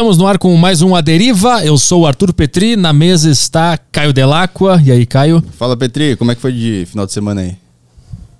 Estamos 0.00 0.16
no 0.16 0.26
ar 0.26 0.38
com 0.38 0.56
mais 0.56 0.80
um 0.80 0.94
A 0.94 1.02
Deriva. 1.02 1.62
Eu 1.62 1.76
sou 1.76 2.00
o 2.00 2.06
Arthur 2.06 2.32
Petri, 2.32 2.74
na 2.74 2.90
mesa 2.90 3.28
está 3.30 3.76
Caio 3.76 4.14
Delacqua. 4.14 4.80
E 4.82 4.90
aí, 4.90 5.04
Caio? 5.04 5.44
Fala, 5.58 5.76
Petri, 5.76 6.16
como 6.16 6.32
é 6.32 6.34
que 6.34 6.40
foi 6.40 6.54
de 6.54 6.86
final 6.86 7.04
de 7.04 7.12
semana 7.12 7.42
aí? 7.42 7.54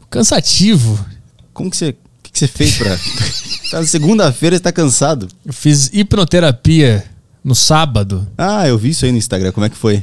Cansativo. 0.09 1.05
Como 1.53 1.71
que 1.71 1.77
você. 1.77 1.91
O 1.91 1.95
que, 2.23 2.33
que 2.33 2.39
você 2.39 2.47
fez 2.47 2.79
pra. 2.79 2.97
tá 3.71 3.85
segunda-feira 3.85 4.57
você 4.57 4.63
tá 4.63 4.73
cansado. 4.73 5.29
Eu 5.45 5.53
fiz 5.53 5.91
hipnoterapia 5.93 7.05
no 7.45 7.55
sábado. 7.55 8.27
Ah, 8.39 8.67
eu 8.67 8.79
vi 8.79 8.89
isso 8.89 9.05
aí 9.05 9.13
no 9.13 9.19
Instagram, 9.19 9.53
como 9.53 9.67
é 9.67 9.69
que 9.69 9.77
foi? 9.77 10.03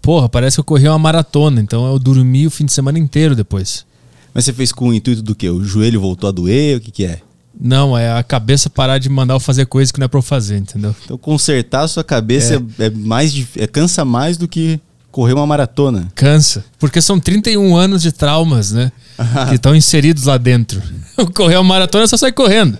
Porra, 0.00 0.30
parece 0.30 0.56
que 0.56 0.60
eu 0.60 0.64
corri 0.64 0.88
uma 0.88 0.98
maratona, 0.98 1.60
então 1.60 1.86
eu 1.92 1.98
dormi 1.98 2.46
o 2.46 2.50
fim 2.50 2.64
de 2.64 2.72
semana 2.72 2.98
inteiro 2.98 3.36
depois. 3.36 3.84
Mas 4.32 4.46
você 4.46 4.52
fez 4.54 4.72
com 4.72 4.88
o 4.88 4.94
intuito 4.94 5.20
do 5.20 5.34
quê? 5.34 5.50
O 5.50 5.62
joelho 5.62 6.00
voltou 6.00 6.26
a 6.26 6.32
doer? 6.32 6.78
O 6.78 6.80
que, 6.80 6.90
que 6.90 7.04
é? 7.04 7.20
Não, 7.58 7.96
é 7.96 8.12
a 8.16 8.22
cabeça 8.22 8.70
parar 8.70 8.98
de 8.98 9.08
mandar 9.08 9.34
eu 9.34 9.40
fazer 9.40 9.66
coisas 9.66 9.90
que 9.90 9.98
não 9.98 10.04
é 10.04 10.08
pra 10.08 10.18
eu 10.18 10.22
fazer, 10.22 10.56
entendeu? 10.58 10.94
Então 11.04 11.18
consertar 11.18 11.82
a 11.82 11.88
sua 11.88 12.04
cabeça 12.04 12.62
é, 12.78 12.86
é 12.86 12.90
mais 12.90 13.32
dif- 13.32 13.60
é, 13.60 13.66
cansa 13.66 14.04
mais 14.04 14.36
do 14.36 14.46
que 14.48 14.80
correr 15.10 15.32
uma 15.34 15.46
maratona. 15.46 16.08
Cansa. 16.14 16.64
Porque 16.78 17.02
são 17.02 17.18
31 17.18 17.76
anos 17.76 18.02
de 18.02 18.12
traumas, 18.12 18.70
né? 18.72 18.90
que 19.48 19.56
estão 19.56 19.74
inseridos 19.74 20.24
lá 20.24 20.38
dentro. 20.38 20.80
Correr 21.34 21.56
uma 21.56 21.64
maratona 21.64 22.06
só 22.06 22.16
sai 22.16 22.32
correndo. 22.32 22.78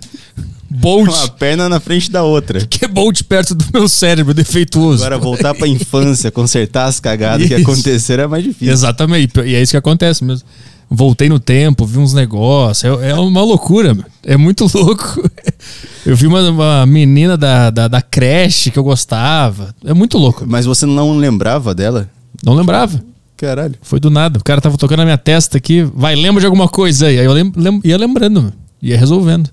Bolt. 0.73 1.09
Uma 1.09 1.29
perna 1.29 1.69
na 1.69 1.81
frente 1.81 2.11
da 2.11 2.23
outra. 2.23 2.61
Que 2.65 2.85
é 2.85 2.89
Bolt 2.89 3.23
perto 3.25 3.55
do 3.57 3.65
meu 3.75 3.89
cérebro 3.89 4.33
defeituoso. 4.33 5.03
Agora 5.05 5.19
voltar 5.19 5.53
pra 5.55 5.67
infância, 5.67 6.31
consertar 6.31 6.85
as 6.87 7.01
cagadas 7.01 7.47
que 7.49 7.53
Isso. 7.59 7.63
aconteceram 7.69 8.25
é 8.25 8.27
mais 8.29 8.45
difícil. 8.45 8.73
Exatamente. 8.73 9.41
E 9.41 9.55
é 9.57 9.61
isso 9.61 9.73
que 9.73 9.77
acontece 9.77 10.23
mesmo. 10.25 10.47
Voltei 10.91 11.29
no 11.29 11.39
tempo, 11.39 11.87
vi 11.87 11.99
uns 11.99 12.13
negócios. 12.13 12.83
É, 13.01 13.11
é 13.11 13.15
uma 13.15 13.43
loucura. 13.45 13.97
É 14.25 14.37
muito 14.37 14.67
louco. 14.75 15.23
Eu 16.05 16.17
vi 16.17 16.27
uma, 16.27 16.41
uma 16.51 16.87
menina 16.87 17.37
da, 17.37 17.71
da, 17.71 17.87
da 17.87 18.03
creche 18.03 18.71
que 18.71 18.79
eu 18.79 18.83
gostava. 18.83 19.75
É 19.85 19.93
muito 19.93 20.17
louco. 20.17 20.45
Mas 20.49 20.65
você 20.65 20.87
não 20.87 21.17
lembrava 21.19 21.75
dela? 21.75 22.11
Não 22.43 22.55
lembrava. 22.55 23.01
Caralho. 23.37 23.75
Foi 23.83 24.01
do 24.01 24.09
nada. 24.11 24.39
O 24.39 24.43
cara 24.43 24.63
tava 24.63 24.79
tocando 24.79 24.99
na 25.01 25.05
minha 25.05 25.19
testa 25.19 25.59
aqui. 25.59 25.83
Vai, 25.95 26.17
lembra 26.17 26.41
de 26.41 26.47
alguma 26.47 26.69
coisa 26.69 27.07
aí. 27.07 27.19
Aí 27.19 27.25
eu 27.27 27.33
lem, 27.35 27.53
lem- 27.55 27.81
ia 27.85 27.99
lembrando. 27.99 28.51
Ia 28.83 28.97
resolvendo. 28.99 29.51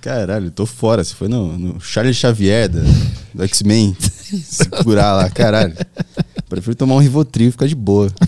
Caralho, 0.00 0.50
tô 0.50 0.66
fora. 0.66 1.02
Você 1.04 1.14
foi 1.14 1.28
no, 1.28 1.56
no 1.56 1.80
Charles 1.80 2.16
Xavier 2.16 2.68
da- 2.68 2.82
do 3.32 3.44
X-Men. 3.44 3.96
Se 4.00 4.68
curar 4.68 5.12
lá, 5.14 5.30
caralho. 5.30 5.74
Prefiro 6.48 6.74
tomar 6.74 6.96
um 6.96 6.98
Rivotril 6.98 7.48
e 7.48 7.52
ficar 7.52 7.68
de 7.68 7.76
boa. 7.76 8.10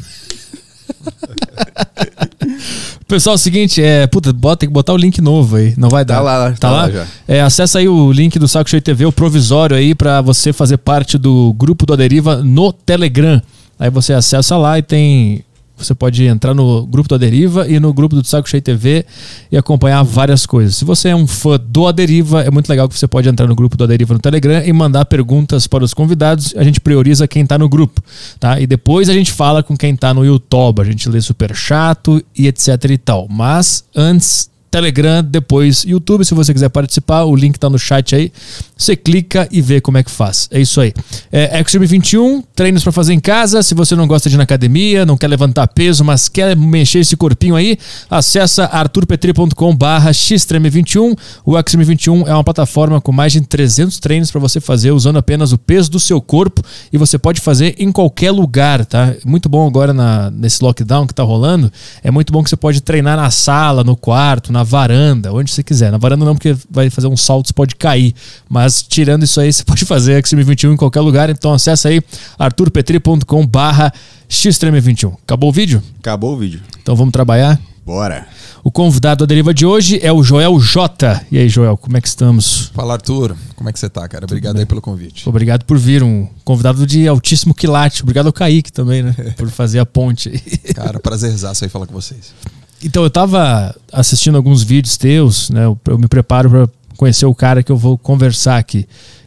Pessoal, 3.08 3.32
é 3.32 3.36
o 3.36 3.38
seguinte, 3.38 3.82
é. 3.82 4.06
Puta, 4.06 4.32
bota, 4.34 4.58
tem 4.60 4.68
que 4.68 4.72
botar 4.72 4.92
o 4.92 4.96
link 4.96 5.18
novo 5.22 5.56
aí. 5.56 5.72
Não 5.78 5.88
vai 5.88 6.04
dar. 6.04 6.16
Tá 6.16 6.20
lá, 6.20 6.50
Tá, 6.50 6.56
tá 6.58 6.70
lá? 6.70 6.82
lá 6.82 6.90
já. 6.90 7.06
É, 7.26 7.40
acessa 7.40 7.78
aí 7.78 7.88
o 7.88 8.12
link 8.12 8.38
do 8.38 8.46
Saco 8.46 8.68
Cheio 8.68 8.82
TV, 8.82 9.06
o 9.06 9.12
provisório 9.12 9.74
aí, 9.74 9.94
pra 9.94 10.20
você 10.20 10.52
fazer 10.52 10.76
parte 10.76 11.16
do 11.16 11.54
grupo 11.54 11.86
do 11.86 11.94
Aderiva 11.94 12.36
no 12.42 12.70
Telegram. 12.70 13.40
Aí 13.80 13.88
você 13.90 14.12
acessa 14.12 14.56
lá 14.58 14.78
e 14.78 14.82
tem. 14.82 15.42
Você 15.78 15.94
pode 15.94 16.24
entrar 16.24 16.54
no 16.54 16.86
grupo 16.86 17.08
do 17.08 17.14
Aderiva 17.14 17.68
e 17.68 17.78
no 17.78 17.92
grupo 17.92 18.16
do 18.16 18.26
Saco 18.26 18.48
Cheio 18.48 18.62
TV 18.62 19.06
e 19.50 19.56
acompanhar 19.56 20.02
várias 20.02 20.44
coisas. 20.44 20.76
Se 20.76 20.84
você 20.84 21.10
é 21.10 21.16
um 21.16 21.26
fã 21.26 21.58
do 21.58 21.86
Aderiva, 21.86 22.42
é 22.42 22.50
muito 22.50 22.68
legal 22.68 22.88
que 22.88 22.98
você 22.98 23.06
pode 23.06 23.28
entrar 23.28 23.46
no 23.46 23.54
grupo 23.54 23.76
do 23.76 23.84
Aderiva 23.84 24.14
no 24.14 24.20
Telegram 24.20 24.62
e 24.64 24.72
mandar 24.72 25.04
perguntas 25.04 25.66
para 25.66 25.84
os 25.84 25.94
convidados. 25.94 26.54
A 26.56 26.64
gente 26.64 26.80
prioriza 26.80 27.28
quem 27.28 27.46
tá 27.46 27.56
no 27.56 27.68
grupo, 27.68 28.02
tá? 28.38 28.60
E 28.60 28.66
depois 28.66 29.08
a 29.08 29.12
gente 29.12 29.32
fala 29.32 29.62
com 29.62 29.76
quem 29.76 29.94
tá 29.94 30.12
no 30.12 30.24
YouTube. 30.24 30.82
A 30.82 30.84
gente 30.84 31.08
lê 31.08 31.20
super 31.20 31.54
chato 31.54 32.22
e 32.36 32.46
etc 32.48 32.84
e 32.90 32.98
tal. 32.98 33.28
Mas 33.28 33.84
antes 33.94 34.50
Telegram, 34.70 35.22
depois 35.22 35.84
YouTube. 35.84 36.24
Se 36.24 36.34
você 36.34 36.52
quiser 36.52 36.68
participar, 36.68 37.24
o 37.24 37.34
link 37.34 37.58
tá 37.58 37.68
no 37.70 37.78
chat 37.78 38.14
aí. 38.14 38.32
Você 38.76 38.94
clica 38.94 39.48
e 39.50 39.60
vê 39.60 39.80
como 39.80 39.98
é 39.98 40.02
que 40.02 40.10
faz. 40.10 40.48
É 40.52 40.60
isso 40.60 40.80
aí. 40.80 40.92
É 41.32 41.60
Extreme 41.60 41.86
21, 41.86 42.42
treinos 42.54 42.82
para 42.82 42.92
fazer 42.92 43.12
em 43.12 43.20
casa. 43.20 43.62
Se 43.62 43.74
você 43.74 43.96
não 43.96 44.06
gosta 44.06 44.28
de 44.28 44.36
ir 44.36 44.38
na 44.38 44.44
academia, 44.44 45.04
não 45.04 45.16
quer 45.16 45.28
levantar 45.28 45.66
peso, 45.68 46.04
mas 46.04 46.28
quer 46.28 46.56
mexer 46.56 47.00
esse 47.00 47.16
corpinho 47.16 47.56
aí, 47.56 47.78
acessa 48.10 48.64
arturpetri.com 48.64 49.76
barra 49.76 50.10
xtreme21. 50.10 51.18
O 51.44 51.58
Extreme 51.58 51.84
21 51.84 52.28
é 52.28 52.34
uma 52.34 52.44
plataforma 52.44 53.00
com 53.00 53.10
mais 53.10 53.32
de 53.32 53.40
300 53.40 53.98
treinos 53.98 54.30
para 54.30 54.40
você 54.40 54.60
fazer 54.60 54.92
usando 54.92 55.18
apenas 55.18 55.52
o 55.52 55.58
peso 55.58 55.90
do 55.90 55.98
seu 55.98 56.20
corpo 56.20 56.62
e 56.92 56.98
você 56.98 57.18
pode 57.18 57.40
fazer 57.40 57.74
em 57.78 57.90
qualquer 57.90 58.30
lugar, 58.30 58.84
tá? 58.84 59.14
Muito 59.24 59.48
bom 59.48 59.66
agora 59.66 59.92
na, 59.92 60.30
nesse 60.30 60.62
lockdown 60.62 61.06
que 61.06 61.14
tá 61.14 61.22
rolando. 61.22 61.72
É 62.02 62.10
muito 62.10 62.32
bom 62.32 62.42
que 62.42 62.50
você 62.50 62.56
pode 62.56 62.80
treinar 62.80 63.16
na 63.16 63.30
sala, 63.30 63.82
no 63.82 63.96
quarto, 63.96 64.52
na 64.52 64.57
varanda, 64.62 65.32
onde 65.32 65.50
você 65.50 65.62
quiser. 65.62 65.90
Na 65.90 65.98
varanda 65.98 66.24
não, 66.24 66.34
porque 66.34 66.56
vai 66.70 66.90
fazer 66.90 67.06
um 67.06 67.16
salto, 67.16 67.48
você 67.48 67.52
pode 67.52 67.76
cair. 67.76 68.14
Mas 68.48 68.82
tirando 68.82 69.24
isso 69.24 69.40
aí, 69.40 69.50
você 69.52 69.64
pode 69.64 69.84
fazer 69.84 70.18
Extreme 70.18 70.44
21 70.44 70.72
em 70.72 70.76
qualquer 70.76 71.00
lugar. 71.00 71.30
Então 71.30 71.52
acessa 71.52 71.88
aí 71.88 72.00
arturpetri.com 72.38 73.46
barra 73.46 73.92
xtreme21. 74.28 75.14
Acabou 75.24 75.50
o 75.50 75.52
vídeo? 75.52 75.82
Acabou 76.00 76.34
o 76.34 76.36
vídeo. 76.38 76.60
Então 76.82 76.94
vamos 76.94 77.12
trabalhar? 77.12 77.60
Bora. 77.84 78.26
O 78.62 78.70
convidado 78.70 79.24
da 79.24 79.28
deriva 79.28 79.54
de 79.54 79.64
hoje 79.64 79.98
é 80.02 80.12
o 80.12 80.22
Joel 80.22 80.60
J. 80.60 81.22
E 81.32 81.38
aí, 81.38 81.48
Joel, 81.48 81.74
como 81.74 81.96
é 81.96 82.02
que 82.02 82.08
estamos? 82.08 82.70
Fala, 82.74 82.92
Arthur. 82.92 83.34
Como 83.56 83.66
é 83.70 83.72
que 83.72 83.78
você 83.78 83.88
tá, 83.88 84.06
cara? 84.06 84.26
Obrigado 84.26 84.58
aí 84.58 84.66
pelo 84.66 84.82
convite. 84.82 85.26
Obrigado 85.26 85.64
por 85.64 85.78
vir, 85.78 86.02
um 86.02 86.28
convidado 86.44 86.86
de 86.86 87.08
altíssimo 87.08 87.54
quilate. 87.54 88.02
Obrigado 88.02 88.26
ao 88.26 88.32
Kaique 88.32 88.70
também, 88.70 89.02
né? 89.02 89.14
Por 89.38 89.48
fazer 89.48 89.78
a 89.78 89.86
ponte. 89.86 90.28
aí. 90.28 90.74
Cara, 90.74 91.00
prazerzaço 91.00 91.64
aí 91.64 91.70
falar 91.70 91.86
com 91.86 91.94
vocês. 91.94 92.34
Então, 92.82 93.02
eu 93.02 93.10
tava 93.10 93.74
assistindo 93.92 94.36
alguns 94.36 94.62
vídeos 94.62 94.96
teus, 94.96 95.50
né? 95.50 95.64
Eu, 95.64 95.78
eu 95.86 95.98
me 95.98 96.06
preparo 96.06 96.48
para 96.48 96.68
conhecer 96.96 97.26
o 97.26 97.34
cara 97.34 97.62
que 97.62 97.72
eu 97.72 97.76
vou 97.76 97.98
conversar 97.98 98.58
aqui. 98.58 98.86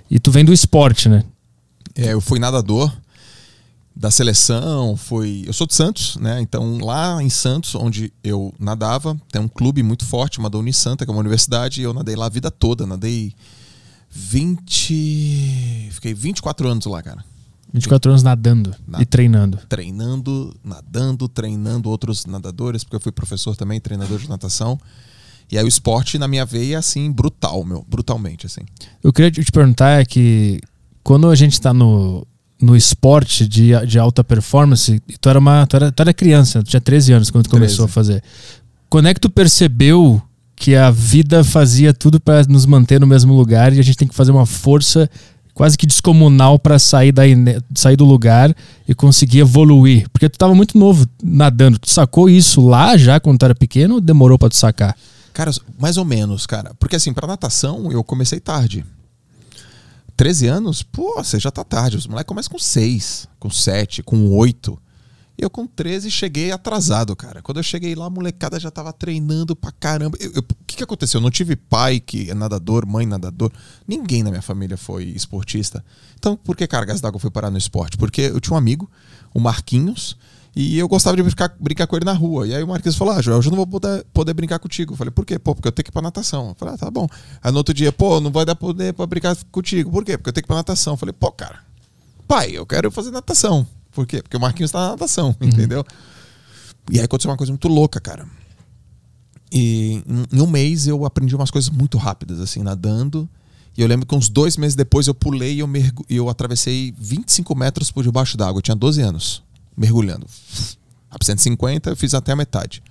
E 0.09 0.19
tu 0.19 0.31
vem 0.31 0.45
do 0.45 0.53
esporte, 0.53 1.09
né? 1.09 1.23
É, 1.95 2.13
eu 2.13 2.21
fui 2.21 2.39
nadador 2.39 2.91
da 3.95 4.09
seleção, 4.09 4.95
fui. 4.95 5.43
Eu 5.45 5.53
sou 5.53 5.67
de 5.67 5.73
Santos, 5.73 6.15
né? 6.17 6.41
Então, 6.41 6.79
lá 6.79 7.21
em 7.21 7.29
Santos, 7.29 7.75
onde 7.75 8.11
eu 8.23 8.53
nadava, 8.59 9.19
tem 9.31 9.41
um 9.41 9.47
clube 9.47 9.83
muito 9.83 10.05
forte, 10.05 10.37
chamado 10.37 10.57
Unisanta, 10.57 11.05
que 11.05 11.11
é 11.11 11.13
uma 11.13 11.19
universidade, 11.19 11.81
e 11.81 11.83
eu 11.83 11.93
nadei 11.93 12.15
lá 12.15 12.25
a 12.25 12.29
vida 12.29 12.49
toda. 12.49 12.87
Nadei 12.87 13.33
20. 14.09 15.89
Fiquei 15.91 16.13
24 16.13 16.67
anos 16.67 16.85
lá, 16.85 17.01
cara. 17.01 17.23
24 17.73 18.11
anos 18.11 18.23
nadando 18.23 18.73
Na- 18.87 19.01
e 19.01 19.05
treinando. 19.05 19.57
treinando, 19.69 20.55
nadando, 20.63 21.27
treinando 21.27 21.89
outros 21.89 22.25
nadadores, 22.25 22.83
porque 22.83 22.95
eu 22.95 22.99
fui 23.01 23.11
professor 23.11 23.55
também, 23.55 23.79
treinador 23.79 24.19
de 24.19 24.27
natação. 24.29 24.79
E 25.51 25.57
aí 25.57 25.63
o 25.63 25.67
esporte 25.67 26.17
na 26.17 26.27
minha 26.27 26.45
veia 26.45 26.75
é 26.75 26.77
assim, 26.77 27.11
brutal, 27.11 27.63
meu, 27.65 27.85
brutalmente, 27.87 28.45
assim. 28.45 28.61
Eu 29.03 29.11
queria 29.11 29.29
te 29.31 29.51
perguntar 29.51 29.99
é 30.01 30.05
que 30.05 30.59
quando 31.03 31.29
a 31.29 31.35
gente 31.35 31.59
tá 31.59 31.73
no, 31.73 32.25
no 32.61 32.75
esporte 32.75 33.47
de, 33.47 33.71
de 33.85 33.99
alta 33.99 34.23
performance, 34.23 35.01
tu 35.19 35.29
era, 35.29 35.39
uma, 35.39 35.65
tu, 35.67 35.75
era, 35.75 35.91
tu 35.91 36.01
era 36.01 36.13
criança, 36.13 36.63
tu 36.63 36.69
tinha 36.69 36.79
13 36.79 37.13
anos 37.13 37.29
quando 37.31 37.45
tu 37.45 37.49
13. 37.49 37.65
começou 37.65 37.85
a 37.85 37.87
fazer. 37.87 38.23
Quando 38.89 39.07
é 39.07 39.13
que 39.13 39.19
tu 39.19 39.29
percebeu 39.29 40.21
que 40.55 40.75
a 40.75 40.91
vida 40.91 41.43
fazia 41.43 41.91
tudo 41.93 42.19
para 42.19 42.43
nos 42.43 42.65
manter 42.65 42.99
no 42.99 43.07
mesmo 43.07 43.33
lugar 43.33 43.73
e 43.73 43.79
a 43.79 43.83
gente 43.83 43.97
tem 43.97 44.07
que 44.07 44.13
fazer 44.13 44.31
uma 44.31 44.45
força 44.45 45.09
quase 45.53 45.77
que 45.77 45.85
descomunal 45.85 46.57
para 46.57 46.79
sair, 46.79 47.11
daí, 47.11 47.35
né, 47.35 47.59
sair 47.75 47.95
do 47.95 48.05
lugar 48.05 48.55
e 48.87 48.93
conseguir 48.95 49.39
evoluir? 49.39 50.09
Porque 50.11 50.29
tu 50.29 50.37
tava 50.37 50.55
muito 50.55 50.77
novo 50.77 51.07
nadando. 51.23 51.79
Tu 51.79 51.89
sacou 51.89 52.29
isso 52.29 52.61
lá 52.65 52.97
já 52.97 53.19
quando 53.19 53.39
tu 53.39 53.45
era 53.45 53.55
pequeno 53.55 53.95
ou 53.95 54.01
demorou 54.01 54.37
para 54.37 54.49
tu 54.49 54.55
sacar? 54.55 54.95
Cara, 55.33 55.51
mais 55.79 55.97
ou 55.97 56.05
menos, 56.05 56.45
cara. 56.45 56.73
Porque 56.79 56.95
assim, 56.95 57.13
pra 57.13 57.27
natação 57.27 57.91
eu 57.91 58.03
comecei 58.03 58.39
tarde. 58.39 58.85
13 60.17 60.47
anos, 60.47 60.83
pô, 60.83 61.15
você 61.15 61.39
já 61.39 61.49
tá 61.49 61.63
tarde. 61.63 61.97
Os 61.97 62.05
moleques 62.05 62.27
começam 62.27 62.51
com 62.51 62.59
6, 62.59 63.27
com 63.39 63.49
7, 63.49 64.03
com 64.03 64.31
8. 64.35 64.77
Eu 65.37 65.49
com 65.49 65.65
13 65.65 66.11
cheguei 66.11 66.51
atrasado, 66.51 67.15
cara. 67.15 67.41
Quando 67.41 67.57
eu 67.57 67.63
cheguei 67.63 67.95
lá, 67.95 68.05
a 68.05 68.09
molecada 68.09 68.59
já 68.59 68.69
tava 68.69 68.93
treinando 68.93 69.55
pra 69.55 69.71
caramba. 69.71 70.17
O 70.37 70.65
que, 70.67 70.77
que 70.77 70.83
aconteceu? 70.83 71.19
Eu 71.19 71.23
não 71.23 71.31
tive 71.31 71.55
pai 71.55 71.99
que 71.99 72.29
é 72.29 72.33
nadador, 72.33 72.85
mãe 72.85 73.05
nadador. 73.05 73.51
Ninguém 73.87 74.23
na 74.23 74.29
minha 74.29 74.41
família 74.41 74.77
foi 74.77 75.05
esportista. 75.05 75.83
Então, 76.19 76.35
por 76.35 76.55
que 76.55 76.67
cargas 76.67 77.01
d'água 77.01 77.19
fui 77.19 77.31
parar 77.31 77.49
no 77.49 77.57
esporte? 77.57 77.97
Porque 77.97 78.21
eu 78.21 78.39
tinha 78.39 78.53
um 78.53 78.57
amigo, 78.57 78.89
o 79.33 79.39
Marquinhos, 79.39 80.15
e 80.55 80.77
eu 80.77 80.87
gostava 80.87 81.15
de 81.15 81.23
brincar, 81.23 81.55
brincar 81.59 81.87
com 81.87 81.95
ele 81.95 82.05
na 82.05 82.13
rua. 82.13 82.45
E 82.45 82.53
aí 82.53 82.61
o 82.61 82.67
Marquinhos 82.67 82.97
falou: 82.97 83.13
Ah, 83.13 83.21
Joel, 83.21 83.37
hoje 83.37 83.47
eu 83.47 83.51
não 83.51 83.57
vou 83.57 83.67
poder, 83.67 84.05
poder 84.13 84.33
brincar 84.33 84.59
contigo. 84.59 84.93
Eu 84.93 84.97
falei: 84.97 85.11
Por 85.11 85.25
quê? 85.25 85.39
Pô, 85.39 85.55
porque 85.55 85.67
eu 85.67 85.71
tenho 85.71 85.85
que 85.85 85.89
ir 85.89 85.93
pra 85.93 86.01
natação. 86.01 86.49
Eu 86.49 86.55
falei: 86.55 86.75
Ah, 86.75 86.77
tá 86.77 86.91
bom. 86.91 87.07
Aí 87.41 87.51
no 87.51 87.57
outro 87.57 87.73
dia, 87.73 87.91
pô, 87.91 88.19
não 88.19 88.31
vai 88.31 88.45
dar 88.45 88.55
poder 88.55 88.93
pra 88.93 89.07
brincar 89.07 89.35
contigo. 89.49 89.89
Por 89.89 90.03
quê? 90.03 90.17
Porque 90.17 90.29
eu 90.29 90.33
tenho 90.33 90.43
que 90.43 90.47
ir 90.47 90.49
pra 90.49 90.57
natação. 90.57 90.93
Eu 90.93 90.97
falei: 90.97 91.13
Pô, 91.13 91.31
cara, 91.31 91.59
pai, 92.27 92.51
eu 92.51 92.65
quero 92.65 92.91
fazer 92.91 93.11
natação. 93.11 93.65
Por 93.91 94.05
quê? 94.07 94.21
Porque 94.21 94.37
o 94.37 94.39
Marquinhos 94.39 94.71
tá 94.71 94.79
na 94.79 94.89
natação, 94.89 95.35
entendeu? 95.41 95.83
E 96.89 96.97
aí 96.99 97.05
aconteceu 97.05 97.29
uma 97.31 97.37
coisa 97.37 97.51
muito 97.51 97.67
louca, 97.67 97.99
cara. 97.99 98.25
E 99.51 100.01
em- 100.31 100.41
um 100.41 100.47
mês 100.47 100.87
eu 100.87 101.05
aprendi 101.05 101.35
umas 101.35 101.51
coisas 101.51 101.69
muito 101.69 101.97
rápidas, 101.97 102.39
assim, 102.39 102.63
nadando. 102.63 103.29
E 103.77 103.81
eu 103.81 103.87
lembro 103.87 104.05
que 104.05 104.15
uns 104.15 104.29
dois 104.29 104.57
meses 104.57 104.75
depois 104.75 105.07
eu 105.07 105.13
pulei 105.13 105.55
e 105.55 105.59
eu, 105.59 105.67
mergu- 105.67 106.05
eu 106.09 106.29
atravessei 106.29 106.93
25 106.97 107.55
metros 107.55 107.91
por 107.91 108.03
debaixo 108.03 108.37
d'água. 108.37 108.59
Eu 108.59 108.61
tinha 108.61 108.75
12 108.75 109.01
anos, 109.01 109.43
mergulhando. 109.77 110.25
A 111.09 111.17
150 111.23 111.89
eu 111.89 111.95
fiz 111.95 112.13
até 112.13 112.31
a 112.31 112.35
metade. 112.35 112.81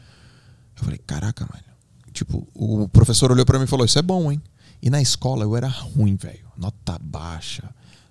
Eu 0.77 0.85
falei, 0.85 0.99
caraca, 1.07 1.47
mano. 1.51 1.65
Tipo, 2.13 2.47
o 2.55 2.89
professor 2.89 3.31
olhou 3.31 3.47
pra 3.47 3.59
mim 3.59 3.65
e 3.65 3.69
falou: 3.69 3.85
Isso 3.87 3.99
é 3.99 4.03
bom, 4.03 4.33
hein? 4.33 4.43
E 4.83 4.91
na 4.91 5.01
escola 5.01 5.45
eu 5.45 5.57
era 5.57 5.69
ruim, 5.69 6.17
velho. 6.17 6.45
Nota 6.57 6.99
baixa. 7.01 7.69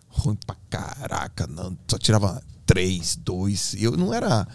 Ruim 0.08 0.38
pra 0.46 0.56
caraca. 0.70 1.46
Não, 1.48 1.78
só 1.88 1.98
tirava 1.98 2.42
3, 2.70 3.16
2. 3.16 3.76
Eu 3.80 3.98
não 3.98 4.14
era. 4.14 4.48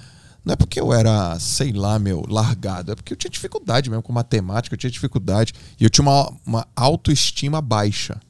Não 0.45 0.53
é 0.53 0.57
porque 0.57 0.79
eu 0.79 0.93
era, 0.93 1.37
sei 1.41 1.73
lá, 1.73 1.99
meu, 1.99 2.25
largado. 2.29 2.93
É 2.93 2.95
porque 2.95 3.13
eu 3.13 3.17
tinha 3.17 3.31
dificuldade 3.31 3.91
mesmo 3.91 4.05
com 4.05 4.13
matemática, 4.13 4.73
eu 4.73 4.79
tinha 4.79 4.91
dificuldade. 4.91 5.53
E 5.81 5.83
eu 5.83 5.91
tinha 5.91 6.07
uma, 6.07 6.33
uma 6.47 6.67
autoestima 6.77 7.61
baixa. 7.61 8.21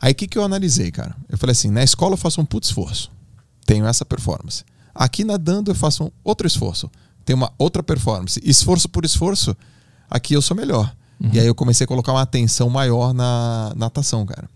Aí 0.00 0.12
o 0.12 0.14
que, 0.14 0.26
que 0.26 0.38
eu 0.38 0.44
analisei, 0.44 0.90
cara? 0.90 1.14
Eu 1.28 1.36
falei 1.36 1.52
assim: 1.52 1.70
na 1.70 1.84
escola 1.84 2.14
eu 2.14 2.16
faço 2.16 2.40
um 2.40 2.44
puto 2.46 2.66
esforço. 2.66 3.10
Tenho 3.66 3.86
essa 3.86 4.04
performance. 4.04 4.64
Aqui 4.94 5.24
nadando 5.24 5.70
eu 5.70 5.74
faço 5.74 6.04
um 6.04 6.10
outro 6.24 6.46
esforço. 6.46 6.90
Tenho 7.22 7.36
uma 7.36 7.52
outra 7.58 7.82
performance. 7.82 8.40
Esforço 8.42 8.88
por 8.88 9.04
esforço, 9.04 9.54
aqui 10.08 10.32
eu 10.32 10.40
sou 10.40 10.56
melhor. 10.56 10.94
Uhum. 11.20 11.30
E 11.34 11.40
aí 11.40 11.46
eu 11.46 11.54
comecei 11.54 11.84
a 11.84 11.88
colocar 11.88 12.12
uma 12.12 12.22
atenção 12.22 12.70
maior 12.70 13.12
na 13.12 13.74
natação, 13.76 14.24
cara. 14.24 14.48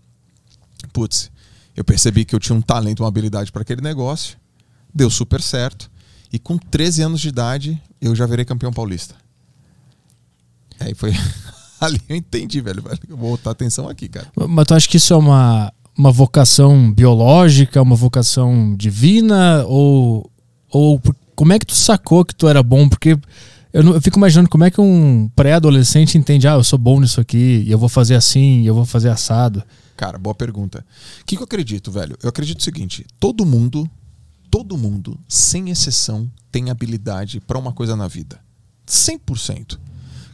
Putz, 0.91 1.29
eu 1.75 1.83
percebi 1.83 2.25
que 2.25 2.35
eu 2.35 2.39
tinha 2.39 2.55
um 2.55 2.61
talento, 2.61 3.01
uma 3.01 3.07
habilidade 3.07 3.51
para 3.51 3.61
aquele 3.61 3.81
negócio. 3.81 4.37
Deu 4.93 5.09
super 5.09 5.41
certo. 5.41 5.89
E 6.31 6.39
com 6.39 6.57
13 6.57 7.03
anos 7.03 7.21
de 7.21 7.29
idade, 7.29 7.81
eu 8.01 8.15
já 8.15 8.25
virei 8.25 8.45
campeão 8.45 8.71
paulista. 8.71 9.15
Aí 10.79 10.93
foi. 10.93 11.13
Ali 11.79 11.99
eu 12.07 12.15
entendi, 12.15 12.61
velho. 12.61 12.83
Eu 13.09 13.17
vou 13.17 13.31
botar 13.31 13.51
atenção 13.51 13.89
aqui, 13.89 14.07
cara. 14.07 14.27
Mas 14.35 14.67
tu 14.67 14.73
acha 14.73 14.87
que 14.87 14.97
isso 14.97 15.13
é 15.13 15.17
uma, 15.17 15.73
uma 15.97 16.11
vocação 16.11 16.91
biológica, 16.91 17.81
uma 17.81 17.95
vocação 17.95 18.75
divina? 18.75 19.65
Ou, 19.65 20.29
ou 20.69 21.01
como 21.35 21.53
é 21.53 21.59
que 21.59 21.65
tu 21.65 21.73
sacou 21.73 22.23
que 22.23 22.35
tu 22.35 22.47
era 22.47 22.61
bom? 22.61 22.87
Porque 22.87 23.17
eu, 23.73 23.93
eu 23.93 24.01
fico 24.01 24.19
imaginando 24.19 24.49
como 24.49 24.63
é 24.63 24.71
que 24.71 24.79
um 24.79 25.29
pré-adolescente 25.35 26.17
entende, 26.17 26.47
ah, 26.47 26.53
eu 26.53 26.63
sou 26.63 26.77
bom 26.77 26.99
nisso 26.99 27.19
aqui, 27.19 27.63
e 27.65 27.71
eu 27.71 27.79
vou 27.79 27.89
fazer 27.89 28.15
assim, 28.15 28.61
e 28.61 28.67
eu 28.67 28.75
vou 28.75 28.85
fazer 28.85 29.09
assado. 29.09 29.63
Cara, 30.01 30.17
boa 30.17 30.33
pergunta. 30.33 30.83
O 31.21 31.25
que, 31.25 31.35
que 31.35 31.41
eu 31.43 31.45
acredito, 31.45 31.91
velho? 31.91 32.17
Eu 32.23 32.29
acredito 32.29 32.59
o 32.59 32.63
seguinte: 32.63 33.05
todo 33.19 33.45
mundo 33.45 33.87
todo 34.49 34.77
mundo, 34.77 35.17
sem 35.29 35.69
exceção, 35.69 36.29
tem 36.51 36.69
habilidade 36.69 37.39
para 37.39 37.57
uma 37.57 37.71
coisa 37.71 37.95
na 37.95 38.07
vida. 38.07 38.37
100%. 38.85 39.79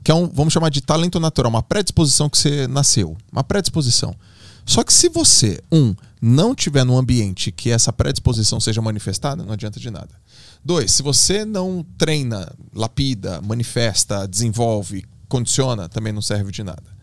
Que 0.04 0.10
é 0.10 0.16
um, 0.16 0.28
vamos 0.28 0.52
chamar 0.52 0.70
de 0.70 0.82
talento 0.82 1.20
natural, 1.20 1.52
uma 1.52 1.62
predisposição 1.62 2.28
que 2.28 2.38
você 2.38 2.66
nasceu, 2.66 3.16
uma 3.32 3.44
predisposição. 3.44 4.16
Só 4.66 4.84
que 4.84 4.92
se 4.92 5.08
você, 5.08 5.62
um, 5.72 5.94
não 6.20 6.56
tiver 6.56 6.84
num 6.84 6.98
ambiente 6.98 7.52
que 7.52 7.70
essa 7.70 7.94
predisposição 7.94 8.60
seja 8.60 8.82
manifestada, 8.82 9.44
não 9.44 9.54
adianta 9.54 9.80
de 9.80 9.92
nada. 9.92 10.10
Dois, 10.66 10.92
se 10.94 11.04
você 11.04 11.46
não 11.46 11.86
treina, 11.98 12.52
lapida, 12.74 13.40
manifesta, 13.42 14.28
desenvolve, 14.28 15.06
condiciona, 15.30 15.88
também 15.88 16.12
não 16.12 16.24
serve 16.24 16.52
de 16.52 16.64
nada. 16.64 16.97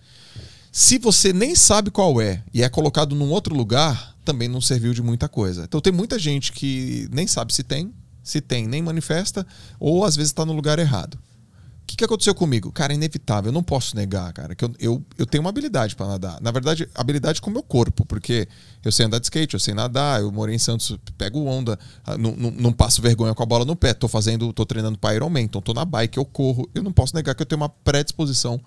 Se 0.77 0.99
você 0.99 1.33
nem 1.33 1.55
sabe 1.55 1.89
qual 1.89 2.21
é 2.21 2.43
e 2.53 2.61
é 2.61 2.69
colocado 2.69 3.15
num 3.15 3.31
outro 3.31 3.55
lugar, 3.55 4.17
também 4.25 4.49
não 4.49 4.61
serviu 4.61 4.93
de 4.93 5.01
muita 5.01 5.29
coisa. 5.29 5.63
Então 5.63 5.81
tem 5.81 5.93
muita 5.93 6.19
gente 6.19 6.51
que 6.51 7.09
nem 7.13 7.29
sabe 7.29 7.55
se 7.55 7.63
tem, 7.63 7.95
se 8.25 8.41
tem, 8.41 8.67
nem 8.67 8.83
manifesta, 8.83 9.47
ou 9.79 10.05
às 10.05 10.17
vezes 10.17 10.33
está 10.33 10.45
no 10.45 10.53
lugar 10.53 10.81
errado. 10.81 11.15
O 11.15 11.87
que, 11.87 11.95
que 11.95 12.05
aconteceu 12.05 12.35
comigo? 12.35 12.73
Cara, 12.73 12.93
é 12.93 12.97
inevitável, 12.97 13.51
eu 13.51 13.53
não 13.53 13.63
posso 13.63 13.95
negar, 13.95 14.33
cara, 14.33 14.57
que 14.57 14.65
eu, 14.65 14.75
eu, 14.81 15.05
eu 15.17 15.25
tenho 15.27 15.43
uma 15.45 15.51
habilidade 15.51 15.95
para 15.95 16.09
nadar. 16.09 16.41
Na 16.41 16.51
verdade, 16.51 16.89
habilidade 16.93 17.41
com 17.41 17.51
o 17.51 17.53
meu 17.53 17.63
corpo, 17.63 18.05
porque 18.05 18.49
eu 18.85 18.91
sei 18.91 19.07
andar 19.07 19.21
de 19.21 19.27
skate, 19.27 19.55
eu 19.55 19.61
sei 19.61 19.75
nadar, 19.75 20.23
eu 20.23 20.33
morei 20.33 20.57
em 20.57 20.59
Santos, 20.59 20.99
pego 21.17 21.45
onda, 21.45 21.79
ah, 22.05 22.19
não, 22.19 22.35
não, 22.35 22.51
não 22.51 22.73
passo 22.73 23.01
vergonha 23.01 23.33
com 23.33 23.45
a 23.45 23.47
bola 23.47 23.65
no 23.65 23.77
pé, 23.77 23.95
tô 23.95 24.09
fazendo, 24.09 24.53
tô 24.53 24.67
treinando 24.67 24.99
para 24.99 25.15
Ironman, 25.15 25.45
então 25.45 25.63
tô 25.63 25.73
na 25.73 25.85
bike, 25.85 26.19
eu 26.19 26.25
corro. 26.25 26.69
Eu 26.75 26.83
não 26.83 26.93
posso 26.93 27.15
negar 27.15 27.37
que 27.37 27.43
eu 27.43 27.47
tenho 27.47 27.61
uma 27.61 27.69
predisposição 27.69 28.61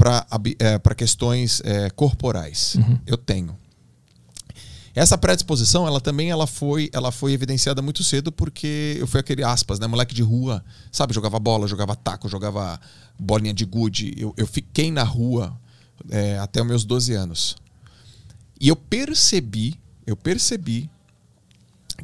para 0.00 0.26
é, 0.58 0.94
questões 0.94 1.60
é, 1.62 1.90
corporais. 1.90 2.76
Uhum. 2.76 2.98
Eu 3.06 3.18
tenho. 3.18 3.54
Essa 4.94 5.18
predisposição, 5.18 5.86
ela 5.86 6.00
também 6.00 6.30
ela 6.30 6.46
foi, 6.46 6.88
ela 6.94 7.12
foi 7.12 7.32
evidenciada 7.32 7.82
muito 7.82 8.02
cedo 8.02 8.32
porque 8.32 8.96
eu 8.98 9.06
fui 9.06 9.20
aquele 9.20 9.44
aspas, 9.44 9.78
né, 9.78 9.86
moleque 9.86 10.14
de 10.14 10.22
rua, 10.22 10.64
sabe, 10.90 11.12
jogava 11.12 11.38
bola, 11.38 11.68
jogava 11.68 11.94
taco, 11.94 12.30
jogava 12.30 12.80
bolinha 13.18 13.52
de 13.52 13.66
gude. 13.66 14.14
Eu, 14.16 14.32
eu 14.38 14.46
fiquei 14.46 14.90
na 14.90 15.02
rua 15.02 15.54
é, 16.08 16.38
até 16.38 16.62
os 16.62 16.66
meus 16.66 16.84
12 16.84 17.12
anos. 17.12 17.56
E 18.58 18.68
eu 18.68 18.76
percebi, 18.76 19.78
eu 20.06 20.16
percebi 20.16 20.90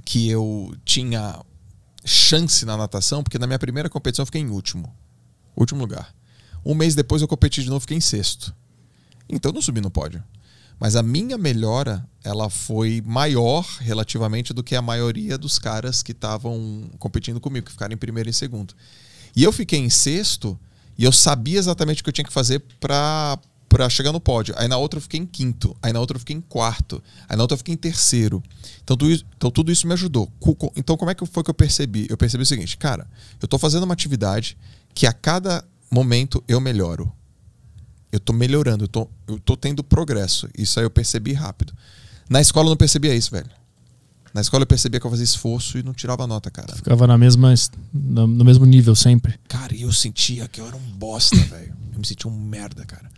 que 0.04 0.28
eu 0.28 0.74
tinha 0.84 1.40
chance 2.04 2.66
na 2.66 2.76
natação, 2.76 3.22
porque 3.22 3.38
na 3.38 3.46
minha 3.46 3.58
primeira 3.58 3.88
competição 3.88 4.22
eu 4.22 4.26
fiquei 4.26 4.42
em 4.42 4.50
último. 4.50 4.94
Último 5.56 5.80
lugar. 5.80 6.14
Um 6.66 6.74
mês 6.74 6.96
depois 6.96 7.22
eu 7.22 7.28
competi 7.28 7.62
de 7.62 7.68
novo, 7.68 7.80
fiquei 7.80 7.96
em 7.96 8.00
sexto. 8.00 8.52
Então 9.28 9.52
não 9.52 9.62
subi 9.62 9.80
no 9.80 9.88
pódio. 9.88 10.22
Mas 10.80 10.96
a 10.96 11.02
minha 11.02 11.38
melhora, 11.38 12.04
ela 12.24 12.50
foi 12.50 13.00
maior 13.06 13.64
relativamente 13.78 14.52
do 14.52 14.64
que 14.64 14.74
a 14.74 14.82
maioria 14.82 15.38
dos 15.38 15.60
caras 15.60 16.02
que 16.02 16.10
estavam 16.10 16.90
competindo 16.98 17.40
comigo, 17.40 17.66
que 17.66 17.72
ficaram 17.72 17.94
em 17.94 17.96
primeiro 17.96 18.28
e 18.28 18.32
segundo. 18.32 18.74
E 19.34 19.44
eu 19.44 19.52
fiquei 19.52 19.78
em 19.78 19.88
sexto 19.88 20.58
e 20.98 21.04
eu 21.04 21.12
sabia 21.12 21.56
exatamente 21.56 22.00
o 22.00 22.04
que 22.04 22.08
eu 22.08 22.12
tinha 22.12 22.24
que 22.24 22.32
fazer 22.32 22.58
para 22.80 23.38
para 23.68 23.88
chegar 23.90 24.12
no 24.12 24.20
pódio. 24.20 24.54
Aí 24.56 24.68
na 24.68 24.76
outra 24.76 24.98
eu 24.98 25.02
fiquei 25.02 25.20
em 25.20 25.26
quinto, 25.26 25.76
aí 25.82 25.92
na 25.92 26.00
outra 26.00 26.16
eu 26.16 26.20
fiquei 26.20 26.36
em 26.36 26.40
quarto, 26.40 27.02
aí 27.28 27.36
na 27.36 27.42
outra 27.42 27.54
eu 27.54 27.58
fiquei 27.58 27.74
em 27.74 27.76
terceiro. 27.76 28.42
Então 28.82 28.96
tudo, 28.96 29.24
então, 29.36 29.50
tudo 29.50 29.70
isso 29.70 29.86
me 29.86 29.92
ajudou. 29.92 30.32
Então 30.74 30.96
como 30.96 31.10
é 31.10 31.14
que 31.14 31.24
foi 31.26 31.42
que 31.44 31.50
eu 31.50 31.54
percebi? 31.54 32.06
Eu 32.08 32.16
percebi 32.16 32.42
o 32.42 32.46
seguinte, 32.46 32.76
cara, 32.76 33.06
eu 33.40 33.46
estou 33.46 33.58
fazendo 33.58 33.82
uma 33.84 33.92
atividade 33.92 34.56
que 34.94 35.06
a 35.06 35.12
cada 35.12 35.64
momento 35.90 36.42
eu 36.48 36.60
melhoro 36.60 37.12
eu 38.16 38.20
tô 38.20 38.32
melhorando, 38.32 38.84
eu 38.84 38.88
tô, 38.88 39.08
eu 39.26 39.38
tô 39.38 39.56
tendo 39.56 39.84
progresso. 39.84 40.48
Isso 40.56 40.78
aí 40.78 40.86
eu 40.86 40.90
percebi 40.90 41.32
rápido. 41.32 41.72
Na 42.28 42.40
escola 42.40 42.66
eu 42.66 42.70
não 42.70 42.76
percebia 42.76 43.14
isso, 43.14 43.30
velho. 43.30 43.50
Na 44.32 44.40
escola 44.40 44.62
eu 44.62 44.66
percebia 44.66 45.00
que 45.00 45.06
eu 45.06 45.10
fazia 45.10 45.24
esforço 45.24 45.78
e 45.78 45.82
não 45.82 45.92
tirava 45.92 46.26
nota, 46.26 46.50
cara. 46.50 46.74
Ficava 46.74 47.06
na 47.06 47.16
mesma, 47.16 47.54
no 47.92 48.44
mesmo 48.44 48.64
nível 48.66 48.94
sempre. 48.94 49.38
Cara, 49.48 49.74
e 49.74 49.82
eu 49.82 49.92
sentia 49.92 50.48
que 50.48 50.60
eu 50.60 50.66
era 50.66 50.76
um 50.76 50.92
bosta, 50.92 51.36
velho. 51.44 51.74
Eu 51.92 51.98
me 51.98 52.06
sentia 52.06 52.30
um 52.30 52.38
merda, 52.38 52.84
cara. 52.84 53.10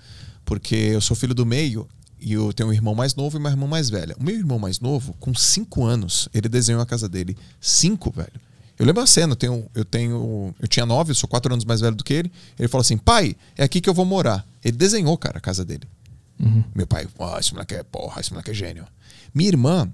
Porque 0.45 0.75
eu 0.75 1.01
sou 1.01 1.17
filho 1.17 1.35
do 1.35 1.45
meio 1.45 1.89
e 2.21 2.33
eu 2.33 2.53
tenho 2.53 2.69
um 2.69 2.73
irmão 2.73 2.95
mais 2.95 3.15
novo 3.15 3.37
e 3.37 3.41
uma 3.41 3.51
irmã 3.51 3.67
mais 3.67 3.91
velha. 3.91 4.17
O 4.19 4.23
meu 4.23 4.35
irmão 4.35 4.59
mais 4.59 4.81
novo, 4.81 5.15
com 5.21 5.35
cinco 5.35 5.85
anos, 5.85 6.29
ele 6.33 6.49
desenhou 6.49 6.81
a 6.81 6.87
casa 6.87 7.09
dele. 7.09 7.37
Cinco, 7.61 8.11
velho. 8.11 8.41
Eu 8.79 8.87
lembro 8.87 9.03
a 9.03 9.07
cena, 9.07 9.33
eu 9.33 9.37
tenho, 9.37 9.71
eu 9.75 9.85
tenho. 9.85 10.55
Eu 10.61 10.69
tinha 10.69 10.87
nove, 10.87 11.11
eu 11.11 11.15
sou 11.15 11.29
quatro 11.29 11.53
anos 11.53 11.65
mais 11.65 11.81
velho 11.81 11.97
do 11.97 12.05
que 12.05 12.15
ele. 12.15 12.33
Ele 12.59 12.69
falou 12.69 12.83
assim: 12.83 12.97
pai, 12.97 13.35
é 13.57 13.65
aqui 13.65 13.81
que 13.81 13.89
eu 13.89 13.95
vou 13.95 14.05
morar. 14.05 14.47
Ele 14.65 14.77
desenhou, 14.77 15.17
cara, 15.19 15.39
a 15.39 15.41
casa 15.41 15.65
dele. 15.65 15.83
Uhum. 16.39 16.63
Meu 16.75 16.87
pai, 16.87 17.09
oh, 17.19 17.39
esse 17.39 17.53
moleque 17.53 17.75
é 17.75 17.83
porra, 17.83 18.21
esse 18.21 18.31
moleque 18.31 18.53
é 18.53 18.55
gênio. 18.55 18.87
Minha 19.35 19.49
irmã, 19.49 19.91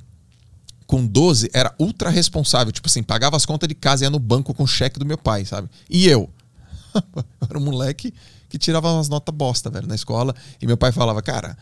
com 0.87 1.07
12, 1.07 1.51
era 1.55 1.75
ultra 1.79 2.11
responsável. 2.11 2.71
Tipo 2.73 2.87
assim, 2.87 3.03
pagava 3.03 3.37
as 3.37 3.47
contas 3.47 3.69
de 3.69 3.75
casa, 3.75 4.05
ia 4.05 4.11
no 4.11 4.19
banco 4.19 4.53
com 4.53 4.65
o 4.65 4.67
cheque 4.67 4.99
do 4.99 5.07
meu 5.07 5.17
pai, 5.17 5.47
sabe? 5.47 5.71
E 5.89 6.07
eu? 6.07 6.29
era 7.49 7.59
um 7.59 7.63
moleque 7.63 8.13
que 8.51 8.59
tirava 8.59 8.93
umas 8.93 9.09
notas 9.09 9.35
bosta, 9.35 9.71
velho, 9.71 9.87
na 9.87 9.95
escola. 9.95 10.35
E 10.61 10.67
meu 10.67 10.77
pai 10.77 10.93
falava, 10.93 11.23
cara, 11.23 11.57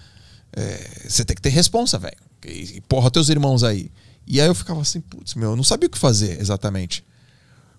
é, 0.53 1.07
você 1.09 1.25
tem 1.25 1.37
que 1.37 1.43
ter 1.43 1.51
responsa, 1.51 1.99
velho. 1.99 2.17
E, 2.45 2.81
porra, 2.89 3.11
teus 3.11 3.29
irmãos 3.29 3.63
aí. 3.63 3.91
E 4.27 4.41
aí 4.41 4.47
eu 4.47 4.55
ficava 4.55 4.81
assim, 4.81 5.01
putz, 5.01 5.35
meu, 5.35 5.51
eu 5.51 5.57
não 5.57 5.65
sabia 5.65 5.87
o 5.87 5.91
que 5.91 5.99
fazer 5.99 6.41
exatamente. 6.41 7.05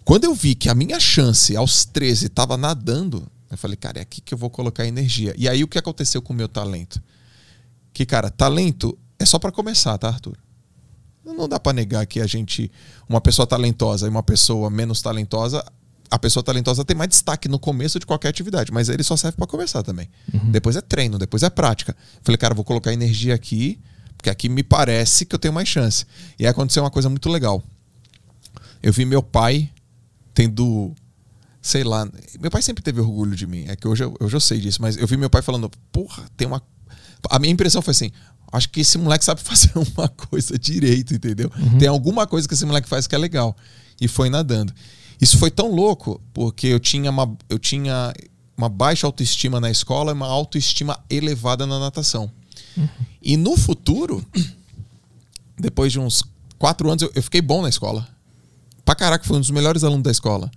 Quando 0.03 0.25
eu 0.25 0.33
vi 0.33 0.55
que 0.55 0.69
a 0.69 0.75
minha 0.75 0.99
chance 0.99 1.55
aos 1.55 1.85
13 1.85 2.27
estava 2.27 2.57
nadando, 2.57 3.25
eu 3.49 3.57
falei, 3.57 3.77
cara, 3.77 3.99
é 3.99 4.01
aqui 4.01 4.19
que 4.21 4.33
eu 4.33 4.37
vou 4.37 4.49
colocar 4.49 4.85
energia. 4.85 5.33
E 5.37 5.47
aí 5.47 5.63
o 5.63 5.67
que 5.67 5.77
aconteceu 5.77 6.21
com 6.21 6.33
o 6.33 6.35
meu 6.35 6.47
talento? 6.47 7.01
Que, 7.93 8.05
cara, 8.05 8.29
talento 8.29 8.97
é 9.19 9.25
só 9.25 9.39
para 9.39 9.51
começar, 9.51 9.97
tá, 9.97 10.09
Arthur? 10.09 10.37
Não 11.23 11.47
dá 11.47 11.59
para 11.59 11.73
negar 11.73 12.05
que 12.05 12.19
a 12.19 12.27
gente, 12.27 12.69
uma 13.07 13.21
pessoa 13.21 13.47
talentosa 13.47 14.07
e 14.07 14.09
uma 14.09 14.23
pessoa 14.23 14.69
menos 14.69 15.01
talentosa, 15.01 15.63
a 16.11 16.19
pessoa 16.19 16.43
talentosa 16.43 16.83
tem 16.83 16.97
mais 16.97 17.09
destaque 17.09 17.47
no 17.47 17.57
começo 17.57 17.97
de 17.97 18.05
qualquer 18.05 18.27
atividade, 18.27 18.71
mas 18.71 18.89
ele 18.89 19.03
só 19.03 19.15
serve 19.15 19.37
para 19.37 19.47
começar 19.47 19.83
também. 19.83 20.09
Uhum. 20.33 20.51
Depois 20.51 20.75
é 20.75 20.81
treino, 20.81 21.17
depois 21.17 21.43
é 21.43 21.49
prática. 21.49 21.95
falei, 22.21 22.37
cara, 22.37 22.53
vou 22.53 22.65
colocar 22.65 22.91
energia 22.91 23.33
aqui, 23.33 23.79
porque 24.17 24.29
aqui 24.29 24.49
me 24.49 24.63
parece 24.63 25.25
que 25.25 25.33
eu 25.33 25.39
tenho 25.39 25.53
mais 25.53 25.67
chance. 25.67 26.05
E 26.37 26.45
aí 26.45 26.51
aconteceu 26.51 26.83
uma 26.83 26.91
coisa 26.91 27.09
muito 27.09 27.29
legal. 27.29 27.63
Eu 28.81 28.91
vi 28.91 29.05
meu 29.05 29.23
pai 29.23 29.71
tendo 30.33 30.93
sei 31.63 31.83
lá. 31.83 32.07
Meu 32.39 32.51
pai 32.51 32.61
sempre 32.61 32.83
teve 32.83 32.99
orgulho 32.99 33.35
de 33.35 33.47
mim. 33.47 33.65
É 33.67 33.75
que 33.75 33.87
hoje 33.87 34.03
eu, 34.03 34.15
eu 34.19 34.29
já 34.29 34.39
sei 34.39 34.59
disso, 34.59 34.81
mas 34.81 34.97
eu 34.97 35.07
vi 35.07 35.15
meu 35.15 35.29
pai 35.29 35.41
falando, 35.41 35.71
porra, 35.91 36.23
tem 36.35 36.45
uma. 36.45 36.61
A 37.29 37.39
minha 37.39 37.53
impressão 37.53 37.81
foi 37.81 37.91
assim: 37.91 38.11
acho 38.51 38.69
que 38.69 38.81
esse 38.81 38.97
moleque 38.97 39.23
sabe 39.23 39.41
fazer 39.41 39.71
uma 39.75 40.09
coisa 40.09 40.59
direito, 40.59 41.15
entendeu? 41.15 41.49
Uhum. 41.57 41.77
Tem 41.79 41.87
alguma 41.87 42.27
coisa 42.27 42.47
que 42.47 42.53
esse 42.53 42.65
moleque 42.65 42.87
faz 42.87 43.07
que 43.07 43.15
é 43.15 43.17
legal. 43.17 43.55
E 43.99 44.07
foi 44.07 44.29
nadando. 44.29 44.73
Isso 45.21 45.37
foi 45.37 45.49
tão 45.49 45.71
louco, 45.73 46.21
porque 46.33 46.67
eu 46.67 46.79
tinha 46.79 47.09
uma, 47.09 47.33
eu 47.47 47.57
tinha 47.57 48.13
uma 48.57 48.67
baixa 48.67 49.07
autoestima 49.07 49.61
na 49.61 49.71
escola 49.71 50.11
e 50.11 50.13
uma 50.13 50.27
autoestima 50.27 50.99
elevada 51.09 51.65
na 51.65 51.79
natação. 51.79 52.29
Uhum. 52.75 52.87
E 53.21 53.37
no 53.37 53.55
futuro, 53.55 54.25
depois 55.57 55.93
de 55.93 55.99
uns 55.99 56.23
quatro 56.59 56.89
anos, 56.89 57.03
eu, 57.03 57.11
eu 57.15 57.23
fiquei 57.23 57.41
bom 57.41 57.61
na 57.61 57.69
escola 57.69 58.12
pra 58.83 58.95
caraca, 58.95 59.25
foi 59.25 59.37
um 59.37 59.41
dos 59.41 59.51
melhores 59.51 59.83
alunos 59.83 60.03
da 60.03 60.11
escola. 60.11 60.51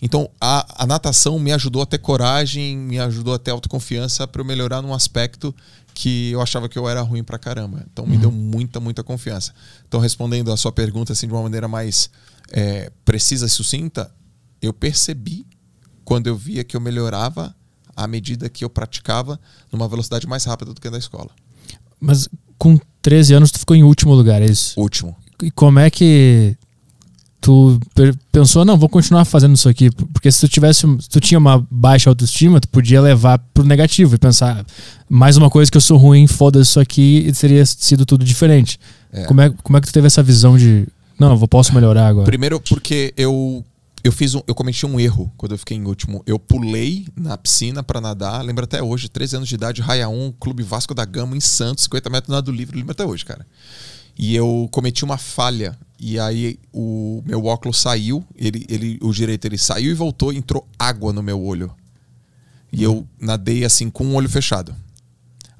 Então, 0.00 0.30
a, 0.40 0.84
a 0.84 0.86
natação 0.86 1.38
me 1.38 1.52
ajudou 1.52 1.82
a 1.82 1.86
ter 1.86 1.98
coragem, 1.98 2.76
me 2.76 2.98
ajudou 3.00 3.34
a 3.34 3.38
ter 3.38 3.50
autoconfiança 3.50 4.28
para 4.28 4.40
eu 4.40 4.44
melhorar 4.44 4.80
num 4.80 4.94
aspecto 4.94 5.54
que 5.92 6.30
eu 6.30 6.40
achava 6.40 6.68
que 6.68 6.78
eu 6.78 6.88
era 6.88 7.00
ruim 7.02 7.24
pra 7.24 7.38
caramba. 7.38 7.84
Então 7.92 8.06
me 8.06 8.16
deu 8.16 8.30
muita, 8.30 8.78
muita 8.78 9.02
confiança. 9.02 9.52
Então, 9.88 9.98
respondendo 9.98 10.52
a 10.52 10.56
sua 10.56 10.70
pergunta 10.70 11.12
assim 11.12 11.26
de 11.26 11.32
uma 11.32 11.42
maneira 11.42 11.66
mais 11.66 12.08
é, 12.52 12.92
precisa 13.04 13.46
e 13.46 13.50
sucinta, 13.50 14.08
eu 14.62 14.72
percebi 14.72 15.44
quando 16.04 16.28
eu 16.28 16.36
via 16.36 16.62
que 16.62 16.76
eu 16.76 16.80
melhorava 16.80 17.54
à 17.96 18.06
medida 18.06 18.48
que 18.48 18.64
eu 18.64 18.70
praticava 18.70 19.40
numa 19.72 19.88
velocidade 19.88 20.26
mais 20.26 20.44
rápida 20.44 20.72
do 20.72 20.80
que 20.80 20.86
a 20.86 20.90
da 20.90 20.98
escola. 20.98 21.30
Mas 22.00 22.28
com 22.56 22.78
13 23.02 23.34
anos 23.34 23.50
tu 23.50 23.58
ficou 23.58 23.76
em 23.76 23.82
último 23.82 24.14
lugar, 24.14 24.40
é 24.40 24.46
isso? 24.46 24.80
Último. 24.80 25.16
E 25.42 25.50
como 25.50 25.80
é 25.80 25.90
que 25.90 26.56
tu 27.40 27.78
pensou, 28.32 28.64
não, 28.64 28.76
vou 28.76 28.88
continuar 28.88 29.24
fazendo 29.24 29.54
isso 29.54 29.68
aqui? 29.68 29.90
Porque 29.90 30.30
se 30.30 30.40
tu 30.40 30.48
tivesse, 30.48 30.80
se 31.00 31.08
tu 31.08 31.20
tinha 31.20 31.38
uma 31.38 31.66
baixa 31.70 32.10
autoestima, 32.10 32.60
tu 32.60 32.68
podia 32.68 33.00
levar 33.00 33.38
pro 33.54 33.64
negativo 33.64 34.14
e 34.14 34.18
pensar, 34.18 34.64
mais 35.08 35.36
uma 35.36 35.48
coisa 35.48 35.70
que 35.70 35.76
eu 35.76 35.80
sou 35.80 35.96
ruim, 35.96 36.26
foda-se 36.26 36.70
isso 36.70 36.80
aqui 36.80 37.24
e 37.26 37.32
teria 37.32 37.64
sido 37.64 38.04
tudo 38.04 38.24
diferente. 38.24 38.78
É. 39.12 39.24
Como, 39.24 39.40
é, 39.40 39.50
como 39.62 39.76
é 39.76 39.80
que 39.80 39.86
tu 39.86 39.92
teve 39.92 40.06
essa 40.06 40.22
visão 40.22 40.58
de, 40.58 40.86
não, 41.18 41.30
eu 41.30 41.36
vou- 41.36 41.48
posso 41.48 41.72
melhorar 41.74 42.08
agora? 42.08 42.26
Primeiro 42.26 42.60
porque 42.60 43.12
eu 43.16 43.64
eu 44.04 44.12
fiz 44.12 44.32
um, 44.34 44.40
eu 44.46 44.54
cometi 44.54 44.86
um 44.86 44.98
erro 44.98 45.30
quando 45.36 45.52
eu 45.52 45.58
fiquei 45.58 45.76
em 45.76 45.84
último. 45.84 46.22
Eu 46.24 46.38
pulei 46.38 47.06
na 47.16 47.36
piscina 47.36 47.82
pra 47.82 48.00
nadar, 48.00 48.42
lembro 48.44 48.62
até 48.64 48.80
hoje, 48.82 49.08
13 49.08 49.36
anos 49.36 49.48
de 49.48 49.56
idade, 49.56 49.82
Raia 49.82 50.08
1, 50.08 50.32
Clube 50.38 50.62
Vasco 50.62 50.94
da 50.94 51.04
Gama 51.04 51.36
em 51.36 51.40
Santos, 51.40 51.84
50 51.84 52.08
metros 52.08 52.32
nado 52.32 52.52
livre, 52.52 52.76
lembro 52.76 52.92
até 52.92 53.04
hoje, 53.04 53.24
cara. 53.24 53.44
E 54.16 54.34
eu 54.36 54.68
cometi 54.70 55.04
uma 55.04 55.18
falha 55.18 55.76
e 55.98 56.18
aí 56.18 56.58
o 56.72 57.22
meu 57.26 57.44
óculos 57.44 57.80
saiu, 57.80 58.24
ele, 58.36 58.64
ele 58.68 58.98
o 59.02 59.12
direito 59.12 59.46
ele 59.46 59.58
saiu 59.58 59.90
e 59.90 59.94
voltou, 59.94 60.32
entrou 60.32 60.66
água 60.78 61.12
no 61.12 61.22
meu 61.22 61.42
olho. 61.42 61.72
E 62.72 62.82
eu 62.82 63.06
nadei 63.20 63.64
assim 63.64 63.90
com 63.90 64.04
um 64.04 64.14
olho 64.14 64.28
fechado. 64.28 64.74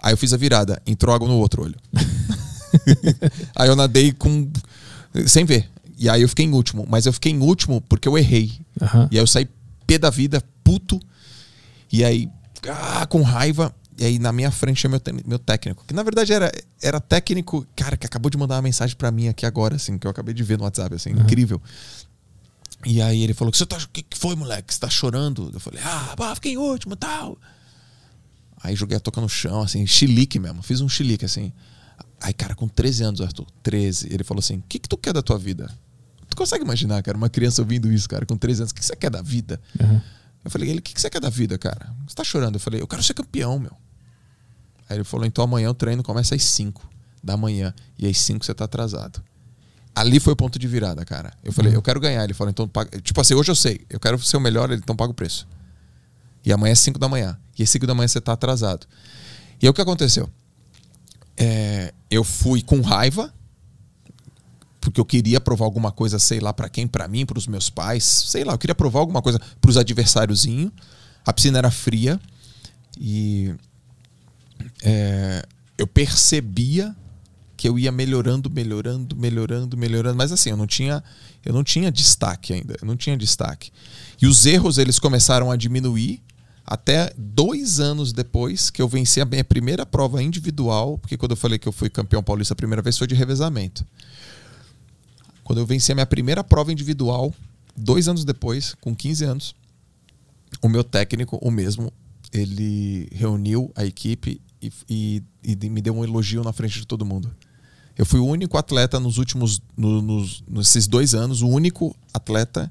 Aí 0.00 0.12
eu 0.12 0.16
fiz 0.16 0.32
a 0.32 0.36
virada, 0.36 0.80
entrou 0.86 1.14
água 1.14 1.26
no 1.26 1.38
outro 1.38 1.62
olho. 1.62 1.76
aí 3.56 3.68
eu 3.68 3.74
nadei 3.74 4.12
com 4.12 4.48
sem 5.26 5.44
ver. 5.44 5.68
E 5.98 6.08
aí 6.08 6.22
eu 6.22 6.28
fiquei 6.28 6.44
em 6.44 6.52
último, 6.52 6.86
mas 6.88 7.06
eu 7.06 7.12
fiquei 7.12 7.32
em 7.32 7.40
último 7.40 7.80
porque 7.80 8.06
eu 8.06 8.16
errei. 8.16 8.52
Aham. 8.80 9.08
E 9.10 9.16
aí 9.16 9.22
eu 9.22 9.26
saí 9.26 9.48
pé 9.86 9.98
da 9.98 10.10
vida, 10.10 10.42
puto. 10.62 11.00
E 11.90 12.04
aí, 12.04 12.28
ah, 12.68 13.06
com 13.06 13.22
raiva. 13.22 13.74
E 13.98 14.04
aí 14.04 14.18
na 14.18 14.32
minha 14.32 14.50
frente 14.50 14.78
tinha 14.78 14.90
meu, 14.90 15.00
meu 15.26 15.38
técnico. 15.38 15.84
Que 15.84 15.92
na 15.92 16.04
verdade 16.04 16.32
era, 16.32 16.52
era 16.80 17.00
técnico, 17.00 17.66
cara, 17.74 17.96
que 17.96 18.06
acabou 18.06 18.30
de 18.30 18.38
mandar 18.38 18.54
uma 18.54 18.62
mensagem 18.62 18.96
pra 18.96 19.10
mim 19.10 19.26
aqui 19.28 19.44
agora, 19.44 19.74
assim, 19.74 19.98
que 19.98 20.06
eu 20.06 20.10
acabei 20.10 20.32
de 20.32 20.42
ver 20.44 20.56
no 20.56 20.64
WhatsApp, 20.64 20.94
assim, 20.94 21.10
incrível. 21.10 21.60
E 22.86 23.02
aí 23.02 23.22
ele 23.22 23.34
falou: 23.34 23.52
"Você 23.52 23.66
tá, 23.66 23.76
o 23.76 23.88
que, 23.88 24.02
que 24.02 24.16
foi, 24.16 24.36
moleque? 24.36 24.72
Você 24.72 24.78
tá 24.78 24.88
chorando? 24.88 25.50
Eu 25.52 25.58
falei: 25.58 25.80
Ah, 25.82 26.14
pá, 26.16 26.32
fiquei 26.36 26.52
em 26.52 26.56
último 26.56 26.94
e 26.94 26.96
tal. 26.96 27.36
Aí 28.62 28.76
joguei 28.76 28.96
a 28.96 29.00
toca 29.00 29.20
no 29.20 29.28
chão, 29.28 29.62
assim, 29.62 29.84
chilique 29.84 30.38
mesmo. 30.38 30.62
Fiz 30.62 30.80
um 30.80 30.88
chilique, 30.88 31.24
assim. 31.24 31.52
Aí, 32.20 32.32
cara, 32.32 32.54
com 32.54 32.68
13 32.68 33.02
anos, 33.04 33.20
Arthur, 33.20 33.46
13, 33.64 34.12
ele 34.12 34.22
falou 34.22 34.38
assim: 34.38 34.58
O 34.58 34.62
que, 34.68 34.78
que 34.78 34.88
tu 34.88 34.96
quer 34.96 35.12
da 35.12 35.22
tua 35.22 35.38
vida? 35.38 35.68
Tu 36.30 36.36
consegue 36.36 36.62
imaginar, 36.62 37.02
cara, 37.02 37.16
uma 37.16 37.28
criança 37.28 37.62
ouvindo 37.62 37.90
isso, 37.92 38.08
cara, 38.08 38.24
com 38.24 38.36
13 38.36 38.62
anos, 38.62 38.70
o 38.70 38.74
que, 38.74 38.80
que 38.80 38.86
você 38.86 38.94
quer 38.94 39.10
da 39.10 39.22
vida? 39.22 39.60
Aham. 39.80 40.00
Eu 40.44 40.50
falei, 40.50 40.70
ele, 40.70 40.78
o 40.78 40.82
que, 40.82 40.94
que 40.94 41.00
você 41.00 41.10
quer 41.10 41.20
da 41.20 41.28
vida, 41.28 41.58
cara? 41.58 41.92
Você 42.06 42.14
tá 42.14 42.24
chorando? 42.24 42.54
Eu 42.54 42.60
falei, 42.60 42.80
eu 42.80 42.86
quero 42.86 43.02
ser 43.02 43.12
campeão, 43.12 43.58
meu. 43.58 43.72
Aí 44.88 44.96
ele 44.96 45.04
falou, 45.04 45.26
então 45.26 45.44
amanhã 45.44 45.70
o 45.70 45.74
treino 45.74 46.02
começa 46.02 46.34
às 46.34 46.42
5 46.42 46.88
da 47.22 47.36
manhã. 47.36 47.74
E 47.98 48.06
às 48.08 48.18
5 48.18 48.44
você 48.44 48.54
tá 48.54 48.64
atrasado. 48.64 49.22
Ali 49.94 50.20
foi 50.20 50.32
o 50.32 50.36
ponto 50.36 50.58
de 50.58 50.68
virada, 50.68 51.04
cara. 51.04 51.32
Eu 51.42 51.52
falei, 51.52 51.74
eu 51.74 51.82
quero 51.82 51.98
ganhar. 52.00 52.22
Ele 52.24 52.34
falou, 52.34 52.50
então 52.50 52.68
paga. 52.68 53.00
Tipo 53.00 53.20
assim, 53.20 53.34
hoje 53.34 53.50
eu 53.50 53.56
sei, 53.56 53.80
eu 53.90 53.98
quero 53.98 54.18
ser 54.22 54.36
o 54.36 54.40
melhor, 54.40 54.70
ele 54.70 54.80
então 54.82 54.94
paga 54.94 55.10
o 55.10 55.14
preço. 55.14 55.46
E 56.44 56.52
amanhã 56.52 56.72
é 56.72 56.76
5 56.76 56.98
da 56.98 57.08
manhã. 57.08 57.38
E 57.58 57.62
às 57.62 57.70
5 57.70 57.86
da 57.86 57.94
manhã 57.94 58.08
você 58.08 58.20
tá 58.20 58.32
atrasado. 58.32 58.86
E 59.60 59.66
aí 59.66 59.70
o 59.70 59.74
que 59.74 59.80
aconteceu? 59.80 60.30
É, 61.36 61.92
eu 62.10 62.24
fui 62.24 62.62
com 62.62 62.80
raiva, 62.80 63.32
porque 64.80 65.00
eu 65.00 65.04
queria 65.04 65.40
provar 65.40 65.66
alguma 65.66 65.92
coisa, 65.92 66.18
sei 66.18 66.40
lá, 66.40 66.52
pra 66.52 66.68
quem, 66.68 66.86
Pra 66.86 67.08
mim, 67.08 67.26
pros 67.26 67.46
meus 67.46 67.68
pais, 67.68 68.04
sei 68.04 68.44
lá, 68.44 68.54
eu 68.54 68.58
queria 68.58 68.74
provar 68.74 69.00
alguma 69.00 69.20
coisa 69.20 69.40
pros 69.60 69.76
adversáriozinho. 69.76 70.72
A 71.26 71.32
piscina 71.32 71.58
era 71.58 71.70
fria 71.70 72.20
e 72.98 73.54
é, 74.82 75.46
eu 75.76 75.86
percebia 75.86 76.94
que 77.56 77.68
eu 77.68 77.76
ia 77.78 77.90
melhorando, 77.90 78.48
melhorando, 78.48 79.16
melhorando, 79.16 79.76
melhorando, 79.76 80.16
mas 80.16 80.30
assim, 80.30 80.50
eu 80.50 80.56
não 80.56 80.66
tinha, 80.66 81.02
eu 81.44 81.52
não 81.52 81.64
tinha 81.64 81.90
destaque 81.90 82.52
ainda, 82.52 82.76
eu 82.80 82.86
não 82.86 82.96
tinha 82.96 83.16
destaque. 83.16 83.72
E 84.22 84.26
os 84.26 84.46
erros 84.46 84.78
eles 84.78 84.98
começaram 84.98 85.50
a 85.50 85.56
diminuir 85.56 86.22
até 86.64 87.12
dois 87.16 87.80
anos 87.80 88.12
depois 88.12 88.70
que 88.70 88.80
eu 88.80 88.86
venci 88.86 89.20
a 89.20 89.24
minha 89.24 89.42
primeira 89.42 89.84
prova 89.84 90.22
individual, 90.22 90.98
porque 90.98 91.16
quando 91.16 91.32
eu 91.32 91.36
falei 91.36 91.58
que 91.58 91.66
eu 91.66 91.72
fui 91.72 91.90
campeão 91.90 92.22
paulista 92.22 92.54
a 92.54 92.56
primeira 92.56 92.82
vez 92.82 92.96
foi 92.96 93.06
de 93.06 93.14
revezamento. 93.14 93.84
Quando 95.42 95.58
eu 95.58 95.66
venci 95.66 95.90
a 95.90 95.94
minha 95.94 96.06
primeira 96.06 96.44
prova 96.44 96.70
individual, 96.70 97.34
dois 97.76 98.06
anos 98.06 98.24
depois, 98.24 98.74
com 98.80 98.94
15 98.94 99.24
anos, 99.24 99.54
o 100.62 100.68
meu 100.68 100.84
técnico, 100.84 101.38
o 101.42 101.50
mesmo, 101.50 101.92
ele 102.32 103.08
reuniu 103.12 103.72
a 103.74 103.84
equipe 103.84 104.40
e, 104.60 104.72
e- 104.88 105.22
e 105.44 105.70
me 105.70 105.80
deu 105.80 105.94
um 105.96 106.04
elogio 106.04 106.42
na 106.42 106.52
frente 106.52 106.80
de 106.80 106.86
todo 106.86 107.04
mundo. 107.04 107.34
Eu 107.96 108.06
fui 108.06 108.20
o 108.20 108.26
único 108.26 108.56
atleta 108.56 109.00
nos 109.00 109.18
últimos, 109.18 109.60
no- 109.76 110.00
nos, 110.02 110.42
nesses 110.48 110.86
dois 110.86 111.14
anos, 111.14 111.42
o 111.42 111.48
único 111.48 111.94
atleta 112.14 112.70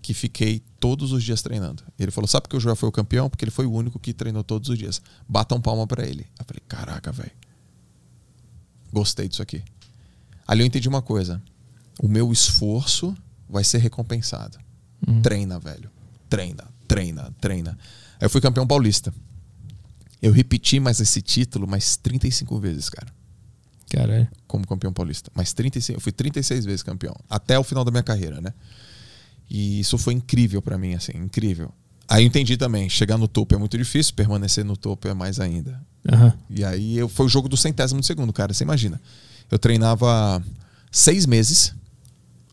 que 0.00 0.14
fiquei 0.14 0.62
todos 0.80 1.12
os 1.12 1.22
dias 1.22 1.42
treinando. 1.42 1.82
Ele 1.98 2.10
falou: 2.10 2.26
Sabe 2.28 2.48
que 2.48 2.56
o 2.56 2.60
Joel 2.60 2.76
foi 2.76 2.88
o 2.88 2.92
campeão? 2.92 3.28
Porque 3.28 3.44
ele 3.44 3.50
foi 3.50 3.66
o 3.66 3.72
único 3.72 3.98
que 3.98 4.14
treinou 4.14 4.42
todos 4.42 4.68
os 4.70 4.78
dias. 4.78 5.02
Batam 5.28 5.60
palma 5.60 5.86
pra 5.86 6.06
ele. 6.06 6.26
Eu 6.38 6.44
falei: 6.46 6.62
Caraca, 6.66 7.12
velho. 7.12 7.32
Gostei 8.92 9.28
disso 9.28 9.42
aqui. 9.42 9.62
Ali 10.46 10.62
eu 10.62 10.66
entendi 10.66 10.88
uma 10.88 11.02
coisa: 11.02 11.42
o 12.00 12.08
meu 12.08 12.32
esforço 12.32 13.14
vai 13.48 13.64
ser 13.64 13.78
recompensado. 13.78 14.58
Treina, 15.22 15.58
velho. 15.58 15.90
Treina, 16.28 16.64
treina, 16.86 17.34
treina. 17.40 17.78
Aí 18.20 18.24
eu 18.26 18.30
fui 18.30 18.40
campeão 18.40 18.66
paulista. 18.66 19.12
Eu 20.20 20.32
repeti 20.32 20.80
mais 20.80 21.00
esse 21.00 21.22
título 21.22 21.66
mais 21.66 21.96
35 21.96 22.58
vezes, 22.58 22.88
cara 22.88 23.12
Caralho. 23.90 24.28
como 24.46 24.66
campeão 24.66 24.92
paulista. 24.92 25.30
Mas 25.34 25.52
36, 25.52 25.96
eu 25.96 26.00
fui 26.00 26.12
36 26.12 26.64
vezes 26.64 26.82
campeão, 26.82 27.14
até 27.28 27.58
o 27.58 27.64
final 27.64 27.84
da 27.84 27.90
minha 27.90 28.02
carreira, 28.02 28.40
né? 28.40 28.52
E 29.48 29.80
isso 29.80 29.96
foi 29.96 30.14
incrível 30.14 30.60
pra 30.60 30.76
mim, 30.76 30.94
assim, 30.94 31.12
incrível. 31.16 31.72
Aí 32.06 32.22
eu 32.22 32.26
entendi 32.26 32.56
também, 32.56 32.88
chegar 32.88 33.18
no 33.18 33.28
topo 33.28 33.54
é 33.54 33.58
muito 33.58 33.76
difícil, 33.76 34.14
permanecer 34.14 34.64
no 34.64 34.76
topo 34.76 35.08
é 35.08 35.14
mais 35.14 35.40
ainda. 35.40 35.80
Aham. 36.10 36.32
E 36.48 36.64
aí 36.64 36.96
eu, 36.96 37.08
foi 37.08 37.26
o 37.26 37.28
jogo 37.28 37.48
do 37.48 37.56
centésimo 37.56 38.00
de 38.00 38.06
segundo, 38.06 38.32
cara, 38.32 38.52
você 38.52 38.64
imagina. 38.64 39.00
Eu 39.50 39.58
treinava 39.58 40.42
seis 40.90 41.26
meses 41.26 41.74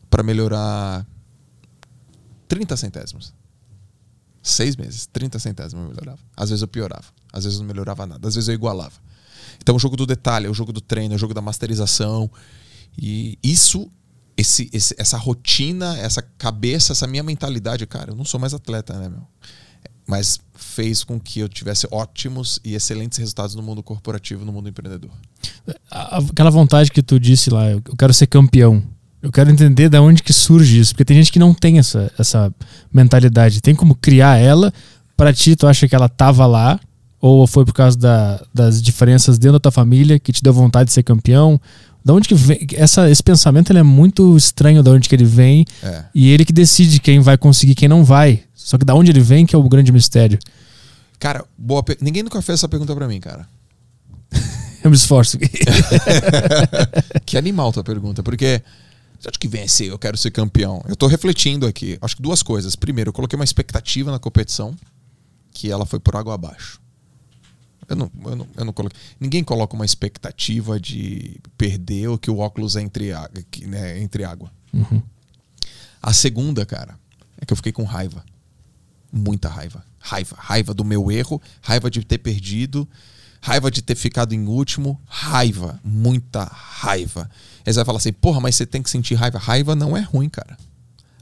pra 0.08 0.22
melhorar 0.22 1.06
30 2.48 2.76
centésimos. 2.76 3.34
Seis 4.42 4.76
meses, 4.76 5.06
30 5.06 5.38
centésimos 5.38 5.84
eu 5.84 5.90
melhorava. 5.90 6.18
Às 6.36 6.50
vezes 6.50 6.62
eu 6.62 6.68
piorava, 6.68 7.06
às 7.32 7.44
vezes 7.44 7.58
não 7.58 7.66
melhorava 7.66 8.06
nada, 8.06 8.26
às 8.28 8.34
vezes 8.34 8.48
eu 8.48 8.54
igualava. 8.54 8.94
Então 9.62 9.74
o 9.76 9.78
jogo 9.78 9.96
do 9.96 10.06
detalhe, 10.06 10.46
é 10.46 10.50
o 10.50 10.54
jogo 10.54 10.72
do 10.72 10.80
treino, 10.80 11.14
é 11.14 11.16
o 11.16 11.18
jogo 11.18 11.34
da 11.34 11.40
masterização. 11.40 12.30
E 12.96 13.38
isso, 13.42 13.90
esse, 14.36 14.68
esse- 14.72 14.94
essa 14.98 15.16
rotina, 15.16 15.96
essa 15.98 16.22
cabeça, 16.22 16.92
essa 16.92 17.06
minha 17.06 17.22
mentalidade, 17.22 17.86
cara, 17.86 18.10
eu 18.12 18.16
não 18.16 18.24
sou 18.24 18.38
mais 18.40 18.54
atleta, 18.54 18.94
né, 18.98 19.08
meu? 19.08 19.22
Mas 20.08 20.38
fez 20.54 21.02
com 21.02 21.18
que 21.18 21.40
eu 21.40 21.48
tivesse 21.48 21.88
ótimos 21.90 22.60
e 22.64 22.74
excelentes 22.74 23.18
resultados 23.18 23.54
no 23.56 23.62
mundo 23.62 23.82
corporativo, 23.82 24.44
no 24.44 24.52
mundo 24.52 24.68
empreendedor. 24.68 25.10
Aquela 25.90 26.50
vontade 26.50 26.90
que 26.92 27.02
tu 27.02 27.18
disse 27.18 27.50
lá, 27.50 27.70
eu 27.70 27.82
quero 27.98 28.14
ser 28.14 28.26
campeão. 28.28 28.82
Eu 29.20 29.32
quero 29.32 29.50
entender 29.50 29.88
da 29.88 30.00
onde 30.00 30.22
que 30.22 30.32
surge 30.32 30.78
isso, 30.78 30.92
porque 30.92 31.04
tem 31.04 31.16
gente 31.16 31.32
que 31.32 31.38
não 31.40 31.52
tem 31.52 31.78
essa, 31.78 32.12
essa 32.16 32.54
mentalidade. 32.92 33.60
Tem 33.60 33.74
como 33.74 33.94
criar 33.96 34.36
ela? 34.36 34.72
Pra 35.16 35.32
ti, 35.32 35.56
tu 35.56 35.66
acha 35.66 35.88
que 35.88 35.94
ela 35.94 36.08
tava 36.08 36.46
lá? 36.46 36.78
Ou 37.26 37.46
foi 37.46 37.64
por 37.64 37.72
causa 37.74 37.96
da- 37.98 38.40
das 38.54 38.80
diferenças 38.80 39.38
dentro 39.38 39.54
da 39.54 39.60
tua 39.60 39.72
família 39.72 40.18
que 40.18 40.32
te 40.32 40.42
deu 40.42 40.52
vontade 40.52 40.88
de 40.88 40.92
ser 40.94 41.02
campeão? 41.02 41.60
Da 42.04 42.14
onde 42.14 42.28
que 42.28 42.34
vem? 42.36 42.64
Essa, 42.74 43.10
esse 43.10 43.22
pensamento 43.22 43.70
ele 43.72 43.80
é 43.80 43.82
muito 43.82 44.36
estranho 44.36 44.80
da 44.82 44.92
onde 44.92 45.08
que 45.08 45.14
ele 45.14 45.24
vem 45.24 45.64
É. 45.82 46.04
e 46.14 46.30
ele 46.30 46.44
que 46.44 46.52
decide 46.52 47.00
quem 47.00 47.18
vai 47.18 47.36
conseguir 47.36 47.74
quem 47.74 47.88
não 47.88 48.04
vai. 48.04 48.44
Só 48.54 48.78
que 48.78 48.84
da 48.84 48.94
onde 48.94 49.10
ele 49.10 49.20
vem 49.20 49.44
que 49.44 49.56
é 49.56 49.58
o 49.58 49.68
grande 49.68 49.90
mistério. 49.90 50.38
Cara, 51.18 51.44
boa 51.58 51.82
pe- 51.82 51.98
ninguém 52.00 52.22
nunca 52.22 52.40
fez 52.42 52.60
essa 52.60 52.68
pergunta 52.68 52.94
pra 52.94 53.08
mim, 53.08 53.18
cara. 53.18 53.48
Eu 54.84 54.90
me 54.90 54.96
esforço. 54.96 55.36
Que 57.24 57.36
animal 57.36 57.72
tua 57.72 57.82
pergunta, 57.82 58.22
porque 58.22 58.62
você 59.18 59.28
acha 59.28 59.38
que 59.38 59.48
vencer, 59.48 59.88
eu 59.88 59.98
quero 59.98 60.16
ser 60.16 60.30
campeão? 60.30 60.82
Eu 60.88 60.94
tô 60.94 61.06
refletindo 61.06 61.66
aqui. 61.66 61.98
Acho 62.00 62.14
que 62.16 62.22
duas 62.22 62.42
coisas. 62.42 62.76
Primeiro, 62.76 63.08
eu 63.08 63.12
coloquei 63.12 63.36
uma 63.36 63.44
expectativa 63.44 64.10
na 64.12 64.18
competição 64.18 64.74
que 65.52 65.70
ela 65.70 65.84
foi 65.86 65.98
por 65.98 66.14
água 66.14 66.34
abaixo. 66.34 66.78
Eu 67.88 67.96
não, 67.96 68.10
eu 68.24 68.36
não, 68.36 68.48
eu 68.56 68.64
não 68.64 68.72
coloquei. 68.72 68.98
Ninguém 69.20 69.44
coloca 69.44 69.74
uma 69.74 69.84
expectativa 69.84 70.78
de 70.80 71.40
perder 71.56 72.08
ou 72.08 72.18
que 72.18 72.30
o 72.30 72.38
óculos 72.38 72.76
é 72.76 72.82
entre, 72.82 73.10
que, 73.50 73.66
né, 73.66 74.00
entre 74.00 74.24
água. 74.24 74.50
Uhum. 74.72 75.00
A 76.02 76.12
segunda, 76.12 76.66
cara, 76.66 76.98
é 77.40 77.46
que 77.46 77.52
eu 77.52 77.56
fiquei 77.56 77.72
com 77.72 77.84
raiva. 77.84 78.24
Muita 79.12 79.48
raiva. 79.48 79.84
Raiva. 79.98 80.36
Raiva 80.38 80.74
do 80.74 80.84
meu 80.84 81.10
erro, 81.10 81.40
raiva 81.60 81.90
de 81.90 82.04
ter 82.04 82.18
perdido. 82.18 82.88
Raiva 83.40 83.70
de 83.70 83.80
ter 83.80 83.94
ficado 83.94 84.32
em 84.32 84.48
último, 84.48 85.00
raiva, 85.06 85.78
muita 85.84 86.42
raiva. 86.44 87.30
Aí 87.64 87.72
você 87.72 87.78
vai 87.78 87.84
falar 87.84 87.98
assim, 87.98 88.12
porra, 88.12 88.40
mas 88.40 88.56
você 88.56 88.66
tem 88.66 88.82
que 88.82 88.90
sentir 88.90 89.14
raiva. 89.14 89.38
Raiva 89.38 89.76
não 89.76 89.96
é 89.96 90.00
ruim, 90.00 90.28
cara. 90.28 90.56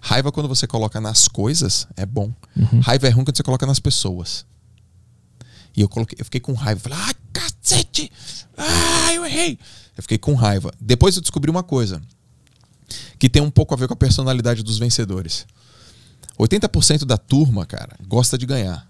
Raiva 0.01 0.33
quando 0.33 0.49
você 0.49 0.67
coloca 0.67 1.01
nas 1.01 1.29
coisas 1.29 1.87
é 1.97 2.07
bom. 2.07 2.33
Uhum. 2.57 2.81
Raiva 2.81 3.09
é 3.09 3.11
ruim 3.11 3.25
quando 3.25 3.37
você 3.37 3.43
coloca 3.43 3.67
nas 3.67 3.79
pessoas. 3.79 4.47
E 5.77 5.81
eu 5.81 5.89
coloquei, 5.89 6.17
eu 6.19 6.25
fiquei 6.25 6.41
com 6.41 6.53
raiva. 6.53 6.81
Falei, 6.81 6.99
ah, 7.01 7.15
cacete! 7.33 8.11
Ah, 8.57 9.13
eu 9.13 9.25
errei! 9.25 9.59
Eu 9.97 10.03
fiquei 10.03 10.19
com 10.19 10.35
raiva. 10.35 10.73
Depois 10.81 11.17
eu 11.17 11.23
descobri 11.23 11.51
uma 11.51 11.63
coisa 11.63 12.01
que 13.19 13.29
tem 13.29 13.43
um 13.43 13.51
pouco 13.51 13.75
a 13.75 13.77
ver 13.77 13.89
com 13.89 13.95
a 13.95 13.97
personalidade 13.97 14.63
dos 14.63 14.79
vencedores. 14.79 15.47
80% 16.39 17.05
da 17.05 17.17
turma, 17.17 17.65
cara, 17.65 17.97
gosta 18.07 18.37
de 18.37 18.47
ganhar. 18.47 18.89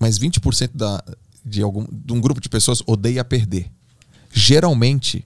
Mas 0.00 0.18
20% 0.18 0.70
da, 0.74 1.02
de, 1.44 1.62
algum, 1.62 1.86
de 1.90 2.12
um 2.12 2.20
grupo 2.20 2.40
de 2.40 2.48
pessoas 2.48 2.82
odeia 2.86 3.24
perder. 3.24 3.70
Geralmente, 4.32 5.24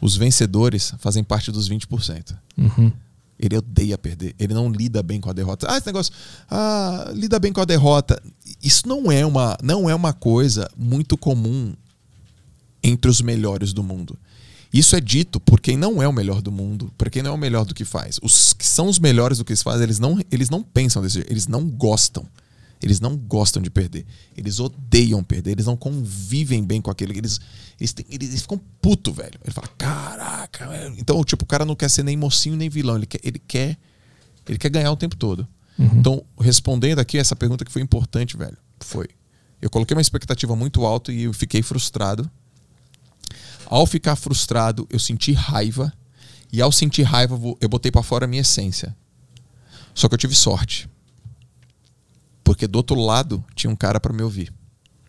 os 0.00 0.16
vencedores 0.16 0.94
fazem 0.98 1.24
parte 1.24 1.50
dos 1.50 1.68
20%. 1.68 2.36
Uhum. 2.56 2.92
Ele 3.38 3.56
odeia 3.56 3.98
perder. 3.98 4.34
Ele 4.38 4.54
não 4.54 4.70
lida 4.70 5.02
bem 5.02 5.20
com 5.20 5.28
a 5.28 5.32
derrota. 5.32 5.66
Ah, 5.68 5.76
esse 5.76 5.86
negócio. 5.86 6.12
Ah, 6.48 7.10
lida 7.12 7.38
bem 7.40 7.52
com 7.52 7.60
a 7.60 7.64
derrota. 7.64 8.22
Isso 8.64 8.88
não 8.88 9.12
é 9.12 9.26
uma, 9.26 9.58
não 9.62 9.90
é 9.90 9.94
uma 9.94 10.14
coisa 10.14 10.70
muito 10.74 11.18
comum 11.18 11.74
entre 12.82 13.10
os 13.10 13.20
melhores 13.20 13.74
do 13.74 13.82
mundo. 13.82 14.18
Isso 14.72 14.96
é 14.96 15.00
dito 15.00 15.38
por 15.38 15.60
quem 15.60 15.76
não 15.76 16.02
é 16.02 16.08
o 16.08 16.12
melhor 16.12 16.40
do 16.40 16.50
mundo, 16.50 16.90
por 16.96 17.10
quem 17.10 17.22
não 17.22 17.32
é 17.32 17.34
o 17.34 17.38
melhor 17.38 17.66
do 17.66 17.74
que 17.74 17.84
faz. 17.84 18.18
Os 18.22 18.54
que 18.54 18.66
são 18.66 18.88
os 18.88 18.98
melhores 18.98 19.38
do 19.38 19.44
que 19.44 19.54
se 19.54 19.62
faz, 19.62 19.80
eles 19.80 19.98
não, 19.98 20.18
eles 20.32 20.48
não 20.48 20.62
pensam 20.62 21.02
desse 21.02 21.16
jeito, 21.16 21.30
eles 21.30 21.46
não 21.46 21.68
gostam. 21.68 22.26
Eles 22.82 23.00
não 23.00 23.16
gostam 23.16 23.62
de 23.62 23.70
perder. 23.70 24.04
Eles 24.36 24.58
odeiam 24.58 25.22
perder. 25.22 25.52
Eles 25.52 25.66
não 25.66 25.76
convivem 25.76 26.62
bem 26.62 26.82
com 26.82 26.90
aquilo. 26.90 27.12
Eles, 27.12 27.40
eles, 27.80 27.92
têm, 27.92 28.04
eles, 28.10 28.28
eles 28.30 28.42
ficam 28.42 28.60
puto, 28.80 29.12
velho. 29.12 29.38
Ele 29.42 29.54
fala, 29.54 29.68
caraca, 29.78 30.68
velho. 30.68 30.94
Então, 30.98 31.22
tipo, 31.24 31.44
o 31.44 31.46
cara 31.46 31.64
não 31.64 31.76
quer 31.76 31.88
ser 31.88 32.02
nem 32.02 32.16
mocinho 32.16 32.56
nem 32.56 32.68
vilão. 32.68 32.96
Ele 32.96 33.06
quer, 33.06 33.20
ele 33.22 33.38
quer, 33.38 33.78
ele 34.46 34.58
quer 34.58 34.68
ganhar 34.68 34.90
o 34.90 34.96
tempo 34.96 35.16
todo. 35.16 35.48
Uhum. 35.78 35.90
Então, 35.98 36.24
respondendo 36.40 36.98
aqui 36.98 37.18
essa 37.18 37.34
pergunta 37.34 37.64
que 37.64 37.72
foi 37.72 37.82
importante, 37.82 38.36
velho, 38.36 38.56
foi. 38.80 39.08
Eu 39.60 39.70
coloquei 39.70 39.96
uma 39.96 40.00
expectativa 40.00 40.54
muito 40.54 40.84
alta 40.84 41.12
e 41.12 41.22
eu 41.22 41.32
fiquei 41.32 41.62
frustrado. 41.62 42.30
Ao 43.66 43.86
ficar 43.86 44.14
frustrado, 44.16 44.86
eu 44.90 44.98
senti 44.98 45.32
raiva. 45.32 45.92
E 46.52 46.60
ao 46.62 46.70
sentir 46.70 47.02
raiva, 47.02 47.38
eu 47.60 47.68
botei 47.68 47.90
para 47.90 48.02
fora 48.02 48.26
a 48.26 48.28
minha 48.28 48.42
essência. 48.42 48.94
Só 49.94 50.08
que 50.08 50.14
eu 50.14 50.18
tive 50.18 50.34
sorte. 50.34 50.88
Porque 52.44 52.66
do 52.66 52.76
outro 52.76 53.00
lado 53.00 53.42
tinha 53.54 53.70
um 53.70 53.76
cara 53.76 53.98
para 53.98 54.12
me 54.12 54.22
ouvir. 54.22 54.52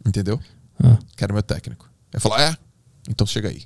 Entendeu? 0.06 0.40
Ah. 0.82 0.98
Que 1.16 1.24
era 1.24 1.34
meu 1.34 1.44
técnico. 1.44 1.90
Ele 2.14 2.22
falou: 2.22 2.38
É, 2.40 2.58
então 3.10 3.28
chega 3.28 3.50
aí. 3.50 3.64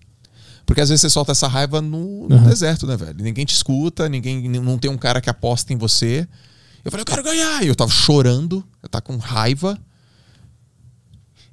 Porque 0.66 0.82
às 0.82 0.90
vezes 0.90 1.02
você 1.02 1.10
solta 1.10 1.32
essa 1.32 1.48
raiva 1.48 1.82
no, 1.82 2.28
no 2.28 2.36
Uhum. 2.36 2.44
deserto, 2.44 2.86
né, 2.86 2.96
velho? 2.98 3.24
Ninguém 3.24 3.46
te 3.46 3.54
escuta, 3.56 4.08
ninguém 4.10 4.48
não 4.50 4.78
tem 4.78 4.90
um 4.90 4.98
cara 4.98 5.22
que 5.22 5.30
aposta 5.30 5.72
em 5.74 5.78
você. 5.78 6.28
Eu 6.84 6.92
falei, 6.92 7.02
eu 7.02 7.06
quero 7.06 7.24
ganhar. 7.24 7.64
E 7.64 7.68
eu 7.68 7.76
tava 7.76 7.92
chorando, 7.92 8.64
eu 8.82 8.90
tava 8.90 9.02
com 9.02 9.18
raiva. 9.18 9.80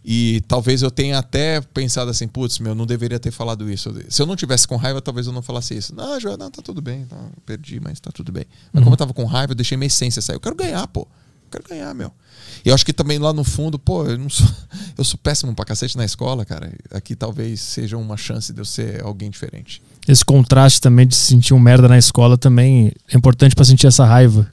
E 0.08 0.40
talvez 0.46 0.82
eu 0.82 0.90
tenha 0.90 1.18
até 1.18 1.60
pensado 1.60 2.08
assim, 2.08 2.28
putz, 2.28 2.60
meu, 2.60 2.76
não 2.76 2.86
deveria 2.86 3.18
ter 3.18 3.32
falado 3.32 3.68
isso. 3.68 3.92
Se 4.08 4.22
eu 4.22 4.26
não 4.26 4.36
tivesse 4.36 4.68
com 4.68 4.76
raiva, 4.76 5.02
talvez 5.02 5.26
eu 5.26 5.32
não 5.32 5.42
falasse 5.42 5.76
isso. 5.76 5.92
Não, 5.92 6.20
Joel, 6.20 6.38
não, 6.38 6.48
tá 6.48 6.62
tudo 6.62 6.80
bem, 6.80 7.04
tá, 7.06 7.16
perdi, 7.44 7.80
mas 7.80 7.98
tá 7.98 8.12
tudo 8.12 8.30
bem. 8.30 8.44
Mas 8.72 8.84
como 8.84 8.94
eu 8.94 8.96
tava 8.96 9.12
com 9.12 9.24
raiva, 9.24 9.50
eu 9.50 9.56
deixei 9.56 9.76
minha 9.76 9.88
essência 9.88 10.22
sair. 10.22 10.36
Eu 10.36 10.40
quero 10.40 10.54
ganhar, 10.54 10.86
pô. 10.86 11.00
Eu 11.00 11.50
quero 11.50 11.64
ganhar, 11.68 11.92
meu. 11.92 12.12
E 12.64 12.68
eu 12.68 12.74
acho 12.74 12.86
que 12.86 12.92
também 12.92 13.18
lá 13.18 13.32
no 13.32 13.42
fundo, 13.42 13.80
pô, 13.80 14.06
eu 14.06 14.16
não 14.16 14.30
sou. 14.30 14.46
Eu 14.96 15.04
sou 15.04 15.18
péssimo 15.22 15.54
pra 15.54 15.62
cacete 15.62 15.94
na 15.94 16.06
escola, 16.06 16.42
cara. 16.42 16.72
Aqui 16.90 17.14
talvez 17.14 17.60
seja 17.60 17.98
uma 17.98 18.16
chance 18.16 18.50
de 18.50 18.58
eu 18.58 18.64
ser 18.64 19.04
alguém 19.04 19.28
diferente. 19.28 19.82
Esse 20.08 20.24
contraste 20.24 20.80
também 20.80 21.06
de 21.06 21.14
se 21.14 21.26
sentir 21.26 21.52
um 21.52 21.58
merda 21.58 21.86
na 21.86 21.98
escola 21.98 22.38
também 22.38 22.92
é 23.12 23.16
importante 23.16 23.54
pra 23.54 23.62
sentir 23.62 23.86
essa 23.86 24.06
raiva. 24.06 24.48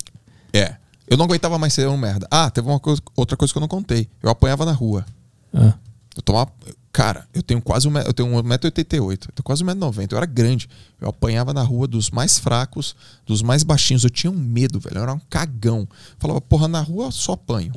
É. 0.53 0.75
Eu 1.07 1.17
não 1.17 1.25
aguentava 1.25 1.57
mais 1.57 1.73
ser 1.73 1.87
um 1.87 1.97
merda. 1.97 2.27
Ah, 2.31 2.49
teve 2.49 2.67
uma 2.67 2.79
coisa, 2.79 3.01
outra 3.15 3.35
coisa 3.35 3.53
que 3.53 3.57
eu 3.57 3.61
não 3.61 3.67
contei. 3.67 4.09
Eu 4.21 4.29
apanhava 4.29 4.65
na 4.65 4.71
rua. 4.71 5.05
Ah. 5.53 5.73
Eu 6.15 6.21
tomava. 6.21 6.51
Cara, 6.91 7.27
eu 7.33 7.41
tenho 7.41 7.59
quase 7.59 7.87
um, 7.87 7.97
eu 7.97 8.13
tenho 8.13 8.29
1,88m. 8.29 9.11
Eu 9.11 9.17
tenho 9.17 9.43
quase 9.43 9.63
1,90m. 9.63 10.11
Eu 10.11 10.17
era 10.17 10.25
grande. 10.27 10.69
Eu 11.01 11.09
apanhava 11.09 11.51
na 11.53 11.63
rua 11.63 11.87
dos 11.87 12.11
mais 12.11 12.37
fracos, 12.37 12.95
dos 13.25 13.41
mais 13.41 13.63
baixinhos. 13.63 14.03
Eu 14.03 14.11
tinha 14.11 14.31
um 14.31 14.37
medo, 14.37 14.79
velho. 14.79 14.97
Eu 14.97 15.03
era 15.03 15.13
um 15.13 15.19
cagão. 15.29 15.87
Falava, 16.19 16.39
porra, 16.39 16.67
na 16.67 16.81
rua 16.81 17.05
eu 17.05 17.11
só 17.11 17.33
apanho. 17.33 17.73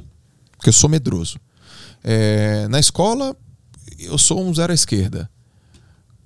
Porque 0.56 0.68
eu 0.68 0.72
sou 0.72 0.88
medroso. 0.90 1.40
É, 2.04 2.68
na 2.68 2.78
escola, 2.78 3.34
eu 3.98 4.18
sou 4.18 4.40
um 4.40 4.54
zero 4.54 4.70
à 4.70 4.74
esquerda. 4.74 5.30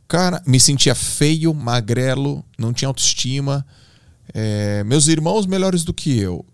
Cara, 0.09 0.43
me 0.45 0.59
sentia 0.59 0.95
feio, 0.95 1.55
magrelo, 1.55 2.45
não 2.59 2.73
tinha 2.73 2.89
autoestima. 2.89 3.65
É, 4.33 4.85
meus 4.85 5.09
irmãos 5.09 5.47
melhores 5.47 5.85
do 5.85 5.93
que 5.93 6.19
eu. 6.19 6.45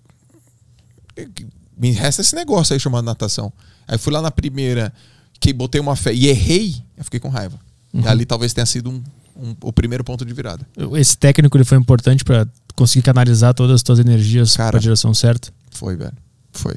Me 1.77 1.91
resta 1.93 2.23
esse 2.23 2.35
negócio 2.35 2.73
aí 2.75 2.81
chamado 2.81 3.05
natação. 3.05 3.53
Aí 3.87 3.99
fui 3.99 4.13
lá 4.13 4.21
na 4.23 4.31
primeira, 4.31 4.93
que 5.41 5.53
botei 5.53 5.81
uma 5.81 5.95
fé 5.97 6.13
e 6.13 6.27
errei, 6.29 6.77
eu 6.97 7.05
fiquei 7.05 7.21
com 7.21 7.29
raiva. 7.29 7.59
E 7.93 8.07
ali 8.07 8.25
talvez 8.27 8.53
tenha 8.53 8.67
sido 8.67 8.91
um- 8.91 9.03
um- 9.37 9.57
o 9.63 9.73
primeiro 9.73 10.03
ponto 10.05 10.25
de 10.25 10.33
virada. 10.33 10.67
Esse 10.99 11.17
técnico 11.17 11.57
ele 11.57 11.65
foi 11.65 11.79
importante 11.79 12.25
pra 12.25 12.47
conseguir 12.75 13.03
canalizar 13.03 13.55
todas 13.55 13.77
as 13.77 13.83
tuas 13.83 13.99
energias 13.99 14.57
Cara. 14.57 14.73
pra 14.73 14.81
direção 14.81 15.13
certa. 15.15 15.53
Foi, 15.71 15.97
velho. 15.97 16.17
Foi. 16.53 16.77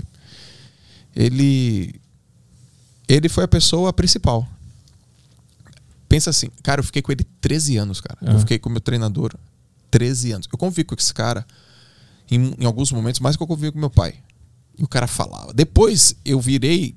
Ele. 1.15 1.95
Ele 3.07 3.27
foi 3.27 3.43
a 3.45 3.47
pessoa 3.47 3.91
principal. 3.91 4.47
Pensa 6.07 6.29
assim, 6.29 6.49
cara, 6.63 6.79
eu 6.79 6.83
fiquei 6.83 7.01
com 7.01 7.12
ele 7.12 7.23
13 7.41 7.77
anos, 7.77 7.99
cara. 8.01 8.17
Eu 8.21 8.38
Ah. 8.38 8.39
fiquei 8.39 8.57
com 8.59 8.69
meu 8.69 8.81
treinador 8.81 9.33
13 9.91 10.32
anos. 10.32 10.47
Eu 10.52 10.58
convivi 10.58 10.84
com 10.84 10.95
esse 10.95 11.13
cara 11.13 11.45
em, 12.30 12.54
em 12.60 12.65
alguns 12.65 12.91
momentos 12.91 13.19
mais 13.19 13.36
que 13.36 13.43
eu 13.43 13.47
convivi 13.47 13.71
com 13.71 13.80
meu 13.80 13.89
pai. 13.89 14.15
E 14.78 14.84
o 14.84 14.88
cara 14.88 15.08
falava. 15.08 15.54
Depois 15.54 16.15
eu 16.23 16.39
virei 16.39 16.95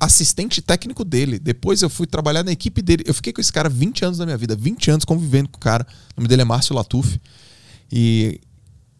assistente 0.00 0.62
técnico 0.62 1.04
dele. 1.04 1.38
Depois 1.38 1.82
eu 1.82 1.90
fui 1.90 2.06
trabalhar 2.06 2.44
na 2.44 2.52
equipe 2.52 2.80
dele. 2.80 3.02
Eu 3.06 3.14
fiquei 3.14 3.32
com 3.32 3.40
esse 3.40 3.52
cara 3.52 3.68
20 3.68 4.04
anos 4.04 4.18
da 4.18 4.24
minha 4.24 4.36
vida, 4.38 4.54
20 4.54 4.90
anos 4.90 5.04
convivendo 5.04 5.48
com 5.48 5.56
o 5.56 5.60
cara. 5.60 5.86
O 6.16 6.20
nome 6.20 6.28
dele 6.28 6.42
é 6.42 6.44
Márcio 6.44 6.74
Latuf. 6.76 7.20
E 7.90 8.40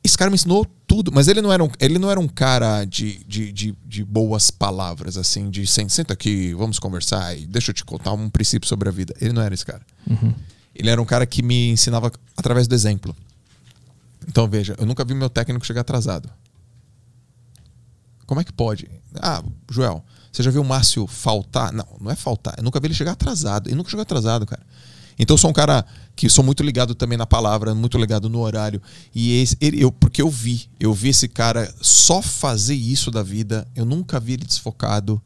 esse 0.03 0.17
cara 0.19 0.31
me 0.31 0.35
ensinou 0.35 0.64
tudo, 0.87 1.12
mas 1.12 1.29
ele 1.29 1.43
não 1.43 1.53
era 1.53 1.62
um, 1.62 1.69
ele 1.79 1.99
não 1.99 2.11
era 2.11 2.19
um 2.19 2.27
cara 2.27 2.85
de, 2.85 3.23
de, 3.25 3.53
de, 3.53 3.75
de 3.87 4.05
boas 4.05 4.51
palavras, 4.51 5.19
assim, 5.19 5.51
de 5.51 5.67
"Sen- 5.67 5.88
senta 5.88 6.14
aqui, 6.14 6.55
vamos 6.55 6.79
conversar 6.79 7.37
e 7.38 7.47
deixa 7.47 7.71
eu 7.71 7.75
te 7.75 7.85
contar 7.85 8.12
um 8.14 8.31
princípio 8.31 8.67
sobre 8.67 8.88
a 8.88 8.93
vida. 8.93 9.14
Ele 9.21 9.33
não 9.35 9.43
era 9.43 9.53
esse 9.53 9.67
cara. 9.67 9.83
Ele 10.79 10.88
era 10.88 11.03
um 11.03 11.05
cara 11.05 11.27
que 11.27 11.43
me 11.43 11.71
ensinava 11.71 12.12
através 12.37 12.69
do 12.69 12.75
exemplo. 12.75 13.14
Então 14.29 14.47
veja, 14.47 14.77
eu 14.79 14.87
nunca 14.87 15.05
vi 15.05 15.12
meu 15.12 15.29
técnico 15.29 15.67
chegar 15.67 15.81
atrasado. 15.81 16.31
Como 18.25 18.41
é 18.41 18.45
que 18.45 18.53
pode? 18.53 18.88
Ah, 19.21 19.43
Joel, 19.71 20.05
você 20.31 20.43
já 20.43 20.51
viu 20.51 20.61
o 20.61 20.64
Márcio 20.64 21.07
faltar? 21.07 21.73
Não, 21.73 21.87
não 22.01 22.11
é 22.11 22.14
faltar. 22.14 22.55
Eu 22.59 22.62
nunca 22.62 22.79
vi 22.79 22.87
ele 22.87 22.95
chegar 22.95 23.12
atrasado. 23.12 23.69
Ele 23.69 23.75
nunca 23.75 23.91
chegou 23.91 24.03
atrasado, 24.03 24.47
cara. 24.47 24.62
Então 25.19 25.35
eu 25.35 25.38
sou 25.38 25.51
um 25.51 25.53
cara 25.53 25.85
que 26.14 26.29
sou 26.29 26.45
muito 26.45 26.62
ligado 26.62 26.95
também 26.95 27.19
na 27.19 27.27
palavra, 27.27 27.75
muito 27.75 27.99
ligado 27.99 28.29
no 28.29 28.41
horário. 28.41 28.81
E 29.12 29.41
esse, 29.41 29.57
ele, 29.61 29.83
eu, 29.83 29.91
porque 29.91 30.23
eu 30.23 30.31
vi, 30.31 30.69
eu 30.79 30.95
vi 30.95 31.09
esse 31.09 31.27
cara 31.27 31.73
só 31.81 32.23
fazer 32.23 32.75
isso 32.75 33.11
da 33.11 33.23
vida. 33.23 33.67
Eu 33.75 33.85
nunca 33.85 34.21
vi 34.21 34.35
ele 34.35 34.45
desfocado. 34.45 35.21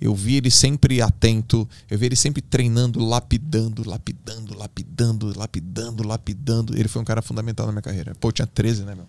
Eu 0.00 0.14
vi 0.14 0.36
ele 0.36 0.50
sempre 0.50 1.00
atento. 1.00 1.66
Eu 1.90 1.98
vi 1.98 2.06
ele 2.06 2.16
sempre 2.16 2.42
treinando, 2.42 2.98
lapidando, 3.04 3.88
lapidando, 3.88 4.56
lapidando, 4.56 5.32
lapidando, 5.38 6.06
lapidando. 6.06 6.78
Ele 6.78 6.88
foi 6.88 7.00
um 7.00 7.04
cara 7.04 7.22
fundamental 7.22 7.64
na 7.66 7.72
minha 7.72 7.82
carreira. 7.82 8.12
Pô, 8.20 8.28
eu 8.28 8.32
tinha 8.32 8.46
13, 8.46 8.84
né, 8.84 8.94
meu? 8.94 9.06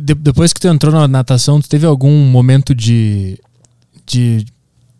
De- 0.00 0.14
depois 0.14 0.52
que 0.52 0.60
tu 0.60 0.66
entrou 0.68 0.92
na 0.92 1.06
natação, 1.06 1.60
tu 1.60 1.68
teve 1.68 1.86
algum 1.86 2.26
momento 2.26 2.74
de, 2.74 3.38
de, 4.06 4.44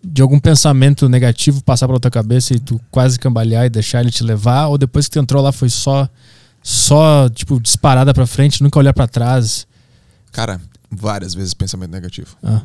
de 0.05 0.23
algum 0.23 0.38
pensamento 0.38 1.09
negativo 1.09 1.62
passar 1.64 1.87
pela 1.88 1.99
tua 2.01 2.11
cabeça 2.11 2.55
e 2.55 2.61
tu 2.61 2.81
quase 2.90 3.18
cambalear 3.18 3.66
e 3.66 3.70
deixar 3.70 4.01
ele 4.01 4.11
te 4.12 4.23
levar? 4.23 4.68
Ou 4.68 4.79
depois 4.79 5.07
que 5.07 5.12
tu 5.12 5.18
entrou 5.18 5.42
lá 5.42 5.51
foi 5.53 5.68
só, 5.68 6.09
só 6.62 7.29
tipo, 7.29 7.61
disparada 7.61 8.14
pra 8.14 8.27
frente, 8.27 8.62
nunca 8.62 8.79
olhar 8.79 8.92
pra 8.92 9.07
trás? 9.09 9.66
Cara, 10.33 10.61
várias 10.90 11.35
vezes 11.35 11.55
pensamento 11.55 11.90
negativo. 11.90 12.37
Ah, 12.42 12.62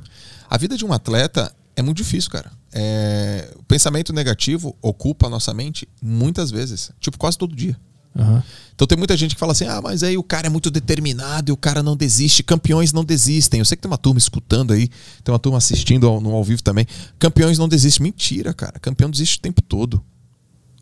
A 0.50 0.58
vida 0.58 0.76
de 0.78 0.86
um 0.86 0.94
atleta 0.94 1.52
é 1.80 1.84
muito 1.84 1.98
difícil, 1.98 2.30
cara. 2.30 2.52
É, 2.72 3.52
o 3.58 3.64
pensamento 3.64 4.14
negativo 4.14 4.76
ocupa 4.82 5.28
a 5.28 5.30
nossa 5.30 5.54
mente 5.54 5.88
muitas 6.02 6.52
vezes, 6.52 6.92
tipo 7.00 7.18
quase 7.18 7.38
todo 7.38 7.56
dia. 7.56 7.78
aham. 8.16 8.44
Então 8.80 8.88
tem 8.88 8.98
muita 8.98 9.18
gente 9.18 9.36
que 9.36 9.40
fala 9.40 9.52
assim: 9.52 9.66
ah, 9.66 9.82
mas 9.82 10.04
aí 10.04 10.18
o 10.18 10.24
cara 10.24 10.48
é 10.48 10.50
muito 10.50 10.72
determinado 10.72 11.52
e 11.52 11.54
o 11.54 11.58
cara 11.58 11.84
não 11.84 11.98
desiste. 11.98 12.42
Campeões 12.42 12.94
não 12.94 13.04
desistem. 13.04 13.60
Eu 13.60 13.66
sei 13.66 13.76
que 13.76 13.82
tem 13.82 13.92
uma 13.92 13.98
turma 13.98 14.18
escutando 14.18 14.72
aí, 14.72 14.88
tem 15.22 15.34
uma 15.34 15.40
turma 15.40 15.58
assistindo 15.58 16.08
ao, 16.08 16.22
no 16.22 16.34
ao 16.34 16.44
vivo 16.46 16.64
também. 16.64 16.88
Campeões 17.20 17.58
não 17.58 17.68
desistem. 17.68 18.06
Mentira, 18.06 18.54
cara. 18.54 18.80
Campeão 18.80 19.10
desiste 19.10 19.38
o 19.38 19.42
tempo 19.42 19.62
todo. 19.62 20.02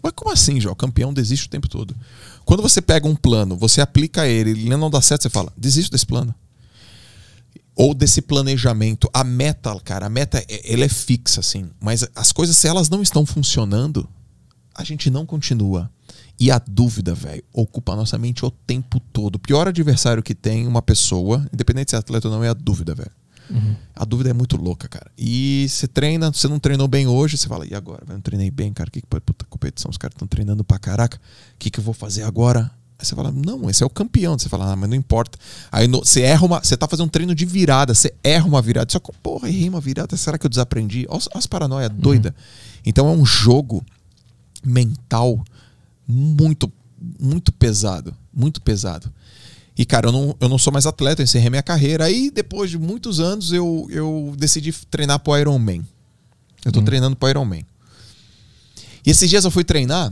Mas 0.04 0.14
como 0.16 0.32
assim, 0.32 0.62
João? 0.62 0.76
Campeão 0.76 1.12
desiste 1.12 1.48
o 1.48 1.50
tempo 1.50 1.68
todo. 1.68 1.96
Quando 2.46 2.62
você 2.62 2.82
pega 2.82 3.08
um 3.08 3.16
plano, 3.16 3.58
você 3.58 3.82
aplica 3.82 4.28
ele, 4.28 4.52
ele 4.52 4.78
não 4.78 4.92
dá 4.92 5.02
certo, 5.02 5.24
você 5.24 5.30
fala: 5.30 5.52
desisto 5.58 5.92
desse 5.92 6.06
plano. 6.06 6.36
Ou 7.78 7.94
desse 7.94 8.22
planejamento. 8.22 9.08
A 9.14 9.24
meta, 9.24 9.80
cara, 9.82 10.08
a 10.08 10.10
meta 10.10 10.44
é- 10.50 10.74
ela 10.74 10.84
é 10.84 10.90
fixa, 10.90 11.40
assim. 11.40 11.70
Mas 11.80 12.06
as 12.16 12.32
coisas, 12.32 12.58
se 12.58 12.68
elas 12.68 12.90
não 12.90 13.02
estão 13.04 13.26
funcionando, 13.26 14.10
a 14.74 14.84
gente 14.84 15.10
não 15.12 15.26
continua. 15.26 15.90
E 16.40 16.52
a 16.52 16.60
dúvida, 16.60 17.14
velho, 17.14 17.44
ocupa 17.54 17.94
a 17.94 17.96
nossa 17.96 18.18
mente 18.18 18.44
o 18.44 18.50
tempo 18.52 19.00
todo. 19.00 19.36
O 19.36 19.40
pior 19.40 19.68
adversário 19.68 20.22
que 20.24 20.34
tem 20.36 20.68
uma 20.68 20.82
pessoa, 20.82 21.48
independente 21.54 21.92
se 21.92 21.96
é 21.96 22.00
atleta 22.00 22.28
ou 22.28 22.34
não, 22.34 22.44
é 22.44 22.50
a 22.50 22.54
dúvida, 22.54 22.94
velho. 22.96 23.12
A 23.96 24.04
dúvida 24.04 24.30
é 24.30 24.34
muito 24.34 24.58
louca, 24.58 24.88
cara. 24.90 25.10
E 25.18 25.66
você 25.70 25.88
treina, 25.88 26.32
você 26.32 26.48
não 26.50 26.60
treinou 26.60 26.88
bem 26.88 27.08
hoje, 27.08 27.38
você 27.38 27.48
fala, 27.48 27.66
e 27.66 27.74
agora? 27.74 28.04
Eu 28.08 28.14
não 28.14 28.22
treinei 28.22 28.52
bem, 28.52 28.74
cara. 28.74 28.90
O 28.90 28.92
que, 28.92 29.02
que 29.02 29.08
pode 29.08 29.24
puta 29.24 29.46
competição? 29.50 29.90
Os 29.90 29.98
caras 29.98 30.16
estão 30.16 30.28
treinando 30.28 30.64
pra 30.66 30.78
caraca. 30.78 31.18
O 31.18 31.58
que, 31.58 31.70
que 31.70 31.80
eu 31.80 31.84
vou 31.84 31.94
fazer 31.94 32.24
agora? 32.24 32.70
Aí 33.00 33.06
você 33.06 33.16
fala, 33.16 33.32
não, 33.32 33.70
esse 33.70 33.84
é 33.84 33.86
o 33.86 33.90
campeão. 33.90 34.38
Você 34.40 34.50
fala, 34.50 34.72
ah, 34.72 34.76
mas 34.76 34.90
não 34.90 34.96
importa. 34.96 35.38
Aí 35.72 35.88
no- 35.88 36.00
você 36.00 36.22
erra 36.22 36.46
uma. 36.46 36.64
Você 36.64 36.76
tá 36.76 36.88
fazendo 36.88 37.06
um 37.06 37.10
treino 37.10 37.36
de 37.36 37.46
virada, 37.46 37.94
você 37.94 38.12
erra 38.24 38.46
uma 38.48 38.62
virada. 38.62 38.92
Só 38.92 39.00
que, 39.00 39.12
porra, 39.22 39.48
errei 39.50 39.70
uma 39.70 39.80
virada. 39.80 40.18
Será 40.18 40.38
que 40.38 40.46
eu 40.46 40.50
desaprendi? 40.50 41.06
Olha 41.08 41.18
as- 41.18 41.30
as 41.34 41.46
paranoia 41.46 41.90
doida. 41.90 42.36
Então 42.86 43.08
é 43.08 43.12
um 43.12 43.24
jogo 43.26 43.86
mental 44.66 45.44
muito, 46.08 46.72
muito 47.20 47.52
pesado. 47.52 48.16
Muito 48.34 48.62
pesado. 48.62 49.12
E, 49.78 49.86
cara, 49.86 50.08
eu 50.08 50.12
não, 50.12 50.36
eu 50.40 50.50
não 50.50 50.58
sou 50.58 50.74
mais 50.74 50.88
atleta, 50.88 51.22
eu 51.22 51.24
encerrei 51.26 51.52
minha 51.52 51.62
carreira. 51.62 52.06
Aí, 52.06 52.32
depois 52.32 52.70
de 52.72 52.80
muitos 52.80 53.20
anos, 53.20 53.52
eu, 53.54 53.88
eu 53.92 54.34
decidi 54.38 54.72
treinar 54.90 55.20
pro 55.20 55.38
Ironman. 55.38 55.86
Eu 56.66 56.72
tô 56.72 56.82
treinando 56.82 57.16
pro 57.16 57.30
Ironman. 57.30 57.64
E 59.06 59.12
esses 59.12 59.30
dias 59.30 59.46
eu 59.46 59.52
fui 59.52 59.64
treinar, 59.64 60.12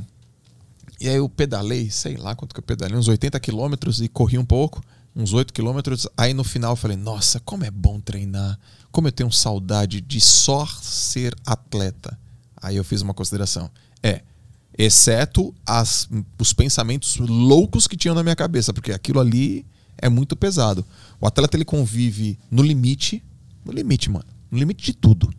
e 1.06 1.08
aí 1.08 1.18
eu 1.18 1.30
pedalei, 1.30 1.92
sei 1.92 2.18
lá 2.18 2.34
quanto 2.34 2.52
que 2.52 2.60
eu 2.60 2.64
pedalei, 2.64 2.98
uns 2.98 3.08
80 3.08 3.40
quilômetros 3.40 4.02
e 4.02 4.08
corri 4.08 4.40
um 4.40 4.44
pouco, 4.44 4.84
uns 5.16 5.34
8 5.34 5.54
quilômetros. 5.54 6.08
Aí 6.18 6.34
no 6.34 6.44
final 6.44 6.72
eu 6.72 6.76
falei, 6.76 6.98
nossa, 6.98 7.40
como 7.42 7.64
é 7.64 7.70
bom 7.70 8.00
treinar, 8.00 8.60
como 8.92 9.08
eu 9.08 9.12
tenho 9.12 9.32
saudade 9.32 10.02
de 10.02 10.20
só 10.20 10.66
ser 10.66 11.36
atleta. 11.46 12.20
Aí 12.60 12.76
eu 12.76 12.84
fiz 12.84 13.04
uma 13.04 13.14
consideração. 13.14 13.70
É, 14.02 14.24
exceto 14.76 15.54
as, 15.64 16.10
os 16.40 16.54
pensamentos 16.54 17.18
loucos 17.18 17.86
que 17.86 17.96
tinham 17.96 18.16
na 18.16 18.24
minha 18.24 18.36
cabeça, 18.36 18.74
porque 18.74 18.92
aquilo 18.92 19.20
ali 19.20 19.64
é 20.00 20.10
muito 20.10 20.36
pesado. 20.36 20.84
O 21.22 21.28
atleta 21.28 21.56
ele 21.56 21.66
convive 21.66 22.40
no 22.50 22.64
limite, 22.64 23.24
no 23.64 23.72
limite, 23.72 24.10
mano, 24.10 24.26
no 24.50 24.58
limite 24.58 24.84
de 24.84 24.94
tudo. 24.94 25.32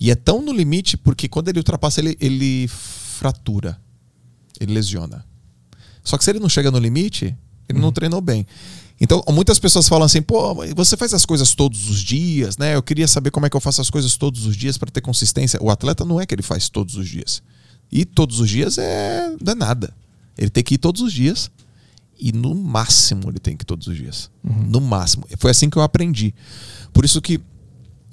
E 0.00 0.10
é 0.10 0.16
tão 0.16 0.42
no 0.42 0.52
limite 0.52 0.96
porque 0.96 1.28
quando 1.28 1.46
ele 1.46 1.60
ultrapassa, 1.60 2.00
ele, 2.00 2.16
ele 2.20 2.66
fratura, 2.66 3.80
ele 4.60 4.74
lesiona. 4.74 5.24
Só 6.04 6.16
que 6.16 6.24
se 6.24 6.30
ele 6.30 6.38
não 6.38 6.48
chega 6.48 6.70
no 6.70 6.78
limite, 6.78 7.36
ele 7.68 7.78
não 7.78 7.90
treinou 7.90 8.20
bem. 8.20 8.46
Então, 9.00 9.24
muitas 9.28 9.58
pessoas 9.58 9.88
falam 9.88 10.04
assim: 10.04 10.20
pô, 10.20 10.54
você 10.74 10.96
faz 10.96 11.14
as 11.14 11.24
coisas 11.24 11.54
todos 11.54 11.88
os 11.88 12.00
dias, 12.00 12.58
né? 12.58 12.74
Eu 12.74 12.82
queria 12.82 13.08
saber 13.08 13.30
como 13.30 13.46
é 13.46 13.50
que 13.50 13.56
eu 13.56 13.60
faço 13.60 13.80
as 13.80 13.88
coisas 13.88 14.16
todos 14.16 14.44
os 14.44 14.54
dias 14.54 14.76
para 14.76 14.90
ter 14.90 15.00
consistência. 15.00 15.58
O 15.62 15.70
atleta 15.70 16.04
não 16.04 16.20
é 16.20 16.26
que 16.26 16.34
ele 16.34 16.42
faz 16.42 16.68
todos 16.68 16.96
os 16.96 17.08
dias. 17.08 17.42
E 17.90 18.04
todos 18.04 18.38
os 18.38 18.48
dias 18.48 18.76
é, 18.76 19.34
não 19.42 19.52
é 19.52 19.54
nada. 19.54 19.94
Ele 20.36 20.50
tem 20.50 20.62
que 20.62 20.74
ir 20.74 20.78
todos 20.78 21.00
os 21.00 21.12
dias. 21.12 21.50
E 22.22 22.32
no 22.32 22.54
máximo 22.54 23.30
ele 23.30 23.38
tem 23.38 23.56
que 23.56 23.62
ir 23.62 23.66
todos 23.66 23.86
os 23.86 23.96
dias. 23.96 24.30
No 24.44 24.78
máximo. 24.78 25.26
Foi 25.38 25.50
assim 25.50 25.70
que 25.70 25.78
eu 25.78 25.82
aprendi. 25.82 26.34
Por 26.92 27.02
isso 27.02 27.22
que 27.22 27.40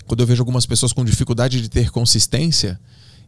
quando 0.05 0.21
eu 0.21 0.27
vejo 0.27 0.41
algumas 0.41 0.65
pessoas 0.65 0.93
com 0.93 1.03
dificuldade 1.03 1.61
de 1.61 1.69
ter 1.69 1.91
consistência, 1.91 2.79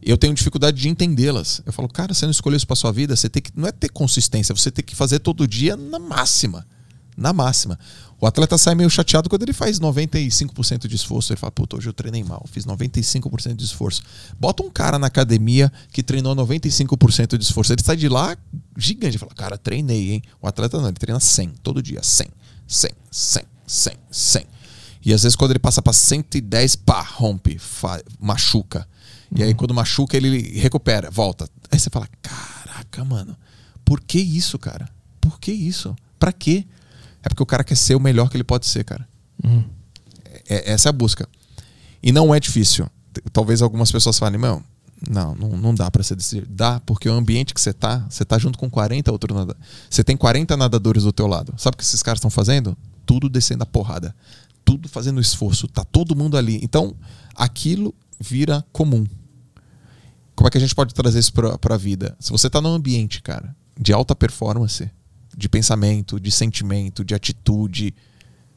eu 0.02 0.16
tenho 0.16 0.34
dificuldade 0.34 0.80
de 0.80 0.88
entendê-las. 0.88 1.62
Eu 1.66 1.72
falo, 1.72 1.88
cara, 1.88 2.14
você 2.14 2.24
não 2.24 2.30
escolheu 2.30 2.56
isso 2.56 2.66
para 2.66 2.76
sua 2.76 2.92
vida, 2.92 3.14
você 3.14 3.28
tem 3.28 3.42
que 3.42 3.52
não 3.54 3.68
é 3.68 3.72
ter 3.72 3.90
consistência, 3.90 4.54
você 4.54 4.70
tem 4.70 4.84
que 4.84 4.96
fazer 4.96 5.18
todo 5.18 5.46
dia 5.46 5.76
na 5.76 5.98
máxima. 5.98 6.66
Na 7.16 7.32
máxima. 7.32 7.78
O 8.20 8.26
atleta 8.26 8.58
sai 8.58 8.74
meio 8.74 8.90
chateado 8.90 9.30
quando 9.30 9.42
ele 9.42 9.52
faz 9.52 9.80
95% 9.80 10.86
de 10.86 10.94
esforço. 10.94 11.32
Ele 11.32 11.40
fala, 11.40 11.50
puta, 11.50 11.76
hoje 11.76 11.88
eu 11.88 11.92
treinei 11.92 12.22
mal, 12.22 12.44
fiz 12.50 12.66
95% 12.66 13.56
de 13.56 13.64
esforço. 13.64 14.02
Bota 14.38 14.62
um 14.62 14.70
cara 14.70 14.98
na 14.98 15.06
academia 15.06 15.72
que 15.90 16.02
treinou 16.02 16.36
95% 16.36 17.38
de 17.38 17.44
esforço. 17.44 17.72
Ele 17.72 17.82
sai 17.82 17.96
de 17.96 18.08
lá 18.08 18.36
gigante. 18.76 19.16
Fala, 19.16 19.32
cara, 19.34 19.56
treinei, 19.56 20.12
hein? 20.12 20.22
O 20.40 20.46
atleta 20.46 20.78
não, 20.78 20.88
ele 20.88 20.96
treina 20.98 21.18
100, 21.18 21.54
todo 21.62 21.82
dia. 21.82 22.02
100, 22.02 22.26
100, 22.66 22.90
100, 23.10 23.42
100, 23.66 23.96
100. 24.10 24.46
E 25.02 25.14
às 25.14 25.22
vezes 25.22 25.34
quando 25.34 25.52
ele 25.52 25.58
passa 25.58 25.80
pra 25.80 25.94
110, 25.94 26.76
pá, 26.76 27.00
rompe, 27.00 27.58
machuca. 28.18 28.86
E 29.34 29.42
aí 29.42 29.54
quando 29.54 29.72
machuca, 29.74 30.16
ele 30.16 30.58
recupera, 30.58 31.10
volta. 31.10 31.48
Aí 31.70 31.78
você 31.78 31.88
fala, 31.90 32.08
caraca, 32.20 33.04
mano, 33.04 33.36
por 33.84 34.00
que 34.00 34.18
isso, 34.18 34.58
cara? 34.58 34.88
Por 35.20 35.38
que 35.38 35.52
isso? 35.52 35.94
Pra 36.18 36.32
quê? 36.32 36.66
É 37.22 37.28
porque 37.28 37.42
o 37.42 37.46
cara 37.46 37.62
quer 37.62 37.76
ser 37.76 37.94
o 37.94 38.00
melhor 38.00 38.28
que 38.30 38.36
ele 38.36 38.44
pode 38.44 38.66
ser, 38.66 38.84
cara. 38.84 39.06
É- 40.48 40.72
essa 40.72 40.88
é 40.88 40.90
a 40.90 40.92
busca. 40.92 41.28
E 42.02 42.10
não 42.12 42.34
é 42.34 42.40
difícil. 42.40 42.88
Talvez 43.32 43.60
algumas 43.62 43.90
pessoas 43.92 44.18
falem, 44.18 44.38
meu, 44.40 44.62
não, 45.08 45.34
não, 45.34 45.48
não 45.56 45.74
dá 45.74 45.90
pra 45.90 46.02
ser 46.02 46.16
desse 46.16 46.36
jeito. 46.36 46.48
Dá, 46.50 46.80
porque 46.80 47.08
o 47.08 47.12
ambiente 47.12 47.54
que 47.54 47.60
você 47.60 47.72
tá, 47.72 48.06
você 48.08 48.24
tá 48.24 48.38
junto 48.38 48.58
com 48.58 48.68
40 48.70 49.10
outros 49.12 49.34
nadadores. 49.36 49.62
Você 49.88 50.02
tem 50.02 50.16
40 50.16 50.56
nadadores 50.56 51.04
do 51.04 51.12
teu 51.12 51.26
lado. 51.26 51.54
Sabe 51.56 51.74
o 51.74 51.78
que 51.78 51.84
esses 51.84 52.02
caras 52.02 52.18
estão 52.18 52.30
fazendo? 52.30 52.76
Tudo 53.06 53.28
descendo 53.28 53.62
a 53.62 53.66
porrada. 53.66 54.14
Tudo 54.64 54.88
fazendo 54.88 55.20
esforço. 55.20 55.68
Tá 55.68 55.84
todo 55.84 56.16
mundo 56.16 56.36
ali. 56.36 56.58
Então, 56.62 56.94
aquilo 57.34 57.94
vira 58.20 58.64
comum. 58.72 59.04
Como 60.40 60.48
é 60.48 60.50
que 60.50 60.56
a 60.56 60.60
gente 60.62 60.74
pode 60.74 60.94
trazer 60.94 61.18
isso 61.18 61.34
pra, 61.34 61.58
pra 61.58 61.76
vida? 61.76 62.16
Se 62.18 62.30
você 62.30 62.48
tá 62.48 62.62
num 62.62 62.72
ambiente, 62.72 63.20
cara, 63.20 63.54
de 63.78 63.92
alta 63.92 64.16
performance, 64.16 64.90
de 65.36 65.48
pensamento, 65.50 66.18
de 66.18 66.30
sentimento, 66.30 67.04
de 67.04 67.14
atitude, 67.14 67.94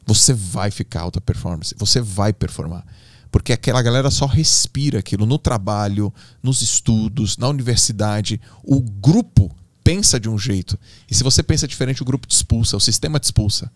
você 0.06 0.32
vai 0.32 0.70
ficar 0.70 1.02
alta 1.02 1.20
performance, 1.20 1.74
você 1.76 2.00
vai 2.00 2.32
performar. 2.32 2.86
Porque 3.30 3.52
aquela 3.52 3.82
galera 3.82 4.10
só 4.10 4.24
respira 4.24 5.00
aquilo 5.00 5.26
no 5.26 5.36
trabalho, 5.36 6.10
nos 6.42 6.62
estudos, 6.62 7.36
na 7.36 7.50
universidade. 7.50 8.40
O 8.62 8.80
grupo 8.80 9.54
pensa 9.84 10.18
de 10.18 10.30
um 10.30 10.38
jeito. 10.38 10.80
E 11.10 11.14
se 11.14 11.22
você 11.22 11.42
pensa 11.42 11.68
diferente, 11.68 12.00
o 12.00 12.06
grupo 12.06 12.26
te 12.26 12.34
expulsa, 12.34 12.78
o 12.78 12.80
sistema 12.80 13.20
te 13.20 13.24
expulsa. 13.24 13.70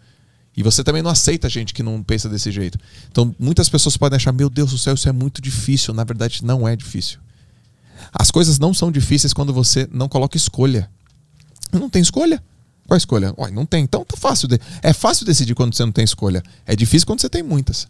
E 0.56 0.62
você 0.62 0.82
também 0.82 1.02
não 1.02 1.10
aceita 1.10 1.46
gente 1.46 1.74
que 1.74 1.82
não 1.82 2.02
pensa 2.02 2.26
desse 2.26 2.50
jeito. 2.50 2.78
Então, 3.10 3.36
muitas 3.38 3.68
pessoas 3.68 3.98
podem 3.98 4.16
achar, 4.16 4.32
meu 4.32 4.48
Deus 4.48 4.70
do 4.70 4.78
céu, 4.78 4.94
isso 4.94 5.10
é 5.10 5.12
muito 5.12 5.42
difícil. 5.42 5.92
Na 5.92 6.04
verdade, 6.04 6.42
não 6.42 6.66
é 6.66 6.74
difícil. 6.74 7.18
As 8.12 8.30
coisas 8.30 8.58
não 8.58 8.72
são 8.74 8.90
difíceis 8.92 9.32
quando 9.32 9.52
você 9.52 9.88
não 9.92 10.08
coloca 10.08 10.36
escolha. 10.36 10.90
Não 11.72 11.88
tem 11.88 12.02
escolha. 12.02 12.42
Qual 12.86 12.94
a 12.94 12.98
escolha? 12.98 13.34
Ué, 13.38 13.50
não 13.50 13.66
tem. 13.66 13.84
Então 13.84 14.04
tá 14.04 14.16
fácil. 14.16 14.48
De... 14.48 14.58
É 14.82 14.92
fácil 14.92 15.26
decidir 15.26 15.54
quando 15.54 15.74
você 15.74 15.84
não 15.84 15.92
tem 15.92 16.04
escolha. 16.04 16.42
É 16.66 16.74
difícil 16.74 17.06
quando 17.06 17.20
você 17.20 17.28
tem 17.28 17.42
muitas. 17.42 17.86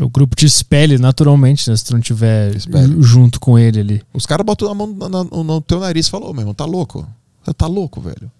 O 0.00 0.08
grupo 0.08 0.36
te 0.36 0.46
espelhe 0.46 0.98
naturalmente, 0.98 1.68
né? 1.68 1.76
Se 1.76 1.84
tu 1.84 1.92
não 1.94 2.00
tiver 2.00 2.54
Espelha. 2.54 2.86
ju- 2.86 3.02
junto 3.02 3.40
com 3.40 3.58
ele 3.58 3.80
ali. 3.80 4.02
Os 4.14 4.26
caras 4.26 4.44
botam 4.46 4.70
a 4.70 4.74
mão 4.74 4.86
na- 4.86 5.08
na- 5.08 5.24
no, 5.24 5.60
teu 5.60 5.80
nariz 5.80 6.06
e 6.06 6.10
falam, 6.10 6.30
ô 6.30 6.32
meu 6.32 6.42
irmão, 6.42 6.54
tá 6.54 6.64
louco? 6.64 7.06
Você 7.44 7.52
tá 7.54 7.66
louco, 7.66 8.00
velho? 8.00 8.30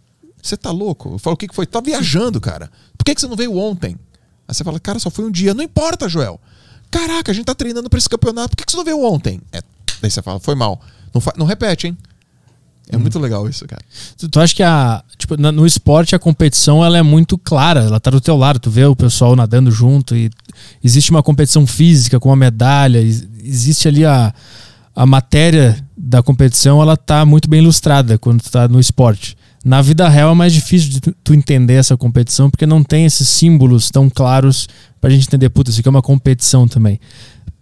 Você 0.42 0.56
tá 0.56 0.70
louco? 0.70 1.12
Eu 1.14 1.18
falo, 1.18 1.35
o 1.35 1.37
que, 1.37 1.48
que 1.48 1.54
foi? 1.54 1.66
Tá 1.66 1.80
viajando, 1.80 2.40
cara. 2.40 2.70
Por 2.96 3.04
que, 3.04 3.14
que 3.14 3.20
você 3.20 3.26
não 3.26 3.37
veio 3.37 3.56
ontem? 3.56 3.96
Aí 4.48 4.54
você 4.54 4.62
fala, 4.64 4.78
cara, 4.80 4.98
só 4.98 5.11
foi 5.11 5.24
um 5.24 5.30
dia. 5.30 5.52
Não 5.54 5.62
importa, 5.62 6.09
Joel. 6.09 6.40
Caraca, 6.90 7.30
a 7.30 7.35
gente 7.35 7.44
tá 7.46 7.54
treinando 7.54 7.88
pra 7.90 7.98
esse 7.98 8.09
campeonato. 8.09 8.50
Por 8.50 8.56
que, 8.56 8.64
que 8.64 8.72
você 8.72 8.76
não 8.78 8.85
veio 8.85 9.04
ontem? 9.04 9.40
É. 9.52 9.61
Daí 10.00 10.11
você 10.11 10.22
fala, 10.22 10.40
foi 10.40 10.54
mal. 10.54 10.80
Não, 11.14 11.23
não 11.38 11.46
repete, 11.46 11.87
hein? 11.88 11.96
É 12.92 12.96
muito 12.96 13.20
legal 13.20 13.49
isso, 13.49 13.64
cara. 13.68 13.81
Tu, 14.18 14.29
tu 14.29 14.40
acha 14.40 14.53
que 14.55 14.64
a, 14.64 15.05
tipo, 15.16 15.40
na- 15.40 15.53
no 15.53 15.64
esporte 15.64 16.16
a 16.16 16.18
competição 16.18 16.85
ela 16.85 16.99
é 16.99 17.03
muito 17.03 17.38
clara, 17.38 17.81
ela 17.85 18.01
tá 18.01 18.11
do 18.11 18.20
teu 18.20 18.37
lado, 18.37 18.59
tu 18.59 18.68
vê 18.68 18.85
o 18.85 18.96
pessoal 18.96 19.37
nadando 19.37 19.70
junto 19.70 20.16
e 20.16 20.29
existe 20.83 21.12
uma 21.12 21.23
competição 21.23 21.64
física 21.68 22.18
com 22.18 22.29
uma 22.31 22.37
medalha, 22.37 22.99
ex- 22.99 23.29
existe 23.44 23.87
ali 23.87 24.05
a, 24.05 24.35
a 24.96 25.07
matéria 25.07 25.77
da 25.96 26.20
competição, 26.20 26.83
ela 26.83 26.96
tá 26.96 27.25
muito 27.25 27.49
bem 27.49 27.61
ilustrada 27.61 28.18
quando 28.18 28.42
tu 28.42 28.51
tá 28.51 28.66
no 28.66 28.81
esporte. 28.81 29.37
Na 29.64 29.81
vida 29.83 30.09
real 30.09 30.33
é 30.33 30.35
mais 30.35 30.53
difícil 30.53 30.90
de 30.90 31.01
tu, 31.01 31.14
tu 31.23 31.33
entender 31.35 31.75
essa 31.75 31.96
competição 31.96 32.51
porque 32.51 32.66
não 32.66 32.83
tem 32.83 33.05
esses 33.05 33.29
símbolos 33.29 33.88
tão 33.90 34.11
claros 34.11 34.66
pra 35.01 35.11
gente 35.11 35.29
entender, 35.29 35.49
puta, 35.51 35.70
isso 35.70 35.79
aqui 35.79 35.88
é 35.88 35.90
uma 35.90 36.03
competição 36.03 36.66
também. 36.66 36.99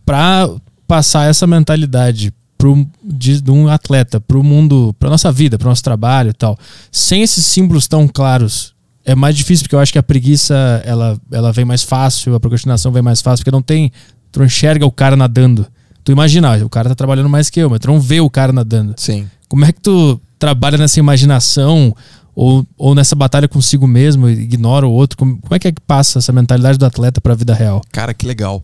Pra 0.07 0.49
passar 0.87 1.29
essa 1.29 1.47
mentalidade 1.47 2.33
pro, 2.59 2.87
de, 3.03 3.41
de 3.41 3.51
um 3.51 3.69
atleta 3.69 4.21
pro 4.21 4.43
mundo, 4.43 4.95
pra 4.99 5.09
nossa 5.09 5.31
vida, 5.31 5.57
pro 5.57 5.69
nosso 5.69 5.83
trabalho 5.83 6.31
e 6.31 6.35
tal, 6.35 6.59
sem 6.91 7.23
esses 7.23 7.47
símbolos 7.47 7.87
tão 7.87 8.09
claros, 8.09 8.75
é 9.05 9.15
mais 9.15 9.37
difícil 9.37 9.65
porque 9.65 9.77
eu 9.77 9.81
acho 9.81 9.93
que 9.93 9.99
a 9.99 10.03
preguiça 10.03 10.83
ela, 10.85 11.19
ela 11.33 11.53
vem 11.53 11.65
mais 11.65 11.83
fácil, 11.83 12.35
a 12.35 12.41
procrastinação 12.41 12.93
vem 12.93 13.01
mais 13.01 13.23
fácil, 13.23 13.43
porque 13.43 13.55
não 13.55 13.63
tem. 13.63 13.91
Tu 14.31 14.41
não 14.41 14.45
enxerga 14.45 14.85
o 14.85 14.93
cara 14.93 15.17
nadando. 15.17 15.67
Tu 16.05 16.13
imagina, 16.13 16.63
o 16.63 16.69
cara 16.69 16.91
tá 16.91 16.95
trabalhando 16.95 17.29
mais 17.29 17.49
que 17.49 17.59
eu, 17.59 17.71
mas 17.71 17.81
tu 17.81 17.89
não 17.89 17.99
vê 17.99 18.21
o 18.21 18.29
cara 18.29 18.53
nadando. 18.53 18.95
Sim. 18.99 19.27
Como 19.49 19.65
é 19.65 19.73
que 19.73 19.81
tu 19.81 20.21
trabalha 20.39 20.77
nessa 20.77 20.99
imaginação 21.01 21.97
ou, 22.35 22.67
ou 22.77 22.95
nessa 22.95 23.17
batalha 23.17 23.49
consigo 23.49 23.87
mesmo, 23.87 24.29
e 24.29 24.33
ignora 24.33 24.87
o 24.87 24.93
outro? 24.93 25.17
Como, 25.17 25.39
como 25.39 25.55
é 25.55 25.59
que 25.59 25.69
é 25.69 25.73
que 25.73 25.81
passa 25.81 26.19
essa 26.19 26.33
mentalidade 26.33 26.77
do 26.77 26.85
atleta 26.85 27.19
pra 27.19 27.35
vida 27.35 27.55
real? 27.55 27.81
Cara, 27.91 28.13
que 28.13 28.27
legal. 28.27 28.63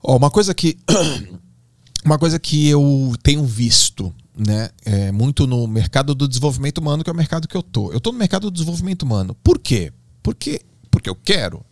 Ó, 0.00 0.16
uma 0.16 0.30
coisa 0.30 0.54
que 0.54 0.78
uma 2.06 2.18
coisa 2.18 2.38
que 2.38 2.68
eu 2.68 3.14
tenho 3.22 3.44
visto, 3.44 4.14
né, 4.36 4.70
é, 4.84 5.10
muito 5.10 5.46
no 5.46 5.66
mercado 5.66 6.14
do 6.14 6.28
desenvolvimento 6.28 6.78
humano, 6.78 7.02
que 7.02 7.10
é 7.10 7.12
o 7.12 7.16
mercado 7.16 7.48
que 7.48 7.56
eu 7.56 7.62
tô. 7.62 7.92
Eu 7.92 8.00
tô 8.00 8.12
no 8.12 8.18
mercado 8.18 8.50
do 8.50 8.50
desenvolvimento 8.50 9.02
humano. 9.02 9.36
Por 9.42 9.58
quê? 9.58 9.92
Porque 10.22 10.62
porque 10.90 11.10
eu 11.10 11.14
quero? 11.14 11.62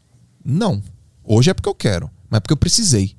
Não. 0.44 0.82
Hoje 1.24 1.48
é 1.48 1.54
porque 1.54 1.68
eu 1.68 1.74
quero, 1.74 2.10
mas 2.28 2.36
é 2.36 2.40
porque 2.40 2.52
eu 2.52 2.58
precisei. 2.58 3.16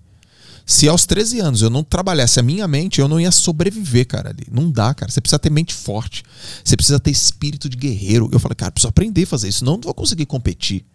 Se 0.66 0.88
aos 0.88 1.06
13 1.06 1.40
anos 1.40 1.62
eu 1.62 1.70
não 1.70 1.84
trabalhasse 1.84 2.40
a 2.40 2.44
minha 2.44 2.68
mente, 2.68 3.00
eu 3.00 3.08
não 3.08 3.20
ia 3.20 3.32
sobreviver, 3.32 4.06
cara, 4.06 4.30
ali. 4.30 4.46
Não 4.52 4.70
dá, 4.70 4.94
cara. 4.94 5.12
Você 5.12 5.22
precisa 5.22 5.40
ter 5.40 5.50
mente 5.50 5.74
forte. 5.74 6.24
Você 6.64 6.76
precisa 6.76 7.00
ter 7.00 7.12
espírito 7.12 7.68
de 7.70 7.78
guerreiro. 7.78 8.30
Eu 8.32 8.40
falei, 8.40 8.56
cara, 8.56 8.72
preciso 8.72 8.90
aprender 8.90 9.24
a 9.24 9.28
fazer 9.28 9.48
isso, 9.48 9.64
eu 9.64 9.68
não 9.68 9.80
vou 9.80 9.94
conseguir 9.94 10.26
competir. 10.26 10.86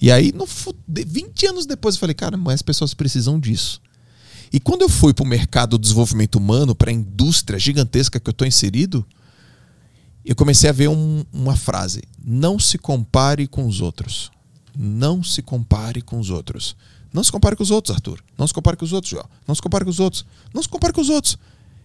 E 0.00 0.10
aí, 0.10 0.32
no, 0.32 0.46
20 0.88 1.46
anos 1.46 1.66
depois, 1.66 1.96
eu 1.96 2.00
falei, 2.00 2.14
cara, 2.14 2.36
mas 2.36 2.54
as 2.54 2.62
pessoas 2.62 2.94
precisam 2.94 3.38
disso. 3.38 3.80
E 4.52 4.58
quando 4.58 4.82
eu 4.82 4.88
fui 4.88 5.12
para 5.12 5.24
o 5.24 5.26
mercado 5.26 5.70
do 5.70 5.82
desenvolvimento 5.82 6.36
humano, 6.36 6.74
para 6.74 6.90
a 6.90 6.94
indústria 6.94 7.58
gigantesca 7.58 8.18
que 8.18 8.28
eu 8.28 8.32
estou 8.32 8.46
inserido, 8.46 9.06
eu 10.24 10.34
comecei 10.34 10.68
a 10.68 10.72
ver 10.72 10.88
um, 10.88 11.24
uma 11.32 11.56
frase: 11.56 12.02
não 12.24 12.58
se 12.58 12.78
compare 12.78 13.46
com 13.46 13.66
os 13.66 13.80
outros. 13.80 14.30
Não 14.76 15.24
se 15.24 15.42
compare 15.42 16.00
com 16.00 16.20
os 16.20 16.30
outros. 16.30 16.76
Não 17.12 17.24
se 17.24 17.32
compare 17.32 17.56
com 17.56 17.62
os 17.62 17.70
outros, 17.70 17.94
Arthur. 17.94 18.22
Não 18.36 18.46
se 18.46 18.54
compare 18.54 18.76
com 18.76 18.84
os 18.84 18.92
outros, 18.92 19.10
João. 19.10 19.24
Não 19.46 19.54
se 19.54 19.62
compare 19.62 19.84
com 19.84 19.90
os 19.90 19.98
outros. 19.98 20.24
Não 20.54 20.62
se 20.62 20.68
compare 20.68 20.92
com 20.92 21.00
os 21.00 21.08
outros. 21.08 21.38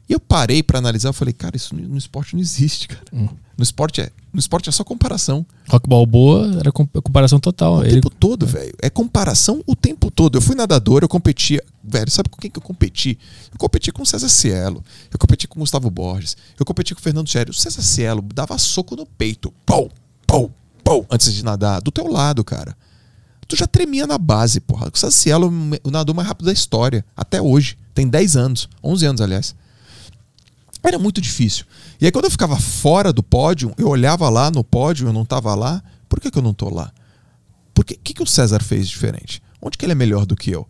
E 0.07 0.13
eu 0.13 0.19
parei 0.19 0.61
para 0.61 0.79
analisar, 0.79 1.09
eu 1.09 1.13
falei, 1.13 1.33
cara, 1.33 1.55
isso 1.55 1.73
no 1.75 1.97
esporte 1.97 2.35
não 2.35 2.41
existe, 2.41 2.87
cara. 2.87 3.03
Hum. 3.13 3.29
No 3.57 3.63
esporte 3.63 4.01
é, 4.01 4.11
no 4.33 4.39
esporte 4.39 4.67
é 4.67 4.71
só 4.71 4.83
comparação. 4.83 5.45
Rock 5.69 5.87
Balboa 5.87 6.51
era 6.59 6.71
comparação 6.71 7.39
total. 7.39 7.77
O 7.77 7.83
Ele... 7.83 8.01
tempo 8.01 8.09
todo, 8.09 8.47
velho. 8.47 8.73
É 8.81 8.89
comparação 8.89 9.63
o 9.67 9.75
tempo 9.75 10.09
todo. 10.09 10.35
Eu 10.35 10.41
fui 10.41 10.55
nadador, 10.55 11.03
eu 11.03 11.07
competia, 11.07 11.63
velho, 11.83 12.09
sabe 12.09 12.29
com 12.29 12.41
quem 12.41 12.49
que 12.49 12.57
eu 12.57 12.63
competi? 12.63 13.17
Eu 13.51 13.57
competi 13.59 13.91
com 13.91 14.01
o 14.01 14.05
César 14.05 14.29
Cielo, 14.29 14.83
eu 15.11 15.19
competi 15.19 15.47
com 15.47 15.59
o 15.59 15.61
Gustavo 15.61 15.89
Borges, 15.89 16.35
eu 16.59 16.65
competi 16.65 16.95
com 16.95 16.99
o 16.99 17.03
Fernando 17.03 17.29
Chério. 17.29 17.51
O 17.51 17.53
César 17.53 17.83
Cielo 17.83 18.23
dava 18.33 18.57
soco 18.57 18.95
no 18.95 19.05
peito, 19.05 19.53
pau, 19.65 19.89
pau, 20.25 20.51
pau, 20.83 21.05
antes 21.11 21.31
de 21.31 21.45
nadar, 21.45 21.79
do 21.81 21.91
teu 21.91 22.07
lado, 22.07 22.43
cara. 22.43 22.75
Tu 23.47 23.55
já 23.55 23.67
tremia 23.67 24.07
na 24.07 24.17
base, 24.17 24.59
porra. 24.59 24.89
O 24.91 24.97
César 24.97 25.11
Cielo 25.11 25.53
é 25.75 25.87
o 25.87 25.91
nadador 25.91 26.15
mais 26.15 26.27
rápido 26.27 26.47
da 26.47 26.53
história, 26.53 27.05
até 27.15 27.39
hoje. 27.39 27.77
Tem 27.93 28.07
10 28.07 28.35
anos, 28.35 28.67
11 28.83 29.05
anos, 29.05 29.21
aliás. 29.21 29.55
Era 30.83 30.99
muito 30.99 31.21
difícil. 31.21 31.65
E 31.99 32.05
aí, 32.05 32.11
quando 32.11 32.25
eu 32.25 32.31
ficava 32.31 32.59
fora 32.59 33.13
do 33.13 33.23
pódio, 33.23 33.73
eu 33.77 33.87
olhava 33.87 34.29
lá 34.29 34.51
no 34.51 34.63
pódio, 34.63 35.07
eu 35.07 35.13
não 35.13 35.21
estava 35.23 35.55
lá. 35.55 35.81
Por 36.09 36.19
que, 36.19 36.29
que 36.29 36.37
eu 36.37 36.43
não 36.43 36.51
estou 36.51 36.73
lá? 36.73 36.91
O 37.77 37.83
que, 37.83 37.95
que, 37.95 38.13
que 38.13 38.21
o 38.21 38.27
César 38.27 38.61
fez 38.61 38.87
diferente? 38.87 39.41
Onde 39.61 39.77
que 39.77 39.85
ele 39.85 39.93
é 39.93 39.95
melhor 39.95 40.25
do 40.25 40.35
que 40.35 40.51
eu? 40.51 40.67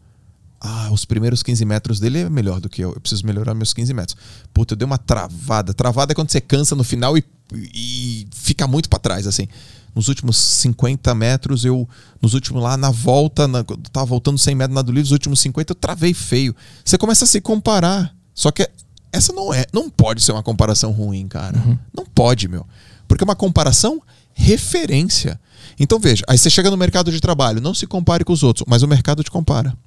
Ah, 0.62 0.90
os 0.92 1.04
primeiros 1.04 1.44
15 1.44 1.66
metros 1.66 2.00
dele 2.00 2.20
é 2.20 2.30
melhor 2.30 2.62
do 2.62 2.70
que 2.70 2.82
eu. 2.82 2.94
Eu 2.94 3.02
preciso 3.02 3.26
melhorar 3.26 3.54
meus 3.54 3.74
15 3.74 3.94
metros. 3.94 4.18
Puta, 4.54 4.74
eu 4.74 4.78
dei 4.78 4.86
uma 4.86 4.98
travada. 4.98 5.74
Travada 5.74 6.14
é 6.14 6.16
quando 6.16 6.30
você 6.30 6.40
cansa 6.40 6.74
no 6.74 6.84
final 6.86 7.18
e, 7.18 7.24
e 7.54 8.26
fica 8.32 8.66
muito 8.66 8.88
para 8.88 9.00
trás, 9.00 9.28
assim. 9.28 9.48
Nos 9.94 10.08
últimos 10.08 10.38
50 10.38 11.14
metros, 11.16 11.66
eu. 11.66 11.90
Nos 12.22 12.34
últimos 12.34 12.64
lá, 12.64 12.78
na 12.78 12.92
volta, 12.92 13.46
na, 13.48 13.64
tava 13.92 14.06
voltando 14.06 14.38
100 14.38 14.56
metros 14.56 14.76
na 14.76 14.82
do 14.82 14.92
livro, 14.94 15.08
os 15.08 15.12
últimos 15.12 15.42
50 15.42 15.72
eu 15.72 15.76
travei 15.76 16.14
feio. 16.14 16.56
Você 16.86 16.98
começa 16.98 17.26
a 17.26 17.28
se 17.28 17.42
comparar. 17.42 18.16
Só 18.34 18.50
que 18.50 18.68
essa 19.14 19.32
não 19.32 19.54
é, 19.54 19.66
não 19.72 19.90
pode 19.90 20.22
ser 20.22 20.32
uma 20.32 20.44
comparação 20.44 20.92
ruim, 20.92 21.28
cara. 21.28 21.58
Uhum. 21.58 21.78
Não 21.96 22.06
pode, 22.06 22.48
meu. 22.48 22.66
Porque 23.08 23.24
é 23.24 23.26
uma 23.26 23.36
comparação 23.36 24.02
referência. 24.34 25.40
Então 25.80 26.00
veja, 26.00 26.24
aí 26.28 26.38
você 26.38 26.50
chega 26.50 26.72
no 26.72 26.78
mercado 26.78 27.12
de 27.12 27.22
trabalho, 27.22 27.62
não 27.62 27.74
se 27.74 27.86
compare 27.86 28.26
com 28.26 28.34
os 28.34 28.44
outros, 28.44 28.66
mas 28.68 28.82
o 28.82 28.88
mercado 28.88 29.24
te 29.24 29.30
compara. 29.30 29.78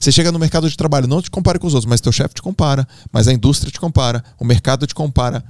Você 0.00 0.10
chega 0.10 0.32
no 0.32 0.38
mercado 0.38 0.68
de 0.68 0.76
trabalho, 0.76 1.06
não 1.06 1.20
te 1.20 1.30
compare 1.30 1.58
com 1.58 1.66
os 1.66 1.74
outros, 1.74 1.88
mas 1.88 2.00
teu 2.00 2.12
chefe 2.12 2.34
te 2.34 2.42
compara, 2.42 2.88
mas 3.12 3.28
a 3.28 3.32
indústria 3.32 3.70
te 3.70 3.78
compara, 3.78 4.24
o 4.38 4.44
mercado 4.44 4.86
te 4.86 4.94
compara. 4.94 5.44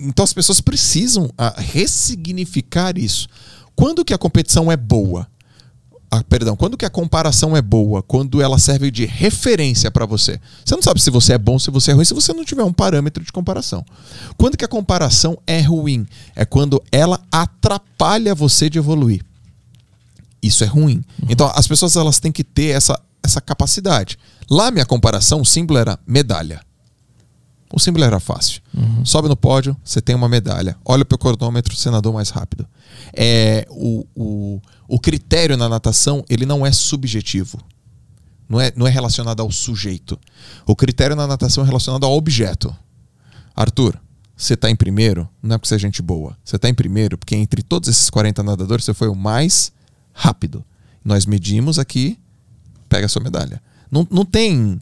Então 0.00 0.24
as 0.24 0.32
pessoas 0.32 0.60
precisam 0.60 1.30
ah, 1.36 1.54
ressignificar 1.58 2.96
isso. 2.98 3.28
Quando 3.74 4.04
que 4.04 4.14
a 4.14 4.18
competição 4.18 4.72
é 4.72 4.76
boa? 4.76 5.26
Ah, 6.16 6.24
perdão, 6.28 6.56
quando 6.56 6.78
que 6.78 6.84
a 6.84 6.90
comparação 6.90 7.54
é 7.54 7.60
boa? 7.60 8.02
Quando 8.02 8.40
ela 8.40 8.58
serve 8.58 8.90
de 8.90 9.04
referência 9.04 9.90
para 9.90 10.06
você. 10.06 10.40
Você 10.64 10.74
não 10.74 10.82
sabe 10.82 11.00
se 11.00 11.10
você 11.10 11.34
é 11.34 11.38
bom, 11.38 11.58
se 11.58 11.70
você 11.70 11.90
é 11.90 11.94
ruim, 11.94 12.06
se 12.06 12.14
você 12.14 12.32
não 12.32 12.44
tiver 12.44 12.62
um 12.62 12.72
parâmetro 12.72 13.22
de 13.22 13.30
comparação. 13.30 13.84
Quando 14.38 14.56
que 14.56 14.64
a 14.64 14.68
comparação 14.68 15.36
é 15.46 15.60
ruim? 15.60 16.06
É 16.34 16.46
quando 16.46 16.82
ela 16.90 17.20
atrapalha 17.30 18.34
você 18.34 18.70
de 18.70 18.78
evoluir. 18.78 19.22
Isso 20.42 20.64
é 20.64 20.66
ruim. 20.66 21.04
Uhum. 21.20 21.28
Então 21.28 21.52
as 21.54 21.68
pessoas 21.68 21.96
elas 21.96 22.18
têm 22.18 22.32
que 22.32 22.44
ter 22.44 22.68
essa, 22.68 22.98
essa 23.22 23.40
capacidade. 23.40 24.18
Lá 24.48 24.70
minha 24.70 24.86
comparação, 24.86 25.42
o 25.42 25.46
símbolo 25.46 25.78
era 25.78 25.98
medalha. 26.06 26.62
O 27.76 27.78
símbolo 27.78 28.06
era 28.06 28.18
fácil. 28.18 28.62
Uhum. 28.74 29.04
Sobe 29.04 29.28
no 29.28 29.36
pódio, 29.36 29.76
você 29.84 30.00
tem 30.00 30.16
uma 30.16 30.30
medalha. 30.30 30.78
Olha 30.82 31.04
para 31.04 31.14
o 31.14 31.18
cronômetro, 31.18 31.76
senador 31.76 32.10
mais 32.10 32.30
rápido. 32.30 32.66
É, 33.12 33.66
o, 33.68 34.06
o, 34.16 34.62
o 34.88 34.98
critério 34.98 35.58
na 35.58 35.68
natação 35.68 36.24
ele 36.26 36.46
não 36.46 36.64
é 36.64 36.72
subjetivo. 36.72 37.60
Não 38.48 38.58
é, 38.58 38.72
não 38.74 38.86
é 38.86 38.90
relacionado 38.90 39.40
ao 39.40 39.52
sujeito. 39.52 40.18
O 40.66 40.74
critério 40.74 41.14
na 41.14 41.26
natação 41.26 41.64
é 41.64 41.66
relacionado 41.66 42.06
ao 42.06 42.16
objeto. 42.16 42.74
Arthur, 43.54 44.00
você 44.34 44.54
está 44.54 44.70
em 44.70 44.76
primeiro, 44.76 45.28
não 45.42 45.56
é 45.56 45.58
porque 45.58 45.68
você 45.68 45.74
é 45.74 45.78
gente 45.78 46.00
boa. 46.00 46.34
Você 46.42 46.56
está 46.56 46.70
em 46.70 46.74
primeiro 46.74 47.18
porque 47.18 47.36
entre 47.36 47.62
todos 47.62 47.90
esses 47.90 48.08
40 48.08 48.42
nadadores 48.42 48.86
você 48.86 48.94
foi 48.94 49.08
o 49.08 49.14
mais 49.14 49.70
rápido. 50.14 50.64
Nós 51.04 51.26
medimos 51.26 51.78
aqui, 51.78 52.18
pega 52.88 53.04
a 53.04 53.08
sua 53.10 53.22
medalha. 53.22 53.60
Não, 53.90 54.08
não 54.10 54.24
tem 54.24 54.80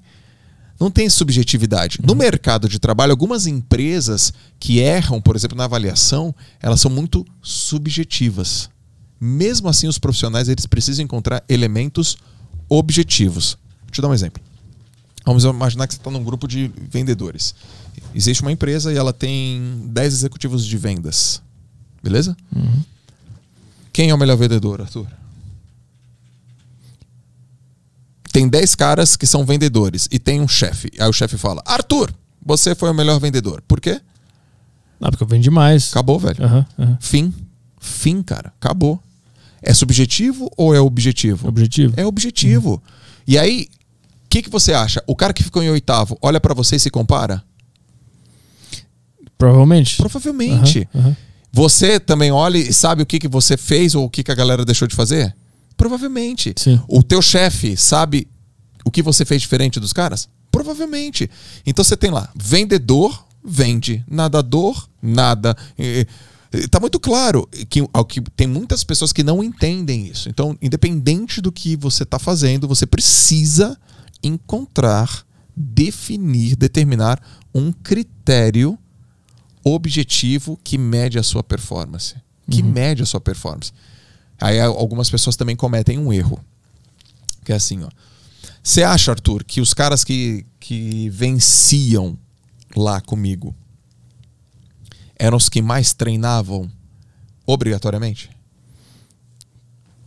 não 0.85 0.91
tem 0.91 1.09
subjetividade. 1.09 1.99
No 2.03 2.13
uhum. 2.13 2.19
mercado 2.19 2.69
de 2.69 2.79
trabalho, 2.79 3.11
algumas 3.11 3.47
empresas 3.47 4.33
que 4.61 4.79
erram, 4.79 5.21
por 5.21 5.35
exemplo, 5.35 5.57
na 5.57 5.65
avaliação, 5.65 6.35
elas 6.61 6.81
são 6.81 6.91
muito 6.91 7.25
subjetivas. 7.43 8.69
Mesmo 9.19 9.69
assim, 9.69 9.89
os 9.89 9.99
profissionais 9.99 10.49
eles 10.49 10.67
precisam 10.67 11.03
encontrar 11.03 11.43
elementos 11.49 12.19
objetivos. 12.69 13.57
Deixa 13.87 14.01
eu 14.01 14.03
dar 14.03 14.09
um 14.09 14.15
exemplo. 14.15 14.43
Vamos 15.25 15.45
imaginar 15.45 15.87
que 15.87 15.95
você 15.95 16.01
está 16.01 16.11
num 16.11 16.23
grupo 16.23 16.47
de 16.47 16.71
vendedores. 16.91 17.55
Existe 18.15 18.43
uma 18.43 18.53
empresa 18.53 18.93
e 18.93 18.97
ela 18.97 19.13
tem 19.13 19.87
10 19.87 20.13
executivos 20.13 20.67
de 20.67 20.77
vendas. 20.77 21.41
Beleza? 22.03 22.37
Uhum. 22.55 22.83
Quem 23.91 24.11
é 24.11 24.15
o 24.15 24.19
melhor 24.19 24.37
vendedor, 24.37 24.83
Arthur? 24.83 25.07
Tem 28.35 28.49
10 28.49 28.75
caras 28.75 29.15
que 29.15 29.29
são 29.29 29.47
vendedores 29.47 30.09
e 30.11 30.19
tem 30.19 30.41
um 30.41 30.49
chefe. 30.49 30.91
Aí 30.99 31.09
o 31.09 31.13
chefe 31.13 31.39
fala: 31.39 31.63
Arthur, 31.65 32.13
você 32.45 32.75
foi 32.75 32.91
o 32.91 32.95
melhor 32.95 33.21
vendedor. 33.21 33.63
Por 33.63 33.81
quê? 33.81 34.01
Não, 34.99 35.09
porque 35.09 35.23
eu 35.23 35.29
vendi 35.29 35.49
mais. 35.51 35.93
Acabou, 35.93 36.19
velho. 36.19 36.45
Uhum, 36.45 36.65
uhum. 36.77 36.97
Fim. 37.01 37.35
Fim, 37.79 38.23
cara. 38.25 38.53
Acabou. 38.61 39.01
É 39.63 39.73
subjetivo 39.73 40.51
ou 40.57 40.75
é 40.75 40.81
objetivo? 40.81 41.47
Objetivo. 41.47 41.95
É 41.97 42.05
objetivo. 42.05 42.71
Uhum. 42.71 42.81
E 43.25 43.39
aí, 43.39 43.69
o 44.25 44.29
que, 44.29 44.43
que 44.43 44.51
você 44.51 44.75
acha? 44.75 45.01
O 45.07 45.15
cara 45.15 45.33
que 45.33 45.45
ficou 45.45 45.63
em 45.63 45.71
oitavo 45.71 46.19
olha 46.21 46.41
para 46.41 46.55
você 46.55 46.75
e 46.75 46.81
se 46.81 46.91
compara? 46.91 47.41
Provavelmente. 49.39 49.97
Provavelmente. 49.97 50.89
Você 51.53 52.01
também 52.01 52.33
olha 52.33 52.59
e 52.59 52.73
sabe 52.75 53.01
o 53.01 53.07
que, 53.07 53.21
que 53.21 53.29
você 53.29 53.57
fez 53.57 53.95
ou 53.95 54.07
o 54.07 54.11
que, 54.11 54.25
que 54.25 54.33
a 54.33 54.35
galera 54.35 54.65
deixou 54.65 54.89
de 54.89 54.97
fazer? 54.97 55.33
Provavelmente. 55.77 56.55
Sim. 56.57 56.81
O 56.89 57.03
teu 57.03 57.21
chefe 57.21 57.77
sabe 57.77 58.29
o 58.85 58.91
que 58.91 59.03
você 59.03 59.25
fez 59.25 59.43
diferente 59.43 59.81
dos 59.81 59.93
caras? 59.93 60.29
Provavelmente. 60.51 61.29
Então 61.67 61.85
você 61.85 61.97
tem 61.97 62.11
lá, 62.11 62.31
vendedor, 62.35 63.27
vende, 63.45 64.05
nadador, 64.09 64.89
nada. 65.03 65.57
Tá 66.71 66.79
muito 66.79 67.01
claro 67.01 67.49
que, 67.69 67.81
que 68.09 68.21
tem 68.37 68.47
muitas 68.47 68.85
pessoas 68.85 69.13
que 69.13 69.25
não 69.25 69.43
entendem 69.43 70.07
isso. 70.07 70.29
Então, 70.29 70.57
independente 70.63 71.41
do 71.41 71.51
que 71.51 71.75
você 71.77 72.05
está 72.05 72.19
fazendo, 72.19 72.69
você 72.69 72.87
precisa 72.87 73.77
encontrar, 74.23 75.27
definir, 75.57 76.57
determinar 76.57 77.21
um 77.53 77.73
critério 77.73 78.79
objetivo 79.65 80.59
que 80.63 80.79
mede 80.79 81.19
a 81.19 81.23
sua 81.23 81.43
performance. 81.43 82.15
Que 82.51 82.63
uhum. 82.63 82.71
mede 82.71 83.03
a 83.03 83.07
sua 83.07 83.21
performance. 83.21 83.73
Aí 84.41 84.61
algumas 84.61 85.11
pessoas 85.11 85.37
também 85.37 85.57
cometem 85.57 85.99
um 85.99 86.13
erro. 86.13 86.39
Que 87.45 87.53
é 87.53 87.57
assim, 87.57 87.83
ó. 87.83 87.89
Você 88.63 88.83
acha, 88.83 89.13
Arthur, 89.13 89.45
que 89.45 89.61
os 89.61 89.75
caras 89.75 90.05
que, 90.05 90.47
que 90.59 91.11
venciam 91.11 92.17
lá 92.75 93.01
comigo 93.01 93.55
eram 95.17 95.37
os 95.37 95.49
que 95.49 95.61
mais 95.61 95.93
treinavam 95.93 96.71
obrigatoriamente? 97.47 98.31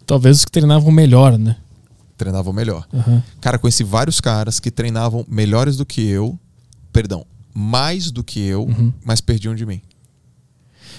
Talvez 0.06 0.38
os 0.38 0.46
que 0.46 0.52
treinavam 0.52 0.92
melhor, 0.92 1.38
né? 1.38 1.58
Treinavam 2.18 2.52
melhor. 2.52 2.88
Uhum. 2.92 3.22
Cara, 3.40 3.60
conheci 3.60 3.84
vários 3.84 4.20
caras 4.20 4.60
que 4.60 4.72
treinavam 4.72 5.26
melhores 5.30 5.78
do 5.78 5.86
que 5.86 6.02
eu, 6.02 6.40
perdão, 6.92 7.26
mais 7.54 8.10
do 8.10 8.24
que 8.24 8.40
eu, 8.40 8.63
uhum. 8.63 8.92
mas 9.04 9.22
perdiam 9.22 9.54
de 9.54 9.66
mim. 9.66 9.82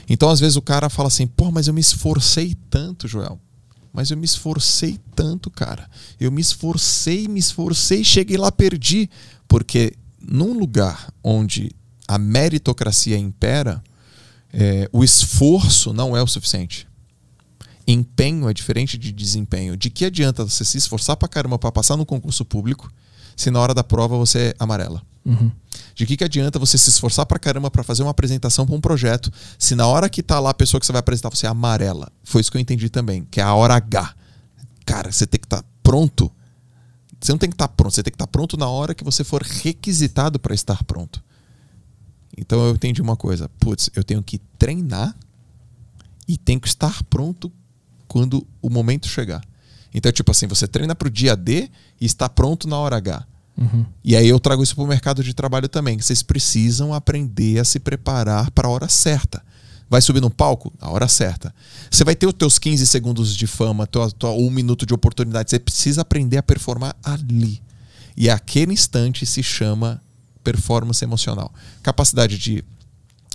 Então, 0.09 0.31
às 0.31 0.41
vezes, 0.41 0.57
o 0.57 0.63
cara 0.63 0.89
fala 0.89 1.09
assim: 1.09 1.27
pô, 1.27 1.51
mas 1.51 1.69
eu 1.69 1.75
me 1.75 1.81
esforcei 1.81 2.57
tanto, 2.71 3.07
Joel. 3.07 3.39
Mas 3.93 4.11
eu 4.11 4.17
me 4.17 4.25
esforcei 4.25 4.99
tanto, 5.15 5.51
cara. 5.51 5.89
Eu 6.21 6.31
me 6.31 6.41
esforcei, 6.41 7.27
me 7.27 7.41
esforcei, 7.41 8.05
cheguei 8.05 8.37
lá, 8.37 8.53
perdi. 8.53 9.11
Porque 9.47 9.95
num 10.21 10.53
lugar 10.53 11.13
onde 11.23 11.71
a 12.07 12.19
meritocracia 12.19 13.17
impera, 13.17 13.83
é, 14.53 14.89
o 14.93 15.03
esforço 15.03 15.93
não 15.93 16.17
é 16.17 16.23
o 16.23 16.27
suficiente. 16.27 16.87
Empenho 17.87 18.49
é 18.49 18.53
diferente 18.53 18.99
de 18.99 19.11
desempenho. 19.11 19.77
De 19.77 19.91
que 19.91 20.05
adianta 20.05 20.45
você 20.45 20.65
se 20.65 20.79
esforçar 20.79 21.17
pra 21.17 21.29
caramba 21.29 21.59
pra 21.59 21.73
passar 21.73 21.97
no 21.97 22.07
concurso 22.07 22.45
público 22.45 22.93
se 23.35 23.51
na 23.51 23.61
hora 23.61 23.73
da 23.73 23.83
prova 23.83 24.17
você 24.17 24.39
é 24.39 24.55
amarela? 24.59 25.03
Uhum. 25.25 25.51
De 25.99 26.07
que, 26.07 26.17
que 26.17 26.23
adianta 26.23 26.61
você 26.61 26.79
se 26.79 26.91
esforçar 26.91 27.27
pra 27.27 27.41
caramba 27.41 27.73
pra 27.73 27.83
fazer 27.83 28.05
uma 28.05 28.13
apresentação 28.13 28.65
pra 28.65 28.77
um 28.77 28.81
projeto 28.81 29.33
se 29.59 29.75
na 29.75 29.85
hora 29.85 30.09
que 30.09 30.23
tá 30.23 30.39
lá 30.39 30.51
a 30.51 30.55
pessoa 30.55 30.79
que 30.79 30.87
você 30.87 30.93
vai 30.93 31.01
apresentar 31.01 31.29
você 31.29 31.45
é 31.45 31.49
amarela? 31.49 32.13
Foi 32.23 32.41
isso 32.41 32.53
que 32.53 32.57
eu 32.57 32.61
entendi 32.61 32.89
também, 32.89 33.27
que 33.29 33.41
é 33.41 33.43
a 33.43 33.53
hora 33.53 33.75
H. 33.75 34.15
Cara, 34.87 35.11
você 35.11 35.27
tem 35.27 35.41
que 35.41 35.47
estar 35.47 35.65
pronto. 35.83 36.31
Você 37.21 37.33
não 37.33 37.39
tem 37.39 37.51
que 37.51 37.55
estar 37.55 37.67
pronto, 37.67 37.93
você 37.97 38.03
tem 38.05 38.13
que 38.13 38.15
estar 38.15 38.29
pronto 38.29 38.57
na 38.57 38.69
hora 38.69 38.95
que 38.95 39.03
você 39.03 39.25
for 39.25 39.43
requisitado 39.43 40.39
pra 40.39 40.55
estar 40.55 40.85
pronto. 40.85 41.21
Então 42.37 42.65
eu 42.65 42.77
entendi 42.77 43.03
uma 43.03 43.17
coisa, 43.17 43.51
putz, 43.59 43.91
eu 43.97 44.05
tenho 44.05 44.23
que 44.23 44.39
treinar 44.57 45.17
e 46.29 46.39
tenho 46.39 46.61
que 46.61 46.69
estar 46.69 47.03
pronto 47.11 47.51
quando 48.07 48.47
o 48.63 48.71
momento 48.71 49.09
chegar. 49.09 49.43
Então, 49.93 50.13
tipo 50.13 50.31
assim, 50.31 50.47
você 50.47 50.69
treina 50.69 50.95
pro 50.95 51.11
dia 51.11 51.35
D 51.35 51.69
e 52.01 52.07
está 52.07 52.29
pronto 52.29 52.69
na 52.69 52.79
hora 52.79 52.99
H. 52.99 53.27
Uhum. 53.59 53.85
E 54.05 54.15
aí 54.15 54.29
eu 54.29 54.39
trago 54.39 54.63
isso 54.63 54.75
para 54.75 54.85
o 54.85 54.87
mercado 54.87 55.23
de 55.23 55.35
trabalho 55.35 55.69
também. 55.69 55.99
Vocês 55.99 56.23
precisam 56.23 56.95
aprender 56.95 57.59
a 57.59 57.65
se 57.65 57.81
preparar 57.81 58.51
para 58.53 58.69
a 58.69 58.71
hora 58.71 58.89
certa. 58.89 59.43
Vai 59.91 60.01
subir 60.01 60.21
no 60.21 60.31
palco? 60.31 60.73
A 60.81 60.91
hora 60.91 61.09
certa. 61.09 61.53
Você 61.91 62.05
vai 62.05 62.15
ter 62.15 62.27
os 62.27 62.35
teus 62.35 62.59
15 62.59 62.87
segundos 62.87 63.35
de 63.35 63.47
fama, 63.47 63.87
tua, 63.87 64.11
tua, 64.11 64.31
um 64.31 64.51
minuto 64.51 64.87
de 64.87 64.95
oportunidade. 64.95 65.51
Você 65.51 65.59
precisa 65.59 66.03
aprender 66.03 66.37
a 66.37 66.43
performar 66.43 66.95
ali. 67.03 67.61
E 68.17 68.31
aquele 68.31 68.73
instante 68.73 69.25
se 69.27 69.43
chama 69.43 70.01
performance 70.45 71.03
emocional. 71.03 71.53
Capacidade 71.83 72.39
de 72.39 72.65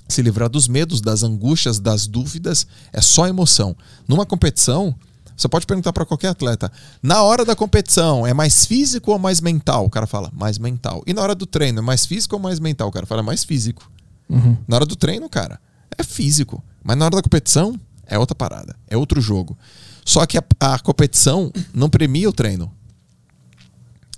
se 0.08 0.22
livrar 0.22 0.50
dos 0.50 0.68
medos, 0.68 1.02
das 1.02 1.24
angústias, 1.24 1.80
das 1.80 2.08
dúvidas, 2.08 2.68
é 2.92 3.02
só 3.02 3.28
emoção. 3.28 3.76
Numa 4.08 4.26
competição, 4.26 4.96
você 5.44 5.50
pode 5.50 5.68
perguntar 5.68 5.94
para 5.94 6.06
qualquer 6.06 6.30
atleta: 6.30 6.72
na 7.02 7.22
hora 7.22 7.46
da 7.46 7.56
competição, 7.56 8.26
é 8.26 8.34
mais 8.34 8.66
físico 8.66 9.12
ou 9.12 9.20
mais 9.20 9.42
mental? 9.42 9.86
O 9.86 9.90
cara 9.90 10.08
fala, 10.08 10.32
mais 10.34 10.58
mental. 10.58 11.04
E 11.06 11.14
na 11.14 11.22
hora 11.22 11.36
do 11.36 11.46
treino, 11.46 11.80
é 11.80 11.82
mais 11.82 12.06
físico 12.06 12.36
ou 12.36 12.42
mais 12.42 12.60
mental? 12.60 12.88
O 12.88 12.92
cara 12.92 13.06
fala, 13.06 13.22
mais 13.22 13.44
físico. 13.44 13.90
Uhum. 14.30 14.58
Na 14.68 14.78
hora 14.78 14.86
do 14.86 14.96
treino, 14.96 15.30
cara, 15.30 15.60
é 15.98 16.04
físico. 16.04 16.64
Mas 16.84 16.98
na 16.98 17.06
hora 17.06 17.18
da 17.18 17.22
competição, 17.22 17.80
é 18.08 18.18
outra 18.18 18.36
parada. 18.36 18.76
É 18.88 18.96
outro 18.98 19.20
jogo. 19.22 19.58
Só 20.06 20.26
que 20.26 20.38
a, 20.38 20.44
a 20.60 20.80
competição 20.80 21.52
não 21.74 21.90
premia 21.90 22.30
o 22.30 22.34
treino. 22.34 22.72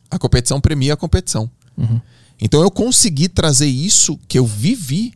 A 0.09 0.19
competição 0.19 0.61
premia 0.61 0.93
a 0.93 0.97
competição. 0.97 1.49
Uhum. 1.75 1.99
Então 2.39 2.61
eu 2.61 2.69
consegui 2.69 3.27
trazer 3.27 3.67
isso 3.67 4.19
que 4.27 4.37
eu 4.37 4.45
vivi 4.45 5.13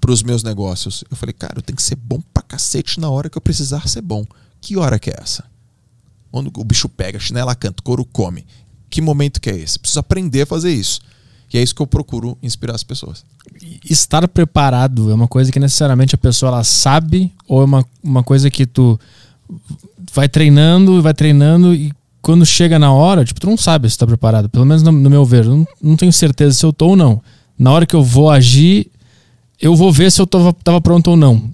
para 0.00 0.12
os 0.12 0.22
meus 0.22 0.42
negócios. 0.42 1.02
Eu 1.10 1.16
falei, 1.16 1.32
cara, 1.32 1.54
eu 1.56 1.62
tenho 1.62 1.76
que 1.76 1.82
ser 1.82 1.96
bom 1.96 2.20
pra 2.32 2.42
cacete 2.42 3.00
na 3.00 3.08
hora 3.10 3.30
que 3.30 3.38
eu 3.38 3.42
precisar 3.42 3.88
ser 3.88 4.02
bom. 4.02 4.24
Que 4.64 4.78
hora 4.78 4.98
que 4.98 5.10
é 5.10 5.14
essa? 5.20 5.44
Quando 6.32 6.50
o 6.56 6.64
bicho 6.64 6.88
pega, 6.88 7.20
chinela 7.20 7.54
canta, 7.54 7.82
couro 7.82 8.02
come. 8.02 8.46
Que 8.88 9.02
momento 9.02 9.38
que 9.38 9.50
é 9.50 9.56
esse? 9.58 9.78
Preciso 9.78 10.00
aprender 10.00 10.40
a 10.40 10.46
fazer 10.46 10.72
isso. 10.72 11.00
E 11.52 11.58
é 11.58 11.62
isso 11.62 11.74
que 11.74 11.82
eu 11.82 11.86
procuro 11.86 12.38
inspirar 12.42 12.74
as 12.74 12.82
pessoas. 12.82 13.26
Estar 13.84 14.26
preparado 14.26 15.10
é 15.10 15.14
uma 15.14 15.28
coisa 15.28 15.52
que 15.52 15.60
necessariamente 15.60 16.14
a 16.14 16.18
pessoa 16.18 16.48
ela 16.48 16.64
sabe 16.64 17.30
ou 17.46 17.60
é 17.60 17.64
uma, 17.66 17.86
uma 18.02 18.22
coisa 18.24 18.50
que 18.50 18.64
tu 18.64 18.98
vai 20.14 20.30
treinando, 20.30 21.02
vai 21.02 21.12
treinando 21.12 21.74
e 21.74 21.92
quando 22.22 22.46
chega 22.46 22.78
na 22.78 22.90
hora, 22.90 23.22
tipo, 23.22 23.38
tu 23.38 23.46
não 23.46 23.58
sabe 23.58 23.90
se 23.90 23.98
tá 23.98 24.06
preparado. 24.06 24.48
Pelo 24.48 24.64
menos 24.64 24.82
no, 24.82 24.90
no 24.90 25.10
meu 25.10 25.26
ver. 25.26 25.44
Não, 25.44 25.68
não 25.82 25.94
tenho 25.94 26.12
certeza 26.12 26.54
se 26.54 26.64
eu 26.64 26.72
tô 26.72 26.88
ou 26.88 26.96
não. 26.96 27.22
Na 27.58 27.70
hora 27.70 27.84
que 27.84 27.94
eu 27.94 28.02
vou 28.02 28.30
agir, 28.30 28.90
eu 29.60 29.76
vou 29.76 29.92
ver 29.92 30.10
se 30.10 30.22
eu 30.22 30.26
tô, 30.26 30.54
tava 30.54 30.80
pronto 30.80 31.10
ou 31.10 31.16
não. 31.18 31.52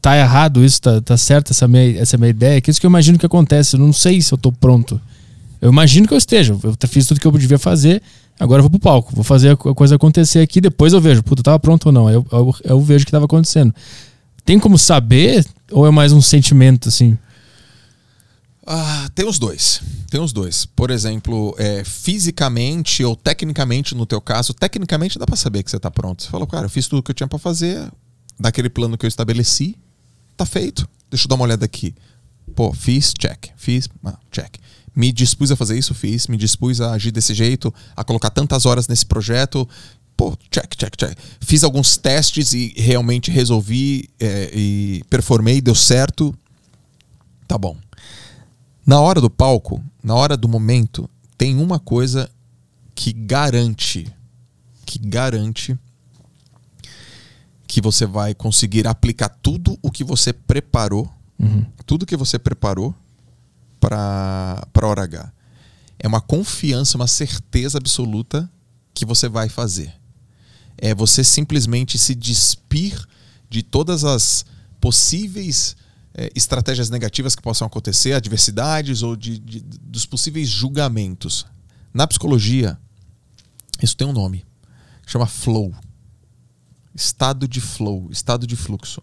Tá 0.00 0.16
errado 0.16 0.64
isso? 0.64 0.80
Tá, 0.80 1.00
tá 1.00 1.16
certo 1.16 1.50
essa 1.50 1.68
minha, 1.68 1.98
essa 1.98 2.16
minha 2.16 2.30
ideia? 2.30 2.60
Que 2.60 2.70
isso 2.70 2.80
que 2.80 2.86
eu 2.86 2.90
imagino 2.90 3.18
que 3.18 3.26
acontece. 3.26 3.76
Eu 3.76 3.80
não 3.80 3.92
sei 3.92 4.22
se 4.22 4.32
eu 4.32 4.38
tô 4.38 4.50
pronto. 4.50 5.00
Eu 5.60 5.70
imagino 5.70 6.08
que 6.08 6.14
eu 6.14 6.18
esteja. 6.18 6.56
Eu 6.62 6.74
fiz 6.88 7.06
tudo 7.06 7.20
que 7.20 7.26
eu 7.26 7.32
devia 7.32 7.58
fazer. 7.58 8.02
Agora 8.38 8.60
eu 8.60 8.62
vou 8.62 8.70
pro 8.70 8.80
palco. 8.80 9.14
Vou 9.14 9.24
fazer 9.24 9.50
a 9.50 9.56
coisa 9.56 9.96
acontecer 9.96 10.40
aqui. 10.40 10.60
Depois 10.60 10.92
eu 10.92 11.00
vejo. 11.00 11.22
Puta, 11.22 11.42
tava 11.42 11.58
pronto 11.58 11.86
ou 11.86 11.92
não. 11.92 12.08
Eu, 12.08 12.26
eu, 12.32 12.56
eu 12.64 12.80
vejo 12.80 13.02
o 13.02 13.06
que 13.06 13.12
tava 13.12 13.26
acontecendo. 13.26 13.74
Tem 14.44 14.58
como 14.58 14.78
saber? 14.78 15.44
Ou 15.70 15.86
é 15.86 15.90
mais 15.90 16.12
um 16.12 16.22
sentimento, 16.22 16.88
assim? 16.88 17.16
Ah, 18.66 19.10
tem 19.14 19.28
os 19.28 19.38
dois. 19.38 19.82
Tem 20.10 20.20
os 20.20 20.32
dois. 20.32 20.64
Por 20.64 20.90
exemplo, 20.90 21.54
é, 21.58 21.84
fisicamente 21.84 23.04
ou 23.04 23.14
tecnicamente, 23.14 23.94
no 23.94 24.06
teu 24.06 24.20
caso, 24.20 24.54
tecnicamente 24.54 25.18
dá 25.18 25.26
para 25.26 25.36
saber 25.36 25.62
que 25.62 25.70
você 25.70 25.78
tá 25.78 25.90
pronto. 25.90 26.22
Você 26.22 26.30
fala, 26.30 26.46
cara, 26.46 26.66
eu 26.66 26.70
fiz 26.70 26.86
tudo 26.86 27.02
que 27.02 27.10
eu 27.10 27.14
tinha 27.14 27.28
para 27.28 27.38
fazer, 27.38 27.90
daquele 28.38 28.70
plano 28.70 28.96
que 28.96 29.04
eu 29.04 29.08
estabeleci, 29.08 29.76
tá 30.40 30.46
feito. 30.46 30.88
Deixa 31.10 31.26
eu 31.26 31.28
dar 31.28 31.34
uma 31.34 31.44
olhada 31.44 31.64
aqui. 31.64 31.94
Pô, 32.54 32.72
fiz, 32.72 33.12
check. 33.18 33.48
Fiz, 33.56 33.88
ah, 34.04 34.18
check. 34.30 34.56
Me 34.96 35.12
dispus 35.12 35.50
a 35.50 35.56
fazer 35.56 35.78
isso, 35.78 35.94
fiz. 35.94 36.26
Me 36.26 36.36
dispus 36.36 36.80
a 36.80 36.92
agir 36.92 37.10
desse 37.10 37.34
jeito, 37.34 37.72
a 37.94 38.02
colocar 38.02 38.30
tantas 38.30 38.64
horas 38.64 38.88
nesse 38.88 39.04
projeto. 39.04 39.68
Pô, 40.16 40.36
check, 40.50 40.74
check, 40.76 40.96
check. 40.96 41.18
Fiz 41.40 41.62
alguns 41.62 41.96
testes 41.96 42.52
e 42.52 42.72
realmente 42.76 43.30
resolvi 43.30 44.08
é, 44.18 44.50
e 44.54 45.02
performei, 45.10 45.60
deu 45.60 45.74
certo. 45.74 46.34
Tá 47.46 47.58
bom. 47.58 47.76
Na 48.86 49.00
hora 49.00 49.20
do 49.20 49.30
palco, 49.30 49.82
na 50.02 50.14
hora 50.14 50.36
do 50.36 50.48
momento, 50.48 51.08
tem 51.36 51.56
uma 51.56 51.78
coisa 51.78 52.30
que 52.94 53.12
garante, 53.12 54.10
que 54.86 54.98
garante 54.98 55.78
que 57.70 57.80
você 57.80 58.04
vai 58.04 58.34
conseguir 58.34 58.84
aplicar 58.88 59.28
tudo 59.28 59.78
o 59.80 59.92
que 59.92 60.02
você 60.02 60.32
preparou, 60.32 61.08
Uhum. 61.38 61.64
tudo 61.86 62.04
que 62.04 62.16
você 62.16 62.36
preparou 62.36 62.92
para 63.78 64.66
para 64.72 64.86
hora 64.88 65.02
H. 65.04 65.32
É 65.98 66.08
uma 66.08 66.20
confiança, 66.20 66.96
uma 66.96 67.06
certeza 67.06 67.78
absoluta 67.78 68.50
que 68.92 69.04
você 69.04 69.28
vai 69.28 69.48
fazer. 69.48 69.92
É 70.76 70.94
você 70.94 71.22
simplesmente 71.22 71.96
se 71.96 72.14
despir 72.14 73.06
de 73.48 73.62
todas 73.62 74.02
as 74.04 74.44
possíveis 74.80 75.76
eh, 76.14 76.30
estratégias 76.34 76.90
negativas 76.90 77.36
que 77.36 77.42
possam 77.42 77.66
acontecer, 77.66 78.14
adversidades 78.14 79.02
ou 79.02 79.14
de, 79.14 79.38
de- 79.38 79.60
dos 79.60 80.04
possíveis 80.06 80.48
julgamentos. 80.48 81.46
Na 81.94 82.06
psicologia, 82.06 82.76
isso 83.82 83.96
tem 83.96 84.06
um 84.08 84.12
nome. 84.12 84.44
Chama 85.06 85.26
flow. 85.26 85.72
Estado 86.94 87.46
de 87.46 87.60
flow, 87.60 88.08
estado 88.10 88.46
de 88.46 88.56
fluxo. 88.56 89.02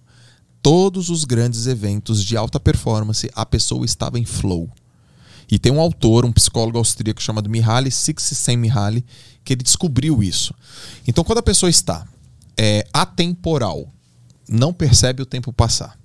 Todos 0.61 1.09
os 1.09 1.23
grandes 1.23 1.67
eventos 1.67 2.23
de 2.23 2.35
alta 2.35 2.59
performance, 2.59 3.29
a 3.33 3.45
pessoa 3.45 3.85
estava 3.85 4.19
em 4.19 4.25
flow. 4.25 4.69
E 5.49 5.57
tem 5.57 5.71
um 5.71 5.79
autor, 5.79 6.25
um 6.25 6.31
psicólogo 6.31 6.77
austríaco 6.77 7.21
chamado 7.21 7.49
Mihaly 7.49 7.89
Csikszentmihalyi, 7.89 9.05
que 9.43 9.53
ele 9.53 9.63
descobriu 9.63 10.21
isso. 10.21 10.53
Então, 11.07 11.23
quando 11.23 11.37
a 11.37 11.43
pessoa 11.43 11.69
está 11.69 12.05
é, 12.57 12.85
atemporal, 12.91 13.87
não 14.49 14.73
percebe 14.73 15.21
o 15.21 15.25
tempo 15.25 15.53
passar. 15.53 15.97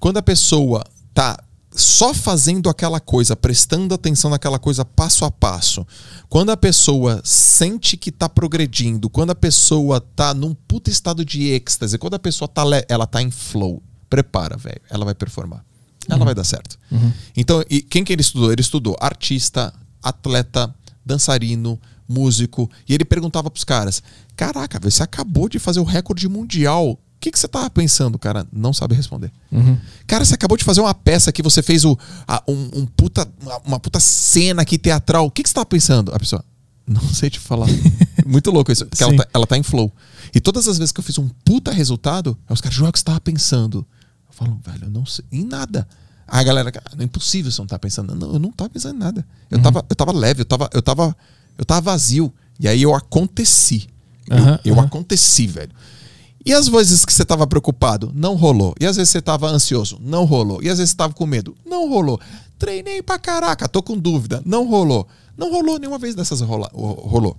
Quando 0.00 0.16
a 0.16 0.22
pessoa 0.22 0.84
está 1.10 1.38
só 1.72 2.12
fazendo 2.12 2.68
aquela 2.68 2.98
coisa, 2.98 3.36
prestando 3.36 3.94
atenção 3.94 4.30
naquela 4.30 4.58
coisa 4.58 4.84
passo 4.84 5.24
a 5.24 5.30
passo, 5.30 5.86
quando 6.28 6.50
a 6.50 6.56
pessoa 6.56 7.20
sente 7.24 7.96
que 7.96 8.10
está 8.10 8.28
progredindo, 8.28 9.08
quando 9.08 9.30
a 9.30 9.34
pessoa 9.34 9.98
está 9.98 10.34
num 10.34 10.52
puta 10.54 10.90
estado 10.90 11.24
de 11.24 11.48
êxtase, 11.48 11.96
quando 11.98 12.14
a 12.14 12.18
pessoa 12.18 12.48
tá, 12.48 12.64
ela 12.88 13.06
tá 13.06 13.22
em 13.22 13.30
flow, 13.30 13.82
prepara, 14.08 14.56
velho, 14.56 14.80
ela 14.90 15.04
vai 15.04 15.14
performar. 15.14 15.64
Ela 16.08 16.24
vai 16.24 16.34
dar 16.34 16.44
certo. 16.44 16.76
Então, 17.36 17.62
e 17.70 17.80
quem 17.82 18.02
que 18.02 18.12
ele 18.12 18.22
estudou? 18.22 18.50
Ele 18.50 18.60
estudou 18.60 18.96
artista, 19.00 19.72
atleta, 20.02 20.74
dançarino, 21.06 21.78
músico, 22.08 22.68
e 22.88 22.94
ele 22.94 23.04
perguntava 23.04 23.48
pros 23.50 23.62
caras: 23.64 24.02
"Caraca, 24.34 24.80
você 24.80 25.02
acabou 25.04 25.48
de 25.48 25.60
fazer 25.60 25.78
o 25.78 25.84
recorde 25.84 26.28
mundial. 26.28 26.98
O 27.20 27.22
que, 27.22 27.30
que 27.30 27.38
você 27.38 27.46
tava 27.46 27.68
pensando, 27.68 28.18
cara? 28.18 28.46
Não 28.50 28.72
sabe 28.72 28.94
responder. 28.94 29.30
Cara, 30.06 30.24
você 30.24 30.34
acabou 30.34 30.56
de 30.56 30.64
fazer 30.64 30.80
uma 30.80 30.94
peça 30.94 31.30
que 31.30 31.42
você 31.42 31.60
fez 31.62 31.84
o, 31.84 31.98
a- 32.26 32.42
um, 32.48 32.80
um 32.80 32.86
puta, 32.86 33.28
uma, 33.42 33.58
uma 33.58 33.78
puta 33.80 34.00
cena 34.00 34.62
aqui 34.62 34.78
teatral. 34.78 35.26
O 35.26 35.30
que, 35.30 35.42
que 35.42 35.48
você 35.50 35.54
tava 35.54 35.66
pensando? 35.66 36.14
A 36.14 36.18
pessoa, 36.18 36.42
não 36.86 37.02
sei 37.12 37.28
te 37.28 37.38
falar. 37.38 37.66
Muito 38.24 38.50
louco 38.50 38.72
isso. 38.72 38.86
Porque 38.86 39.02
ela 39.02 39.14
tá, 39.18 39.26
ela 39.34 39.46
tá 39.46 39.58
em 39.58 39.62
flow. 39.62 39.92
E 40.34 40.40
todas 40.40 40.66
as 40.66 40.78
vezes 40.78 40.92
que 40.92 41.00
eu 41.00 41.04
fiz 41.04 41.18
um 41.18 41.28
puta 41.44 41.70
resultado, 41.72 42.38
os 42.48 42.60
caras, 42.62 42.74
João, 42.74 42.88
o 42.88 42.92
que 42.92 42.98
você 42.98 43.04
tava 43.04 43.20
pensando? 43.20 43.86
Eu 44.26 44.32
falo, 44.34 44.58
velho, 44.64 44.84
eu 44.84 44.90
não 44.90 45.04
sei. 45.04 45.22
Em 45.30 45.44
nada. 45.44 45.86
Aí 46.26 46.40
a 46.40 46.42
galera, 46.44 46.72
"Ah, 46.74 46.90
não 46.94 47.02
é 47.02 47.04
impossível 47.04 47.52
você 47.52 47.60
não 47.60 47.66
tá 47.66 47.78
pensando. 47.78 48.14
Não, 48.14 48.32
eu 48.32 48.38
não 48.38 48.50
tava 48.50 48.70
pensando 48.70 48.94
em 48.96 48.98
nada. 48.98 49.26
Eu, 49.50 49.60
tava, 49.60 49.84
eu 49.90 49.94
tava 49.96 50.12
leve, 50.12 50.40
eu 50.40 50.46
tava, 50.46 50.70
eu 50.72 50.80
tava, 50.80 51.14
eu 51.58 51.66
tava 51.66 51.80
vazio. 51.82 52.32
E 52.58 52.66
aí 52.66 52.80
eu 52.80 52.94
aconteci. 52.94 53.88
Eu- 54.26 54.36
Aham, 54.38 54.58
eu 54.64 54.74
aham. 54.76 54.84
aconteci, 54.86 55.46
velho. 55.46 55.72
E 56.44 56.52
as 56.54 56.68
vezes 56.68 57.04
que 57.04 57.12
você 57.12 57.24
tava 57.24 57.46
preocupado, 57.46 58.10
não 58.14 58.34
rolou. 58.34 58.74
E 58.80 58.86
às 58.86 58.96
vezes 58.96 59.10
você 59.10 59.20
tava 59.20 59.46
ansioso, 59.48 59.98
não 60.00 60.24
rolou. 60.24 60.62
E 60.62 60.68
às 60.70 60.78
vezes 60.78 60.90
você 60.92 60.96
tava 60.96 61.12
com 61.12 61.26
medo, 61.26 61.54
não 61.66 61.88
rolou. 61.88 62.18
Treinei 62.58 63.02
pra 63.02 63.18
caraca, 63.18 63.68
tô 63.68 63.82
com 63.82 63.96
dúvida, 63.98 64.42
não 64.44 64.66
rolou. 64.68 65.06
Não 65.36 65.50
rolou 65.50 65.78
nenhuma 65.78 65.98
vez 65.98 66.14
dessas 66.14 66.40
rola, 66.40 66.70
ro- 66.74 66.94
rolou. 67.08 67.36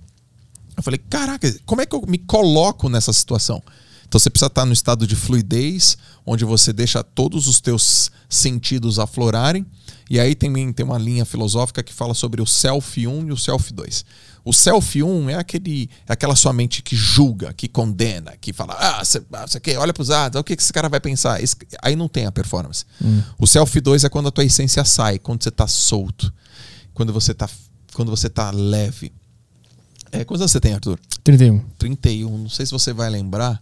Eu 0.78 0.84
falei, 0.84 0.99
caraca, 1.10 1.52
como 1.66 1.82
é 1.82 1.86
que 1.86 1.95
eu 1.95 2.04
me 2.08 2.18
coloco 2.18 2.89
nessa 2.89 3.12
situação? 3.12 3.62
Então 4.08 4.20
você 4.20 4.30
precisa 4.30 4.47
estar 4.47 4.66
no 4.66 4.74
estado 4.74 5.08
de 5.08 5.16
fluidez, 5.16 5.97
onde 6.26 6.43
você 6.43 6.74
deixa 6.74 7.04
todos 7.04 7.47
os 7.47 7.60
teus 7.62 8.12
sentidos 8.30 8.99
aflorarem. 8.99 9.66
E 10.10 10.20
aí 10.20 10.36
tem, 10.36 10.74
tem 10.74 10.86
uma 10.86 10.97
linha 10.97 11.24
filosófica 11.26 11.82
que 11.82 11.93
fala 11.93 12.14
sobre 12.14 12.41
o 12.41 12.45
self 12.45 13.08
1 13.08 13.28
e 13.28 13.32
o 13.32 13.38
self 13.38 13.72
2. 13.74 14.06
O 14.44 14.52
self 14.54 15.02
1 15.02 15.30
é 15.30 15.36
aquele 15.36 15.89
é 16.08 16.14
aquela 16.14 16.36
sua 16.36 16.52
mente 16.52 16.82
que 16.82 16.96
julga, 16.96 17.54
que 17.54 17.68
condena, 17.68 18.34
que 18.39 18.52
fala, 18.52 18.76
ah, 18.80 19.04
você 19.04 19.22
ah, 19.32 19.80
olha 19.80 19.94
para 19.94 20.02
os 20.02 20.08
dados, 20.08 20.39
o 20.39 20.44
que 20.44 20.54
esse 20.54 20.74
cara 20.74 20.89
vai 20.89 21.00
pensar? 21.00 21.42
Esse, 21.42 21.56
aí 21.82 21.96
não 21.96 22.08
tem 22.08 22.26
a 22.26 22.32
performance. 22.32 22.86
Hum. 23.04 23.22
O 23.38 23.46
self 23.46 23.80
2 23.80 24.04
é 24.04 24.10
quando 24.10 24.28
a 24.28 24.32
tua 24.32 24.44
essência 24.44 24.84
sai, 24.84 25.20
quando 25.20 25.44
você 25.44 25.50
está 25.50 25.68
solto, 25.68 26.34
quando 26.94 27.14
você 27.14 27.34
está 27.34 27.48
quando 27.94 28.10
você 28.10 28.30
tá 28.30 28.52
leve. 28.52 29.12
É, 30.12 30.24
quantos 30.24 30.42
anos 30.42 30.52
você 30.52 30.60
tem, 30.60 30.74
Arthur? 30.74 31.00
31. 31.24 31.60
31. 31.78 32.38
Não 32.38 32.50
sei 32.50 32.66
se 32.66 32.72
você 32.72 32.94
vai 32.94 33.10
lembrar 33.10 33.62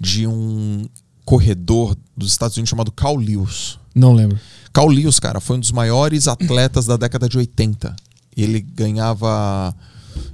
de 0.00 0.26
um 0.26 0.88
corredor 1.24 1.96
dos 2.16 2.30
Estados 2.30 2.56
Unidos 2.56 2.70
chamado 2.70 2.90
Carl 2.90 3.16
Lewis. 3.16 3.78
Não 3.94 4.14
lembro. 4.14 4.38
Carl 4.72 4.88
Lewis, 4.88 5.20
cara, 5.20 5.40
foi 5.40 5.56
um 5.56 5.60
dos 5.60 5.70
maiores 5.70 6.28
atletas 6.28 6.86
da 6.86 6.96
década 6.96 7.28
de 7.28 7.36
80. 7.36 7.94
Ele 8.36 8.60
ganhava. 8.60 9.74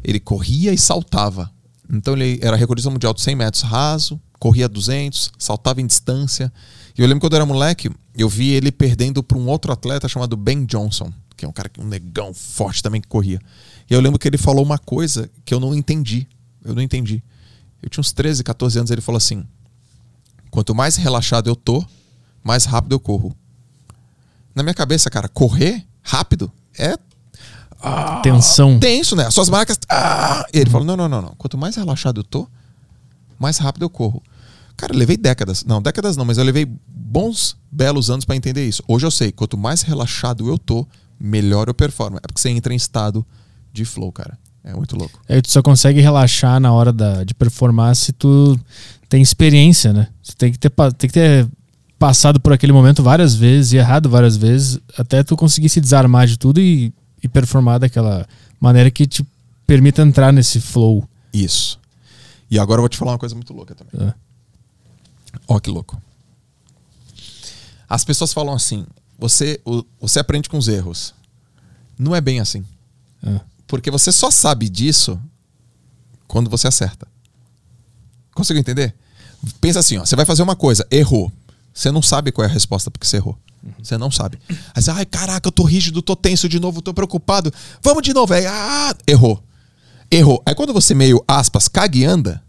Ele 0.02 0.20
corria 0.20 0.72
e 0.72 0.78
saltava. 0.78 1.50
Então 1.90 2.14
ele 2.14 2.38
era 2.42 2.56
recordista 2.56 2.90
mundial 2.90 3.14
de 3.14 3.22
100 3.22 3.36
metros 3.36 3.62
raso, 3.62 4.20
corria 4.38 4.68
200, 4.68 5.32
saltava 5.38 5.80
em 5.80 5.86
distância. 5.86 6.52
E 6.96 7.00
eu 7.00 7.06
lembro 7.06 7.20
quando 7.20 7.32
eu 7.32 7.38
era 7.38 7.46
moleque, 7.46 7.90
eu 8.14 8.28
vi 8.28 8.50
ele 8.50 8.70
perdendo 8.70 9.22
para 9.22 9.38
um 9.38 9.46
outro 9.48 9.72
atleta 9.72 10.08
chamado 10.08 10.36
Ben 10.36 10.64
Johnson, 10.64 11.12
que 11.36 11.44
é 11.44 11.48
um 11.48 11.52
cara 11.52 11.70
um 11.78 11.84
negão 11.84 12.34
forte 12.34 12.82
também 12.82 13.00
que 13.00 13.08
corria. 13.08 13.40
E 13.88 13.94
eu 13.94 14.00
lembro 14.00 14.18
que 14.18 14.28
ele 14.28 14.38
falou 14.38 14.64
uma 14.64 14.78
coisa 14.78 15.30
que 15.44 15.54
eu 15.54 15.60
não 15.60 15.74
entendi. 15.74 16.26
Eu 16.64 16.74
não 16.74 16.82
entendi. 16.82 17.22
Eu 17.82 17.88
tinha 17.88 18.00
uns 18.00 18.12
13, 18.12 18.42
14 18.42 18.78
anos, 18.78 18.90
ele 18.90 19.00
falou 19.00 19.16
assim: 19.16 19.44
Quanto 20.50 20.74
mais 20.74 20.96
relaxado 20.96 21.48
eu 21.48 21.56
tô, 21.56 21.84
mais 22.42 22.64
rápido 22.64 22.92
eu 22.92 23.00
corro. 23.00 23.34
Na 24.54 24.62
minha 24.62 24.74
cabeça, 24.74 25.08
cara, 25.08 25.28
correr 25.28 25.86
rápido 26.02 26.50
é. 26.76 26.98
Ah, 27.80 28.20
Tensão. 28.22 28.78
Tenso, 28.78 29.14
né? 29.14 29.26
As 29.26 29.34
suas 29.34 29.48
marcas. 29.48 29.78
Ah, 29.88 30.46
e 30.52 30.58
ele 30.58 30.70
falou: 30.70 30.86
não, 30.86 30.96
não, 30.96 31.08
não, 31.08 31.22
não. 31.22 31.34
Quanto 31.38 31.56
mais 31.56 31.76
relaxado 31.76 32.20
eu 32.20 32.24
tô, 32.24 32.48
mais 33.38 33.58
rápido 33.58 33.82
eu 33.82 33.90
corro. 33.90 34.22
Cara, 34.76 34.92
eu 34.92 34.98
levei 34.98 35.16
décadas. 35.16 35.64
Não, 35.64 35.82
décadas 35.82 36.16
não, 36.16 36.24
mas 36.24 36.38
eu 36.38 36.44
levei 36.44 36.66
bons, 36.86 37.56
belos 37.70 38.10
anos 38.10 38.24
para 38.24 38.36
entender 38.36 38.66
isso. 38.66 38.82
Hoje 38.86 39.06
eu 39.06 39.10
sei, 39.10 39.32
quanto 39.32 39.56
mais 39.56 39.82
relaxado 39.82 40.48
eu 40.48 40.58
tô, 40.58 40.86
melhor 41.18 41.68
eu 41.68 41.74
performo. 41.74 42.18
É 42.18 42.20
porque 42.20 42.40
você 42.40 42.50
entra 42.50 42.72
em 42.72 42.76
estado 42.76 43.26
de 43.72 43.84
flow, 43.84 44.12
cara. 44.12 44.38
É 44.62 44.74
muito 44.74 44.96
louco. 44.96 45.20
Aí 45.28 45.40
tu 45.40 45.50
só 45.50 45.62
consegue 45.62 46.00
relaxar 46.00 46.60
na 46.60 46.72
hora 46.72 46.92
da, 46.92 47.24
de 47.24 47.34
performar 47.34 47.96
se 47.96 48.12
tu 48.12 48.58
tem 49.08 49.22
experiência, 49.22 49.92
né? 49.92 50.08
Você 50.22 50.32
tem 50.36 50.52
que 50.52 50.58
ter, 50.58 50.70
tem 50.70 51.08
que 51.08 51.14
ter 51.14 51.48
passado 51.98 52.38
por 52.38 52.52
aquele 52.52 52.72
momento 52.72 53.02
várias 53.02 53.34
vezes 53.34 53.72
e 53.72 53.76
errado 53.78 54.08
várias 54.08 54.36
vezes 54.36 54.78
até 54.96 55.22
tu 55.22 55.36
conseguir 55.36 55.68
se 55.68 55.80
desarmar 55.80 56.26
de 56.26 56.38
tudo 56.38 56.60
e, 56.60 56.92
e 57.22 57.28
performar 57.28 57.80
daquela 57.80 58.26
maneira 58.60 58.90
que 58.90 59.06
te 59.06 59.26
permita 59.66 60.02
entrar 60.02 60.32
nesse 60.32 60.60
flow. 60.60 61.08
Isso. 61.32 61.78
E 62.50 62.58
agora 62.58 62.78
eu 62.78 62.82
vou 62.82 62.88
te 62.88 62.96
falar 62.96 63.12
uma 63.12 63.18
coisa 63.18 63.34
muito 63.34 63.52
louca 63.52 63.74
também. 63.74 64.08
É. 64.08 64.14
Ó, 65.46 65.56
oh, 65.56 65.60
que 65.60 65.70
louco. 65.70 66.00
As 67.88 68.04
pessoas 68.04 68.32
falam 68.32 68.54
assim: 68.54 68.86
você, 69.18 69.60
você 70.00 70.20
aprende 70.20 70.48
com 70.48 70.58
os 70.58 70.68
erros. 70.68 71.14
Não 71.98 72.14
é 72.14 72.20
bem 72.20 72.40
assim. 72.40 72.64
É. 73.22 73.40
Porque 73.66 73.90
você 73.90 74.12
só 74.12 74.30
sabe 74.30 74.68
disso 74.68 75.20
quando 76.26 76.48
você 76.48 76.68
acerta. 76.68 77.06
Conseguiu 78.34 78.60
entender? 78.60 78.94
Pensa 79.60 79.80
assim, 79.80 79.98
ó, 79.98 80.06
você 80.06 80.16
vai 80.16 80.24
fazer 80.24 80.42
uma 80.42 80.56
coisa, 80.56 80.86
errou. 80.90 81.32
Você 81.74 81.90
não 81.90 82.02
sabe 82.02 82.32
qual 82.32 82.46
é 82.46 82.50
a 82.50 82.52
resposta 82.52 82.90
porque 82.90 83.06
você 83.06 83.16
errou. 83.16 83.38
Você 83.82 83.98
não 83.98 84.10
sabe. 84.10 84.38
Aí 84.74 84.82
você, 84.82 84.90
ai, 84.90 85.04
caraca, 85.04 85.48
eu 85.48 85.52
tô 85.52 85.62
rígido, 85.64 86.02
tô 86.02 86.14
tenso 86.16 86.48
de 86.48 86.58
novo, 86.60 86.82
tô 86.82 86.94
preocupado. 86.94 87.52
Vamos 87.82 88.02
de 88.02 88.12
novo. 88.14 88.32
Aí, 88.32 88.46
ah, 88.46 88.94
errou. 89.06 89.42
Errou. 90.10 90.42
Aí 90.46 90.54
quando 90.54 90.72
você 90.72 90.94
meio, 90.94 91.22
aspas, 91.26 91.68
cague 91.68 92.04
anda, 92.04 92.42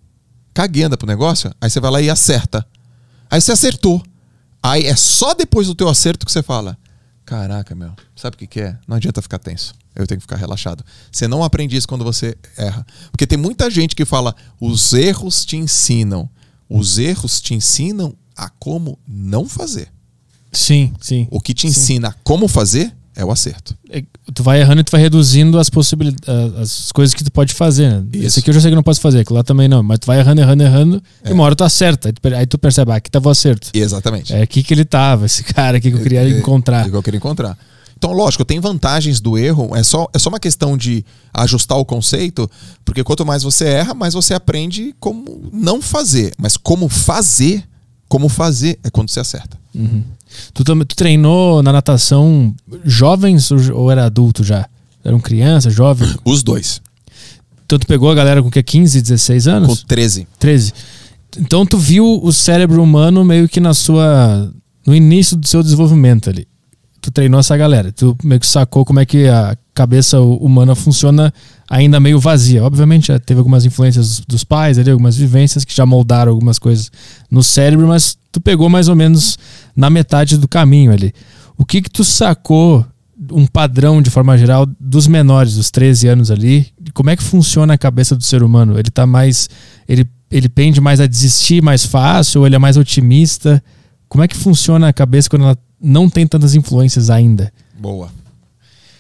cague 0.54 0.84
anda 0.84 0.98
pro 0.98 1.08
negócio, 1.08 1.52
aí 1.60 1.70
você 1.70 1.80
vai 1.80 1.92
lá 1.92 2.02
e 2.02 2.10
acerta. 2.10 2.66
Aí 3.30 3.42
você 3.42 3.52
acertou. 3.52 4.02
Aí 4.62 4.86
é 4.86 4.96
só 4.96 5.34
depois 5.34 5.68
do 5.68 5.76
teu 5.76 5.90
acerto 5.90 6.26
que 6.26 6.32
você 6.32 6.44
fala, 6.44 6.78
caraca, 7.26 7.76
meu, 7.76 7.94
sabe 8.16 8.36
o 8.36 8.40
que, 8.40 8.48
que 8.48 8.62
é? 8.62 8.78
Não 8.88 8.98
adianta 8.98 9.22
ficar 9.22 9.40
tenso. 9.40 9.74
Eu 9.96 10.08
tenho 10.08 10.20
que 10.20 10.24
ficar 10.24 10.38
relaxado. 10.38 10.84
Você 11.12 11.28
não 11.28 11.44
aprende 11.44 11.76
isso 11.76 11.88
quando 11.88 12.06
você 12.06 12.38
erra. 12.56 12.86
Porque 13.12 13.28
tem 13.28 13.38
muita 13.38 13.70
gente 13.70 13.96
que 13.96 14.06
fala: 14.06 14.34
os 14.60 14.94
erros 14.94 15.44
te 15.44 15.58
ensinam. 15.58 16.30
Os 16.70 16.98
erros 16.98 17.42
te 17.42 17.54
ensinam 17.54 18.16
a 18.38 18.48
como 18.48 18.98
não 19.06 19.50
fazer. 19.50 19.92
Sim, 20.52 20.94
sim. 21.00 21.28
O 21.30 21.40
que 21.40 21.54
te 21.54 21.62
sim. 21.62 21.68
ensina 21.68 22.16
como 22.24 22.48
fazer 22.48 22.94
é 23.16 23.26
o 23.26 23.32
acerto. 23.32 23.76
É, 23.90 24.02
tu 24.34 24.42
vai 24.42 24.62
errando 24.62 24.80
e 24.80 24.84
tu 24.84 24.92
vai 24.92 25.02
reduzindo 25.02 25.60
as 25.60 25.70
possibilidades, 25.70 26.30
as 26.58 26.92
coisas 26.92 27.14
que 27.14 27.24
tu 27.24 27.32
pode 27.32 27.54
fazer. 27.54 27.90
Né? 27.90 28.06
Esse 28.14 28.40
aqui 28.40 28.50
eu 28.50 28.54
já 28.54 28.62
sei 28.62 28.72
que 28.72 28.76
não 28.76 28.84
posso 28.84 29.02
fazer, 29.02 29.26
que 29.26 29.34
lá 29.34 29.44
também 29.44 29.68
não. 29.68 29.84
Mas 29.84 30.00
tu 30.00 30.08
vai 30.08 30.20
errando, 30.20 30.40
errando, 30.40 30.64
errando, 30.64 31.04
é. 31.24 31.30
e 31.30 31.34
uma 31.34 31.44
hora 31.44 31.56
tu 31.56 31.64
acerta. 31.64 32.14
Aí 32.38 32.46
tu 32.46 32.58
percebe, 32.58 32.92
ah, 32.92 32.96
aqui 32.96 33.12
tava 33.12 33.28
o 33.28 33.32
acerto. 33.32 33.70
Exatamente. 33.74 34.34
É 34.34 34.42
aqui 34.42 34.64
que 34.64 34.74
ele 34.74 34.86
tava, 34.86 35.26
esse 35.26 35.44
cara 35.44 35.78
aqui 35.78 35.92
que 35.92 35.98
eu 35.98 36.02
queria 36.02 36.22
é, 36.22 36.40
encontrar. 36.40 36.88
É, 36.88 36.90
que 36.90 36.96
eu 36.96 37.04
queria 37.04 37.18
encontrar. 37.18 37.58
Então, 37.98 38.14
lógico, 38.14 38.46
tem 38.46 38.62
vantagens 38.62 39.20
do 39.20 39.38
erro, 39.38 39.76
é 39.76 39.84
só, 39.84 40.08
é 40.14 40.18
só 40.18 40.30
uma 40.30 40.40
questão 40.40 40.78
de 40.78 41.04
ajustar 41.34 41.78
o 41.78 41.84
conceito, 41.84 42.50
porque 42.86 43.04
quanto 43.04 43.26
mais 43.26 43.44
você 43.44 43.66
erra, 43.66 43.94
mais 43.94 44.14
você 44.14 44.34
aprende 44.34 44.96
como 45.02 45.50
não 45.52 45.82
fazer. 45.82 46.34
Mas 46.38 46.56
como 46.56 46.88
fazer, 46.88 47.68
como 48.10 48.28
fazer 48.28 48.78
é 48.84 48.90
quando 48.90 49.10
você 49.10 49.22
acerta. 49.22 49.58
Uhum. 49.74 50.04
Tu, 50.54 50.64
tu 50.64 50.96
treinou 50.96 51.64
na 51.64 51.72
natação 51.72 52.54
jovens 52.84 53.52
ou 53.52 53.90
era 53.90 54.06
adulto 54.06 54.44
já? 54.44 54.68
Eram 55.04 55.20
criança, 55.20 55.70
jovem? 55.70 56.10
Os 56.26 56.44
dois. 56.44 56.82
Então 57.66 57.80
tu 57.80 57.88
pegou 57.88 58.12
a 58.12 58.16
galera 58.16 58.42
com 58.44 58.50
que 58.50 58.62
15, 58.62 59.02
16 59.02 59.48
anos? 59.48 59.80
Com 59.80 59.88
13. 59.88 60.28
13. 60.40 60.74
Então 61.40 61.66
tu 61.66 61.78
viu 61.78 62.20
o 62.22 62.34
cérebro 62.34 62.84
humano 62.84 63.24
meio 63.24 63.48
que 63.48 63.60
na 63.60 63.74
sua 63.74 64.52
no 64.86 64.96
início 64.96 65.38
do 65.38 65.48
seu 65.48 65.62
desenvolvimento 65.62 66.30
ali 66.30 66.48
tu 67.02 67.12
treinou 67.12 67.40
essa 67.40 67.56
galera, 67.56 67.92
tu 67.92 68.16
meio 68.24 68.40
que 68.40 68.48
sacou 68.48 68.86
como 68.86 69.00
é 69.00 69.06
que 69.06 69.28
a 69.28 69.58
cabeça 69.80 70.20
humana 70.20 70.76
funciona 70.76 71.34
ainda 71.70 72.02
meio 72.02 72.20
vazia. 72.20 72.62
Obviamente 72.66 73.08
já 73.08 73.18
teve 73.18 73.38
algumas 73.38 73.64
influências 73.64 74.22
dos 74.28 74.44
pais, 74.44 74.78
ali, 74.78 74.92
algumas 74.92 75.16
vivências 75.16 75.64
que 75.64 75.74
já 75.74 75.86
moldaram 75.86 76.34
algumas 76.34 76.60
coisas 76.60 76.92
no 77.32 77.42
cérebro, 77.42 77.88
mas 77.88 78.18
tu 78.30 78.42
pegou 78.42 78.68
mais 78.68 78.90
ou 78.90 78.96
menos 78.96 79.38
na 79.74 79.90
metade 79.90 80.38
do 80.38 80.50
caminho 80.50 80.92
ali. 80.92 81.14
O 81.58 81.64
que 81.64 81.82
que 81.82 81.90
tu 81.90 82.04
sacou 82.04 82.86
um 83.32 83.48
padrão 83.48 84.02
de 84.02 84.10
forma 84.10 84.38
geral 84.38 84.68
dos 84.78 85.08
menores, 85.08 85.56
dos 85.56 85.72
13 85.72 86.10
anos 86.10 86.30
ali? 86.30 86.68
Como 86.94 87.10
é 87.10 87.16
que 87.16 87.24
funciona 87.24 87.76
a 87.76 87.78
cabeça 87.78 88.18
do 88.18 88.24
ser 88.24 88.44
humano? 88.44 88.78
Ele 88.78 88.90
tá 88.90 89.06
mais 89.06 89.50
ele 89.88 90.06
ele 90.30 90.50
pende 90.50 90.82
mais 90.82 91.00
a 91.00 91.08
desistir 91.08 91.64
mais 91.64 91.86
fácil 91.86 92.42
ou 92.42 92.48
ele 92.48 92.56
é 92.56 92.60
mais 92.60 92.76
otimista? 92.76 93.64
Como 94.10 94.24
é 94.24 94.28
que 94.28 94.36
funciona 94.36 94.90
a 94.90 94.94
cabeça 94.94 95.30
quando 95.30 95.44
ela 95.44 95.58
não 95.82 96.10
tem 96.10 96.28
tantas 96.28 96.54
influências 96.54 97.10
ainda. 97.10 97.52
Boa. 97.80 98.10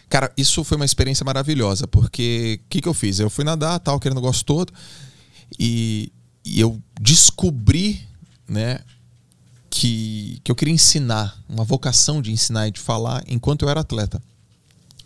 Cara, 0.10 0.32
isso 0.36 0.64
foi 0.64 0.76
uma 0.76 0.86
experiência 0.86 1.24
maravilhosa, 1.24 1.88
porque 1.88 2.60
o 2.66 2.70
que, 2.70 2.82
que 2.82 2.88
eu 2.88 2.93
fiz? 2.93 3.20
Eu 3.20 3.30
fui 3.30 3.43
nadar, 3.43 3.80
tal, 3.80 3.97
aquele 3.97 4.16
negócio 4.16 4.43
todo, 4.43 4.74
e, 5.57 6.12
e 6.43 6.60
eu 6.60 6.82
descobri, 6.99 8.01
né, 8.47 8.80
que, 9.70 10.41
que 10.43 10.51
eu 10.51 10.55
queria 10.55 10.74
ensinar, 10.74 11.38
uma 11.47 11.64
vocação 11.64 12.22
de 12.22 12.32
ensinar 12.32 12.68
e 12.68 12.72
de 12.72 12.80
falar 12.80 13.24
enquanto 13.28 13.64
eu 13.64 13.70
era 13.70 13.82
atleta. 13.82 14.22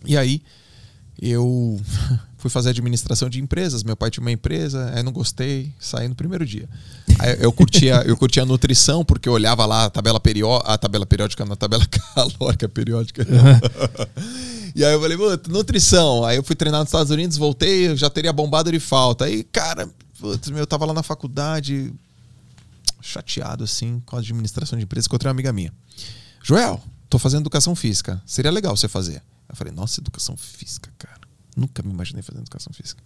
E 0.06 0.18
aí, 0.18 0.42
eu 1.22 1.80
fui 2.38 2.50
fazer 2.50 2.70
administração 2.70 3.30
de 3.30 3.42
empresas. 3.42 3.84
Meu 3.84 3.96
pai 3.96 4.10
tinha 4.10 4.22
uma 4.22 4.32
empresa, 4.32 4.92
aí 4.94 5.04
não 5.04 5.12
gostei, 5.12 5.74
saí 5.80 6.08
no 6.08 6.16
primeiro 6.16 6.46
dia. 6.46 6.68
Aí 7.20 7.38
eu 7.40 7.52
curtia, 7.52 8.04
eu 8.06 8.18
curtia 8.18 8.44
a 8.44 8.46
nutrição, 8.46 9.04
porque 9.06 9.30
eu 9.30 9.34
olhava 9.34 9.66
lá 9.66 9.86
a 9.86 9.90
tabela 9.90 10.20
periódica, 10.20 10.72
a 10.72 10.78
tabela 10.78 11.06
periódica 11.06 11.46
na 11.46 11.56
tabela 11.56 11.86
calórica 12.16 12.68
periódica. 12.68 13.26
e 14.76 14.84
aí 14.84 14.94
eu 14.94 15.02
falei, 15.02 15.18
nutrição. 15.50 16.26
Aí 16.26 16.38
eu 16.38 16.44
fui 16.44 16.56
treinar 16.56 16.82
nos 16.82 16.90
Estados 16.90 17.12
Unidos, 17.12 17.38
voltei, 17.38 17.90
eu 17.90 17.98
já 17.98 18.10
teria 18.10 18.34
bombado 18.34 18.72
de 18.72 18.80
falta. 18.80 19.26
Aí, 19.26 19.44
cara, 19.44 19.90
putz, 20.20 20.50
meu, 20.50 20.60
eu 20.60 20.68
tava 20.68 20.86
lá 20.86 20.94
na 20.94 21.04
faculdade, 21.04 21.94
chateado 23.02 23.64
assim, 23.64 24.02
com 24.06 24.16
a 24.16 24.20
administração 24.20 24.78
de 24.78 24.86
empresas, 24.86 25.06
encontrei 25.06 25.30
uma 25.30 25.34
amiga 25.34 25.54
minha. 25.54 25.72
Joel, 26.42 26.82
tô 27.10 27.20
fazendo 27.20 27.42
educação 27.42 27.76
física. 27.76 28.22
Seria 28.26 28.52
legal 28.52 28.76
você 28.76 28.88
fazer. 28.88 29.22
Eu 29.48 29.56
falei, 29.56 29.72
nossa, 29.72 30.02
educação 30.02 30.36
física, 30.36 30.92
cara. 30.98 31.22
Nunca 31.56 31.84
me 31.84 31.92
imaginei 31.92 32.24
fazendo 32.24 32.42
educação 32.42 32.74
física. 32.74 33.04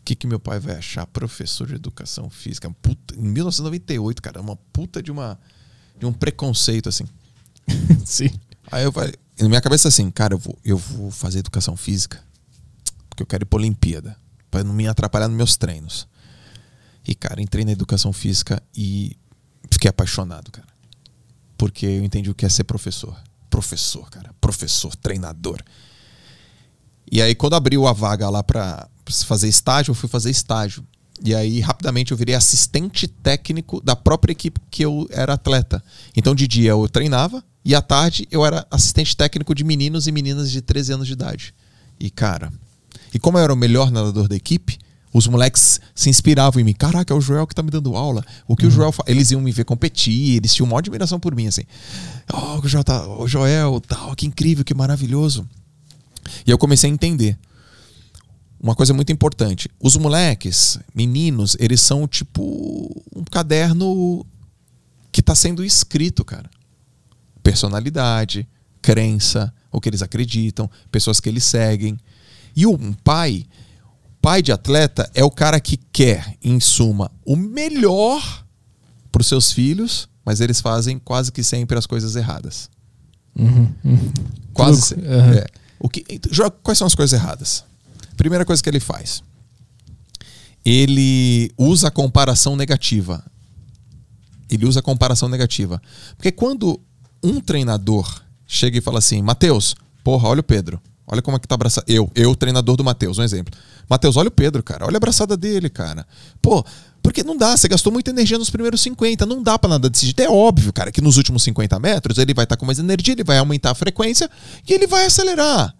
O 0.00 0.04
que, 0.04 0.14
que 0.14 0.26
meu 0.26 0.38
pai 0.38 0.60
vai 0.60 0.76
achar 0.76 1.06
professor 1.06 1.66
de 1.66 1.74
educação 1.74 2.28
física? 2.28 2.70
Puta, 2.82 3.14
em 3.14 3.22
1998, 3.22 4.20
cara, 4.20 4.40
uma 4.40 4.56
puta 4.72 5.02
de 5.02 5.10
uma 5.10 5.38
de 5.98 6.06
um 6.06 6.12
preconceito 6.12 6.88
assim. 6.88 7.04
Sim. 8.04 8.30
Aí 8.70 8.84
eu 8.84 8.92
falei, 8.92 9.14
na 9.42 9.48
minha 9.48 9.60
cabeça 9.60 9.88
assim, 9.88 10.10
cara, 10.10 10.34
eu 10.34 10.38
vou, 10.38 10.58
eu 10.64 10.76
vou 10.76 11.10
fazer 11.10 11.40
educação 11.40 11.76
física 11.76 12.22
porque 13.08 13.22
eu 13.22 13.26
quero 13.26 13.44
ir 13.44 13.46
pra 13.46 13.58
Olimpíada, 13.58 14.16
para 14.50 14.62
não 14.62 14.72
me 14.72 14.86
atrapalhar 14.86 15.28
nos 15.28 15.36
meus 15.36 15.56
treinos. 15.56 16.06
E 17.06 17.14
cara, 17.14 17.40
entrei 17.40 17.64
na 17.64 17.72
educação 17.72 18.12
física 18.12 18.62
e 18.76 19.16
Fiquei 19.70 19.88
apaixonado, 19.88 20.50
cara. 20.50 20.66
Porque 21.56 21.86
eu 21.86 22.04
entendi 22.04 22.30
o 22.30 22.34
que 22.34 22.46
é 22.46 22.48
ser 22.48 22.64
professor. 22.64 23.16
Professor, 23.50 24.08
cara. 24.10 24.34
Professor, 24.40 24.94
treinador. 24.96 25.62
E 27.10 27.20
aí, 27.22 27.34
quando 27.34 27.54
abriu 27.54 27.86
a 27.86 27.92
vaga 27.92 28.28
lá 28.28 28.42
pra 28.42 28.88
fazer 29.24 29.48
estágio, 29.48 29.92
eu 29.92 29.94
fui 29.94 30.08
fazer 30.08 30.30
estágio. 30.30 30.84
E 31.22 31.34
aí, 31.34 31.60
rapidamente, 31.60 32.12
eu 32.12 32.16
virei 32.16 32.34
assistente 32.34 33.08
técnico 33.08 33.80
da 33.80 33.96
própria 33.96 34.32
equipe 34.32 34.60
que 34.70 34.84
eu 34.84 35.08
era 35.10 35.34
atleta. 35.34 35.82
Então, 36.16 36.34
de 36.34 36.46
dia 36.46 36.70
eu 36.70 36.88
treinava 36.88 37.42
e 37.64 37.74
à 37.74 37.82
tarde 37.82 38.26
eu 38.30 38.44
era 38.44 38.66
assistente 38.70 39.16
técnico 39.16 39.54
de 39.54 39.64
meninos 39.64 40.06
e 40.06 40.12
meninas 40.12 40.50
de 40.50 40.60
13 40.60 40.92
anos 40.94 41.06
de 41.06 41.12
idade. 41.12 41.54
E, 41.98 42.10
cara, 42.10 42.52
e 43.12 43.18
como 43.18 43.38
eu 43.38 43.44
era 43.44 43.52
o 43.52 43.56
melhor 43.56 43.90
nadador 43.90 44.28
da 44.28 44.36
equipe, 44.36 44.78
os 45.12 45.26
moleques 45.26 45.80
se 45.94 46.10
inspiravam 46.10 46.60
em 46.60 46.64
mim. 46.64 46.74
Caraca, 46.74 47.12
é 47.12 47.16
o 47.16 47.20
Joel 47.20 47.46
que 47.46 47.54
tá 47.54 47.62
me 47.62 47.70
dando 47.70 47.96
aula. 47.96 48.24
O 48.46 48.54
que 48.54 48.64
uhum. 48.64 48.68
o 48.68 48.72
Joel. 48.72 48.94
Eles 49.06 49.30
iam 49.30 49.40
me 49.40 49.50
ver 49.50 49.64
competir, 49.64 50.36
eles 50.36 50.54
tinham 50.54 50.68
uma 50.68 50.78
admiração 50.78 51.18
por 51.18 51.34
mim, 51.34 51.46
assim. 51.46 51.62
Oh, 52.32 52.60
o 52.64 52.68
Joel, 52.68 52.84
tá... 52.84 53.06
o 53.06 53.26
Joel 53.26 53.80
tal, 53.80 54.14
que 54.14 54.26
incrível, 54.26 54.64
que 54.64 54.74
maravilhoso. 54.74 55.48
E 56.46 56.50
eu 56.50 56.58
comecei 56.58 56.90
a 56.90 56.92
entender 56.92 57.38
uma 58.60 58.74
coisa 58.74 58.92
muito 58.92 59.12
importante. 59.12 59.70
Os 59.80 59.96
moleques, 59.96 60.78
meninos, 60.94 61.56
eles 61.58 61.80
são 61.80 62.06
tipo 62.06 63.02
um 63.14 63.24
caderno 63.24 64.26
que 65.10 65.20
está 65.20 65.34
sendo 65.34 65.64
escrito, 65.64 66.24
cara. 66.24 66.50
Personalidade, 67.50 68.46
crença, 68.82 69.52
o 69.72 69.80
que 69.80 69.88
eles 69.88 70.02
acreditam, 70.02 70.70
pessoas 70.92 71.18
que 71.18 71.30
eles 71.30 71.44
seguem. 71.44 71.98
E 72.54 72.66
um 72.66 72.92
pai, 72.92 73.46
pai 74.20 74.42
de 74.42 74.52
atleta 74.52 75.10
é 75.14 75.24
o 75.24 75.30
cara 75.30 75.58
que 75.58 75.78
quer, 75.90 76.36
em 76.42 76.60
suma, 76.60 77.10
o 77.24 77.36
melhor 77.36 78.44
para 79.10 79.22
os 79.22 79.26
seus 79.26 79.50
filhos, 79.50 80.08
mas 80.26 80.42
eles 80.42 80.60
fazem 80.60 80.98
quase 80.98 81.32
que 81.32 81.42
sempre 81.42 81.78
as 81.78 81.86
coisas 81.86 82.16
erradas. 82.16 82.68
Uhum, 83.34 83.72
uhum. 83.82 84.12
Quase. 84.52 84.94
Uhum. 84.94 85.32
É. 85.32 85.46
O 85.80 85.88
que, 85.88 86.04
quais 86.62 86.76
são 86.76 86.86
as 86.86 86.94
coisas 86.94 87.18
erradas? 87.18 87.64
Primeira 88.14 88.44
coisa 88.44 88.62
que 88.62 88.68
ele 88.68 88.80
faz. 88.80 89.22
Ele 90.62 91.50
usa 91.56 91.88
a 91.88 91.90
comparação 91.90 92.56
negativa. 92.56 93.24
Ele 94.50 94.66
usa 94.66 94.80
a 94.80 94.82
comparação 94.82 95.30
negativa. 95.30 95.80
Porque 96.16 96.30
quando 96.30 96.78
um 97.22 97.40
treinador 97.40 98.22
chega 98.46 98.78
e 98.78 98.80
fala 98.80 98.98
assim: 98.98 99.22
Matheus, 99.22 99.74
porra, 100.02 100.28
olha 100.28 100.40
o 100.40 100.44
Pedro. 100.44 100.80
Olha 101.06 101.22
como 101.22 101.36
é 101.36 101.40
que 101.40 101.48
tá 101.48 101.54
abraçado. 101.54 101.84
Eu, 101.88 102.10
eu, 102.14 102.36
treinador 102.36 102.76
do 102.76 102.84
Matheus, 102.84 103.16
um 103.16 103.22
exemplo. 103.22 103.58
Matheus, 103.88 104.16
olha 104.18 104.28
o 104.28 104.30
Pedro, 104.30 104.62
cara. 104.62 104.84
Olha 104.84 104.96
a 104.96 104.98
abraçada 104.98 105.38
dele, 105.38 105.70
cara. 105.70 106.06
Pô, 106.42 106.62
porque 107.02 107.22
não 107.22 107.34
dá, 107.34 107.56
você 107.56 107.66
gastou 107.66 107.90
muita 107.90 108.10
energia 108.10 108.36
nos 108.36 108.50
primeiros 108.50 108.82
50, 108.82 109.24
não 109.24 109.42
dá 109.42 109.58
para 109.58 109.70
nada 109.70 109.88
decidir. 109.88 110.20
É 110.20 110.28
óbvio, 110.28 110.70
cara, 110.70 110.92
que 110.92 111.00
nos 111.00 111.16
últimos 111.16 111.42
50 111.44 111.78
metros 111.78 112.18
ele 112.18 112.34
vai 112.34 112.44
estar 112.44 112.56
tá 112.56 112.60
com 112.60 112.66
mais 112.66 112.78
energia, 112.78 113.14
ele 113.14 113.24
vai 113.24 113.38
aumentar 113.38 113.70
a 113.70 113.74
frequência 113.74 114.30
e 114.68 114.74
ele 114.74 114.86
vai 114.86 115.06
acelerar 115.06 115.74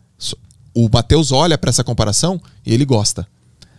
o 0.79 0.89
Matheus 0.93 1.33
olha 1.33 1.59
para 1.59 1.71
essa 1.71 1.83
comparação 1.83 2.41
e 2.65 2.73
ele 2.73 2.85
gosta. 2.85 3.27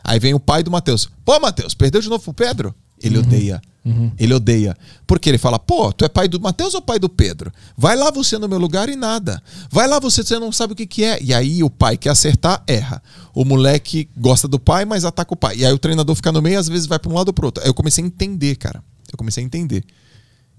Aí 0.04 0.20
vem 0.20 0.34
o 0.34 0.40
pai 0.40 0.64
do 0.64 0.72
Matheus. 0.72 1.10
Pô, 1.24 1.40
Matheus, 1.40 1.74
perdeu 1.74 2.02
de 2.02 2.10
novo 2.10 2.24
pro 2.24 2.34
Pedro? 2.34 2.76
Ele 3.02 3.18
uhum. 3.18 3.24
odeia. 3.24 3.62
Uhum. 3.86 4.12
Ele 4.20 4.34
odeia. 4.34 4.78
Porque 5.08 5.30
ele 5.30 5.38
fala: 5.38 5.58
pô, 5.58 5.92
tu 5.92 6.06
é 6.06 6.10
pai 6.10 6.28
do 6.28 6.40
Mateus 6.40 6.74
ou 6.74 6.82
pai 6.82 7.00
do 7.00 7.10
Pedro? 7.10 7.52
Vai 7.78 7.96
lá 7.96 8.12
você 8.12 8.38
no 8.38 8.48
meu 8.48 8.60
lugar 8.60 8.90
e 8.90 8.96
nada. 8.96 9.42
Vai 9.72 9.88
lá 9.88 10.00
você, 10.00 10.24
você 10.24 10.38
não 10.38 10.52
sabe 10.52 10.74
o 10.74 10.76
que, 10.76 10.86
que 10.86 11.04
é. 11.04 11.22
E 11.22 11.34
aí 11.34 11.64
o 11.64 11.70
pai 11.70 11.98
quer 11.98 12.10
acertar, 12.10 12.64
erra. 12.68 13.02
O 13.34 13.46
moleque 13.46 14.10
gosta 14.18 14.48
do 14.48 14.60
pai, 14.60 14.86
mas 14.86 15.06
ataca 15.06 15.34
o 15.34 15.38
pai. 15.38 15.58
E 15.58 15.66
aí 15.66 15.72
o 15.72 15.80
treinador 15.80 16.16
fica 16.16 16.32
no 16.32 16.42
meio 16.42 16.60
às 16.60 16.68
vezes 16.68 16.88
vai 16.88 17.00
para 17.00 17.12
um 17.12 17.16
lado 17.16 17.30
ou 17.30 17.34
pro 17.34 17.48
outro. 17.48 17.64
Aí 17.64 17.70
eu 17.70 17.74
comecei 17.74 18.04
a 18.04 18.08
entender, 18.08 18.56
cara. 18.56 18.84
Eu 19.12 19.18
comecei 19.18 19.44
a 19.44 19.46
entender. 19.46 19.84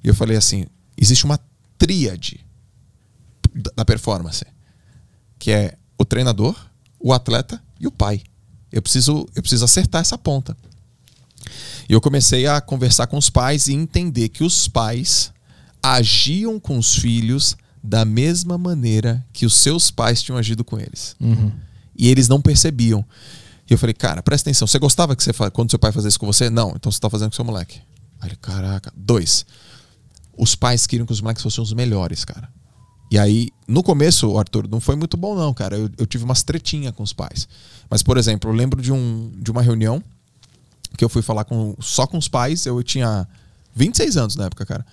E 0.03 0.09
eu 0.09 0.15
falei 0.15 0.37
assim: 0.37 0.65
existe 0.97 1.25
uma 1.25 1.39
tríade 1.79 2.41
da 3.77 3.85
performance. 3.85 4.45
Que 5.39 5.51
é 5.51 5.77
o 5.99 6.05
treinador, 6.05 6.57
o 6.99 7.13
atleta 7.13 7.63
e 7.79 7.87
o 7.87 7.91
pai. 7.91 8.23
Eu 8.73 8.81
preciso, 8.83 9.27
eu 9.35 9.43
preciso 9.43 9.65
acertar 9.65 10.01
essa 10.01 10.17
ponta. 10.17 10.57
E 11.91 11.93
eu 11.93 12.01
comecei 12.01 12.47
a 12.47 12.61
conversar 12.61 13.09
com 13.09 13.19
os 13.19 13.29
pais 13.29 13.67
e 13.67 13.75
entender 13.75 14.29
que 14.29 14.45
os 14.45 14.69
pais 14.69 15.33
agiam 15.83 16.61
com 16.61 16.79
os 16.79 16.95
filhos 16.95 17.57
da 17.83 18.05
mesma 18.05 18.57
maneira 18.57 19.27
que 19.33 19.45
os 19.45 19.55
seus 19.55 19.91
pais 19.91 20.23
tinham 20.23 20.39
agido 20.39 20.63
com 20.63 20.79
eles. 20.79 21.17
Uhum. 21.19 21.51
E 21.99 22.07
eles 22.07 22.29
não 22.29 22.41
percebiam. 22.41 23.05
E 23.69 23.73
eu 23.73 23.77
falei, 23.77 23.93
cara, 23.93 24.23
presta 24.23 24.49
atenção. 24.49 24.69
Você 24.69 24.79
gostava 24.79 25.17
que 25.17 25.25
você 25.25 25.33
quando 25.53 25.71
seu 25.71 25.81
pai 25.81 25.91
fazia 25.91 26.07
isso 26.07 26.21
com 26.21 26.27
você? 26.27 26.49
Não, 26.49 26.75
então 26.77 26.93
você 26.93 26.99
está 26.99 27.11
fazendo 27.11 27.31
com 27.31 27.35
seu 27.35 27.45
moleque. 27.45 27.81
Aí 28.21 28.29
ele, 28.29 28.37
caraca. 28.37 28.93
Dois. 28.97 29.45
Os 30.39 30.55
pais 30.55 30.87
queriam 30.87 31.05
que 31.05 31.13
os 31.13 31.21
moleques 31.21 31.43
fossem 31.43 31.61
os 31.61 31.73
melhores, 31.73 32.25
cara. 32.25 32.49
E 33.11 33.19
aí, 33.19 33.49
no 33.67 33.83
começo, 33.83 34.39
Arthur, 34.39 34.69
não 34.69 34.79
foi 34.79 34.95
muito 34.95 35.17
bom, 35.17 35.35
não, 35.35 35.53
cara. 35.53 35.77
Eu, 35.77 35.91
eu 35.99 36.07
tive 36.07 36.23
umas 36.23 36.45
tretinhas 36.45 36.95
com 36.95 37.03
os 37.03 37.13
pais. 37.13 37.49
Mas, 37.91 38.01
por 38.01 38.17
exemplo, 38.17 38.49
eu 38.49 38.55
lembro 38.55 38.81
de, 38.81 38.93
um, 38.93 39.33
de 39.37 39.51
uma 39.51 39.61
reunião 39.61 40.01
que 40.97 41.05
eu 41.05 41.09
fui 41.09 41.23
falar 41.23 41.45
com, 41.45 41.75
só 41.81 42.07
com 42.07 42.19
os 42.19 42.29
pais. 42.29 42.67
Eu 42.67 42.83
tinha 42.83 43.27
26 43.75 44.17
anos 44.17 44.37
na 44.37 44.47
época, 44.47 44.67
cara. 44.67 44.85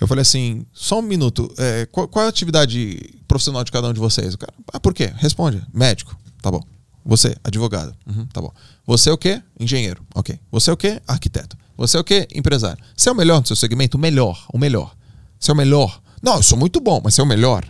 Eu 0.00 0.06
falei 0.06 0.22
assim: 0.22 0.64
só 0.72 0.98
um 0.98 1.02
minuto, 1.02 1.52
é, 1.58 1.86
qual, 1.86 2.08
qual, 2.08 2.24
é 2.24 2.26
a 2.26 2.30
atividade 2.30 2.98
profissional 3.28 3.62
de 3.64 3.72
cada 3.72 3.88
um 3.88 3.92
de 3.92 4.00
vocês? 4.00 4.34
O 4.34 4.38
cara, 4.38 4.52
ah, 4.72 4.80
por 4.80 4.94
quê? 4.94 5.12
Responde: 5.16 5.62
médico. 5.72 6.16
Tá 6.40 6.50
bom. 6.50 6.62
Você, 7.04 7.34
advogado. 7.42 7.94
Uhum, 8.06 8.26
tá 8.26 8.40
bom. 8.40 8.52
Você 8.86 9.10
é 9.10 9.12
o 9.12 9.18
quê? 9.18 9.42
Engenheiro. 9.58 10.02
Ok. 10.14 10.38
Você 10.50 10.70
é 10.70 10.72
o 10.72 10.76
quê? 10.76 11.00
Arquiteto. 11.06 11.56
Você 11.76 11.96
é 11.96 12.00
o 12.00 12.04
quê? 12.04 12.28
Empresário. 12.34 12.82
Você 12.94 13.08
é 13.08 13.12
o 13.12 13.14
melhor 13.14 13.40
no 13.40 13.46
seu 13.46 13.56
segmento? 13.56 13.96
O 13.96 14.00
melhor. 14.00 14.46
O 14.52 14.58
melhor. 14.58 14.94
Você 15.38 15.50
é 15.50 15.54
o 15.54 15.56
melhor. 15.56 16.00
Não, 16.22 16.36
eu 16.36 16.42
sou 16.42 16.58
muito 16.58 16.80
bom, 16.80 17.00
mas 17.02 17.14
você 17.14 17.20
é 17.20 17.24
o 17.24 17.26
melhor. 17.26 17.64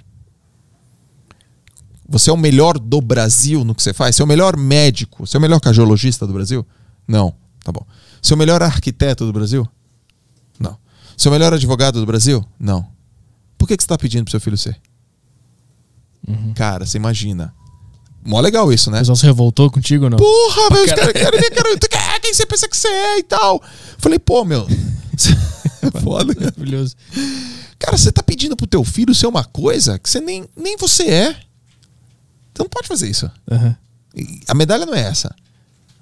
Você 2.09 2.29
é 2.29 2.33
o 2.33 2.37
melhor 2.37 2.77
do 2.77 3.01
Brasil 3.01 3.65
no 3.65 3.73
que 3.73 3.83
você 3.83 3.93
faz? 3.93 4.17
Você 4.17 4.23
é 4.23 4.25
o 4.25 4.29
melhor 4.29 4.57
médico? 4.57 5.25
Você 5.25 5.37
é 5.37 5.39
o 5.39 5.41
melhor 5.41 5.61
cardiologista 5.61 6.27
do 6.27 6.33
Brasil? 6.33 6.67
Não. 7.07 7.33
Tá 7.65 7.73
bom. 7.73 7.85
Você 8.21 8.33
é 8.33 8.37
o 8.37 8.39
melhor 8.39 8.63
arquiteto 8.63 9.27
do 9.27 9.33
Brasil? 9.33 9.67
Não. 10.59 10.77
Você 11.17 11.29
é 11.29 11.31
o 11.31 11.33
melhor 11.33 11.53
advogado 11.53 12.01
do 12.01 12.07
Brasil? 12.07 12.45
Não. 12.59 12.87
Por 13.59 13.67
que, 13.67 13.77
que 13.77 13.83
você 13.83 13.87
está 13.87 13.99
pedindo 13.99 14.25
pro 14.25 14.31
seu 14.31 14.41
filho 14.41 14.57
ser? 14.57 14.81
Uhum. 16.27 16.55
Cara, 16.55 16.87
você 16.87 16.97
imagina. 16.97 17.55
Mó 18.25 18.41
legal 18.41 18.73
isso, 18.73 18.91
né? 18.91 18.99
O 18.99 19.01
pessoal 19.01 19.17
se 19.17 19.27
revoltou 19.27 19.71
contigo 19.71 20.05
ou 20.05 20.11
não? 20.11 20.19
Porra, 20.19 20.71
velho, 20.71 20.85
os 20.85 20.93
caras 20.93 21.13
querem 21.13 21.41
ver, 21.41 21.51
cara, 21.89 22.21
quem 22.21 22.35
você 22.35 22.45
pensa 22.45 22.69
que 22.69 22.77
você 22.77 22.89
é 22.89 23.19
e 23.19 23.23
tal. 23.23 23.63
Falei, 23.99 24.19
pô, 24.19 24.45
meu. 24.45 24.67
Foda. 26.03 26.35
Maravilhoso. 26.39 26.95
Cara, 27.79 27.97
você 27.97 28.13
tá 28.13 28.23
pedindo 28.23 28.57
pro 28.57 28.67
teu 28.67 28.85
filho 28.85 29.15
ser 29.15 29.27
uma 29.27 29.45
coisa 29.45 29.99
que 29.99 30.09
você 30.09 30.21
nem, 30.21 30.47
nem 30.55 30.77
você 30.77 31.05
é. 31.05 31.33
Você 31.33 32.63
não 32.63 32.69
pode 32.69 32.89
fazer 32.89 33.09
isso. 33.09 33.31
Uhum. 33.51 33.75
A 34.49 34.55
medalha 34.55 34.85
não 34.85 34.95
é 34.95 35.01
essa. 35.01 35.35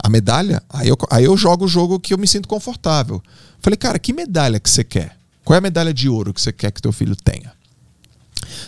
A 0.02 0.08
medalha, 0.08 0.62
aí 0.68 0.88
eu, 0.88 0.96
aí 1.10 1.24
eu 1.24 1.36
jogo 1.36 1.64
o 1.64 1.68
jogo 1.68 1.98
que 1.98 2.14
eu 2.14 2.18
me 2.18 2.26
sinto 2.26 2.48
confortável. 2.48 3.22
Falei, 3.60 3.76
cara, 3.76 3.98
que 3.98 4.12
medalha 4.12 4.60
que 4.60 4.70
você 4.70 4.84
quer? 4.84 5.16
Qual 5.44 5.54
é 5.54 5.58
a 5.58 5.62
medalha 5.62 5.92
de 5.92 6.08
ouro 6.08 6.32
que 6.32 6.40
você 6.40 6.52
quer 6.52 6.70
que 6.70 6.80
teu 6.80 6.92
filho 6.92 7.16
tenha? 7.16 7.52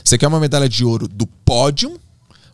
Você 0.04 0.18
quer 0.18 0.26
uma 0.26 0.40
medalha 0.40 0.68
de 0.68 0.84
ouro 0.84 1.06
do 1.06 1.26
pódio? 1.26 1.90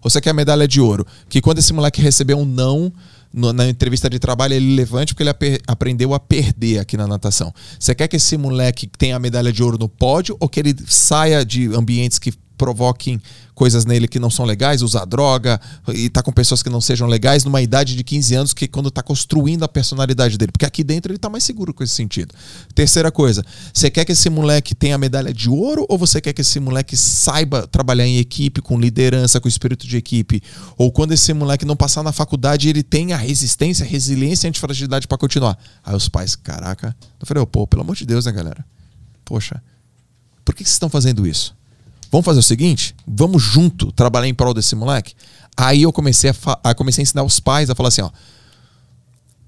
Ou 0.02 0.10
você 0.10 0.20
quer 0.20 0.30
a 0.30 0.34
medalha 0.34 0.68
de 0.68 0.80
ouro 0.80 1.06
que 1.28 1.40
quando 1.40 1.58
esse 1.58 1.72
moleque 1.72 2.00
receber 2.00 2.34
um 2.34 2.44
não, 2.44 2.92
no, 3.32 3.52
na 3.52 3.68
entrevista 3.68 4.08
de 4.08 4.18
trabalho 4.18 4.54
ele 4.54 4.74
levante 4.74 5.14
porque 5.14 5.22
ele 5.22 5.60
aprendeu 5.66 6.14
a 6.14 6.20
perder 6.20 6.78
aqui 6.78 6.96
na 6.96 7.06
natação. 7.06 7.52
Você 7.78 7.94
quer 7.94 8.08
que 8.08 8.16
esse 8.16 8.36
moleque 8.36 8.86
tenha 8.86 9.16
a 9.16 9.18
medalha 9.18 9.52
de 9.52 9.62
ouro 9.62 9.78
no 9.78 9.88
pódio 9.88 10.36
ou 10.38 10.48
que 10.48 10.60
ele 10.60 10.74
saia 10.86 11.44
de 11.44 11.66
ambientes 11.74 12.18
que 12.18 12.32
provoquem 12.56 13.20
coisas 13.54 13.86
nele 13.86 14.06
que 14.06 14.18
não 14.18 14.28
são 14.28 14.44
legais, 14.44 14.82
usar 14.82 15.06
droga 15.06 15.58
e 15.88 16.10
tá 16.10 16.22
com 16.22 16.30
pessoas 16.30 16.62
que 16.62 16.68
não 16.68 16.80
sejam 16.80 17.08
legais 17.08 17.42
numa 17.42 17.62
idade 17.62 17.96
de 17.96 18.04
15 18.04 18.34
anos 18.34 18.52
que 18.52 18.68
quando 18.68 18.90
tá 18.90 19.02
construindo 19.02 19.62
a 19.62 19.68
personalidade 19.68 20.36
dele, 20.36 20.52
porque 20.52 20.66
aqui 20.66 20.84
dentro 20.84 21.10
ele 21.10 21.18
tá 21.18 21.30
mais 21.30 21.42
seguro 21.42 21.72
com 21.72 21.82
esse 21.82 21.94
sentido. 21.94 22.34
Terceira 22.74 23.10
coisa, 23.10 23.44
você 23.72 23.90
quer 23.90 24.04
que 24.04 24.12
esse 24.12 24.28
moleque 24.28 24.74
tenha 24.74 24.94
a 24.94 24.98
medalha 24.98 25.32
de 25.32 25.48
ouro 25.48 25.86
ou 25.88 25.96
você 25.96 26.20
quer 26.20 26.34
que 26.34 26.42
esse 26.42 26.60
moleque 26.60 26.96
saiba 26.96 27.66
trabalhar 27.66 28.06
em 28.06 28.18
equipe, 28.18 28.60
com 28.60 28.78
liderança, 28.78 29.40
com 29.40 29.48
espírito 29.48 29.86
de 29.86 29.96
equipe? 29.96 30.42
Ou 30.76 30.92
quando 30.92 31.12
esse 31.12 31.32
moleque 31.32 31.64
não 31.64 31.76
passar 31.76 32.02
na 32.02 32.12
faculdade, 32.12 32.68
ele 32.68 32.82
tenha 32.82 33.16
resistência, 33.16 33.86
resiliência 33.86 34.46
e 34.46 34.48
antifragilidade 34.50 35.08
para 35.08 35.16
continuar? 35.16 35.58
Aí 35.82 35.96
os 35.96 36.10
pais, 36.10 36.36
caraca, 36.36 36.94
eu 37.18 37.26
falei, 37.26 37.42
oh, 37.42 37.46
pô, 37.46 37.66
pelo 37.66 37.82
amor 37.82 37.96
de 37.96 38.04
Deus, 38.04 38.26
né, 38.26 38.32
galera? 38.32 38.62
Poxa, 39.24 39.62
por 40.44 40.54
que 40.54 40.62
vocês 40.62 40.74
estão 40.74 40.88
fazendo 40.90 41.26
isso? 41.26 41.56
Vamos 42.16 42.24
fazer 42.24 42.40
o 42.40 42.42
seguinte? 42.42 42.96
Vamos 43.06 43.42
junto 43.42 43.92
trabalhar 43.92 44.26
em 44.26 44.32
prol 44.32 44.54
desse 44.54 44.74
moleque? 44.74 45.12
Aí 45.54 45.82
eu 45.82 45.92
comecei 45.92 46.30
a, 46.30 46.34
a, 46.64 46.74
comecei 46.74 47.02
a 47.02 47.04
ensinar 47.04 47.22
os 47.22 47.38
pais 47.38 47.68
a 47.68 47.74
falar 47.74 47.90
assim, 47.90 48.00
ó. 48.00 48.08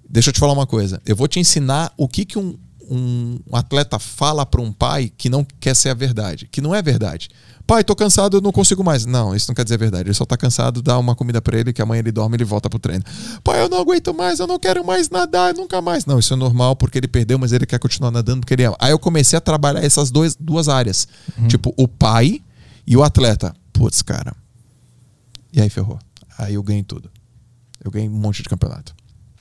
Deixa 0.07 0.29
eu 0.29 0.35
te 0.35 0.39
falar 0.39 0.53
uma 0.53 0.67
coisa. 0.67 1.01
Eu 1.07 1.17
vou 1.17 1.27
te 1.27 1.41
ensinar 1.41 1.91
o 1.97 2.07
que, 2.07 2.27
que 2.27 2.39
um, 2.39 2.59
um, 2.91 3.39
atleta 3.55 3.99
fala 3.99 4.45
para 4.45 4.61
um 4.61 4.71
pai 4.71 5.11
que 5.17 5.31
não 5.31 5.47
quer 5.59 5.75
ser 5.75 5.89
a 5.89 5.95
verdade, 5.95 6.47
que 6.53 6.61
não 6.61 6.75
é 6.75 6.83
verdade. 6.83 7.31
Pai, 7.67 7.83
tô 7.83 7.97
cansado, 7.97 8.37
eu 8.37 8.41
não 8.43 8.53
consigo 8.53 8.85
mais. 8.85 9.07
Não, 9.07 9.35
isso 9.35 9.49
não 9.49 9.55
quer 9.55 9.65
dizer 9.65 9.77
a 9.77 9.79
verdade. 9.79 10.09
Ele 10.09 10.15
só 10.15 10.27
tá 10.27 10.37
cansado, 10.37 10.83
dá 10.83 10.99
uma 10.99 11.15
comida 11.15 11.41
para 11.41 11.59
ele, 11.59 11.73
que 11.73 11.81
amanhã 11.81 12.01
ele 12.01 12.13
dorme 12.13 12.35
e 12.35 12.37
ele 12.37 12.45
volta 12.45 12.69
pro 12.69 12.79
treino. 12.79 13.03
Pai, 13.43 13.63
eu 13.63 13.71
não 13.71 13.79
aguento 13.81 14.13
mais, 14.13 14.41
eu 14.41 14.47
não 14.47 14.59
quero 14.59 14.85
mais 14.85 15.09
nadar, 15.09 15.55
nunca 15.55 15.81
mais. 15.81 16.05
Não, 16.05 16.19
isso 16.19 16.35
é 16.35 16.37
normal 16.37 16.77
porque 16.77 16.99
ele 16.99 17.09
perdeu, 17.09 17.39
mas 17.39 17.51
ele 17.51 17.65
quer 17.65 17.79
continuar 17.79 18.11
nadando 18.11 18.41
porque 18.41 18.53
ele 18.53 18.65
ama. 18.65 18.77
Aí 18.79 18.91
eu 18.91 18.99
comecei 18.99 19.39
a 19.39 19.41
trabalhar 19.41 19.83
essas 19.83 20.11
dois, 20.11 20.37
duas 20.39 20.69
áreas. 20.69 21.09
Tipo, 21.49 21.73
o 21.75 21.89
pai 21.89 22.43
e 22.89 22.97
o 22.97 23.03
atleta. 23.03 23.55
Putz, 23.71 24.01
cara. 24.01 24.35
E 25.53 25.61
aí 25.61 25.69
ferrou. 25.69 25.99
Aí 26.39 26.55
eu 26.55 26.63
ganhei 26.63 26.83
tudo. 26.83 27.11
Eu 27.85 27.91
ganhei 27.91 28.09
um 28.09 28.13
monte 28.13 28.43
de 28.43 28.49
campeonato. 28.49 28.97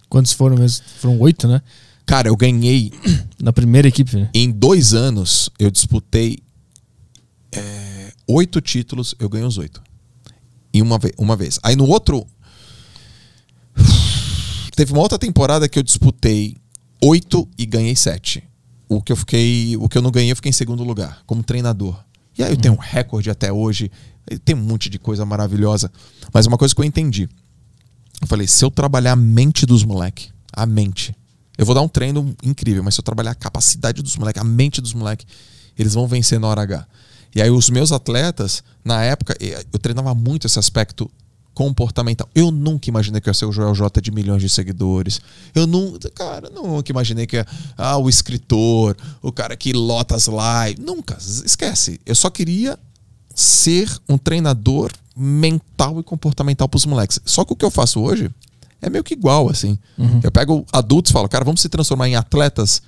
Quantos 0.10 0.34
foram 0.34 0.58
mesmo? 0.58 0.86
Foram 1.00 1.18
oito, 1.22 1.48
né? 1.48 1.62
Cara, 2.06 2.28
eu 2.28 2.36
ganhei 2.36 2.92
Na 3.40 3.54
primeira 3.54 3.88
equipe, 3.88 4.18
né? 4.18 4.30
em 4.34 4.52
dois 4.52 4.94
anos. 4.94 5.50
Eu 5.58 5.72
disputei 5.72 6.40
é, 7.54 8.12
oito 8.28 8.60
títulos. 8.60 9.16
Eu 9.18 9.30
ganhei 9.30 9.48
os 9.48 9.58
oito. 9.58 9.82
Em 10.74 10.82
uma, 10.82 11.00
ve 11.00 11.14
uma 11.18 11.38
vez. 11.38 11.58
Aí 11.64 11.76
no 11.76 11.88
outro. 11.88 12.28
Teve 14.76 14.92
uma 14.92 15.02
outra 15.02 15.18
temporada 15.18 15.70
que 15.70 15.80
eu 15.80 15.84
disputei 15.84 16.58
oito 17.02 17.48
e 17.58 17.66
ganhei 17.66 17.96
sete. 17.96 18.44
O 18.90 19.02
que 19.02 19.12
eu 19.12 19.16
fiquei. 19.16 19.78
O 19.78 19.88
que 19.88 19.98
eu 19.98 20.02
não 20.02 20.12
ganhei, 20.12 20.32
eu 20.32 20.36
fiquei 20.36 20.50
em 20.50 20.54
segundo 20.54 20.84
lugar, 20.84 21.24
como 21.26 21.42
treinador. 21.44 21.98
E 22.38 22.44
aí 22.44 22.52
eu 22.52 22.58
tenho 22.58 22.74
um 22.76 22.78
recorde 22.78 23.30
até 23.30 23.52
hoje. 23.52 23.92
Tem 24.46 24.56
um 24.56 24.62
monte 24.62 24.90
de 24.90 25.00
coisa 25.00 25.26
maravilhosa. 25.26 25.92
Mas 26.34 26.46
uma 26.46 26.58
coisa 26.58 26.76
que 26.76 26.82
eu 26.82 26.86
entendi. 26.86 27.30
Eu 28.22 28.28
falei, 28.28 28.48
se 28.48 28.64
eu 28.64 28.72
trabalhar 28.72 29.14
a 29.14 29.16
mente 29.16 29.66
dos 29.66 29.84
moleques, 29.84 30.30
a 30.52 30.66
mente. 30.66 31.16
Eu 31.58 31.66
vou 31.66 31.74
dar 31.74 31.82
um 31.82 31.88
treino 31.88 32.36
incrível, 32.44 32.84
mas 32.84 32.96
se 32.96 33.00
eu 33.00 33.04
trabalhar 33.04 33.32
a 33.32 33.36
capacidade 33.36 34.02
dos 34.02 34.16
moleques, 34.16 34.42
a 34.42 34.46
mente 34.46 34.80
dos 34.80 34.94
moleques, 34.94 35.26
eles 35.78 35.94
vão 35.94 36.08
vencer 36.08 36.40
na 36.40 36.48
hora 36.48 36.62
H. 36.62 36.88
E 37.36 37.42
aí 37.42 37.50
os 37.50 37.70
meus 37.70 37.92
atletas, 37.92 38.64
na 38.84 39.04
época, 39.04 39.36
eu 39.40 39.80
treinava 39.80 40.14
muito 40.14 40.48
esse 40.48 40.58
aspecto 40.58 41.10
comportamental. 41.58 42.30
Eu 42.36 42.52
nunca 42.52 42.88
imaginei 42.88 43.20
que 43.20 43.28
eu 43.28 43.32
ia 43.32 43.34
ser 43.34 43.46
o 43.46 43.52
Joel 43.52 43.74
J 43.74 44.00
de 44.00 44.12
milhões 44.12 44.44
de 44.44 44.48
seguidores. 44.48 45.20
Eu 45.56 45.66
nunca, 45.66 46.08
cara, 46.12 46.52
nunca 46.52 46.92
imaginei 46.92 47.26
que 47.26 47.36
ia, 47.36 47.48
ah, 47.76 47.98
o 47.98 48.08
escritor, 48.08 48.96
o 49.24 49.32
cara 49.32 49.58
que 49.58 49.74
lota 49.74 50.16
as 50.16 50.28
lives. 50.28 50.86
Nunca, 50.86 51.18
esquece. 51.18 52.00
Eu 52.06 52.14
só 52.14 52.30
queria 52.30 52.78
ser 53.34 53.92
um 54.08 54.20
treinador 54.20 54.92
mental 55.16 56.00
e 56.00 56.04
comportamental 56.04 56.70
para 56.70 56.78
os 56.78 56.86
moleques. 56.86 57.20
Só 57.26 57.44
que 57.44 57.54
o 57.54 57.56
que 57.56 57.66
eu 57.66 57.72
faço 57.72 58.02
hoje 58.02 58.30
é 58.80 58.88
meio 58.88 59.04
que 59.04 59.16
igual, 59.16 59.50
assim. 59.50 59.80
Uhum. 59.98 60.20
Eu 60.22 60.32
pego 60.32 60.64
adultos 60.72 61.10
e 61.10 61.14
falo, 61.14 61.28
cara, 61.28 61.44
vamos 61.44 61.62
se 61.62 61.70
transformar 61.70 62.08
em 62.08 62.16
atletas 62.16 62.84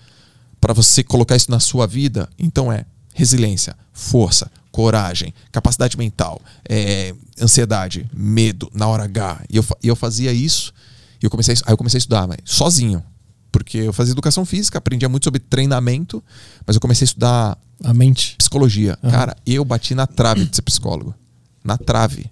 para 0.61 0.73
você 0.73 1.03
colocar 1.03 1.35
isso 1.35 1.49
na 1.49 1.59
sua 1.59 1.87
vida. 1.87 2.29
Então 2.37 2.71
é 2.71 2.85
resiliência, 3.15 3.75
força, 3.91 4.51
coragem, 4.71 5.33
capacidade 5.51 5.97
mental, 5.97 6.41
é, 6.67 7.13
ansiedade, 7.41 8.09
medo 8.13 8.69
na 8.73 8.87
hora 8.87 9.03
H. 9.03 9.43
E 9.49 9.57
eu, 9.57 9.65
e 9.83 9.87
eu 9.87 9.95
fazia 9.95 10.31
isso. 10.31 10.73
E 11.21 11.25
eu 11.25 11.29
comecei, 11.29 11.55
aí 11.65 11.73
eu 11.73 11.77
comecei 11.77 11.97
a 11.97 11.99
estudar, 11.99 12.27
mas 12.27 12.37
sozinho. 12.45 13.03
Porque 13.51 13.79
eu 13.79 13.93
fazia 13.93 14.11
educação 14.11 14.45
física, 14.45 14.77
aprendia 14.77 15.09
muito 15.09 15.23
sobre 15.23 15.39
treinamento, 15.39 16.23
mas 16.65 16.75
eu 16.75 16.79
comecei 16.79 17.03
a 17.03 17.07
estudar 17.07 17.57
A 17.83 17.93
mente. 17.93 18.35
psicologia. 18.37 18.97
Uhum. 19.01 19.09
Cara, 19.09 19.35
eu 19.45 19.65
bati 19.65 19.95
na 19.95 20.05
trave 20.05 20.45
de 20.45 20.55
ser 20.55 20.61
psicólogo. 20.61 21.15
Na 21.63 21.77
trave. 21.77 22.31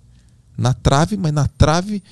Na 0.55 0.73
trave, 0.73 1.17
mas 1.17 1.33
na 1.33 1.47
trave. 1.47 2.03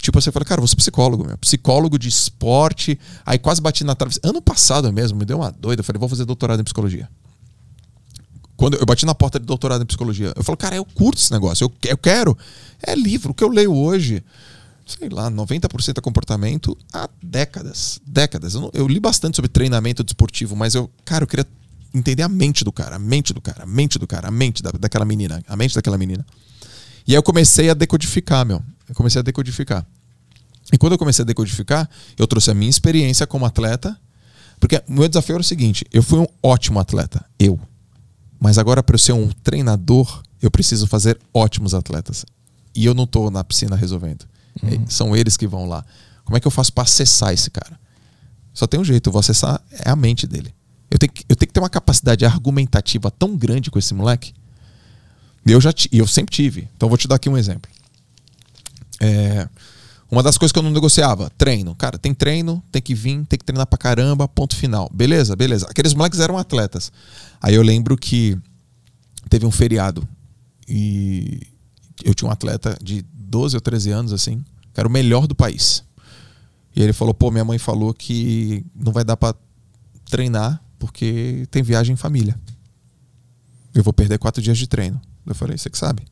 Tipo, 0.00 0.20
você 0.20 0.30
fala, 0.30 0.44
cara, 0.44 0.58
eu 0.58 0.62
vou 0.62 0.68
ser 0.68 0.76
psicólogo, 0.76 1.26
meu. 1.26 1.38
Psicólogo 1.38 1.98
de 1.98 2.08
esporte. 2.08 2.98
Aí 3.24 3.38
quase 3.38 3.60
bati 3.60 3.82
na 3.82 3.94
trave. 3.94 4.16
Ano 4.22 4.42
passado 4.42 4.92
mesmo, 4.92 5.18
me 5.18 5.24
deu 5.24 5.38
uma 5.38 5.50
doida. 5.50 5.80
Eu 5.80 5.84
falei, 5.84 5.98
vou 5.98 6.08
fazer 6.08 6.26
doutorado 6.26 6.60
em 6.60 6.64
psicologia. 6.64 7.08
Quando 8.56 8.76
eu 8.76 8.86
bati 8.86 9.04
na 9.04 9.14
porta 9.14 9.38
de 9.38 9.44
doutorado 9.44 9.82
em 9.82 9.86
psicologia, 9.86 10.32
eu 10.34 10.42
falo, 10.42 10.56
cara, 10.56 10.76
eu 10.76 10.84
curto 10.84 11.18
esse 11.18 11.30
negócio. 11.30 11.64
Eu, 11.64 11.90
eu 11.90 11.98
quero. 11.98 12.36
É 12.82 12.94
livro. 12.94 13.32
O 13.32 13.34
que 13.34 13.44
eu 13.44 13.48
leio 13.48 13.74
hoje, 13.74 14.24
sei 14.86 15.08
lá, 15.10 15.30
90% 15.30 15.98
é 15.98 16.00
comportamento 16.00 16.76
há 16.92 17.08
décadas. 17.22 18.00
Décadas. 18.06 18.54
Eu, 18.54 18.70
eu 18.72 18.88
li 18.88 18.98
bastante 18.98 19.36
sobre 19.36 19.48
treinamento 19.48 20.02
desportivo, 20.02 20.56
mas 20.56 20.74
eu, 20.74 20.90
cara, 21.04 21.24
eu 21.24 21.28
queria 21.28 21.46
entender 21.92 22.22
a 22.22 22.28
mente 22.28 22.64
do 22.64 22.72
cara, 22.72 22.96
a 22.96 22.98
mente 22.98 23.32
do 23.32 23.40
cara, 23.40 23.62
a 23.64 23.66
mente 23.66 23.98
do 23.98 24.06
cara, 24.06 24.28
a 24.28 24.30
mente 24.30 24.62
da, 24.62 24.70
daquela 24.70 25.04
menina, 25.04 25.42
a 25.46 25.56
mente 25.56 25.74
daquela 25.74 25.98
menina. 25.98 26.24
E 27.06 27.12
aí 27.12 27.16
eu 27.16 27.22
comecei 27.22 27.70
a 27.70 27.74
decodificar, 27.74 28.44
meu. 28.44 28.62
Eu 28.88 28.94
comecei 28.94 29.20
a 29.20 29.22
decodificar. 29.22 29.86
E 30.72 30.78
quando 30.78 30.92
eu 30.92 30.98
comecei 30.98 31.22
a 31.22 31.26
decodificar, 31.26 31.88
eu 32.18 32.26
trouxe 32.26 32.50
a 32.50 32.54
minha 32.54 32.70
experiência 32.70 33.26
como 33.26 33.46
atleta, 33.46 33.96
porque 34.58 34.82
o 34.88 34.92
meu 34.92 35.08
desafio 35.08 35.34
era 35.34 35.40
o 35.40 35.44
seguinte: 35.44 35.84
eu 35.92 36.02
fui 36.02 36.18
um 36.18 36.26
ótimo 36.42 36.80
atleta, 36.80 37.24
eu. 37.38 37.60
Mas 38.46 38.58
agora, 38.58 38.80
para 38.80 38.94
eu 38.94 38.98
ser 39.00 39.10
um 39.10 39.28
treinador, 39.42 40.22
eu 40.40 40.52
preciso 40.52 40.86
fazer 40.86 41.18
ótimos 41.34 41.74
atletas. 41.74 42.24
E 42.76 42.86
eu 42.86 42.94
não 42.94 43.02
estou 43.02 43.28
na 43.28 43.42
piscina 43.42 43.74
resolvendo. 43.74 44.24
É, 44.62 44.78
São 44.88 45.16
eles 45.16 45.36
que 45.36 45.48
vão 45.48 45.66
lá. 45.66 45.84
Como 46.24 46.36
é 46.36 46.38
que 46.38 46.46
eu 46.46 46.50
faço 46.52 46.72
para 46.72 46.84
acessar 46.84 47.32
esse 47.32 47.50
cara? 47.50 47.76
Só 48.54 48.64
tem 48.68 48.78
um 48.78 48.84
jeito, 48.84 49.08
eu 49.08 49.12
vou 49.12 49.18
acessar 49.18 49.60
é 49.72 49.90
a 49.90 49.96
mente 49.96 50.28
dele. 50.28 50.54
Eu 50.88 50.96
tenho, 50.96 51.10
que, 51.10 51.24
eu 51.28 51.34
tenho 51.34 51.48
que 51.48 51.52
ter 51.54 51.58
uma 51.58 51.68
capacidade 51.68 52.24
argumentativa 52.24 53.10
tão 53.10 53.36
grande 53.36 53.68
com 53.68 53.80
esse 53.80 53.92
moleque. 53.92 54.32
E 55.44 55.50
eu 55.50 55.60
já 55.60 55.74
eu 55.90 56.06
sempre 56.06 56.32
tive. 56.32 56.68
Então 56.76 56.88
vou 56.88 56.96
te 56.96 57.08
dar 57.08 57.16
aqui 57.16 57.28
um 57.28 57.36
exemplo. 57.36 57.68
É, 59.00 59.48
uma 60.10 60.22
das 60.22 60.38
coisas 60.38 60.52
que 60.52 60.58
eu 60.58 60.62
não 60.62 60.70
negociava, 60.70 61.30
treino. 61.36 61.74
Cara, 61.74 61.98
tem 61.98 62.14
treino, 62.14 62.62
tem 62.70 62.80
que 62.80 62.94
vir, 62.94 63.24
tem 63.26 63.38
que 63.38 63.44
treinar 63.44 63.66
pra 63.66 63.78
caramba, 63.78 64.28
ponto 64.28 64.54
final. 64.54 64.88
Beleza, 64.92 65.34
beleza. 65.34 65.66
Aqueles 65.68 65.94
moleques 65.94 66.20
eram 66.20 66.38
atletas. 66.38 66.92
Aí 67.40 67.54
eu 67.54 67.62
lembro 67.62 67.96
que 67.96 68.38
teve 69.28 69.44
um 69.44 69.50
feriado 69.50 70.06
e 70.68 71.40
eu 72.04 72.14
tinha 72.14 72.28
um 72.28 72.32
atleta 72.32 72.76
de 72.80 73.04
12 73.12 73.56
ou 73.56 73.60
13 73.60 73.90
anos, 73.90 74.12
assim, 74.12 74.44
que 74.72 74.80
era 74.80 74.88
o 74.88 74.90
melhor 74.90 75.26
do 75.26 75.34
país. 75.34 75.82
E 76.74 76.82
ele 76.82 76.92
falou: 76.92 77.12
pô, 77.12 77.30
minha 77.30 77.44
mãe 77.44 77.58
falou 77.58 77.92
que 77.92 78.64
não 78.74 78.92
vai 78.92 79.04
dar 79.04 79.16
pra 79.16 79.34
treinar 80.08 80.62
porque 80.78 81.46
tem 81.50 81.62
viagem 81.62 81.94
em 81.94 81.96
família. 81.96 82.38
Eu 83.74 83.82
vou 83.82 83.92
perder 83.92 84.18
quatro 84.18 84.40
dias 84.40 84.56
de 84.56 84.68
treino. 84.68 85.00
Eu 85.26 85.34
falei: 85.34 85.58
você 85.58 85.68
que 85.68 85.78
sabe. 85.78 86.04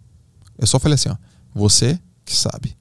Eu 0.58 0.66
só 0.66 0.80
falei 0.80 0.94
assim: 0.94 1.10
ó, 1.10 1.16
você 1.54 1.98
que 2.24 2.34
sabe. 2.34 2.76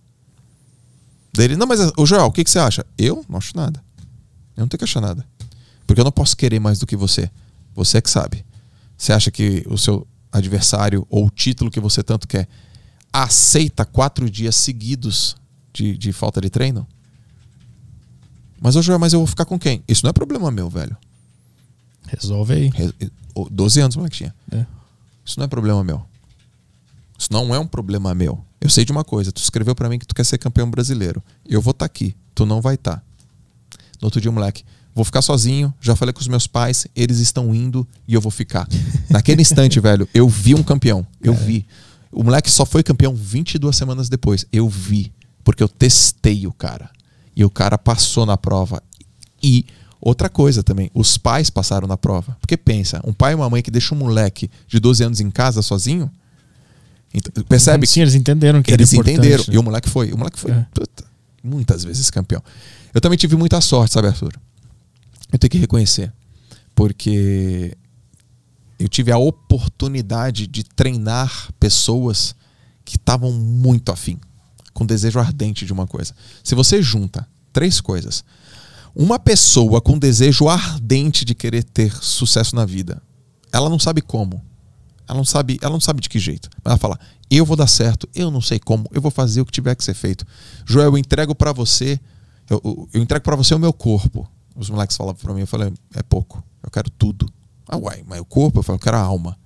Daí 1.34 1.46
ele, 1.46 1.56
não, 1.56 1.66
mas 1.66 1.80
o 1.98 2.06
Joel, 2.06 2.26
o 2.26 2.32
que, 2.32 2.44
que 2.44 2.50
você 2.52 2.60
acha? 2.60 2.86
Eu 2.98 3.26
não 3.28 3.38
acho 3.38 3.56
nada. 3.56 3.84
Eu 4.56 4.62
não 4.62 4.68
tenho 4.68 4.78
que 4.78 4.84
achar 4.84 5.02
nada. 5.02 5.26
Porque 5.88 6.00
eu 6.00 6.06
não 6.06 6.12
posso 6.12 6.38
querer 6.38 6.60
mais 6.60 6.78
do 6.80 6.86
que 6.86 6.96
você. 6.96 7.30
Você 7.74 7.98
é 7.98 8.02
que 8.02 8.10
sabe. 8.10 8.46
Você 8.98 9.12
acha 9.12 9.32
que 9.32 9.66
o 9.68 9.78
seu 9.78 10.08
adversário 10.32 11.06
ou 11.10 11.26
o 11.26 11.30
título 11.30 11.72
que 11.72 11.80
você 11.80 12.04
tanto 12.04 12.28
quer 12.28 12.48
aceita 13.12 13.84
quatro 13.86 14.30
dias 14.30 14.56
seguidos 14.56 15.36
de, 15.74 15.98
de 15.98 16.12
falta 16.14 16.40
de 16.40 16.50
treino? 16.50 16.88
Mas, 18.62 18.76
ô 18.76 18.82
Joel, 18.82 19.00
mas 19.00 19.12
eu 19.14 19.20
vou 19.20 19.28
ficar 19.28 19.46
com 19.46 19.60
quem? 19.60 19.84
Isso 19.88 20.06
não 20.06 20.10
é 20.12 20.14
problema 20.14 20.50
meu, 20.52 20.70
velho. 20.70 20.96
Resolve 22.08 22.54
aí. 22.54 22.70
Re- 22.70 23.12
ô, 23.34 23.50
12 23.50 23.82
anos, 23.82 23.96
moleque 23.96 24.18
tinha. 24.18 24.36
É. 24.52 24.66
Isso 25.26 25.40
não 25.40 25.46
é 25.46 25.48
problema 25.48 25.84
meu. 25.84 26.06
Isso 27.18 27.32
não 27.32 27.53
é 27.53 27.59
um 27.59 27.68
problema 27.68 28.14
meu. 28.14 28.43
Eu 28.59 28.70
sei 28.70 28.86
de 28.86 28.91
uma 28.91 29.03
coisa. 29.03 29.32
Tu 29.32 29.41
escreveu 29.41 29.76
pra 29.76 29.89
mim 29.89 29.99
que 29.99 30.07
tu 30.07 30.16
quer 30.16 30.26
ser 30.26 30.38
campeão 30.38 30.70
brasileiro. 30.70 31.22
Eu 31.47 31.61
vou 31.61 31.72
estar 31.72 31.86
aqui. 31.86 32.16
Tu 32.34 32.45
não 32.45 32.61
vai 32.61 32.76
estar. 32.76 33.03
No 34.01 34.07
outro 34.07 34.20
dia, 34.20 34.32
moleque, 34.32 34.64
vou 34.93 35.05
ficar 35.05 35.22
sozinho. 35.22 35.74
Já 35.80 35.95
falei 35.95 36.14
com 36.14 36.22
os 36.22 36.28
meus 36.28 36.47
pais. 36.47 36.88
Eles 36.95 37.20
estão 37.20 37.53
indo 37.53 37.88
e 38.07 38.14
eu 38.14 38.22
vou 38.22 38.32
ficar. 38.32 38.68
Naquele 39.09 39.41
instante, 39.43 39.80
velho, 39.80 40.07
eu 40.14 40.28
vi 40.28 40.55
um 40.55 40.64
campeão. 40.64 41.05
Eu 41.22 41.34
vi. 41.34 41.66
O 42.11 42.24
moleque 42.24 42.49
só 42.49 42.66
foi 42.66 42.84
campeão 42.84 43.14
22 43.14 43.76
semanas 43.76 44.09
depois. 44.09 44.45
Eu 44.51 44.70
vi. 44.70 45.11
Porque 45.43 45.61
eu 45.61 45.70
testei 45.70 46.47
o 46.47 46.53
cara. 46.53 46.89
E 47.36 47.43
o 47.43 47.49
cara 47.49 47.78
passou 47.78 48.26
na 48.26 48.38
prova. 48.38 48.82
E 49.41 49.66
outra 49.99 50.30
coisa 50.30 50.64
também, 50.64 50.89
os 50.93 51.18
pais 51.18 51.49
passaram 51.49 51.88
na 51.88 51.97
prova. 51.97 52.38
Porque 52.39 52.55
pensa, 52.55 53.01
um 53.05 53.14
pai 53.14 53.34
e 53.34 53.36
uma 53.36 53.49
mãe 53.49 53.61
que 53.61 53.72
deixa 53.72 53.93
um 53.93 53.97
moleque 53.97 54.49
de 54.68 54.80
12 54.80 55.03
anos 55.03 55.20
em 55.20 55.32
casa 55.32 55.61
sozinho. 55.61 56.09
Então, 57.14 57.43
percebe 57.43 57.86
Sim, 57.86 58.01
eles 58.01 58.16
entenderam 58.16 58.61
que 58.64 58.72
eles 58.72 58.91
entenderam. 58.93 59.43
E 59.51 59.57
o 59.57 59.64
moleque 59.64 59.89
foi. 59.89 60.11
O 60.11 60.18
moleque 60.18 60.39
foi 60.39 60.51
É. 60.51 60.66
puta, 60.74 61.05
muitas 61.43 61.84
vezes 61.84 62.09
campeão. 62.09 62.41
Eu 62.93 62.99
também 63.01 63.18
tive 63.18 63.36
muita 63.36 63.61
sorte, 63.61 63.93
sabe, 63.93 64.07
Arthur? 64.07 64.34
Eu 65.32 65.39
tenho 65.39 65.49
que 65.49 65.57
reconhecer. 65.57 66.11
Porque 66.76 67.78
eu 68.80 68.88
tive 68.88 69.11
a 69.11 69.18
oportunidade 69.18 70.47
de 70.47 70.64
treinar 70.64 71.51
pessoas 71.59 72.36
que 72.84 72.97
estavam 72.97 73.32
muito 73.32 73.91
afim, 73.91 74.20
com 74.74 74.86
desejo 74.86 75.20
ardente 75.20 75.66
de 75.66 75.72
uma 75.74 75.88
coisa. 75.88 76.14
Se 76.43 76.55
você 76.55 76.82
junta 76.82 77.28
três 77.51 77.80
coisas, 77.80 78.24
uma 78.95 79.18
pessoa 79.20 79.80
com 79.80 79.97
desejo 79.97 80.49
ardente 80.49 81.24
de 81.24 81.34
querer 81.34 81.64
ter 81.64 81.93
sucesso 81.95 82.55
na 82.55 82.66
vida, 82.66 83.01
ela 83.51 83.70
não 83.70 83.80
sabe 83.80 84.01
como, 84.01 84.43
ela 85.08 85.18
não 85.18 85.26
sabe, 85.26 85.58
ela 85.62 85.72
não 85.74 85.80
sabe 85.82 86.01
de 86.01 86.10
que 86.10 86.20
jeito. 86.20 86.49
Mas 86.64 86.72
ela 86.72 86.78
fala: 86.78 86.99
"Eu 87.30 87.45
vou 87.45 87.56
dar 87.56 87.68
certo, 87.68 88.08
eu 88.16 88.30
não 88.32 88.41
sei 88.41 88.60
como, 88.60 88.88
eu 88.91 89.01
vou 89.01 89.12
fazer 89.12 89.41
o 89.41 89.45
que 89.45 89.51
tiver 89.51 89.76
que 89.76 89.84
ser 89.84 89.93
feito". 89.93 90.26
Joel, 90.66 90.88
eu 90.91 90.97
entrego 90.97 91.34
para 91.36 91.51
você, 91.54 91.99
eu, 92.49 92.62
eu- 92.64 92.89
eu 92.93 93.01
entrego 93.01 93.24
para 93.24 93.36
você 93.36 93.54
o 93.56 93.60
meu 93.60 93.74
corpo. 93.74 94.28
Os 94.56 94.70
moleques 94.70 94.95
falavam 94.95 95.20
pra 95.22 95.34
mim, 95.34 95.41
eu 95.41 95.47
falei, 95.47 95.74
é 95.95 96.04
pouco. 96.04 96.43
Eu 96.62 96.70
quero 96.70 96.89
tudo. 96.91 97.28
Ah, 97.68 97.78
uai, 97.78 98.04
mas 98.08 98.20
o 98.22 98.26
corpo, 98.26 98.60
eu 98.60 98.64
falei, 98.64 98.78
eu 98.78 98.84
quero 98.84 98.97
a 98.97 99.01
alma. 99.01 99.38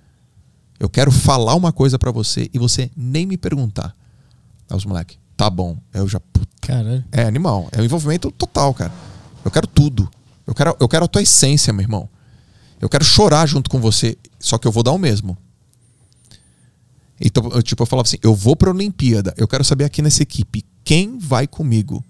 Eu 0.78 0.88
quero 0.88 1.10
falar 1.10 1.54
uma 1.54 1.72
coisa 1.72 1.98
pra 1.98 2.10
você 2.12 2.48
e 2.52 2.58
você 2.58 2.90
nem 2.96 3.26
me 3.26 3.36
perguntar. 3.36 3.94
Aí 4.70 4.76
os 4.76 4.84
moleques, 4.84 5.18
tá 5.36 5.48
bom. 5.50 5.76
Eu 5.94 6.06
já, 6.06 6.20
puta. 6.20 6.46
Caralho. 6.60 7.02
É 7.10 7.22
animal. 7.22 7.68
É 7.72 7.80
um 7.80 7.84
envolvimento 7.84 8.30
total, 8.30 8.74
cara. 8.74 8.92
Eu 9.44 9.50
quero 9.50 9.66
tudo. 9.66 10.08
Eu 10.46 10.54
quero, 10.54 10.76
eu 10.78 10.88
quero 10.88 11.04
a 11.06 11.08
tua 11.08 11.22
essência, 11.22 11.72
meu 11.72 11.82
irmão. 11.82 12.08
Eu 12.80 12.88
quero 12.88 13.02
chorar 13.04 13.46
junto 13.46 13.68
com 13.70 13.80
você, 13.80 14.16
só 14.38 14.56
que 14.58 14.68
eu 14.68 14.72
vou 14.72 14.82
dar 14.82 14.92
o 14.92 14.98
mesmo. 14.98 15.36
Então, 17.20 17.48
eu, 17.52 17.62
tipo, 17.62 17.82
eu 17.82 17.86
falava 17.86 18.06
assim: 18.06 18.18
eu 18.22 18.34
vou 18.34 18.56
pra 18.56 18.70
Olimpíada. 18.70 19.34
Eu 19.36 19.48
quero 19.48 19.64
saber 19.64 19.84
aqui 19.84 20.02
nessa 20.02 20.22
equipe 20.22 20.64
quem 20.84 21.18
vai 21.18 21.46
comigo. 21.46 22.04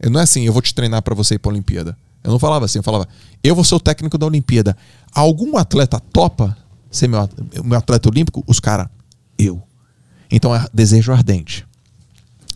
Eu, 0.00 0.10
não 0.10 0.20
é 0.20 0.22
assim, 0.22 0.44
eu 0.44 0.52
vou 0.52 0.62
te 0.62 0.74
treinar 0.74 1.02
pra 1.02 1.14
você 1.14 1.34
ir 1.34 1.38
pra 1.38 1.50
Olimpíada. 1.50 1.96
Eu 2.22 2.30
não 2.30 2.38
falava 2.38 2.64
assim, 2.64 2.78
eu 2.78 2.82
falava: 2.82 3.08
eu 3.42 3.54
vou 3.54 3.64
ser 3.64 3.74
o 3.74 3.80
técnico 3.80 4.16
da 4.16 4.26
Olimpíada. 4.26 4.76
Algum 5.12 5.56
atleta 5.56 6.00
topa 6.00 6.56
ser 6.90 7.08
meu, 7.08 7.28
meu 7.64 7.78
atleta 7.78 8.08
olímpico? 8.08 8.44
Os 8.46 8.60
caras, 8.60 8.86
eu. 9.38 9.62
Então 10.30 10.54
é 10.54 10.66
desejo 10.72 11.12
ardente. 11.12 11.66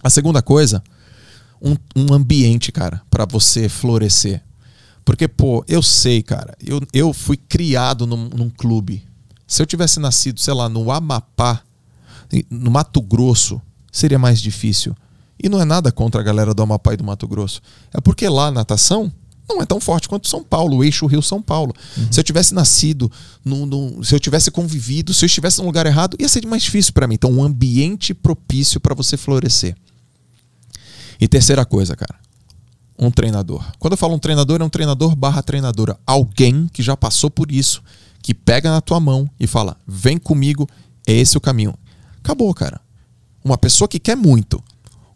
A 0.03 0.11
segunda 0.11 0.41
coisa, 0.41 0.83
um, 1.61 1.77
um 1.97 2.15
ambiente, 2.15 2.71
cara, 2.71 3.03
pra 3.11 3.25
você 3.25 3.69
florescer. 3.69 4.43
Porque, 5.05 5.27
pô, 5.27 5.65
eu 5.69 5.83
sei, 5.83 6.23
cara, 6.23 6.57
eu, 6.65 6.81
eu 6.93 7.13
fui 7.13 7.37
criado 7.37 8.07
num, 8.07 8.29
num 8.29 8.51
clube. 8.51 9.05
Se 9.47 9.63
eu 9.63 9.67
tivesse 9.67 10.01
nascido, 10.01 10.41
sei 10.41 10.53
lá, 10.55 10.69
no 10.69 10.91
Amapá, 10.91 11.63
no 12.51 12.71
Mato 12.71 13.01
Grosso, 13.01 13.61
seria 13.93 14.19
mais 14.19 14.41
difícil. 14.41 14.95
E 15.43 15.49
não 15.49 15.61
é 15.61 15.65
nada 15.65 15.93
contra 15.93 16.21
a 16.21 16.25
galera 16.25 16.55
do 16.55 16.63
Amapá 16.63 16.95
e 16.95 16.97
do 16.97 17.05
Mato 17.05 17.29
Grosso. 17.29 17.61
É 17.93 18.01
porque 18.01 18.29
lá 18.29 18.47
a 18.47 18.51
natação 18.51 19.13
não 19.49 19.61
é 19.63 19.67
tão 19.67 19.79
forte 19.79 20.09
quanto 20.09 20.29
São 20.29 20.43
Paulo, 20.43 20.79
o 20.79 20.85
eixo 20.85 21.07
Rio-São 21.07 21.41
Paulo. 21.43 21.73
Se 22.11 22.19
eu 22.19 22.25
tivesse 22.25 22.53
nascido, 22.55 23.11
num- 23.45 23.65
num- 23.67 24.03
se 24.03 24.15
eu 24.15 24.19
tivesse 24.19 24.51
convivido, 24.51 25.13
se 25.15 25.25
eu 25.25 25.27
estivesse 25.27 25.59
no 25.59 25.67
lugar 25.67 25.87
errado, 25.87 26.17
ia 26.19 26.29
ser 26.29 26.45
mais 26.47 26.63
difícil 26.63 26.93
para 26.93 27.07
mim. 27.07 27.15
Então, 27.15 27.31
um 27.31 27.45
ambiente 27.45 28.13
propício 28.15 28.81
para 28.81 28.95
você 28.95 29.17
florescer. 29.17 29.77
E 31.21 31.29
terceira 31.29 31.65
coisa, 31.65 31.95
cara, 31.97 32.15
um 32.99 33.11
treinador. 33.11 33.65
Quando 33.79 33.93
eu 33.93 33.97
falo 33.99 34.15
um 34.15 34.19
treinador, 34.19 34.61
é 34.61 34.65
um 34.65 34.69
treinador 34.69 35.15
barra 35.15 35.43
treinadora. 35.43 35.99
Alguém 36.07 36.69
que 36.73 36.83
já 36.83 36.97
passou 36.97 37.31
por 37.31 37.53
isso, 37.53 37.83
que 38.23 38.35
pega 38.35 38.71
na 38.71 38.81
tua 38.81 38.99
mão 39.01 39.29
e 39.39 39.47
fala: 39.47 39.77
vem 39.87 40.19
comigo, 40.19 40.69
é 41.07 41.13
esse 41.13 41.37
o 41.37 41.41
caminho. 41.41 41.75
Acabou, 42.27 42.53
cara. 42.53 42.81
Uma 43.45 43.57
pessoa 43.57 43.87
que 43.87 44.01
quer 44.01 44.17
muito, 44.17 44.61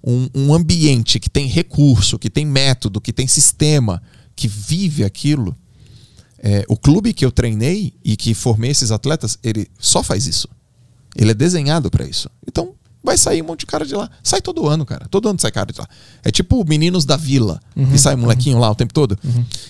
um, 0.03 0.29
um 0.33 0.55
ambiente 0.55 1.19
que 1.19 1.29
tem 1.29 1.49
recurso, 1.49 2.17
que 2.21 2.31
tem 2.31 2.47
método, 2.47 3.01
que 3.01 3.13
tem 3.13 3.27
sistema, 3.27 4.01
que 4.37 4.47
vive 4.47 5.03
aquilo. 5.03 5.57
É, 6.39 6.65
o 6.69 6.77
clube 6.77 7.13
que 7.13 7.25
eu 7.27 7.33
treinei 7.33 7.93
e 8.05 8.17
que 8.17 8.33
formei 8.33 8.71
esses 8.71 8.93
atletas, 8.93 9.37
ele 9.43 9.67
só 9.79 10.05
faz 10.05 10.29
isso. 10.29 10.49
Ele 11.17 11.33
é 11.33 11.35
desenhado 11.35 11.91
pra 11.91 12.07
isso. 12.07 12.31
Então, 12.47 12.75
vai 13.03 13.19
sair 13.19 13.43
um 13.43 13.47
monte 13.47 13.61
de 13.61 13.67
cara 13.67 13.85
de 13.85 13.95
lá. 13.97 14.09
Sai 14.23 14.41
todo 14.41 14.69
ano, 14.69 14.87
cara. 14.87 15.09
Todo 15.11 15.29
ano 15.29 15.41
sai 15.41 15.51
cara 15.51 15.73
de 15.73 15.81
lá. 15.81 15.89
É 16.23 16.31
tipo 16.31 16.65
Meninos 16.65 17.05
da 17.05 17.17
Vila, 17.17 17.61
que 17.91 17.99
sai 17.99 18.15
molequinho 18.15 18.61
lá 18.61 18.71
o 18.71 18.75
tempo 18.77 18.95
todo. 18.95 19.19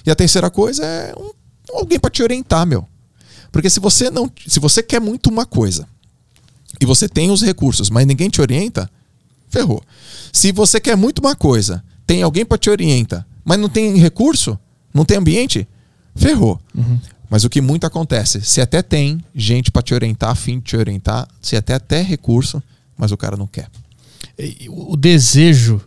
E 0.05 0.11
a 0.11 0.14
terceira 0.14 0.51
coisa 0.51 0.84
é 0.84 1.14
um- 1.18 1.32
alguém 1.74 1.99
pra 1.99 2.11
te 2.11 2.22
orientar, 2.22 2.66
meu. 2.66 2.86
Porque 3.51 3.70
se 3.70 3.80
você 3.80 4.11
não, 4.11 4.30
se 4.47 4.61
você 4.61 4.82
quer 4.82 5.01
muito 5.01 5.30
uma 5.30 5.47
coisa 5.47 5.88
e 6.81 6.87
você 6.87 7.09
tem 7.09 7.31
os 7.31 7.43
recursos, 7.43 7.91
mas 7.91 8.07
ninguém 8.07 8.31
te 8.31 8.41
orienta, 8.41 8.91
ferrou. 9.49 9.83
Se 10.33 10.51
você 10.53 10.81
quer 10.81 10.97
muito 10.97 11.18
uma 11.18 11.37
coisa, 11.37 11.85
tem 12.07 12.22
alguém 12.22 12.45
pra 12.45 12.57
te 12.57 12.70
orienta, 12.70 13.26
mas 13.45 13.59
não 13.59 13.68
tem 13.68 13.97
recurso, 13.97 14.59
não 14.95 15.05
tem 15.05 15.18
ambiente, 15.18 15.68
ferrou. 16.14 16.61
Mas 17.28 17.45
o 17.45 17.51
que 17.51 17.61
muito 17.61 17.87
acontece, 17.87 18.41
se 18.43 18.61
até 18.61 18.83
tem 18.83 19.22
gente 19.35 19.70
pra 19.70 19.83
te 19.83 19.95
orientar, 19.95 20.31
a 20.31 20.35
fim 20.35 20.59
de 20.59 20.64
te 20.64 20.76
orientar, 20.76 21.28
se 21.41 21.55
até 21.55 21.74
até 21.74 22.03
recurso, 22.03 22.62
mas 22.97 23.12
o 23.12 23.16
cara 23.16 23.37
não 23.37 23.47
quer. 23.47 23.68
O 24.68 24.97
desejo, 24.97 25.81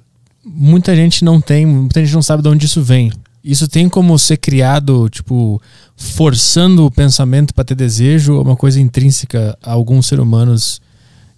muita 0.45 0.95
gente 0.95 1.25
não 1.25 1.41
tem, 1.41 1.65
muita 1.65 1.99
gente 2.03 2.13
não 2.13 2.21
sabe 2.21 2.43
de 2.43 2.49
onde 2.49 2.65
isso 2.65 2.81
vem. 2.81 3.11
Isso 3.43 3.67
tem 3.67 3.89
como 3.89 4.17
ser 4.17 4.37
criado, 4.37 5.09
tipo, 5.09 5.61
forçando 5.97 6.85
o 6.85 6.91
pensamento 6.91 7.53
para 7.53 7.65
ter 7.65 7.75
desejo, 7.75 8.35
ou 8.35 8.41
uma 8.41 8.55
coisa 8.55 8.79
intrínseca 8.79 9.57
a 9.61 9.73
alguns 9.73 10.07
seres 10.07 10.23
humanos 10.23 10.81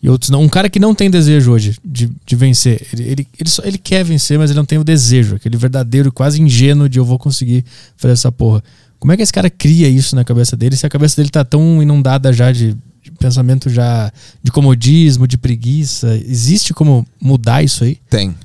e 0.05 0.09
outros 0.09 0.29
não. 0.29 0.43
Um 0.43 0.47
cara 0.47 0.69
que 0.69 0.79
não 0.79 0.93
tem 0.93 1.09
desejo 1.09 1.51
hoje 1.51 1.75
de, 1.83 2.11
de 2.23 2.35
vencer, 2.35 2.87
ele, 2.93 3.03
ele, 3.09 3.27
ele, 3.39 3.49
só, 3.49 3.63
ele 3.63 3.79
quer 3.79 4.05
vencer, 4.05 4.37
mas 4.37 4.51
ele 4.51 4.59
não 4.59 4.65
tem 4.65 4.77
o 4.77 4.83
desejo, 4.83 5.35
aquele 5.35 5.57
verdadeiro, 5.57 6.11
quase 6.11 6.39
ingênuo 6.39 6.87
de 6.87 6.99
eu 6.99 7.03
vou 7.03 7.17
conseguir 7.17 7.65
fazer 7.97 8.13
essa 8.13 8.31
porra. 8.31 8.63
Como 8.99 9.11
é 9.11 9.17
que 9.17 9.23
esse 9.23 9.33
cara 9.33 9.49
cria 9.49 9.89
isso 9.89 10.15
na 10.15 10.23
cabeça 10.23 10.55
dele 10.55 10.77
se 10.77 10.85
a 10.85 10.89
cabeça 10.89 11.15
dele 11.15 11.29
tá 11.29 11.43
tão 11.43 11.81
inundada 11.81 12.31
já 12.31 12.51
de, 12.51 12.77
de 13.01 13.11
pensamento 13.17 13.67
já 13.67 14.13
de 14.43 14.51
comodismo, 14.51 15.27
de 15.27 15.39
preguiça? 15.39 16.15
Existe 16.17 16.71
como 16.71 17.03
mudar 17.19 17.63
isso 17.63 17.83
aí? 17.83 17.97
Tem. 18.07 18.35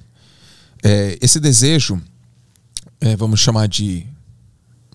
É, 0.83 1.19
esse 1.21 1.39
desejo, 1.39 2.01
é, 3.03 3.15
vamos 3.17 3.39
chamar 3.39 3.69
de 3.69 4.07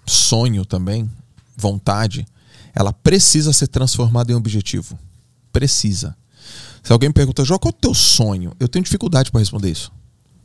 sonho 0.04 0.66
também, 0.66 1.08
vontade, 1.56 2.26
ela 2.74 2.92
precisa 2.92 3.54
ser 3.54 3.68
transformada 3.68 4.32
em 4.32 4.36
objetivo. 4.36 4.98
Precisa. 5.54 6.16
Se 6.86 6.94
alguém 6.94 7.10
me 7.10 7.14
pergunta, 7.14 7.44
Jó, 7.44 7.58
qual 7.58 7.74
é 7.74 7.76
o 7.76 7.80
teu 7.82 7.96
sonho? 7.96 8.54
Eu 8.60 8.68
tenho 8.68 8.86
dificuldade 8.86 9.32
para 9.32 9.40
responder 9.40 9.72
isso. 9.72 9.92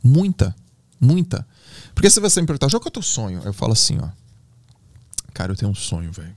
Muita. 0.03 0.55
Muita. 0.99 1.45
Porque 1.93 2.09
se 2.09 2.19
você 2.19 2.41
me 2.41 2.47
perguntar, 2.47 2.67
Jó, 2.67 2.79
qual 2.79 2.87
é 2.87 2.89
o 2.89 2.93
teu 2.93 3.03
sonho? 3.03 3.41
Eu 3.45 3.53
falo 3.53 3.73
assim, 3.73 3.99
ó. 4.01 4.09
Cara, 5.35 5.51
eu 5.51 5.55
tenho 5.55 5.71
um 5.71 5.75
sonho, 5.75 6.11
velho. 6.11 6.35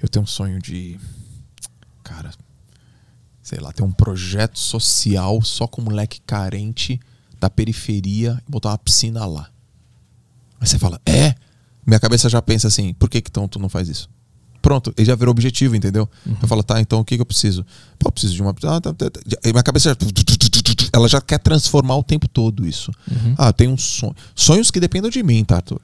Eu 0.00 0.08
tenho 0.08 0.22
um 0.22 0.26
sonho 0.26 0.58
de. 0.58 0.98
Cara, 2.02 2.30
sei 3.42 3.60
lá, 3.60 3.70
ter 3.70 3.82
um 3.82 3.92
projeto 3.92 4.58
social 4.58 5.42
só 5.42 5.66
com 5.66 5.82
moleque 5.82 6.22
carente 6.22 6.98
da 7.38 7.50
periferia 7.50 8.42
e 8.48 8.50
botar 8.50 8.70
uma 8.70 8.78
piscina 8.78 9.26
lá. 9.26 9.50
Aí 10.58 10.66
você 10.66 10.78
fala, 10.78 10.98
é? 11.04 11.34
Minha 11.86 12.00
cabeça 12.00 12.30
já 12.30 12.40
pensa 12.40 12.68
assim, 12.68 12.94
por 12.94 13.10
que, 13.10 13.20
que 13.20 13.28
então 13.28 13.46
tu 13.46 13.58
não 13.58 13.68
faz 13.68 13.90
isso? 13.90 14.08
Pronto, 14.60 14.92
ele 14.96 15.06
já 15.06 15.14
virou 15.14 15.30
objetivo, 15.30 15.76
entendeu? 15.76 16.08
Eu 16.42 16.48
falo, 16.48 16.62
tá, 16.62 16.80
então 16.80 17.00
o 17.00 17.04
que, 17.04 17.16
que 17.16 17.22
eu 17.22 17.26
preciso? 17.26 17.64
Pô, 17.98 18.08
eu 18.08 18.12
preciso 18.12 18.34
de 18.34 18.42
uma. 18.42 18.50
ah, 18.50 18.80
tá, 18.80 18.92
tá, 18.92 19.10
tá. 19.10 19.20
Minha 19.44 19.62
cabeça 19.62 19.90
já. 19.90 19.96
Ela 20.92 21.08
já 21.08 21.20
quer 21.20 21.38
transformar 21.38 21.96
o 21.96 22.02
tempo 22.02 22.26
todo 22.28 22.66
isso. 22.66 22.90
Ah, 23.36 23.52
tem 23.52 23.68
um 23.68 23.76
sonho. 23.76 24.14
Sonhos 24.34 24.70
que 24.70 24.80
dependam 24.80 25.10
de 25.10 25.22
mim, 25.22 25.44
tá, 25.44 25.56
Arthur? 25.56 25.80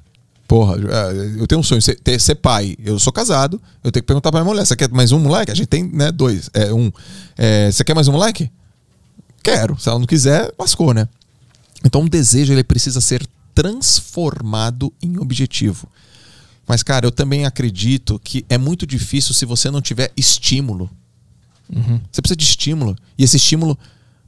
Porra, 0.47 0.77
é, 0.77 1.41
eu 1.41 1.47
tenho 1.47 1.61
um 1.61 1.65
sonho, 1.65 1.81
ser, 1.81 1.99
ser 2.21 2.35
pai. 2.35 2.77
Eu 2.85 2.99
sou 2.99 3.13
casado, 3.13 3.61
eu 3.83 3.91
tenho 3.91 4.03
que 4.03 4.07
perguntar 4.07 4.31
pra 4.31 4.41
minha 4.41 4.51
mulher: 4.53 4.67
você 4.67 4.77
quer 4.77 4.91
mais 4.91 5.13
um 5.13 5.19
moleque? 5.19 5.51
A 5.51 5.55
gente 5.55 5.67
tem, 5.67 5.85
né, 5.85 6.13
dois. 6.13 6.51
É, 6.53 6.73
um. 6.73 6.93
É, 7.37 7.71
você 7.71 7.83
quer 7.83 7.95
mais 7.95 8.09
um 8.09 8.13
moleque? 8.13 8.51
Quero. 9.43 9.79
Se 9.79 9.89
ela 9.89 9.99
não 9.99 10.07
quiser, 10.07 10.53
lascou, 10.59 10.93
né? 10.93 11.09
Então 11.85 12.03
o 12.03 12.09
desejo 12.09 12.53
ele 12.53 12.65
precisa 12.65 13.01
ser 13.01 13.27
transformado 13.55 14.93
em 15.03 15.19
objetivo. 15.19 15.89
Mas, 16.67 16.83
cara, 16.83 17.07
eu 17.07 17.13
também 17.13 17.45
acredito 17.45 18.21
que 18.23 18.45
é 18.49 18.57
muito 18.57 18.87
difícil 18.87 19.35
se 19.35 19.45
você 19.45 19.71
não 19.71 19.83
tiver 19.83 20.13
estímulo. 20.17 20.91
Você 22.11 22.23
precisa 22.23 22.37
de 22.37 22.45
estímulo. 22.45 22.97
E 23.19 23.25
esse 23.25 23.37
estímulo, 23.37 23.79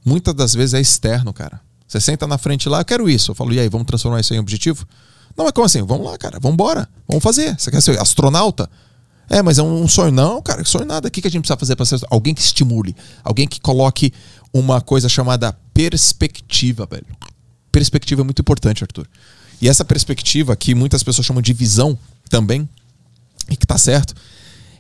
muitas 0.05 0.35
das 0.35 0.55
vezes, 0.55 0.75
é 0.75 0.81
externo, 0.81 1.33
cara. 1.33 1.61
Você 1.87 2.01
senta 2.01 2.27
na 2.27 2.39
frente 2.39 2.69
lá, 2.69 2.81
eu 2.81 2.85
quero 2.85 3.09
isso. 3.09 3.31
Eu 3.31 3.35
falo, 3.35 3.53
e 3.53 3.61
aí, 3.61 3.69
vamos 3.69 3.87
transformar 3.87 4.21
isso 4.21 4.35
em 4.35 4.39
objetivo? 4.39 4.87
Não, 5.37 5.45
mas 5.45 5.53
como 5.53 5.67
assim? 5.67 5.83
Vamos 5.83 6.07
lá, 6.07 6.17
cara, 6.19 6.39
vamos 6.41 6.55
embora. 6.55 6.89
Vamos 7.07 7.23
fazer. 7.23 7.59
Você 7.59 7.71
quer 7.71 7.81
ser 7.81 7.99
astronauta? 8.01 8.69
É, 9.29 9.43
mas 9.43 9.59
é 9.59 9.63
um 9.63 9.87
sonho. 9.87 10.13
Não, 10.13 10.41
cara, 10.41 10.65
sonho 10.65 10.87
nada. 10.87 11.09
O 11.09 11.11
que 11.11 11.21
que 11.21 11.29
a 11.29 11.31
gente 11.31 11.43
precisa 11.43 11.59
fazer 11.59 11.77
para 11.77 11.85
ser 11.85 12.01
alguém 12.11 12.35
que 12.35 12.41
estimule? 12.41 12.97
Alguém 13.23 13.47
que 13.47 13.61
coloque 13.61 14.13
uma 14.53 14.81
coisa 14.81 15.09
chamada 15.09 15.53
perspectiva, 15.75 16.87
velho. 16.87 17.07
Perspectiva 17.71 18.23
é 18.23 18.25
muito 18.25 18.41
importante, 18.41 18.83
Arthur. 18.83 19.07
E 19.61 19.69
essa 19.69 19.85
perspectiva, 19.85 20.57
que 20.57 20.75
muitas 20.75 21.03
pessoas 21.03 21.27
chamam 21.27 21.43
de 21.43 21.53
visão 21.53 21.99
também, 22.29 22.69
e 23.51 23.57
que 23.57 23.67
tá 23.67 23.79
certo, 23.79 24.15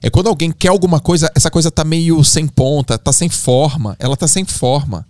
é 0.03 0.11
quando 0.11 0.28
alguém 0.28 0.53
quer 0.53 0.68
alguma 0.68 1.01
coisa, 1.01 1.30
essa 1.34 1.51
coisa 1.51 1.70
tá 1.70 1.84
meio 1.84 2.22
sem 2.22 2.47
ponta, 2.47 2.99
tá 2.99 3.12
sem 3.12 3.28
forma, 3.28 3.97
ela 3.99 4.16
tá 4.16 4.28
sem 4.28 4.44
forma. 4.44 5.07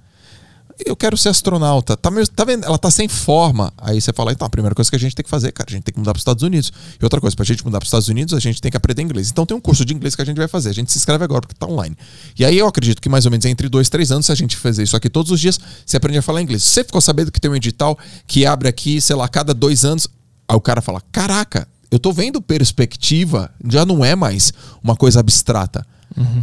Eu 0.84 0.95
quero 0.95 1.16
ser 1.16 1.30
astronauta, 1.30 1.97
tá, 1.97 2.11
meio, 2.11 2.28
tá 2.28 2.45
vendo? 2.45 2.64
Ela 2.64 2.76
tá 2.76 2.91
sem 2.91 3.09
forma. 3.09 3.72
Aí 3.78 3.99
você 3.99 4.12
fala, 4.12 4.32
então, 4.32 4.47
a 4.47 4.51
primeira 4.51 4.74
coisa 4.74 4.91
que 4.91 4.97
a 4.97 4.99
gente 4.99 5.14
tem 5.14 5.24
que 5.24 5.30
fazer, 5.30 5.51
cara, 5.51 5.70
a 5.70 5.72
gente 5.72 5.84
tem 5.84 5.93
que 5.93 5.99
mudar 5.99 6.12
para 6.12 6.18
os 6.18 6.20
Estados 6.20 6.43
Unidos. 6.43 6.70
E 7.01 7.05
outra 7.05 7.18
coisa, 7.18 7.34
pra 7.34 7.47
gente 7.47 7.64
mudar 7.64 7.78
para 7.78 7.84
os 7.84 7.89
Estados 7.89 8.09
Unidos, 8.09 8.34
a 8.34 8.39
gente 8.39 8.61
tem 8.61 8.70
que 8.70 8.76
aprender 8.76 9.01
inglês. 9.01 9.30
Então 9.30 9.47
tem 9.47 9.57
um 9.57 9.61
curso 9.61 9.87
de 9.87 9.95
inglês 9.95 10.14
que 10.14 10.20
a 10.20 10.24
gente 10.24 10.37
vai 10.37 10.49
fazer. 10.49 10.68
A 10.68 10.74
gente 10.74 10.93
se 10.93 10.99
inscreve 10.99 11.24
agora 11.24 11.41
porque 11.41 11.55
tá 11.55 11.66
online. 11.66 11.97
E 12.39 12.45
aí 12.45 12.59
eu 12.59 12.66
acredito 12.66 13.01
que 13.01 13.09
mais 13.09 13.24
ou 13.24 13.30
menos 13.30 13.47
entre 13.47 13.70
dois, 13.70 13.89
três 13.89 14.12
anos, 14.12 14.26
se 14.26 14.32
a 14.32 14.34
gente 14.34 14.55
fazer 14.55 14.82
isso 14.82 14.95
aqui 14.95 15.09
todos 15.09 15.32
os 15.32 15.41
dias, 15.41 15.59
você 15.84 15.97
aprende 15.97 16.18
a 16.18 16.22
falar 16.22 16.43
inglês. 16.43 16.62
Você 16.62 16.84
ficou 16.84 17.01
sabendo 17.01 17.32
que 17.32 17.41
tem 17.41 17.51
um 17.51 17.57
edital 17.57 17.99
que 18.26 18.45
abre 18.45 18.68
aqui, 18.68 19.01
sei 19.01 19.16
lá, 19.16 19.24
a 19.24 19.28
cada 19.28 19.55
dois 19.55 19.82
anos. 19.82 20.07
Aí 20.47 20.57
o 20.57 20.61
cara 20.61 20.82
fala: 20.82 21.03
Caraca, 21.11 21.66
eu 21.91 21.99
tô 21.99 22.12
vendo 22.12 22.41
perspectiva, 22.43 23.51
já 23.68 23.84
não 23.87 24.05
é 24.05 24.14
mais 24.16 24.53
uma 24.82 24.97
coisa 24.97 25.20
abstrata. 25.20 25.87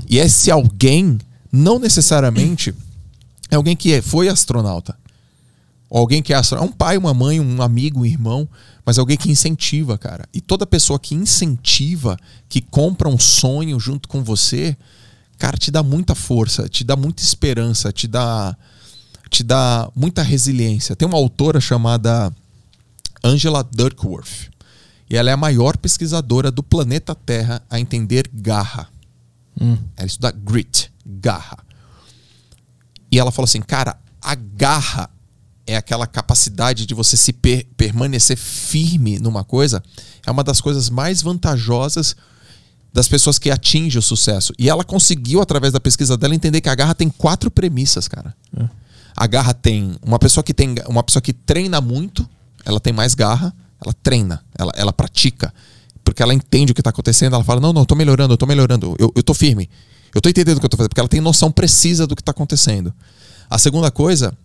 E 0.09 0.17
esse 0.19 0.51
alguém, 0.51 1.17
não 1.51 1.79
necessariamente, 1.79 2.73
é 3.49 3.55
alguém 3.55 3.75
que 3.75 3.91
é- 3.93 4.01
foi 4.01 4.27
astronauta. 4.29 4.95
Ou 5.89 5.99
alguém 5.99 6.21
que 6.23 6.33
é 6.33 6.35
astronauta. 6.35 6.69
É 6.69 6.73
um 6.73 6.75
pai, 6.77 6.97
uma 6.97 7.13
mãe, 7.13 7.39
um 7.39 7.61
amigo, 7.61 7.99
um 8.01 8.05
irmão, 8.05 8.47
mas 8.85 8.97
alguém 8.99 9.17
que 9.17 9.31
incentiva, 9.31 9.97
cara. 9.97 10.27
E 10.33 10.41
toda 10.41 10.65
pessoa 10.65 10.99
que 10.99 11.13
incentiva, 11.15 12.17
que 12.49 12.61
compra 12.61 13.07
um 13.09 13.17
sonho 13.19 13.79
junto 13.79 14.07
com 14.07 14.23
você, 14.23 14.75
cara, 15.37 15.57
te 15.57 15.69
dá 15.71 15.81
muita 15.83 16.15
força, 16.15 16.67
te 16.69 16.83
dá 16.83 16.95
muita 16.95 17.21
esperança, 17.23 17.91
te 17.91 18.07
dá 18.07 18.55
te 19.29 19.41
dá 19.43 19.89
muita 19.95 20.21
resiliência. 20.21 20.95
Tem 20.95 21.07
uma 21.07 21.17
autora 21.17 21.59
chamada 21.59 22.31
Angela 23.23 23.63
Duckworth. 23.63 24.51
E 25.14 25.16
ela 25.16 25.30
é 25.30 25.34
a 25.34 25.38
maior 25.38 25.78
pesquisadora 25.78 26.49
do 26.49 26.64
planeta 26.64 27.14
Terra 27.14 27.61
a 27.70 27.80
entender 27.80 28.28
garra. 28.34 28.89
Hum. 29.61 29.78
Ela 29.95 30.07
estuda 30.07 30.32
grit, 30.32 30.91
garra. 31.05 31.59
E 33.11 33.20
ela 33.20 33.32
falou 33.32 33.45
assim, 33.45 33.61
cara, 33.61 33.95
a 34.20 34.34
garra 34.34 35.07
é 35.68 35.78
aquela 35.78 36.07
capacidade 36.07 36.88
de 36.88 36.95
você 36.95 37.16
se 37.16 37.32
per 37.32 37.64
permanecer 37.78 38.36
firme 38.36 39.20
numa 39.20 39.43
coisa, 39.43 39.84
é 40.26 40.32
uma 40.32 40.43
das 40.43 40.59
coisas 40.59 40.89
mais 40.89 41.22
vantajosas 41.22 42.16
das 42.91 43.07
pessoas 43.07 43.38
que 43.38 43.51
atingem 43.51 43.99
o 43.99 44.01
sucesso. 44.01 44.51
E 44.57 44.68
ela 44.68 44.84
conseguiu, 44.84 45.43
através 45.43 45.72
da 45.72 45.80
pesquisa 45.80 46.18
dela, 46.18 46.34
entender 46.34 46.59
que 46.59 46.70
a 46.70 46.76
garra 46.76 46.95
tem 46.95 47.11
quatro 47.11 47.51
premissas, 47.51 48.07
cara. 48.07 48.36
É. 48.57 48.68
A 49.16 49.28
garra 49.28 49.53
tem. 49.53 49.95
Uma 50.01 50.18
pessoa 50.18 50.43
que 50.43 50.55
tem. 50.55 50.74
Uma 50.88 51.03
pessoa 51.03 51.22
que 51.22 51.34
treina 51.34 51.80
muito, 51.80 52.28
ela 52.66 52.80
tem 52.80 52.91
mais 52.91 53.14
garra, 53.14 53.53
ela 53.84 53.93
treina, 54.01 54.43
ela, 54.57 54.71
ela 54.75 54.93
pratica. 54.93 55.53
Porque 56.03 56.21
ela 56.21 56.34
entende 56.34 56.71
o 56.71 56.75
que 56.75 56.81
está 56.81 56.89
acontecendo, 56.89 57.36
ela 57.36 57.43
fala: 57.43 57.61
Não, 57.61 57.71
não, 57.73 57.81
eu 57.81 57.86
tô 57.86 57.95
melhorando, 57.95 58.34
eu 58.34 58.38
tô 58.38 58.45
melhorando, 58.45 58.95
eu, 58.99 59.11
eu 59.15 59.23
tô 59.23 59.34
firme. 59.34 59.69
Eu 60.13 60.21
tô 60.21 60.29
entendendo 60.29 60.57
o 60.57 60.59
que 60.59 60.65
eu 60.65 60.69
tô 60.69 60.77
fazendo, 60.77 60.89
porque 60.89 60.99
ela 60.99 61.09
tem 61.09 61.21
noção 61.21 61.51
precisa 61.51 62.05
do 62.05 62.15
que 62.15 62.21
está 62.21 62.31
acontecendo. 62.31 62.93
A 63.49 63.57
segunda 63.57 63.89
coisa 63.89 64.38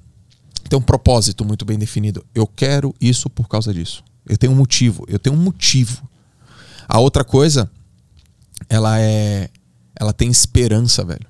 tem 0.69 0.79
um 0.79 0.83
propósito 0.83 1.45
muito 1.45 1.65
bem 1.65 1.79
definido. 1.79 2.25
Eu 2.35 2.47
quero 2.47 2.95
isso 3.01 3.29
por 3.29 3.49
causa 3.49 3.73
disso. 3.73 4.03
Eu 4.27 4.37
tenho 4.37 4.53
um 4.53 4.57
motivo. 4.57 5.05
Eu 5.09 5.19
tenho 5.19 5.37
um 5.37 5.39
motivo. 5.39 6.09
A 6.89 6.99
outra 7.01 7.25
coisa, 7.25 7.71
ela 8.69 9.01
é. 9.01 9.51
Ela 9.99 10.13
tem 10.13 10.31
esperança, 10.31 11.05
velho. 11.05 11.27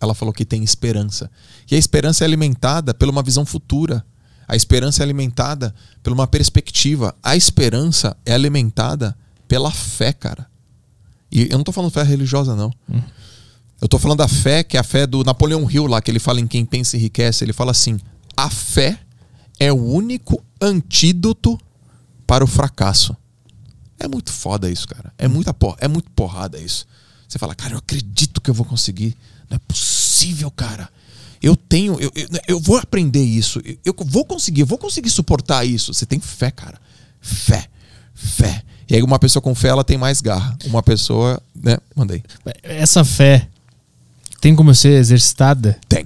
Ela 0.00 0.14
falou 0.14 0.34
que 0.34 0.44
tem 0.44 0.64
esperança. 0.64 1.30
E 1.70 1.74
a 1.74 1.78
esperança 1.78 2.24
é 2.24 2.26
alimentada 2.26 2.92
por 2.92 3.08
uma 3.08 3.22
visão 3.22 3.46
futura. 3.46 4.04
A 4.48 4.54
esperança 4.54 5.02
é 5.02 5.04
alimentada 5.04 5.74
por 6.02 6.12
uma 6.12 6.26
perspectiva. 6.26 7.14
A 7.22 7.36
esperança 7.36 8.16
é 8.24 8.32
alimentada 8.32 9.16
pela 9.48 9.70
fé, 9.70 10.12
cara. 10.12 10.46
E 11.30 11.48
eu 11.50 11.58
não 11.58 11.64
tô 11.64 11.72
falando 11.72 11.90
fé 11.90 12.02
religiosa, 12.02 12.54
não. 12.54 12.72
Hum. 12.88 13.02
Eu 13.80 13.88
tô 13.88 13.98
falando 13.98 14.18
da 14.18 14.28
fé, 14.28 14.62
que 14.62 14.76
é 14.76 14.80
a 14.80 14.84
fé 14.84 15.06
do 15.06 15.22
Napoleão 15.22 15.70
Hill 15.70 15.86
lá, 15.86 16.00
que 16.00 16.10
ele 16.10 16.18
fala 16.18 16.40
em 16.40 16.46
quem 16.46 16.64
pensa 16.64 16.96
e 16.96 17.00
enriquece. 17.00 17.44
Ele 17.44 17.52
fala 17.52 17.72
assim: 17.72 17.98
a 18.36 18.48
fé 18.48 18.98
é 19.58 19.72
o 19.72 19.76
único 19.76 20.42
antídoto 20.60 21.58
para 22.26 22.44
o 22.44 22.46
fracasso. 22.46 23.16
É 23.98 24.06
muito 24.06 24.32
foda 24.32 24.70
isso, 24.70 24.86
cara. 24.86 25.12
É 25.18 25.26
muita 25.26 25.52
por... 25.52 25.76
é 25.80 25.88
muito 25.88 26.10
porrada 26.10 26.58
isso. 26.58 26.86
Você 27.26 27.38
fala, 27.38 27.54
cara, 27.54 27.74
eu 27.74 27.78
acredito 27.78 28.40
que 28.40 28.50
eu 28.50 28.54
vou 28.54 28.64
conseguir. 28.64 29.16
Não 29.48 29.56
é 29.56 29.58
possível, 29.58 30.50
cara. 30.50 30.88
Eu 31.46 31.54
tenho, 31.54 31.96
eu, 32.00 32.10
eu, 32.16 32.28
eu 32.48 32.60
vou 32.60 32.76
aprender 32.76 33.22
isso. 33.22 33.62
Eu, 33.64 33.76
eu 33.84 33.94
vou 34.04 34.24
conseguir, 34.24 34.62
eu 34.62 34.66
vou 34.66 34.76
conseguir 34.76 35.10
suportar 35.10 35.64
isso. 35.64 35.94
Você 35.94 36.04
tem 36.04 36.18
fé, 36.18 36.50
cara. 36.50 36.76
Fé. 37.20 37.66
Fé. 38.12 38.64
E 38.90 38.96
aí 38.96 39.02
uma 39.02 39.16
pessoa 39.16 39.40
com 39.40 39.54
fé, 39.54 39.68
ela 39.68 39.84
tem 39.84 39.96
mais 39.96 40.20
garra. 40.20 40.58
Uma 40.64 40.82
pessoa, 40.82 41.40
né? 41.54 41.78
Mandei. 41.94 42.20
Essa 42.64 43.04
fé 43.04 43.46
tem 44.40 44.56
como 44.56 44.74
ser 44.74 44.98
exercitada? 44.98 45.78
Tem. 45.88 46.04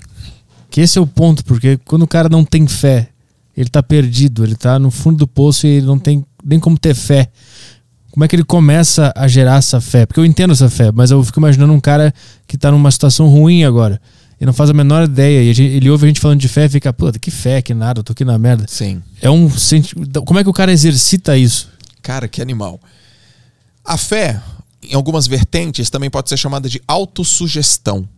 Que 0.71 0.83
esse 0.83 0.99
é 0.99 1.01
o 1.01 1.07
ponto, 1.07 1.43
porque 1.47 1.79
quando 1.87 2.03
o 2.03 2.07
cara 2.07 2.29
não 2.29 2.45
tem 2.45 2.67
fé, 2.67 3.09
ele 3.57 3.71
tá 3.71 3.83
perdido, 3.83 4.45
ele 4.45 4.55
tá 4.55 4.79
no 4.79 4.91
fundo 4.91 5.17
do 5.17 5.27
poço 5.27 5.67
e 5.67 5.71
ele 5.71 5.87
não 5.87 5.99
tem 5.99 6.23
nem 6.45 6.61
como 6.61 6.79
ter 6.79 6.95
fé. 6.95 7.31
Como 8.11 8.23
é 8.23 8.29
que 8.29 8.37
ele 8.37 8.45
começa 8.45 9.11
a 9.17 9.27
gerar 9.27 9.57
essa 9.57 9.81
fé? 9.81 10.05
Porque 10.05 10.21
eu 10.21 10.25
entendo 10.27 10.53
essa 10.53 10.69
fé, 10.69 10.93
mas 10.93 11.11
eu 11.11 11.25
fico 11.25 11.41
imaginando 11.41 11.73
um 11.73 11.81
cara 11.81 12.13
que 12.47 12.59
tá 12.59 12.71
numa 12.71 12.91
situação 12.91 13.27
ruim 13.27 13.65
agora 13.65 13.99
e 14.41 14.47
não 14.47 14.53
faz 14.55 14.71
a 14.71 14.73
menor 14.73 15.05
ideia. 15.05 15.43
E 15.43 15.53
gente, 15.53 15.71
ele 15.71 15.91
ouve 15.91 16.07
a 16.07 16.09
gente 16.09 16.21
falando 16.21 16.41
de 16.41 16.49
fé 16.49 16.65
e 16.65 16.69
fica, 16.71 16.93
puta, 16.93 17.19
que 17.19 17.31
fé, 17.31 17.61
que 17.61 17.75
nada, 17.75 18.01
eu 18.01 18.05
tô 18.05 18.13
aqui 18.13 18.25
na 18.25 18.39
merda. 18.39 18.65
Sim. 18.67 19.03
É 19.21 19.29
um. 19.29 19.51
Como 20.25 20.41
é 20.41 20.43
que 20.43 20.49
o 20.49 20.53
cara 20.53 20.73
exercita 20.73 21.37
isso? 21.37 21.69
Cara, 22.01 22.27
que 22.27 22.41
animal. 22.41 22.81
A 23.85 23.99
fé, 23.99 24.41
em 24.83 24.95
algumas 24.95 25.27
vertentes, 25.27 25.91
também 25.91 26.09
pode 26.09 26.29
ser 26.31 26.39
chamada 26.39 26.69
de 26.69 26.81
autossugestão. 26.89 28.09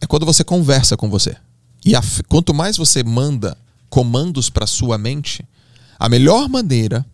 É 0.00 0.06
quando 0.06 0.24
você 0.24 0.44
conversa 0.44 0.96
com 0.96 1.10
você. 1.10 1.36
E 1.84 1.96
a, 1.96 2.02
quanto 2.28 2.54
mais 2.54 2.76
você 2.76 3.02
manda 3.02 3.56
comandos 3.90 4.48
para 4.48 4.66
sua 4.66 4.96
mente, 4.96 5.44
a 5.98 6.08
melhor 6.08 6.48
maneira 6.48 7.04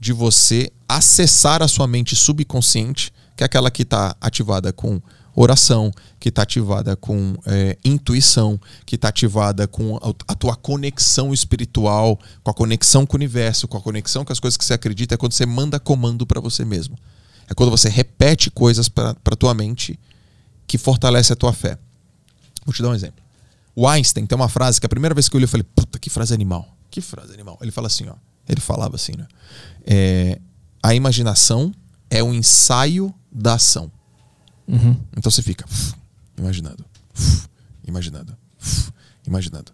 de 0.00 0.12
você 0.12 0.70
acessar 0.88 1.62
a 1.62 1.68
sua 1.68 1.86
mente 1.86 2.16
subconsciente, 2.16 3.12
que 3.36 3.44
é 3.44 3.46
aquela 3.46 3.70
que 3.70 3.82
está 3.82 4.16
ativada 4.20 4.72
com 4.72 5.00
oração, 5.34 5.90
que 6.20 6.28
está 6.28 6.42
ativada 6.42 6.94
com 6.94 7.34
é, 7.46 7.76
intuição, 7.84 8.60
que 8.84 8.96
está 8.96 9.08
ativada 9.08 9.66
com 9.66 9.98
a, 10.28 10.34
tua 10.34 10.54
conexão 10.54 11.32
espiritual, 11.32 12.18
com 12.42 12.50
a 12.50 12.54
conexão 12.54 13.06
com 13.06 13.16
o 13.16 13.18
universo, 13.18 13.66
com 13.66 13.76
a 13.76 13.80
conexão 13.80 14.24
com 14.24 14.32
as 14.32 14.40
coisas 14.40 14.56
que 14.56 14.64
você 14.64 14.74
acredita, 14.74 15.14
é 15.14 15.18
quando 15.18 15.32
você 15.32 15.46
manda 15.46 15.80
comando 15.80 16.26
para 16.26 16.40
você 16.40 16.64
mesmo. 16.64 16.98
É 17.48 17.54
quando 17.54 17.70
você 17.70 17.88
repete 17.88 18.50
coisas 18.50 18.88
para 18.88 19.10
a 19.10 19.36
tua 19.36 19.54
mente 19.54 19.98
que 20.66 20.78
fortalece 20.78 21.32
a 21.32 21.36
tua 21.36 21.52
fé. 21.52 21.78
Vou 22.64 22.72
te 22.74 22.82
dar 22.82 22.90
um 22.90 22.94
exemplo. 22.94 23.22
O 23.74 23.88
Einstein 23.88 24.26
tem 24.26 24.36
uma 24.36 24.48
frase 24.48 24.80
que 24.80 24.86
a 24.86 24.88
primeira 24.88 25.14
vez 25.14 25.28
que 25.28 25.36
eu 25.36 25.38
li, 25.38 25.44
eu 25.44 25.48
falei, 25.48 25.64
puta, 25.64 25.98
que 25.98 26.10
frase 26.10 26.32
animal. 26.34 26.76
Que 26.90 27.00
frase 27.00 27.32
animal. 27.32 27.58
Ele 27.60 27.70
fala 27.70 27.86
assim, 27.86 28.06
ó. 28.08 28.14
Ele 28.48 28.60
falava 28.60 28.96
assim, 28.96 29.12
né? 29.16 29.26
É, 29.86 30.38
a 30.82 30.94
imaginação 30.94 31.72
é 32.10 32.22
o 32.22 32.32
ensaio 32.34 33.14
da 33.30 33.54
ação. 33.54 33.90
Uhum. 34.66 34.96
Então 35.16 35.30
você 35.30 35.42
fica 35.42 35.64
imaginando, 36.38 36.84
imaginando, 37.86 38.36
imaginando. 39.26 39.72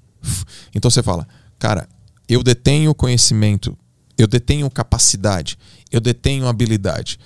Então 0.74 0.90
você 0.90 1.02
fala, 1.02 1.26
cara, 1.58 1.88
eu 2.28 2.42
detenho 2.42 2.94
conhecimento, 2.94 3.76
eu 4.16 4.26
detenho 4.26 4.70
capacidade, 4.70 5.58
eu 5.90 6.00
detenho 6.00 6.46
habilidade. 6.46 7.18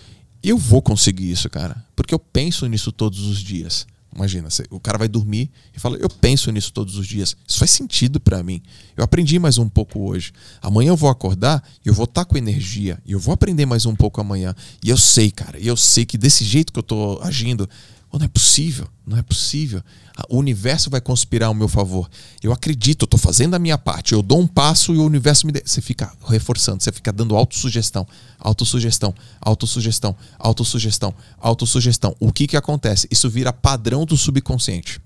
Eu 0.43 0.59
vou 0.59 0.83
conseguir 0.83 1.31
isso, 1.31 1.49
cara, 1.49 1.85
porque 1.95 2.15
eu 2.15 2.19
penso 2.19 2.67
nisso 2.67 2.91
todos 2.93 3.21
os 3.27 3.39
dias. 3.39 3.87
Imagina, 4.15 4.49
o 4.71 4.79
cara 4.79 4.99
vai 4.99 5.09
dormir 5.09 5.51
e 5.75 5.81
fala: 5.81 5.97
Eu 5.97 6.09
penso 6.09 6.51
nisso 6.51 6.73
todos 6.73 6.97
os 6.97 7.07
dias. 7.07 7.35
Isso 7.47 7.59
faz 7.59 7.71
sentido 7.71 8.21
para 8.21 8.43
mim. 8.43 8.61
Eu 8.95 9.03
aprendi 9.03 9.39
mais 9.39 9.57
um 9.57 9.69
pouco 9.69 10.01
hoje. 10.01 10.33
Amanhã 10.61 10.91
eu 10.91 10.97
vou 10.97 11.09
acordar 11.09 11.67
e 11.85 11.89
eu 11.89 11.95
vou 11.95 12.05
estar 12.05 12.25
tá 12.25 12.31
com 12.31 12.37
energia. 12.37 13.01
E 13.07 13.13
eu 13.13 13.19
vou 13.19 13.33
aprender 13.33 13.65
mais 13.65 13.87
um 13.87 13.97
pouco 13.97 14.21
amanhã. 14.21 14.55
E 14.83 14.91
eu 14.91 14.99
sei, 14.99 15.31
cara, 15.31 15.59
e 15.59 15.67
eu 15.67 15.77
sei 15.77 16.05
que 16.05 16.19
desse 16.19 16.45
jeito 16.45 16.73
que 16.73 16.79
eu 16.79 16.83
tô 16.83 17.21
agindo, 17.23 17.69
oh, 18.13 18.19
não 18.19 18.27
é 18.27 18.29
possível, 18.29 18.87
não 19.07 19.19
é 19.19 19.23
possível. 19.23 19.83
O 20.29 20.37
universo 20.37 20.91
vai 20.91 21.01
conspirar 21.01 21.49
ao 21.49 21.55
meu 21.55 21.67
favor. 21.67 22.09
Eu 22.43 22.53
acredito, 22.53 23.03
eu 23.03 23.07
estou 23.07 23.19
fazendo 23.19 23.55
a 23.55 23.59
minha 23.59 23.79
parte. 23.79 24.13
Eu 24.13 24.23
dou 24.23 24.39
um 24.39 24.47
passo 24.47 24.95
e 24.95 24.99
o 24.99 25.05
universo 25.05 25.47
me. 25.47 25.53
De... 25.53 25.63
Você 25.65 25.81
fica 25.81 26.13
reforçando, 26.29 26.83
você 26.83 26.93
fica 26.93 27.13
dando 27.13 27.35
autossugestão, 27.35 28.07
autossugestão, 28.39 29.15
autossugestão, 29.41 30.15
autossugestão, 30.39 31.15
autossugestão. 31.41 32.17
O 32.21 32.31
que, 32.31 32.47
que 32.47 32.57
acontece? 32.57 33.09
Isso 33.11 33.29
vira 33.31 33.53
padrão 33.53 34.05
do 34.05 34.17
subconsciente. 34.17 35.01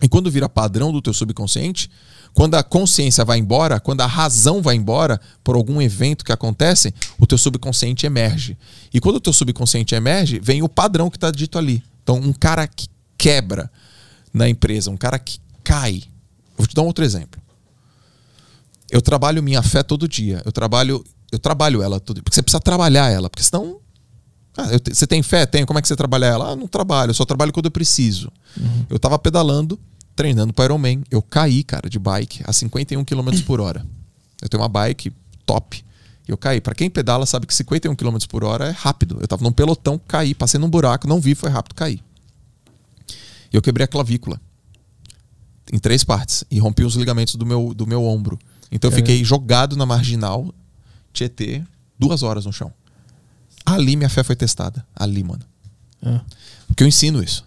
E 0.00 0.08
quando 0.08 0.30
vira 0.30 0.48
padrão 0.48 0.92
do 0.92 1.02
teu 1.02 1.12
subconsciente, 1.12 1.90
quando 2.32 2.54
a 2.54 2.62
consciência 2.62 3.24
vai 3.24 3.38
embora, 3.38 3.80
quando 3.80 4.00
a 4.00 4.06
razão 4.06 4.62
vai 4.62 4.76
embora 4.76 5.20
por 5.42 5.56
algum 5.56 5.82
evento 5.82 6.24
que 6.24 6.32
acontece, 6.32 6.94
o 7.18 7.26
teu 7.26 7.36
subconsciente 7.36 8.06
emerge. 8.06 8.56
E 8.94 9.00
quando 9.00 9.16
o 9.16 9.20
teu 9.20 9.32
subconsciente 9.32 9.94
emerge, 9.94 10.38
vem 10.38 10.62
o 10.62 10.68
padrão 10.68 11.10
que 11.10 11.16
está 11.16 11.30
dito 11.30 11.58
ali. 11.58 11.82
Então, 12.10 12.16
um 12.16 12.32
cara 12.32 12.66
que 12.66 12.88
quebra 13.16 13.70
na 14.34 14.48
empresa, 14.48 14.90
um 14.90 14.96
cara 14.96 15.16
que 15.16 15.38
cai. 15.62 16.02
Vou 16.58 16.66
te 16.66 16.74
dar 16.74 16.82
um 16.82 16.86
outro 16.86 17.04
exemplo. 17.04 17.40
Eu 18.90 19.00
trabalho 19.00 19.40
minha 19.40 19.62
fé 19.62 19.84
todo 19.84 20.08
dia. 20.08 20.42
Eu 20.44 20.50
trabalho, 20.50 21.04
eu 21.30 21.38
trabalho 21.38 21.80
ela 21.80 22.00
todo 22.00 22.16
dia. 22.16 22.22
Porque 22.24 22.34
você 22.34 22.42
precisa 22.42 22.60
trabalhar 22.60 23.08
ela, 23.10 23.30
porque 23.30 23.44
senão. 23.44 23.78
Ah, 24.56 24.76
te, 24.80 24.92
você 24.92 25.06
tem 25.06 25.22
fé? 25.22 25.46
Tem. 25.46 25.64
Como 25.64 25.78
é 25.78 25.82
que 25.82 25.86
você 25.86 25.94
trabalha 25.94 26.26
ela? 26.26 26.50
Ah, 26.50 26.56
não 26.56 26.66
trabalho, 26.66 27.10
eu 27.10 27.14
só 27.14 27.24
trabalho 27.24 27.52
quando 27.52 27.66
eu 27.66 27.70
preciso. 27.70 28.32
Uhum. 28.58 28.86
Eu 28.90 28.98
tava 28.98 29.16
pedalando, 29.16 29.78
treinando 30.16 30.52
para 30.52 30.64
Ironman. 30.64 31.04
Eu 31.12 31.22
caí, 31.22 31.62
cara, 31.62 31.88
de 31.88 32.00
bike 32.00 32.42
a 32.44 32.52
51 32.52 33.04
km 33.04 33.30
por 33.46 33.60
hora. 33.60 33.86
Eu 34.42 34.48
tenho 34.48 34.60
uma 34.60 34.68
bike 34.68 35.12
top. 35.46 35.84
Eu 36.30 36.38
caí. 36.38 36.60
Para 36.60 36.76
quem 36.76 36.88
pedala 36.88 37.26
sabe 37.26 37.44
que 37.44 37.52
51 37.52 37.96
km 37.96 38.16
por 38.28 38.44
hora 38.44 38.68
é 38.68 38.70
rápido. 38.70 39.18
Eu 39.20 39.26
tava 39.26 39.42
num 39.42 39.50
pelotão, 39.50 40.00
caí, 40.06 40.32
passei 40.32 40.60
num 40.60 40.70
buraco, 40.70 41.08
não 41.08 41.20
vi, 41.20 41.34
foi 41.34 41.50
rápido, 41.50 41.74
caí. 41.74 42.00
E 43.52 43.56
eu 43.56 43.60
quebrei 43.60 43.84
a 43.84 43.88
clavícula 43.88 44.40
em 45.72 45.78
três 45.78 46.04
partes 46.04 46.44
e 46.48 46.60
rompi 46.60 46.84
os 46.84 46.94
ligamentos 46.94 47.34
do 47.34 47.44
meu, 47.44 47.74
do 47.74 47.84
meu 47.84 48.04
ombro. 48.04 48.38
Então 48.70 48.88
eu 48.90 48.94
fiquei 48.94 49.24
jogado 49.24 49.76
na 49.76 49.84
marginal, 49.84 50.54
Tietê, 51.12 51.64
duas 51.98 52.22
horas 52.22 52.46
no 52.46 52.52
chão. 52.52 52.72
Ali 53.66 53.96
minha 53.96 54.08
fé 54.08 54.22
foi 54.22 54.36
testada. 54.36 54.86
Ali, 54.94 55.24
mano. 55.24 55.42
É. 56.00 56.20
Porque 56.68 56.84
eu 56.84 56.86
ensino 56.86 57.20
isso. 57.20 57.44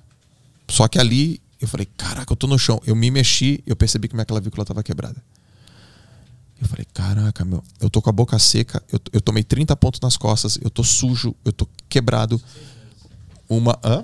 Só 0.67 0.89
que 0.89 0.99
ali 0.99 1.41
eu 1.61 1.69
falei, 1.69 1.87
caraca, 1.97 2.33
eu 2.33 2.35
tô 2.35 2.47
no 2.47 2.59
chão. 2.59 2.81
Eu 2.85 2.97
me 2.97 3.09
mexi, 3.09 3.63
eu 3.65 3.77
percebi 3.77 4.09
que 4.09 4.15
minha 4.15 4.25
clavícula 4.25 4.65
tava 4.65 4.83
quebrada. 4.83 5.23
Eu 6.63 6.69
falei, 6.69 6.85
caraca, 6.93 7.43
meu, 7.43 7.63
eu 7.79 7.89
tô 7.89 8.01
com 8.01 8.09
a 8.09 8.13
boca 8.13 8.39
seca, 8.39 8.81
eu, 8.91 8.99
eu 9.11 9.19
tomei 9.21 9.43
30 9.43 9.75
pontos 9.75 9.99
nas 9.99 10.15
costas, 10.15 10.57
eu 10.61 10.69
tô 10.69 10.83
sujo, 10.83 11.35
eu 11.43 11.51
tô 11.51 11.67
quebrado. 11.89 12.41
Uma. 13.49 13.77
Hã? 13.83 14.03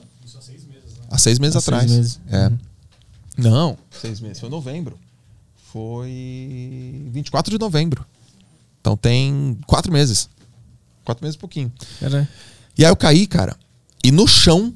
Há 1.10 1.18
seis 1.18 1.40
meses 1.40 1.56
Há 1.56 1.62
seis 1.62 1.68
atrás. 1.68 1.92
meses. 1.92 2.20
É. 2.28 2.48
Uhum. 2.48 2.58
Não, 3.38 3.78
seis 4.02 4.20
meses. 4.20 4.40
Foi 4.40 4.50
novembro. 4.50 4.98
Foi 5.72 7.08
24 7.12 7.52
de 7.52 7.58
novembro. 7.60 8.06
Então 8.82 8.98
tem 8.98 9.58
quatro 9.66 9.92
meses. 9.92 10.30
Quatro 11.06 11.24
meses 11.24 11.36
e 11.36 11.40
pouquinho. 11.40 11.72
Caralho. 12.00 12.28
E 12.78 12.84
aí 12.86 12.92
eu 12.92 12.96
caí, 12.96 13.26
cara. 13.26 13.56
E 14.04 14.12
no 14.12 14.28
chão, 14.28 14.74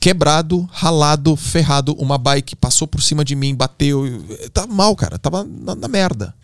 quebrado, 0.00 0.68
ralado, 0.72 1.36
ferrado, 1.36 1.94
uma 1.94 2.18
bike 2.18 2.56
passou 2.56 2.86
por 2.88 3.02
cima 3.02 3.24
de 3.24 3.34
mim, 3.36 3.54
bateu. 3.54 4.06
eu- 4.06 4.50
Tava 4.50 4.72
mal, 4.72 4.94
cara. 4.96 5.18
Tava 5.18 5.44
na, 5.44 5.74
na 5.74 5.88
merda. 5.88 6.34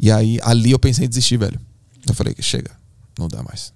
E 0.00 0.10
aí, 0.10 0.38
ali 0.42 0.70
eu 0.70 0.78
pensei 0.78 1.04
em 1.04 1.08
desistir, 1.08 1.36
velho. 1.36 1.60
Eu 2.06 2.14
falei, 2.14 2.34
chega, 2.40 2.70
não 3.18 3.28
dá 3.28 3.42
mais. 3.42 3.72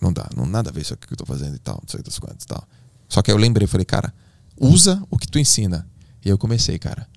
Não 0.00 0.12
dá, 0.12 0.28
não 0.36 0.46
nada 0.46 0.70
a 0.70 0.72
ver 0.72 0.82
isso 0.82 0.94
aqui 0.94 1.06
que 1.06 1.12
eu 1.12 1.16
tô 1.16 1.26
fazendo 1.26 1.54
e 1.54 1.58
tal, 1.58 1.76
não 1.80 1.88
sei 1.88 2.02
das 2.02 2.18
quantas 2.18 2.44
e 2.44 2.46
tal. 2.46 2.62
Só 3.08 3.22
que 3.22 3.30
aí 3.30 3.36
eu 3.36 3.40
lembrei, 3.40 3.66
falei, 3.66 3.84
cara, 3.84 4.12
usa 4.56 5.02
o 5.10 5.18
que 5.18 5.28
tu 5.28 5.38
ensina. 5.38 5.88
E 6.24 6.28
aí 6.28 6.32
eu 6.32 6.38
comecei, 6.38 6.78
cara. 6.78 7.08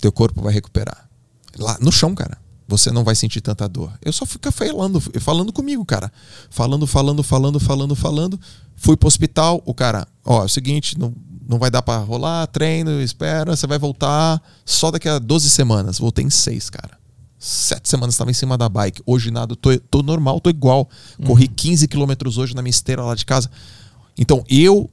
Teu 0.00 0.12
corpo 0.12 0.42
vai 0.42 0.52
recuperar. 0.52 1.08
Lá 1.58 1.78
no 1.80 1.90
chão, 1.90 2.14
cara. 2.14 2.38
Você 2.68 2.90
não 2.90 3.04
vai 3.04 3.14
sentir 3.14 3.40
tanta 3.40 3.68
dor. 3.68 3.92
Eu 4.02 4.12
só 4.12 4.26
fico 4.26 4.50
falando, 4.50 5.00
falando 5.00 5.52
comigo, 5.52 5.84
cara. 5.84 6.12
Falando, 6.50 6.86
falando, 6.86 7.22
falando, 7.22 7.60
falando, 7.60 7.94
falando. 7.94 8.40
Fui 8.74 8.96
pro 8.96 9.06
hospital, 9.06 9.62
o 9.64 9.72
cara, 9.72 10.06
ó, 10.24 10.42
é 10.42 10.46
o 10.46 10.48
seguinte, 10.48 10.98
não, 10.98 11.14
não 11.48 11.58
vai 11.58 11.70
dar 11.70 11.80
pra 11.80 11.98
rolar, 11.98 12.46
treino, 12.48 13.00
espera, 13.00 13.56
você 13.56 13.66
vai 13.66 13.78
voltar 13.78 14.42
só 14.64 14.90
daqui 14.90 15.08
a 15.08 15.18
12 15.18 15.48
semanas. 15.48 15.98
Voltei 15.98 16.24
em 16.24 16.30
seis, 16.30 16.68
cara. 16.68 16.98
Sete 17.38 17.88
semanas 17.88 18.14
estava 18.14 18.30
em 18.30 18.34
cima 18.34 18.56
da 18.56 18.68
bike. 18.68 19.02
Hoje 19.04 19.30
nada, 19.30 19.54
tô, 19.54 19.76
tô 19.78 20.02
normal, 20.02 20.40
tô 20.40 20.48
igual. 20.50 20.88
Corri 21.24 21.46
15 21.48 21.86
quilômetros 21.86 22.38
hoje 22.38 22.54
na 22.54 22.62
minha 22.62 22.70
esteira 22.70 23.02
lá 23.02 23.14
de 23.14 23.24
casa. 23.26 23.50
Então, 24.18 24.42
eu 24.48 24.90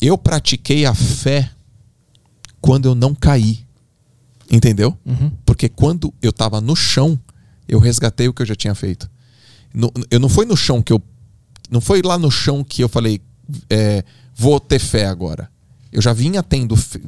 eu 0.00 0.16
pratiquei 0.16 0.86
a 0.86 0.94
fé 0.94 1.50
quando 2.60 2.86
eu 2.86 2.94
não 2.94 3.14
caí. 3.14 3.60
Entendeu? 4.50 4.96
Uhum. 5.06 5.30
Porque 5.44 5.68
quando 5.68 6.12
eu 6.22 6.32
tava 6.32 6.60
no 6.60 6.74
chão, 6.74 7.18
eu 7.68 7.78
resgatei 7.78 8.26
o 8.26 8.32
que 8.32 8.42
eu 8.42 8.46
já 8.46 8.54
tinha 8.56 8.74
feito. 8.74 9.08
No- 9.72 9.92
eu 10.10 10.18
não 10.18 10.28
foi 10.28 10.44
no 10.46 10.56
chão 10.56 10.82
que 10.82 10.92
eu. 10.92 11.00
Não 11.70 11.80
foi 11.80 12.02
lá 12.02 12.18
no 12.18 12.30
chão 12.30 12.64
que 12.64 12.82
eu 12.82 12.88
falei, 12.88 13.20
é, 13.68 14.02
vou 14.34 14.58
ter 14.58 14.78
fé 14.80 15.06
agora. 15.06 15.48
Eu 15.92 16.00
já 16.02 16.12
vinha 16.12 16.42
tendo. 16.42 16.74
fé- 16.76 16.98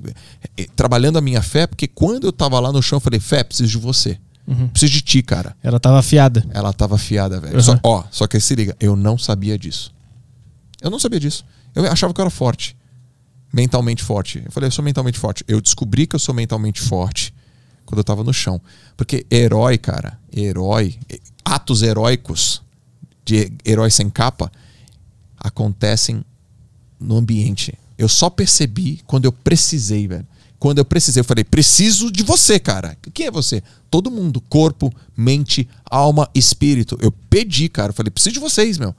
eh, 0.57 0.67
trabalhando 0.77 1.17
a 1.17 1.21
minha 1.21 1.43
fé, 1.43 1.67
porque 1.67 1.89
quando 1.89 2.25
eu 2.27 2.33
tava 2.33 2.61
lá 2.61 2.71
no 2.71 2.81
chão, 2.83 2.99
eu 2.99 3.01
falei, 3.01 3.19
fé, 3.19 3.43
preciso 3.43 3.71
de 3.71 3.79
você. 3.79 4.19
Uhum. 4.47 4.69
Preciso 4.69 4.93
de 4.93 5.03
ti, 5.03 5.23
cara. 5.23 5.57
Ela 5.63 5.79
tava 5.79 5.99
afiada. 5.99 6.45
Ela 6.51 6.73
tava 6.73 6.97
afiada, 6.97 7.41
velho. 7.41 7.57
Uhum. 7.57 7.63
Só, 7.63 7.79
ó, 7.83 8.05
só 8.11 8.27
que 8.27 8.39
se 8.41 8.55
liga, 8.55 8.77
eu 8.81 8.97
não 8.97 9.17
sabia 9.17 9.59
disso. 9.59 9.95
Eu 10.81 10.91
não 10.91 10.99
sabia 10.99 11.21
disso. 11.21 11.45
Eu 11.75 11.91
achava 11.91 12.13
que 12.13 12.21
eu 12.21 12.25
era 12.25 12.31
forte. 12.31 12.77
Mentalmente 13.53 14.03
forte. 14.03 14.43
Eu 14.45 14.51
falei, 14.51 14.67
eu 14.67 14.73
sou 14.73 14.85
mentalmente 14.85 15.19
forte. 15.19 15.45
Eu 15.47 15.61
descobri 15.61 16.07
que 16.07 16.17
eu 16.17 16.21
sou 16.21 16.35
mentalmente 16.35 16.81
forte 16.81 17.33
quando 17.85 17.99
eu 17.99 18.05
tava 18.05 18.25
no 18.25 18.33
chão. 18.33 18.61
Porque 18.97 19.27
herói, 19.31 19.79
cara, 19.79 20.19
herói, 20.35 20.99
atos 21.45 21.83
heróicos 21.83 22.63
de 23.25 23.53
herói 23.65 23.91
sem 23.91 24.11
capa 24.11 24.51
acontecem 25.39 26.25
no 26.99 27.17
ambiente. 27.17 27.79
Eu 27.99 28.09
só 28.09 28.31
percebi 28.31 29.03
quando 29.07 29.27
eu 29.27 29.33
precisei, 29.33 30.09
velho. 30.09 30.27
Quando 30.63 30.79
eu 30.79 30.85
precisei, 30.85 31.21
eu 31.21 31.25
falei, 31.25 31.43
preciso 31.43 32.09
de 32.09 32.23
você, 32.23 32.57
cara. 32.57 32.97
Quem 33.13 33.27
é 33.27 33.33
você? 33.33 33.61
Todo 33.91 34.13
mundo. 34.13 34.41
Corpo, 34.43 34.95
mente, 35.17 35.69
alma, 35.85 36.31
espírito. 36.37 36.97
Eu 37.03 37.11
pedi, 37.11 37.69
cara. 37.69 37.91
Eu 37.91 37.93
falei, 37.93 38.13
preciso 38.13 38.35
de 38.35 38.39
vocês, 38.39 38.79
meu. 38.79 38.95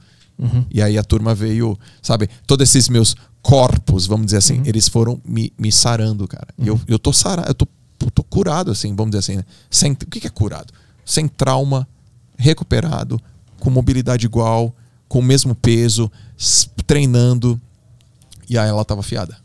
E 0.69 0.81
aí 0.81 0.97
a 0.97 1.03
turma 1.05 1.33
veio, 1.33 1.79
sabe? 2.01 2.29
Todos 2.45 2.67
esses 2.67 2.89
meus 2.89 3.15
corpos, 3.41 4.05
vamos 4.05 4.25
dizer 4.25 4.39
assim, 4.39 4.61
eles 4.65 4.89
foram 4.89 5.21
me, 5.23 5.53
me 5.57 5.71
sarando, 5.71 6.27
cara. 6.27 6.47
E 6.57 6.67
eu, 6.67 6.77
eu 6.85 6.99
tô 6.99 7.13
sarado, 7.13 7.47
eu 7.47 7.53
tô, 7.53 7.65
eu 8.01 8.11
tô 8.11 8.23
curado, 8.23 8.69
assim, 8.69 8.93
vamos 8.93 9.11
dizer 9.11 9.19
assim. 9.19 9.37
Né? 9.37 9.45
Sem, 9.71 9.93
o 9.93 9.95
que 9.95 10.27
é 10.27 10.29
curado? 10.29 10.73
Sem 11.05 11.29
trauma, 11.29 11.87
recuperado, 12.37 13.21
com 13.61 13.69
mobilidade 13.69 14.25
igual, 14.25 14.75
com 15.07 15.19
o 15.19 15.23
mesmo 15.23 15.55
peso, 15.55 16.11
treinando. 16.85 17.57
E 18.49 18.57
aí 18.57 18.67
ela 18.67 18.83
tava 18.83 18.99
afiada. 18.99 19.37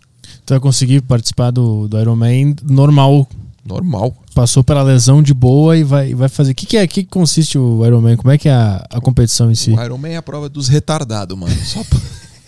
Tu 0.49 0.55
vai 0.55 0.61
conseguir 0.61 1.03
participar 1.03 1.51
do, 1.51 1.87
do 1.87 2.01
Ironman 2.01 2.57
normal. 2.63 3.29
Normal. 3.67 4.17
Passou 4.35 4.65
pela 4.65 4.83
lesão 4.83 5.23
de 5.23 5.35
boa 5.35 5.77
e 5.77 5.85
vai, 5.85 6.15
vai 6.15 6.31
fazer. 6.31 6.53
O 6.53 6.55
que, 6.55 6.65
que 6.65 6.79
é? 6.79 6.87
que, 6.87 7.05
consiste 7.05 7.59
o 7.59 7.85
Ironman? 7.85 8.17
Como 8.17 8.31
é 8.31 8.39
que 8.39 8.49
é 8.49 8.53
a, 8.53 8.83
a 8.93 8.99
competição 8.99 9.51
em 9.51 9.55
si? 9.55 9.73
O 9.73 9.85
Ironman 9.85 10.15
é 10.15 10.17
a 10.17 10.23
prova 10.23 10.49
dos 10.49 10.67
retardados, 10.69 11.37
mano. 11.37 11.55
Só 11.67 11.85
pra... 11.85 11.99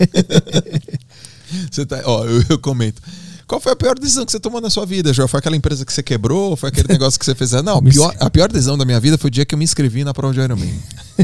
você 1.71 1.85
tá, 1.85 2.01
ó, 2.07 2.25
eu, 2.25 2.43
eu 2.49 2.59
comento. 2.59 3.03
Qual 3.47 3.61
foi 3.61 3.73
a 3.73 3.77
pior 3.77 3.99
decisão 3.99 4.25
que 4.25 4.33
você 4.33 4.41
tomou 4.41 4.63
na 4.63 4.71
sua 4.71 4.87
vida, 4.87 5.13
João? 5.13 5.29
Foi 5.29 5.37
aquela 5.37 5.57
empresa 5.57 5.85
que 5.85 5.93
você 5.93 6.03
quebrou? 6.03 6.57
Foi 6.57 6.71
aquele 6.71 6.89
negócio 6.95 7.21
que 7.21 7.27
você 7.27 7.35
fez? 7.35 7.53
Não, 7.53 7.77
a 7.77 7.83
pior, 7.83 8.17
a 8.19 8.31
pior 8.31 8.51
decisão 8.51 8.79
da 8.79 8.87
minha 8.87 8.99
vida 8.99 9.19
foi 9.19 9.29
o 9.29 9.31
dia 9.31 9.45
que 9.45 9.55
eu 9.55 9.59
me 9.59 9.65
inscrevi 9.65 10.05
na 10.05 10.15
prova 10.15 10.33
de 10.33 10.41
Ironman. 10.41 10.73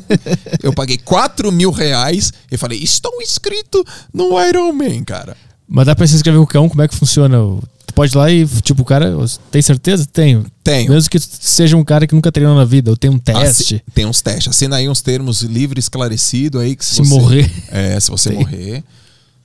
eu 0.63 0.75
paguei 0.75 0.99
4 0.99 1.51
mil 1.51 1.71
reais 1.71 2.35
e 2.53 2.59
falei, 2.59 2.81
estou 2.83 3.23
inscrito 3.23 3.83
no 4.13 4.39
Ironman, 4.39 5.03
cara. 5.05 5.35
Mas 5.69 5.87
dá 5.87 5.95
pra 5.97 6.07
se 6.07 6.15
inscrever 6.15 6.39
com 6.39 6.45
o 6.45 6.47
cão? 6.47 6.69
Como 6.69 6.83
é 6.83 6.89
que 6.89 6.95
funciona? 6.95 7.39
Tu 7.87 7.95
pode 7.95 8.13
ir 8.13 8.19
lá 8.19 8.31
e, 8.31 8.47
tipo, 8.63 8.83
o 8.83 8.85
cara, 8.85 9.13
tem 9.51 9.61
certeza? 9.63 10.07
Tenho. 10.07 10.45
Tenho. 10.63 10.91
Mesmo 10.93 11.11
que 11.11 11.19
seja 11.19 11.77
um 11.77 11.85
cara 11.85 12.07
que 12.07 12.15
nunca 12.15 12.31
treinou 12.31 12.55
na 12.57 12.65
vida, 12.65 12.91
ou 12.91 12.97
tem 12.97 13.11
um 13.11 13.19
teste. 13.19 13.77
Assi- 13.77 13.83
tem 13.95 14.07
uns 14.07 14.21
testes. 14.21 14.49
Assina 14.49 14.77
aí 14.77 14.89
uns 14.89 15.01
termos 15.03 15.43
livre, 15.43 15.79
esclarecido 15.81 16.59
aí 16.61 16.77
que 16.77 16.85
se, 16.85 16.97
Se 16.97 17.03
você- 17.03 17.09
morrer. 17.09 17.53
É, 17.71 17.99
se 17.99 18.11
você 18.11 18.31
Tem. 18.31 18.39
morrer, 18.39 18.85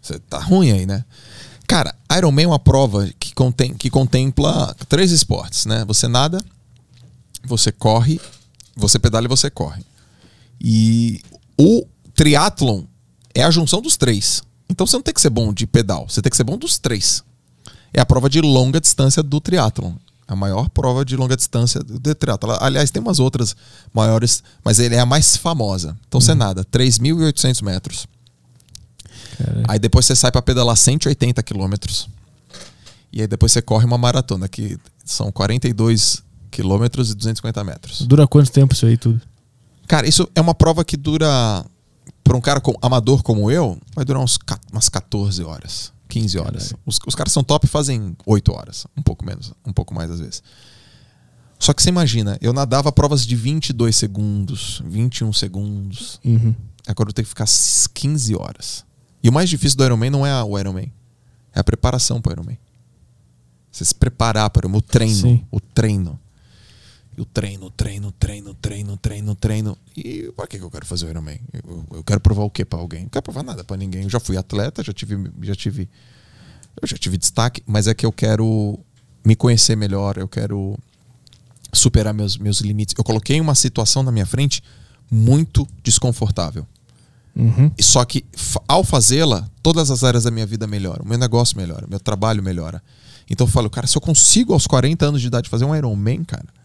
você 0.02 0.20
tá 0.20 0.40
ruim 0.40 0.72
aí, 0.72 0.86
né? 0.86 1.04
Cara, 1.68 1.96
Ironman 2.18 2.44
é 2.46 2.48
uma 2.50 2.60
prova 2.60 3.10
que, 3.20 3.34
contém, 3.34 3.74
que 3.74 3.90
contempla 3.90 4.76
três 4.90 5.12
esportes, 5.12 5.66
né? 5.66 5.86
Você 5.88 6.08
nada, 6.08 6.44
você 7.46 7.72
corre, 7.72 8.20
você 8.76 9.00
pedala 9.00 9.26
e 9.26 9.30
você 9.30 9.50
corre. 9.50 9.82
E 10.60 11.22
o 11.58 11.86
triatlon 12.14 12.84
é 13.34 13.44
a 13.44 13.50
junção 13.52 13.82
dos 13.82 13.96
três. 13.98 14.44
Então 14.72 14.88
você 14.88 14.96
não 14.96 15.04
tem 15.04 15.14
que 15.14 15.20
ser 15.20 15.30
bom 15.30 15.54
de 15.54 15.68
pedal, 15.68 16.08
você 16.08 16.22
tem 16.22 16.30
que 16.30 16.38
ser 16.38 16.46
bom 16.46 16.58
dos 16.58 16.80
três. 16.80 17.24
É 17.94 18.00
a 18.00 18.06
prova 18.06 18.30
de 18.30 18.40
longa 18.40 18.80
distância 18.80 19.22
do 19.22 19.42
triatlon. 19.42 19.94
A 20.26 20.36
maior 20.36 20.70
prova 20.70 21.04
de 21.04 21.18
longa 21.18 21.36
distância 21.36 21.82
do 21.82 22.16
triatlon. 22.16 22.56
Aliás, 22.62 22.90
tem 22.90 23.02
umas 23.02 23.20
outras 23.20 23.54
maiores, 23.94 24.42
mas 24.64 24.80
ele 24.80 24.96
é 24.96 25.00
a 25.00 25.06
mais 25.06 25.36
famosa. 25.36 25.98
Então 26.08 26.22
você 26.22 26.34
nada, 26.34 26.64
3.800 26.64 27.62
metros. 27.62 28.08
Cara, 29.38 29.64
Aí 29.68 29.78
depois 29.78 30.06
você 30.06 30.16
sai 30.16 30.32
para 30.32 30.42
pedalar 30.42 30.78
180 30.78 31.44
quilômetros. 31.44 32.08
E 33.12 33.20
aí 33.20 33.28
depois 33.28 33.52
você 33.52 33.62
corre 33.62 33.86
uma 33.86 33.98
maratona, 33.98 34.48
que 34.48 34.78
são 35.04 35.34
42 35.34 36.24
quilômetros 36.50 37.12
e 37.12 37.16
250 37.16 37.64
metros. 37.66 38.02
Dura 38.04 38.26
quanto 38.26 38.50
tempo 38.50 38.74
isso 38.74 38.86
aí 38.86 38.96
tudo? 38.96 39.20
Cara, 39.86 40.08
isso 40.08 40.30
é 40.34 40.40
uma 40.40 40.56
prova 40.56 40.86
que 40.86 40.96
dura. 40.96 41.66
Para 42.32 42.38
um 42.38 42.42
cara 42.42 42.62
com- 42.62 42.74
amador 42.82 43.22
como 43.24 43.52
eu, 43.52 43.78
vai 43.94 44.06
durar 44.06 44.24
uns, 44.24 44.40
umas 44.72 44.88
14 44.88 45.44
horas, 45.44 45.92
15 46.08 46.40
horas. 46.40 46.74
Os, 46.86 46.98
os 47.06 47.14
caras 47.14 47.34
são 47.34 47.44
top 47.44 47.66
e 47.66 47.70
fazem 47.70 48.16
8 48.26 48.54
horas, 48.54 48.88
um 48.96 49.02
pouco 49.02 49.26
menos, 49.26 49.52
um 49.66 49.74
pouco 49.74 49.94
mais 49.94 50.10
às 50.10 50.22
vezes. 50.22 50.42
Só 51.60 51.74
que 51.74 51.84
você 51.84 51.90
imagina, 51.90 52.38
eu 52.40 52.54
nadava 52.54 52.90
provas 52.90 53.26
de 53.28 53.36
22 53.36 53.98
segundos, 53.98 54.82
21 54.86 55.34
segundos. 55.34 56.22
Uhum. 56.24 56.56
Agora 56.88 57.10
eu 57.10 57.14
tenho 57.14 57.26
que 57.26 57.30
ficar 57.32 57.48
15 57.94 58.34
horas. 58.34 58.86
E 59.22 59.28
o 59.28 59.34
mais 59.34 59.50
difícil 59.50 59.78
do 59.78 59.84
Ironman 59.84 60.10
não 60.10 60.26
é 60.26 60.42
o 60.42 60.58
Ironman, 60.58 60.90
é 61.54 61.60
a 61.60 61.64
preparação 61.66 62.22
para 62.22 62.30
o 62.30 62.34
Ironman. 62.34 62.58
Você 63.70 63.84
se 63.84 63.94
preparar 63.94 64.50
para 64.52 64.66
o 64.66 64.82
treino, 64.82 65.16
Sim. 65.20 65.46
o 65.52 65.60
treino. 65.60 66.18
E 67.18 67.22
o 67.22 67.26
treino, 67.26 67.70
treino, 67.72 68.12
treino, 68.14 68.54
treino, 68.54 68.98
treino, 68.98 69.36
treino. 69.36 69.78
E 69.98 70.32
pra 70.36 70.48
que 70.48 70.58
eu 70.58 70.72
quero 70.72 70.86
fazer 70.86 71.06
o 71.06 71.10
Ironman? 71.10 71.40
Eu, 71.52 71.86
eu 71.94 72.04
quero 72.04 72.20
provar 72.20 72.44
o 72.44 72.50
que 72.50 72.64
para 72.64 72.80
alguém? 72.80 73.04
Não 73.04 73.10
quero 73.10 73.24
provar 73.24 73.44
nada 73.44 73.64
para 73.64 73.78
ninguém. 73.78 74.04
Eu 74.04 74.10
já 74.10 74.20
fui 74.20 74.38
atleta, 74.38 74.84
já 74.84 74.94
tive, 74.94 75.30
já 75.42 75.56
tive, 75.56 75.90
eu 76.82 76.88
já 76.88 76.98
tive 76.98 77.18
destaque, 77.18 77.62
mas 77.66 77.88
é 77.88 77.94
que 77.94 78.06
eu 78.06 78.12
quero 78.12 78.80
me 79.26 79.36
conhecer 79.36 79.76
melhor, 79.76 80.18
eu 80.18 80.28
quero 80.28 80.78
superar 81.74 82.14
meus, 82.14 82.38
meus 82.38 82.62
limites. 82.62 82.96
Eu 82.98 83.04
coloquei 83.04 83.40
uma 83.40 83.56
situação 83.56 84.04
na 84.04 84.12
minha 84.12 84.26
frente 84.26 84.64
muito 85.10 85.68
desconfortável. 85.84 86.66
Uhum. 87.36 87.72
E 87.78 87.84
Só 87.84 88.04
que 88.04 88.26
ao 88.68 88.84
fazê-la, 88.84 89.50
todas 89.62 89.90
as 89.90 90.04
áreas 90.04 90.24
da 90.24 90.32
minha 90.32 90.46
vida 90.46 90.68
melhoram. 90.68 91.06
Meu 91.06 91.18
negócio 91.18 91.58
melhora, 91.58 91.86
meu 91.88 92.00
trabalho 92.00 92.44
melhora. 92.44 92.82
Então 93.30 93.48
eu 93.48 93.52
falo, 93.52 93.70
cara, 93.70 93.88
se 93.88 93.98
eu 93.98 94.02
consigo 94.02 94.54
aos 94.54 94.68
40 94.68 95.06
anos 95.06 95.22
de 95.22 95.28
idade 95.28 95.50
fazer 95.50 95.66
um 95.66 95.76
Ironman, 95.76 96.24
cara, 96.24 96.46
o 96.46 96.61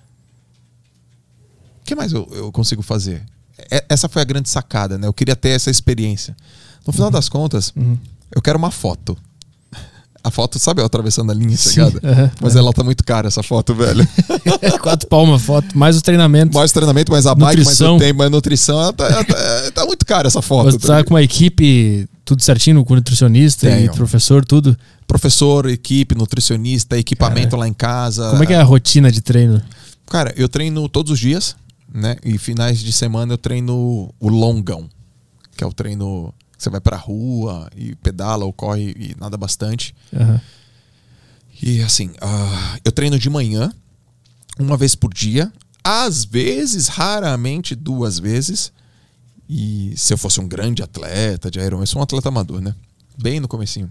que 1.86 1.94
mais 1.94 2.12
eu, 2.12 2.28
eu 2.32 2.52
consigo 2.52 2.82
fazer? 2.82 3.22
É- 3.70 3.84
essa 3.88 4.08
foi 4.08 4.20
a 4.22 4.24
grande 4.24 4.48
sacada, 4.48 4.98
né? 4.98 5.06
Eu 5.06 5.12
queria 5.12 5.34
ter 5.36 5.50
essa 5.50 5.70
experiência. 5.70 6.36
No 6.86 6.92
final 6.92 7.10
das 7.10 7.28
contas, 7.28 7.72
Uhum. 7.76 7.96
eu 8.34 8.42
quero 8.42 8.58
uma 8.58 8.70
foto. 8.70 9.16
A, 10.22 10.30
foto, 10.30 10.58
sabe, 10.58 10.80
eu 10.82 10.86
atravessando 10.86 11.30
a 11.30 11.34
linha 11.34 11.56
chegada? 11.56 12.00
aham. 12.02 12.30
Mas 12.40 12.56
ela 12.56 12.72
tá 12.72 12.82
muito 12.82 13.04
cara, 13.04 13.28
essa 13.28 13.44
foto, 13.44 13.72
velho. 13.76 14.06
Quatro 14.82 15.08
palmas 15.08 15.40
foto, 15.42 15.78
mais 15.78 15.94
os 15.94 16.02
treinamentos. 16.02 16.52
mais 16.52 16.72
treinamento, 16.72 17.12
mais 17.12 17.26
a 17.26 17.34
bike, 17.34 17.44
mais 17.44 17.56
Nutrição. 17.58 17.96
o 17.96 17.98
tempo, 18.00 18.18
mais 18.18 18.30
nutrição. 18.32 18.80
Ela 18.80 18.92
tá, 18.92 19.06
ela 19.06 19.24
tá- 19.24 19.70
tá 19.72 19.86
muito 19.86 20.04
cara 20.04 20.26
essa 20.26 20.42
foto. 20.42 20.72
Você 20.72 20.78
tá 20.80 20.96
tá 20.98 21.04
com 21.04 21.14
uma 21.14 21.22
equipe 21.22 22.08
tudo 22.24 22.42
certinho, 22.42 22.84
com 22.84 22.96
nutricionista 22.96 23.68
e 23.68 23.70
Tenho. 23.82 23.92
professor, 23.94 24.44
tudo. 24.44 24.76
Professor, 25.06 25.66
equipe, 25.70 26.16
nutricionista, 26.16 26.98
equipamento 26.98 27.54
lá 27.54 27.68
em 27.68 27.72
casa. 27.72 28.30
Como 28.30 28.42
é 28.42 28.46
que 28.46 28.52
é 28.52 28.56
a 28.56 28.64
rotina 28.64 29.12
de 29.12 29.20
treino? 29.20 29.62
Cara, 30.10 30.34
eu 30.36 30.48
treino 30.48 30.88
todos 30.88 31.12
os 31.12 31.20
dias, 31.20 31.54
né? 31.96 32.16
E 32.22 32.36
finais 32.38 32.80
de 32.80 32.92
semana 32.92 33.32
eu 33.32 33.38
treino 33.38 34.12
o 34.20 34.28
longão, 34.28 34.88
que 35.56 35.64
é 35.64 35.66
o 35.66 35.72
treino 35.72 36.32
que 36.56 36.62
você 36.62 36.70
vai 36.70 36.80
pra 36.80 36.96
rua 36.96 37.70
e 37.74 37.94
pedala 37.96 38.44
ou 38.44 38.52
corre 38.52 38.94
e 38.98 39.16
nada 39.18 39.36
bastante. 39.36 39.94
Aham. 40.14 40.40
E 41.62 41.80
assim, 41.80 42.12
ah, 42.20 42.78
eu 42.84 42.92
treino 42.92 43.18
de 43.18 43.30
manhã, 43.30 43.72
uma 44.58 44.76
vez 44.76 44.94
por 44.94 45.12
dia, 45.12 45.50
às 45.82 46.24
vezes, 46.24 46.88
raramente 46.88 47.74
duas 47.74 48.18
vezes. 48.18 48.72
E 49.48 49.94
se 49.96 50.12
eu 50.12 50.18
fosse 50.18 50.38
um 50.38 50.46
grande 50.46 50.82
atleta 50.82 51.50
de 51.50 51.58
Ironman, 51.58 51.84
eu 51.84 51.86
sou 51.86 52.00
um 52.00 52.02
atleta 52.02 52.28
amador, 52.28 52.60
né? 52.60 52.74
Bem 53.16 53.40
no 53.40 53.48
comecinho. 53.48 53.90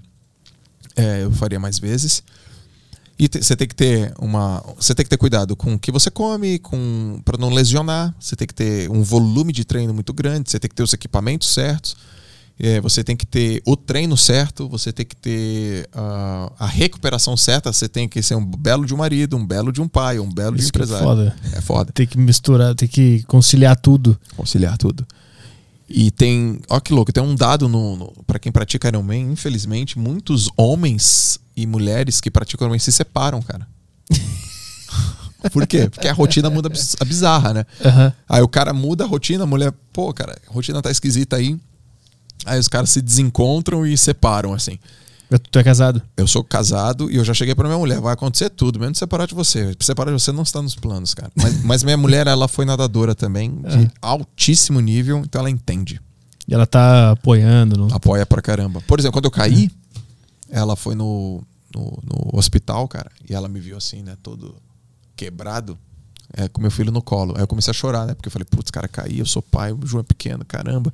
É, 0.95 1.23
eu 1.23 1.31
faria 1.31 1.59
mais 1.59 1.79
vezes. 1.79 2.21
E 3.17 3.27
te- 3.29 3.41
você 3.41 3.55
tem 3.55 3.67
que 3.67 3.75
ter 3.75 4.13
uma, 4.19 4.61
você 4.77 4.93
tem 4.93 5.03
que 5.05 5.09
ter 5.09 5.17
cuidado 5.17 5.55
com 5.55 5.75
o 5.75 5.79
que 5.79 5.91
você 5.91 6.11
come, 6.11 6.59
com 6.59 7.21
para 7.23 7.37
não 7.37 7.49
lesionar. 7.49 8.13
Você 8.19 8.35
tem 8.35 8.45
que 8.47 8.53
ter 8.53 8.89
um 8.91 9.01
volume 9.03 9.53
de 9.53 9.63
treino 9.63 9.93
muito 9.93 10.11
grande. 10.13 10.49
Você 10.51 10.59
tem 10.59 10.67
que 10.69 10.75
ter 10.75 10.83
os 10.83 10.91
equipamentos 10.93 11.53
certos. 11.53 11.95
É, 12.59 12.79
você 12.79 13.03
tem 13.03 13.15
que 13.17 13.25
ter 13.25 13.61
o 13.65 13.75
treino 13.77 14.15
certo. 14.17 14.67
Você 14.69 14.91
tem 14.91 15.05
que 15.05 15.15
ter 15.15 15.89
ah, 15.93 16.51
a 16.59 16.65
recuperação 16.67 17.37
certa. 17.37 17.71
Você 17.71 17.87
tem 17.87 18.07
que 18.09 18.21
ser 18.21 18.35
um 18.35 18.45
belo 18.45 18.85
de 18.85 18.93
um 18.93 18.97
marido, 18.97 19.37
um 19.37 19.45
belo 19.45 19.71
de 19.71 19.81
um 19.81 19.87
pai, 19.87 20.19
um 20.19 20.29
belo 20.29 20.55
de 20.57 20.61
um 20.61 20.63
Isso 20.63 20.67
é 20.67 20.69
empresário. 20.69 21.05
foda. 21.05 21.35
É 21.53 21.61
foda 21.61 21.91
Tem 21.93 22.05
que 22.07 22.17
misturar, 22.17 22.75
tem 22.75 22.87
que 22.87 23.23
conciliar 23.23 23.77
tudo. 23.77 24.19
conciliar 24.35 24.77
tudo. 24.77 25.05
E 25.87 26.09
tem, 26.11 26.59
ó 26.69 26.79
que 26.79 26.93
louco, 26.93 27.13
tem 27.13 27.23
um 27.23 27.35
dado 27.35 27.67
no, 27.67 27.95
no 27.95 28.13
para 28.25 28.39
quem 28.39 28.51
pratica 28.51 28.87
Ironman, 28.87 29.31
infelizmente, 29.31 29.99
muitos 29.99 30.49
homens 30.57 31.39
e 31.55 31.67
mulheres 31.67 32.19
que 32.19 32.31
praticam 32.31 32.65
Ironman 32.65 32.79
se 32.79 32.91
separam, 32.91 33.41
cara. 33.41 33.67
Por 35.51 35.67
quê? 35.67 35.87
Porque 35.89 36.07
a 36.07 36.13
rotina 36.13 36.49
muda 36.49 36.69
a 36.99 37.05
bizarra, 37.05 37.53
né? 37.53 37.65
Aham. 37.83 38.13
Aí 38.27 38.41
o 38.41 38.47
cara 38.47 38.73
muda 38.73 39.03
a 39.03 39.07
rotina, 39.07 39.43
a 39.43 39.47
mulher, 39.47 39.71
pô, 39.93 40.11
cara, 40.11 40.35
a 40.49 40.51
rotina 40.51 40.81
tá 40.81 40.89
esquisita 40.89 41.35
aí. 41.35 41.59
Aí 42.45 42.59
os 42.59 42.67
caras 42.67 42.89
se 42.89 43.01
desencontram 43.01 43.85
e 43.85 43.95
separam, 43.97 44.53
assim. 44.53 44.79
Tu 45.51 45.59
é 45.59 45.63
casado? 45.63 46.01
Eu 46.15 46.27
sou 46.27 46.43
casado 46.43 47.09
e 47.11 47.15
eu 47.15 47.25
já 47.25 47.33
cheguei 47.33 47.55
pra 47.55 47.67
minha 47.67 47.79
mulher, 47.79 47.99
vai 47.99 48.13
acontecer 48.13 48.49
tudo, 48.49 48.79
menos 48.79 48.97
separar 48.97 49.25
de 49.25 49.33
você. 49.33 49.75
Separar 49.79 50.11
de 50.11 50.21
você 50.21 50.31
não 50.31 50.43
está 50.43 50.61
nos 50.61 50.75
planos, 50.75 51.13
cara. 51.13 51.31
Mas, 51.35 51.61
mas 51.65 51.83
minha 51.83 51.97
mulher, 51.97 52.27
ela 52.27 52.47
foi 52.47 52.65
nadadora 52.65 53.15
também, 53.15 53.61
de 53.61 53.89
altíssimo 54.01 54.79
nível, 54.79 55.19
então 55.19 55.39
ela 55.39 55.49
entende. 55.49 55.99
E 56.47 56.53
ela 56.53 56.67
tá 56.67 57.11
apoiando. 57.11 57.75
No... 57.75 57.93
Apoia 57.93 58.25
pra 58.25 58.41
caramba. 58.41 58.81
Por 58.81 58.99
exemplo, 58.99 59.13
quando 59.13 59.25
eu 59.25 59.31
caí, 59.31 59.71
ela 60.49 60.75
foi 60.75 60.93
no, 60.93 61.41
no, 61.73 61.99
no 62.03 62.37
hospital, 62.37 62.87
cara, 62.87 63.11
e 63.27 63.33
ela 63.33 63.47
me 63.47 63.59
viu 63.59 63.77
assim, 63.77 64.03
né, 64.03 64.15
todo 64.21 64.55
quebrado, 65.15 65.77
é, 66.33 66.47
com 66.47 66.61
meu 66.61 66.71
filho 66.71 66.91
no 66.91 67.01
colo. 67.01 67.33
Aí 67.35 67.41
eu 67.41 67.47
comecei 67.47 67.71
a 67.71 67.73
chorar, 67.73 68.05
né, 68.05 68.13
porque 68.13 68.27
eu 68.27 68.31
falei, 68.31 68.45
putz, 68.45 68.69
cara, 68.69 68.87
caí, 68.87 69.19
eu 69.19 69.25
sou 69.25 69.41
pai, 69.41 69.71
o 69.71 69.79
João 69.85 70.01
é 70.01 70.03
pequeno, 70.03 70.45
caramba. 70.45 70.93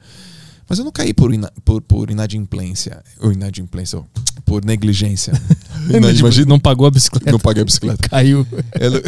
Mas 0.71 0.79
eu 0.79 0.85
não 0.85 0.91
caí 0.91 1.13
por, 1.13 1.33
ina- 1.33 1.51
por, 1.65 1.81
por 1.81 2.09
inadimplência, 2.09 3.03
ou 3.19 3.31
inadimplência, 3.31 3.99
ou 3.99 4.07
por 4.45 4.63
negligência. 4.65 5.33
Imagina, 5.93 6.47
não 6.47 6.59
pagou 6.59 6.87
a 6.87 6.91
bicicleta. 6.91 7.29
não 7.31 7.39
paguei 7.39 7.61
a 7.61 7.65
bicicleta. 7.65 8.07
Caiu. 8.09 8.47
Eu, 8.79 8.91
não- 8.91 9.01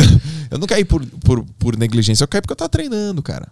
eu 0.51 0.57
não 0.59 0.67
caí 0.67 0.83
por, 0.85 1.05
por, 1.05 1.43
por 1.57 1.77
negligência, 1.77 2.23
eu 2.23 2.27
caí 2.27 2.41
porque 2.41 2.51
eu 2.51 2.55
tava 2.57 2.69
treinando, 2.69 3.23
cara. 3.23 3.47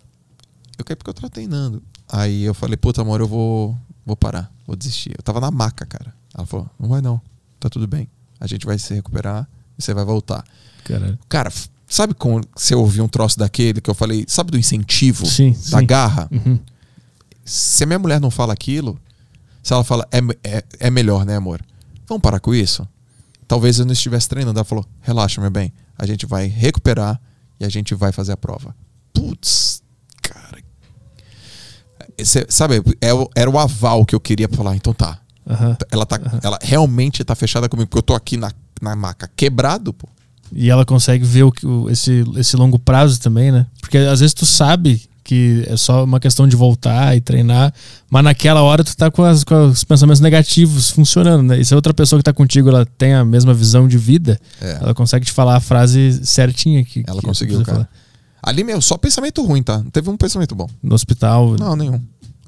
Eu 0.78 0.84
caí 0.86 0.96
porque 0.96 1.10
eu 1.10 1.14
tava 1.14 1.30
treinando. 1.30 1.82
Aí 2.08 2.44
eu 2.44 2.54
falei, 2.54 2.76
puta, 2.78 3.02
amor, 3.02 3.22
eu 3.22 3.28
vou, 3.28 3.76
vou 4.06 4.16
parar, 4.16 4.52
vou 4.68 4.76
desistir. 4.76 5.12
Eu 5.18 5.24
tava 5.24 5.40
na 5.40 5.50
maca, 5.50 5.86
cara. 5.86 6.14
Ela 6.36 6.46
falou, 6.46 6.70
não 6.80 6.90
vai 6.90 7.02
não, 7.02 7.20
tá 7.60 7.70
tudo 7.70 7.88
bem. 7.88 8.08
A 8.40 8.46
gente 8.48 8.66
vai 8.66 8.78
se 8.78 8.94
recuperar 8.94 9.48
e 9.78 9.82
você 9.82 9.94
vai 9.94 10.04
voltar. 10.06 10.44
Caralho. 10.84 11.18
Cara, 11.30 11.52
sabe 11.88 12.14
quando 12.14 12.48
você 12.56 12.76
ouviu 12.76 13.04
um 13.04 13.08
troço 13.08 13.40
daquele 13.40 13.80
que 13.82 13.90
eu 13.90 13.94
falei, 13.96 14.26
sabe 14.28 14.52
do 14.52 14.58
incentivo? 14.58 15.26
Sim, 15.26 15.52
Da 15.72 15.80
sim. 15.80 15.86
garra? 15.86 16.28
Uhum. 16.32 16.60
Se 17.44 17.84
a 17.84 17.88
minha 17.88 18.00
mulher 18.00 18.20
não 18.22 18.32
fala 18.32 18.54
aquilo, 18.54 19.00
se 19.64 19.74
ela 19.74 19.84
fala, 19.84 20.08
é, 20.12 20.20
é, 20.44 20.64
é 20.80 20.90
melhor, 20.90 21.26
né, 21.26 21.36
amor? 21.36 21.62
Vamos 22.08 22.22
parar 22.22 22.40
com 22.40 22.54
isso? 22.54 22.88
Talvez 23.48 23.80
eu 23.80 23.86
não 23.86 23.94
estivesse 23.94 24.30
treinando. 24.30 24.58
Ela 24.58 24.66
falou, 24.66 24.86
relaxa, 25.02 25.42
meu 25.42 25.50
bem. 25.50 25.74
A 25.98 26.06
gente 26.06 26.26
vai 26.26 26.48
recuperar 26.48 27.20
e 27.60 27.66
a 27.66 27.70
gente 27.70 27.94
vai 27.94 28.12
fazer 28.12 28.32
a 28.32 28.38
prova. 28.38 28.76
Putz, 29.14 29.82
cara. 30.22 30.60
Esse- 32.18 32.46
sabe, 32.50 32.82
é 33.02 33.10
era 33.36 33.50
o 33.50 33.60
aval 33.60 34.06
que 34.06 34.16
eu 34.16 34.20
queria 34.20 34.48
falar. 34.50 34.76
Então 34.76 34.94
tá. 34.94 35.20
Aham. 35.48 35.76
Ela, 35.92 36.06
tá, 36.06 36.20
ela 36.44 36.60
realmente 36.62 37.24
tá 37.24 37.36
fechada 37.36 37.68
comigo, 37.68 37.90
porque 37.90 38.00
eu 38.00 38.04
tô 38.04 38.14
aqui 38.14 38.38
na, 38.38 38.52
na 38.82 38.96
maca 38.96 39.30
quebrado, 39.36 39.92
pô. 39.94 40.08
E 40.54 40.70
ela 40.70 40.86
consegue 40.86 41.24
ver 41.26 41.44
o, 41.44 41.52
que- 41.52 41.66
o- 41.66 41.90
esse, 41.90 42.24
esse 42.38 42.56
longo 42.56 42.78
prazo 42.80 43.20
também, 43.20 43.52
né? 43.52 43.66
Porque 43.80 43.98
às 43.98 44.20
vezes 44.20 44.34
tu 44.34 44.46
sabe 44.46 45.10
que 45.32 45.64
é 45.66 45.78
só 45.78 46.04
uma 46.04 46.20
questão 46.20 46.46
de 46.46 46.58
voltar 46.58 47.16
e 47.16 47.22
treinar, 47.22 47.74
mas 48.10 48.22
naquela 48.22 48.62
hora 48.62 48.84
tu 48.84 48.94
tá 48.98 49.10
com, 49.10 49.24
as- 49.24 49.46
com 49.46 49.68
os 49.68 49.82
pensamentos 49.86 50.20
negativos 50.20 50.90
funcionando, 50.90 51.42
né? 51.44 51.62
E 51.62 51.64
se 51.64 51.74
a 51.74 51.78
outra 51.78 51.94
pessoa 51.94 52.20
que 52.20 52.24
tá 52.24 52.34
contigo 52.34 52.68
ela 52.68 52.86
tem 52.98 53.14
a 53.14 53.24
mesma 53.24 53.54
visão 53.54 53.88
de 53.88 53.98
vida, 53.98 54.38
É. 54.62 54.80
ela 54.82 54.94
consegue 54.94 55.26
te 55.26 55.32
falar 55.32 55.56
a 55.56 55.60
frase 55.62 56.20
certinha 56.26 56.84
que 56.84 57.02
Ela 57.08 57.22
que 57.22 57.26
conseguiu, 57.26 57.60
cara. 57.64 57.72
falar. 57.78 57.90
Ali, 58.44 58.62
meu, 58.66 58.82
só 58.82 58.98
pensamento 58.98 59.42
ruim, 59.46 59.64
tá? 59.64 59.78
Não 59.78 59.90
teve 59.90 60.10
um 60.10 60.18
pensamento 60.18 60.54
bom. 60.54 60.68
No 60.84 60.96
hospital. 60.96 61.56
Não, 61.58 61.76
nenhum. 61.78 62.02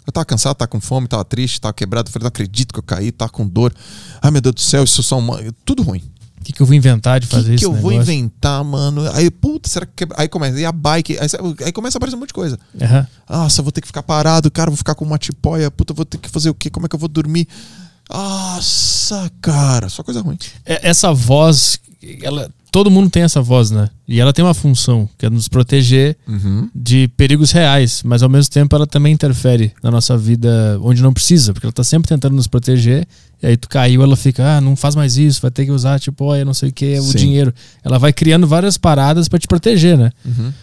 Eu 0.05 0.11
tava 0.11 0.25
cansado, 0.25 0.55
tava 0.55 0.67
com 0.67 0.81
fome, 0.81 1.07
tava 1.07 1.23
triste, 1.23 1.61
tava 1.61 1.73
quebrado. 1.73 2.09
Falei, 2.09 2.23
não 2.23 2.27
acredito 2.27 2.73
que 2.73 2.79
eu 2.79 2.83
caí, 2.83 3.11
tava 3.13 3.31
com 3.31 3.47
dor. 3.47 3.73
Ai, 4.21 4.29
meu 4.29 4.41
Deus 4.41 4.55
do 4.55 4.61
céu, 4.61 4.83
isso 4.83 5.01
são. 5.01 5.19
uma- 5.19 5.39
Tudo 5.63 5.83
ruim. 5.83 6.01
O 6.43 6.45
que, 6.45 6.53
que 6.53 6.61
eu 6.61 6.65
vou 6.65 6.75
inventar 6.75 7.19
de 7.19 7.25
O 7.27 7.29
fazer 7.29 7.43
que, 7.43 7.49
que 7.49 7.55
isso? 7.55 7.65
eu 7.65 7.73
vou 7.73 7.91
inventar, 7.93 8.63
mano? 8.63 9.09
Aí, 9.13 9.31
puta, 9.31 9.69
será 9.69 9.85
que? 9.85 10.05
Aí 10.17 10.27
começa. 10.27 10.59
E 10.59 10.65
a 10.65 10.71
bike? 10.71 11.17
Aí, 11.17 11.27
aí 11.65 11.71
começa 11.71 11.95
a 11.95 11.99
aparecer 11.99 12.15
um 12.15 12.19
monte 12.19 12.29
de 12.29 12.33
coisa. 12.33 12.59
Aham. 12.81 13.07
Nossa, 13.29 13.61
eu 13.61 13.63
vou 13.63 13.71
ter 13.71 13.81
que 13.81 13.87
ficar 13.87 14.03
parado, 14.03 14.51
cara, 14.51 14.69
vou 14.69 14.77
ficar 14.77 14.93
com 14.95 15.05
uma 15.05 15.17
tipóia. 15.17 15.71
Puta, 15.71 15.93
vou 15.93 16.05
ter 16.05 16.17
que 16.17 16.29
fazer 16.29 16.49
o 16.49 16.53
quê? 16.53 16.69
Como 16.69 16.85
é 16.85 16.89
que 16.89 16.95
eu 16.95 16.99
vou 16.99 17.09
dormir? 17.09 17.47
Nossa, 18.09 19.31
cara, 19.41 19.89
só 19.89 20.03
coisa 20.03 20.21
ruim. 20.21 20.37
É- 20.65 20.89
Essa 20.89 21.13
voz, 21.13 21.79
ela, 22.21 22.49
todo 22.71 22.89
mundo 22.91 23.09
tem 23.09 23.23
essa 23.23 23.41
voz, 23.41 23.71
né? 23.71 23.89
E 24.07 24.19
ela 24.19 24.33
tem 24.33 24.43
uma 24.43 24.53
função, 24.53 25.07
que 25.17 25.25
é 25.25 25.29
nos 25.29 25.47
proteger 25.47 26.17
Uhum. 26.27 26.69
de 26.73 27.07
perigos 27.15 27.51
reais, 27.51 28.01
mas 28.03 28.21
ao 28.23 28.29
mesmo 28.29 28.51
tempo 28.51 28.75
ela 28.75 28.85
também 28.87 29.13
interfere 29.13 29.71
na 29.81 29.89
nossa 29.91 30.17
vida 30.17 30.77
onde 30.81 31.01
não 31.01 31.13
precisa, 31.13 31.53
porque 31.53 31.65
ela 31.65 31.73
tá 31.73 31.83
sempre 31.83 32.09
tentando 32.09 32.35
nos 32.35 32.47
proteger, 32.47 33.07
e 33.41 33.47
aí 33.47 33.57
tu 33.57 33.67
caiu, 33.69 34.01
ela 34.03 34.15
fica, 34.15 34.57
ah, 34.57 34.61
não 34.61 34.75
faz 34.75 34.95
mais 34.95 35.17
isso, 35.17 35.41
vai 35.41 35.51
ter 35.51 35.65
que 35.65 35.71
usar, 35.71 35.99
tipo, 35.99 36.25
olha, 36.25 36.43
não 36.45 36.53
sei 36.53 36.69
o 36.69 36.73
que, 36.73 36.97
o 36.99 37.13
dinheiro. 37.15 37.53
Ela 37.83 37.97
vai 37.99 38.11
criando 38.13 38.47
várias 38.47 38.77
paradas 38.77 39.27
pra 39.27 39.37
te 39.39 39.47
proteger, 39.47 39.97
né? 39.97 40.11
Uhum. 40.25 40.53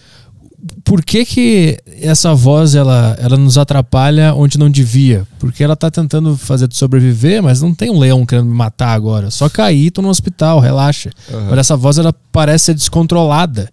Por 0.84 1.04
que 1.04 1.24
que 1.24 1.78
essa 2.02 2.34
voz, 2.34 2.74
ela, 2.74 3.16
ela 3.18 3.36
nos 3.36 3.56
atrapalha 3.56 4.34
onde 4.34 4.58
não 4.58 4.68
devia? 4.68 5.26
Porque 5.38 5.64
ela 5.64 5.76
tá 5.76 5.90
tentando 5.90 6.36
fazer 6.36 6.68
tu 6.68 6.76
sobreviver, 6.76 7.42
mas 7.42 7.62
não 7.62 7.74
tem 7.74 7.90
um 7.90 7.98
leão 7.98 8.26
querendo 8.26 8.46
me 8.46 8.54
matar 8.54 8.92
agora. 8.92 9.30
Só 9.30 9.48
cair, 9.48 9.90
tô 9.90 10.02
no 10.02 10.08
hospital, 10.08 10.60
relaxa. 10.60 11.10
Uhum. 11.32 11.46
Mas 11.50 11.60
essa 11.60 11.76
voz, 11.76 11.98
ela 11.98 12.12
parece 12.30 12.66
ser 12.66 12.74
descontrolada. 12.74 13.70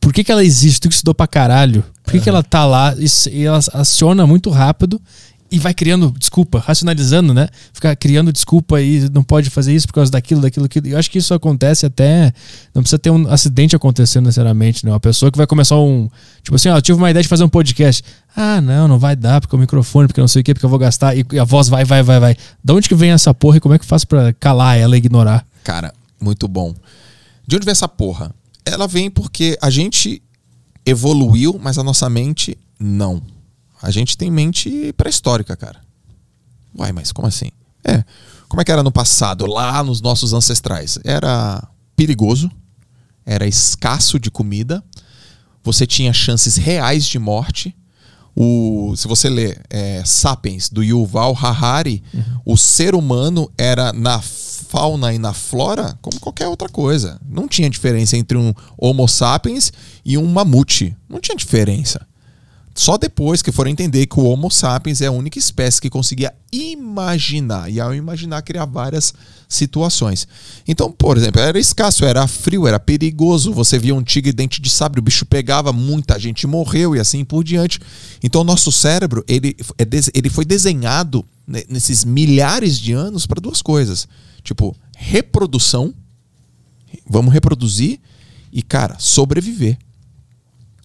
Por 0.00 0.12
que, 0.12 0.24
que 0.24 0.32
ela 0.32 0.44
existe? 0.44 0.80
Tu 0.80 0.88
que 0.88 0.94
estudou 0.94 1.14
pra 1.14 1.26
caralho. 1.26 1.84
Por 2.02 2.12
que, 2.12 2.20
que 2.20 2.28
ela 2.28 2.42
tá 2.42 2.64
lá 2.64 2.94
e, 2.96 3.06
e 3.30 3.44
ela 3.44 3.58
aciona 3.72 4.26
muito 4.26 4.50
rápido 4.50 5.00
e 5.50 5.58
vai 5.58 5.72
criando 5.72 6.12
desculpa, 6.18 6.58
racionalizando, 6.58 7.32
né? 7.32 7.48
Fica 7.72 7.94
criando 7.94 8.32
desculpa 8.32 8.80
e 8.80 9.08
não 9.10 9.22
pode 9.22 9.48
fazer 9.48 9.74
isso 9.74 9.86
por 9.86 9.94
causa 9.94 10.10
daquilo, 10.10 10.40
daquilo, 10.40 10.64
daquilo. 10.64 10.88
Eu 10.88 10.98
acho 10.98 11.10
que 11.10 11.18
isso 11.18 11.32
acontece 11.32 11.86
até. 11.86 12.32
Não 12.74 12.82
precisa 12.82 12.98
ter 12.98 13.10
um 13.10 13.28
acidente 13.28 13.76
acontecendo 13.76 14.24
necessariamente, 14.24 14.84
né? 14.84 14.90
Uma 14.90 15.00
pessoa 15.00 15.30
que 15.30 15.38
vai 15.38 15.46
começar 15.46 15.76
um. 15.78 16.08
Tipo 16.42 16.56
assim, 16.56 16.68
ó, 16.68 16.76
eu 16.76 16.82
tive 16.82 16.98
uma 16.98 17.10
ideia 17.10 17.22
de 17.22 17.28
fazer 17.28 17.44
um 17.44 17.48
podcast. 17.48 18.02
Ah, 18.34 18.60
não, 18.60 18.88
não 18.88 18.98
vai 18.98 19.14
dar, 19.14 19.40
porque 19.40 19.54
o 19.54 19.58
microfone, 19.58 20.08
porque 20.08 20.20
não 20.20 20.28
sei 20.28 20.42
o 20.42 20.44
quê, 20.44 20.52
porque 20.52 20.66
eu 20.66 20.70
vou 20.70 20.78
gastar. 20.78 21.16
E, 21.16 21.24
a 21.38 21.44
voz 21.44 21.68
vai, 21.68 21.84
vai, 21.84 22.02
vai, 22.02 22.18
vai. 22.18 22.36
Da 22.62 22.74
onde 22.74 22.88
que 22.88 22.94
vem 22.94 23.10
essa 23.10 23.32
porra 23.32 23.58
e 23.58 23.60
como 23.60 23.74
é 23.74 23.78
que 23.78 23.84
eu 23.84 23.88
faço 23.88 24.06
pra 24.06 24.32
calar 24.32 24.76
ela 24.78 24.96
e 24.96 24.98
ignorar? 24.98 25.46
Cara, 25.62 25.92
muito 26.20 26.48
bom. 26.48 26.74
De 27.46 27.56
onde 27.56 27.64
vem 27.64 27.72
essa 27.72 27.88
porra? 27.88 28.34
Ela 28.64 28.88
vem 28.88 29.08
porque 29.08 29.56
a 29.62 29.70
gente 29.70 30.20
evoluiu, 30.84 31.58
mas 31.62 31.78
a 31.78 31.84
nossa 31.84 32.10
mente 32.10 32.58
não. 32.80 33.22
A 33.82 33.90
gente 33.90 34.16
tem 34.16 34.30
mente 34.30 34.92
pré-histórica, 34.94 35.56
cara. 35.56 35.80
Uai, 36.76 36.92
mas 36.92 37.12
como 37.12 37.28
assim? 37.28 37.50
É. 37.84 38.04
Como 38.48 38.60
é 38.60 38.64
que 38.64 38.72
era 38.72 38.82
no 38.82 38.92
passado, 38.92 39.46
lá 39.46 39.82
nos 39.82 40.00
nossos 40.00 40.32
ancestrais? 40.32 40.98
Era 41.04 41.66
perigoso, 41.94 42.50
era 43.24 43.46
escasso 43.46 44.18
de 44.18 44.30
comida, 44.30 44.82
você 45.62 45.86
tinha 45.86 46.12
chances 46.12 46.56
reais 46.56 47.06
de 47.06 47.18
morte. 47.18 47.74
O, 48.38 48.94
se 48.96 49.08
você 49.08 49.30
ler 49.30 49.62
é, 49.70 50.02
Sapiens, 50.04 50.68
do 50.68 50.82
Yuval 50.82 51.36
Harari, 51.40 52.02
o 52.44 52.56
ser 52.56 52.94
humano 52.94 53.50
era 53.56 53.92
na, 53.94 54.20
fauna 54.66 55.14
e 55.14 55.18
na 55.18 55.32
flora 55.32 55.96
como 56.02 56.20
qualquer 56.20 56.48
outra 56.48 56.68
coisa. 56.68 57.18
Não 57.26 57.48
tinha 57.48 57.70
diferença 57.70 58.16
entre 58.16 58.36
um 58.36 58.52
Homo 58.76 59.06
sapiens 59.08 59.72
e 60.04 60.18
um 60.18 60.26
mamute. 60.26 60.96
Não 61.08 61.20
tinha 61.20 61.36
diferença. 61.36 62.06
Só 62.76 62.98
depois 62.98 63.40
que 63.40 63.50
foram 63.50 63.70
entender 63.70 64.04
que 64.04 64.20
o 64.20 64.24
Homo 64.24 64.50
sapiens 64.50 65.00
é 65.00 65.06
a 65.06 65.10
única 65.10 65.38
espécie 65.38 65.80
que 65.80 65.88
conseguia 65.88 66.34
imaginar. 66.52 67.72
E 67.72 67.80
ao 67.80 67.94
imaginar, 67.94 68.42
criar 68.42 68.66
várias 68.66 69.14
situações. 69.48 70.28
Então, 70.68 70.92
por 70.92 71.16
exemplo, 71.16 71.40
era 71.40 71.58
escasso, 71.58 72.04
era 72.04 72.26
frio, 72.26 72.68
era 72.68 72.78
perigoso. 72.78 73.50
Você 73.54 73.78
via 73.78 73.94
um 73.94 74.02
tigre 74.02 74.30
dente 74.30 74.60
de 74.60 74.68
sabre, 74.68 75.00
o 75.00 75.02
bicho 75.02 75.24
pegava, 75.24 75.72
muita 75.72 76.18
gente 76.18 76.46
morreu 76.46 76.94
e 76.94 77.00
assim 77.00 77.24
por 77.24 77.42
diante. 77.42 77.80
Então, 78.22 78.42
o 78.42 78.44
nosso 78.44 78.70
cérebro 78.70 79.24
ele, 79.26 79.56
é 79.78 79.86
ele 80.12 80.28
foi 80.28 80.44
desenhado 80.44 81.24
nesses 81.46 82.04
milhares 82.04 82.78
de 82.78 82.92
anos 82.92 83.24
para 83.24 83.40
duas 83.40 83.62
coisas: 83.62 84.06
tipo, 84.42 84.76
reprodução. 84.94 85.94
Vamos 87.08 87.32
reproduzir 87.32 88.00
e, 88.52 88.60
cara, 88.60 88.96
sobreviver. 88.98 89.78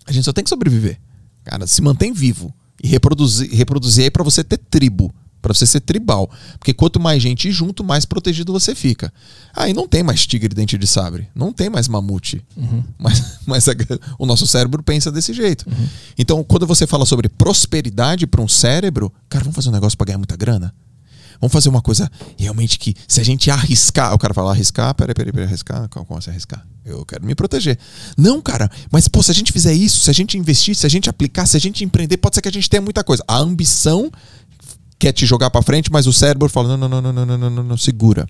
A 0.05 0.13
gente 0.13 0.23
só 0.23 0.31
tem 0.31 0.43
que 0.43 0.49
sobreviver. 0.49 0.97
Cara, 1.43 1.65
se 1.67 1.81
mantém 1.81 2.13
vivo 2.13 2.53
e 2.83 2.87
reproduzir, 2.87 3.49
reproduzir 3.51 4.05
aí 4.05 4.11
para 4.11 4.23
você 4.23 4.43
ter 4.43 4.57
tribo, 4.57 5.13
para 5.41 5.53
você 5.53 5.65
ser 5.65 5.79
tribal. 5.81 6.29
Porque 6.59 6.73
quanto 6.73 6.99
mais 6.99 7.21
gente 7.21 7.51
junto, 7.51 7.83
mais 7.83 8.05
protegido 8.05 8.53
você 8.53 8.75
fica. 8.75 9.11
Aí 9.53 9.73
não 9.73 9.87
tem 9.87 10.03
mais 10.03 10.25
tigre 10.25 10.53
dente 10.53 10.77
de 10.77 10.87
sabre, 10.87 11.27
não 11.35 11.51
tem 11.51 11.69
mais 11.69 11.87
mamute. 11.87 12.43
Uhum. 12.55 12.83
Mas, 12.97 13.39
mas 13.45 13.67
a, 13.67 13.73
o 14.19 14.25
nosso 14.25 14.45
cérebro 14.45 14.83
pensa 14.83 15.11
desse 15.11 15.33
jeito. 15.33 15.67
Uhum. 15.67 15.87
Então, 16.17 16.43
quando 16.43 16.67
você 16.67 16.85
fala 16.85 17.05
sobre 17.05 17.27
prosperidade 17.27 18.27
para 18.27 18.41
um 18.41 18.47
cérebro, 18.47 19.11
cara, 19.27 19.43
vamos 19.43 19.55
fazer 19.55 19.69
um 19.69 19.73
negócio 19.73 19.97
para 19.97 20.05
ganhar 20.05 20.17
muita 20.17 20.37
grana? 20.37 20.73
Vamos 21.41 21.51
fazer 21.51 21.69
uma 21.69 21.81
coisa 21.81 22.09
realmente 22.37 22.77
que, 22.77 22.95
se 23.07 23.19
a 23.19 23.23
gente 23.23 23.49
arriscar, 23.49 24.13
o 24.13 24.19
cara 24.19 24.31
fala 24.31 24.51
arriscar, 24.51 24.93
peraí, 24.93 25.15
peraí, 25.15 25.33
peraí, 25.33 25.47
arriscar, 25.47 25.89
como 25.89 26.15
assim 26.15 26.29
arriscar? 26.29 26.63
Eu 26.85 27.03
quero 27.03 27.25
me 27.25 27.33
proteger. 27.33 27.79
Não, 28.15 28.39
cara, 28.39 28.69
mas 28.91 29.07
pô, 29.07 29.23
se 29.23 29.31
a 29.31 29.33
gente 29.33 29.51
fizer 29.51 29.73
isso, 29.73 30.01
se 30.01 30.09
a 30.11 30.13
gente 30.13 30.37
investir, 30.37 30.75
se 30.75 30.85
a 30.85 30.89
gente 30.89 31.09
aplicar, 31.09 31.47
se 31.47 31.57
a 31.57 31.59
gente 31.59 31.83
empreender, 31.83 32.17
pode 32.17 32.35
ser 32.35 32.43
que 32.43 32.47
a 32.47 32.51
gente 32.51 32.69
tenha 32.69 32.81
muita 32.81 33.03
coisa. 33.03 33.23
A 33.27 33.37
ambição 33.37 34.11
quer 34.99 35.11
te 35.11 35.25
jogar 35.25 35.49
para 35.49 35.63
frente, 35.63 35.91
mas 35.91 36.05
o 36.05 36.13
cérebro 36.13 36.47
fala: 36.47 36.77
não, 36.77 36.87
não, 36.87 37.01
não, 37.01 37.11
não, 37.11 37.25
não, 37.25 37.37
não, 37.37 37.49
não, 37.49 37.63
não, 37.63 37.77
segura. 37.77 38.27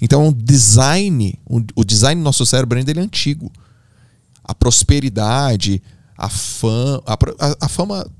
Então, 0.00 0.28
o 0.28 0.34
design, 0.34 1.38
o 1.48 1.84
design 1.84 2.20
do 2.20 2.24
nosso 2.24 2.44
cérebro 2.44 2.76
ainda 2.76 2.90
é 2.90 2.98
antigo. 2.98 3.52
A 4.42 4.52
prosperidade, 4.52 5.80
a 6.16 6.28
fama, 6.28 7.02
a, 7.06 7.66
a 7.66 7.68
fama 7.68 8.10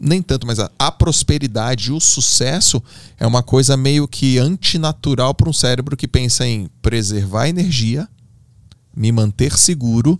nem 0.00 0.20
tanto, 0.22 0.46
mas 0.46 0.58
a, 0.58 0.70
a 0.78 0.92
prosperidade 0.92 1.88
e 1.88 1.92
o 1.92 2.00
sucesso 2.00 2.82
é 3.18 3.26
uma 3.26 3.42
coisa 3.42 3.76
meio 3.76 4.06
que 4.06 4.38
antinatural 4.38 5.34
para 5.34 5.48
um 5.48 5.52
cérebro 5.52 5.96
que 5.96 6.06
pensa 6.06 6.46
em 6.46 6.68
preservar 6.82 7.48
energia, 7.48 8.08
me 8.94 9.10
manter 9.10 9.56
seguro 9.56 10.18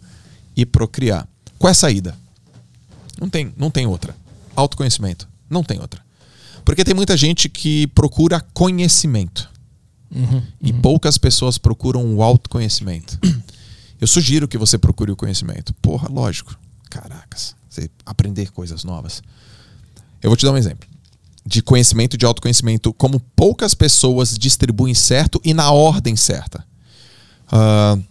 e 0.57 0.65
procriar. 0.65 1.29
Qual 1.59 1.69
é 1.69 1.73
a 1.73 1.75
saída? 1.75 2.17
Não 3.21 3.29
tem, 3.29 3.53
não 3.57 3.71
tem 3.71 3.87
outra. 3.87 4.17
Autoconhecimento. 4.55 5.29
Não 5.49 5.63
tem 5.63 5.81
outra. 5.81 6.05
Porque 6.65 6.85
tem 6.85 6.95
muita 6.95 7.17
gente 7.17 7.49
que 7.49 7.87
procura 7.89 8.41
conhecimento. 8.53 9.49
Uhum, 10.15 10.43
e 10.61 10.71
uhum. 10.71 10.81
poucas 10.81 11.19
pessoas 11.19 11.59
procuram 11.59 12.15
o 12.15 12.23
autoconhecimento. 12.23 13.19
Eu 14.01 14.07
sugiro 14.07 14.47
que 14.47 14.59
você 14.59 14.79
procure 14.79 15.11
o 15.11 15.17
conhecimento. 15.17 15.73
Porra, 15.75 16.09
lógico. 16.09 16.59
Caracas. 16.91 17.57
Você 17.69 17.91
aprender 18.05 18.51
coisas 18.51 18.85
novas. 18.85 19.23
Eu 20.27 20.31
vou 20.31 20.37
te 20.37 20.45
dar 20.45 20.51
um 20.51 20.57
exemplo 20.57 20.89
de 21.47 21.63
conhecimento, 21.63 22.19
de 22.19 22.27
autoconhecimento, 22.27 22.93
como 22.93 23.21
poucas 23.37 23.75
pessoas 23.75 24.37
distribuem 24.37 24.93
certo 24.93 25.41
e 25.45 25.55
na 25.55 25.71
ordem 25.71 26.17
certa. 26.17 26.67
Uh, 27.47 28.03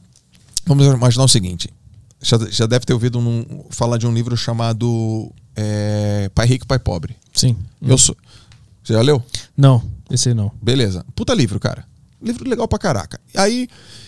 vamos 0.66 0.86
imaginar 0.86 1.26
o 1.26 1.28
seguinte: 1.28 1.70
já, 2.22 2.38
já 2.50 2.66
deve 2.66 2.86
ter 2.86 2.94
ouvido 2.94 3.20
um, 3.20 3.66
falar 3.70 3.98
de 3.98 4.08
um 4.08 4.14
livro 4.14 4.38
chamado 4.38 5.30
é, 5.58 6.32
Pai 6.34 6.48
Rico, 6.48 6.66
Pai 6.66 6.80
Pobre. 6.80 7.18
Sim. 7.34 7.58
Eu 7.82 7.98
sou. 7.98 8.16
Você 8.82 8.94
já 8.94 9.02
leu? 9.02 9.22
Não, 9.58 9.84
esse 10.10 10.30
aí 10.30 10.36
não. 10.36 10.50
Beleza. 10.62 11.06
Puta 11.14 11.34
livro, 11.34 11.60
cara. 11.60 11.84
Livro 12.22 12.50
legal 12.50 12.66
pra 12.66 12.80
caraca. 12.80 13.20
Aí, 13.36 13.68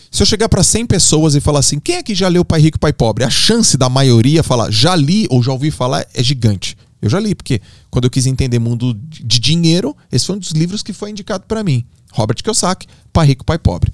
se 0.09 0.23
eu 0.23 0.25
chegar 0.25 0.47
para 0.47 0.63
100 0.63 0.85
pessoas 0.85 1.35
e 1.35 1.41
falar 1.41 1.59
assim: 1.59 1.77
quem 1.77 1.97
aqui 1.97 2.15
já 2.15 2.29
leu 2.29 2.45
Pai 2.45 2.61
Rico, 2.61 2.79
Pai 2.79 2.93
Pobre? 2.93 3.25
A 3.25 3.29
chance 3.29 3.75
da 3.75 3.89
maioria 3.89 4.43
falar 4.43 4.71
já 4.71 4.95
li 4.95 5.27
ou 5.29 5.43
já 5.43 5.51
ouvi 5.51 5.71
falar 5.71 6.07
é 6.13 6.23
gigante. 6.23 6.77
Eu 7.02 7.10
já 7.10 7.19
li, 7.19 7.36
porque 7.36 7.61
quando 7.90 8.06
eu 8.06 8.10
quis 8.10 8.26
entender 8.26 8.60
mundo 8.60 8.94
de 8.94 9.40
dinheiro, 9.40 9.95
esse 10.11 10.26
foi 10.26 10.36
um 10.36 10.40
dos 10.40 10.52
livros 10.52 10.82
que 10.82 10.94
foi 10.94 11.11
indicado 11.11 11.45
para 11.48 11.64
mim. 11.64 11.86
Robert 12.11 12.41
Kiyosaki, 12.41 12.88
Pai 13.14 13.28
Rico, 13.28 13.45
Pai 13.45 13.60
Pobre. 13.60 13.94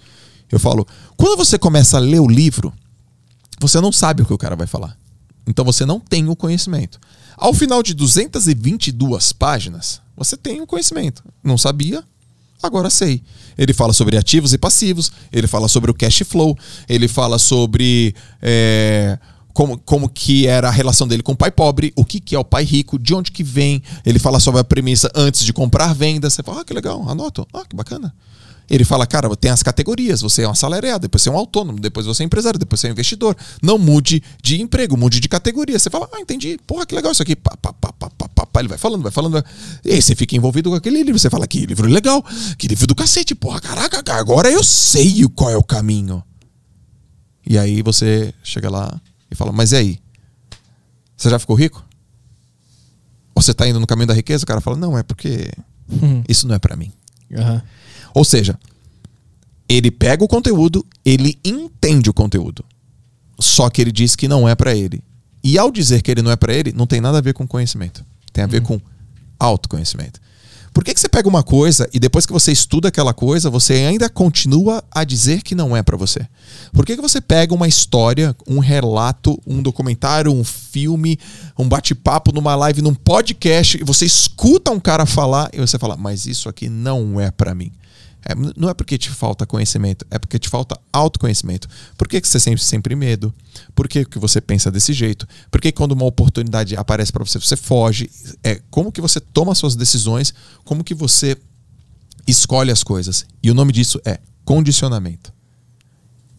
Eu 0.52 0.60
falo, 0.60 0.88
quando 1.18 1.38
você 1.38 1.58
começa 1.58 1.98
a 1.98 2.00
ler 2.00 2.20
o 2.20 2.28
livro, 2.28 2.74
você 3.60 3.82
não 3.82 3.92
sabe 3.92 4.22
o 4.22 4.26
que 4.26 4.34
o 4.34 4.38
cara 4.38 4.56
vai 4.56 4.68
falar. 4.68 4.98
Então 5.48 5.66
você 5.66 5.86
não 5.86 6.00
tem 6.00 6.30
o 6.30 6.36
conhecimento. 6.36 7.00
Ao 7.36 7.54
final 7.54 7.84
de 7.84 7.94
222 7.94 9.34
páginas, 9.34 10.02
você 10.16 10.38
tem 10.38 10.62
o 10.62 10.68
conhecimento. 10.68 11.24
Não 11.44 11.58
sabia? 11.58 12.04
Agora 12.62 12.90
sei. 12.90 13.22
Ele 13.58 13.74
fala 13.74 13.92
sobre 13.92 14.18
ativos 14.18 14.54
e 14.54 14.58
passivos, 14.58 15.12
ele 15.32 15.48
fala 15.48 15.68
sobre 15.68 15.92
o 15.92 15.94
cash 15.94 16.24
flow, 16.26 16.58
ele 16.88 17.08
fala 17.08 17.38
sobre 17.38 18.16
é, 18.42 19.20
como, 19.54 19.78
como 19.78 20.10
que 20.10 20.48
era 20.48 20.68
a 20.68 20.72
relação 20.72 21.08
dele 21.08 21.22
com 21.22 21.34
o 21.34 21.38
pai 21.38 21.52
pobre, 21.52 21.94
o 21.96 22.04
que, 22.04 22.20
que 22.20 22.36
é 22.36 22.40
o 22.40 22.44
pai 22.44 22.64
rico, 22.64 22.98
de 22.98 23.14
onde 23.14 23.32
que 23.32 23.44
vem. 23.44 23.82
Ele 24.06 24.20
fala 24.20 24.40
sobre 24.40 24.60
a 24.60 24.64
premissa 24.64 25.12
antes 25.16 25.46
de 25.46 25.54
comprar 25.54 25.94
venda. 25.94 26.30
Você 26.30 26.42
fala, 26.42 26.62
ah, 26.62 26.66
que 26.66 26.74
legal, 26.74 27.08
anoto. 27.08 27.48
Ah, 27.54 27.64
que 27.68 27.76
bacana. 27.76 28.14
Ele 28.70 28.84
fala, 28.84 29.06
cara, 29.06 29.34
tem 29.36 29.52
as 29.52 29.62
categorias, 29.62 30.22
você 30.22 30.44
é 30.44 30.48
um 30.48 30.52
assalariado, 30.52 31.02
depois 31.02 31.22
você 31.22 31.30
é 31.30 31.32
um 31.32 31.38
autônomo, 31.38 31.80
depois 31.80 32.06
você 32.06 32.24
é 32.24 32.26
empresário, 32.26 32.58
depois 32.58 32.80
você 32.80 32.88
é 32.88 32.90
um 32.90 32.94
investidor. 32.94 33.36
Não 33.62 33.78
mude 33.78 34.24
de 34.42 34.62
emprego, 34.62 34.98
mude 34.98 35.20
de 35.20 35.28
categoria. 35.28 35.78
Você 35.78 35.90
fala, 35.90 36.10
ah, 36.12 36.20
entendi, 36.20 36.58
porra, 36.66 36.86
que 36.86 36.96
legal 36.96 37.12
isso 37.12 37.22
aqui. 37.22 37.36
Pá, 37.36 37.56
pá, 37.62 37.74
pá, 37.74 37.92
pá, 37.92 38.10
pá, 38.10 38.46
pá. 38.46 38.60
Ele 38.60 38.70
vai 38.70 38.78
falando, 38.78 39.04
vai 39.04 39.12
falando. 39.12 39.44
E 39.84 39.92
aí 39.92 40.02
você 40.02 40.16
fica 40.16 40.36
envolvido 40.36 40.70
com 40.70 40.76
aquele 40.76 41.04
livro. 41.04 41.20
Você 41.20 41.30
fala, 41.30 41.46
que 41.46 41.66
livro 41.66 41.88
legal, 41.88 42.24
que 42.58 42.68
livro 42.68 42.88
do 42.88 42.96
cacete, 42.96 43.36
porra, 43.36 43.60
caraca, 43.60 44.02
agora 44.14 44.50
eu 44.50 44.64
sei 44.64 45.28
qual 45.36 45.52
é 45.52 45.58
o 45.58 45.64
caminho. 45.64 46.24
E 47.46 47.58
aí 47.58 47.82
você 47.82 48.34
chega 48.42 48.70
lá, 48.70 49.00
e 49.34 49.36
fala: 49.36 49.52
Mas 49.52 49.72
e 49.72 49.76
aí? 49.76 50.00
Você 51.16 51.30
já 51.30 51.38
ficou 51.38 51.56
rico? 51.56 51.86
Ou 53.36 53.42
você 53.42 53.52
está 53.52 53.68
indo 53.68 53.80
no 53.80 53.88
caminho 53.88 54.08
da 54.08 54.14
riqueza? 54.14 54.44
O 54.44 54.48
cara 54.48 54.62
fala: 54.62 54.78
Não, 54.78 54.98
é 54.98 55.04
porque 55.04 55.52
uhum. 55.90 56.24
isso 56.28 56.48
não 56.48 56.56
é 56.56 56.60
para 56.60 56.76
mim. 56.76 56.92
Uhum. 57.32 57.62
Ou 58.14 58.24
seja, 58.24 58.58
ele 59.68 59.92
pega 59.92 60.24
o 60.24 60.28
conteúdo, 60.28 60.86
ele 61.04 61.38
entende 61.44 62.10
o 62.10 62.14
conteúdo. 62.14 62.64
Só 63.40 63.70
que 63.70 63.82
ele 63.82 63.92
diz 63.92 64.16
que 64.16 64.28
não 64.28 64.48
é 64.48 64.56
para 64.56 64.76
ele. 64.76 65.04
E 65.44 65.58
ao 65.58 65.72
dizer 65.72 66.02
que 66.02 66.12
ele 66.12 66.22
não 66.22 66.32
é 66.32 66.36
para 66.36 66.54
ele, 66.54 66.72
não 66.72 66.88
tem 66.88 67.02
nada 67.02 67.18
a 67.18 67.22
ver 67.22 67.34
com 67.34 67.48
conhecimento. 67.48 68.06
Tem 68.32 68.44
a 68.44 68.48
ver 68.48 68.60
uhum. 68.62 68.80
com 68.80 68.82
autoconhecimento. 69.40 70.22
Por 70.74 70.84
que, 70.84 70.94
que 70.94 71.00
você 71.00 71.08
pega 71.08 71.30
uma 71.30 71.44
coisa 71.44 71.88
e 71.94 72.00
depois 72.00 72.26
que 72.26 72.34
você 72.34 72.52
estuda 72.52 72.88
aquela 72.88 73.14
coisa, 73.14 73.50
você 73.50 73.74
ainda 73.74 74.10
continua 74.10 74.84
a 74.92 75.04
dizer 75.04 75.44
que 75.44 75.54
não 75.54 75.78
é 75.78 75.84
para 75.84 75.96
você? 75.96 76.26
Por 76.72 76.84
que, 76.84 76.96
que 76.96 77.02
você 77.02 77.22
pega 77.22 77.54
uma 77.54 77.68
história, 77.68 78.36
um 78.48 78.58
relato, 78.58 79.40
um 79.46 79.62
documentário, 79.62 80.32
um 80.32 80.44
filme, 80.44 81.20
um 81.58 81.70
bate-papo 81.70 82.32
numa 82.32 82.56
live, 82.56 82.82
num 82.82 82.96
podcast, 82.96 83.80
e 83.80 83.84
você 83.84 84.06
escuta 84.06 84.72
um 84.72 84.80
cara 84.80 85.06
falar 85.06 85.50
e 85.54 85.60
você 85.60 85.78
fala, 85.78 85.96
mas 85.96 86.26
isso 86.26 86.50
aqui 86.50 86.68
não 86.68 87.22
é 87.22 87.30
para 87.30 87.54
mim? 87.54 87.72
É, 88.26 88.34
não 88.56 88.70
é 88.70 88.74
porque 88.74 88.98
te 88.98 89.10
falta 89.10 89.46
conhecimento, 89.46 90.06
é 90.10 90.18
porque 90.18 90.40
te 90.40 90.48
falta 90.48 90.80
autoconhecimento. 90.92 91.68
Por 91.98 92.08
que, 92.08 92.22
que 92.22 92.28
você 92.28 92.40
sente 92.40 92.64
sempre 92.64 92.96
medo? 92.96 93.34
Por 93.76 93.88
que, 93.88 94.06
que 94.06 94.18
você 94.18 94.40
pensa 94.40 94.72
desse 94.72 94.94
jeito? 94.94 95.28
Por 95.52 95.60
que 95.60 95.72
quando 95.72 95.92
uma 95.92 96.06
oportunidade 96.06 96.76
aparece 96.78 97.12
para 97.12 97.24
você, 97.24 97.40
você 97.40 97.58
foge? 97.58 98.10
É 98.44 98.62
como 98.70 98.92
que 98.92 99.02
você 99.02 99.20
toma 99.20 99.54
suas 99.54 99.76
decisões? 99.76 100.34
Como 100.64 100.84
que 100.84 100.94
você 100.94 101.38
escolhe 102.26 102.72
as 102.72 102.84
coisas? 102.84 103.26
E 103.42 103.52
o 103.52 103.54
nome 103.54 103.74
disso 103.74 104.00
é 104.06 104.20
condicionamento. 104.46 105.34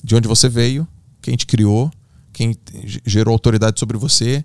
De 0.03 0.15
onde 0.15 0.27
você 0.27 0.49
veio, 0.49 0.89
quem 1.21 1.37
te 1.37 1.47
criou, 1.47 1.91
quem 2.33 2.57
gerou 3.07 3.33
autoridade 3.33 3.79
sobre 3.79 3.97
você, 3.97 4.45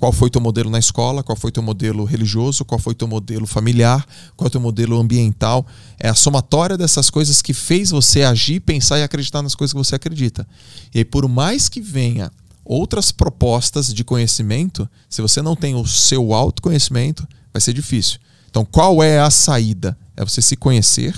qual 0.00 0.12
foi 0.12 0.30
teu 0.30 0.40
modelo 0.40 0.70
na 0.70 0.78
escola? 0.78 1.22
Qual 1.22 1.36
foi 1.36 1.52
teu 1.52 1.62
modelo 1.62 2.04
religioso? 2.04 2.64
Qual 2.64 2.78
foi 2.78 2.94
teu 2.94 3.06
modelo 3.06 3.46
familiar? 3.46 4.02
Qual 4.34 4.46
é 4.46 4.50
teu 4.50 4.60
modelo 4.60 4.98
ambiental? 4.98 5.66
É 5.98 6.08
a 6.08 6.14
somatória 6.14 6.78
dessas 6.78 7.10
coisas 7.10 7.42
que 7.42 7.52
fez 7.52 7.90
você 7.90 8.22
agir, 8.22 8.60
pensar 8.60 8.98
e 8.98 9.02
acreditar 9.02 9.42
nas 9.42 9.54
coisas 9.54 9.74
que 9.74 9.78
você 9.78 9.94
acredita. 9.94 10.48
E 10.94 11.00
aí, 11.00 11.04
por 11.04 11.28
mais 11.28 11.68
que 11.68 11.82
venha 11.82 12.32
outras 12.64 13.12
propostas 13.12 13.92
de 13.92 14.02
conhecimento, 14.02 14.88
se 15.06 15.20
você 15.20 15.42
não 15.42 15.54
tem 15.54 15.74
o 15.74 15.86
seu 15.86 16.32
autoconhecimento, 16.32 17.28
vai 17.52 17.60
ser 17.60 17.74
difícil. 17.74 18.18
Então, 18.48 18.64
qual 18.64 19.02
é 19.02 19.20
a 19.20 19.30
saída? 19.30 19.98
É 20.16 20.24
você 20.24 20.40
se 20.40 20.56
conhecer 20.56 21.14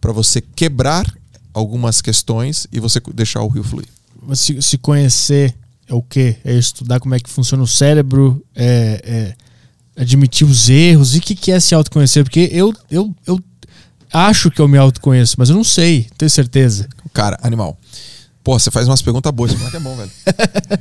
para 0.00 0.12
você 0.12 0.40
quebrar 0.40 1.06
algumas 1.52 2.00
questões 2.00 2.66
e 2.72 2.80
você 2.80 3.00
deixar 3.12 3.42
o 3.42 3.48
rio 3.48 3.62
fluir. 3.62 3.88
Se, 4.32 4.62
se 4.62 4.78
conhecer 4.78 5.54
é 5.88 5.94
o 5.94 6.02
quê? 6.02 6.36
É 6.44 6.54
estudar 6.54 7.00
como 7.00 7.14
é 7.14 7.18
que 7.20 7.30
funciona 7.30 7.62
o 7.62 7.66
cérebro, 7.66 8.44
é, 8.54 9.34
é 9.96 10.00
admitir 10.02 10.46
os 10.46 10.68
erros. 10.68 11.14
E 11.14 11.18
o 11.18 11.20
que, 11.20 11.34
que 11.34 11.50
é 11.50 11.58
se 11.58 11.74
autoconhecer? 11.74 12.22
Porque 12.22 12.48
eu, 12.52 12.72
eu, 12.90 13.14
eu 13.26 13.40
acho 14.12 14.50
que 14.50 14.60
eu 14.60 14.68
me 14.68 14.78
autoconheço, 14.78 15.36
mas 15.38 15.48
eu 15.50 15.56
não 15.56 15.64
sei, 15.64 16.06
tenho 16.16 16.30
certeza. 16.30 16.88
Cara, 17.12 17.38
animal. 17.42 17.76
Pô, 18.44 18.58
você 18.58 18.70
faz 18.70 18.88
umas 18.88 19.02
perguntas 19.02 19.30
boas. 19.32 19.50
Esse 19.50 19.58
moleque 19.58 19.76
é 19.76 19.80
bom, 19.80 19.96
velho. 19.96 20.10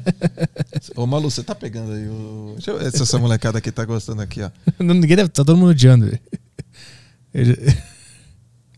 Ô, 0.96 1.06
Malu, 1.06 1.30
você 1.30 1.44
tá 1.44 1.54
pegando 1.54 1.92
aí 1.92 2.08
o. 2.08 2.54
Deixa 2.56 2.72
eu 2.72 2.80
ver 2.80 2.92
se 2.92 3.02
essa 3.02 3.18
molecada 3.20 3.58
aqui 3.58 3.72
tá 3.72 3.84
gostando 3.84 4.22
aqui, 4.22 4.42
ó. 4.42 4.50
Não, 4.80 4.96
Ninguém 4.96 5.18
deve. 5.18 5.30
Tá 5.30 5.44
todo 5.44 5.58
mundo 5.58 5.72
odiando. 5.72 6.06
velho. 6.06 6.20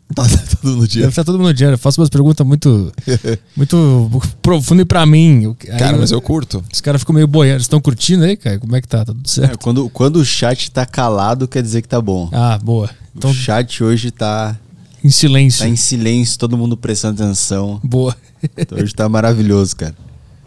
Tá, 0.16 0.24
tá 0.28 0.38
todo 0.60 0.76
no 0.76 0.88
dia. 0.88 1.02
Deve 1.04 1.12
estar 1.12 1.24
todo 1.24 1.38
mundo 1.38 1.50
odiando. 1.50 1.76
Eu 1.76 1.78
faço 1.78 2.02
umas 2.02 2.10
perguntas 2.10 2.46
muito. 2.46 2.92
Muito 3.56 4.10
profundas 4.42 4.86
pra 4.88 5.06
mim. 5.06 5.56
Aí 5.70 5.78
Cara, 5.78 5.98
mas 5.98 6.10
eu 6.10 6.20
curto. 6.20 6.64
Os 6.74 6.82
caras 6.82 7.02
ficam 7.02 7.14
meio 7.14 7.28
boiando. 7.28 7.58
Vocês 7.60 7.66
estão 7.66 7.80
curtindo 7.80 8.24
aí, 8.24 8.36
cara? 8.36 8.58
Como 8.58 8.76
é 8.76 8.82
que 8.82 8.88
tá? 8.88 9.00
Tá 9.06 9.14
tudo 9.14 9.22
É, 9.24 9.30
certo? 9.30 9.60
quando, 9.60 9.88
quando 9.92 10.16
o 10.16 10.26
chat 10.26 10.72
tá 10.72 10.84
calado, 10.84 11.48
quer 11.48 11.62
dizer 11.62 11.84
que 11.84 11.88
tá 11.88 12.02
bom. 12.02 12.28
Ah, 12.34 12.58
boa. 12.58 12.90
Então, 13.16 13.30
o 13.30 13.34
chat 13.36 13.84
hoje 13.84 14.10
tá, 14.10 14.58
em 15.04 15.12
silêncio. 15.12 15.60
tá 15.60 15.68
em 15.70 15.76
silêncio, 15.76 16.40
todo 16.40 16.58
mundo 16.58 16.76
prestando 16.76 17.22
atenção. 17.24 17.80
Boa. 17.84 18.16
Então 18.58 18.80
hoje 18.80 18.94
tá 18.96 19.08
maravilhoso, 19.08 19.76
cara. 19.76 19.96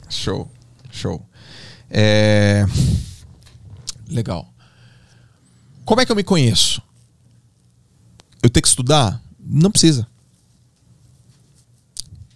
Show. 0.09 0.51
Show. 0.91 1.23
É... 1.89 2.67
Legal. 4.09 4.49
Como 5.85 6.01
é 6.01 6.07
que 6.07 6.11
eu 6.11 6.17
me 6.17 6.25
conheço? 6.25 6.83
Eu 8.43 8.51
tenho 8.51 8.63
que 8.63 8.69
estudar? 8.69 9.23
Não 9.53 9.71
precisa. 9.71 10.07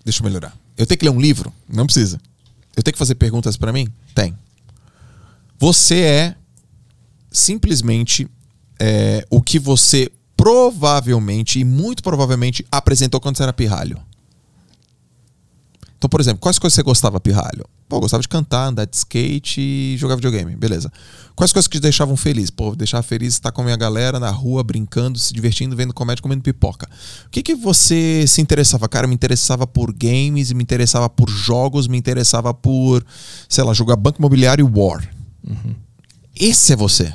Deixa 0.04 0.20
eu 0.20 0.24
melhorar. 0.24 0.54
Eu 0.76 0.86
tenho 0.86 0.98
que 0.98 1.04
ler 1.04 1.10
um 1.10 1.20
livro? 1.20 1.52
Não 1.66 1.86
precisa. 1.86 2.20
Eu 2.76 2.82
tenho 2.82 2.92
que 2.92 2.98
fazer 2.98 3.14
perguntas 3.14 3.56
pra 3.56 3.72
mim? 3.72 3.88
Tem. 4.14 4.36
Você 5.58 6.00
é 6.00 6.34
simplesmente 7.30 8.28
é, 8.78 9.26
o 9.30 9.40
que 9.40 9.58
você 9.58 10.12
provavelmente 10.36 11.58
e 11.58 11.64
muito 11.64 12.02
provavelmente 12.02 12.66
apresentou 12.70 13.18
quando 13.18 13.38
você 13.38 13.42
era 13.42 13.52
pirralho. 13.52 13.98
Então, 15.98 16.08
por 16.10 16.20
exemplo, 16.20 16.40
quais 16.40 16.58
coisas 16.58 16.74
você 16.74 16.82
gostava, 16.82 17.18
pirralho? 17.18 17.64
Pô, 17.88 17.96
eu 17.96 18.00
gostava 18.00 18.20
de 18.20 18.28
cantar, 18.28 18.66
andar 18.66 18.84
de 18.84 18.94
skate 18.96 19.60
e 19.60 19.96
jogar 19.96 20.16
videogame. 20.16 20.54
Beleza. 20.56 20.92
Quais 21.34 21.52
coisas 21.52 21.66
que 21.68 21.78
te 21.78 21.82
deixavam 21.82 22.16
feliz? 22.16 22.50
Pô, 22.50 22.74
deixar 22.76 23.00
feliz 23.02 23.34
estar 23.34 23.50
com 23.52 23.62
a 23.62 23.64
minha 23.64 23.76
galera 23.76 24.18
na 24.20 24.30
rua, 24.30 24.62
brincando, 24.62 25.18
se 25.18 25.32
divertindo, 25.32 25.74
vendo 25.76 25.94
comédia, 25.94 26.20
comendo 26.22 26.42
pipoca. 26.42 26.88
O 27.26 27.30
que, 27.30 27.42
que 27.42 27.54
você 27.54 28.24
se 28.26 28.40
interessava? 28.42 28.88
Cara, 28.88 29.06
me 29.06 29.14
interessava 29.14 29.66
por 29.66 29.92
games, 29.92 30.52
me 30.52 30.62
interessava 30.62 31.08
por 31.08 31.30
jogos, 31.30 31.86
me 31.88 31.96
interessava 31.96 32.52
por, 32.52 33.04
sei 33.48 33.64
lá, 33.64 33.72
jogar 33.72 33.96
Banco 33.96 34.18
Imobiliário 34.18 34.66
e 34.66 34.78
War. 34.78 35.08
Esse 36.38 36.72
é 36.72 36.76
você. 36.76 37.14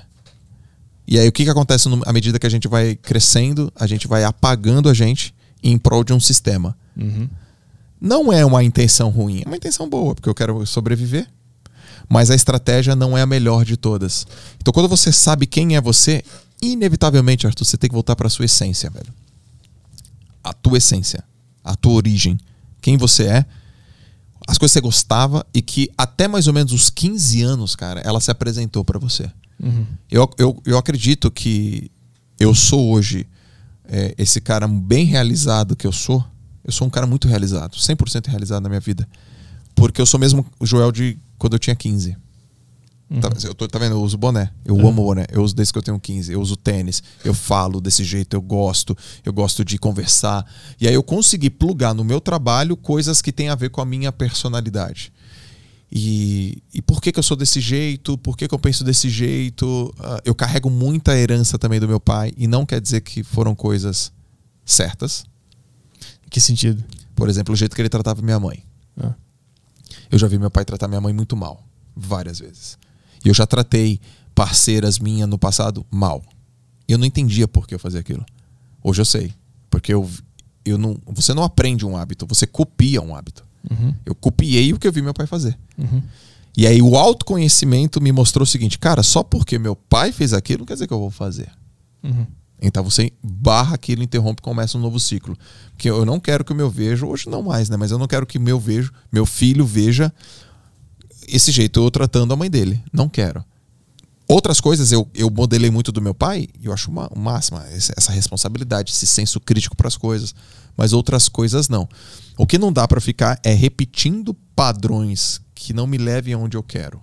E 1.08 1.20
aí, 1.20 1.28
o 1.28 1.32
que, 1.32 1.44
que 1.44 1.50
acontece 1.50 1.90
no- 1.90 2.02
à 2.06 2.14
medida 2.14 2.40
que 2.40 2.48
a 2.48 2.50
gente 2.50 2.68
vai 2.68 2.96
crescendo, 2.96 3.72
a 3.76 3.86
gente 3.86 4.08
vai 4.08 4.24
apagando 4.24 4.88
a 4.90 4.94
gente 4.94 5.36
em 5.62 5.78
prol 5.78 6.04
de 6.04 6.14
um 6.14 6.20
sistema 6.20 6.76
não 8.02 8.34
é 8.34 8.44
uma 8.44 8.64
intenção 8.64 9.10
ruim, 9.10 9.44
é 9.46 9.48
uma 9.48 9.58
intenção 9.58 9.88
boa, 9.88 10.16
porque 10.16 10.28
eu 10.28 10.34
quero 10.34 10.66
sobreviver. 10.66 11.28
Mas 12.10 12.30
a 12.30 12.36
estratégia 12.36 12.96
não 12.96 13.18
é 13.18 13.22
a 13.22 13.26
melhor 13.26 13.64
de 13.64 13.78
todas. 13.78 14.28
Então, 14.60 14.74
quando 14.74 14.90
você 14.90 15.14
sabe 15.14 15.46
quem 15.46 15.78
é 15.78 15.82
você, 15.82 16.24
inevitavelmente, 16.62 17.48
Arthur, 17.48 17.64
você 17.64 17.78
tem 17.78 17.90
que 17.90 17.94
voltar 17.94 18.16
para 18.16 18.28
sua 18.28 18.46
essência, 18.46 18.90
velho. 18.90 19.14
A 20.44 20.52
tua 20.52 20.78
essência, 20.78 21.24
a 21.64 21.76
tua 21.76 21.94
origem, 21.94 22.38
quem 22.82 22.98
você 22.98 23.28
é, 23.28 23.46
as 24.48 24.58
coisas 24.58 24.74
que 24.74 24.80
você 24.80 24.82
gostava 24.82 25.46
e 25.54 25.62
que 25.62 25.90
até 25.98 26.28
mais 26.28 26.48
ou 26.48 26.54
menos 26.54 26.74
os 26.74 26.90
15 26.90 27.42
anos, 27.44 27.76
cara, 27.76 28.02
ela 28.02 28.20
se 28.20 28.32
apresentou 28.32 28.84
para 28.84 29.00
você. 29.00 29.32
Eu, 30.10 30.30
eu, 30.38 30.62
eu 30.66 30.78
acredito 30.78 31.30
que 31.30 31.92
eu 32.40 32.56
sou 32.56 32.92
hoje 32.92 33.28
é, 33.86 34.16
esse 34.18 34.42
cara 34.42 34.68
bem 34.68 35.06
realizado 35.06 35.76
que 35.76 35.86
eu 35.86 35.92
sou. 35.92 36.26
Eu 36.64 36.72
sou 36.72 36.88
um 36.88 36.90
cara 36.90 37.08
muito 37.08 37.28
realizado, 37.28 37.76
100% 37.78 38.28
realizado 38.28 38.64
na 38.64 38.70
minha 38.70 38.82
vida. 38.82 39.08
Porque 39.76 40.02
eu 40.02 40.06
sou 40.06 40.20
mesmo 40.20 40.46
o 40.60 40.66
Joel 40.66 40.92
de 40.92 41.18
quando 41.38 41.54
eu 41.54 41.60
tinha 41.60 41.76
15. 41.76 42.18
Tá, 43.20 43.30
eu 43.44 43.54
tô, 43.54 43.68
tá 43.68 43.78
vendo? 43.78 43.96
Eu 43.96 44.02
uso 44.02 44.18
boné. 44.18 44.50
Eu 44.64 44.80
amo 44.88 45.04
boné. 45.04 45.26
Eu 45.30 45.44
uso 45.44 45.54
desde 45.54 45.74
que 45.74 45.78
eu 45.78 45.84
tenho 45.84 46.00
15. 46.00 46.32
Eu 46.32 46.40
uso 46.40 46.56
tênis. 46.56 47.04
Eu 47.26 47.34
falo 47.34 47.82
desse 47.82 48.06
jeito. 48.06 48.36
Eu 48.36 48.42
gosto. 48.42 48.96
Eu 49.26 49.34
gosto 49.34 49.66
de 49.66 49.78
conversar. 49.78 50.46
E 50.80 50.88
aí 50.88 50.94
eu 50.94 51.04
consegui 51.04 51.50
plugar 51.50 51.94
no 51.94 52.06
meu 52.06 52.22
trabalho 52.22 52.78
coisas 52.78 53.22
que 53.22 53.34
têm 53.34 53.50
a 53.50 53.56
ver 53.56 53.70
com 53.70 53.82
a 53.82 53.86
minha 53.86 54.14
personalidade. 54.14 55.12
E, 55.92 56.64
e 56.74 56.82
por 56.82 57.02
que, 57.02 57.12
que 57.12 57.20
eu 57.20 57.24
sou 57.24 57.36
desse 57.36 57.60
jeito? 57.60 58.18
Por 58.18 58.38
que, 58.38 58.48
que 58.48 58.56
eu 58.56 58.60
penso 58.60 58.82
desse 58.82 59.10
jeito? 59.10 59.94
Ah, 60.00 60.22
eu 60.24 60.34
carrego 60.34 60.70
muita 60.70 61.18
herança 61.18 61.60
também 61.60 61.82
do 61.82 61.90
meu 61.90 62.00
pai. 62.00 62.32
E 62.38 62.48
não 62.48 62.66
quer 62.66 62.80
dizer 62.80 63.02
que 63.02 63.24
foram 63.24 63.54
coisas 63.54 64.14
certas. 64.64 65.26
Que 66.32 66.40
sentido? 66.40 66.84
Por 67.14 67.30
exemplo, 67.30 67.54
o 67.54 67.58
jeito 67.58 67.76
que 67.76 67.82
ele 67.82 67.90
tratava 67.90 68.22
minha 68.22 68.40
mãe. 68.40 68.64
Ah. 68.98 69.14
Eu 70.10 70.18
já 70.18 70.28
vi 70.28 70.40
meu 70.40 70.50
pai 70.50 70.64
tratar 70.64 70.88
minha 70.88 71.02
mãe 71.02 71.14
muito 71.14 71.36
mal, 71.36 71.62
várias 71.96 72.40
vezes. 72.40 72.78
E 73.24 73.28
eu 73.28 73.34
já 73.34 73.46
tratei 73.46 74.00
parceiras 74.34 74.98
minhas 74.98 75.28
no 75.28 75.38
passado 75.38 75.86
mal. 75.92 76.24
Eu 76.88 76.98
não 76.98 77.06
entendia 77.06 77.50
por 77.50 77.68
que 77.68 77.76
eu 77.76 77.80
fazia 77.80 78.00
aquilo. 78.00 78.26
Hoje 78.82 79.02
eu 79.02 79.06
sei, 79.06 79.34
porque 79.70 79.94
eu, 79.94 80.10
eu 80.66 80.78
não, 80.78 80.98
você 81.06 81.34
não 81.34 81.44
aprende 81.44 81.86
um 81.86 81.98
hábito, 81.98 82.26
você 82.26 82.48
copia 82.48 83.02
um 83.02 83.14
hábito. 83.14 83.46
Uhum. 83.70 83.94
Eu 84.06 84.16
copiei 84.16 84.74
o 84.74 84.80
que 84.80 84.88
eu 84.88 84.92
vi 84.92 85.02
meu 85.02 85.14
pai 85.14 85.28
fazer. 85.28 85.60
Uhum. 85.78 86.02
E 86.58 86.66
aí 86.66 86.82
o 86.82 86.96
autoconhecimento 86.96 88.02
me 88.02 88.12
mostrou 88.12 88.44
o 88.44 88.48
seguinte, 88.48 88.80
cara, 88.80 89.04
só 89.04 89.22
porque 89.22 89.60
meu 89.60 89.76
pai 89.76 90.14
fez 90.14 90.34
aquilo 90.34 90.60
não 90.60 90.66
quer 90.66 90.74
dizer 90.74 90.88
que 90.88 90.94
eu 90.94 91.00
vou 91.00 91.12
fazer. 91.12 91.52
Uhum. 92.02 92.26
Então 92.62 92.84
você 92.84 93.12
barra 93.24 93.76
aquilo, 93.76 94.04
interrompe, 94.04 94.42
começa 94.42 94.78
um 94.78 94.82
novo 94.82 95.00
ciclo. 95.00 95.36
Porque 95.72 95.90
eu 95.90 96.06
não 96.06 96.20
quero 96.20 96.46
que 96.46 96.54
o 96.54 96.56
meu 96.56 96.70
vejo, 96.70 97.08
hoje 97.08 97.28
não 97.28 97.42
mais, 97.42 97.70
né? 97.70 97.78
Mas 97.78 97.90
eu 97.92 97.98
não 97.98 98.08
quero 98.08 98.26
que 98.26 98.38
meu 98.38 98.60
vejo, 98.60 98.94
meu 99.12 99.26
filho 99.26 99.66
veja 99.66 100.14
esse 101.28 101.52
jeito 101.52 101.80
eu 101.80 101.90
tratando 101.90 102.34
a 102.34 102.36
mãe 102.36 102.50
dele. 102.50 102.84
Não 102.92 103.08
quero. 103.08 103.44
Outras 104.28 104.62
coisas 104.62 104.92
eu, 104.92 105.10
eu 105.14 105.30
modelei 105.30 105.70
muito 105.70 105.92
do 105.92 106.02
meu 106.02 106.14
pai, 106.14 106.48
e 106.60 106.66
eu 106.66 106.74
acho 106.74 106.90
uma, 106.90 107.08
o 107.08 107.20
máximo 107.20 107.60
essa 107.70 108.12
responsabilidade, 108.12 108.92
esse 108.92 109.06
senso 109.06 109.40
crítico 109.40 109.76
para 109.76 109.88
as 109.88 109.98
coisas. 109.98 110.34
Mas 110.78 110.94
outras 110.94 111.28
coisas 111.28 111.68
não. 111.68 111.88
O 112.38 112.48
que 112.48 112.58
não 112.58 112.72
dá 112.72 112.88
para 112.88 113.02
ficar 113.02 113.40
é 113.44 113.54
repetindo 113.54 114.34
padrões 114.56 115.42
que 115.54 115.74
não 115.74 115.86
me 115.86 115.98
levem 115.98 116.34
aonde 116.34 116.56
eu 116.56 116.64
quero. 116.64 117.02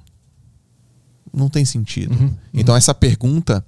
Não 1.33 1.49
tem 1.51 1.65
sentido. 1.65 2.15
Uhum, 2.15 2.35
Então 2.55 2.75
essa 2.75 2.95
pergunta 2.95 3.65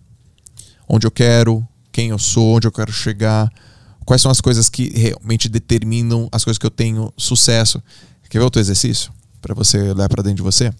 onde 0.89 1.07
eu 1.07 1.11
quero, 1.11 1.67
quem 1.93 2.11
eu 2.11 2.19
sou, 2.19 2.57
onde 2.57 2.67
eu 2.67 2.73
quero 2.73 2.93
chegar, 2.93 3.51
quais 4.05 4.23
são 4.23 4.31
as 4.31 4.41
coisas 4.41 4.69
que 4.69 4.91
realmente 4.91 5.49
determinam 5.49 6.29
as 6.33 6.45
coisas 6.45 6.59
que 6.59 6.67
eu 6.67 6.71
tenho 6.71 7.13
sucesso. 7.17 7.83
Quer 8.29 8.39
ver 8.39 8.45
outro 8.45 8.61
exercício 8.61 9.13
para 9.41 9.55
você 9.55 9.91
olhar 9.91 10.09
para 10.09 10.23
dentro 10.23 10.37
de 10.37 10.43
você? 10.43 10.73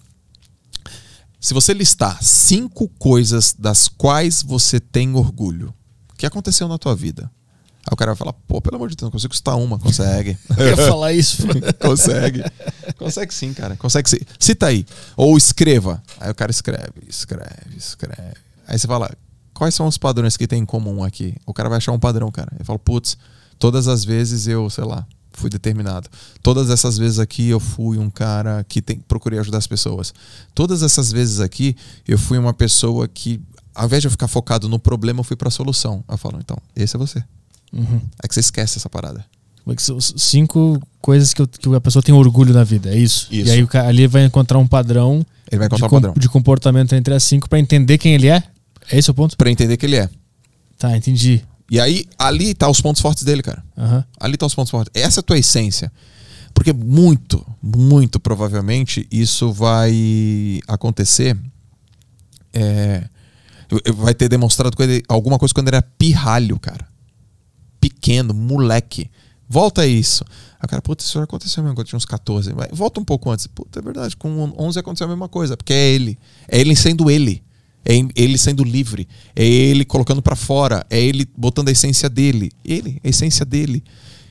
Se 1.39 1.53
você 1.53 1.73
listar 1.73 2.21
cinco 2.21 2.87
coisas 2.99 3.55
das 3.57 3.87
quais 3.87 4.43
você 4.43 4.79
tem 4.79 5.15
orgulho, 5.15 5.73
o 6.13 6.15
que 6.15 6.25
aconteceu 6.25 6.67
na 6.67 6.77
tua 6.77 6.95
vida? 6.95 7.31
Aí 7.81 7.93
o 7.93 7.95
cara 7.95 8.11
vai 8.11 8.17
falar, 8.17 8.33
pô, 8.47 8.61
pelo 8.61 8.75
amor 8.75 8.89
de 8.89 8.95
Deus, 8.95 9.07
não 9.07 9.11
consigo 9.11 9.35
citar 9.35 9.57
uma. 9.57 9.79
Consegue. 9.79 10.37
Ia 10.55 10.77
falar 10.77 11.13
isso. 11.13 11.43
Consegue. 11.81 12.43
Consegue 12.95 13.33
sim, 13.33 13.53
cara. 13.53 13.75
Consegue 13.75 14.07
sim. 14.09 14.19
Cita 14.39 14.67
aí. 14.67 14.85
Ou 15.17 15.35
escreva. 15.35 16.01
Aí 16.19 16.29
o 16.29 16.35
cara 16.35 16.51
escreve, 16.51 17.01
escreve, 17.07 17.75
escreve. 17.75 18.35
Aí 18.67 18.77
você 18.77 18.87
fala, 18.87 19.11
quais 19.61 19.75
são 19.75 19.85
os 19.85 19.95
padrões 19.95 20.35
que 20.35 20.47
tem 20.47 20.63
em 20.63 20.65
comum 20.65 21.03
aqui? 21.03 21.35
O 21.45 21.53
cara 21.53 21.69
vai 21.69 21.77
achar 21.77 21.91
um 21.91 21.99
padrão, 21.99 22.31
cara. 22.31 22.49
Ele 22.55 22.63
fala, 22.63 22.79
putz, 22.79 23.15
todas 23.59 23.87
as 23.87 24.03
vezes 24.03 24.47
eu, 24.47 24.67
sei 24.71 24.83
lá, 24.83 25.05
fui 25.31 25.51
determinado. 25.51 26.09
Todas 26.41 26.71
essas 26.71 26.97
vezes 26.97 27.19
aqui 27.19 27.47
eu 27.47 27.59
fui 27.59 27.99
um 27.99 28.09
cara 28.09 28.65
que 28.67 28.81
tem, 28.81 28.97
procurei 29.07 29.37
ajudar 29.37 29.59
as 29.59 29.67
pessoas. 29.67 30.15
Todas 30.55 30.81
essas 30.81 31.11
vezes 31.11 31.39
aqui 31.39 31.75
eu 32.07 32.17
fui 32.17 32.39
uma 32.39 32.55
pessoa 32.55 33.07
que, 33.07 33.39
ao 33.75 33.85
invés 33.85 34.01
de 34.01 34.07
eu 34.07 34.11
ficar 34.11 34.27
focado 34.27 34.67
no 34.67 34.79
problema, 34.79 35.19
eu 35.19 35.23
fui 35.23 35.35
pra 35.35 35.51
solução. 35.51 36.03
Eu 36.09 36.17
falo, 36.17 36.39
então, 36.39 36.57
esse 36.75 36.95
é 36.95 36.99
você. 36.99 37.23
Uhum. 37.71 38.01
É 38.23 38.27
que 38.27 38.33
você 38.33 38.39
esquece 38.39 38.79
essa 38.79 38.89
parada. 38.89 39.23
É 39.67 39.73
Cinco 40.17 40.81
coisas 40.99 41.35
que, 41.35 41.41
eu- 41.43 41.47
que 41.47 41.75
a 41.75 41.79
pessoa 41.79 42.01
tem 42.01 42.15
orgulho 42.15 42.51
na 42.51 42.63
vida, 42.63 42.89
é 42.89 42.97
isso? 42.97 43.27
Isso. 43.31 43.47
E 43.47 43.51
aí 43.51 43.61
o 43.61 43.67
cara 43.67 43.89
ali 43.89 44.07
vai 44.07 44.25
encontrar 44.25 44.57
um 44.57 44.65
padrão, 44.65 45.23
Ele 45.51 45.59
vai 45.59 45.67
de, 45.69 45.75
encontrar 45.75 45.85
o 45.85 45.89
com- 45.91 45.95
padrão. 45.97 46.13
de 46.17 46.27
comportamento 46.27 46.93
entre 46.93 47.13
as 47.13 47.23
cinco 47.23 47.47
pra 47.47 47.59
entender 47.59 47.99
quem 47.99 48.15
ele 48.15 48.27
é? 48.27 48.41
É 48.89 48.97
esse 48.97 49.09
o 49.11 49.13
ponto? 49.13 49.37
Pra 49.37 49.51
entender 49.51 49.77
que 49.77 49.85
ele 49.85 49.97
é. 49.97 50.09
Tá, 50.77 50.95
entendi. 50.95 51.43
E 51.69 51.79
aí, 51.79 52.05
ali 52.17 52.53
tá 52.53 52.69
os 52.69 52.81
pontos 52.81 53.01
fortes 53.01 53.23
dele, 53.23 53.41
cara. 53.41 53.63
Aham. 53.77 54.03
Ali 54.19 54.35
tá 54.35 54.45
os 54.45 54.55
pontos 54.55 54.71
fortes. 54.71 54.91
Essa 54.93 55.19
é 55.19 55.21
a 55.21 55.23
tua 55.23 55.37
essência. 55.37 55.91
Porque 56.53 56.73
muito, 56.73 57.45
muito 57.61 58.19
provavelmente 58.19 59.07
isso 59.09 59.51
vai 59.51 60.59
acontecer. 60.67 61.37
é, 62.53 63.07
vai 63.95 64.13
ter 64.13 64.27
demonstrado 64.27 64.75
ele 64.83 65.01
alguma 65.07 65.39
coisa 65.39 65.53
quando 65.53 65.69
ele 65.69 65.77
era 65.77 65.87
pirralho, 65.97 66.59
cara. 66.59 66.85
Pequeno, 67.79 68.33
moleque. 68.33 69.09
Volta 69.47 69.81
a 69.81 69.87
isso. 69.87 70.25
Aí 70.59 70.65
o 70.65 70.67
cara, 70.67 70.81
puta, 70.81 71.03
isso 71.03 71.19
aconteceu 71.19 71.63
mesmo 71.63 71.75
quando 71.75 71.85
eu 71.85 71.89
tinha 71.89 71.97
uns 71.97 72.05
14. 72.05 72.53
Vai, 72.53 72.67
volta 72.71 72.99
um 72.99 73.05
pouco 73.05 73.29
antes. 73.29 73.47
Puta, 73.47 73.79
é 73.79 73.81
verdade. 73.81 74.15
Com 74.15 74.53
11 74.57 74.79
aconteceu 74.79 75.05
a 75.05 75.09
mesma 75.09 75.27
coisa. 75.27 75.55
Porque 75.55 75.73
é 75.73 75.89
ele. 75.93 76.19
É 76.47 76.59
ele 76.59 76.75
sendo 76.75 77.09
ele. 77.09 77.43
É 77.83 77.93
ele 78.15 78.37
sendo 78.37 78.63
livre, 78.63 79.07
é 79.35 79.43
ele 79.43 79.83
colocando 79.83 80.21
para 80.21 80.35
fora, 80.35 80.85
é 80.89 81.01
ele 81.01 81.27
botando 81.35 81.69
a 81.69 81.71
essência 81.71 82.07
dele, 82.07 82.51
ele, 82.63 82.99
a 83.03 83.09
essência 83.09 83.43
dele, 83.43 83.83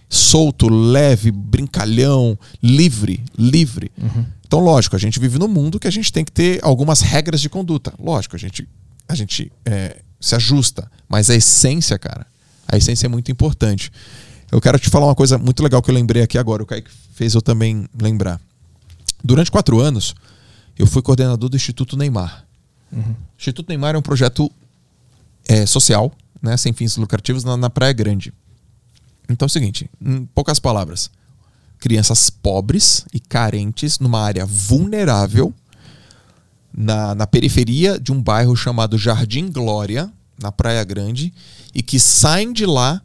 solto, 0.09 0.69
leve, 0.69 1.31
brincalhão, 1.31 2.39
livre, 2.63 3.23
livre. 3.37 3.91
Uhum. 4.01 4.25
Então, 4.47 4.61
lógico, 4.61 4.97
a 4.97 4.99
gente 4.99 5.19
vive 5.21 5.39
num 5.39 5.49
mundo 5.49 5.79
que 5.79 5.87
a 5.87 5.93
gente 5.93 6.13
tem 6.13 6.25
que 6.25 6.33
ter 6.33 6.59
algumas 6.63 7.01
regras 7.01 7.41
de 7.41 7.49
conduta. 7.49 7.95
Lógico, 7.99 8.35
a 8.35 8.39
gente, 8.39 8.69
a 9.09 9.15
gente 9.15 9.51
é, 9.65 9.99
se 10.21 10.35
ajusta, 10.35 10.91
mas 11.09 11.31
a 11.31 11.35
essência, 11.35 11.99
cara, 11.99 12.27
a 12.67 12.77
essência 12.77 13.07
é 13.07 13.09
muito 13.09 13.31
importante. 13.31 13.91
Eu 14.51 14.61
quero 14.61 14.79
te 14.79 14.91
falar 14.91 15.07
uma 15.07 15.15
coisa 15.15 15.39
muito 15.39 15.63
legal 15.63 15.81
que 15.81 15.91
eu 15.91 15.95
lembrei 15.95 16.23
aqui 16.23 16.37
agora, 16.37 16.63
o 16.63 16.67
Kaique 16.67 16.91
fez 17.15 17.35
eu 17.35 17.43
também 17.43 17.89
lembrar. 18.01 18.41
Durante 19.23 19.51
quatro 19.51 19.79
anos, 19.79 20.15
eu 20.79 20.87
fui 20.87 21.03
coordenador 21.03 21.49
do 21.49 21.57
Instituto 21.57 21.97
Neymar. 21.97 22.45
Uhum. 22.93 23.13
O 23.13 23.17
Instituto 23.39 23.69
Neymar 23.69 23.95
é 23.95 23.99
um 23.99 24.03
projeto 24.03 24.51
é, 25.49 25.67
social, 25.67 26.13
né, 26.41 26.57
sem 26.57 26.73
fins 26.73 26.97
lucrativos, 26.97 27.45
na, 27.45 27.57
na 27.57 27.71
Praia 27.71 27.93
Grande. 27.93 28.33
Então 29.29 29.47
é 29.47 29.49
o 29.49 29.51
seguinte, 29.51 29.89
em 30.01 30.27
poucas 30.27 30.59
palavras, 30.59 31.11
crianças 31.79 32.31
pobres 32.31 33.05
e 33.13 33.21
carentes 33.21 33.99
numa 33.99 34.21
área 34.21 34.45
vulnerável, 34.45 35.55
na, 36.73 37.15
na 37.15 37.27
periferia 37.27 37.99
de 37.99 38.13
um 38.13 38.23
bairro 38.23 38.55
chamado 38.57 38.97
Jardim 38.97 39.51
Glória, 39.51 40.13
na 40.41 40.53
Praia 40.53 40.85
Grande, 40.85 41.33
e 41.75 41.83
que 41.83 41.99
saem 41.99 42.53
de 42.53 42.65
lá 42.65 43.01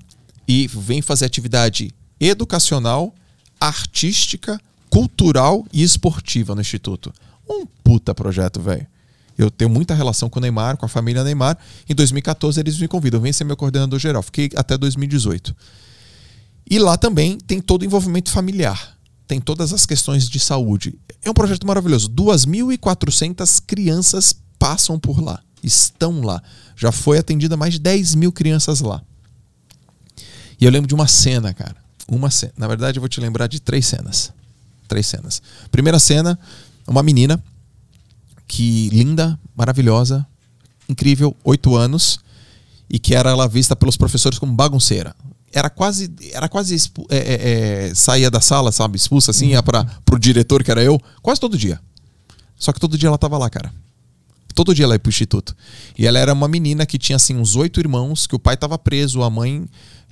e 0.48 0.68
vêm 0.68 1.02
fazer 1.02 1.26
atividade 1.26 1.92
educacional, 2.20 3.14
artística, 3.60 4.60
cultural 4.90 5.66
e 5.74 5.84
esportiva 5.84 6.56
no 6.56 6.62
Instituto. 6.62 7.14
Um 7.50 7.66
puta 7.84 8.14
projeto, 8.14 8.62
velho. 8.62 8.88
Eu 9.38 9.52
tenho 9.52 9.70
muita 9.70 9.94
relação 9.94 10.30
com 10.30 10.40
o 10.40 10.42
Neymar, 10.42 10.78
com 10.78 10.86
a 10.86 10.90
família 10.90 11.24
Neymar. 11.24 11.58
Em 11.90 11.94
2014 11.94 12.60
eles 12.60 12.78
me 12.78 12.88
convidam, 12.88 13.20
vem 13.20 13.34
ser 13.34 13.44
meu 13.44 13.58
coordenador 13.58 14.00
geral. 14.00 14.24
Fiquei 14.24 14.50
até 14.56 14.78
2018. 14.78 15.56
E 16.70 16.80
lá 16.80 16.98
também 16.98 17.38
tem 17.38 17.60
todo 17.60 17.82
o 17.82 17.86
envolvimento 17.86 18.32
familiar. 18.32 18.98
Tem 19.28 19.40
todas 19.40 19.74
as 19.74 19.86
questões 19.86 20.30
de 20.30 20.40
saúde. 20.40 20.98
É 21.24 21.30
um 21.30 21.34
projeto 21.34 21.66
maravilhoso. 21.68 22.10
2.400 22.10 23.62
crianças 23.66 24.36
passam 24.58 25.00
por 25.00 25.20
lá, 25.20 25.42
estão 25.64 26.22
lá. 26.22 26.42
Já 26.76 26.92
foi 26.92 27.18
atendida 27.18 27.58
mais 27.58 27.74
de 27.74 27.80
10 27.80 28.16
mil 28.16 28.32
crianças 28.32 28.82
lá. 28.82 29.02
E 30.60 30.66
eu 30.66 30.72
lembro 30.72 30.88
de 30.88 30.96
uma 30.96 31.08
cena, 31.08 31.54
cara. 31.54 31.76
Uma 32.08 32.30
cena. 32.30 32.54
Na 32.58 32.68
verdade, 32.68 32.98
eu 32.98 33.02
vou 33.02 33.10
te 33.10 33.20
lembrar 33.20 33.48
de 33.48 33.60
três 33.60 33.86
cenas. 33.86 34.32
Três 34.88 35.08
cenas. 35.08 35.42
Primeira 35.72 36.00
cena, 36.00 36.40
uma 36.88 37.04
menina 37.04 37.44
que 38.48 38.90
linda, 38.90 39.40
maravilhosa, 39.56 40.26
incrível, 40.88 41.36
oito 41.44 41.76
anos, 41.76 42.20
e 42.90 43.00
que 43.00 43.16
era 43.16 43.30
ela 43.32 43.48
vista 43.48 43.76
pelos 43.76 43.98
professores 43.98 44.38
como 44.38 44.54
bagunceira. 44.54 45.16
Era 45.52 45.70
quase, 45.70 46.14
era 46.34 46.50
quase 46.50 46.76
é, 47.10 47.18
é, 47.18 47.88
é, 47.90 47.96
saía 47.96 48.30
da 48.30 48.42
sala, 48.42 48.72
sabe, 48.72 48.98
expulsa 48.98 49.32
assim, 49.32 49.48
ia 49.48 49.64
para 49.64 49.86
pro 50.04 50.20
diretor 50.20 50.64
que 50.64 50.72
era 50.72 50.84
eu, 50.84 51.02
quase 51.22 51.40
todo 51.40 51.58
dia. 51.58 51.80
Só 52.58 52.72
que 52.74 52.80
todo 52.80 52.98
dia 52.98 53.08
ela 53.08 53.18
tava 53.18 53.38
lá, 53.38 53.50
cara. 53.50 53.74
Todo 54.54 54.74
dia 54.74 54.86
ela 54.86 54.96
ia 54.96 55.00
pro 55.00 55.10
instituto. 55.10 55.56
E 55.98 56.08
ela 56.08 56.20
era 56.20 56.34
uma 56.34 56.48
menina 56.48 56.86
que 56.86 56.98
tinha 56.98 57.16
assim 57.16 57.36
uns 57.36 57.56
oito 57.56 57.80
irmãos, 57.80 58.28
que 58.28 58.36
o 58.36 58.40
pai 58.40 58.56
tava 58.56 58.78
preso, 58.78 59.24
a 59.24 59.30
mãe 59.30 59.66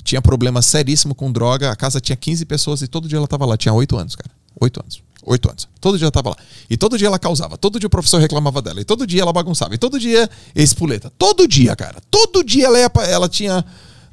tinha 0.03 0.21
problema 0.21 0.61
seríssimo 0.61 1.15
com 1.15 1.31
droga, 1.31 1.71
a 1.71 1.75
casa 1.75 2.01
tinha 2.01 2.15
15 2.15 2.45
pessoas 2.45 2.81
e 2.81 2.87
todo 2.87 3.07
dia 3.07 3.17
ela 3.17 3.27
tava 3.27 3.45
lá. 3.45 3.55
Tinha 3.55 3.73
oito 3.73 3.97
anos, 3.97 4.15
cara. 4.15 4.31
Oito 4.59 4.81
anos. 4.81 5.02
Oito 5.25 5.49
anos. 5.49 5.67
Todo 5.79 5.97
dia 5.97 6.05
ela 6.05 6.11
tava 6.11 6.29
lá. 6.29 6.35
E 6.69 6.75
todo 6.75 6.97
dia 6.97 7.07
ela 7.07 7.19
causava. 7.19 7.57
Todo 7.57 7.79
dia 7.79 7.87
o 7.87 7.89
professor 7.89 8.19
reclamava 8.19 8.61
dela. 8.61 8.81
E 8.81 8.83
todo 8.83 9.07
dia 9.07 9.21
ela 9.21 9.31
bagunçava. 9.31 9.73
E 9.73 9.77
todo 9.77 9.99
dia 9.99 10.29
espuleta. 10.55 11.11
Todo 11.17 11.47
dia, 11.47 11.75
cara. 11.75 12.01
Todo 12.11 12.43
dia 12.43 12.65
ela, 12.65 12.79
ia 12.79 12.91
ela 13.09 13.29
tinha 13.29 13.63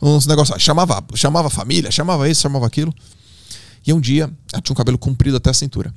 uns 0.00 0.26
negócios. 0.26 0.60
Chamava, 0.62 1.04
chamava 1.14 1.48
a 1.48 1.50
família, 1.50 1.90
chamava 1.90 2.28
isso, 2.28 2.42
chamava 2.42 2.66
aquilo. 2.66 2.94
E 3.86 3.92
um 3.92 4.00
dia, 4.00 4.30
ela 4.52 4.62
tinha 4.62 4.72
um 4.72 4.76
cabelo 4.76 4.98
comprido 4.98 5.36
até 5.36 5.50
a 5.50 5.54
cintura. 5.54 5.92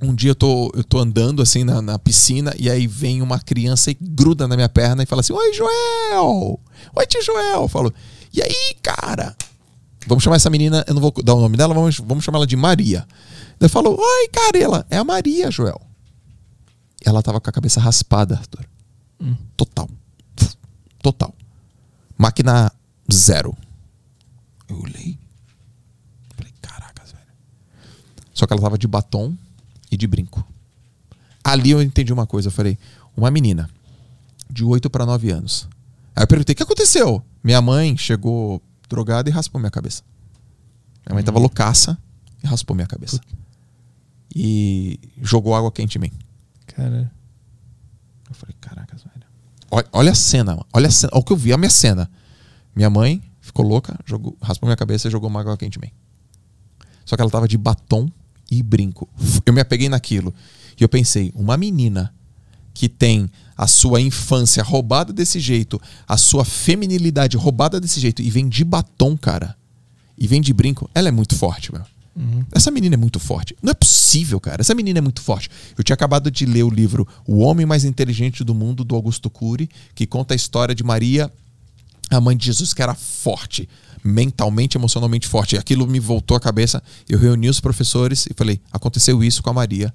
Um 0.00 0.14
dia 0.14 0.30
eu 0.30 0.34
tô, 0.34 0.72
eu 0.74 0.82
tô 0.82 0.98
andando 0.98 1.40
assim 1.40 1.62
na, 1.62 1.80
na 1.80 1.98
piscina 1.98 2.52
e 2.58 2.68
aí 2.68 2.86
vem 2.86 3.22
uma 3.22 3.38
criança 3.38 3.90
e 3.90 3.96
gruda 4.00 4.48
na 4.48 4.56
minha 4.56 4.68
perna 4.68 5.02
e 5.02 5.06
fala 5.06 5.20
assim: 5.20 5.32
Oi, 5.32 5.52
Joel! 5.52 6.60
Oi, 6.96 7.06
tio 7.06 7.22
Joel! 7.22 7.62
Eu 7.62 7.68
falo: 7.68 7.94
E 8.32 8.42
aí, 8.42 8.76
cara? 8.82 9.36
Vamos 10.06 10.22
chamar 10.22 10.36
essa 10.36 10.50
menina, 10.50 10.84
eu 10.86 10.94
não 10.94 11.00
vou 11.00 11.12
dar 11.22 11.34
o 11.34 11.40
nome 11.40 11.56
dela, 11.56 11.72
vamos, 11.72 11.98
vamos 11.98 12.24
chamar 12.24 12.38
ela 12.38 12.46
de 12.46 12.56
Maria. 12.56 13.06
Daí 13.58 13.66
eu 13.66 13.68
falo: 13.68 13.90
Oi, 13.90 14.28
cara! 14.28 14.58
E 14.58 14.62
ela: 14.62 14.86
É 14.90 14.98
a 14.98 15.04
Maria, 15.04 15.50
Joel. 15.50 15.80
Ela 17.04 17.22
tava 17.22 17.40
com 17.40 17.50
a 17.50 17.52
cabeça 17.52 17.80
raspada, 17.80 18.36
Arthur. 18.36 18.66
Total. 19.56 19.88
Total. 21.02 21.34
Máquina 22.16 22.72
zero. 23.12 23.56
Eu 24.68 24.80
olhei. 24.80 25.18
Falei: 26.36 26.52
Caracas, 26.60 27.12
velho. 27.12 27.24
Só 28.32 28.46
que 28.46 28.52
ela 28.52 28.62
tava 28.62 28.78
de 28.78 28.86
batom 28.86 29.36
e 29.90 29.96
de 29.96 30.06
brinco. 30.06 30.46
Ali 31.42 31.70
eu 31.70 31.82
entendi 31.82 32.12
uma 32.12 32.26
coisa. 32.26 32.48
Eu 32.48 32.52
falei, 32.52 32.78
uma 33.16 33.30
menina 33.30 33.68
de 34.50 34.64
8 34.64 34.88
para 34.88 35.04
9 35.04 35.30
anos. 35.30 35.68
Aí 36.16 36.22
eu 36.22 36.26
perguntei, 36.26 36.54
o 36.54 36.56
que 36.56 36.62
aconteceu? 36.62 37.22
Minha 37.42 37.60
mãe 37.60 37.96
chegou 37.96 38.62
drogada 38.88 39.28
e 39.28 39.32
raspou 39.32 39.60
minha 39.60 39.70
cabeça. 39.70 40.02
Minha 41.06 41.14
mãe 41.16 41.24
tava 41.24 41.38
loucaça 41.38 41.98
e 42.42 42.46
raspou 42.46 42.74
minha 42.74 42.86
cabeça. 42.86 43.20
E 44.34 44.98
jogou 45.22 45.54
água 45.54 45.70
quente 45.70 45.98
em 45.98 46.00
mim. 46.00 46.12
Cara. 46.66 47.10
Eu 48.28 48.34
falei, 48.34 48.56
caracas, 48.60 49.02
velho. 49.02 49.26
Olha, 49.70 49.86
olha 49.92 50.12
a 50.12 50.14
cena, 50.14 50.52
mano. 50.52 50.66
olha 50.72 50.88
a 50.88 50.90
cena. 50.90 51.10
Olha 51.12 51.20
o 51.20 51.24
que 51.24 51.32
eu 51.32 51.36
vi, 51.36 51.52
a 51.52 51.58
minha 51.58 51.70
cena. 51.70 52.10
Minha 52.74 52.90
mãe 52.90 53.22
ficou 53.40 53.64
louca, 53.64 53.98
jogou, 54.04 54.36
raspou 54.42 54.66
minha 54.66 54.76
cabeça 54.76 55.06
e 55.06 55.10
jogou 55.10 55.28
uma 55.28 55.40
água 55.40 55.56
quente 55.56 55.78
em 55.78 55.82
mim. 55.82 55.92
Só 57.04 57.14
que 57.14 57.22
ela 57.22 57.30
tava 57.30 57.46
de 57.46 57.58
batom 57.58 58.10
e 58.50 58.62
brinco. 58.62 59.08
Eu 59.44 59.52
me 59.52 59.60
apeguei 59.60 59.88
naquilo. 59.88 60.34
E 60.78 60.82
eu 60.82 60.88
pensei, 60.88 61.30
uma 61.34 61.56
menina 61.56 62.12
que 62.72 62.88
tem 62.88 63.30
a 63.56 63.68
sua 63.68 64.00
infância 64.00 64.62
roubada 64.62 65.12
desse 65.12 65.38
jeito, 65.38 65.80
a 66.08 66.16
sua 66.16 66.44
feminilidade 66.44 67.36
roubada 67.36 67.80
desse 67.80 68.00
jeito 68.00 68.20
e 68.20 68.28
vem 68.28 68.48
de 68.48 68.64
batom, 68.64 69.16
cara, 69.16 69.56
e 70.18 70.26
vem 70.26 70.40
de 70.40 70.52
brinco, 70.52 70.90
ela 70.92 71.08
é 71.08 71.12
muito 71.12 71.36
forte, 71.36 71.72
meu. 71.72 71.82
Essa 72.52 72.70
menina 72.70 72.94
é 72.94 72.96
muito 72.96 73.18
forte. 73.18 73.56
Não 73.62 73.70
é 73.70 73.74
possível, 73.74 74.38
cara. 74.38 74.60
Essa 74.60 74.74
menina 74.74 74.98
é 74.98 75.02
muito 75.02 75.20
forte. 75.20 75.50
Eu 75.76 75.82
tinha 75.82 75.94
acabado 75.94 76.30
de 76.30 76.46
ler 76.46 76.62
o 76.62 76.70
livro 76.70 77.06
O 77.26 77.38
Homem 77.38 77.66
Mais 77.66 77.84
Inteligente 77.84 78.44
do 78.44 78.54
Mundo, 78.54 78.84
do 78.84 78.94
Augusto 78.94 79.28
Cury, 79.28 79.68
que 79.94 80.06
conta 80.06 80.34
a 80.34 80.36
história 80.36 80.74
de 80.74 80.84
Maria, 80.84 81.32
a 82.10 82.20
mãe 82.20 82.36
de 82.36 82.46
Jesus, 82.46 82.72
que 82.72 82.82
era 82.82 82.94
forte, 82.94 83.68
mentalmente, 84.02 84.76
emocionalmente 84.76 85.26
forte. 85.26 85.56
Aquilo 85.56 85.86
me 85.86 85.98
voltou 85.98 86.36
à 86.36 86.40
cabeça. 86.40 86.82
Eu 87.08 87.18
reuni 87.18 87.48
os 87.48 87.60
professores 87.60 88.26
e 88.26 88.34
falei: 88.34 88.60
aconteceu 88.72 89.22
isso 89.24 89.42
com 89.42 89.50
a 89.50 89.54
Maria. 89.54 89.92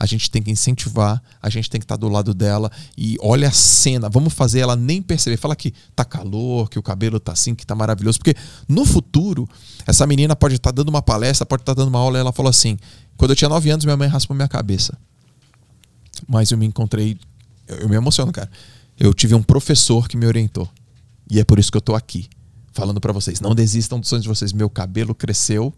A 0.00 0.06
gente 0.06 0.30
tem 0.30 0.42
que 0.42 0.50
incentivar, 0.50 1.22
a 1.42 1.50
gente 1.50 1.68
tem 1.68 1.78
que 1.78 1.84
estar 1.84 1.96
do 1.96 2.08
lado 2.08 2.32
dela. 2.32 2.72
E 2.96 3.18
olha 3.20 3.48
a 3.48 3.52
cena, 3.52 4.08
vamos 4.08 4.32
fazer 4.32 4.60
ela 4.60 4.74
nem 4.74 5.02
perceber. 5.02 5.36
Fala 5.36 5.54
que 5.54 5.74
tá 5.94 6.06
calor, 6.06 6.70
que 6.70 6.78
o 6.78 6.82
cabelo 6.82 7.20
tá 7.20 7.32
assim, 7.32 7.54
que 7.54 7.66
tá 7.66 7.74
maravilhoso. 7.74 8.18
Porque 8.18 8.34
no 8.66 8.86
futuro, 8.86 9.46
essa 9.86 10.06
menina 10.06 10.34
pode 10.34 10.54
estar 10.54 10.70
dando 10.70 10.88
uma 10.88 11.02
palestra, 11.02 11.44
pode 11.44 11.60
estar 11.60 11.74
dando 11.74 11.88
uma 11.88 11.98
aula. 11.98 12.16
E 12.16 12.20
ela 12.20 12.32
falou 12.32 12.48
assim: 12.48 12.78
quando 13.18 13.32
eu 13.32 13.36
tinha 13.36 13.50
9 13.50 13.68
anos, 13.68 13.84
minha 13.84 13.96
mãe 13.96 14.08
raspou 14.08 14.34
minha 14.34 14.48
cabeça. 14.48 14.96
Mas 16.26 16.50
eu 16.50 16.56
me 16.56 16.64
encontrei. 16.64 17.18
Eu, 17.68 17.80
eu 17.80 17.88
me 17.90 17.96
emociono, 17.96 18.32
cara. 18.32 18.50
Eu 18.98 19.12
tive 19.12 19.34
um 19.34 19.42
professor 19.42 20.08
que 20.08 20.16
me 20.16 20.26
orientou. 20.26 20.66
E 21.30 21.38
é 21.38 21.44
por 21.44 21.58
isso 21.58 21.70
que 21.70 21.76
eu 21.76 21.82
tô 21.82 21.94
aqui, 21.94 22.26
falando 22.72 23.00
para 23.02 23.12
vocês. 23.12 23.38
Não 23.38 23.54
desistam 23.54 24.00
dos 24.00 24.08
sonhos 24.08 24.22
de 24.22 24.28
vocês. 24.30 24.52
Meu 24.54 24.70
cabelo 24.70 25.14
cresceu, 25.14 25.74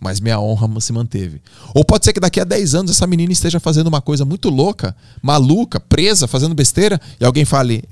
mas 0.00 0.18
minha 0.18 0.40
honra 0.40 0.80
se 0.80 0.92
manteve. 0.92 1.42
Ou 1.74 1.84
pode 1.84 2.04
ser 2.04 2.12
que 2.12 2.20
daqui 2.20 2.40
a 2.40 2.44
10 2.44 2.74
anos 2.74 2.90
essa 2.90 3.06
menina 3.06 3.32
esteja 3.32 3.60
fazendo 3.60 3.88
uma 3.88 4.00
coisa 4.00 4.24
muito 4.24 4.48
louca, 4.48 4.96
maluca, 5.22 5.78
presa, 5.78 6.26
fazendo 6.26 6.54
besteira, 6.54 7.00
e 7.20 7.24
alguém 7.24 7.44
fale. 7.44 7.84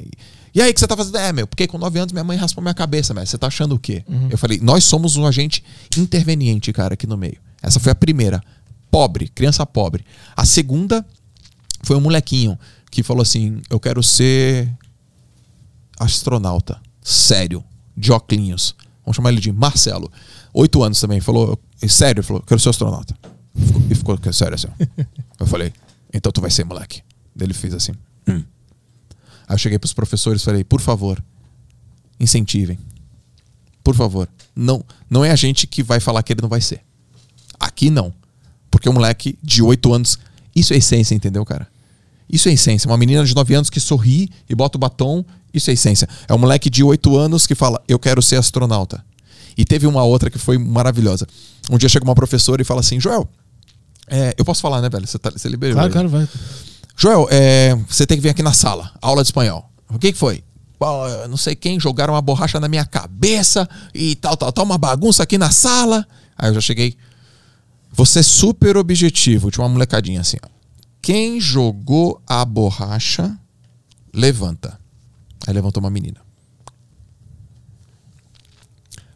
E 0.54 0.62
aí, 0.62 0.70
o 0.70 0.74
que 0.74 0.80
você 0.80 0.86
tá 0.86 0.96
fazendo? 0.96 1.18
É, 1.18 1.32
meu, 1.32 1.46
porque 1.46 1.66
com 1.66 1.76
9 1.76 1.98
anos 1.98 2.12
minha 2.12 2.24
mãe 2.24 2.36
raspou 2.36 2.62
minha 2.62 2.74
cabeça, 2.74 3.12
mas 3.12 3.28
você 3.28 3.36
tá 3.36 3.46
achando 3.46 3.74
o 3.74 3.78
quê? 3.78 4.02
Eu 4.30 4.38
falei, 4.38 4.58
nós 4.62 4.84
somos 4.84 5.16
um 5.16 5.26
agente 5.26 5.62
interveniente, 5.96 6.72
cara, 6.72 6.94
aqui 6.94 7.06
no 7.06 7.16
meio. 7.16 7.36
Essa 7.62 7.78
foi 7.78 7.92
a 7.92 7.94
primeira. 7.94 8.42
Pobre, 8.90 9.28
criança 9.28 9.66
pobre. 9.66 10.04
A 10.34 10.46
segunda 10.46 11.04
foi 11.82 11.96
um 11.96 12.00
molequinho 12.00 12.58
que 12.90 13.02
falou 13.02 13.22
assim: 13.22 13.60
Eu 13.68 13.78
quero 13.78 14.02
ser 14.02 14.72
astronauta. 15.98 16.80
Sério. 17.02 17.62
De 17.96 18.12
óculos. 18.12 18.74
Vamos 19.08 19.16
chamar 19.16 19.30
ele 19.32 19.40
de 19.40 19.50
Marcelo. 19.50 20.12
Oito 20.52 20.82
anos 20.82 21.00
também. 21.00 21.18
Falou, 21.18 21.58
sério, 21.88 22.22
falou, 22.22 22.42
quero 22.42 22.60
ser 22.60 22.68
astronauta. 22.68 23.16
E 23.90 23.94
ficou, 23.94 24.14
ficou 24.16 24.32
sério 24.34 24.54
assim. 24.54 24.68
Eu 25.40 25.46
falei, 25.46 25.72
então 26.12 26.30
tu 26.30 26.42
vai 26.42 26.50
ser 26.50 26.64
moleque. 26.64 27.02
Daí 27.34 27.46
Ele 27.46 27.54
fez 27.54 27.72
assim. 27.72 27.92
"Hum." 28.28 28.42
Aí 29.48 29.54
eu 29.54 29.58
cheguei 29.58 29.78
pros 29.78 29.94
professores 29.94 30.42
e 30.42 30.44
falei, 30.44 30.62
por 30.62 30.80
favor, 30.82 31.24
incentivem. 32.20 32.78
Por 33.82 33.94
favor. 33.94 34.28
Não, 34.54 34.84
não 35.08 35.24
é 35.24 35.30
a 35.30 35.36
gente 35.36 35.66
que 35.66 35.82
vai 35.82 36.00
falar 36.00 36.22
que 36.22 36.34
ele 36.34 36.42
não 36.42 36.48
vai 36.50 36.60
ser. 36.60 36.82
Aqui 37.58 37.88
não. 37.88 38.12
Porque 38.70 38.88
o 38.88 38.92
moleque 38.92 39.38
de 39.42 39.62
8 39.62 39.94
anos. 39.94 40.18
Isso 40.54 40.74
é 40.74 40.76
essência, 40.76 41.14
entendeu, 41.14 41.46
cara? 41.46 41.66
Isso 42.30 42.48
é 42.48 42.52
essência. 42.52 42.88
Uma 42.88 42.96
menina 42.98 43.24
de 43.24 43.34
9 43.34 43.54
anos 43.54 43.70
que 43.70 43.80
sorri 43.80 44.28
e 44.48 44.54
bota 44.54 44.76
o 44.76 44.80
batom, 44.80 45.24
isso 45.52 45.70
é 45.70 45.72
essência. 45.72 46.08
É 46.26 46.34
um 46.34 46.38
moleque 46.38 46.68
de 46.68 46.84
8 46.84 47.16
anos 47.16 47.46
que 47.46 47.54
fala, 47.54 47.82
eu 47.88 47.98
quero 47.98 48.20
ser 48.20 48.36
astronauta. 48.36 49.04
E 49.56 49.64
teve 49.64 49.86
uma 49.86 50.04
outra 50.04 50.30
que 50.30 50.38
foi 50.38 50.58
maravilhosa. 50.58 51.26
Um 51.70 51.78
dia 51.78 51.88
chega 51.88 52.04
uma 52.04 52.14
professora 52.14 52.62
e 52.62 52.64
fala 52.64 52.80
assim, 52.80 53.00
Joel, 53.00 53.28
é, 54.06 54.34
eu 54.38 54.44
posso 54.44 54.60
falar, 54.60 54.80
né, 54.80 54.88
velho? 54.88 55.06
Você, 55.06 55.18
tá, 55.18 55.30
você 55.30 55.48
liberou. 55.48 55.74
Claro, 55.74 55.92
claro, 55.92 56.08
vai. 56.08 56.28
Joel, 56.96 57.28
é, 57.30 57.74
você 57.88 58.06
tem 58.06 58.16
que 58.16 58.22
vir 58.22 58.30
aqui 58.30 58.42
na 58.42 58.52
sala, 58.52 58.92
aula 59.00 59.22
de 59.22 59.28
espanhol. 59.28 59.68
O 59.88 59.98
que, 59.98 60.12
que 60.12 60.18
foi? 60.18 60.44
Não 61.28 61.36
sei 61.36 61.56
quem 61.56 61.80
jogaram 61.80 62.14
uma 62.14 62.22
borracha 62.22 62.60
na 62.60 62.68
minha 62.68 62.84
cabeça 62.84 63.68
e 63.92 64.14
tal, 64.16 64.36
tal, 64.36 64.52
tal, 64.52 64.64
uma 64.64 64.78
bagunça 64.78 65.22
aqui 65.22 65.36
na 65.36 65.50
sala. 65.50 66.06
Aí 66.36 66.50
eu 66.50 66.54
já 66.54 66.60
cheguei. 66.60 66.96
Você 67.92 68.20
é 68.20 68.22
super 68.22 68.76
objetivo, 68.76 69.50
tinha 69.50 69.64
uma 69.64 69.68
molecadinha 69.68 70.20
assim, 70.20 70.36
ó. 70.42 70.57
Quem 71.08 71.40
jogou 71.40 72.20
a 72.26 72.44
borracha, 72.44 73.34
levanta. 74.12 74.78
Aí 75.46 75.54
levantou 75.54 75.82
uma 75.82 75.88
menina. 75.88 76.20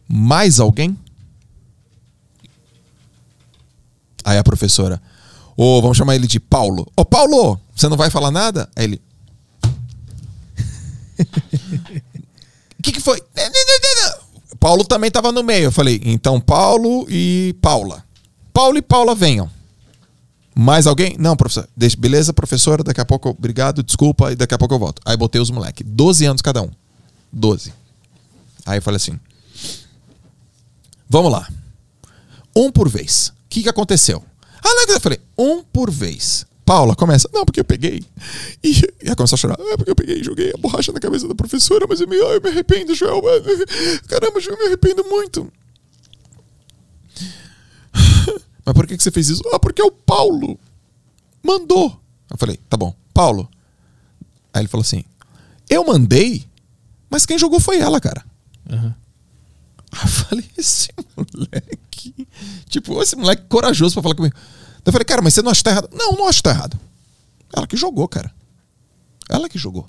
Mais 0.09 0.59
alguém? 0.59 0.99
Aí 4.25 4.39
a 4.39 4.43
professora, 4.43 5.03
ô, 5.55 5.83
vamos 5.83 5.99
chamar 5.99 6.15
ele 6.15 6.27
de 6.27 6.41
Paulo. 6.41 6.91
Ô, 6.97 7.05
Paulo, 7.05 7.61
você 7.77 7.91
não 7.91 7.99
vai 7.99 8.09
falar 8.09 8.31
nada? 8.31 8.71
Aí 8.75 8.85
ele. 8.85 9.03
O 12.79 12.83
que, 12.83 12.93
que 12.93 13.01
foi? 13.01 13.23
Paulo 14.59 14.83
também 14.83 15.09
estava 15.09 15.31
no 15.31 15.43
meio. 15.43 15.65
Eu 15.65 15.73
falei, 15.73 16.01
então 16.07 16.41
Paulo 16.41 17.07
e 17.11 17.55
Paula. 17.61 18.03
Paulo 18.51 18.79
e 18.79 18.83
Paula 18.83 19.15
venham. 19.15 19.51
Mais 20.55 20.87
alguém? 20.87 21.17
Não, 21.19 21.37
professor. 21.37 21.69
Deixa, 21.77 21.97
beleza, 21.97 22.33
professora, 22.33 22.83
daqui 22.83 23.01
a 23.01 23.05
pouco, 23.05 23.31
obrigado, 23.31 23.83
desculpa, 23.83 24.33
e 24.33 24.37
daqui 24.37 24.55
a 24.55 24.59
pouco 24.59 24.75
eu 24.75 24.79
volto. 24.79 25.01
Aí 25.05 25.17
botei 25.17 25.41
os 25.41 25.51
moleques. 25.51 25.87
12 25.89 26.27
anos 26.27 26.43
cada 26.43 26.63
um. 26.63 26.71
12. 27.33 27.73
Aí 28.67 28.79
eu 28.79 28.83
falei 28.83 28.97
assim: 28.97 29.19
Vamos 31.09 31.33
lá. 31.33 31.49
Um 32.55 32.71
por 32.71 32.89
vez. 32.89 33.29
O 33.29 33.33
que, 33.49 33.63
que 33.63 33.69
aconteceu? 33.69 34.23
Ah, 34.65 34.75
não, 34.75 34.95
eu 34.95 35.01
falei, 35.01 35.21
um 35.37 35.63
por 35.63 35.91
vez. 35.91 36.47
Paula 36.65 36.95
começa, 36.95 37.29
não, 37.33 37.45
porque 37.45 37.61
eu 37.61 37.65
peguei. 37.65 38.05
E, 38.63 38.81
ela 39.05 39.17
começa 39.17 39.35
a 39.35 39.39
chorar, 39.39 39.59
é 39.59 39.77
porque 39.77 39.91
eu 39.91 39.97
peguei 39.97 40.21
e 40.21 40.25
joguei 40.25 40.53
a 40.55 40.59
borracha 40.59 40.93
na 40.93 41.01
cabeça 41.01 41.27
da 41.27 41.35
professora, 41.35 41.87
mas 41.89 42.01
eu 42.01 42.09
me, 42.09 42.17
eu 42.17 42.41
me 42.41 42.49
arrependo, 42.49 42.95
Joel. 42.95 43.21
Caramba, 44.07 44.39
eu 44.39 44.57
me 44.57 44.67
arrependo 44.67 45.05
muito. 45.05 45.53
Mas 48.65 48.75
por 48.75 48.87
que, 48.87 48.97
que 48.97 49.03
você 49.03 49.11
fez 49.11 49.29
isso? 49.29 49.43
Ah, 49.53 49.59
porque 49.59 49.83
o 49.83 49.91
Paulo 49.91 50.59
mandou. 51.43 52.01
Eu 52.31 52.39
falei, 52.39 52.57
tá 52.69 52.77
bom, 52.77 52.95
Paulo. 53.13 53.49
Aí 54.53 54.63
ele 54.63 54.69
falou 54.69 54.83
assim: 54.83 55.05
Eu 55.69 55.85
mandei, 55.85 56.47
mas 57.11 57.27
quem 57.27 57.39
jogou 57.39 57.61
foi 57.61 57.79
ela, 57.79 58.01
cara. 58.01 58.25
Uhum. 58.71 58.93
Aí 59.93 60.03
eu 60.03 60.09
falei, 60.09 60.51
esse 60.57 60.91
moleque. 61.17 62.29
Tipo, 62.69 63.03
esse 63.03 63.17
moleque 63.17 63.45
corajoso 63.49 63.95
pra 63.95 64.03
falar 64.03 64.15
comigo. 64.15 64.35
Daí 64.35 64.83
eu 64.87 64.93
falei, 64.93 65.05
cara, 65.05 65.23
mas 65.23 65.35
você 65.35 65.43
não 65.43 65.51
acha 65.51 65.61
que 65.61 65.65
tá 65.65 65.71
errado? 65.71 65.89
Não, 65.93 66.13
não 66.13 66.29
acho 66.29 66.39
que 66.39 66.43
tá 66.45 66.51
errado. 66.51 66.79
Ela 67.55 67.67
que 67.67 67.77
jogou, 67.77 68.09
cara. 68.09 68.33
Ela 69.29 69.49
que 69.49 69.59
jogou. 69.59 69.87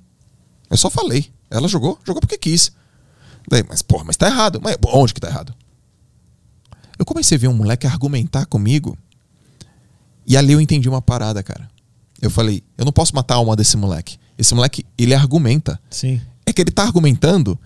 Eu 0.70 0.78
só 0.78 0.90
falei. 0.90 1.32
Ela 1.50 1.68
jogou, 1.68 1.98
jogou 2.06 2.20
porque 2.20 2.38
quis. 2.38 2.72
Daí, 3.50 3.64
mas 3.68 3.82
porra, 3.82 4.04
mas 4.04 4.18
tá 4.18 4.28
errado. 4.28 4.60
Mas 4.62 4.78
onde 4.88 5.14
que 5.14 5.22
tá 5.22 5.28
errado? 5.28 5.54
Eu 7.04 7.06
comecei 7.06 7.36
a 7.36 7.40
ver 7.42 7.50
um 7.50 7.54
moleque 7.54 7.86
argumentar 7.86 8.46
comigo. 8.46 8.98
E 10.26 10.38
ali 10.38 10.54
eu 10.54 10.62
entendi 10.62 10.88
uma 10.88 11.02
parada, 11.02 11.44
cara. 11.44 11.70
Eu 12.22 12.30
falei, 12.30 12.64
eu 12.78 12.86
não 12.86 12.94
posso 12.94 13.14
matar 13.14 13.34
a 13.34 13.38
alma 13.40 13.58
desse 13.58 13.76
moleque. 13.76 14.18
Esse 14.38 14.56
moleque, 14.56 14.86
ele 14.98 15.14
argumenta. 15.14 15.78
Sim. 15.90 16.22
É 16.46 16.54
que 16.54 16.62
ele 16.62 16.72
tá 16.72 16.84
argumentando 16.84 17.60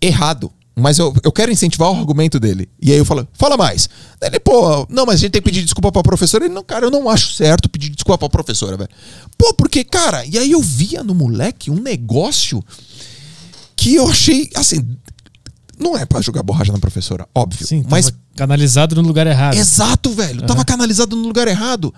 errado. 0.00 0.52
Mas 0.76 1.00
eu, 1.00 1.12
eu 1.24 1.32
quero 1.32 1.50
incentivar 1.50 1.90
o 1.90 1.96
argumento 1.96 2.38
dele. 2.38 2.68
E 2.80 2.92
aí 2.92 2.98
eu 2.98 3.04
falo, 3.04 3.26
fala 3.32 3.56
mais. 3.56 3.90
Daí 4.20 4.30
ele, 4.30 4.38
pô, 4.38 4.86
não, 4.88 5.04
mas 5.04 5.16
a 5.16 5.18
gente 5.18 5.32
tem 5.32 5.42
que 5.42 5.50
pedir 5.50 5.64
desculpa 5.64 5.90
pra 5.90 6.04
professora. 6.04 6.44
Ele, 6.44 6.54
não, 6.54 6.62
cara, 6.62 6.86
eu 6.86 6.90
não 6.92 7.10
acho 7.10 7.34
certo 7.34 7.68
pedir 7.68 7.88
desculpa 7.88 8.16
pra 8.16 8.28
professora, 8.28 8.76
velho. 8.76 8.90
Pô, 9.36 9.52
porque, 9.54 9.82
cara, 9.82 10.24
e 10.24 10.38
aí 10.38 10.52
eu 10.52 10.62
via 10.62 11.02
no 11.02 11.12
moleque 11.12 11.72
um 11.72 11.80
negócio 11.80 12.62
que 13.74 13.96
eu 13.96 14.08
achei, 14.08 14.48
assim, 14.54 14.96
não 15.78 15.96
é 15.96 16.04
pra 16.04 16.20
jogar 16.20 16.42
borracha 16.42 16.72
na 16.72 16.78
professora, 16.78 17.28
óbvio. 17.34 17.66
Sim, 17.66 17.84
mas 17.88 18.12
canalizado 18.34 18.94
no 18.94 19.02
lugar 19.06 19.26
errado. 19.26 19.56
Exato, 19.56 20.10
velho. 20.10 20.40
Uhum. 20.40 20.46
Tava 20.46 20.64
canalizado 20.64 21.16
no 21.16 21.22
lugar 21.22 21.48
errado. 21.48 21.92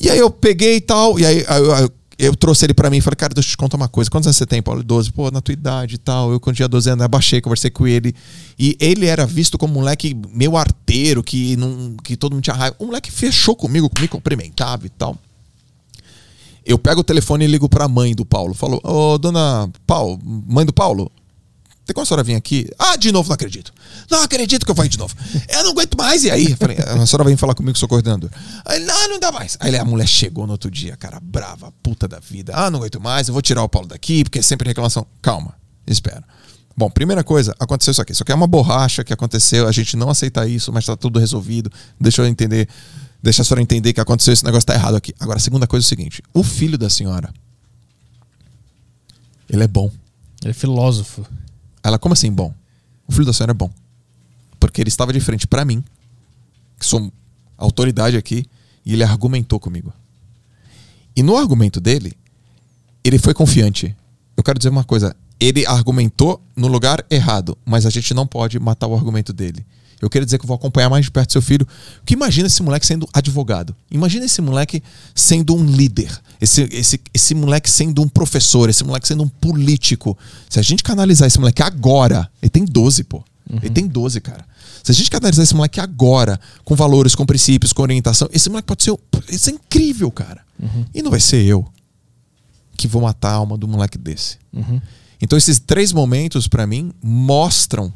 E 0.00 0.08
aí 0.08 0.18
eu 0.18 0.30
peguei 0.30 0.76
e 0.76 0.80
tal, 0.80 1.18
e 1.18 1.26
aí 1.26 1.44
eu, 1.48 1.76
eu, 1.76 1.92
eu 2.18 2.36
trouxe 2.36 2.66
ele 2.66 2.74
pra 2.74 2.90
mim 2.90 2.96
e 2.98 3.00
falei, 3.00 3.16
cara, 3.16 3.32
deixa 3.32 3.48
eu 3.48 3.50
te 3.52 3.56
contar 3.56 3.76
uma 3.76 3.88
coisa. 3.88 4.10
Quantos 4.10 4.26
anos 4.26 4.36
você 4.36 4.44
tem, 4.44 4.60
Paulo? 4.60 4.82
12. 4.82 5.12
Pô, 5.12 5.30
na 5.30 5.40
tua 5.40 5.52
idade 5.52 5.94
e 5.94 5.98
tal. 5.98 6.32
Eu, 6.32 6.40
quando 6.40 6.56
tinha 6.56 6.66
12 6.66 6.90
anos, 6.90 7.04
abaixei, 7.04 7.40
conversei 7.40 7.70
com 7.70 7.86
ele. 7.86 8.12
E 8.58 8.76
ele 8.80 9.06
era 9.06 9.24
visto 9.24 9.56
como 9.56 9.72
um 9.72 9.76
moleque 9.76 10.16
meio 10.32 10.56
arteiro, 10.56 11.22
que, 11.22 11.56
não, 11.56 11.96
que 12.02 12.16
todo 12.16 12.32
mundo 12.32 12.42
tinha 12.42 12.56
raiva. 12.56 12.74
O 12.78 12.86
moleque 12.86 13.10
fechou 13.12 13.54
comigo, 13.54 13.88
me 14.00 14.08
cumprimentava 14.08 14.84
e 14.86 14.88
tal. 14.88 15.16
Eu 16.66 16.76
pego 16.76 17.00
o 17.00 17.04
telefone 17.04 17.44
e 17.44 17.48
ligo 17.48 17.68
pra 17.68 17.86
mãe 17.88 18.14
do 18.14 18.26
Paulo. 18.26 18.52
Falou, 18.52 18.80
ô, 18.82 19.16
dona 19.16 19.70
Paulo, 19.86 20.18
mãe 20.24 20.66
do 20.66 20.72
Paulo, 20.72 21.10
tem 21.88 21.94
como 21.94 22.02
a 22.02 22.06
senhora 22.06 22.22
vir 22.22 22.34
aqui? 22.34 22.68
Ah, 22.78 22.96
de 22.96 23.10
novo, 23.10 23.30
não 23.30 23.34
acredito. 23.34 23.72
Não 24.10 24.22
acredito 24.22 24.66
que 24.66 24.70
eu 24.70 24.74
vou 24.74 24.84
ir 24.84 24.90
de 24.90 24.98
novo. 24.98 25.16
Eu 25.48 25.64
não 25.64 25.70
aguento 25.70 25.96
mais. 25.96 26.22
E 26.22 26.30
aí? 26.30 26.54
Falei, 26.54 26.76
a 26.76 27.06
senhora 27.06 27.24
vem 27.24 27.34
falar 27.34 27.54
comigo, 27.54 27.78
sou 27.78 27.88
coordenador. 27.88 28.28
Aí, 28.66 28.78
não, 28.80 29.08
não 29.08 29.18
dá 29.18 29.32
mais. 29.32 29.56
Aí 29.58 29.74
a 29.74 29.86
mulher 29.86 30.06
chegou 30.06 30.46
no 30.46 30.52
outro 30.52 30.70
dia, 30.70 30.98
cara, 30.98 31.18
brava, 31.18 31.72
puta 31.82 32.06
da 32.06 32.20
vida. 32.20 32.52
Ah, 32.54 32.70
não 32.70 32.78
aguento 32.78 33.00
mais, 33.00 33.28
eu 33.28 33.32
vou 33.32 33.40
tirar 33.40 33.62
o 33.62 33.70
Paulo 33.70 33.88
daqui, 33.88 34.22
porque 34.22 34.38
é 34.38 34.42
sempre 34.42 34.68
reclamação. 34.68 35.06
Calma, 35.22 35.54
espera. 35.86 36.22
Bom, 36.76 36.90
primeira 36.90 37.24
coisa, 37.24 37.56
aconteceu 37.58 37.92
isso 37.92 38.02
aqui. 38.02 38.12
Isso 38.12 38.22
aqui 38.22 38.32
é 38.32 38.34
uma 38.34 38.46
borracha 38.46 39.02
que 39.02 39.14
aconteceu, 39.14 39.66
a 39.66 39.72
gente 39.72 39.96
não 39.96 40.10
aceita 40.10 40.46
isso, 40.46 40.70
mas 40.70 40.84
tá 40.84 40.94
tudo 40.94 41.18
resolvido. 41.18 41.72
Deixa 41.98 42.20
eu 42.20 42.26
entender, 42.26 42.68
deixa 43.22 43.40
a 43.40 43.44
senhora 43.46 43.62
entender 43.62 43.94
que 43.94 44.00
aconteceu 44.00 44.34
esse 44.34 44.44
negócio 44.44 44.66
tá 44.66 44.74
errado 44.74 44.96
aqui. 44.96 45.14
Agora, 45.18 45.38
a 45.38 45.40
segunda 45.40 45.66
coisa 45.66 45.84
é 45.84 45.86
o 45.86 45.88
seguinte: 45.88 46.22
o 46.34 46.42
filho 46.42 46.76
da 46.76 46.90
senhora, 46.90 47.32
ele 49.48 49.64
é 49.64 49.66
bom. 49.66 49.90
Ele 50.42 50.50
é 50.50 50.52
filósofo. 50.52 51.26
Ela, 51.82 51.98
como 51.98 52.12
assim 52.12 52.32
bom? 52.32 52.54
O 53.06 53.12
filho 53.12 53.24
da 53.24 53.32
senhora 53.32 53.52
é 53.52 53.54
bom. 53.54 53.70
Porque 54.60 54.80
ele 54.80 54.88
estava 54.88 55.12
de 55.12 55.20
frente 55.20 55.46
para 55.46 55.64
mim, 55.64 55.82
que 56.78 56.86
sou 56.86 57.12
autoridade 57.56 58.16
aqui, 58.16 58.44
e 58.84 58.92
ele 58.92 59.02
argumentou 59.02 59.60
comigo. 59.60 59.92
E 61.14 61.22
no 61.22 61.36
argumento 61.36 61.80
dele, 61.80 62.12
ele 63.02 63.18
foi 63.18 63.34
confiante. 63.34 63.96
Eu 64.36 64.42
quero 64.42 64.58
dizer 64.58 64.70
uma 64.70 64.84
coisa: 64.84 65.16
ele 65.40 65.66
argumentou 65.66 66.40
no 66.54 66.68
lugar 66.68 67.04
errado, 67.10 67.56
mas 67.64 67.86
a 67.86 67.90
gente 67.90 68.12
não 68.14 68.26
pode 68.26 68.58
matar 68.58 68.86
o 68.86 68.94
argumento 68.94 69.32
dele. 69.32 69.64
Eu 70.00 70.08
quero 70.08 70.24
dizer 70.24 70.38
que 70.38 70.44
eu 70.44 70.48
vou 70.48 70.54
acompanhar 70.54 70.88
mais 70.88 71.04
de 71.04 71.10
perto 71.10 71.32
seu 71.32 71.42
filho. 71.42 71.66
Que 72.04 72.14
imagina 72.14 72.46
esse 72.46 72.62
moleque 72.62 72.86
sendo 72.86 73.08
advogado. 73.12 73.74
Imagina 73.90 74.24
esse 74.26 74.40
moleque 74.40 74.82
sendo 75.14 75.54
um 75.54 75.64
líder. 75.64 76.10
Esse, 76.40 76.62
esse, 76.72 77.00
esse 77.12 77.34
moleque 77.34 77.70
sendo 77.70 78.02
um 78.02 78.08
professor. 78.08 78.70
Esse 78.70 78.84
moleque 78.84 79.08
sendo 79.08 79.24
um 79.24 79.28
político. 79.28 80.16
Se 80.48 80.58
a 80.58 80.62
gente 80.62 80.82
canalizar 80.82 81.26
esse 81.26 81.38
moleque 81.38 81.62
agora, 81.62 82.30
ele 82.40 82.50
tem 82.50 82.64
12, 82.64 83.04
pô. 83.04 83.24
Uhum. 83.50 83.58
Ele 83.62 83.70
tem 83.70 83.86
12, 83.86 84.20
cara. 84.20 84.44
Se 84.84 84.92
a 84.92 84.94
gente 84.94 85.10
canalizar 85.10 85.42
esse 85.42 85.54
moleque 85.54 85.80
agora, 85.80 86.38
com 86.64 86.74
valores, 86.74 87.14
com 87.14 87.26
princípios, 87.26 87.72
com 87.72 87.82
orientação, 87.82 88.28
esse 88.32 88.48
moleque 88.48 88.66
pode 88.66 88.82
ser. 88.84 88.94
Isso 89.28 89.50
é 89.50 89.52
incrível, 89.52 90.10
cara. 90.10 90.42
Uhum. 90.60 90.84
E 90.94 91.02
não 91.02 91.10
vai 91.10 91.20
ser 91.20 91.42
eu 91.44 91.66
que 92.76 92.86
vou 92.86 93.02
matar 93.02 93.30
a 93.30 93.34
alma 93.34 93.58
do 93.58 93.66
moleque 93.66 93.98
desse. 93.98 94.38
Uhum. 94.52 94.80
Então, 95.20 95.36
esses 95.36 95.58
três 95.58 95.92
momentos, 95.92 96.46
para 96.46 96.66
mim, 96.66 96.92
mostram 97.02 97.92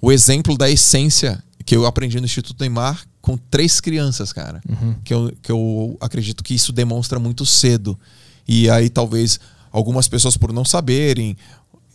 o 0.00 0.12
exemplo 0.12 0.56
da 0.56 0.70
essência 0.70 1.42
que 1.64 1.76
eu 1.76 1.84
aprendi 1.84 2.18
no 2.18 2.24
Instituto 2.24 2.60
Neymar 2.60 3.04
com 3.20 3.36
três 3.36 3.80
crianças, 3.80 4.32
cara. 4.32 4.60
Uhum. 4.68 4.94
Que, 5.04 5.12
eu, 5.12 5.32
que 5.42 5.52
eu 5.52 5.98
acredito 6.00 6.42
que 6.42 6.54
isso 6.54 6.72
demonstra 6.72 7.18
muito 7.18 7.44
cedo. 7.44 7.98
E 8.46 8.70
aí 8.70 8.88
talvez 8.88 9.38
algumas 9.70 10.08
pessoas, 10.08 10.36
por 10.36 10.52
não 10.52 10.64
saberem, 10.64 11.36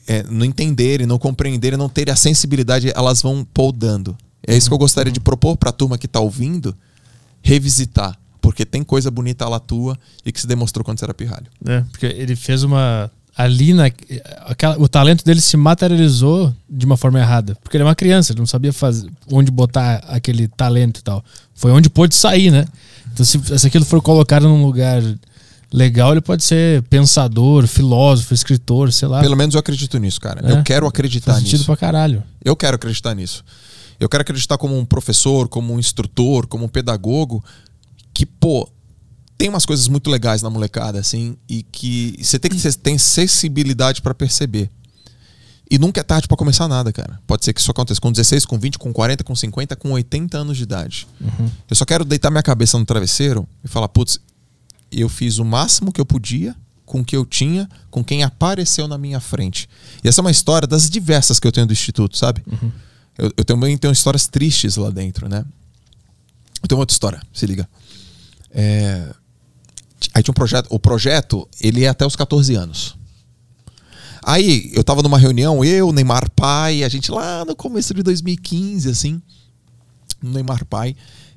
é, 0.08 0.24
não 0.24 0.46
entenderem, 0.46 1.08
não 1.08 1.18
compreenderem, 1.18 1.78
não 1.78 1.90
terem 1.90 2.12
a 2.12 2.16
sensibilidade, 2.16 2.92
elas 2.96 3.22
vão 3.22 3.44
podando. 3.44 4.16
É 4.46 4.56
isso 4.56 4.70
que 4.70 4.74
eu 4.74 4.78
gostaria 4.78 5.12
de 5.12 5.20
propor 5.20 5.58
para 5.58 5.70
a 5.70 5.74
turma 5.74 5.98
que 5.98 6.06
está 6.06 6.20
ouvindo, 6.20 6.76
revisitar. 7.42 8.18
Porque 8.42 8.66
tem 8.66 8.84
coisa 8.84 9.10
bonita 9.10 9.48
lá 9.48 9.60
tua 9.60 9.98
e 10.26 10.32
que 10.32 10.40
se 10.40 10.46
demonstrou 10.46 10.84
quando 10.84 11.00
você 11.00 11.06
era 11.06 11.14
pirralho. 11.14 11.48
É, 11.66 11.82
porque 11.82 12.06
ele 12.06 12.36
fez 12.36 12.62
uma 12.62 13.10
ali 13.36 13.74
na, 13.74 13.86
aquela, 14.46 14.80
o 14.80 14.88
talento 14.88 15.26
dele 15.26 15.42
se 15.42 15.58
materializou 15.58 16.54
de 16.70 16.86
uma 16.86 16.96
forma 16.96 17.20
errada. 17.20 17.58
Porque 17.64 17.78
ele 17.78 17.84
é 17.84 17.88
uma 17.88 17.96
criança, 17.96 18.32
ele 18.32 18.40
não 18.40 18.46
sabia 18.46 18.72
fazer, 18.72 19.10
onde 19.32 19.52
botar 19.52 20.04
aquele 20.08 20.48
talento 20.48 21.00
e 21.00 21.04
tal. 21.04 21.24
Foi 21.54 21.72
onde 21.72 21.90
pôde 21.90 22.16
sair, 22.16 22.52
né? 22.52 22.66
Então, 23.12 23.26
se, 23.26 23.40
se 23.60 23.68
aquilo 23.68 23.86
for 23.86 24.02
colocado 24.02 24.48
num 24.48 24.64
lugar 24.66 25.02
legal, 25.72 26.12
ele 26.12 26.22
pode 26.22 26.44
ser 26.44 26.84
pensador, 26.84 27.66
filósofo, 27.66 28.34
escritor, 28.34 28.94
sei 28.94 29.08
lá. 29.08 29.22
Pelo 29.22 29.36
menos 29.36 29.56
eu 29.56 29.60
acredito 29.60 29.98
nisso, 29.98 30.22
cara. 30.22 30.42
É? 30.48 30.52
Eu 30.52 30.64
quero 30.64 30.86
acreditar 30.86 31.32
Faz 31.32 31.44
sentido 31.44 31.60
nisso. 31.60 31.66
pra 31.66 31.78
caralho. 31.78 32.24
Eu 32.46 32.56
quero 32.56 32.76
acreditar 32.76 33.16
nisso. 33.16 33.44
Eu 34.00 34.08
quero 34.08 34.22
acreditar 34.22 34.58
como 34.58 34.78
um 34.78 34.86
professor, 34.86 35.48
como 35.48 35.74
um 35.74 35.80
instrutor, 35.80 36.46
como 36.46 36.66
um 36.66 36.68
pedagogo, 36.68 37.44
que, 38.14 38.26
pô, 38.26 38.70
tem 39.38 39.50
umas 39.50 39.66
coisas 39.66 39.88
muito 39.88 40.10
legais 40.10 40.42
na 40.42 40.50
molecada, 40.50 41.00
assim, 41.00 41.36
e 41.50 41.64
que 41.64 42.16
você 42.22 42.38
tem 42.40 42.52
que 42.52 42.58
ter 42.58 42.74
tem 42.76 42.98
sensibilidade 42.98 44.02
pra 44.02 44.14
perceber. 44.14 44.70
E 45.70 45.80
nunca 45.80 46.02
é 46.02 46.04
tarde 46.04 46.28
pra 46.28 46.38
começar 46.38 46.68
nada, 46.68 46.92
cara. 46.92 47.20
Pode 47.26 47.44
ser 47.44 47.54
que 47.54 47.60
isso 47.60 47.72
aconteça 47.72 48.00
com 48.00 48.12
16, 48.12 48.46
com 48.46 48.60
20, 48.60 48.78
com 48.78 48.94
40, 48.94 49.24
com 49.24 49.36
50, 49.36 49.76
com 49.76 49.92
80 49.92 50.38
anos 50.38 50.58
de 50.58 50.64
idade. 50.64 51.08
Eu 51.70 51.76
só 51.76 51.84
quero 51.84 52.06
deitar 52.06 52.30
minha 52.30 52.44
cabeça 52.44 52.78
no 52.78 52.86
travesseiro 52.86 53.48
e 53.64 53.68
falar, 53.68 53.88
putz, 53.88 54.20
eu 54.92 55.10
fiz 55.10 55.40
o 55.40 55.46
máximo 55.46 55.92
que 55.92 56.00
eu 56.00 56.06
podia 56.06 56.56
com 56.86 57.00
o 57.00 57.06
que 57.06 57.16
eu 57.16 57.26
tinha, 57.26 57.68
com 57.90 58.04
quem 58.04 58.24
apareceu 58.24 58.88
na 58.88 58.98
minha 58.98 59.20
frente. 59.20 59.68
E 60.04 60.08
essa 60.08 60.22
é 60.22 60.24
uma 60.24 60.30
história 60.30 60.68
das 60.68 60.90
diversas 60.90 61.40
que 61.40 61.48
eu 61.48 61.52
tenho 61.52 61.66
do 61.66 61.74
Instituto, 61.74 62.18
sabe? 62.18 62.44
Eu, 63.18 63.32
eu 63.38 63.46
também 63.46 63.76
tenho 63.78 63.92
histórias 63.92 64.28
tristes 64.28 64.76
lá 64.76 64.90
dentro, 64.90 65.28
né? 65.28 65.44
Eu 66.62 66.68
tenho 66.68 66.80
outra 66.80 66.94
história, 66.94 67.22
se 67.34 67.46
liga. 67.46 67.68
É, 68.52 69.14
Aí 70.14 70.24
tinha 70.24 70.32
um 70.32 70.36
projeto. 70.36 70.68
O 70.70 70.80
projeto, 70.80 71.48
ele 71.62 71.84
é 71.84 71.88
até 71.90 72.06
os 72.06 72.16
14 72.16 72.56
anos. 72.56 72.96
Aí 74.26 74.72
eu 74.74 74.84
tava 74.84 75.02
numa 75.04 75.18
reunião, 75.18 75.64
eu, 75.66 75.92
Neymar 75.92 76.30
Pai, 76.32 76.84
a 76.84 76.90
gente 76.90 77.12
lá 77.12 77.44
no 77.44 77.56
começo 77.56 77.94
de 77.94 78.02
2015, 78.02 78.90
assim, 78.90 79.22
Neymar 80.22 80.66
Pai. 80.66 80.96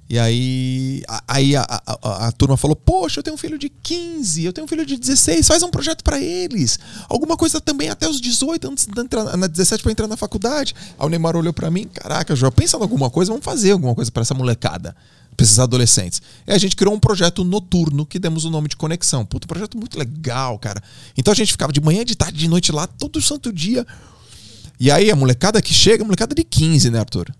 E 0.08 0.20
aí, 0.20 1.02
a, 1.08 1.20
aí 1.26 1.56
a, 1.56 1.62
a, 1.62 2.26
a- 2.28 2.32
turma 2.32 2.56
falou: 2.56 2.76
Poxa, 2.76 3.18
eu 3.18 3.24
tenho 3.24 3.34
um 3.34 3.38
filho 3.38 3.58
de 3.58 3.68
15, 3.68 4.44
eu 4.44 4.52
tenho 4.52 4.64
um 4.64 4.68
filho 4.68 4.86
de 4.86 4.96
16, 4.96 5.44
faz 5.48 5.64
um 5.64 5.68
projeto 5.70 6.04
pra 6.04 6.20
eles. 6.20 6.78
Alguma 7.08 7.36
coisa 7.36 7.60
também 7.60 7.88
até 7.88 8.08
os 8.08 8.20
18, 8.20 8.70
antes 8.70 8.86
de 8.86 9.00
entrar 9.00 9.36
na 9.36 9.48
17 9.48 9.82
pra 9.82 9.90
entrar 9.90 10.06
na 10.06 10.16
faculdade. 10.16 10.76
Aí 10.96 11.04
o 11.04 11.08
Neymar 11.08 11.34
olhou 11.34 11.52
pra 11.52 11.72
mim: 11.72 11.88
Caraca, 11.92 12.36
João, 12.36 12.52
pensa 12.52 12.76
em 12.76 12.80
alguma 12.82 13.10
coisa, 13.10 13.32
vamos 13.32 13.44
fazer 13.44 13.72
alguma 13.72 13.96
coisa 13.96 14.08
pra 14.12 14.22
essa 14.22 14.32
molecada, 14.32 14.94
pra 15.36 15.44
esses 15.44 15.58
adolescentes. 15.58 16.22
E 16.46 16.52
a 16.52 16.58
gente 16.58 16.74
criou 16.74 16.94
um 16.94 16.98
projeto 16.98 17.44
noturno 17.44 18.06
que 18.06 18.18
demos 18.18 18.44
o 18.44 18.50
nome 18.50 18.68
de 18.68 18.76
Conexão. 18.76 19.24
Puta, 19.24 19.46
um 19.46 19.48
projeto 19.48 19.76
muito 19.78 19.98
legal, 19.98 20.58
cara. 20.58 20.82
Então 21.16 21.32
a 21.32 21.34
gente 21.36 21.52
ficava 21.52 21.72
de 21.72 21.80
manhã, 21.80 22.04
de 22.04 22.16
tarde, 22.16 22.38
de 22.38 22.48
noite 22.48 22.72
lá, 22.72 22.86
todo 22.86 23.20
santo 23.20 23.52
dia. 23.52 23.86
E 24.78 24.90
aí 24.90 25.10
a 25.10 25.16
molecada 25.16 25.60
que 25.62 25.72
chega, 25.72 26.02
a 26.02 26.06
molecada 26.06 26.34
de 26.34 26.44
15, 26.44 26.90
né, 26.90 26.98
Arthur? 26.98 27.32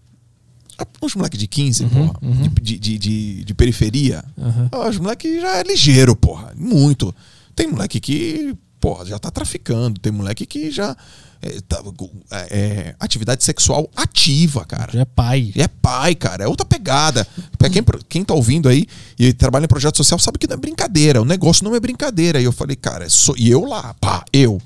Os 1.01 1.14
moleques 1.14 1.39
de 1.39 1.47
15, 1.47 1.86
porra, 1.86 2.18
De, 2.60 2.78
de, 2.78 2.98
de, 2.98 3.44
de 3.44 3.55
periferia. 3.55 4.23
Ah, 4.70 4.89
Os 4.89 4.98
moleques 4.98 5.40
já 5.40 5.56
é 5.56 5.62
ligeiro, 5.62 6.14
porra. 6.14 6.52
Muito. 6.55 7.14
Tem 7.55 7.66
moleque 7.66 7.98
que, 7.98 8.55
porra, 8.87 9.05
já 9.05 9.19
tá 9.19 9.33
traficando. 9.33 9.99
Tem 9.99 10.13
moleque 10.13 10.47
que 10.47 10.71
já. 10.71 10.97
É, 11.43 11.61
tá, 11.69 11.83
é, 12.31 12.47
é, 12.51 12.95
atividade 13.01 13.43
sexual 13.43 13.91
ativa, 13.97 14.65
cara. 14.65 14.93
Já 14.93 15.01
é 15.01 15.05
pai. 15.05 15.53
E 15.57 15.61
é 15.61 15.67
pai, 15.67 16.15
cara. 16.15 16.45
É 16.45 16.47
outra 16.47 16.65
pegada. 16.65 17.27
Pra 17.59 17.69
quem, 17.69 17.83
quem 18.09 18.25
tá 18.25 18.33
ouvindo 18.33 18.69
aí 18.69 18.87
e 19.19 19.33
trabalha 19.33 19.65
em 19.65 19.69
projeto 19.69 19.97
social 19.97 20.21
sabe 20.21 20.39
que 20.39 20.47
não 20.47 20.55
é 20.55 20.57
brincadeira. 20.57 21.21
O 21.21 21.25
negócio 21.25 21.65
não 21.65 21.75
é 21.75 21.81
brincadeira. 21.81 22.41
E 22.41 22.45
eu 22.45 22.53
falei, 22.53 22.77
cara, 22.77 23.11
sou, 23.11 23.35
e 23.37 23.51
eu 23.51 23.65
lá, 23.65 23.93
pá, 23.95 24.25
eu. 24.33 24.63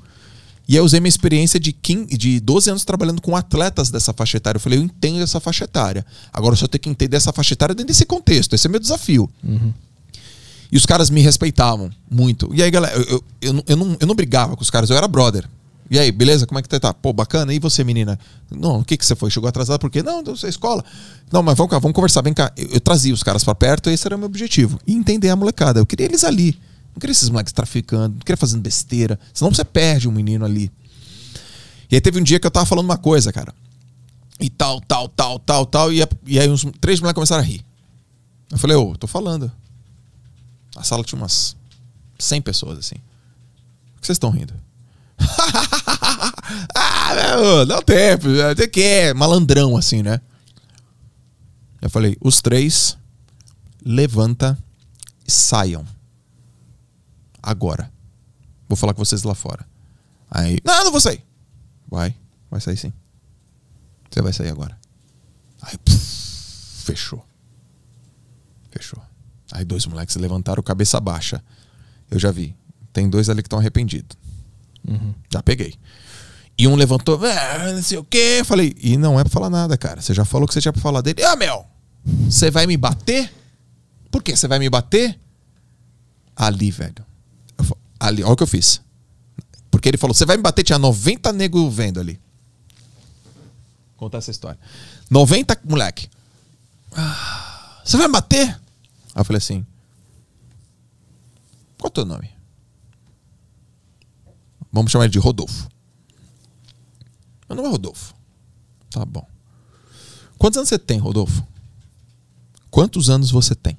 E 0.69 0.77
eu 0.77 0.85
usei 0.85 1.01
minha 1.01 1.09
experiência 1.09 1.59
de, 1.59 1.73
15, 1.73 2.07
de 2.19 2.41
12 2.41 2.71
anos 2.71 2.85
trabalhando 2.85 3.23
com 3.23 3.35
atletas 3.35 3.91
dessa 3.91 4.13
faixa 4.13 4.37
etária. 4.37 4.59
Eu 4.59 4.61
falei, 4.61 4.79
eu 4.79 4.83
entendo 4.83 5.23
essa 5.23 5.41
faixa 5.41 5.65
etária. 5.65 6.05
Agora 6.31 6.53
eu 6.53 6.59
só 6.59 6.67
tenho 6.67 6.83
que 6.83 6.91
entender 6.91 7.17
essa 7.17 7.33
faixa 7.33 7.55
etária 7.55 7.75
dentro 7.75 7.89
desse 7.89 8.05
contexto. 8.05 8.55
Esse 8.55 8.67
é 8.67 8.71
meu 8.71 8.79
desafio. 8.81 9.31
E 10.73 10.77
os 10.77 10.87
caras 10.87 11.11
me 11.11 11.21
respeitavam 11.21 11.91
muito. 12.11 12.51
E 12.55 12.63
aí, 12.63 12.71
galera, 12.71 12.97
eu, 12.97 13.05
eu, 13.05 13.25
eu, 13.41 13.53
não, 13.53 13.65
eu, 13.67 13.77
não, 13.77 13.97
eu 14.01 14.07
não 14.07 14.15
brigava 14.15 14.57
com 14.57 14.63
os 14.63 14.71
caras, 14.71 14.91
eu 14.91 14.97
era 14.97 15.09
brother. 15.09 15.49
E 15.91 15.99
aí, 15.99 16.13
beleza? 16.13 16.47
Como 16.47 16.57
é 16.57 16.63
que 16.63 16.69
você 16.71 16.79
tá? 16.79 16.95
Pô, 16.95 17.13
bacana. 17.13 17.53
E 17.53 17.59
você, 17.59 17.83
menina? 17.83 18.17
Não, 18.49 18.79
o 18.79 18.85
que 18.85 18.97
que 18.97 19.05
você 19.05 19.17
foi? 19.17 19.29
Chegou 19.29 19.49
atrasado 19.49 19.81
por 19.81 19.91
quê? 19.91 20.05
Não, 20.05 20.23
da 20.23 20.33
escola. 20.49 20.85
Não, 21.33 21.43
mas 21.43 21.57
vamos 21.57 21.69
cá, 21.69 21.81
vamos 21.81 21.97
conversar. 21.97 22.23
Vem 22.23 22.33
cá. 22.33 22.53
Eu, 22.57 22.69
eu 22.75 22.81
trazia 22.81 23.13
os 23.13 23.25
caras 23.25 23.43
pra 23.43 23.57
perto, 23.57 23.91
esse 23.91 24.07
era 24.07 24.15
o 24.15 24.19
meu 24.19 24.27
objetivo. 24.27 24.79
E 24.87 24.95
entender 24.95 25.31
a 25.31 25.35
molecada. 25.35 25.81
Eu 25.81 25.87
queria 25.87 26.07
eles 26.07 26.23
ali. 26.23 26.57
Não 26.95 27.01
queria 27.01 27.11
esses 27.11 27.29
moleques 27.29 27.53
traficando, 27.53 28.15
não 28.15 28.21
queria 28.21 28.37
fazendo 28.37 28.61
besteira. 28.61 29.19
Senão 29.35 29.53
você 29.53 29.65
perde 29.65 30.09
um 30.09 30.13
menino 30.13 30.45
ali. 30.45 30.71
E 31.91 31.97
aí 31.97 32.01
teve 32.01 32.21
um 32.21 32.23
dia 32.23 32.39
que 32.39 32.47
eu 32.47 32.51
tava 32.53 32.67
falando 32.67 32.85
uma 32.85 32.99
coisa, 32.99 33.33
cara. 33.33 33.53
E 34.39 34.49
tal, 34.49 34.81
tal, 34.81 35.09
tal, 35.09 35.41
tal, 35.41 35.67
tal. 35.67 35.93
E, 35.93 36.07
e 36.25 36.39
aí 36.39 36.49
uns 36.49 36.65
três 36.81 37.01
moleques 37.01 37.17
começaram 37.17 37.43
a 37.43 37.47
rir. 37.47 37.65
Eu 38.49 38.59
falei, 38.59 38.77
ô, 38.77 38.97
tô 38.97 39.09
falando. 39.09 39.51
A 40.81 40.83
sala 40.83 41.05
tinha 41.05 41.21
umas 41.21 41.55
100 42.19 42.41
pessoas, 42.41 42.79
assim. 42.79 42.95
Por 42.95 44.01
que 44.01 44.07
vocês 44.07 44.17
estão 44.17 44.31
rindo? 44.31 44.55
ah, 46.75 47.15
não, 47.15 47.67
dá 47.67 47.79
um 47.81 47.83
tempo. 47.83 48.29
Você 48.57 48.67
quer? 48.67 49.15
Malandrão, 49.15 49.77
assim, 49.77 50.03
né? 50.03 50.23
Eu 51.83 51.91
falei, 51.91 52.17
os 52.19 52.41
três, 52.41 52.97
levanta 53.85 54.59
e 55.27 55.31
saiam. 55.31 55.85
Agora. 57.43 57.93
Vou 58.67 58.75
falar 58.77 58.95
com 58.95 59.05
vocês 59.05 59.23
lá 59.23 59.35
fora. 59.35 59.69
Aí, 60.31 60.61
não, 60.65 60.85
não 60.85 60.91
vou 60.91 61.01
sair. 61.01 61.23
Vai, 61.91 62.17
vai 62.51 62.61
sair 62.63 62.79
sim. 62.79 62.93
Você 64.11 64.23
vai 64.23 64.33
sair 64.33 64.49
agora. 64.49 64.79
Aí, 65.61 65.77
puf, 65.77 66.85
fechou. 66.87 67.23
Fechou. 68.71 69.10
Aí 69.53 69.65
dois 69.65 69.87
moleques 69.87 70.17
levantaram 70.17 70.63
cabeça 70.63 71.01
baixa. 71.01 71.43
Eu 72.11 72.19
já 72.19 72.31
vi. 72.31 72.55
Tem 72.93 73.09
dois 73.09 73.29
ali 73.29 73.43
que 73.43 73.47
estão 73.47 73.59
arrependidos. 73.59 74.17
Já 75.33 75.43
peguei. 75.43 75.75
E 76.59 76.67
um 76.67 76.75
levantou, 76.75 77.19
"Ah, 77.25 77.73
não 77.73 77.83
sei 77.83 77.99
o 77.99 78.05
quê. 78.05 78.43
Falei, 78.45 78.75
e 78.81 78.97
não 78.97 79.19
é 79.19 79.25
pra 79.25 79.31
falar 79.31 79.49
nada, 79.51 79.77
cara. 79.79 80.01
Você 80.01 80.13
já 80.13 80.25
falou 80.25 80.47
que 80.47 80.55
você 80.55 80.61
tinha 80.61 80.73
pra 80.73 80.83
falar 80.83 81.01
dele. 81.01 81.23
Ah, 81.25 81.37
Mel, 81.37 81.67
você 82.29 82.51
vai 82.51 82.67
me 82.67 82.77
bater? 82.77 83.33
Por 84.11 84.23
que 84.23 84.35
você 84.37 84.47
vai 84.49 84.59
me 84.59 84.69
bater? 84.69 85.19
Ali, 86.37 86.71
velho. 86.71 87.05
Eu 87.59 87.77
ali, 87.99 88.23
olha 88.23 88.33
o 88.33 88.37
que 88.37 88.43
eu 88.43 88.47
fiz. 88.47 88.81
Porque 89.71 89.89
ele 89.89 89.97
falou, 89.99 90.13
você 90.15 90.27
vai 90.27 90.37
me 90.37 90.43
bater? 90.43 90.65
Tinha 90.65 90.79
90 90.79 91.33
nego 91.33 91.71
vendo 91.71 92.01
ali. 92.01 92.15
Vou 93.91 94.09
contar 94.09 94.19
essa 94.19 94.31
história. 94.31 94.59
90 95.09 95.59
moleque. 95.65 96.09
"Ah, 96.97 97.81
Você 97.85 97.97
vai 97.97 98.07
me 98.07 98.13
bater? 98.13 98.59
Aí 99.15 99.21
eu 99.21 99.25
falei 99.25 99.39
assim. 99.39 99.67
Qual 101.79 101.87
é 101.87 101.89
o 101.89 101.91
teu 101.91 102.05
nome? 102.05 102.31
Vamos 104.73 104.93
chamar 104.93 105.05
ele 105.05 105.13
de 105.13 105.19
Rodolfo. 105.19 105.69
Meu 107.49 107.57
nome 107.57 107.69
é 107.69 107.71
Rodolfo. 107.73 108.15
Tá 108.91 109.05
bom. 109.05 109.27
Quantos 110.39 110.57
anos 110.57 110.69
você 110.69 110.79
tem, 110.79 110.99
Rodolfo? 110.99 111.47
Quantos 112.71 113.11
anos 113.11 113.31
você 113.31 113.55
tem? 113.55 113.77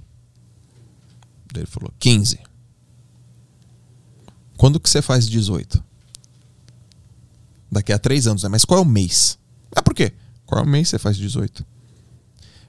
Ele 1.56 1.66
falou, 1.66 1.94
15. 2.00 2.40
Quando 4.58 4.80
que 4.80 4.90
você 4.90 5.02
faz 5.02 5.28
18? 5.28 5.84
Daqui 7.72 7.94
a 7.94 8.00
três 8.00 8.28
anos, 8.28 8.44
né? 8.44 8.50
Mas 8.50 8.66
qual 8.66 8.80
é 8.80 8.84
o 8.84 8.86
mês? 8.86 9.40
Ah, 9.76 9.82
por 9.82 9.94
quê? 9.94 10.14
Qual 10.46 10.62
é 10.62 10.64
o 10.64 10.68
mês 10.68 10.88
que 10.88 10.92
você 10.92 11.00
faz 11.00 11.18
18? 11.18 11.66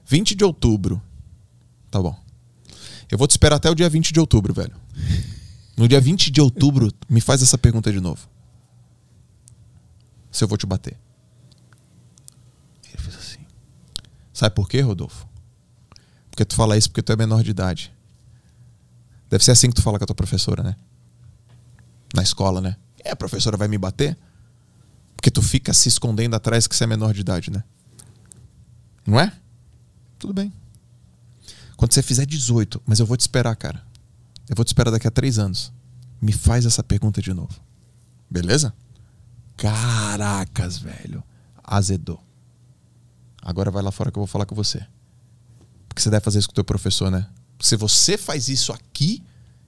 20 0.05 0.35
de 0.35 0.43
outubro. 0.43 1.01
Tá 1.91 2.01
bom. 2.01 2.17
Eu 3.13 3.17
vou 3.19 3.27
te 3.27 3.31
esperar 3.31 3.57
até 3.57 3.69
o 3.69 3.75
dia 3.75 3.87
20 3.87 4.11
de 4.11 4.19
outubro, 4.19 4.51
velho. 4.55 4.75
No 5.77 5.87
dia 5.87 6.01
20 6.01 6.31
de 6.31 6.41
outubro, 6.41 6.91
me 7.07 7.21
faz 7.21 7.43
essa 7.43 7.59
pergunta 7.59 7.91
de 7.91 7.99
novo. 7.99 8.27
Se 10.31 10.43
eu 10.43 10.47
vou 10.47 10.57
te 10.57 10.65
bater. 10.65 10.97
Ele 12.89 12.97
fez 12.97 13.15
assim. 13.15 13.45
Sabe 14.33 14.55
por 14.55 14.67
quê, 14.67 14.81
Rodolfo? 14.81 15.27
Porque 16.31 16.43
tu 16.43 16.55
fala 16.55 16.75
isso 16.75 16.89
porque 16.89 17.03
tu 17.03 17.11
é 17.11 17.15
menor 17.15 17.43
de 17.43 17.51
idade. 17.51 17.93
Deve 19.29 19.43
ser 19.43 19.51
assim 19.51 19.69
que 19.69 19.75
tu 19.75 19.83
fala 19.83 19.99
com 19.99 20.05
a 20.05 20.07
tua 20.07 20.15
professora, 20.15 20.63
né? 20.63 20.75
Na 22.15 22.23
escola, 22.23 22.59
né? 22.61 22.77
É, 23.05 23.11
a 23.11 23.15
professora 23.15 23.55
vai 23.55 23.67
me 23.67 23.77
bater? 23.77 24.17
Porque 25.15 25.29
tu 25.29 25.43
fica 25.43 25.71
se 25.71 25.87
escondendo 25.87 26.35
atrás 26.35 26.65
que 26.65 26.75
você 26.75 26.85
é 26.85 26.87
menor 26.87 27.13
de 27.13 27.21
idade, 27.21 27.51
né? 27.51 27.63
Não 29.05 29.19
é? 29.19 29.31
Tudo 30.17 30.33
bem. 30.33 30.51
Quando 31.83 31.91
você 31.91 32.01
fizer 32.01 32.25
18, 32.25 32.81
mas 32.85 33.01
eu 33.01 33.05
vou 33.05 33.17
te 33.17 33.19
esperar, 33.19 33.53
cara. 33.57 33.85
Eu 34.47 34.55
vou 34.55 34.63
te 34.63 34.69
esperar 34.69 34.89
daqui 34.89 35.05
a 35.05 35.11
três 35.11 35.37
anos. 35.37 35.69
Me 36.21 36.31
faz 36.31 36.65
essa 36.65 36.81
pergunta 36.81 37.21
de 37.21 37.33
novo. 37.33 37.59
Beleza? 38.31 38.73
Caracas, 39.57 40.77
velho. 40.77 41.21
Azedou. 41.61 42.23
Agora 43.41 43.69
vai 43.69 43.83
lá 43.83 43.91
fora 43.91 44.09
que 44.09 44.17
eu 44.17 44.21
vou 44.21 44.27
falar 44.27 44.45
com 44.45 44.55
você. 44.55 44.87
Porque 45.89 46.01
você 46.01 46.09
deve 46.09 46.23
fazer 46.23 46.39
isso 46.39 46.47
com 46.47 46.53
o 46.53 46.55
teu 46.55 46.63
professor, 46.63 47.11
né? 47.11 47.27
Se 47.59 47.75
você 47.75 48.17
faz 48.17 48.47
isso 48.47 48.71
aqui, 48.71 49.21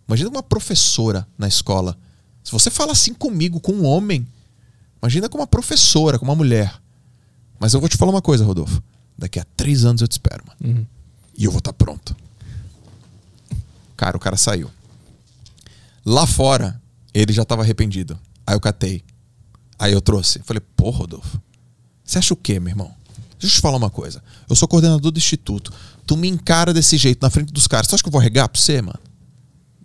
imagina 0.08 0.30
uma 0.30 0.42
professora 0.42 1.28
na 1.38 1.50
escola. 1.50 1.98
Se 2.46 2.52
você 2.54 2.72
fala 2.72 2.94
assim 2.94 3.14
comigo, 3.14 3.60
com 3.60 3.74
um 3.74 3.84
homem, 3.84 4.26
imagina 5.02 5.28
com 5.28 5.38
uma 5.38 5.48
professora, 5.48 6.18
com 6.18 6.24
uma 6.24 6.34
mulher. 6.34 6.82
Mas 7.60 7.74
eu 7.74 7.82
vou 7.82 7.90
te 7.90 7.98
falar 7.98 8.12
uma 8.12 8.22
coisa, 8.22 8.46
Rodolfo. 8.46 8.82
Daqui 9.18 9.38
a 9.38 9.44
três 9.58 9.84
anos 9.84 10.02
eu 10.02 10.08
te 10.08 10.14
espero, 10.14 10.46
mano. 10.48 10.88
E 11.38 11.46
eu 11.46 11.52
vou 11.52 11.60
estar 11.60 11.74
pronto. 11.74 12.16
Cara, 13.96 14.18
o 14.18 14.20
cara 14.20 14.38
saiu. 14.38 14.70
Lá 16.06 16.26
fora, 16.28 16.82
ele 17.14 17.34
já 17.34 17.44
estava 17.44 17.62
arrependido. 17.62 18.20
Aí 18.46 18.56
eu 18.56 18.60
catei. 18.60 19.04
Aí 19.80 19.92
eu 19.92 20.02
trouxe. 20.02 20.40
Falei, 20.44 20.62
pô, 20.76 20.90
Rodolfo, 20.90 21.42
você 22.04 22.20
acha 22.20 22.34
o 22.34 22.38
quê, 22.38 22.60
meu 22.60 22.72
irmão? 22.72 22.94
Deixa 23.40 23.56
eu 23.56 23.60
te 23.60 23.62
falar 23.62 23.78
uma 23.78 23.90
coisa. 23.90 24.24
Eu 24.50 24.56
sou 24.56 24.68
coordenador 24.68 25.12
do 25.12 25.18
instituto. 25.18 25.74
Tu 26.06 26.16
me 26.16 26.28
encara 26.28 26.74
desse 26.74 26.98
jeito 26.98 27.22
na 27.22 27.30
frente 27.30 27.52
dos 27.52 27.68
caras. 27.68 27.88
Tu 27.88 27.96
acha 27.96 28.04
que 28.04 28.08
eu 28.08 28.12
vou 28.12 28.22
regar 28.22 28.48
pra 28.48 28.60
você, 28.60 28.82
mano? 28.82 29.00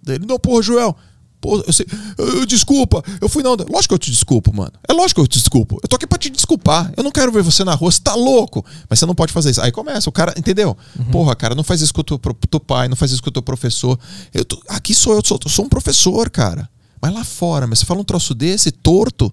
Ele, 0.07 0.27
não, 0.27 0.39
porra, 0.39 0.63
Joel. 0.63 0.97
Pô, 1.41 1.59
eu 1.67 1.73
sei, 1.73 1.87
eu- 2.19 2.45
desculpa, 2.45 3.03
eu 3.21 3.29
fui 3.29 3.43
na 3.43 3.51
onda. 3.51 3.65
Lógico 3.69 3.89
que 3.89 3.95
eu 3.95 3.99
te 3.99 4.11
desculpo, 4.11 4.55
mano. 4.55 4.73
É 4.87 4.93
lógico 4.93 5.21
que 5.21 5.25
eu 5.25 5.27
te 5.29 5.39
desculpo. 5.39 5.79
Eu 5.83 5.89
tô 5.89 5.97
aqui 5.97 6.07
pra 6.07 6.19
te 6.19 6.29
desculpar. 6.29 6.93
Eu 6.97 7.03
não 7.03 7.11
quero 7.11 7.33
ver 7.33 7.43
você 7.43 7.65
na 7.65 7.75
rua, 7.75 7.91
você 7.91 8.01
tá 8.01 8.15
louco. 8.15 8.65
Mas 8.89 8.99
você 8.99 9.07
não 9.07 9.15
pode 9.15 9.33
fazer 9.33 9.51
isso. 9.51 9.61
Aí 9.63 9.73
começa, 9.73 10.09
o 10.09 10.13
cara, 10.13 10.35
entendeu? 10.37 10.77
Porra, 11.11 11.35
cara, 11.35 11.55
não 11.55 11.65
faz 11.65 11.81
isso 11.81 11.95
com 11.95 12.03
o 12.03 12.05
teu, 12.05 12.19
teu 12.19 12.61
pai, 12.61 12.89
não 12.89 12.97
faz 12.97 13.11
isso 13.11 13.23
com 13.23 13.31
o 13.31 13.33
teu 13.33 13.43
professor. 13.43 13.99
Eu 14.35 14.45
tô- 14.45 14.61
aqui 14.69 14.95
sou 14.95 15.15
eu, 15.15 15.23
sou, 15.25 15.39
eu 15.43 15.51
sou 15.51 15.65
um 15.65 15.69
professor, 15.69 16.29
cara. 16.29 16.69
Mas 17.01 17.15
lá 17.15 17.25
fora, 17.25 17.67
mas 17.67 17.79
você 17.79 17.87
fala 17.87 18.01
um 18.01 18.05
troço 18.05 18.35
desse, 18.35 18.71
torto. 18.71 19.33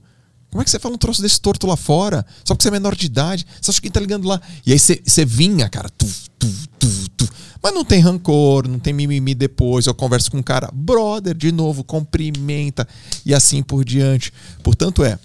Como 0.49 0.61
é 0.61 0.63
que 0.63 0.71
você 0.71 0.79
fala 0.79 0.95
um 0.95 0.97
troço 0.97 1.21
desse 1.21 1.41
torto 1.41 1.67
lá 1.67 1.75
fora? 1.75 2.25
Só 2.45 2.53
porque 2.55 2.63
você 2.63 2.69
é 2.69 2.71
menor 2.71 2.95
de 2.95 3.05
idade. 3.05 3.45
Você 3.61 3.69
acha 3.69 3.81
que 3.81 3.87
quem 3.87 3.91
tá 3.91 3.99
ligando 3.99 4.25
lá? 4.25 4.39
E 4.65 4.71
aí 4.71 4.79
você, 4.79 5.01
você 5.05 5.25
vinha, 5.25 5.67
cara. 5.67 5.89
Tu, 5.89 6.05
tu, 6.39 6.47
tu, 6.79 6.87
tu. 7.17 7.29
Mas 7.67 7.73
não 7.73 7.83
tem 7.83 7.99
rancor, 7.99 8.65
não 8.65 8.79
tem 8.79 8.93
mimimi 8.93 9.35
depois. 9.35 9.87
Eu 9.87 9.93
converso 9.93 10.31
com 10.31 10.37
um 10.37 10.43
cara, 10.43 10.69
brother, 10.73 11.35
de 11.35 11.51
novo, 11.51 11.83
cumprimenta 11.83 12.87
e 13.25 13.33
assim 13.33 13.61
por 13.61 13.83
diante. 13.83 14.31
Portanto, 14.63 15.03
é 15.03 15.19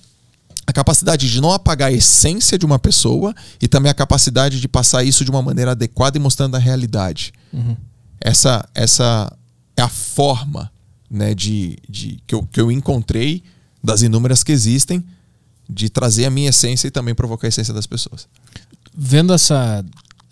a 0.66 0.73
capacidade 0.73 1.31
de 1.31 1.40
não 1.40 1.52
apagar 1.52 1.90
a 1.90 1.93
essência 1.93 2.59
de 2.59 2.66
uma 2.66 2.81
pessoa 2.81 3.32
e 3.60 3.69
também 3.69 3.90
a 3.90 3.94
capacidade 3.94 4.60
de 4.60 4.66
passar 4.66 5.05
isso 5.05 5.24
de 5.24 5.31
uma 5.31 5.40
maneira 5.40 5.70
adequada 5.70 6.19
e 6.19 6.20
mostrando 6.20 6.56
a 6.56 6.59
realidade. 6.59 7.32
Essa, 8.20 8.69
essa 8.74 9.32
é 9.77 9.82
a 9.82 9.89
forma 9.89 10.69
né, 11.09 11.36
de, 11.36 11.78
de, 11.89 12.19
que, 12.27 12.35
eu, 12.35 12.43
que 12.51 12.60
eu 12.60 12.73
encontrei 12.73 13.44
das 13.85 14.02
inúmeras 14.02 14.43
que 14.43 14.51
existem 14.51 15.05
de 15.70 15.89
trazer 15.89 16.24
a 16.24 16.31
minha 16.31 16.51
essência 16.51 16.89
e 16.89 16.90
também 16.90 17.14
provocar 17.14 17.47
a 17.47 17.51
essência 17.51 17.73
das 17.73 17.86
pessoas. 17.86 18.27
Vendo 18.93 19.32
essa, 19.32 19.85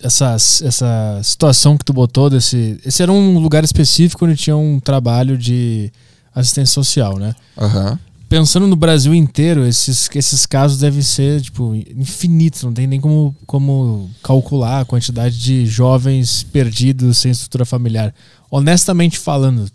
essa, 0.02 0.34
essa 0.34 1.20
situação 1.22 1.76
que 1.76 1.84
tu 1.84 1.92
botou 1.92 2.30
desse. 2.30 2.80
Esse 2.84 3.02
era 3.02 3.12
um 3.12 3.38
lugar 3.38 3.64
específico 3.64 4.24
onde 4.24 4.36
tinha 4.36 4.56
um 4.56 4.80
trabalho 4.80 5.36
de 5.36 5.92
assistência 6.34 6.74
social, 6.74 7.18
né? 7.18 7.34
Aham. 7.58 7.98
Pensando 8.28 8.68
no 8.68 8.76
Brasil 8.76 9.12
inteiro, 9.12 9.66
esses, 9.66 10.08
esses 10.14 10.46
casos 10.46 10.78
devem 10.78 11.02
ser, 11.02 11.40
tipo, 11.40 11.74
infinitos, 11.74 12.62
não 12.62 12.72
tem 12.72 12.86
nem 12.86 13.00
como, 13.00 13.34
como 13.44 14.08
calcular 14.22 14.82
a 14.82 14.84
quantidade 14.84 15.36
de 15.36 15.66
jovens 15.66 16.44
perdidos 16.44 17.18
sem 17.18 17.32
estrutura 17.32 17.64
familiar. 17.64 18.14
Honestamente 18.48 19.18
falando, 19.18 19.68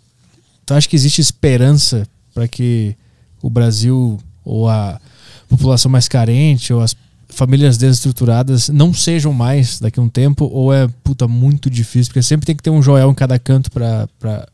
tu 0.64 0.72
acha 0.72 0.88
que 0.88 0.96
existe 0.96 1.20
esperança 1.20 2.08
para 2.32 2.48
que 2.48 2.96
o 3.42 3.50
Brasil 3.50 4.18
ou 4.42 4.68
a 4.68 4.98
população 5.48 5.90
mais 5.90 6.08
carente 6.08 6.72
ou 6.72 6.80
as 6.80 6.96
famílias 7.36 7.76
desestruturadas 7.76 8.70
não 8.70 8.94
sejam 8.94 9.30
mais 9.30 9.78
daqui 9.78 10.00
a 10.00 10.02
um 10.02 10.08
tempo 10.08 10.46
ou 10.46 10.72
é 10.72 10.88
puta 11.04 11.28
muito 11.28 11.68
difícil 11.68 12.10
porque 12.10 12.22
sempre 12.22 12.46
tem 12.46 12.56
que 12.56 12.62
ter 12.62 12.70
um 12.70 12.80
Joel 12.80 13.10
em 13.10 13.14
cada 13.14 13.38
canto 13.38 13.70
para 13.70 14.08
para 14.18 14.48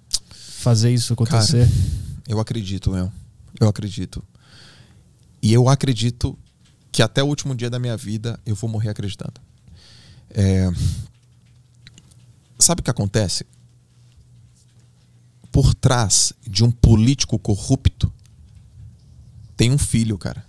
fazer 0.62 0.92
isso 0.92 1.12
acontecer. 1.12 1.68
Eu 2.26 2.40
acredito, 2.40 2.90
meu. 2.90 3.10
Eu 3.60 3.68
acredito. 3.68 4.22
E 5.40 5.52
eu 5.52 5.68
acredito 5.68 6.36
que 6.90 7.02
até 7.02 7.22
o 7.22 7.26
último 7.26 7.54
dia 7.54 7.70
da 7.70 7.78
minha 7.78 7.96
vida 7.96 8.38
eu 8.44 8.56
vou 8.56 8.68
morrer 8.68 8.90
acreditando. 8.90 9.40
É... 10.30 10.68
Sabe 12.58 12.80
o 12.80 12.84
que 12.84 12.90
acontece? 12.90 13.46
Por 15.52 15.72
trás 15.72 16.32
de 16.48 16.64
um 16.64 16.70
político 16.70 17.38
corrupto 17.38 18.12
tem 19.56 19.70
um 19.70 19.78
filho, 19.78 20.18
cara. 20.18 20.44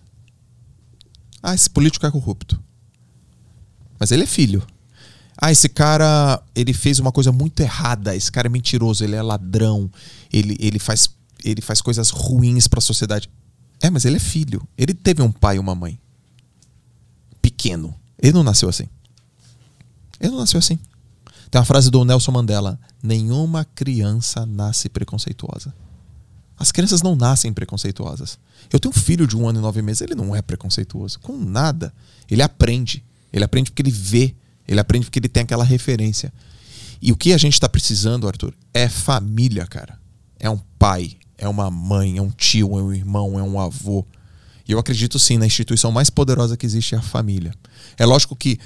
Ah, 1.43 1.53
esse 1.53 1.69
político 1.69 2.05
é 2.05 2.11
corrupto. 2.11 2.57
Mas 3.99 4.11
ele 4.11 4.23
é 4.23 4.25
filho. 4.25 4.65
Ah, 5.37 5.51
esse 5.51 5.67
cara, 5.67 6.41
ele 6.55 6.71
fez 6.73 6.99
uma 6.99 7.11
coisa 7.11 7.33
muito 7.33 7.59
errada. 7.59 8.15
Esse 8.15 8.31
cara 8.31 8.47
é 8.47 8.49
mentiroso, 8.49 9.03
ele 9.03 9.15
é 9.15 9.21
ladrão, 9.21 9.91
ele, 10.31 10.55
ele, 10.57 10.79
faz, 10.79 11.09
ele 11.43 11.61
faz 11.61 11.81
coisas 11.81 12.11
ruins 12.11 12.67
para 12.67 12.79
a 12.79 12.81
sociedade. 12.81 13.29
É, 13.81 13.89
mas 13.89 14.05
ele 14.05 14.15
é 14.15 14.19
filho. 14.19 14.65
Ele 14.77 14.93
teve 14.93 15.21
um 15.21 15.31
pai 15.31 15.57
e 15.57 15.59
uma 15.59 15.75
mãe. 15.75 15.99
Pequeno. 17.41 17.93
Ele 18.17 18.31
não 18.31 18.43
nasceu 18.43 18.69
assim. 18.69 18.87
Ele 20.21 20.31
não 20.31 20.39
nasceu 20.39 20.59
assim. 20.59 20.79
Tem 21.51 21.59
uma 21.59 21.65
frase 21.65 21.91
do 21.91 22.05
Nelson 22.05 22.31
Mandela: 22.31 22.79
Nenhuma 23.01 23.65
criança 23.65 24.45
nasce 24.45 24.87
preconceituosa. 24.87 25.73
As 26.63 26.71
crianças 26.71 27.01
não 27.01 27.13
nascem 27.13 27.51
preconceituosas. 27.51 28.39
Eu 28.71 28.79
tenho 28.79 28.93
um 28.95 28.97
filho 28.97 29.27
de 29.27 29.35
um 29.35 29.45
ano 29.49 29.59
e 29.59 29.61
nove 29.61 29.81
meses, 29.81 29.99
ele 29.99 30.15
não 30.15 30.33
é 30.33 30.41
preconceituoso. 30.41 31.19
Com 31.19 31.37
nada. 31.37 31.93
Ele 32.31 32.41
aprende. 32.41 33.03
Ele 33.33 33.43
aprende 33.43 33.69
porque 33.69 33.81
ele 33.81 33.91
vê. 33.91 34.33
Ele 34.65 34.79
aprende 34.79 35.07
porque 35.07 35.19
ele 35.19 35.27
tem 35.27 35.43
aquela 35.43 35.65
referência. 35.65 36.31
E 37.01 37.11
o 37.11 37.17
que 37.17 37.33
a 37.33 37.37
gente 37.37 37.55
está 37.55 37.67
precisando, 37.67 38.29
Arthur, 38.29 38.53
é 38.73 38.87
família, 38.87 39.67
cara. 39.67 39.99
É 40.39 40.49
um 40.49 40.57
pai, 40.79 41.17
é 41.37 41.49
uma 41.49 41.69
mãe, 41.69 42.17
é 42.17 42.21
um 42.21 42.31
tio, 42.31 42.79
é 42.79 42.81
um 42.81 42.93
irmão, 42.93 43.37
é 43.37 43.43
um 43.43 43.59
avô. 43.59 44.05
E 44.65 44.71
eu 44.71 44.79
acredito 44.79 45.19
sim 45.19 45.37
na 45.37 45.45
instituição 45.45 45.91
mais 45.91 46.09
poderosa 46.09 46.55
que 46.55 46.65
existe 46.65 46.95
é 46.95 46.97
a 46.97 47.01
família. 47.01 47.53
É 47.97 48.05
lógico 48.05 48.37
que 48.37 48.57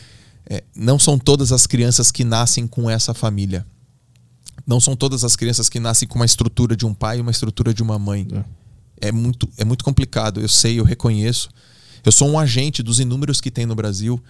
é, 0.47 0.63
não 0.75 0.99
são 0.99 1.17
todas 1.17 1.51
as 1.51 1.65
crianças 1.65 2.11
que 2.11 2.23
nascem 2.23 2.67
com 2.67 2.87
essa 2.87 3.11
família. 3.15 3.65
Não 4.67 4.81
são 4.81 4.97
todas 4.97 5.23
as 5.23 5.37
crianças 5.37 5.69
que 5.69 5.79
nascem 5.79 6.05
com 6.05 6.19
uma 6.19 6.25
estrutura 6.25 6.75
de 6.75 6.85
um 6.85 6.93
pai 6.93 7.19
e 7.19 7.21
uma 7.21 7.31
estrutura 7.31 7.73
de 7.73 7.81
uma 7.81 7.97
mãe. 7.97 8.27
É 8.99 9.13
muito, 9.13 9.49
é 9.57 9.63
muito 9.63 9.85
complicado. 9.85 10.41
Eu 10.41 10.49
sei, 10.49 10.77
eu 10.77 10.83
reconheço. 10.83 11.49
Eu 12.03 12.11
sou 12.11 12.27
um 12.29 12.37
agente 12.37 12.83
dos 12.83 12.99
inúmeros 12.99 13.39
que 13.39 13.49
tem 13.49 13.65
no 13.65 13.75
Brasil. 13.75 14.21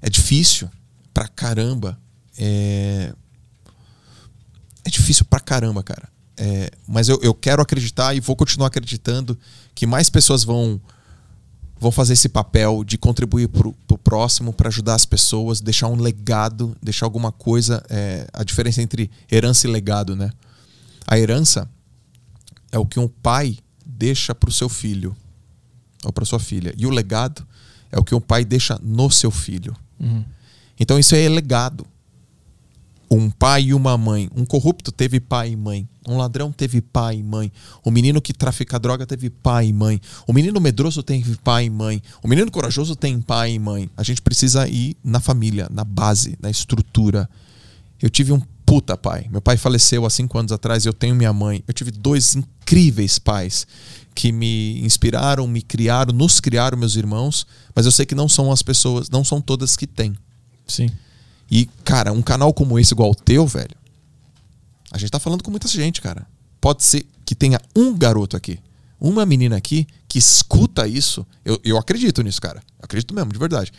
É 0.00 0.08
difícil 0.08 0.70
pra 1.12 1.26
caramba. 1.26 1.98
É, 2.38 3.12
é 4.84 4.90
difícil 4.90 5.24
pra 5.24 5.40
caramba, 5.40 5.82
cara. 5.82 6.08
É, 6.36 6.70
mas 6.86 7.08
eu, 7.08 7.18
eu 7.22 7.34
quero 7.34 7.60
acreditar 7.60 8.14
e 8.14 8.20
vou 8.20 8.36
continuar 8.36 8.68
acreditando 8.68 9.38
que 9.74 9.86
mais 9.86 10.08
pessoas 10.08 10.44
vão 10.44 10.80
vão 11.82 11.90
fazer 11.90 12.12
esse 12.12 12.28
papel 12.28 12.84
de 12.84 12.96
contribuir 12.96 13.48
pro, 13.48 13.72
pro 13.88 13.98
próximo, 13.98 14.52
para 14.52 14.68
ajudar 14.68 14.94
as 14.94 15.04
pessoas, 15.04 15.60
deixar 15.60 15.88
um 15.88 15.96
legado, 15.96 16.76
deixar 16.80 17.06
alguma 17.06 17.32
coisa. 17.32 17.84
É, 17.90 18.24
a 18.32 18.44
diferença 18.44 18.80
entre 18.80 19.10
herança 19.30 19.66
e 19.66 19.70
legado, 19.70 20.14
né? 20.14 20.30
A 21.08 21.18
herança 21.18 21.68
é 22.70 22.78
o 22.78 22.86
que 22.86 23.00
um 23.00 23.08
pai 23.08 23.58
deixa 23.84 24.32
pro 24.32 24.52
seu 24.52 24.68
filho 24.68 25.16
ou 26.04 26.12
para 26.12 26.24
sua 26.24 26.38
filha. 26.38 26.72
E 26.78 26.86
o 26.86 26.90
legado 26.90 27.44
é 27.90 27.98
o 27.98 28.04
que 28.04 28.14
um 28.14 28.20
pai 28.20 28.44
deixa 28.44 28.78
no 28.80 29.10
seu 29.10 29.32
filho. 29.32 29.76
Uhum. 29.98 30.24
Então 30.78 31.00
isso 31.00 31.16
aí 31.16 31.24
é 31.24 31.28
legado. 31.28 31.84
Um 33.14 33.28
pai 33.28 33.64
e 33.64 33.74
uma 33.74 33.98
mãe. 33.98 34.30
Um 34.34 34.42
corrupto 34.46 34.90
teve 34.90 35.20
pai 35.20 35.50
e 35.50 35.56
mãe. 35.56 35.86
Um 36.08 36.16
ladrão 36.16 36.50
teve 36.50 36.80
pai 36.80 37.16
e 37.16 37.22
mãe. 37.22 37.52
O 37.84 37.90
menino 37.90 38.22
que 38.22 38.32
trafica 38.32 38.78
droga 38.78 39.04
teve 39.04 39.28
pai 39.28 39.66
e 39.66 39.72
mãe. 39.72 40.00
O 40.26 40.32
menino 40.32 40.58
medroso 40.58 41.02
teve 41.02 41.36
pai 41.44 41.66
e 41.66 41.70
mãe. 41.70 42.02
O 42.22 42.28
menino 42.28 42.50
corajoso 42.50 42.96
tem 42.96 43.20
pai 43.20 43.52
e 43.52 43.58
mãe. 43.58 43.90
A 43.98 44.02
gente 44.02 44.22
precisa 44.22 44.66
ir 44.66 44.96
na 45.04 45.20
família, 45.20 45.68
na 45.70 45.84
base, 45.84 46.38
na 46.40 46.48
estrutura. 46.48 47.28
Eu 48.00 48.08
tive 48.08 48.32
um 48.32 48.40
puta 48.64 48.96
pai. 48.96 49.28
Meu 49.30 49.42
pai 49.42 49.58
faleceu 49.58 50.06
há 50.06 50.10
cinco 50.10 50.38
anos 50.38 50.50
atrás. 50.50 50.86
Eu 50.86 50.94
tenho 50.94 51.14
minha 51.14 51.34
mãe. 51.34 51.62
Eu 51.68 51.74
tive 51.74 51.90
dois 51.90 52.34
incríveis 52.34 53.18
pais 53.18 53.66
que 54.14 54.32
me 54.32 54.82
inspiraram, 54.82 55.46
me 55.46 55.60
criaram, 55.60 56.14
nos 56.14 56.40
criaram, 56.40 56.78
meus 56.78 56.96
irmãos. 56.96 57.46
Mas 57.76 57.84
eu 57.84 57.92
sei 57.92 58.06
que 58.06 58.14
não 58.14 58.26
são 58.26 58.50
as 58.50 58.62
pessoas, 58.62 59.10
não 59.10 59.22
são 59.22 59.38
todas 59.38 59.76
que 59.76 59.86
têm. 59.86 60.16
Sim. 60.66 60.88
E, 61.52 61.68
cara, 61.84 62.10
um 62.14 62.22
canal 62.22 62.54
como 62.54 62.78
esse, 62.78 62.94
igual 62.94 63.10
o 63.10 63.14
teu, 63.14 63.46
velho, 63.46 63.76
a 64.90 64.96
gente 64.96 65.10
tá 65.10 65.18
falando 65.18 65.44
com 65.44 65.50
muita 65.50 65.68
gente, 65.68 66.00
cara. 66.00 66.26
Pode 66.58 66.82
ser 66.82 67.04
que 67.26 67.34
tenha 67.34 67.60
um 67.76 67.94
garoto 67.94 68.38
aqui, 68.38 68.58
uma 68.98 69.26
menina 69.26 69.54
aqui, 69.54 69.86
que 70.08 70.18
escuta 70.18 70.88
isso. 70.88 71.26
Eu, 71.44 71.60
eu 71.62 71.76
acredito 71.76 72.22
nisso, 72.22 72.40
cara. 72.40 72.62
Eu 72.78 72.84
acredito 72.84 73.14
mesmo, 73.14 73.34
de 73.34 73.38
verdade. 73.38 73.70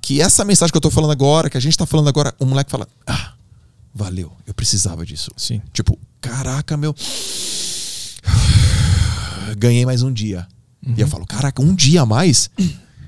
Que 0.00 0.20
essa 0.20 0.44
mensagem 0.44 0.70
que 0.70 0.76
eu 0.76 0.80
tô 0.80 0.88
falando 0.88 1.10
agora, 1.10 1.50
que 1.50 1.56
a 1.56 1.60
gente 1.60 1.76
tá 1.76 1.84
falando 1.84 2.08
agora, 2.08 2.32
o 2.38 2.46
moleque 2.46 2.70
fala: 2.70 2.86
Ah, 3.04 3.32
valeu, 3.92 4.30
eu 4.46 4.54
precisava 4.54 5.04
disso. 5.04 5.32
Sim. 5.36 5.60
Tipo, 5.72 5.98
caraca, 6.20 6.76
meu. 6.76 6.94
Ganhei 9.58 9.84
mais 9.84 10.02
um 10.02 10.12
dia. 10.12 10.46
E 10.96 11.00
eu 11.00 11.08
falo, 11.08 11.26
caraca, 11.26 11.60
um 11.60 11.74
dia 11.74 12.02
a 12.02 12.06
mais? 12.06 12.48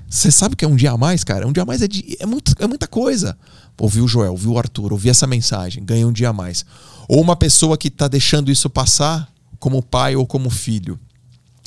Você 0.09 0.31
sabe 0.31 0.55
o 0.55 0.57
que 0.57 0.65
é 0.65 0.67
um 0.67 0.75
dia 0.75 0.91
a 0.91 0.97
mais, 0.97 1.23
cara? 1.23 1.47
Um 1.47 1.53
dia 1.53 1.63
a 1.63 1.65
mais 1.65 1.81
é, 1.81 1.87
de, 1.87 2.17
é, 2.19 2.25
muito, 2.25 2.53
é 2.59 2.67
muita 2.67 2.87
coisa. 2.87 3.37
Ouvi 3.79 4.01
o 4.01 4.07
Joel, 4.07 4.31
ouvi 4.31 4.47
o 4.47 4.57
Arthur, 4.57 4.91
ouvi 4.91 5.09
essa 5.09 5.25
mensagem, 5.25 5.83
ganhei 5.83 6.03
um 6.03 6.11
dia 6.11 6.29
a 6.29 6.33
mais. 6.33 6.65
Ou 7.07 7.21
uma 7.21 7.35
pessoa 7.35 7.77
que 7.77 7.89
tá 7.89 8.07
deixando 8.07 8.51
isso 8.51 8.69
passar 8.69 9.31
como 9.57 9.81
pai 9.81 10.15
ou 10.15 10.27
como 10.27 10.49
filho. 10.49 10.99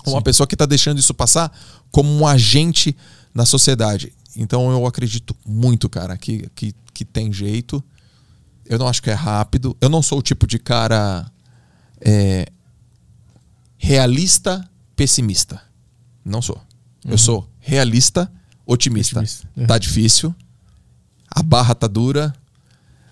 Ou 0.05 0.15
uma 0.15 0.21
Sim. 0.21 0.25
pessoa 0.25 0.47
que 0.47 0.57
tá 0.57 0.67
deixando 0.67 0.99
isso 0.99 1.15
passar 1.15 1.51
como 1.91 2.11
um 2.11 2.27
agente 2.27 2.97
na 3.35 3.47
sociedade. 3.47 4.13
Então 4.37 4.71
eu 4.71 4.87
acredito 4.87 5.35
muito, 5.47 5.89
cara, 5.89 6.17
que, 6.17 6.49
que, 6.55 6.75
que 6.93 7.05
tem 7.05 7.33
jeito. 7.33 7.83
Eu 8.67 8.79
não 8.79 8.89
acho 8.89 9.03
que 9.03 9.11
é 9.11 9.15
rápido. 9.15 9.77
Eu 9.81 9.89
não 9.89 10.03
sou 10.03 10.19
o 10.19 10.23
tipo 10.23 10.47
de 10.47 10.59
cara 10.59 11.31
é, 12.01 12.47
realista, 13.77 14.69
pessimista. 14.95 15.61
Não 16.25 16.41
sou. 16.41 16.61
Eu 17.05 17.19
sou 17.19 17.49
realista, 17.59 18.31
otimista. 18.65 19.19
Otimista, 19.19 19.49
é. 19.57 19.67
Tá 19.67 19.77
difícil. 19.77 20.35
A 21.35 21.43
barra 21.43 21.75
tá 21.75 21.87
dura. 21.87 22.35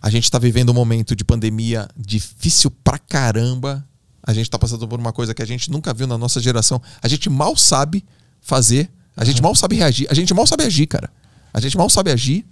A 0.03 0.11
gente 0.11 0.31
tá 0.31 0.39
vivendo 0.39 0.71
um 0.71 0.75
momento 0.75 1.17
de 1.17 1.25
pandemia 1.25 1.89
difícil 1.97 2.71
pra 2.71 2.99
caramba. 2.99 3.87
A 4.23 4.35
gente 4.35 4.49
tá 4.49 4.59
passando 4.59 4.87
por 4.87 4.99
uma 4.99 5.13
coisa 5.13 5.35
que 5.35 5.43
a 5.43 5.47
gente 5.47 5.71
nunca 5.71 5.95
viu 5.95 6.07
na 6.07 6.19
nossa 6.19 6.41
geração. 6.41 6.81
A 7.03 7.09
gente 7.09 7.31
mal 7.31 7.57
sabe 7.57 8.05
fazer. 8.41 8.91
A 9.17 9.25
gente 9.25 9.43
mal 9.43 9.55
sabe 9.55 9.77
reagir. 9.77 10.07
A 10.11 10.15
gente 10.15 10.33
mal 10.35 10.47
sabe 10.47 10.65
agir, 10.65 10.87
cara. 10.87 11.11
A 11.53 11.61
gente 11.61 11.77
mal 11.77 11.89
sabe 11.89 12.11
agir. 12.11 12.45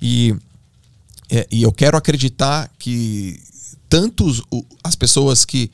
E, 0.00 0.34
é, 1.28 1.46
e 1.50 1.62
eu 1.62 1.72
quero 1.72 1.96
acreditar 1.96 2.70
que 2.78 3.40
tantos 3.88 4.42
as 4.82 4.94
pessoas 4.94 5.44
que, 5.44 5.70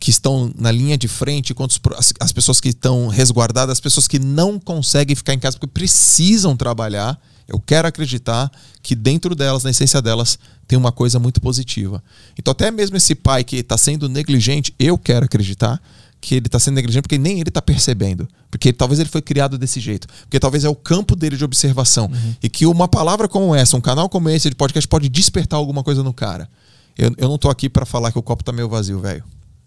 que 0.00 0.10
estão 0.10 0.52
na 0.56 0.70
linha 0.70 0.98
de 0.98 1.08
frente, 1.08 1.54
quanto 1.54 1.80
as, 1.96 2.12
as 2.20 2.32
pessoas 2.32 2.60
que 2.60 2.70
estão 2.70 3.08
resguardadas, 3.08 3.72
as 3.72 3.80
pessoas 3.80 4.08
que 4.08 4.18
não 4.18 4.58
conseguem 4.58 5.14
ficar 5.14 5.34
em 5.34 5.38
casa 5.38 5.56
porque 5.56 5.72
precisam 5.72 6.56
trabalhar, 6.56 7.20
eu 7.46 7.58
quero 7.60 7.86
acreditar 7.86 8.50
que 8.82 8.94
dentro 8.94 9.34
delas, 9.34 9.64
na 9.64 9.70
essência 9.70 10.00
delas, 10.00 10.38
tem 10.66 10.78
uma 10.78 10.92
coisa 10.92 11.18
muito 11.18 11.40
positiva. 11.40 12.02
Então, 12.38 12.52
até 12.52 12.70
mesmo 12.70 12.96
esse 12.96 13.14
pai 13.14 13.44
que 13.44 13.56
está 13.56 13.76
sendo 13.76 14.08
negligente, 14.08 14.74
eu 14.78 14.96
quero 14.96 15.26
acreditar 15.26 15.80
que 16.20 16.36
ele 16.36 16.46
está 16.46 16.58
sendo 16.58 16.76
negligente 16.76 17.02
porque 17.02 17.18
nem 17.18 17.40
ele 17.40 17.50
está 17.50 17.60
percebendo. 17.60 18.26
Porque 18.50 18.72
talvez 18.72 18.98
ele 18.98 19.10
foi 19.10 19.20
criado 19.20 19.58
desse 19.58 19.78
jeito. 19.78 20.08
Porque 20.22 20.40
talvez 20.40 20.64
é 20.64 20.68
o 20.68 20.74
campo 20.74 21.14
dele 21.14 21.36
de 21.36 21.44
observação. 21.44 22.10
E 22.42 22.48
que 22.48 22.64
uma 22.64 22.88
palavra 22.88 23.28
como 23.28 23.54
essa, 23.54 23.76
um 23.76 23.80
canal 23.80 24.08
como 24.08 24.30
esse 24.30 24.48
de 24.48 24.56
podcast 24.56 24.88
pode 24.88 25.08
despertar 25.08 25.58
alguma 25.58 25.82
coisa 25.82 26.02
no 26.02 26.14
cara. 26.14 26.48
Eu, 26.96 27.12
eu 27.18 27.28
não 27.28 27.36
tô 27.36 27.50
aqui 27.50 27.68
para 27.68 27.84
falar 27.84 28.10
que 28.10 28.18
o 28.18 28.22
copo 28.22 28.42
tá 28.42 28.52
meio 28.52 28.68
vazio, 28.68 29.00
velho. 29.00 29.22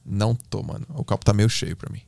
Não 0.05 0.33
tô, 0.33 0.63
mano. 0.63 0.85
O 0.95 1.03
copo 1.03 1.23
tá 1.23 1.33
meio 1.33 1.49
cheio 1.49 1.75
pra 1.75 1.91
mim. 1.91 1.99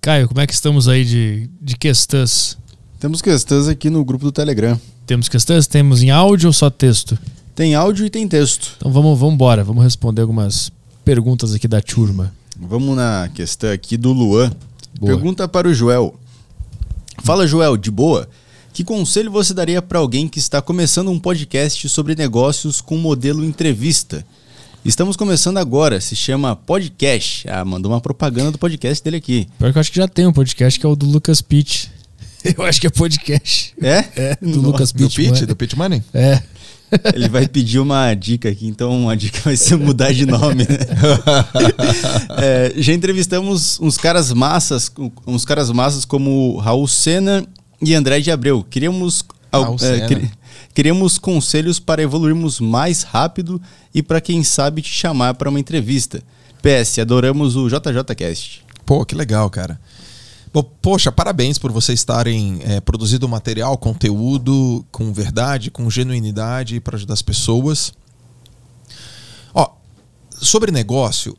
Caio, 0.00 0.28
como 0.28 0.40
é 0.40 0.46
que 0.46 0.52
estamos 0.52 0.88
aí 0.88 1.04
de, 1.04 1.48
de 1.60 1.76
questões? 1.76 2.58
Temos 2.98 3.20
questões 3.20 3.68
aqui 3.68 3.90
no 3.90 4.02
grupo 4.04 4.24
do 4.24 4.32
Telegram. 4.32 4.80
Temos 5.06 5.28
questões? 5.28 5.66
Temos 5.66 6.02
em 6.02 6.10
áudio 6.10 6.48
ou 6.48 6.52
só 6.52 6.70
texto? 6.70 7.18
Tem 7.54 7.74
áudio 7.74 8.06
e 8.06 8.10
tem 8.10 8.26
texto. 8.26 8.72
Então 8.78 8.90
vamos, 8.90 9.18
vamos 9.18 9.34
embora, 9.34 9.62
vamos 9.62 9.84
responder 9.84 10.22
algumas 10.22 10.72
perguntas 11.04 11.54
aqui 11.54 11.68
da 11.68 11.80
turma. 11.80 12.32
Vamos 12.58 12.96
na 12.96 13.30
questão 13.34 13.70
aqui 13.70 13.98
do 13.98 14.12
Luan. 14.12 14.50
Boa. 14.98 15.12
Pergunta 15.12 15.46
para 15.46 15.68
o 15.68 15.74
Joel. 15.74 16.14
Fala, 17.22 17.46
Joel, 17.46 17.76
de 17.76 17.90
boa? 17.90 18.28
Que 18.72 18.82
conselho 18.82 19.30
você 19.30 19.52
daria 19.52 19.82
para 19.82 19.98
alguém 19.98 20.26
que 20.26 20.38
está 20.38 20.62
começando 20.62 21.10
um 21.10 21.18
podcast 21.18 21.86
sobre 21.90 22.14
negócios 22.14 22.80
com 22.80 22.96
modelo 22.96 23.44
entrevista? 23.44 24.24
Estamos 24.84 25.16
começando 25.16 25.58
agora, 25.58 26.00
se 26.00 26.16
chama 26.16 26.56
Podcast. 26.56 27.46
Ah, 27.48 27.64
mandou 27.64 27.92
uma 27.92 28.00
propaganda 28.00 28.52
do 28.52 28.58
podcast 28.58 29.04
dele 29.04 29.16
aqui. 29.16 29.48
Pior 29.58 29.72
que 29.72 29.78
eu 29.78 29.80
acho 29.80 29.90
que 29.90 29.98
já 29.98 30.08
tem 30.08 30.26
um 30.26 30.32
podcast 30.32 30.80
que 30.80 30.86
é 30.86 30.88
o 30.88 30.96
do 30.96 31.06
Lucas 31.06 31.42
Pitt. 31.42 31.90
Eu 32.56 32.64
acho 32.64 32.80
que 32.80 32.86
é 32.86 32.90
podcast. 32.90 33.74
É? 33.80 34.04
É, 34.16 34.36
do 34.40 34.48
Nossa. 34.48 34.60
Lucas 34.60 34.92
Do 34.92 35.08
Pitt. 35.08 35.16
Pitch? 35.16 35.34
mano. 35.34 35.46
Do 35.46 35.56
Pitch 35.56 35.74
Money? 35.74 36.02
É. 36.14 36.42
Ele 37.14 37.28
vai 37.28 37.48
pedir 37.48 37.80
uma 37.80 38.14
dica 38.14 38.48
aqui, 38.48 38.66
então 38.66 39.08
a 39.08 39.14
dica 39.14 39.40
vai 39.44 39.56
ser 39.56 39.76
mudar 39.76 40.12
de 40.12 40.24
nome. 40.26 40.64
Né? 40.64 40.78
É, 42.38 42.72
já 42.76 42.92
entrevistamos 42.92 43.80
uns 43.80 43.96
caras 43.96 44.32
massas, 44.32 44.92
uns 45.26 45.44
caras 45.44 45.70
massas 45.70 46.04
como 46.04 46.58
Raul 46.58 46.86
Senna 46.86 47.46
e 47.80 47.94
André 47.94 48.20
de 48.20 48.30
Abreu. 48.30 48.64
Queríamos, 48.68 49.24
Raul 49.52 49.76
é, 49.80 50.30
queríamos 50.74 51.18
conselhos 51.18 51.80
para 51.80 52.02
evoluirmos 52.02 52.60
mais 52.60 53.02
rápido 53.02 53.60
e 53.94 54.02
para 54.02 54.20
quem 54.20 54.44
sabe 54.44 54.82
te 54.82 54.90
chamar 54.90 55.34
para 55.34 55.48
uma 55.48 55.58
entrevista. 55.58 56.22
PS, 56.62 56.98
adoramos 56.98 57.56
o 57.56 57.68
JJCast. 57.68 58.64
Pô, 58.84 59.04
que 59.04 59.14
legal, 59.14 59.48
cara. 59.50 59.80
Poxa, 60.62 61.12
parabéns 61.12 61.58
por 61.58 61.70
vocês 61.70 62.00
estarem 62.00 62.60
é, 62.62 62.80
produzindo 62.80 63.28
material, 63.28 63.76
conteúdo 63.76 64.84
com 64.90 65.12
verdade, 65.12 65.70
com 65.70 65.90
genuinidade 65.90 66.80
para 66.80 66.96
ajudar 66.96 67.14
as 67.14 67.22
pessoas. 67.22 67.92
Ó, 69.52 69.70
sobre 70.30 70.70
negócio, 70.70 71.36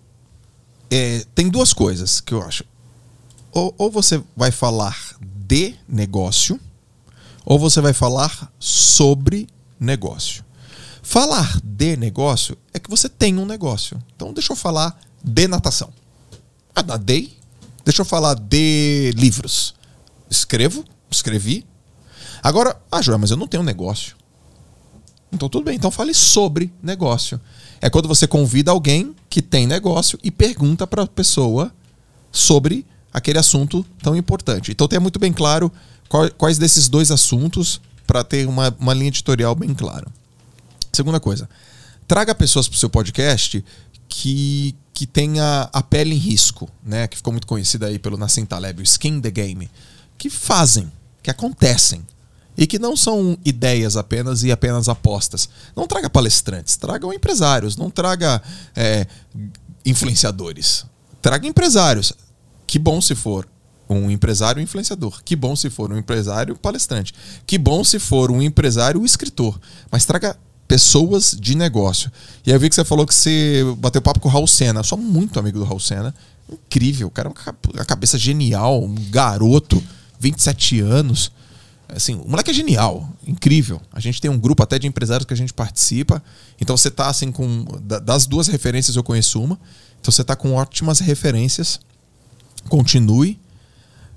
é, 0.91 1.25
tem 1.33 1.49
duas 1.49 1.73
coisas 1.73 2.21
que 2.21 2.33
eu 2.33 2.41
acho. 2.41 2.63
Ou, 3.51 3.73
ou 3.77 3.89
você 3.89 4.21
vai 4.35 4.51
falar 4.51 5.15
de 5.19 5.75
negócio, 5.87 6.59
ou 7.45 7.57
você 7.57 7.81
vai 7.81 7.93
falar 7.93 8.51
sobre 8.59 9.47
negócio. 9.79 10.43
Falar 11.01 11.59
de 11.63 11.95
negócio 11.95 12.57
é 12.73 12.79
que 12.79 12.89
você 12.89 13.07
tem 13.07 13.37
um 13.37 13.45
negócio. 13.45 13.97
Então, 14.15 14.33
deixa 14.33 14.51
eu 14.51 14.57
falar 14.57 14.99
de 15.23 15.47
natação. 15.47 15.89
Ah, 16.75 16.83
nadei. 16.83 17.36
Deixa 17.87 18.01
eu 18.01 18.05
falar 18.05 18.35
de 18.35 19.13
livros. 19.15 19.73
Escrevo, 20.29 20.83
escrevi. 21.09 21.65
Agora, 22.43 22.77
ah, 22.91 23.01
Joel, 23.01 23.17
mas 23.17 23.31
eu 23.31 23.37
não 23.37 23.47
tenho 23.47 23.63
negócio. 23.63 24.17
Então 25.31 25.47
tudo 25.47 25.63
bem, 25.63 25.77
então 25.77 25.89
fale 25.89 26.13
sobre 26.13 26.73
negócio. 26.83 27.39
É 27.79 27.89
quando 27.89 28.05
você 28.05 28.27
convida 28.27 28.71
alguém 28.71 29.15
que 29.29 29.41
tem 29.41 29.65
negócio 29.65 30.19
e 30.21 30.29
pergunta 30.29 30.85
para 30.85 31.03
a 31.03 31.07
pessoa 31.07 31.73
sobre 32.29 32.85
aquele 33.13 33.39
assunto 33.39 33.85
tão 34.03 34.17
importante. 34.17 34.69
Então 34.69 34.85
tenha 34.89 34.99
muito 34.99 35.17
bem 35.17 35.31
claro 35.31 35.71
quais 36.37 36.57
desses 36.57 36.89
dois 36.89 37.09
assuntos 37.09 37.79
para 38.05 38.21
ter 38.21 38.49
uma, 38.49 38.75
uma 38.77 38.93
linha 38.93 39.07
editorial 39.07 39.55
bem 39.55 39.73
clara. 39.73 40.07
Segunda 40.91 41.21
coisa, 41.21 41.49
traga 42.05 42.35
pessoas 42.35 42.67
para 42.67 42.75
o 42.75 42.79
seu 42.79 42.89
podcast 42.89 43.63
que, 44.09 44.75
que 44.97 45.05
tenha 45.05 45.69
a 45.71 45.83
pele 45.83 46.15
em 46.15 46.17
risco, 46.17 46.67
né? 46.83 47.07
Que 47.07 47.17
ficou 47.17 47.31
muito 47.31 47.45
conhecida 47.45 47.85
aí 47.85 47.99
pelo 47.99 48.17
Nassim 48.17 48.47
Taleb, 48.47 48.81
o 48.81 48.83
Skin 48.83 49.21
the 49.21 49.29
Game, 49.29 49.69
que 50.17 50.27
fazem, 50.27 50.91
que 51.21 51.29
acontecem 51.29 52.03
e 52.57 52.65
que 52.65 52.79
não 52.79 52.97
são 52.97 53.37
ideias 53.45 53.95
apenas 53.95 54.41
e 54.41 54.51
apenas 54.51 54.89
apostas. 54.89 55.47
Não 55.75 55.85
traga 55.85 56.09
palestrantes, 56.09 56.77
tragam 56.77 57.13
empresários, 57.13 57.77
não 57.77 57.91
traga 57.91 58.41
é, 58.75 59.05
influenciadores. 59.85 60.83
Traga 61.21 61.45
empresários. 61.45 62.11
Que 62.65 62.79
bom 62.79 62.99
se 62.99 63.13
for 63.13 63.47
um 63.87 64.09
empresário 64.09 64.59
influenciador. 64.59 65.21
Que 65.23 65.35
bom 65.35 65.55
se 65.55 65.69
for 65.69 65.93
um 65.93 65.97
empresário 65.99 66.57
palestrante. 66.57 67.13
Que 67.45 67.59
bom 67.59 67.83
se 67.83 67.99
for 67.99 68.31
um 68.31 68.41
empresário 68.41 69.05
escritor. 69.05 69.61
Mas 69.91 70.05
traga 70.05 70.35
pessoas 70.67 71.35
de 71.39 71.55
negócio. 71.55 72.11
E 72.45 72.49
aí 72.51 72.55
eu 72.55 72.59
vi 72.59 72.69
que 72.69 72.75
você 72.75 72.83
falou 72.85 73.05
que 73.05 73.13
você 73.15 73.63
bateu 73.77 74.01
papo 74.01 74.19
com 74.19 74.27
o 74.27 74.31
Raul 74.31 74.47
Senna. 74.47 74.79
Eu 74.81 74.83
sou 74.83 74.97
muito 74.97 75.39
amigo 75.39 75.57
do 75.59 75.65
Raul 75.65 75.79
Senna. 75.79 76.13
Incrível. 76.51 77.07
O 77.07 77.11
cara 77.11 77.27
é 77.27 77.31
uma 77.31 77.35
ca- 77.35 77.55
uma 77.73 77.85
cabeça 77.85 78.17
genial, 78.17 78.83
um 78.83 78.93
garoto, 79.09 79.81
27 80.19 80.79
anos. 80.81 81.31
Assim, 81.89 82.15
o 82.15 82.29
moleque 82.29 82.51
é 82.51 82.53
genial, 82.53 83.09
incrível. 83.25 83.81
A 83.93 83.99
gente 84.01 84.19
tem 84.19 84.29
um 84.29 84.37
grupo 84.37 84.61
até 84.61 84.77
de 84.77 84.85
empresários 84.87 85.25
que 85.25 85.33
a 85.33 85.37
gente 85.37 85.53
participa. 85.53 86.21
Então 86.59 86.75
você 86.75 86.91
tá 86.91 87.07
assim 87.09 87.31
com. 87.31 87.65
da- 87.81 87.99
Das 87.99 88.25
duas 88.25 88.47
referências 88.47 88.95
eu 88.97 89.03
conheço 89.03 89.41
uma. 89.41 89.57
Então 90.01 90.11
você 90.11 90.23
tá 90.23 90.35
com 90.35 90.53
ótimas 90.53 90.99
referências. 90.99 91.79
Continue. 92.69 93.39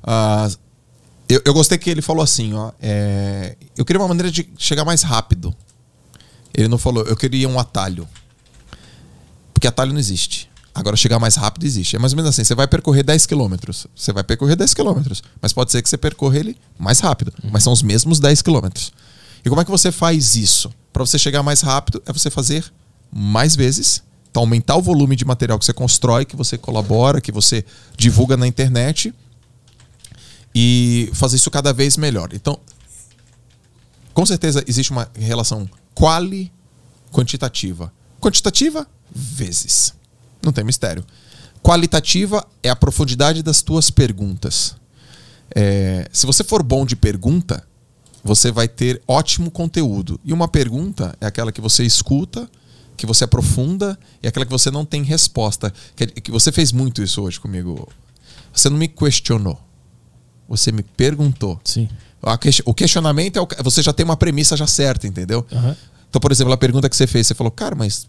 Ah, 0.02 0.48
eu, 1.28 1.40
eu 1.44 1.54
gostei 1.54 1.78
que 1.78 1.88
ele 1.90 2.02
falou 2.02 2.22
assim, 2.24 2.52
ó. 2.54 2.72
é, 2.80 3.56
eu 3.76 3.84
queria 3.84 4.00
uma 4.00 4.08
maneira 4.08 4.30
de 4.30 4.48
chegar 4.58 4.84
mais 4.84 5.02
rápido. 5.02 5.54
Ele 6.54 6.68
não 6.68 6.78
falou, 6.78 7.04
eu 7.04 7.16
queria 7.16 7.48
um 7.48 7.58
atalho. 7.58 8.08
Porque 9.52 9.66
atalho 9.66 9.92
não 9.92 10.00
existe. 10.00 10.50
Agora, 10.74 10.96
chegar 10.96 11.18
mais 11.18 11.34
rápido 11.34 11.64
existe. 11.64 11.96
É 11.96 11.98
mais 11.98 12.12
ou 12.12 12.16
menos 12.16 12.30
assim: 12.30 12.44
você 12.44 12.54
vai 12.54 12.66
percorrer 12.66 13.02
10 13.02 13.26
quilômetros. 13.26 13.86
Você 13.94 14.12
vai 14.12 14.22
percorrer 14.22 14.56
10 14.56 14.72
quilômetros. 14.72 15.22
Mas 15.40 15.52
pode 15.52 15.72
ser 15.72 15.82
que 15.82 15.88
você 15.88 15.98
percorra 15.98 16.38
ele 16.38 16.56
mais 16.78 17.00
rápido. 17.00 17.32
Mas 17.50 17.62
são 17.62 17.72
os 17.72 17.82
mesmos 17.82 18.20
10 18.20 18.42
quilômetros. 18.42 18.92
E 19.44 19.48
como 19.48 19.60
é 19.60 19.64
que 19.64 19.70
você 19.70 19.90
faz 19.90 20.36
isso? 20.36 20.72
Para 20.92 21.04
você 21.04 21.18
chegar 21.18 21.42
mais 21.42 21.60
rápido, 21.60 22.02
é 22.06 22.12
você 22.12 22.30
fazer 22.30 22.64
mais 23.12 23.56
vezes. 23.56 24.02
Então, 24.30 24.42
aumentar 24.42 24.76
o 24.76 24.82
volume 24.82 25.16
de 25.16 25.24
material 25.24 25.58
que 25.58 25.64
você 25.64 25.72
constrói, 25.72 26.24
que 26.24 26.36
você 26.36 26.56
colabora, 26.56 27.20
que 27.20 27.32
você 27.32 27.64
divulga 27.96 28.36
na 28.36 28.46
internet. 28.46 29.12
E 30.54 31.10
fazer 31.12 31.36
isso 31.36 31.50
cada 31.50 31.72
vez 31.72 31.96
melhor. 31.96 32.30
Então, 32.32 32.58
com 34.14 34.24
certeza 34.24 34.64
existe 34.66 34.90
uma 34.90 35.08
relação 35.14 35.68
quali-quantitativa. 35.94 37.92
Quantitativa, 38.20 38.86
vezes. 39.14 39.94
Não 40.42 40.52
tem 40.52 40.64
mistério. 40.64 41.04
Qualitativa 41.62 42.46
é 42.62 42.70
a 42.70 42.76
profundidade 42.76 43.42
das 43.42 43.62
tuas 43.62 43.90
perguntas. 43.90 44.76
É, 45.54 46.08
se 46.12 46.26
você 46.26 46.42
for 46.42 46.62
bom 46.62 46.86
de 46.86 46.96
pergunta, 46.96 47.66
você 48.22 48.50
vai 48.50 48.68
ter 48.68 49.02
ótimo 49.06 49.50
conteúdo. 49.50 50.20
E 50.24 50.32
uma 50.32 50.48
pergunta 50.48 51.16
é 51.20 51.26
aquela 51.26 51.52
que 51.52 51.60
você 51.60 51.84
escuta, 51.84 52.48
que 52.96 53.06
você 53.06 53.24
aprofunda, 53.24 53.98
e 54.22 54.28
aquela 54.28 54.44
que 54.44 54.52
você 54.52 54.70
não 54.70 54.84
tem 54.84 55.02
resposta. 55.02 55.72
Que, 55.96 56.06
que 56.06 56.30
você 56.30 56.52
fez 56.52 56.72
muito 56.72 57.02
isso 57.02 57.22
hoje 57.22 57.40
comigo. 57.40 57.88
Você 58.52 58.68
não 58.68 58.76
me 58.76 58.88
questionou. 58.88 59.60
Você 60.48 60.72
me 60.72 60.82
perguntou. 60.82 61.60
Sim. 61.64 61.88
A 62.22 62.36
ques- 62.38 62.62
O 62.64 62.74
questionamento 62.74 63.36
é 63.38 63.40
o, 63.40 63.48
você 63.64 63.82
já 63.82 63.92
tem 63.92 64.04
uma 64.04 64.16
premissa 64.16 64.56
já 64.56 64.66
certa, 64.66 65.06
entendeu? 65.06 65.44
Aham. 65.52 65.76
Então, 66.08 66.20
por 66.20 66.32
exemplo, 66.32 66.52
a 66.52 66.56
pergunta 66.56 66.88
que 66.88 66.96
você 66.96 67.06
fez, 67.06 67.26
você 67.26 67.34
falou, 67.34 67.50
cara, 67.50 67.74
mas 67.76 68.08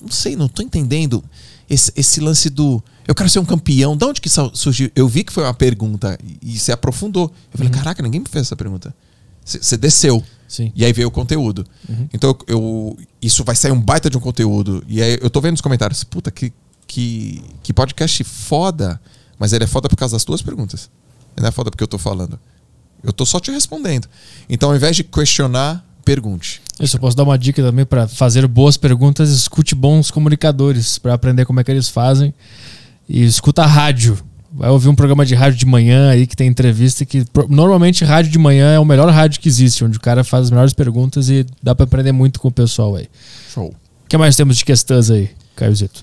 não 0.00 0.10
sei, 0.10 0.34
não 0.36 0.48
tô 0.48 0.60
entendendo 0.62 1.22
esse, 1.70 1.92
esse 1.96 2.20
lance 2.20 2.50
do 2.50 2.82
eu 3.06 3.14
quero 3.14 3.28
ser 3.30 3.38
um 3.38 3.44
campeão. 3.44 3.96
De 3.96 4.04
onde 4.04 4.20
que 4.20 4.28
surgiu? 4.52 4.90
Eu 4.94 5.08
vi 5.08 5.24
que 5.24 5.32
foi 5.32 5.44
uma 5.44 5.54
pergunta 5.54 6.18
e, 6.42 6.58
você 6.58 6.72
aprofundou. 6.72 7.32
Eu 7.52 7.58
falei, 7.58 7.72
caraca, 7.72 8.02
ninguém 8.02 8.20
me 8.20 8.26
fez 8.28 8.46
essa 8.46 8.56
pergunta. 8.56 8.94
Você 9.44 9.76
desceu. 9.78 10.22
Sim. 10.46 10.70
E 10.74 10.84
aí 10.84 10.92
veio 10.92 11.08
o 11.08 11.10
conteúdo. 11.10 11.64
Então, 12.12 12.36
eu, 12.46 12.98
isso 13.22 13.42
vai 13.44 13.56
sair 13.56 13.72
um 13.72 13.80
baita 13.80 14.10
de 14.10 14.18
um 14.18 14.20
conteúdo. 14.20 14.84
E 14.86 15.00
aí 15.02 15.18
eu 15.22 15.30
tô 15.30 15.40
vendo 15.40 15.52
nos 15.52 15.60
comentários, 15.62 16.04
puta, 16.04 16.30
que, 16.30 16.52
que, 16.86 17.42
que 17.62 17.72
podcast 17.72 18.22
foda, 18.24 19.00
mas 19.38 19.52
ele 19.54 19.64
é 19.64 19.66
foda 19.66 19.88
por 19.88 19.96
causa 19.96 20.14
das 20.16 20.24
tuas 20.24 20.42
perguntas. 20.42 20.90
Ele 21.36 21.42
não 21.44 21.48
é 21.48 21.52
foda 21.52 21.70
porque 21.70 21.82
eu 21.84 21.88
tô 21.88 21.96
falando. 21.98 22.38
Eu 23.02 23.12
tô 23.12 23.24
só 23.24 23.38
te 23.38 23.50
respondendo. 23.50 24.08
Então, 24.48 24.70
ao 24.70 24.76
invés 24.76 24.96
de 24.96 25.04
questionar, 25.04 25.84
pergunte. 26.04 26.60
Isso, 26.80 26.96
eu 26.96 27.00
posso 27.00 27.16
dar 27.16 27.24
uma 27.24 27.38
dica 27.38 27.62
também 27.62 27.84
para 27.84 28.06
fazer 28.06 28.46
boas 28.46 28.76
perguntas, 28.76 29.30
escute 29.30 29.74
bons 29.74 30.10
comunicadores 30.10 30.98
para 30.98 31.14
aprender 31.14 31.44
como 31.44 31.60
é 31.60 31.64
que 31.64 31.70
eles 31.70 31.88
fazem. 31.88 32.32
E 33.08 33.24
escuta 33.24 33.66
rádio. 33.66 34.18
Vai 34.50 34.70
ouvir 34.70 34.88
um 34.88 34.94
programa 34.94 35.26
de 35.26 35.34
rádio 35.34 35.58
de 35.58 35.66
manhã 35.66 36.10
aí 36.10 36.26
que 36.26 36.34
tem 36.34 36.48
entrevista 36.48 37.04
que 37.04 37.24
normalmente 37.48 38.04
rádio 38.04 38.30
de 38.30 38.38
manhã 38.38 38.72
é 38.72 38.78
o 38.78 38.84
melhor 38.84 39.08
rádio 39.10 39.40
que 39.40 39.48
existe, 39.48 39.84
onde 39.84 39.98
o 39.98 40.00
cara 40.00 40.24
faz 40.24 40.44
as 40.44 40.50
melhores 40.50 40.72
perguntas 40.72 41.28
e 41.28 41.44
dá 41.62 41.74
para 41.74 41.84
aprender 41.84 42.12
muito 42.12 42.40
com 42.40 42.48
o 42.48 42.52
pessoal 42.52 42.96
aí. 42.96 43.08
Show. 43.52 43.68
O 43.68 44.08
que 44.08 44.16
mais 44.16 44.36
temos 44.36 44.56
de 44.56 44.64
questões 44.64 45.10
aí, 45.10 45.30
Caio 45.54 45.76
Zito? 45.76 46.02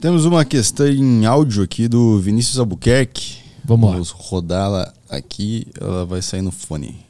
Temos 0.00 0.24
uma 0.24 0.44
questão 0.44 0.88
em 0.88 1.24
áudio 1.24 1.62
aqui 1.62 1.86
do 1.86 2.20
Vinícius 2.20 2.58
Albuquerque. 2.58 3.43
Vamos 3.64 3.88
lá. 3.88 3.92
Vamos 3.94 4.10
rodá-la 4.10 4.92
aqui, 5.08 5.66
ela 5.80 6.04
vai 6.04 6.20
sair 6.20 6.42
no 6.42 6.52
fone. 6.52 7.04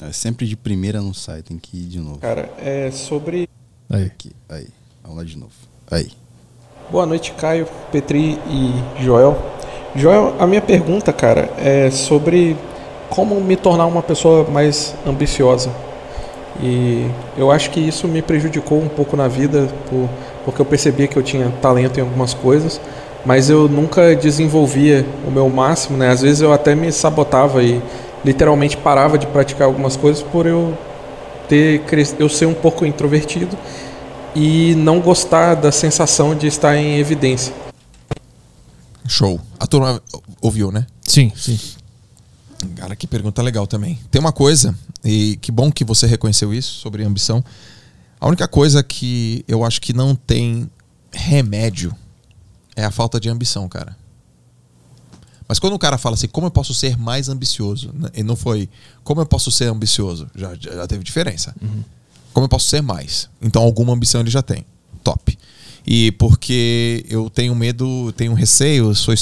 É 0.00 0.12
sempre 0.12 0.46
de 0.46 0.56
primeira 0.56 1.00
não 1.00 1.14
sai, 1.14 1.42
tem 1.42 1.58
que 1.58 1.76
ir 1.76 1.86
de 1.86 1.98
novo. 1.98 2.18
Cara, 2.18 2.52
é 2.58 2.90
sobre. 2.90 3.48
Aí. 3.90 4.04
Aqui, 4.04 4.32
aí. 4.48 4.68
Vamos 5.02 5.18
lá 5.18 5.24
de 5.24 5.36
novo. 5.36 5.52
Aí. 5.90 6.12
Boa 6.90 7.06
noite, 7.06 7.32
Caio, 7.32 7.66
Petri 7.90 8.38
e 8.48 9.02
Joel. 9.02 9.36
Joel, 9.96 10.36
a 10.38 10.46
minha 10.46 10.60
pergunta, 10.60 11.12
cara, 11.12 11.50
é 11.56 11.90
sobre 11.90 12.56
como 13.08 13.40
me 13.40 13.56
tornar 13.56 13.86
uma 13.86 14.02
pessoa 14.02 14.48
mais 14.50 14.94
ambiciosa. 15.06 15.70
E 16.60 17.08
eu 17.36 17.50
acho 17.50 17.70
que 17.70 17.80
isso 17.80 18.06
me 18.06 18.22
prejudicou 18.22 18.80
um 18.80 18.88
pouco 18.88 19.16
na 19.16 19.26
vida, 19.26 19.66
por, 19.88 20.08
porque 20.44 20.60
eu 20.60 20.64
percebia 20.64 21.06
que 21.06 21.16
eu 21.16 21.22
tinha 21.22 21.50
talento 21.62 21.98
em 21.98 22.02
algumas 22.02 22.34
coisas, 22.34 22.80
mas 23.24 23.48
eu 23.48 23.68
nunca 23.68 24.14
desenvolvia 24.14 25.06
o 25.26 25.30
meu 25.30 25.48
máximo, 25.48 25.96
né? 25.96 26.10
Às 26.10 26.22
vezes 26.22 26.40
eu 26.42 26.52
até 26.52 26.74
me 26.74 26.92
sabotava 26.92 27.62
e 27.62 27.82
literalmente 28.24 28.76
parava 28.76 29.18
de 29.18 29.26
praticar 29.26 29.66
algumas 29.66 29.96
coisas 29.96 30.22
por 30.22 30.46
eu 30.46 30.76
ter 31.48 31.82
eu 32.18 32.28
ser 32.28 32.46
um 32.46 32.54
pouco 32.54 32.86
introvertido 32.86 33.56
e 34.34 34.74
não 34.74 35.00
gostar 35.00 35.54
da 35.54 35.70
sensação 35.70 36.34
de 36.34 36.46
estar 36.46 36.76
em 36.76 36.98
evidência. 36.98 37.54
Show. 39.06 39.40
A 39.60 39.66
turma 39.66 40.02
ouviu, 40.40 40.72
né? 40.72 40.86
Sim, 41.02 41.30
sim. 41.36 41.58
Cara, 42.76 42.96
que 42.96 43.06
pergunta 43.06 43.42
legal 43.42 43.66
também. 43.66 43.98
Tem 44.10 44.20
uma 44.20 44.32
coisa, 44.32 44.74
e 45.04 45.36
que 45.36 45.52
bom 45.52 45.70
que 45.70 45.84
você 45.84 46.06
reconheceu 46.06 46.52
isso 46.52 46.74
sobre 46.80 47.04
ambição. 47.04 47.44
A 48.24 48.26
única 48.26 48.48
coisa 48.48 48.82
que 48.82 49.44
eu 49.46 49.62
acho 49.66 49.82
que 49.82 49.92
não 49.92 50.14
tem 50.14 50.70
remédio 51.12 51.94
é 52.74 52.82
a 52.82 52.90
falta 52.90 53.20
de 53.20 53.28
ambição, 53.28 53.68
cara. 53.68 53.94
Mas 55.46 55.58
quando 55.58 55.74
o 55.74 55.78
cara 55.78 55.98
fala 55.98 56.14
assim, 56.14 56.28
como 56.28 56.46
eu 56.46 56.50
posso 56.50 56.72
ser 56.72 56.96
mais 56.96 57.28
ambicioso? 57.28 57.92
Né, 57.92 58.08
e 58.14 58.22
não 58.22 58.34
foi, 58.34 58.66
como 59.02 59.20
eu 59.20 59.26
posso 59.26 59.50
ser 59.50 59.66
ambicioso? 59.66 60.26
Já, 60.34 60.54
já 60.54 60.86
teve 60.86 61.04
diferença. 61.04 61.54
Uhum. 61.60 61.84
Como 62.32 62.46
eu 62.46 62.48
posso 62.48 62.66
ser 62.66 62.80
mais? 62.80 63.28
Então 63.42 63.60
alguma 63.60 63.92
ambição 63.92 64.22
ele 64.22 64.30
já 64.30 64.40
tem. 64.40 64.64
Top. 65.02 65.38
E 65.86 66.10
porque 66.12 67.04
eu 67.10 67.28
tenho 67.28 67.54
medo, 67.54 68.10
tenho 68.16 68.32
receio, 68.32 68.94
sou, 68.94 69.14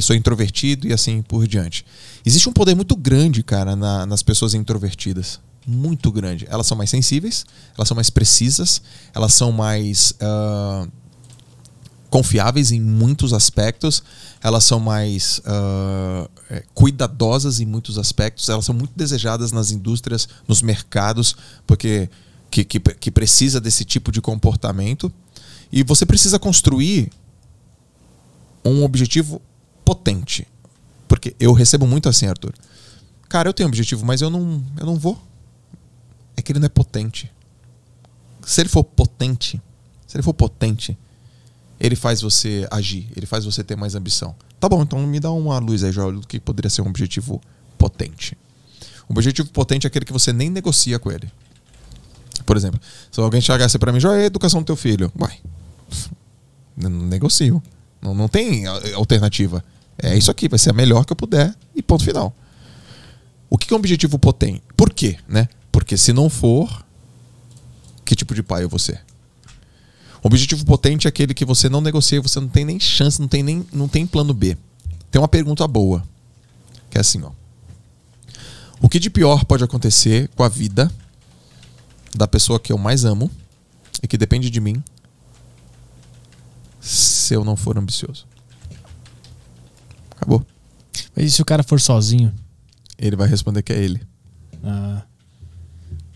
sou 0.00 0.16
introvertido 0.16 0.88
e 0.88 0.94
assim 0.94 1.20
por 1.20 1.46
diante. 1.46 1.84
Existe 2.24 2.48
um 2.48 2.54
poder 2.54 2.74
muito 2.74 2.96
grande, 2.96 3.42
cara, 3.42 3.76
na, 3.76 4.06
nas 4.06 4.22
pessoas 4.22 4.54
introvertidas. 4.54 5.38
Muito 5.66 6.10
grande. 6.10 6.46
Elas 6.48 6.66
são 6.66 6.76
mais 6.76 6.90
sensíveis, 6.90 7.44
elas 7.76 7.86
são 7.86 7.94
mais 7.94 8.10
precisas, 8.10 8.80
elas 9.14 9.34
são 9.34 9.52
mais 9.52 10.12
uh, 10.12 10.90
confiáveis 12.08 12.72
em 12.72 12.80
muitos 12.80 13.32
aspectos, 13.32 14.02
elas 14.42 14.64
são 14.64 14.80
mais 14.80 15.40
uh, 15.40 16.30
cuidadosas 16.74 17.60
em 17.60 17.66
muitos 17.66 17.98
aspectos, 17.98 18.48
elas 18.48 18.64
são 18.64 18.74
muito 18.74 18.92
desejadas 18.96 19.52
nas 19.52 19.70
indústrias, 19.70 20.28
nos 20.48 20.62
mercados, 20.62 21.36
porque 21.66 22.08
que, 22.50 22.64
que, 22.64 22.80
que 22.80 23.10
precisa 23.10 23.60
desse 23.60 23.84
tipo 23.84 24.10
de 24.10 24.20
comportamento. 24.20 25.12
E 25.72 25.84
você 25.84 26.04
precisa 26.04 26.38
construir 26.38 27.10
um 28.64 28.82
objetivo 28.82 29.40
potente. 29.84 30.46
Porque 31.06 31.34
eu 31.38 31.52
recebo 31.52 31.86
muito 31.86 32.08
assim, 32.08 32.26
Arthur. 32.26 32.52
Cara, 33.28 33.48
eu 33.48 33.52
tenho 33.52 33.68
um 33.68 33.70
objetivo, 33.70 34.04
mas 34.04 34.20
eu 34.20 34.28
não, 34.28 34.62
eu 34.78 34.86
não 34.86 34.96
vou. 34.96 35.20
É 36.40 36.42
que 36.42 36.52
ele 36.52 36.58
não 36.58 36.64
é 36.64 36.70
potente. 36.70 37.30
Se 38.46 38.62
ele 38.62 38.70
for 38.70 38.82
potente, 38.82 39.60
se 40.06 40.16
ele 40.16 40.22
for 40.22 40.32
potente, 40.32 40.96
ele 41.78 41.94
faz 41.94 42.22
você 42.22 42.66
agir, 42.70 43.10
ele 43.14 43.26
faz 43.26 43.44
você 43.44 43.62
ter 43.62 43.76
mais 43.76 43.94
ambição. 43.94 44.34
Tá 44.58 44.66
bom, 44.66 44.82
então 44.82 45.06
me 45.06 45.20
dá 45.20 45.30
uma 45.30 45.58
luz 45.58 45.84
aí, 45.84 45.92
Joel, 45.92 46.12
do 46.12 46.26
que 46.26 46.40
poderia 46.40 46.70
ser 46.70 46.80
um 46.80 46.86
objetivo 46.86 47.42
potente. 47.76 48.38
Um 49.08 49.12
objetivo 49.12 49.50
potente 49.50 49.86
é 49.86 49.88
aquele 49.88 50.06
que 50.06 50.14
você 50.14 50.32
nem 50.32 50.48
negocia 50.48 50.98
com 50.98 51.12
ele. 51.12 51.30
Por 52.46 52.56
exemplo, 52.56 52.80
se 53.12 53.20
alguém 53.20 53.42
chegasse 53.42 53.78
para 53.78 53.92
mim, 53.92 54.00
Joel, 54.00 54.20
é 54.20 54.24
educação 54.24 54.62
do 54.62 54.66
teu 54.66 54.76
filho. 54.76 55.12
Uai, 55.20 55.38
não 56.74 56.88
negocio. 56.88 57.62
Não, 58.00 58.14
não 58.14 58.28
tem 58.28 58.64
alternativa. 58.94 59.62
É 59.98 60.16
isso 60.16 60.30
aqui, 60.30 60.48
vai 60.48 60.58
ser 60.58 60.70
a 60.70 60.72
melhor 60.72 61.04
que 61.04 61.12
eu 61.12 61.16
puder 61.16 61.54
e 61.76 61.82
ponto 61.82 62.02
final. 62.02 62.34
O 63.50 63.58
que 63.58 63.74
é 63.74 63.76
um 63.76 63.78
objetivo 63.78 64.18
potente? 64.18 64.62
Por 64.74 64.90
quê? 64.90 65.18
Né? 65.28 65.46
Porque 65.70 65.96
se 65.96 66.12
não 66.12 66.28
for, 66.28 66.84
que 68.04 68.16
tipo 68.16 68.34
de 68.34 68.42
pai 68.42 68.64
eu 68.64 68.68
vou 68.68 68.78
ser? 68.78 69.04
O 70.22 70.26
objetivo 70.26 70.64
potente 70.64 71.06
é 71.06 71.08
aquele 71.08 71.32
que 71.32 71.44
você 71.44 71.68
não 71.68 71.80
negocia, 71.80 72.20
você 72.20 72.38
não 72.40 72.48
tem 72.48 72.64
nem 72.64 72.78
chance, 72.78 73.20
não 73.20 73.28
tem 73.28 73.42
nem 73.42 73.66
não 73.72 73.88
tem 73.88 74.06
plano 74.06 74.34
B. 74.34 74.56
Tem 75.10 75.20
uma 75.20 75.28
pergunta 75.28 75.66
boa, 75.66 76.04
que 76.90 76.98
é 76.98 77.00
assim, 77.00 77.22
ó. 77.22 77.32
O 78.80 78.88
que 78.88 78.98
de 78.98 79.10
pior 79.10 79.44
pode 79.44 79.64
acontecer 79.64 80.28
com 80.34 80.42
a 80.42 80.48
vida 80.48 80.90
da 82.14 82.26
pessoa 82.26 82.60
que 82.60 82.72
eu 82.72 82.78
mais 82.78 83.04
amo 83.04 83.30
e 84.02 84.08
que 84.08 84.16
depende 84.16 84.50
de 84.50 84.60
mim 84.60 84.82
se 86.80 87.34
eu 87.34 87.44
não 87.44 87.56
for 87.56 87.78
ambicioso? 87.78 88.26
Acabou. 90.10 90.44
Mas 91.14 91.26
e 91.26 91.30
se 91.30 91.42
o 91.42 91.44
cara 91.44 91.62
for 91.62 91.80
sozinho? 91.80 92.34
Ele 92.98 93.16
vai 93.16 93.28
responder 93.28 93.62
que 93.62 93.72
é 93.72 93.78
ele. 93.78 94.02
Ah. 94.62 95.02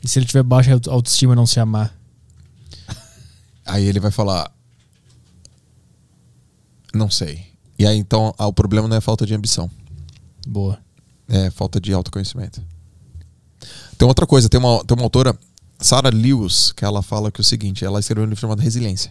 E 0.04 0.08
se 0.08 0.18
ele 0.18 0.26
tiver 0.26 0.42
baixa 0.42 0.78
autoestima 0.88 1.32
e 1.32 1.36
não 1.36 1.46
se 1.46 1.58
amar? 1.58 1.98
Aí 3.64 3.86
ele 3.86 3.98
vai 3.98 4.10
falar. 4.10 4.52
Não 6.92 7.10
sei. 7.10 7.46
E 7.78 7.84
aí 7.84 7.98
então 7.98 8.32
ah, 8.38 8.46
o 8.46 8.52
problema 8.52 8.86
não 8.86 8.96
é 8.96 9.00
falta 9.00 9.26
de 9.26 9.34
ambição. 9.34 9.68
Boa. 10.46 10.78
É 11.26 11.50
falta 11.50 11.80
de 11.80 11.92
autoconhecimento. 11.92 12.62
Tem 13.98 14.06
outra 14.06 14.26
coisa, 14.26 14.48
tem 14.48 14.60
uma, 14.60 14.84
tem 14.84 14.96
uma 14.96 15.04
autora, 15.04 15.36
Sarah 15.80 16.10
Lewis, 16.10 16.70
que 16.70 16.84
ela 16.84 17.02
fala 17.02 17.32
que 17.32 17.40
é 17.40 17.42
o 17.42 17.44
seguinte: 17.44 17.84
ela 17.84 17.98
escreveu 17.98 18.24
um 18.24 18.28
livro 18.28 18.40
chamado 18.40 18.60
Resiliência. 18.60 19.10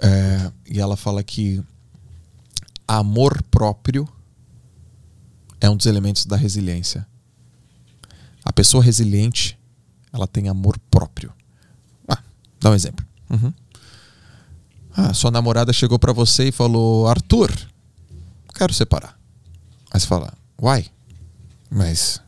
É, 0.00 0.52
e 0.70 0.80
ela 0.80 0.96
fala 0.96 1.22
que 1.22 1.62
amor 2.88 3.42
próprio 3.50 4.08
é 5.60 5.68
um 5.68 5.76
dos 5.76 5.86
elementos 5.86 6.24
da 6.24 6.36
resiliência. 6.36 7.06
A 8.42 8.52
pessoa 8.52 8.82
resiliente, 8.82 9.59
ela 10.12 10.26
tem 10.26 10.48
amor 10.48 10.78
próprio. 10.90 11.32
Ah, 12.08 12.18
dá 12.60 12.70
um 12.70 12.74
exemplo. 12.74 13.04
Uhum. 13.28 13.52
Ah, 14.96 15.14
sua 15.14 15.30
namorada 15.30 15.72
chegou 15.72 15.98
para 15.98 16.12
você 16.12 16.48
e 16.48 16.52
falou: 16.52 17.06
Arthur, 17.06 17.50
quero 18.54 18.72
separar. 18.72 19.18
Aí 19.90 20.00
você 20.00 20.06
fala: 20.06 20.32
Uai, 20.60 20.86
mas 21.70 22.20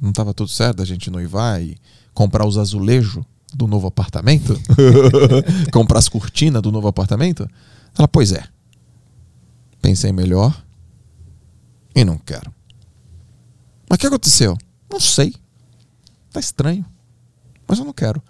não 0.00 0.10
estava 0.10 0.34
tudo 0.34 0.50
certo 0.50 0.82
a 0.82 0.84
gente 0.84 1.10
noivar 1.10 1.62
e 1.62 1.76
comprar 2.14 2.46
os 2.46 2.58
azulejos 2.58 3.24
do 3.52 3.66
novo 3.66 3.86
apartamento? 3.86 4.58
comprar 5.72 5.98
as 5.98 6.08
cortinas 6.08 6.62
do 6.62 6.72
novo 6.72 6.88
apartamento? 6.88 7.48
Ela, 7.96 8.08
pois 8.08 8.32
é. 8.32 8.44
Pensei 9.80 10.12
melhor 10.12 10.64
e 11.94 12.04
não 12.04 12.18
quero. 12.18 12.52
Mas 13.88 13.96
o 13.96 14.00
que 14.00 14.06
aconteceu? 14.06 14.56
Não 14.90 14.98
sei. 14.98 15.34
Tá 16.36 16.40
estranho. 16.40 16.84
Mas 17.66 17.78
eu 17.78 17.86
não 17.86 17.94
quero. 17.94 18.22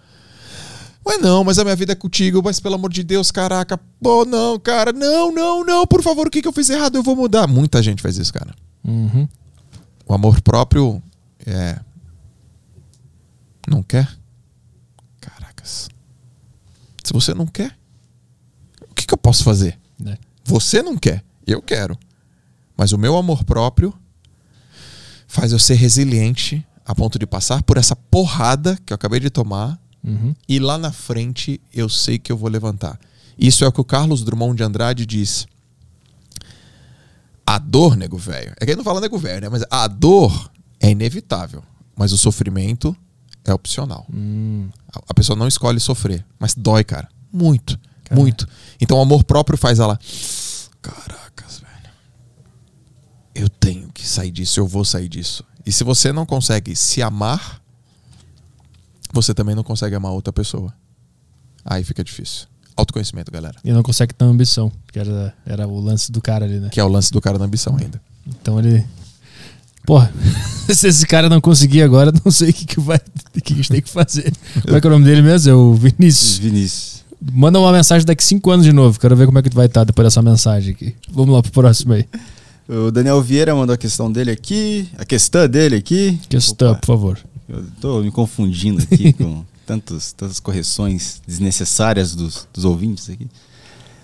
Mas 1.05 1.19
não, 1.19 1.43
mas 1.43 1.59
a 1.59 1.63
minha 1.65 1.75
vida 1.75 1.91
é 1.91 1.95
contigo, 1.95 2.41
mas 2.41 2.57
pelo 2.57 2.75
amor 2.75 2.89
de 2.89 3.03
Deus, 3.03 3.31
caraca. 3.31 3.77
Pô, 4.01 4.23
não, 4.23 4.57
cara, 4.57 4.93
não, 4.93 5.29
não, 5.29 5.61
não, 5.65 5.85
por 5.85 6.01
favor, 6.01 6.25
o 6.25 6.29
que, 6.29 6.41
que 6.41 6.47
eu 6.47 6.53
fiz 6.53 6.69
errado? 6.69 6.95
Eu 6.95 7.03
vou 7.03 7.17
mudar. 7.17 7.47
Muita 7.47 7.83
gente 7.83 8.01
faz 8.01 8.17
isso, 8.17 8.33
cara. 8.33 8.55
Uhum. 8.81 9.27
O 10.05 10.13
amor 10.13 10.39
próprio 10.39 11.03
é. 11.45 11.77
Não 13.67 13.83
quer? 13.83 14.09
Caracas. 15.19 15.89
Se 17.03 17.11
você 17.11 17.33
não 17.33 17.45
quer, 17.45 17.77
o 18.89 18.95
que, 18.95 19.05
que 19.05 19.13
eu 19.13 19.17
posso 19.17 19.43
fazer? 19.43 19.77
É. 20.05 20.17
Você 20.45 20.81
não 20.81 20.95
quer, 20.95 21.25
eu 21.45 21.61
quero. 21.61 21.99
Mas 22.77 22.93
o 22.93 22.97
meu 22.97 23.17
amor 23.17 23.43
próprio 23.43 23.93
faz 25.27 25.51
eu 25.51 25.59
ser 25.59 25.73
resiliente 25.73 26.65
a 26.87 26.95
ponto 26.95 27.19
de 27.19 27.27
passar 27.27 27.61
por 27.63 27.77
essa 27.77 27.95
porrada 27.95 28.77
que 28.85 28.93
eu 28.93 28.95
acabei 28.95 29.19
de 29.19 29.29
tomar 29.29 29.77
Uhum. 30.03 30.33
e 30.47 30.57
lá 30.57 30.77
na 30.77 30.91
frente 30.91 31.59
eu 31.73 31.89
sei 31.89 32.17
que 32.17 32.31
eu 32.31 32.37
vou 32.37 32.49
levantar. 32.49 32.97
Isso 33.37 33.63
é 33.65 33.67
o 33.67 33.71
que 33.71 33.81
o 33.81 33.83
Carlos 33.83 34.23
Drummond 34.23 34.55
de 34.55 34.63
Andrade 34.63 35.05
diz. 35.05 35.45
A 37.45 37.57
dor, 37.59 37.95
nego 37.95 38.17
velho, 38.17 38.53
é 38.59 38.65
que 38.65 38.71
ele 38.71 38.77
não 38.77 38.83
fala 38.83 38.99
nego 39.01 39.17
velho, 39.17 39.41
né? 39.41 39.49
Mas 39.49 39.63
a 39.69 39.87
dor 39.87 40.49
é 40.79 40.89
inevitável, 40.91 41.63
mas 41.95 42.11
o 42.11 42.17
sofrimento 42.17 42.95
é 43.45 43.53
opcional. 43.53 44.05
Hum. 44.13 44.69
A- 44.93 45.01
A 45.09 45.13
pessoa 45.13 45.35
não 45.37 45.47
escolhe 45.47 45.79
sofrer, 45.79 46.25
mas 46.39 46.53
dói, 46.55 46.83
cara. 46.83 47.07
Muito, 47.31 47.79
muito. 48.11 48.47
Então 48.79 48.97
o 48.97 49.01
amor 49.01 49.23
próprio 49.23 49.57
faz 49.57 49.79
ela. 49.79 49.97
Caracas, 50.81 51.59
velho. 51.59 51.93
Eu 53.35 53.49
tenho 53.49 53.89
que 53.93 54.07
sair 54.07 54.31
disso, 54.31 54.59
eu 54.59 54.67
vou 54.67 54.83
sair 54.85 55.07
disso. 55.09 55.43
E 55.67 55.71
se 55.73 55.83
você 55.83 56.13
não 56.13 56.25
consegue 56.25 56.77
se 56.77 57.01
amar, 57.01 57.61
você 59.11 59.33
também 59.33 59.53
não 59.53 59.63
consegue 59.63 59.93
amar 59.95 60.13
outra 60.13 60.31
pessoa. 60.31 60.73
Aí 61.65 61.83
fica 61.83 62.01
difícil. 62.05 62.47
Autoconhecimento, 62.77 63.29
galera. 63.29 63.57
E 63.65 63.73
não 63.73 63.83
consegue 63.83 64.13
ter 64.13 64.23
ambição, 64.23 64.71
que 64.93 64.97
era, 64.97 65.35
era 65.45 65.67
o 65.67 65.77
lance 65.81 66.09
do 66.09 66.21
cara 66.21 66.45
ali, 66.45 66.61
né? 66.61 66.69
Que 66.69 66.79
é 66.79 66.83
o 66.85 66.87
lance 66.87 67.11
do 67.11 67.19
cara 67.19 67.37
na 67.37 67.43
ambição 67.43 67.75
ainda. 67.75 68.01
Então 68.25 68.57
ele. 68.57 68.85
Porra, 69.85 70.09
se 70.73 70.87
esse 70.87 71.05
cara 71.05 71.27
não 71.27 71.41
conseguir 71.41 71.81
agora, 71.81 72.13
não 72.23 72.31
sei 72.31 72.51
o 72.51 72.53
que, 72.53 72.65
que 72.65 72.79
vai. 72.79 73.01
O 73.35 73.41
que 73.41 73.51
a 73.51 73.55
gente 73.57 73.69
tem 73.69 73.81
que 73.81 73.89
fazer. 73.89 74.31
Como 74.61 74.77
é 74.77 74.79
que 74.79 74.87
é 74.87 74.89
o 74.89 74.93
nome 74.93 75.03
dele 75.03 75.21
mesmo? 75.21 75.51
É 75.51 75.53
o 75.53 75.73
Vinícius. 75.73 76.37
Vinícius. 76.37 77.03
Manda 77.33 77.59
uma 77.59 77.73
mensagem 77.73 78.05
daqui 78.05 78.23
cinco 78.23 78.51
anos 78.51 78.65
de 78.65 78.71
novo. 78.71 78.97
Quero 78.97 79.17
ver 79.17 79.25
como 79.25 79.37
é 79.37 79.41
que 79.41 79.49
tu 79.49 79.55
vai 79.55 79.65
estar 79.65 79.83
depois 79.83 80.05
dessa 80.05 80.21
mensagem 80.21 80.73
aqui. 80.73 80.95
Vamos 81.11 81.35
lá 81.35 81.41
pro 81.41 81.51
próximo 81.51 81.91
aí. 81.91 82.07
O 82.69 82.91
Daniel 82.91 83.21
Vieira 83.21 83.55
mandou 83.55 83.73
a 83.73 83.77
questão 83.77 84.11
dele 84.11 84.29
aqui. 84.29 84.89
A 84.97 85.05
questão 85.05 85.47
dele 85.47 85.77
aqui. 85.77 86.19
Questão, 86.27 86.71
Opa, 86.71 86.79
por 86.81 86.87
favor. 86.87 87.19
Eu 87.47 87.63
tô 87.79 88.01
me 88.01 88.11
confundindo 88.11 88.83
aqui 88.83 89.13
com 89.13 89.45
tantos, 89.65 90.11
tantas 90.11 90.39
correções 90.39 91.21
desnecessárias 91.25 92.13
dos, 92.13 92.45
dos 92.53 92.65
ouvintes 92.65 93.09
aqui. 93.09 93.27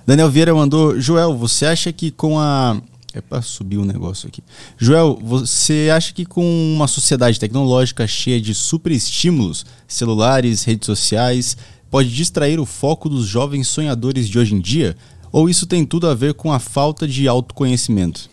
Daniel 0.08 0.30
Vieira 0.30 0.56
mandou: 0.56 0.98
Joel, 1.00 1.36
você 1.36 1.66
acha 1.66 1.92
que 1.92 2.10
com 2.10 2.40
a. 2.40 2.82
É 3.14 3.22
pra 3.22 3.44
subir 3.44 3.78
o 3.78 3.86
negócio 3.86 4.28
aqui. 4.28 4.42
Joel, 4.76 5.20
você 5.22 5.90
acha 5.94 6.12
que 6.14 6.26
com 6.26 6.44
uma 6.74 6.88
sociedade 6.88 7.40
tecnológica 7.40 8.08
cheia 8.08 8.42
de 8.42 8.56
superestímulos, 8.56 9.68
celulares, 9.88 10.64
redes 10.64 10.88
sociais, 10.88 11.56
pode 11.92 12.10
distrair 12.10 12.60
o 12.60 12.66
foco 12.66 13.08
dos 13.08 13.28
jovens 13.28 13.68
sonhadores 13.68 14.28
de 14.28 14.40
hoje 14.40 14.56
em 14.56 14.60
dia? 14.60 14.98
Ou 15.32 15.48
isso 15.48 15.68
tem 15.68 15.86
tudo 15.86 16.08
a 16.08 16.16
ver 16.16 16.34
com 16.34 16.52
a 16.52 16.58
falta 16.58 17.08
de 17.08 17.28
autoconhecimento? 17.28 18.32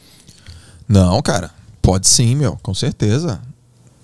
Não, 0.90 1.22
cara. 1.22 1.52
Pode 1.80 2.08
sim, 2.08 2.34
meu. 2.34 2.58
Com 2.64 2.74
certeza. 2.74 3.40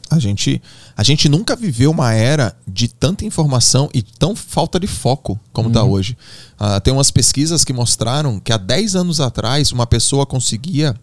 A 0.08 0.20
gente, 0.20 0.62
a 0.96 1.02
gente 1.02 1.28
nunca 1.28 1.56
viveu 1.56 1.90
uma 1.90 2.14
era 2.14 2.56
de 2.66 2.86
tanta 2.86 3.24
informação 3.24 3.90
e 3.92 4.02
tão 4.02 4.36
falta 4.36 4.78
de 4.78 4.86
foco 4.86 5.38
como 5.52 5.66
está 5.66 5.82
hoje. 5.82 6.16
Ah, 6.56 6.78
tem 6.78 6.94
umas 6.94 7.10
pesquisas 7.10 7.64
que 7.64 7.72
mostraram 7.72 8.38
que 8.38 8.52
há 8.52 8.56
10 8.56 8.94
anos 8.94 9.20
atrás 9.20 9.72
uma 9.72 9.84
pessoa 9.84 10.24
conseguia 10.24 10.94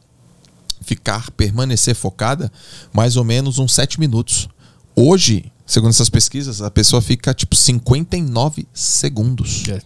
ficar, 0.80 1.30
permanecer 1.32 1.96
focada 1.96 2.50
mais 2.94 3.18
ou 3.18 3.26
menos 3.26 3.60
uns 3.60 3.74
7 3.74 4.00
minutos. 4.00 4.48
Hoje, 4.96 5.52
segundo 5.66 5.90
essas 5.90 6.10
pesquisas, 6.10 6.62
a 6.62 6.72
pessoa 6.72 7.02
fica 7.02 7.34
tipo 7.34 7.58
59 7.58 8.66
segundos. 8.74 9.68
É. 9.68 9.82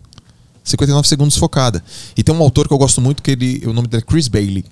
59 0.64 1.07
segundos 1.07 1.38
focada. 1.38 1.84
E 2.15 2.22
tem 2.22 2.36
um 2.36 2.44
autor 2.44 2.68
que 2.68 2.74
eu 2.74 2.78
gosto 2.78 3.02
muito, 3.02 3.24
que 3.24 3.32
ele, 3.32 3.64
o 3.65 3.74
nome 3.74 3.88
dele 3.88 4.03
é 4.03 4.06
Chris 4.06 4.28
Bailey. 4.28 4.64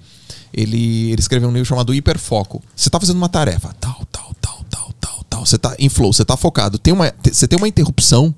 Ele, 0.53 1.11
ele 1.11 1.19
escreveu 1.19 1.49
um 1.49 1.51
livro 1.51 1.67
chamado 1.67 1.93
Hiperfoco. 1.93 2.61
Você 2.75 2.87
está 2.89 2.99
fazendo 2.99 3.17
uma 3.17 3.29
tarefa, 3.29 3.75
tal, 3.79 4.01
tal, 4.11 4.31
tal, 4.41 4.65
tal, 4.69 4.93
tal, 4.99 5.23
tal. 5.29 5.45
Você 5.45 5.55
está 5.57 5.75
em 5.77 5.89
flow, 5.89 6.11
você 6.13 6.21
está 6.21 6.37
focado. 6.37 6.77
Tem 6.79 6.93
uma, 6.93 7.13
você 7.31 7.47
tem 7.47 7.57
uma 7.57 7.67
interrupção. 7.67 8.33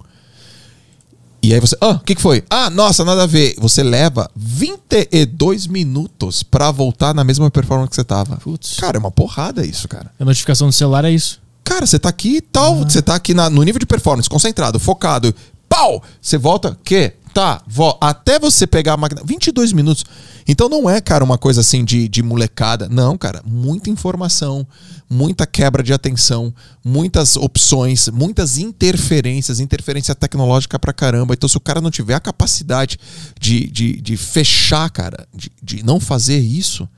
E 1.42 1.54
aí 1.54 1.60
você, 1.60 1.78
ah, 1.80 1.92
o 1.92 2.00
que, 2.00 2.16
que 2.16 2.22
foi? 2.22 2.44
Ah, 2.50 2.70
nossa, 2.70 3.06
nada 3.06 3.24
a 3.24 3.28
ver. 3.28 3.56
Você 3.60 3.84
leva 3.84 4.30
22 4.36 5.68
minutos 5.68 6.44
para 6.44 6.72
voltar 6.72 7.14
na 7.14 7.24
mesma 7.24 7.50
performance 7.52 7.90
que 7.92 7.96
você 7.96 8.04
tava. 8.04 8.38
Putz. 8.38 8.76
Cara, 8.80 8.98
é 8.98 9.00
uma 9.00 9.12
porrada 9.12 9.66
isso, 9.66 9.88
cara. 9.88 10.12
A 10.20 10.26
notificação 10.26 10.68
do 10.68 10.74
celular 10.74 11.06
é 11.06 11.12
isso. 11.12 11.40
Cara, 11.64 11.86
você 11.86 12.00
tá 12.00 12.10
aqui 12.10 12.38
e 12.38 12.42
tal, 12.42 12.78
você 12.84 13.02
tá 13.02 13.14
aqui 13.16 13.34
na- 13.34 13.50
no 13.50 13.62
nível 13.62 13.80
de 13.80 13.86
performance, 13.86 14.30
concentrado, 14.30 14.80
focado. 14.80 15.34
Pau! 15.70 16.02
Você 16.22 16.38
volta, 16.38 16.78
que? 16.84 17.14
Tá, 17.38 17.62
vo, 17.68 17.96
até 18.02 18.40
você 18.40 18.66
pegar 18.66 18.94
a 18.94 18.98
máquina. 18.98 19.22
22 19.24 19.72
minutos. 19.72 20.04
Então 20.48 20.68
não 20.68 20.90
é, 20.90 21.00
cara, 21.00 21.24
uma 21.24 21.38
coisa 21.38 21.62
assim 21.62 21.86
de, 21.86 22.08
de 22.08 22.24
molecada. 22.24 22.90
Não, 22.90 23.16
cara, 23.16 23.44
muita 23.46 23.92
informação, 23.92 24.66
muita 25.08 25.46
quebra 25.46 25.84
de 25.84 25.94
atenção, 25.94 26.52
muitas 26.84 27.36
opções, 27.36 28.08
muitas 28.08 28.58
interferências, 28.58 29.60
interferência 29.60 30.16
tecnológica 30.16 30.80
pra 30.80 30.92
caramba. 30.92 31.36
Então, 31.36 31.48
se 31.48 31.56
o 31.56 31.60
cara 31.60 31.80
não 31.80 31.92
tiver 31.92 32.16
a 32.16 32.20
capacidade 32.20 32.98
de, 33.40 33.70
de, 33.70 34.02
de 34.02 34.18
fechar, 34.18 34.90
cara, 34.90 35.28
de, 35.32 35.52
de 35.62 35.86
não 35.86 36.00
fazer 36.00 36.40
isso, 36.40 36.90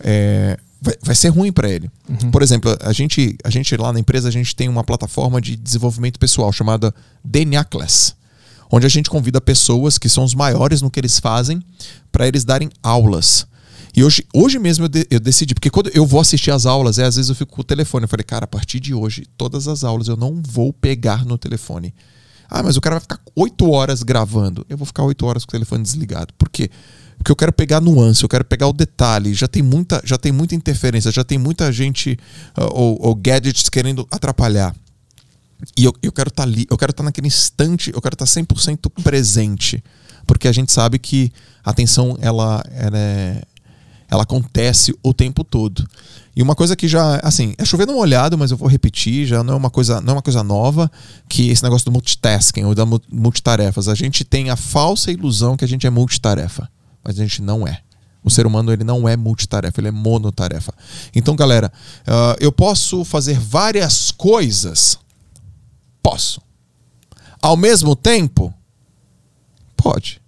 é, 0.00 0.58
vai, 0.80 0.94
vai 1.02 1.14
ser 1.14 1.28
ruim 1.28 1.52
para 1.52 1.68
ele. 1.68 1.90
Por 2.32 2.42
exemplo, 2.42 2.74
a 2.80 2.92
gente, 2.94 3.36
a 3.44 3.50
gente 3.50 3.76
lá 3.76 3.92
na 3.92 4.00
empresa 4.00 4.28
a 4.28 4.32
gente 4.32 4.56
tem 4.56 4.66
uma 4.66 4.82
plataforma 4.82 5.42
de 5.42 5.54
desenvolvimento 5.56 6.18
pessoal 6.18 6.50
chamada 6.54 6.94
DNA 7.22 7.64
Class, 7.64 8.16
onde 8.70 8.86
a 8.86 8.88
gente 8.88 9.10
convida 9.10 9.40
pessoas 9.40 9.98
que 9.98 10.08
são 10.08 10.24
os 10.24 10.34
maiores 10.34 10.82
no 10.82 10.90
que 10.90 11.00
eles 11.00 11.18
fazem 11.18 11.62
para 12.10 12.26
eles 12.28 12.44
darem 12.44 12.70
aulas. 12.82 13.46
E 13.96 14.02
hoje, 14.02 14.24
hoje 14.34 14.58
mesmo 14.58 14.86
eu, 14.86 14.88
de- 14.88 15.06
eu 15.08 15.20
decidi, 15.20 15.54
porque 15.54 15.70
quando 15.70 15.88
eu 15.94 16.04
vou 16.04 16.20
assistir 16.20 16.50
as 16.50 16.66
aulas, 16.66 16.98
é, 16.98 17.04
às 17.04 17.14
vezes 17.14 17.28
eu 17.28 17.34
fico 17.36 17.54
com 17.54 17.60
o 17.60 17.64
telefone. 17.64 18.04
Eu 18.04 18.08
falei, 18.08 18.24
cara, 18.24 18.44
a 18.44 18.48
partir 18.48 18.80
de 18.80 18.92
hoje, 18.92 19.24
todas 19.36 19.68
as 19.68 19.84
aulas 19.84 20.08
eu 20.08 20.16
não 20.16 20.42
vou 20.44 20.72
pegar 20.72 21.24
no 21.24 21.38
telefone. 21.38 21.94
Ah, 22.50 22.62
mas 22.62 22.76
o 22.76 22.80
cara 22.80 22.96
vai 22.96 23.00
ficar 23.00 23.20
oito 23.36 23.70
horas 23.70 24.02
gravando. 24.02 24.66
Eu 24.68 24.76
vou 24.76 24.84
ficar 24.86 25.04
oito 25.04 25.24
horas 25.24 25.44
com 25.44 25.50
o 25.50 25.52
telefone 25.52 25.82
desligado. 25.82 26.34
Por 26.36 26.48
quê? 26.48 26.70
Porque 27.16 27.30
eu 27.30 27.36
quero 27.36 27.52
pegar 27.52 27.80
nuance, 27.80 28.22
eu 28.22 28.28
quero 28.28 28.44
pegar 28.44 28.66
o 28.66 28.72
detalhe. 28.72 29.32
Já 29.32 29.46
tem 29.46 29.62
muita, 29.62 30.02
já 30.04 30.18
tem 30.18 30.32
muita 30.32 30.54
interferência, 30.56 31.12
já 31.12 31.22
tem 31.22 31.38
muita 31.38 31.70
gente 31.72 32.18
ah, 32.56 32.64
ou, 32.72 32.98
ou 33.00 33.14
gadgets 33.14 33.68
querendo 33.68 34.06
atrapalhar. 34.10 34.74
E 35.76 35.84
eu, 35.84 35.92
eu 36.02 36.12
quero 36.12 36.28
estar 36.28 36.42
ali, 36.42 36.66
eu 36.70 36.76
quero 36.76 36.90
estar 36.90 37.02
naquele 37.02 37.26
instante, 37.26 37.90
eu 37.94 38.00
quero 38.00 38.14
estar 38.14 38.24
100% 38.26 38.90
presente. 39.02 39.82
Porque 40.26 40.48
a 40.48 40.52
gente 40.52 40.72
sabe 40.72 40.98
que 40.98 41.32
a 41.64 41.70
atenção 41.70 42.16
ela, 42.20 42.62
ela, 42.72 42.96
é- 42.98 43.42
ela 44.08 44.22
acontece 44.22 44.94
o 45.02 45.12
tempo 45.12 45.44
todo. 45.44 45.86
E 46.36 46.42
uma 46.42 46.54
coisa 46.54 46.74
que 46.74 46.88
já, 46.88 47.16
assim, 47.22 47.54
é 47.58 47.64
chovendo 47.64 47.92
molhado, 47.92 48.36
mas 48.36 48.50
eu 48.50 48.56
vou 48.56 48.68
repetir, 48.68 49.26
já 49.26 49.42
não 49.44 49.54
é 49.54 49.56
uma 49.56 49.70
coisa, 49.70 50.00
não 50.00 50.10
é 50.10 50.16
uma 50.16 50.22
coisa 50.22 50.42
nova, 50.42 50.90
que 51.28 51.48
esse 51.50 51.62
negócio 51.62 51.84
do 51.84 51.92
multitasking 51.92 52.64
ou 52.64 52.74
da 52.74 52.84
mu- 52.84 53.00
multitarefas. 53.10 53.86
A 53.86 53.94
gente 53.94 54.24
tem 54.24 54.50
a 54.50 54.56
falsa 54.56 55.10
ilusão 55.12 55.56
que 55.56 55.64
a 55.64 55.68
gente 55.68 55.86
é 55.86 55.90
multitarefa, 55.90 56.68
mas 57.04 57.18
a 57.18 57.22
gente 57.22 57.40
não 57.40 57.66
é. 57.68 57.80
O 58.24 58.30
ser 58.30 58.46
humano 58.46 58.72
ele 58.72 58.82
não 58.82 59.06
é 59.08 59.16
multitarefa, 59.16 59.78
ele 59.80 59.88
é 59.88 59.92
monotarefa. 59.92 60.72
Então, 61.14 61.36
galera, 61.36 61.70
ah, 62.06 62.34
eu 62.40 62.50
posso 62.50 63.04
fazer 63.04 63.38
várias 63.38 64.10
coisas. 64.10 64.98
Posso. 66.14 66.40
Ao 67.42 67.56
mesmo 67.56 67.96
tempo, 67.96 68.54
pode. 69.76 70.22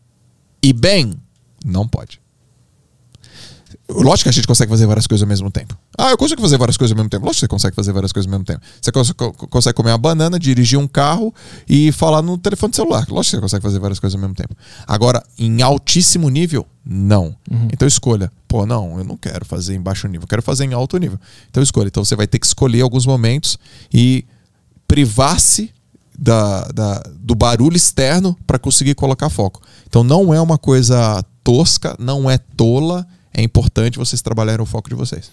E 0.60 0.72
bem, 0.72 1.14
não 1.64 1.86
pode. 1.86 2.20
Lógico 3.88 4.24
que 4.24 4.28
a 4.30 4.32
gente 4.32 4.48
consegue 4.48 4.68
fazer 4.68 4.84
várias 4.84 5.06
coisas 5.06 5.22
ao 5.22 5.28
mesmo 5.28 5.48
tempo. 5.48 5.78
Ah, 5.96 6.10
eu 6.10 6.18
consigo 6.18 6.40
fazer 6.42 6.58
várias 6.58 6.76
coisas 6.76 6.90
ao 6.92 6.96
mesmo 6.96 7.08
tempo. 7.08 7.24
Lógico 7.24 7.36
que 7.36 7.40
você 7.46 7.48
consegue 7.48 7.76
fazer 7.76 7.92
várias 7.92 8.10
coisas 8.12 8.26
ao 8.26 8.32
mesmo 8.32 8.44
tempo. 8.44 8.60
Você 8.82 8.90
cons- 8.90 9.12
co- 9.12 9.32
consegue 9.32 9.76
comer 9.76 9.92
uma 9.92 9.98
banana, 9.98 10.40
dirigir 10.40 10.76
um 10.76 10.88
carro 10.88 11.32
e 11.68 11.92
falar 11.92 12.20
no 12.20 12.36
telefone 12.36 12.74
celular. 12.74 13.06
Lógico 13.08 13.36
que 13.36 13.36
você 13.36 13.40
consegue 13.40 13.62
fazer 13.62 13.78
várias 13.78 14.00
coisas 14.00 14.16
ao 14.16 14.20
mesmo 14.20 14.34
tempo. 14.34 14.56
Agora, 14.88 15.24
em 15.38 15.62
altíssimo 15.62 16.28
nível, 16.28 16.66
não. 16.84 17.36
Então 17.72 17.86
escolha. 17.86 18.30
Pô, 18.48 18.66
não, 18.66 18.98
eu 18.98 19.04
não 19.04 19.16
quero 19.16 19.44
fazer 19.44 19.76
em 19.76 19.80
baixo 19.80 20.08
nível, 20.08 20.22
eu 20.24 20.28
quero 20.28 20.42
fazer 20.42 20.64
em 20.64 20.72
alto 20.72 20.98
nível. 20.98 21.18
Então 21.48 21.62
escolha. 21.62 21.86
Então 21.86 22.04
você 22.04 22.16
vai 22.16 22.26
ter 22.26 22.40
que 22.40 22.46
escolher 22.46 22.80
alguns 22.80 23.06
momentos 23.06 23.56
e 23.94 24.24
privar-se 24.88 25.72
da, 26.18 26.62
da- 26.68 27.02
do 27.20 27.34
barulho 27.34 27.76
externo 27.76 28.36
para 28.46 28.58
conseguir 28.58 28.94
colocar 28.94 29.28
foco. 29.30 29.60
Então 29.88 30.02
não 30.04 30.32
é 30.32 30.40
uma 30.40 30.58
coisa 30.58 31.24
tosca, 31.44 31.94
não 31.98 32.30
é 32.30 32.38
tola, 32.38 33.06
é 33.32 33.42
importante 33.42 33.98
vocês 33.98 34.20
trabalharem 34.22 34.62
o 34.62 34.66
foco 34.66 34.88
de 34.88 34.94
vocês. 34.94 35.30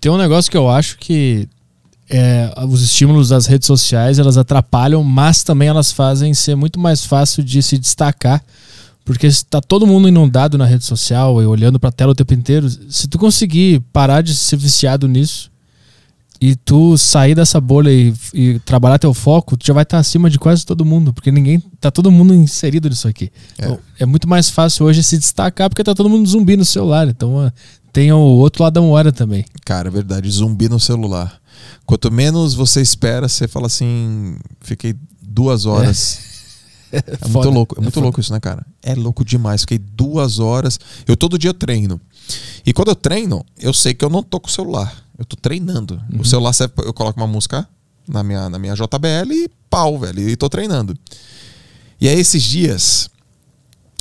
Tem 0.00 0.12
um 0.12 0.18
negócio 0.18 0.50
que 0.50 0.56
eu 0.56 0.68
acho 0.68 0.98
que 0.98 1.48
é, 2.08 2.52
os 2.68 2.82
estímulos 2.82 3.30
das 3.30 3.46
redes 3.46 3.66
sociais 3.66 4.18
elas 4.18 4.36
atrapalham, 4.36 5.02
mas 5.02 5.42
também 5.42 5.68
elas 5.68 5.90
fazem 5.92 6.32
ser 6.34 6.54
muito 6.54 6.78
mais 6.78 7.04
fácil 7.04 7.42
de 7.42 7.62
se 7.62 7.78
destacar. 7.78 8.42
Porque 9.04 9.26
está 9.26 9.58
todo 9.60 9.86
mundo 9.86 10.06
inundado 10.06 10.58
na 10.58 10.66
rede 10.66 10.84
social 10.84 11.40
e 11.42 11.46
olhando 11.46 11.80
para 11.80 11.88
a 11.88 11.92
tela 11.92 12.12
o 12.12 12.14
tempo 12.14 12.34
inteiro. 12.34 12.68
Se 12.90 13.08
tu 13.08 13.18
conseguir 13.18 13.80
parar 13.90 14.20
de 14.20 14.34
ser 14.34 14.56
viciado 14.58 15.08
nisso 15.08 15.50
e 16.40 16.54
tu 16.54 16.96
sair 16.96 17.34
dessa 17.34 17.60
bolha 17.60 17.90
e, 17.90 18.14
e 18.32 18.58
trabalhar 18.60 18.98
teu 18.98 19.12
foco, 19.12 19.56
tu 19.56 19.66
já 19.66 19.74
vai 19.74 19.82
estar 19.82 19.98
acima 19.98 20.30
de 20.30 20.38
quase 20.38 20.64
todo 20.64 20.84
mundo, 20.84 21.12
porque 21.12 21.32
ninguém 21.32 21.60
tá 21.80 21.90
todo 21.90 22.10
mundo 22.10 22.34
inserido 22.34 22.88
nisso 22.88 23.08
aqui. 23.08 23.30
É. 23.58 23.64
Então, 23.64 23.78
é 23.98 24.06
muito 24.06 24.28
mais 24.28 24.48
fácil 24.48 24.86
hoje 24.86 25.02
se 25.02 25.18
destacar 25.18 25.68
porque 25.68 25.82
tá 25.82 25.94
todo 25.94 26.08
mundo 26.08 26.28
zumbi 26.28 26.56
no 26.56 26.64
celular. 26.64 27.08
Então 27.08 27.40
ah, 27.40 27.52
tem 27.92 28.12
o 28.12 28.18
outro 28.18 28.62
lado 28.62 28.74
da 28.74 28.80
moeda 28.80 29.10
também. 29.10 29.44
Cara, 29.64 29.88
é 29.88 29.90
verdade, 29.90 30.30
zumbi 30.30 30.68
no 30.68 30.78
celular. 30.78 31.40
Quanto 31.84 32.10
menos 32.12 32.54
você 32.54 32.80
espera, 32.80 33.28
você 33.28 33.48
fala 33.48 33.66
assim, 33.66 34.36
fiquei 34.60 34.94
duas 35.20 35.66
horas. 35.66 36.26
É, 36.90 37.02
muito 37.06 37.28
foda, 37.32 37.50
louco, 37.50 37.74
é 37.76 37.80
é 37.80 37.82
muito 37.82 37.92
foda. 37.92 38.04
louco 38.04 38.18
isso, 38.18 38.32
né, 38.32 38.40
cara? 38.40 38.64
É 38.82 38.94
louco 38.94 39.22
demais. 39.22 39.60
Fiquei 39.60 39.76
duas 39.76 40.38
horas. 40.38 40.80
Eu 41.06 41.18
todo 41.18 41.38
dia 41.38 41.52
treino. 41.52 42.00
E 42.64 42.72
quando 42.72 42.88
eu 42.88 42.94
treino, 42.94 43.44
eu 43.58 43.74
sei 43.74 43.92
que 43.92 44.02
eu 44.02 44.08
não 44.08 44.22
tô 44.22 44.40
com 44.40 44.48
o 44.48 44.50
celular. 44.50 44.96
Eu 45.18 45.24
tô 45.24 45.36
treinando. 45.36 46.00
Uhum. 46.12 46.20
O 46.20 46.24
celular, 46.24 46.52
serve 46.52 46.74
pra- 46.74 46.84
eu 46.84 46.92
coloco 46.94 47.18
uma 47.20 47.26
música 47.26 47.68
na 48.06 48.22
minha, 48.22 48.48
na 48.48 48.58
minha 48.58 48.74
JBL 48.74 49.32
e 49.32 49.50
pau, 49.68 49.98
velho. 49.98 50.28
E 50.28 50.36
tô 50.36 50.48
treinando. 50.48 50.96
E 52.00 52.08
aí, 52.08 52.18
esses 52.18 52.42
dias. 52.42 53.10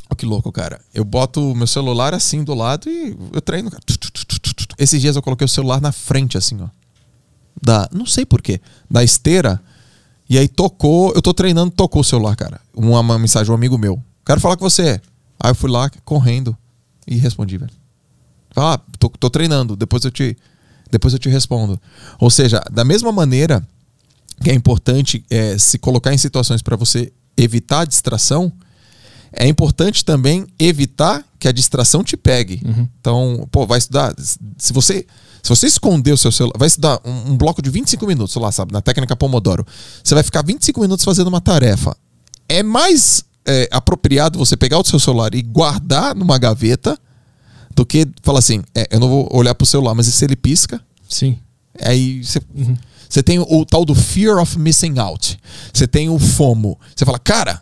Olha 0.09 0.15
que 0.15 0.25
louco, 0.25 0.51
cara. 0.51 0.79
Eu 0.93 1.03
boto 1.03 1.51
o 1.51 1.55
meu 1.55 1.67
celular 1.67 2.13
assim 2.13 2.43
do 2.43 2.53
lado 2.53 2.87
e 2.89 3.17
eu 3.33 3.41
treino, 3.41 3.69
cara. 3.71 3.83
Esses 4.77 5.01
dias 5.01 5.15
eu 5.15 5.21
coloquei 5.21 5.43
o 5.45 5.49
celular 5.49 5.81
na 5.81 5.91
frente, 5.91 6.37
assim, 6.37 6.61
ó. 6.61 6.67
Da. 7.61 7.89
Não 7.91 8.05
sei 8.05 8.25
porquê. 8.25 8.61
Da 8.89 9.03
esteira. 9.03 9.61
E 10.29 10.37
aí 10.37 10.47
tocou. 10.47 11.11
Eu 11.15 11.21
tô 11.21 11.33
treinando, 11.33 11.71
tocou 11.71 12.01
o 12.01 12.05
celular, 12.05 12.35
cara. 12.35 12.61
Uma, 12.75 12.99
uma 12.99 13.17
mensagem 13.19 13.45
de 13.45 13.51
um 13.51 13.55
amigo 13.55 13.77
meu. 13.77 14.01
Quero 14.25 14.39
falar 14.39 14.55
com 14.55 14.69
você. 14.69 15.01
Aí 15.39 15.51
eu 15.51 15.55
fui 15.55 15.69
lá 15.69 15.89
correndo 16.05 16.55
e 17.07 17.15
respondi, 17.15 17.57
velho. 17.57 17.71
Ah, 18.55 18.79
tô, 18.99 19.09
tô 19.09 19.29
treinando, 19.29 19.75
depois 19.75 20.03
eu 20.05 20.11
te. 20.11 20.37
Depois 20.91 21.13
eu 21.13 21.19
te 21.19 21.29
respondo. 21.29 21.79
Ou 22.19 22.29
seja, 22.29 22.61
da 22.71 22.83
mesma 22.83 23.11
maneira 23.11 23.65
que 24.41 24.49
é 24.49 24.53
importante 24.53 25.25
é, 25.29 25.57
se 25.57 25.77
colocar 25.77 26.13
em 26.13 26.17
situações 26.17 26.61
para 26.61 26.75
você 26.75 27.11
evitar 27.35 27.81
a 27.81 27.85
distração, 27.85 28.51
é 29.31 29.47
importante 29.47 30.05
também 30.05 30.47
evitar 30.59 31.23
que 31.39 31.47
a 31.47 31.51
distração 31.51 32.03
te 32.03 32.15
pegue. 32.15 32.61
Então, 32.99 33.47
pô, 33.51 33.65
vai 33.65 33.77
estudar. 33.77 34.13
Se 34.57 34.73
você, 34.73 35.05
se 35.43 35.49
você 35.49 35.67
esconder 35.67 36.11
o 36.11 36.17
seu 36.17 36.31
celular, 36.31 36.57
vai 36.57 36.67
estudar 36.67 36.99
um, 37.03 37.31
um 37.31 37.37
bloco 37.37 37.61
de 37.61 37.69
25 37.69 38.05
minutos, 38.07 38.33
sei 38.33 38.41
lá, 38.41 38.51
sabe, 38.51 38.73
na 38.73 38.81
técnica 38.81 39.15
Pomodoro. 39.15 39.65
Você 40.03 40.13
vai 40.13 40.23
ficar 40.23 40.43
25 40.43 40.79
minutos 40.81 41.03
fazendo 41.03 41.27
uma 41.27 41.41
tarefa. 41.41 41.95
É 42.47 42.63
mais 42.63 43.23
é, 43.45 43.67
apropriado 43.71 44.39
você 44.39 44.55
pegar 44.55 44.79
o 44.79 44.85
seu 44.85 44.99
celular 44.99 45.33
e 45.35 45.41
guardar 45.41 46.15
numa 46.15 46.37
gaveta 46.37 46.97
do 47.77 47.85
que 47.85 48.05
falar 48.23 48.39
assim, 48.39 48.61
é, 48.75 48.87
eu 48.91 48.99
não 48.99 49.07
vou 49.07 49.29
olhar 49.31 49.55
pro 49.55 49.65
celular, 49.65 49.93
mas 49.95 50.07
e 50.07 50.11
se 50.11 50.25
ele 50.25 50.35
pisca? 50.35 50.81
Sim. 51.07 51.37
Aí 51.81 52.21
você, 52.23 52.41
você 53.07 53.21
tem 53.23 53.39
o 53.39 53.65
tal 53.65 53.85
do 53.85 53.93
fear 53.95 54.37
of 54.41 54.57
missing 54.59 54.97
out. 54.99 55.37
Você 55.71 55.87
tem 55.87 56.09
o 56.09 56.17
FOMO. 56.19 56.77
Você 56.95 57.05
fala, 57.05 57.19
cara, 57.19 57.61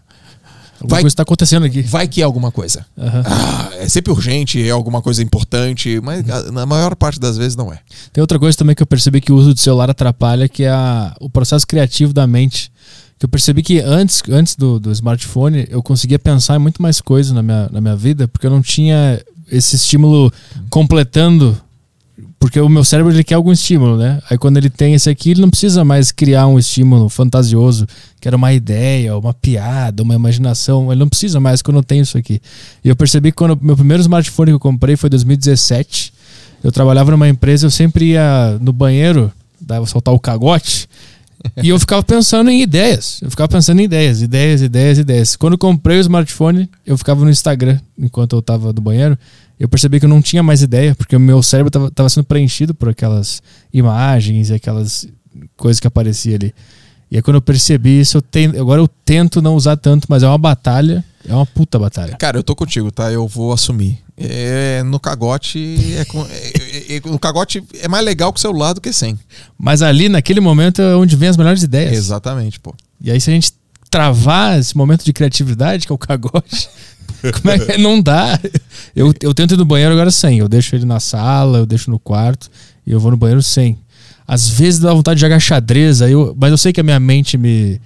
Alguma 0.76 0.90
Vai- 0.98 1.02
coisa 1.04 1.14
está 1.14 1.24
acontecendo 1.24 1.66
aqui. 1.66 1.82
vai 1.84 2.06
que 2.08 2.22
é 2.22 2.26
alguma 2.26 2.52
coisa. 2.52 2.86
Aham. 2.98 3.24
Ah, 3.26 3.70
é 3.76 3.88
sempre 3.88 4.12
urgente, 4.12 4.62
é 4.62 4.70
alguma 4.72 5.02
coisa 5.02 5.24
importante, 5.24 6.00
mas 6.04 6.30
a- 6.30 6.52
na 6.52 6.66
maior 6.66 6.96
parte 6.98 7.18
das 7.20 7.38
vezes 7.38 7.56
não 7.56 7.72
é. 7.72 7.80
Tem 8.12 8.22
outra 8.22 8.38
coisa 8.38 8.58
também 8.58 8.76
que 8.76 8.84
eu 8.84 8.88
percebi 8.88 9.22
que 9.22 9.32
o 9.32 9.36
uso 9.38 9.54
do 9.54 9.60
celular 9.60 9.90
atrapalha, 9.90 10.50
que 10.50 10.64
é 10.64 10.70
a- 10.70 11.16
o 11.22 11.30
processo 11.30 11.66
criativo 11.66 12.14
da 12.14 12.28
mente. 12.28 12.72
Que 13.18 13.26
eu 13.26 13.30
percebi 13.30 13.64
que 13.64 13.80
antes, 13.80 14.22
antes 14.30 14.56
do, 14.58 14.78
do 14.78 14.92
smartphone 14.92 15.66
eu 15.70 15.82
conseguia 15.82 16.20
pensar 16.20 16.58
em 16.58 16.60
muito 16.60 16.82
mais 16.82 17.00
coisas 17.00 17.32
na 17.32 17.42
minha, 17.42 17.70
na 17.72 17.80
minha 17.80 17.96
vida, 17.96 18.28
porque 18.28 18.46
eu 18.46 18.52
não 18.52 18.62
tinha 18.62 19.22
esse 19.52 19.76
estímulo 19.76 20.32
completando. 20.70 21.58
Porque 22.40 22.60
o 22.60 22.70
meu 22.70 22.84
cérebro 22.84 23.12
ele 23.12 23.24
quer 23.24 23.36
algum 23.36 23.52
estímulo, 23.52 23.98
né? 23.98 24.22
Aí 24.30 24.38
quando 24.38 24.58
ele 24.58 24.70
tem 24.70 24.94
esse 24.94 25.10
aqui, 25.10 25.32
ele 25.32 25.42
não 25.42 25.50
precisa 25.50 25.84
mais 25.84 26.12
criar 26.12 26.48
um 26.48 26.60
estímulo 26.60 27.10
fantasioso, 27.10 27.88
que 28.22 28.28
era 28.28 28.38
uma 28.38 28.54
ideia, 28.54 29.18
uma 29.18 29.34
piada, 29.34 30.04
uma 30.04 30.14
imaginação. 30.14 30.92
Ele 30.92 31.00
não 31.00 31.10
precisa 31.10 31.40
mais 31.40 31.62
quando 31.62 31.82
tenho 31.82 32.04
isso 32.04 32.18
aqui. 32.18 32.40
E 32.84 32.90
eu 32.90 32.96
percebi 32.96 33.32
que 33.32 33.38
quando 33.38 33.58
meu 33.62 33.76
primeiro 33.76 34.02
smartphone 34.02 34.52
que 34.52 34.56
eu 34.56 34.60
comprei 34.60 34.96
foi 34.96 35.08
em 35.08 35.12
2017. 35.12 36.14
Eu 36.64 36.72
trabalhava 36.72 37.12
numa 37.12 37.28
empresa, 37.28 37.66
eu 37.66 37.72
sempre 37.72 38.12
ia 38.12 38.58
no 38.62 38.74
banheiro, 38.74 39.32
dava 39.62 39.86
soltar 39.86 40.14
o 40.14 40.20
cagote, 40.20 40.88
e 41.62 41.70
eu 41.70 41.80
ficava 41.80 42.04
pensando 42.04 42.50
em 42.50 42.62
ideias. 42.62 43.20
Eu 43.22 43.30
ficava 43.30 43.48
pensando 43.48 43.80
em 43.80 43.84
ideias, 43.84 44.22
ideias, 44.22 44.62
ideias, 44.62 44.98
ideias. 44.98 45.36
Quando 45.36 45.54
eu 45.54 45.58
comprei 45.58 45.98
o 45.98 46.02
smartphone, 46.02 46.70
eu 46.86 46.98
ficava 46.98 47.24
no 47.24 47.30
Instagram 47.30 47.80
enquanto 47.98 48.36
eu 48.36 48.42
tava 48.42 48.72
no 48.72 48.82
banheiro. 48.82 49.18
Eu 49.60 49.70
percebi 49.70 50.00
que 50.00 50.06
eu 50.06 50.10
não 50.10 50.22
tinha 50.22 50.44
mais 50.44 50.62
ideia, 50.62 50.94
porque 50.96 51.16
o 51.16 51.20
meu 51.20 51.42
cérebro 51.42 51.72
tava, 51.72 51.92
tava 51.92 52.10
sendo 52.10 52.26
preenchido 52.26 52.74
por 52.74 52.90
aquelas 52.90 53.42
imagens 53.74 54.50
e 54.50 54.54
aquelas 54.54 55.08
coisas 55.56 55.80
que 55.80 55.88
apareciam 55.88 56.36
ali. 56.36 56.54
E 57.12 57.18
aí 57.18 57.22
quando 57.22 57.36
eu 57.36 57.42
percebi 57.42 58.00
isso, 58.00 58.18
eu 58.18 58.22
tenho, 58.22 58.60
agora 58.60 58.82
eu 58.82 58.88
tento 58.88 59.42
não 59.42 59.56
usar 59.56 59.78
tanto, 59.78 60.08
mas 60.10 60.24
é 60.24 60.28
uma 60.28 60.38
batalha, 60.38 61.04
é 61.28 61.34
uma 61.34 61.46
puta 61.46 61.78
batalha. 61.80 62.16
Cara, 62.18 62.38
eu 62.38 62.44
tô 62.44 62.56
contigo, 62.56 62.92
tá? 62.92 63.12
Eu 63.12 63.28
vou 63.28 63.54
assumir. 63.54 64.00
É, 64.18 64.82
no 64.84 65.00
cagote 65.00 65.78
é, 65.98 66.06
com- 66.06 66.26
é- 66.26 66.94
é- 66.94 66.96
é- 66.98 67.02
no 67.06 67.20
cagote 67.20 67.62
é 67.82 67.88
mais 67.88 68.04
legal 68.06 68.32
com 68.32 68.38
o 68.38 68.42
celular 68.42 68.74
do 68.74 68.80
que 68.82 68.92
sem. 68.94 69.20
Mas 69.58 69.82
ali, 69.82 70.08
naquele 70.10 70.40
momento, 70.40 70.82
é 70.82 70.96
onde 70.96 71.16
vem 71.16 71.30
as 71.30 71.38
melhores 71.38 71.62
ideias. 71.64 71.94
Exatamente, 71.94 72.60
pô. 72.60 72.74
E 73.02 73.12
aí, 73.12 73.20
se 73.20 73.30
a 73.30 73.34
gente 73.34 73.52
travar 73.90 74.58
esse 74.60 74.76
momento 74.76 75.04
de 75.06 75.14
criatividade, 75.14 75.86
que 75.86 75.92
é 75.92 75.96
o 75.96 75.98
cagote, 75.98 76.70
como 77.42 77.52
é 77.52 77.60
que 77.60 77.78
não 77.78 78.02
dá? 78.02 78.40
Eu, 78.96 79.14
eu 79.22 79.34
tento 79.34 79.54
ir 79.54 79.58
no 79.58 79.66
banheiro 79.66 79.94
agora 79.94 80.12
sem. 80.12 80.40
Eu 80.40 80.48
deixo 80.48 80.76
ele 80.76 80.86
na 80.86 81.00
sala, 81.00 81.60
eu 81.60 81.66
deixo 81.66 81.92
no 81.92 82.00
quarto 82.00 82.50
e 82.88 82.92
eu 82.92 83.00
vou 83.00 83.12
no 83.12 83.18
banheiro 83.18 83.44
sem. 83.44 83.78
Às 84.28 84.50
vezes 84.50 84.80
dá 84.80 84.94
vontade 84.94 85.18
de 85.18 85.22
jogar 85.22 85.40
xadrez, 85.40 86.02
aí 86.02 86.12
eu, 86.12 86.36
mas 86.40 86.52
eu 86.52 86.58
sei 86.58 86.74
que 86.74 86.82
a 86.82 86.84
minha 86.84 87.00
mente 87.00 87.38
me, 87.38 87.80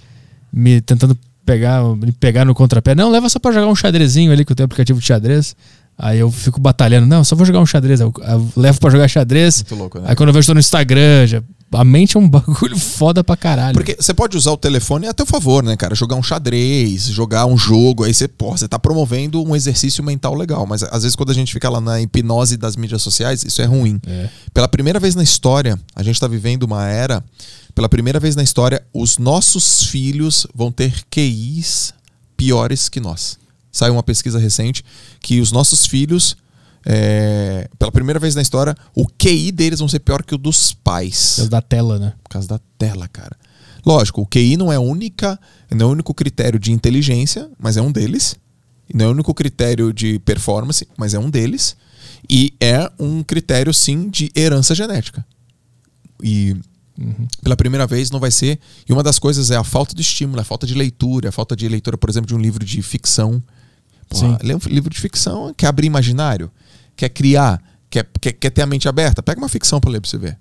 me 0.52 0.80
tentando 0.80 1.16
pegar, 1.44 1.82
me 1.96 2.12
pegar 2.12 2.44
no 2.44 2.54
contrapé. 2.54 2.94
Não, 2.94 3.10
leva 3.10 3.28
só 3.28 3.38
pra 3.38 3.52
jogar 3.52 3.66
um 3.66 3.74
xadrezinho 3.74 4.32
ali 4.32 4.44
que 4.44 4.52
eu 4.52 4.56
tenho 4.56 4.64
aplicativo 4.64 5.00
de 5.00 5.06
xadrez. 5.06 5.54
Aí 5.98 6.18
eu 6.18 6.30
fico 6.30 6.58
batalhando. 6.58 7.06
Não, 7.06 7.22
só 7.22 7.36
vou 7.36 7.44
jogar 7.44 7.60
um 7.60 7.66
xadrez. 7.66 8.00
Eu, 8.00 8.12
eu 8.16 8.48
levo 8.56 8.80
pra 8.80 8.88
jogar 8.88 9.06
xadrez. 9.06 9.58
Muito 9.58 9.74
louco, 9.74 9.98
né? 9.98 10.06
Aí 10.08 10.16
quando 10.16 10.30
eu 10.30 10.32
vejo 10.32 10.46
tô 10.46 10.54
no 10.54 10.60
Instagram, 10.60 11.26
já, 11.26 11.42
a 11.72 11.84
mente 11.84 12.16
é 12.16 12.20
um 12.20 12.28
bagulho 12.30 12.78
foda 12.78 13.22
pra 13.22 13.36
caralho. 13.36 13.74
Porque 13.74 13.96
você 13.98 14.12
pode 14.12 14.36
usar 14.36 14.52
o 14.52 14.56
telefone 14.56 15.06
a 15.06 15.14
teu 15.14 15.26
favor, 15.26 15.62
né, 15.62 15.76
cara? 15.76 15.94
Jogar 15.94 16.16
um 16.16 16.22
xadrez, 16.22 17.04
jogar 17.04 17.46
um 17.46 17.56
jogo, 17.56 18.04
aí 18.04 18.12
você, 18.12 18.26
porra, 18.26 18.58
você 18.58 18.68
tá 18.68 18.78
promovendo 18.78 19.42
um 19.42 19.54
exercício 19.54 20.02
mental 20.02 20.34
legal. 20.34 20.66
Mas 20.66 20.82
às 20.82 21.02
vezes 21.02 21.16
quando 21.16 21.30
a 21.30 21.34
gente 21.34 21.52
fica 21.52 21.68
lá 21.68 21.80
na 21.80 22.00
hipnose 22.00 22.56
das 22.56 22.76
mídias 22.76 23.02
sociais, 23.02 23.44
isso 23.44 23.62
é 23.62 23.64
ruim. 23.64 24.00
É. 24.06 24.28
Pela 24.52 24.68
primeira 24.68 24.98
vez 24.98 25.14
na 25.14 25.22
história, 25.22 25.78
a 25.94 26.02
gente 26.02 26.18
tá 26.18 26.26
vivendo 26.26 26.64
uma 26.64 26.86
era, 26.86 27.22
pela 27.74 27.88
primeira 27.88 28.18
vez 28.18 28.34
na 28.34 28.42
história, 28.42 28.82
os 28.92 29.18
nossos 29.18 29.84
filhos 29.84 30.46
vão 30.54 30.72
ter 30.72 31.04
QIs 31.10 31.94
piores 32.36 32.88
que 32.88 33.00
nós. 33.00 33.38
Saiu 33.70 33.92
uma 33.92 34.02
pesquisa 34.02 34.38
recente 34.38 34.84
que 35.20 35.40
os 35.40 35.52
nossos 35.52 35.86
filhos, 35.86 36.36
é, 36.92 37.68
pela 37.78 37.92
primeira 37.92 38.18
vez 38.18 38.34
na 38.34 38.42
história, 38.42 38.74
o 38.96 39.06
QI 39.06 39.52
deles 39.52 39.78
vão 39.78 39.86
ser 39.86 40.00
pior 40.00 40.24
que 40.24 40.34
o 40.34 40.38
dos 40.38 40.72
pais. 40.72 41.34
Por 41.34 41.36
causa 41.36 41.50
da 41.50 41.62
tela, 41.62 41.98
né? 42.00 42.14
Por 42.20 42.30
causa 42.30 42.48
da 42.48 42.60
tela, 42.76 43.06
cara. 43.06 43.36
Lógico, 43.86 44.22
o 44.22 44.26
QI 44.26 44.56
não 44.56 44.72
é 44.72 44.76
a 44.76 44.80
única, 44.80 45.38
não 45.70 45.86
é 45.86 45.88
o 45.88 45.92
único 45.92 46.12
critério 46.12 46.58
de 46.58 46.72
inteligência, 46.72 47.48
mas 47.60 47.76
é 47.76 47.82
um 47.82 47.92
deles. 47.92 48.34
Não 48.92 49.04
é 49.04 49.08
o 49.08 49.12
único 49.12 49.32
critério 49.32 49.92
de 49.92 50.18
performance, 50.18 50.86
mas 50.96 51.14
é 51.14 51.18
um 51.20 51.30
deles. 51.30 51.76
E 52.28 52.52
é 52.60 52.90
um 52.98 53.22
critério, 53.22 53.72
sim, 53.72 54.08
de 54.08 54.32
herança 54.34 54.74
genética. 54.74 55.24
E 56.20 56.56
pela 57.40 57.56
primeira 57.56 57.86
vez 57.86 58.10
não 58.10 58.18
vai 58.18 58.32
ser. 58.32 58.58
E 58.88 58.92
uma 58.92 59.04
das 59.04 59.20
coisas 59.20 59.52
é 59.52 59.56
a 59.56 59.62
falta 59.62 59.94
de 59.94 60.02
estímulo, 60.02 60.40
a 60.40 60.44
falta 60.44 60.66
de 60.66 60.74
leitura, 60.74 61.28
a 61.28 61.32
falta 61.32 61.54
de 61.54 61.68
leitura, 61.68 61.96
por 61.96 62.10
exemplo, 62.10 62.26
de 62.26 62.34
um 62.34 62.40
livro 62.40 62.64
de 62.64 62.82
ficção. 62.82 63.40
Um 64.12 64.74
livro 64.74 64.90
de 64.90 65.00
ficção 65.00 65.54
quer 65.56 65.68
abrir 65.68 65.86
imaginário, 65.86 66.50
quer 67.00 67.08
criar, 67.08 67.62
quer, 67.88 68.06
quer, 68.20 68.32
quer 68.32 68.50
ter 68.50 68.60
a 68.62 68.66
mente 68.66 68.86
aberta. 68.88 69.22
Pega 69.22 69.40
uma 69.40 69.48
ficção 69.48 69.80
pra 69.80 69.90
ler 69.90 70.00
pra 70.02 70.10
você 70.10 70.18
ver. 70.18 70.36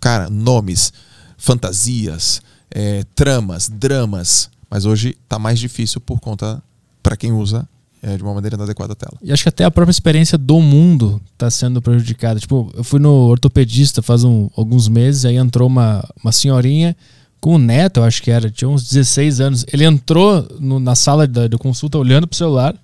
Cara, 0.00 0.28
nomes, 0.28 0.92
fantasias, 1.38 2.42
é, 2.70 3.04
tramas, 3.14 3.68
dramas. 3.68 4.50
Mas 4.70 4.84
hoje 4.84 5.16
tá 5.28 5.38
mais 5.38 5.58
difícil 5.58 6.00
por 6.00 6.18
conta, 6.20 6.62
para 7.02 7.16
quem 7.16 7.32
usa 7.32 7.68
é, 8.02 8.16
de 8.16 8.22
uma 8.22 8.34
maneira 8.34 8.56
inadequada 8.56 8.92
a 8.92 8.96
tela. 8.96 9.16
E 9.22 9.32
acho 9.32 9.42
que 9.42 9.48
até 9.48 9.64
a 9.64 9.70
própria 9.70 9.90
experiência 9.92 10.36
do 10.38 10.60
mundo 10.60 11.20
tá 11.38 11.50
sendo 11.50 11.80
prejudicada. 11.80 12.38
Tipo, 12.40 12.70
eu 12.74 12.82
fui 12.84 12.98
no 13.00 13.10
ortopedista 13.10 14.02
faz 14.02 14.24
um- 14.24 14.48
alguns 14.56 14.88
meses, 14.88 15.24
aí 15.24 15.36
entrou 15.36 15.68
uma, 15.68 16.02
uma 16.22 16.32
senhorinha 16.32 16.96
com 17.40 17.54
um 17.56 17.58
neto, 17.58 18.00
eu 18.00 18.04
acho 18.04 18.22
que 18.22 18.30
era, 18.30 18.50
tinha 18.50 18.68
uns 18.68 18.88
16 18.88 19.40
anos. 19.40 19.64
Ele 19.72 19.84
entrou 19.84 20.46
no- 20.60 20.80
na 20.80 20.94
sala 20.94 21.26
da, 21.26 21.48
da 21.48 21.58
consulta 21.58 21.96
olhando 21.98 22.26
pro 22.26 22.36
celular. 22.36 22.74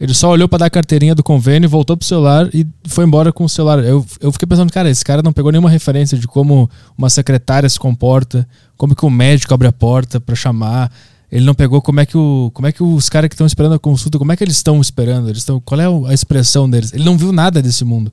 Ele 0.00 0.14
só 0.14 0.30
olhou 0.30 0.48
pra 0.48 0.60
dar 0.60 0.66
a 0.66 0.70
carteirinha 0.70 1.14
do 1.14 1.22
convênio, 1.22 1.68
voltou 1.68 1.94
pro 1.94 2.06
celular 2.06 2.48
e 2.54 2.66
foi 2.86 3.04
embora 3.04 3.30
com 3.30 3.44
o 3.44 3.48
celular. 3.48 3.84
Eu, 3.84 4.04
eu 4.18 4.32
fiquei 4.32 4.48
pensando, 4.48 4.72
cara, 4.72 4.88
esse 4.88 5.04
cara 5.04 5.20
não 5.22 5.30
pegou 5.30 5.52
nenhuma 5.52 5.68
referência 5.68 6.16
de 6.16 6.26
como 6.26 6.70
uma 6.96 7.10
secretária 7.10 7.68
se 7.68 7.78
comporta, 7.78 8.48
como 8.78 8.96
que 8.96 9.04
o 9.04 9.10
médico 9.10 9.52
abre 9.52 9.68
a 9.68 9.72
porta 9.72 10.18
pra 10.18 10.34
chamar. 10.34 10.90
Ele 11.30 11.44
não 11.44 11.54
pegou 11.54 11.82
como 11.82 12.00
é 12.00 12.06
que, 12.06 12.16
o, 12.16 12.50
como 12.54 12.66
é 12.66 12.72
que 12.72 12.82
os 12.82 13.10
caras 13.10 13.28
que 13.28 13.34
estão 13.34 13.46
esperando 13.46 13.74
a 13.74 13.78
consulta, 13.78 14.18
como 14.18 14.32
é 14.32 14.36
que 14.36 14.42
eles 14.42 14.56
estão 14.56 14.80
esperando? 14.80 15.28
Eles 15.28 15.40
estão, 15.40 15.60
qual 15.60 15.78
é 15.78 16.10
a 16.10 16.14
expressão 16.14 16.68
deles? 16.68 16.94
Ele 16.94 17.04
não 17.04 17.18
viu 17.18 17.30
nada 17.30 17.60
desse 17.60 17.84
mundo. 17.84 18.10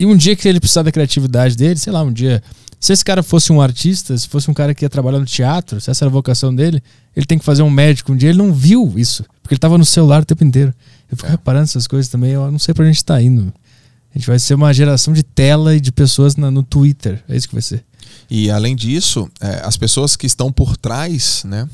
E 0.00 0.06
um 0.06 0.16
dia 0.16 0.34
que 0.34 0.48
ele 0.48 0.58
precisar 0.58 0.82
da 0.82 0.90
criatividade 0.90 1.54
dele, 1.56 1.78
sei 1.78 1.92
lá, 1.92 2.02
um 2.02 2.12
dia, 2.12 2.42
se 2.80 2.92
esse 2.92 3.04
cara 3.04 3.22
fosse 3.22 3.52
um 3.52 3.60
artista, 3.60 4.16
se 4.16 4.26
fosse 4.26 4.50
um 4.50 4.54
cara 4.54 4.74
que 4.74 4.82
ia 4.82 4.88
trabalhar 4.88 5.18
no 5.18 5.26
teatro, 5.26 5.78
se 5.78 5.90
essa 5.90 6.04
era 6.04 6.10
a 6.10 6.12
vocação 6.12 6.54
dele, 6.54 6.82
ele 7.14 7.26
tem 7.26 7.38
que 7.38 7.44
fazer 7.44 7.62
um 7.62 7.70
médico. 7.70 8.12
Um 8.12 8.16
dia 8.16 8.30
ele 8.30 8.38
não 8.38 8.50
viu 8.50 8.94
isso, 8.96 9.24
porque 9.42 9.52
ele 9.52 9.60
tava 9.60 9.76
no 9.76 9.84
celular 9.84 10.22
o 10.22 10.24
tempo 10.24 10.42
inteiro. 10.42 10.72
Eu 11.10 11.16
fico 11.16 11.28
reparando 11.28 11.64
essas 11.64 11.86
coisas 11.86 12.10
também, 12.10 12.32
eu 12.32 12.50
não 12.50 12.58
sei 12.58 12.74
pra 12.74 12.82
onde 12.82 12.90
a 12.90 12.92
gente 12.92 13.04
tá 13.04 13.20
indo. 13.20 13.52
A 14.14 14.18
gente 14.18 14.26
vai 14.26 14.38
ser 14.38 14.54
uma 14.54 14.72
geração 14.72 15.12
de 15.14 15.22
tela 15.22 15.74
e 15.76 15.80
de 15.80 15.92
pessoas 15.92 16.36
na- 16.36 16.50
no 16.50 16.62
Twitter. 16.62 17.22
É 17.28 17.36
isso 17.36 17.48
que 17.48 17.54
vai 17.54 17.62
ser. 17.62 17.84
E 18.30 18.50
além 18.50 18.74
disso, 18.76 19.30
é, 19.40 19.62
as 19.64 19.76
pessoas 19.76 20.16
que 20.16 20.26
estão 20.26 20.50
por 20.52 20.76
trás, 20.76 21.42
né? 21.44 21.68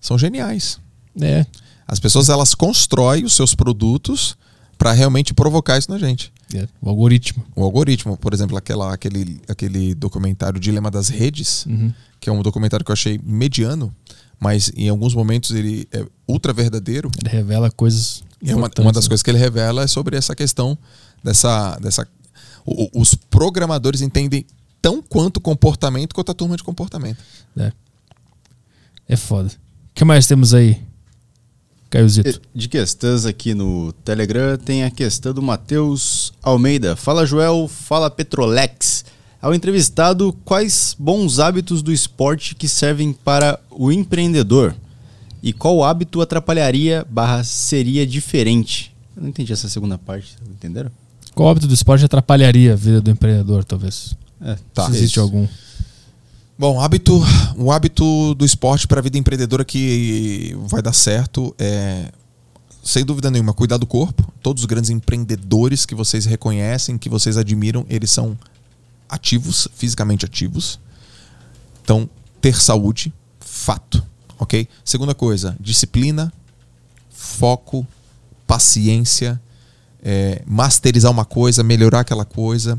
são 0.00 0.18
geniais. 0.18 0.78
É. 1.20 1.44
As 1.86 1.98
pessoas 2.00 2.28
elas 2.30 2.54
constroem 2.54 3.24
os 3.24 3.34
seus 3.34 3.54
produtos 3.54 4.34
para 4.78 4.92
realmente 4.92 5.34
provocar 5.34 5.76
isso 5.76 5.90
na 5.90 5.98
gente. 5.98 6.32
é, 6.54 6.66
O 6.80 6.88
algoritmo. 6.88 7.44
O 7.54 7.62
algoritmo, 7.62 8.16
por 8.16 8.32
exemplo, 8.32 8.56
aquela, 8.56 8.94
aquele, 8.94 9.40
aquele 9.48 9.94
documentário 9.94 10.58
Dilema 10.58 10.90
das 10.90 11.08
Redes, 11.08 11.66
Uhum. 11.66 11.92
que 12.18 12.30
é 12.30 12.32
um 12.32 12.42
documentário 12.42 12.84
que 12.84 12.90
eu 12.90 12.94
achei 12.94 13.20
mediano, 13.22 13.94
mas 14.38 14.72
em 14.74 14.88
alguns 14.88 15.14
momentos 15.14 15.50
ele 15.50 15.86
é 15.92 16.02
ultra 16.26 16.52
verdadeiro. 16.52 17.10
Ele 17.20 17.28
revela 17.28 17.70
coisas. 17.70 18.24
É 18.44 18.54
uma, 18.54 18.70
uma 18.78 18.92
das 18.92 19.04
né? 19.04 19.08
coisas 19.08 19.22
que 19.22 19.30
ele 19.30 19.38
revela 19.38 19.82
é 19.82 19.86
sobre 19.86 20.16
essa 20.16 20.34
questão 20.34 20.76
dessa. 21.22 21.76
dessa 21.80 22.06
o- 22.64 22.88
os 23.00 23.14
programadores 23.14 24.00
entendem 24.00 24.46
tão 24.80 25.02
quanto 25.02 25.40
comportamento 25.40 26.14
quanto 26.14 26.30
a 26.30 26.34
turma 26.34 26.56
de 26.56 26.62
comportamento. 26.64 27.18
É. 27.56 27.72
É 29.08 29.16
foda. 29.16 29.48
O 29.48 29.94
que 29.94 30.04
mais 30.04 30.26
temos 30.26 30.54
aí, 30.54 30.80
Caiozito? 31.90 32.40
De 32.54 32.68
questões 32.68 33.26
aqui 33.26 33.52
no 33.54 33.92
Telegram 34.04 34.56
tem 34.56 34.84
a 34.84 34.90
questão 34.90 35.34
do 35.34 35.42
Matheus 35.42 36.32
Almeida. 36.42 36.94
Fala 36.96 37.26
Joel, 37.26 37.68
fala 37.68 38.08
Petrolex. 38.10 39.04
Ao 39.42 39.54
entrevistado, 39.54 40.32
quais 40.44 40.94
bons 40.98 41.38
hábitos 41.38 41.82
do 41.82 41.90
esporte 41.92 42.54
que 42.54 42.68
servem 42.68 43.12
para 43.12 43.58
o 43.70 43.90
empreendedor? 43.90 44.74
E 45.42 45.52
qual 45.52 45.82
hábito 45.82 46.20
atrapalharia 46.20 47.06
barra 47.08 47.42
seria 47.44 48.06
diferente? 48.06 48.94
Eu 49.16 49.22
não 49.22 49.30
entendi 49.30 49.52
essa 49.52 49.68
segunda 49.68 49.96
parte, 49.96 50.36
entenderam? 50.50 50.90
Qual 51.34 51.48
hábito 51.48 51.66
do 51.66 51.74
esporte 51.74 52.04
atrapalharia 52.04 52.74
a 52.74 52.76
vida 52.76 53.00
do 53.00 53.10
empreendedor, 53.10 53.64
talvez? 53.64 54.16
É, 54.40 54.56
Tá. 54.74 54.86
Se 54.86 54.92
existe 54.92 55.12
isso. 55.12 55.20
algum. 55.20 55.46
Bom, 56.58 56.78
hábito, 56.80 57.22
o 57.56 57.72
hábito 57.72 58.34
do 58.34 58.44
esporte 58.44 58.86
para 58.86 59.00
a 59.00 59.02
vida 59.02 59.16
empreendedora 59.16 59.64
que 59.64 60.54
vai 60.66 60.82
dar 60.82 60.92
certo 60.92 61.54
é, 61.58 62.12
sem 62.82 63.04
dúvida 63.04 63.30
nenhuma, 63.30 63.52
cuidar 63.52 63.76
do 63.76 63.86
corpo. 63.86 64.30
Todos 64.42 64.62
os 64.62 64.66
grandes 64.66 64.90
empreendedores 64.90 65.86
que 65.86 65.94
vocês 65.94 66.24
reconhecem, 66.24 66.98
que 66.98 67.08
vocês 67.08 67.36
admiram, 67.36 67.86
eles 67.88 68.10
são 68.10 68.36
ativos, 69.08 69.68
fisicamente 69.74 70.24
ativos. 70.24 70.78
Então, 71.82 72.08
ter 72.40 72.56
saúde, 72.60 73.12
fato, 73.38 74.02
ok? 74.40 74.66
Segunda 74.84 75.14
coisa, 75.14 75.56
disciplina, 75.60 76.32
foco, 77.10 77.86
paciência, 78.46 79.40
é, 80.02 80.42
masterizar 80.46 81.12
uma 81.12 81.24
coisa, 81.24 81.62
melhorar 81.62 82.00
aquela 82.00 82.24
coisa, 82.24 82.76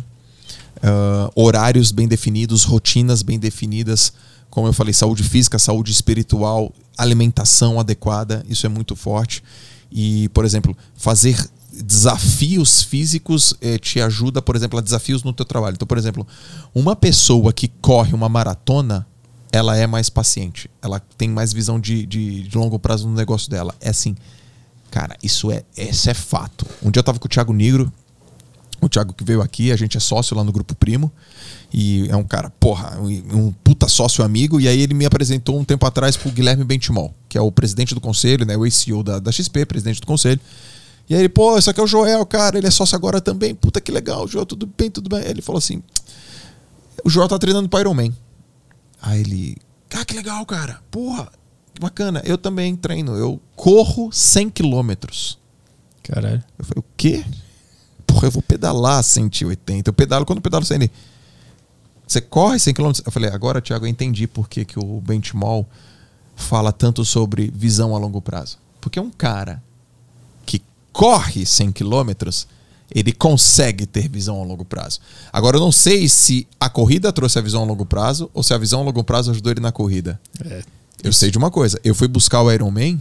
ah, 0.83 1.29
horários 1.35 1.91
bem 1.91 2.07
definidos, 2.07 2.63
rotinas 2.63 3.21
bem 3.21 3.37
definidas, 3.37 4.11
como 4.49 4.67
eu 4.67 4.73
falei, 4.73 4.93
saúde 4.93 5.23
física, 5.23 5.57
saúde 5.57 5.91
espiritual, 5.91 6.73
alimentação 6.97 7.79
adequada, 7.79 8.43
isso 8.49 8.65
é 8.65 8.69
muito 8.69 8.95
forte. 8.95 9.43
E, 9.91 10.27
por 10.29 10.43
exemplo, 10.43 10.75
fazer 10.95 11.37
desafios 11.71 12.83
físicos 12.83 13.53
eh, 13.61 13.77
te 13.77 14.01
ajuda, 14.01 14.41
por 14.41 14.55
exemplo, 14.55 14.77
a 14.77 14.81
desafios 14.81 15.23
no 15.23 15.31
teu 15.31 15.45
trabalho. 15.45 15.75
Então, 15.75 15.87
por 15.87 15.97
exemplo, 15.97 16.27
uma 16.75 16.95
pessoa 16.95 17.53
que 17.53 17.69
corre 17.81 18.13
uma 18.13 18.27
maratona, 18.27 19.07
ela 19.51 19.77
é 19.77 19.85
mais 19.85 20.09
paciente, 20.09 20.69
ela 20.81 21.01
tem 21.17 21.29
mais 21.29 21.51
visão 21.51 21.79
de, 21.79 22.05
de, 22.05 22.43
de 22.43 22.57
longo 22.57 22.79
prazo 22.79 23.07
no 23.07 23.15
negócio 23.15 23.49
dela. 23.49 23.75
É 23.81 23.89
assim, 23.89 24.15
cara, 24.89 25.17
isso 25.21 25.51
é, 25.51 25.63
esse 25.75 26.09
é 26.09 26.13
fato. 26.13 26.65
Um 26.81 26.89
dia 26.89 26.99
eu 26.99 27.03
tava 27.03 27.19
com 27.19 27.25
o 27.25 27.29
Thiago 27.29 27.51
Negro, 27.51 27.91
o 28.81 28.89
Thiago 28.89 29.13
que 29.13 29.23
veio 29.23 29.41
aqui, 29.41 29.71
a 29.71 29.75
gente 29.75 29.95
é 29.95 29.99
sócio 29.99 30.35
lá 30.35 30.43
no 30.43 30.51
Grupo 30.51 30.73
Primo. 30.73 31.11
E 31.73 32.09
é 32.09 32.15
um 32.15 32.23
cara, 32.23 32.49
porra, 32.59 32.99
um, 32.99 33.51
puta 33.63 33.87
sócio 33.87 34.25
amigo. 34.25 34.59
E 34.59 34.67
aí 34.67 34.81
ele 34.81 34.93
me 34.93 35.05
apresentou 35.05 35.57
um 35.57 35.63
tempo 35.63 35.85
atrás 35.85 36.17
pro 36.17 36.31
Guilherme 36.31 36.63
Bentimol, 36.63 37.13
que 37.29 37.37
é 37.37 37.41
o 37.41 37.51
presidente 37.51 37.93
do 37.93 38.01
conselho, 38.01 38.45
né? 38.45 38.57
O 38.57 38.69
CEO 38.69 39.03
da, 39.03 39.19
da 39.19 39.31
XP, 39.31 39.65
presidente 39.65 40.01
do 40.01 40.07
conselho. 40.07 40.39
E 41.07 41.13
aí 41.13 41.21
ele, 41.21 41.29
pô, 41.29 41.57
esse 41.57 41.69
aqui 41.69 41.79
é 41.79 41.83
o 41.83 41.87
Joel, 41.87 42.25
cara, 42.25 42.57
ele 42.57 42.67
é 42.67 42.71
sócio 42.71 42.95
agora 42.95 43.21
também. 43.21 43.53
Puta 43.53 43.79
que 43.79 43.91
legal, 43.91 44.27
Joel, 44.27 44.45
tudo 44.45 44.67
bem, 44.77 44.89
tudo 44.89 45.09
bem. 45.09 45.19
Aí 45.19 45.29
ele 45.29 45.41
falou 45.41 45.59
assim: 45.59 45.83
o 47.03 47.09
Joel 47.09 47.27
tá 47.27 47.37
treinando 47.37 47.69
pro 47.69 47.79
Iron 47.79 47.93
Man. 47.93 48.11
Aí 49.01 49.21
ele, 49.21 49.57
ah, 49.93 50.05
que 50.05 50.13
legal, 50.15 50.45
cara. 50.45 50.81
Porra, 50.91 51.31
que 51.73 51.81
bacana. 51.81 52.21
Eu 52.25 52.37
também 52.37 52.75
treino. 52.75 53.15
Eu 53.15 53.41
corro 53.55 54.11
100 54.11 54.49
quilômetros. 54.49 55.37
Caralho. 56.03 56.43
Eu 56.57 56.65
falei, 56.65 56.79
o 56.79 56.85
quê? 56.95 57.25
Porra, 58.05 58.27
eu 58.27 58.31
vou 58.31 58.41
pedalar 58.41 59.03
180. 59.03 59.89
Eu 59.89 59.93
pedalo 59.93 60.25
quando 60.25 60.37
eu 60.37 60.43
pedalo 60.43 60.65
100. 60.65 60.75
Ele, 60.75 60.91
Você 62.07 62.21
corre 62.21 62.59
100 62.59 62.73
km? 62.73 62.91
Eu 63.05 63.11
falei, 63.11 63.29
agora, 63.29 63.61
Thiago, 63.61 63.85
eu 63.85 63.89
entendi 63.89 64.27
por 64.27 64.47
que, 64.47 64.65
que 64.65 64.79
o 64.79 65.01
Benchmall 65.01 65.67
fala 66.35 66.71
tanto 66.71 67.03
sobre 67.05 67.51
visão 67.53 67.95
a 67.95 67.99
longo 67.99 68.21
prazo. 68.21 68.57
Porque 68.79 68.99
um 68.99 69.11
cara 69.11 69.61
que 70.45 70.61
corre 70.91 71.45
100 71.45 71.71
km, 71.71 72.11
ele 72.93 73.11
consegue 73.13 73.85
ter 73.85 74.09
visão 74.09 74.41
a 74.41 74.45
longo 74.45 74.65
prazo. 74.65 74.99
Agora, 75.31 75.57
eu 75.57 75.61
não 75.61 75.71
sei 75.71 76.07
se 76.09 76.47
a 76.59 76.69
corrida 76.69 77.11
trouxe 77.13 77.39
a 77.39 77.41
visão 77.41 77.63
a 77.63 77.65
longo 77.65 77.85
prazo 77.85 78.29
ou 78.33 78.43
se 78.43 78.53
a 78.53 78.57
visão 78.57 78.81
a 78.81 78.83
longo 78.83 79.03
prazo 79.03 79.31
ajudou 79.31 79.51
ele 79.51 79.61
na 79.61 79.71
corrida. 79.71 80.19
É. 80.43 80.63
Eu 81.03 81.13
sei 81.13 81.31
de 81.31 81.37
uma 81.37 81.49
coisa. 81.49 81.79
Eu 81.83 81.95
fui 81.95 82.07
buscar 82.07 82.41
o 82.41 82.51
Iron 82.51 82.69
Man 82.69 82.99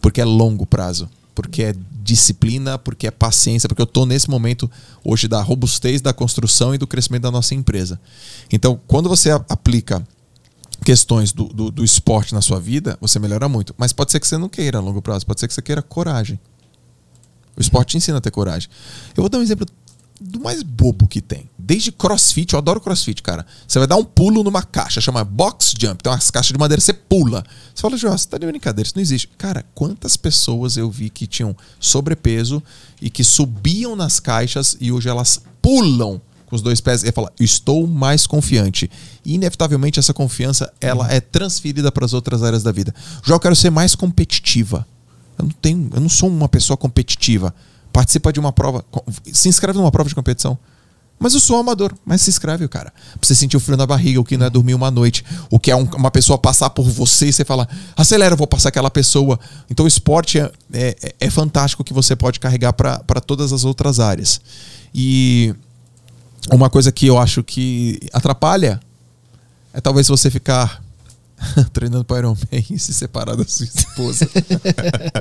porque 0.00 0.20
é 0.20 0.24
longo 0.24 0.64
prazo. 0.64 1.08
Porque 1.34 1.64
é 1.64 1.74
disciplina, 2.04 2.78
porque 2.78 3.06
é 3.06 3.10
paciência, 3.10 3.68
porque 3.68 3.82
eu 3.82 3.86
estou 3.86 4.06
nesse 4.06 4.30
momento 4.30 4.70
hoje 5.02 5.26
da 5.26 5.42
robustez 5.42 6.00
da 6.00 6.12
construção 6.12 6.74
e 6.74 6.78
do 6.78 6.86
crescimento 6.86 7.22
da 7.22 7.30
nossa 7.30 7.54
empresa. 7.54 7.98
Então, 8.52 8.78
quando 8.86 9.08
você 9.08 9.30
aplica 9.30 10.06
questões 10.84 11.32
do, 11.32 11.44
do, 11.44 11.70
do 11.70 11.84
esporte 11.84 12.34
na 12.34 12.42
sua 12.42 12.60
vida, 12.60 12.96
você 13.00 13.18
melhora 13.18 13.48
muito. 13.48 13.74
Mas 13.76 13.92
pode 13.92 14.12
ser 14.12 14.20
que 14.20 14.28
você 14.28 14.36
não 14.36 14.48
queira 14.48 14.78
a 14.78 14.80
longo 14.80 15.02
prazo, 15.02 15.26
pode 15.26 15.40
ser 15.40 15.48
que 15.48 15.54
você 15.54 15.62
queira 15.62 15.82
coragem. 15.82 16.38
O 17.56 17.60
esporte 17.60 17.90
te 17.90 17.96
ensina 17.96 18.18
a 18.18 18.20
ter 18.20 18.30
coragem. 18.30 18.68
Eu 19.16 19.22
vou 19.22 19.28
dar 19.28 19.38
um 19.38 19.42
exemplo 19.42 19.66
do 20.20 20.40
mais 20.40 20.62
bobo 20.62 21.06
que 21.06 21.20
tem. 21.20 21.48
Desde 21.58 21.90
crossfit, 21.90 22.52
eu 22.52 22.58
adoro 22.58 22.80
crossfit, 22.80 23.22
cara. 23.22 23.44
Você 23.66 23.78
vai 23.78 23.88
dar 23.88 23.96
um 23.96 24.04
pulo 24.04 24.42
numa 24.42 24.62
caixa, 24.62 25.00
chama 25.00 25.24
box 25.24 25.74
jump. 25.78 26.02
Tem 26.02 26.12
umas 26.12 26.30
caixas 26.30 26.52
de 26.52 26.58
madeira, 26.58 26.80
você 26.80 26.92
pula. 26.92 27.44
Você 27.74 27.82
fala, 27.82 27.96
João, 27.96 28.16
você 28.16 28.28
tá 28.28 28.38
de 28.38 28.46
brincadeira, 28.46 28.86
isso 28.86 28.96
não 28.96 29.02
existe. 29.02 29.28
Cara, 29.36 29.64
quantas 29.74 30.16
pessoas 30.16 30.76
eu 30.76 30.90
vi 30.90 31.10
que 31.10 31.26
tinham 31.26 31.56
sobrepeso 31.80 32.62
e 33.00 33.10
que 33.10 33.24
subiam 33.24 33.96
nas 33.96 34.20
caixas 34.20 34.76
e 34.80 34.92
hoje 34.92 35.08
elas 35.08 35.40
pulam 35.60 36.20
com 36.46 36.56
os 36.56 36.62
dois 36.62 36.80
pés 36.80 37.02
e 37.02 37.10
fala, 37.10 37.32
estou 37.40 37.86
mais 37.86 38.26
confiante. 38.26 38.90
E 39.24 39.34
inevitavelmente 39.34 39.98
essa 39.98 40.14
confiança 40.14 40.72
ela 40.80 41.10
é 41.10 41.20
transferida 41.20 41.90
para 41.90 42.04
as 42.04 42.12
outras 42.12 42.42
áreas 42.42 42.62
da 42.62 42.70
vida. 42.70 42.94
Já 43.24 43.34
eu 43.34 43.40
quero 43.40 43.56
ser 43.56 43.70
mais 43.70 43.94
competitiva. 43.94 44.86
Eu 45.38 45.44
não 45.44 45.50
tenho, 45.50 45.90
eu 45.92 46.00
não 46.00 46.08
sou 46.08 46.28
uma 46.28 46.48
pessoa 46.48 46.76
competitiva. 46.76 47.54
Participa 47.92 48.32
de 48.32 48.40
uma 48.40 48.52
prova, 48.52 48.84
se 49.32 49.48
inscreve 49.48 49.78
numa 49.78 49.90
prova 49.90 50.08
de 50.08 50.14
competição. 50.14 50.58
Mas 51.18 51.32
eu 51.32 51.40
sou 51.40 51.56
amador, 51.58 51.94
mas 52.04 52.22
se 52.22 52.30
inscreve, 52.30 52.66
cara. 52.66 52.92
Pra 53.12 53.18
você 53.22 53.36
sentir 53.36 53.56
o 53.56 53.60
frio 53.60 53.76
na 53.76 53.86
barriga, 53.86 54.20
o 54.20 54.24
que 54.24 54.36
não 54.36 54.46
é 54.46 54.50
dormir 54.50 54.74
uma 54.74 54.90
noite, 54.90 55.24
o 55.48 55.60
que 55.60 55.70
é 55.70 55.76
um- 55.76 55.88
uma 55.96 56.10
pessoa 56.10 56.36
passar 56.36 56.70
por 56.70 56.88
você 56.90 57.28
e 57.28 57.32
você 57.32 57.44
fala, 57.44 57.68
acelera, 57.96 58.34
eu 58.34 58.36
vou 58.36 58.48
passar 58.48 58.70
aquela 58.70 58.90
pessoa. 58.90 59.38
Então 59.70 59.84
o 59.84 59.88
esporte 59.88 60.40
é, 60.40 60.50
é, 60.72 61.14
é 61.20 61.30
fantástico 61.30 61.84
que 61.84 61.92
você 61.94 62.16
pode 62.16 62.40
carregar 62.40 62.72
para 62.72 63.20
todas 63.24 63.52
as 63.52 63.64
outras 63.64 64.00
áreas. 64.00 64.40
E 64.92 65.54
uma 66.52 66.68
coisa 66.68 66.90
que 66.92 67.06
eu 67.06 67.16
acho 67.16 67.42
que 67.44 68.00
atrapalha 68.12 68.80
é 69.72 69.80
talvez 69.80 70.08
você 70.08 70.30
ficar 70.30 70.83
treinando 71.72 72.04
para 72.04 72.18
Iron 72.18 72.34
Man 72.34 72.62
e 72.70 72.78
se 72.78 72.92
separar 72.94 73.36
da 73.36 73.44
sua 73.44 73.66
esposa. 73.66 74.28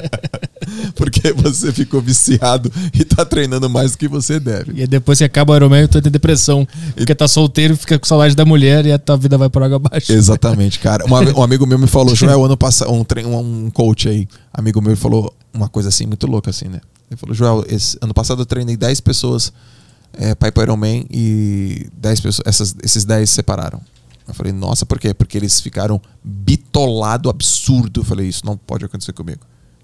Porque 0.95 1.34
você 1.34 1.72
ficou 1.72 2.02
viciado 2.02 2.72
e 2.94 3.04
tá 3.04 3.26
treinando 3.26 3.70
mais 3.70 3.91
do 3.91 3.98
que 3.98 4.08
você 4.08 4.40
deve. 4.40 4.82
E 4.82 4.88
depois 4.88 5.18
que 5.18 5.24
acaba 5.24 5.54
o 5.54 5.56
Ironman, 5.56 5.88
tu 5.88 5.98
entra 5.98 6.10
em 6.10 6.12
depressão. 6.12 6.68
Porque 6.95 7.14
tá 7.14 7.28
solteiro, 7.28 7.76
fica 7.76 8.00
com 8.00 8.06
saudade 8.06 8.36
da 8.36 8.45
mulher 8.45 8.86
e 8.86 8.91
a 8.91 8.98
tua 8.98 9.18
vida 9.18 9.38
vai 9.38 9.50
por 9.50 9.64
água 9.64 9.78
abaixo. 9.78 10.12
Exatamente, 10.12 10.80
cara. 10.80 11.06
Um, 11.06 11.14
um 11.40 11.44
amigo 11.44 11.66
meu 11.66 11.78
me 11.78 11.88
falou, 11.88 12.16
Joel, 12.16 12.44
ano 12.45 12.58
passado, 12.58 12.91
um, 12.91 13.66
um 13.66 13.70
coach 13.70 14.08
aí, 14.08 14.28
amigo 14.54 14.82
meu 14.82 14.95
falou 14.95 15.34
uma 15.54 15.70
coisa 15.70 15.90
assim, 15.90 16.06
muito 16.06 16.26
louca 16.28 16.50
assim, 16.50 16.68
né? 16.68 16.82
Ele 17.10 17.18
falou, 17.18 17.36
Joel, 17.36 17.66
esse, 17.68 17.98
ano 18.02 18.14
passado 18.14 18.41
eu 18.41 18.45
treinei 18.45 18.76
10 18.76 19.02
pessoas 19.02 19.54
é, 20.18 20.32
ir 20.32 20.52
pro 20.52 20.64
Iron 20.64 20.78
Man 20.78 21.06
e 21.10 21.88
10 21.98 22.20
pessoas, 22.20 22.48
essas, 22.48 22.76
esses 22.84 23.06
10 23.06 23.30
se 23.30 23.36
separaram. 23.36 23.82
Eu 24.28 24.34
falei, 24.34 24.54
nossa, 24.54 24.86
por 24.86 25.00
quê? 25.00 25.14
Porque 25.14 25.38
eles 25.38 25.60
ficaram 25.60 26.02
bitolado 26.24 27.30
absurdo. 27.30 28.02
Eu 28.02 28.06
falei, 28.06 28.28
isso 28.28 28.45
não 28.45 28.58
pode 28.58 28.86
acontecer 28.86 29.14
comigo. 29.14 29.41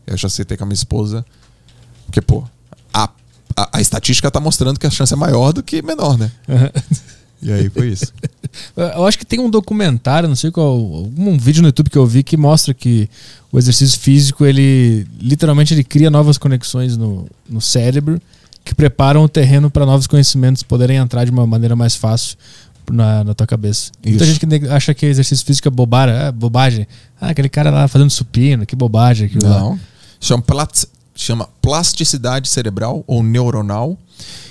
Eu 0.07 0.17
já 0.17 0.29
citei 0.29 0.57
com 0.57 0.63
a 0.63 0.67
minha 0.67 0.73
esposa, 0.73 1.25
porque, 2.05 2.21
pô, 2.21 2.43
a, 2.93 3.09
a, 3.55 3.77
a 3.77 3.81
estatística 3.81 4.31
tá 4.31 4.39
mostrando 4.39 4.79
que 4.79 4.87
a 4.87 4.89
chance 4.89 5.13
é 5.13 5.17
maior 5.17 5.51
do 5.53 5.61
que 5.61 5.81
menor, 5.81 6.17
né? 6.17 6.31
E 7.41 7.51
aí 7.51 7.69
foi 7.69 7.89
isso. 7.89 8.11
Eu 8.75 9.05
acho 9.05 9.17
que 9.17 9.25
tem 9.25 9.39
um 9.39 9.49
documentário, 9.49 10.27
não 10.27 10.35
sei 10.35 10.51
qual, 10.51 10.67
algum 10.67 11.37
vídeo 11.37 11.61
no 11.61 11.67
YouTube 11.69 11.89
que 11.89 11.97
eu 11.97 12.05
vi 12.05 12.23
que 12.23 12.35
mostra 12.35 12.73
que 12.73 13.07
o 13.51 13.57
exercício 13.59 13.99
físico, 13.99 14.45
ele 14.45 15.07
literalmente 15.21 15.73
ele 15.73 15.83
cria 15.83 16.09
novas 16.09 16.37
conexões 16.37 16.97
no, 16.97 17.27
no 17.47 17.61
cérebro 17.61 18.19
que 18.65 18.73
preparam 18.75 19.23
o 19.23 19.29
terreno 19.29 19.69
para 19.69 19.85
novos 19.85 20.07
conhecimentos 20.07 20.63
poderem 20.63 20.97
entrar 20.97 21.25
de 21.25 21.31
uma 21.31 21.45
maneira 21.45 21.75
mais 21.75 21.95
fácil 21.95 22.37
na, 22.91 23.23
na 23.23 23.33
tua 23.33 23.45
cabeça. 23.47 23.91
Muita 24.05 24.23
Isso. 24.23 24.33
gente 24.33 24.45
que 24.59 24.67
acha 24.67 24.93
que 24.93 25.05
exercício 25.05 25.45
físico 25.45 25.67
é 25.67 25.71
bobagem, 25.71 26.15
é 26.15 26.31
bobagem. 26.31 26.87
Ah, 27.19 27.29
aquele 27.29 27.49
cara 27.49 27.69
lá 27.69 27.87
fazendo 27.87 28.09
supino, 28.09 28.65
que 28.65 28.75
bobagem 28.75 29.27
aquilo 29.27 29.47
lá. 29.49 29.59
Não. 29.59 29.79
Chama, 30.19 30.43
plat- 30.43 30.85
chama 31.15 31.47
plasticidade 31.61 32.47
cerebral 32.49 33.03
ou 33.07 33.23
neuronal. 33.23 33.97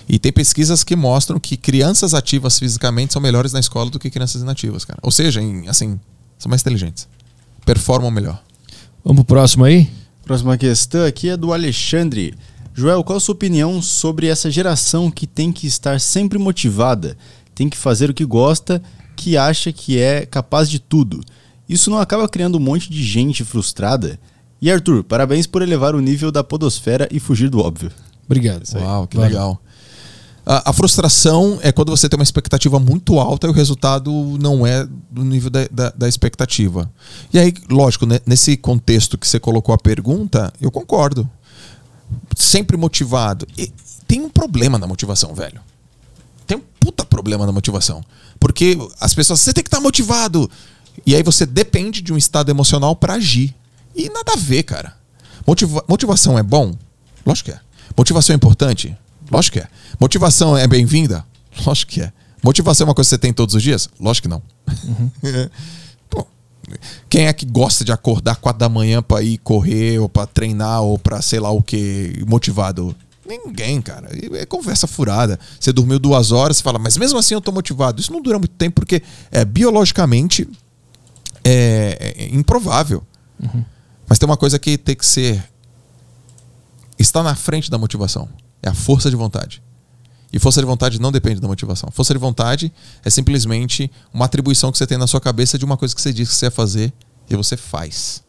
E 0.09 0.19
tem 0.19 0.32
pesquisas 0.32 0.82
que 0.82 0.97
mostram 0.97 1.39
que 1.39 1.56
crianças 1.56 2.15
ativas 2.15 2.59
fisicamente 2.59 3.12
são 3.12 3.20
melhores 3.20 3.52
na 3.52 3.60
escola 3.60 3.90
do 3.90 3.98
que 3.98 4.09
crianças 4.10 4.40
inativas, 4.40 4.85
cara. 4.85 4.98
Ou 5.02 5.10
seja, 5.10 5.43
em- 5.43 5.69
assim, 5.69 6.01
são 6.39 6.48
mais 6.48 6.62
inteligentes. 6.62 7.06
Performam 7.66 8.10
melhor. 8.10 8.43
Vamos 9.05 9.24
pro 9.24 9.35
próximo 9.36 9.65
aí? 9.65 9.89
Próxima 10.24 10.56
questão 10.56 11.05
aqui 11.05 11.28
é 11.28 11.36
do 11.36 11.52
Alexandre. 11.52 12.35
Joel, 12.74 13.02
qual 13.02 13.16
a 13.16 13.20
sua 13.20 13.35
opinião 13.35 13.82
sobre 13.82 14.28
essa 14.28 14.51
geração 14.51 15.10
que 15.10 15.27
tem 15.27 15.51
que 15.52 15.66
estar 15.66 16.01
sempre 16.01 16.39
motivada, 16.39 17.16
tem 17.59 17.68
que 17.68 17.76
fazer 17.76 18.09
o 18.09 18.14
que 18.14 18.24
gosta, 18.24 18.80
que 19.16 19.36
acha 19.36 19.72
que 19.72 19.98
é 19.98 20.24
capaz 20.24 20.70
de 20.70 20.78
tudo? 20.78 21.20
Isso 21.68 21.90
não 21.90 21.98
acaba 21.98 22.28
criando 22.28 22.56
um 22.56 22.60
monte 22.60 22.89
de 22.89 23.02
gente 23.02 23.43
frustrada? 23.43 24.16
E 24.62 24.70
Arthur, 24.70 25.02
parabéns 25.02 25.44
por 25.44 25.60
elevar 25.60 25.97
o 25.97 26.01
nível 26.01 26.30
da 26.30 26.44
podosfera 26.44 27.09
e 27.10 27.18
fugir 27.18 27.51
do 27.51 27.59
óbvio. 27.59 27.90
Obrigado. 28.26 28.62
Uau, 28.76 29.09
que 29.09 29.16
Valeu. 29.16 29.30
legal. 29.30 29.62
A, 30.47 30.70
a 30.70 30.72
frustração 30.72 31.59
é 31.60 31.72
quando 31.72 31.90
você 31.90 32.09
tem 32.09 32.16
uma 32.16 32.22
expectativa 32.22 32.78
muito 32.78 33.18
alta 33.18 33.48
e 33.48 33.51
o 33.51 33.52
resultado 33.52 34.39
não 34.40 34.64
é 34.64 34.86
do 35.10 35.24
nível 35.24 35.51
da, 35.51 35.66
da, 35.68 35.90
da 35.90 36.09
expectativa. 36.09 36.89
E 37.32 37.40
aí, 37.40 37.52
lógico, 37.68 38.06
né, 38.06 38.20
nesse 38.24 38.56
contexto 38.56 39.18
que 39.18 39.26
você 39.26 39.40
colocou 39.40 39.74
a 39.74 39.78
pergunta, 39.78 40.52
eu 40.60 40.70
concordo. 40.70 41.28
Sempre 42.36 42.76
motivado. 42.76 43.48
E 43.59 43.72
tem 44.06 44.20
um 44.20 44.30
problema 44.30 44.78
na 44.78 44.86
motivação, 44.86 45.35
velho. 45.35 45.60
Tem 46.48 46.56
um 46.58 46.62
puta 46.80 47.04
problema 47.04 47.46
na 47.46 47.52
motivação. 47.52 48.02
Porque 48.40 48.76
as 49.00 49.14
pessoas, 49.14 49.40
você 49.40 49.52
tem 49.52 49.62
que 49.62 49.68
estar 49.68 49.80
motivado. 49.80 50.50
E 51.06 51.14
aí 51.14 51.22
você 51.22 51.46
depende 51.46 52.00
de 52.02 52.12
um 52.12 52.16
estado 52.16 52.50
emocional 52.50 52.96
para 52.96 53.14
agir. 53.14 53.54
E 53.94 54.08
nada 54.08 54.32
a 54.32 54.36
ver, 54.36 54.64
cara. 54.64 54.96
Motiva- 55.46 55.84
motivação 55.88 56.36
é 56.38 56.42
bom? 56.42 56.74
Lógico 57.24 57.50
que 57.50 57.56
é. 57.56 57.60
Motivação 57.96 58.32
é 58.32 58.36
importante? 58.36 58.96
Lógico 59.30 59.54
que 59.58 59.60
é. 59.60 59.68
Motivação 60.00 60.56
é 60.56 60.66
bem-vinda? 60.66 61.24
Lógico 61.64 61.92
que 61.92 62.00
é. 62.00 62.12
Motivação 62.42 62.86
é 62.86 62.88
uma 62.88 62.94
coisa 62.94 63.08
que 63.08 63.14
você 63.16 63.18
tem 63.18 63.32
todos 63.32 63.54
os 63.54 63.62
dias? 63.62 63.88
Lógico 64.00 64.28
que 64.28 64.34
não. 64.34 64.42
Pô, 66.08 66.26
quem 67.08 67.26
é 67.26 67.32
que 67.32 67.44
gosta 67.44 67.84
de 67.84 67.92
acordar 67.92 68.36
quatro 68.36 68.58
da 68.60 68.68
manhã 68.68 69.02
pra 69.02 69.22
ir 69.22 69.38
correr 69.38 69.98
ou 69.98 70.08
pra 70.08 70.26
treinar 70.26 70.82
ou 70.82 70.98
pra 70.98 71.20
sei 71.20 71.40
lá 71.40 71.50
o 71.50 71.62
que 71.62 72.24
motivado? 72.26 72.94
Ninguém, 73.28 73.82
cara. 73.82 74.09
É 74.38 74.46
conversa 74.46 74.86
furada. 74.86 75.38
Você 75.60 75.70
dormiu 75.70 75.98
duas 75.98 76.32
horas, 76.32 76.56
você 76.56 76.62
fala, 76.62 76.78
mas 76.78 76.96
mesmo 76.96 77.18
assim 77.18 77.34
eu 77.34 77.40
tô 77.40 77.52
motivado. 77.52 78.00
Isso 78.00 78.12
não 78.12 78.22
dura 78.22 78.38
muito 78.38 78.55
tempo 78.55 78.80
porque 78.80 79.02
é 79.30 79.44
biologicamente 79.44 80.48
é, 81.44 82.14
é 82.16 82.34
improvável. 82.34 83.05
Mas 84.09 84.18
tem 84.18 84.26
uma 84.26 84.36
coisa 84.36 84.59
que 84.59 84.78
tem 84.78 84.96
que 84.96 85.05
ser 85.05 85.44
está 86.98 87.22
na 87.22 87.34
frente 87.34 87.70
da 87.70 87.78
motivação. 87.78 88.28
É 88.62 88.68
a 88.68 88.74
força 88.74 89.10
de 89.10 89.16
vontade. 89.16 89.62
E 90.32 90.38
força 90.38 90.60
de 90.60 90.66
vontade 90.66 91.00
não 91.00 91.12
depende 91.12 91.40
da 91.40 91.46
motivação. 91.46 91.90
Força 91.90 92.12
de 92.12 92.18
vontade 92.18 92.72
é 93.05 93.10
simplesmente 93.10 93.90
uma 94.12 94.24
atribuição 94.24 94.72
que 94.72 94.78
você 94.78 94.86
tem 94.86 94.98
na 94.98 95.06
sua 95.06 95.20
cabeça 95.20 95.59
de 95.59 95.64
uma 95.64 95.76
coisa 95.76 95.94
que 95.94 96.00
você 96.00 96.12
diz 96.12 96.28
que 96.28 96.34
você 96.34 96.46
ia 96.46 96.50
fazer 96.50 96.92
e 97.30 97.36
você 97.36 97.56
faz. 97.56 98.22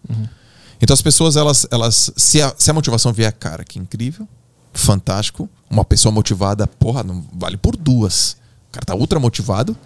Então 0.82 0.94
as 0.94 1.02
pessoas, 1.02 1.36
elas, 1.36 1.68
elas 1.72 2.12
se, 2.16 2.42
a, 2.42 2.54
se 2.58 2.70
a 2.70 2.74
motivação 2.74 3.12
vier, 3.12 3.32
cara, 3.34 3.64
que 3.64 3.80
incrível, 3.80 4.28
fantástico. 4.74 5.50
Uma 5.70 5.86
pessoa 5.86 6.12
motivada, 6.12 6.68
porra, 6.68 7.04
não 7.04 7.26
vale 7.34 7.58
por 7.58 7.76
duas. 7.76 8.38
O 8.70 8.72
cara 8.72 8.86
tá 8.86 8.96
ultra 8.96 9.20
motivado, 9.20 9.78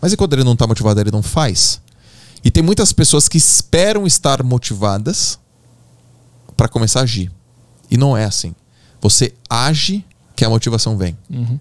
mas 0.00 0.12
e 0.12 0.16
quando 0.16 0.32
ele 0.34 0.44
não 0.44 0.56
tá 0.56 0.66
motivado, 0.66 1.00
ele 1.00 1.10
não 1.10 1.22
faz? 1.22 1.80
E 2.44 2.50
tem 2.50 2.62
muitas 2.62 2.92
pessoas 2.92 3.28
que 3.28 3.36
esperam 3.36 4.06
estar 4.06 4.42
motivadas 4.42 5.38
para 6.56 6.68
começar 6.68 7.00
a 7.00 7.02
agir. 7.02 7.30
E 7.90 7.96
não 7.96 8.16
é 8.16 8.24
assim. 8.24 8.54
Você 9.00 9.34
age 9.48 10.04
que 10.34 10.44
a 10.44 10.48
motivação 10.48 10.96
vem. 10.96 11.16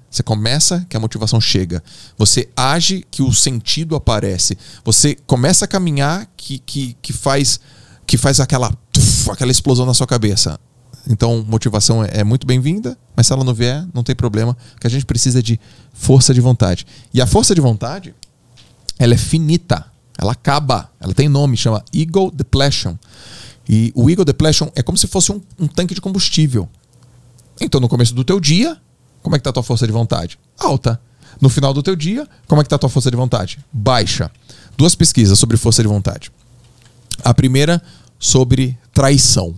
Você 0.09 0.23
começa 0.23 0.85
que 0.87 0.95
a 0.95 0.99
motivação 0.99 1.41
chega. 1.41 1.83
Você 2.17 2.47
age 2.55 3.05
que 3.11 3.21
o 3.21 3.33
sentido 3.33 3.95
aparece. 3.95 4.57
Você 4.85 5.17
começa 5.27 5.65
a 5.65 5.67
caminhar 5.67 6.27
que, 6.37 6.59
que, 6.59 6.95
que 7.01 7.11
faz 7.11 7.59
que 8.05 8.17
faz 8.17 8.39
aquela 8.39 8.73
tuf, 8.91 9.29
aquela 9.29 9.51
explosão 9.51 9.85
na 9.85 9.93
sua 9.93 10.07
cabeça. 10.07 10.59
Então, 11.09 11.43
motivação 11.47 12.03
é, 12.03 12.19
é 12.19 12.23
muito 12.23 12.45
bem-vinda, 12.45 12.95
mas 13.15 13.25
se 13.25 13.33
ela 13.33 13.43
não 13.43 13.53
vier, 13.53 13.83
não 13.95 14.03
tem 14.03 14.15
problema, 14.15 14.55
que 14.79 14.85
a 14.85 14.89
gente 14.89 15.07
precisa 15.07 15.41
de 15.41 15.59
força 15.91 16.35
de 16.35 16.39
vontade. 16.39 16.85
E 17.11 17.19
a 17.19 17.25
força 17.25 17.55
de 17.55 17.59
vontade, 17.59 18.13
ela 18.99 19.15
é 19.15 19.17
finita, 19.17 19.87
ela 20.19 20.33
acaba, 20.33 20.91
ela 20.99 21.11
tem 21.11 21.27
nome, 21.27 21.57
chama 21.57 21.83
ego 21.91 22.29
depletion. 22.31 22.95
E 23.67 23.91
o 23.95 24.07
ego 24.07 24.23
depletion 24.23 24.69
é 24.75 24.83
como 24.83 24.99
se 24.99 25.07
fosse 25.07 25.31
um, 25.31 25.41
um 25.57 25.67
tanque 25.67 25.95
de 25.95 26.01
combustível. 26.01 26.69
Então, 27.59 27.81
no 27.81 27.89
começo 27.89 28.13
do 28.13 28.23
teu 28.23 28.39
dia, 28.39 28.77
como 29.23 29.35
é 29.35 29.39
que 29.39 29.43
tá 29.43 29.49
a 29.49 29.53
tua 29.53 29.63
força 29.63 29.87
de 29.87 29.91
vontade? 29.91 30.37
Alta. 30.59 31.01
No 31.41 31.49
final 31.49 31.73
do 31.73 31.81
teu 31.81 31.95
dia, 31.95 32.27
como 32.47 32.61
é 32.61 32.63
que 32.63 32.69
tá 32.69 32.75
a 32.75 32.79
tua 32.79 32.89
força 32.89 33.09
de 33.09 33.17
vontade? 33.17 33.59
Baixa. 33.73 34.29
Duas 34.77 34.93
pesquisas 34.93 35.39
sobre 35.39 35.57
força 35.57 35.81
de 35.81 35.87
vontade. 35.87 36.31
A 37.23 37.33
primeira 37.33 37.81
sobre 38.19 38.77
traição. 38.93 39.55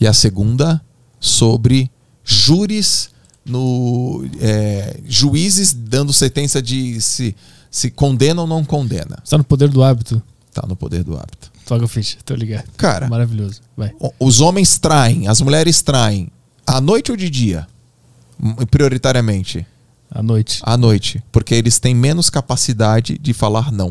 E 0.00 0.06
a 0.06 0.12
segunda 0.12 0.80
sobre 1.20 1.90
júris 2.24 3.10
no 3.44 4.24
é, 4.40 4.98
juízes 5.06 5.72
dando 5.72 6.12
sentença 6.12 6.60
de 6.60 7.00
se, 7.00 7.34
se 7.70 7.90
condena 7.90 8.40
ou 8.42 8.46
não 8.46 8.64
condena. 8.64 9.18
Está 9.24 9.38
no 9.38 9.44
poder 9.44 9.68
do 9.68 9.82
hábito. 9.82 10.20
Tá 10.52 10.64
no 10.66 10.74
poder 10.76 11.04
do 11.04 11.16
hábito. 11.16 11.50
Toca 11.64 11.86
ficha, 11.88 12.16
tô 12.24 12.34
ligado. 12.34 12.64
Cara, 12.76 13.08
Maravilhoso. 13.08 13.60
Vai. 13.76 13.92
os 14.20 14.40
homens 14.40 14.78
traem, 14.78 15.26
as 15.28 15.40
mulheres 15.40 15.82
traem, 15.82 16.28
à 16.66 16.80
noite 16.80 17.10
ou 17.10 17.16
de 17.16 17.28
dia? 17.28 17.66
Prioritariamente, 18.70 19.66
À 20.10 20.22
noite. 20.22 20.60
à 20.62 20.76
noite, 20.76 21.22
porque 21.32 21.54
eles 21.54 21.78
têm 21.78 21.94
menos 21.94 22.30
capacidade 22.30 23.18
de 23.18 23.32
falar 23.32 23.72
não. 23.72 23.90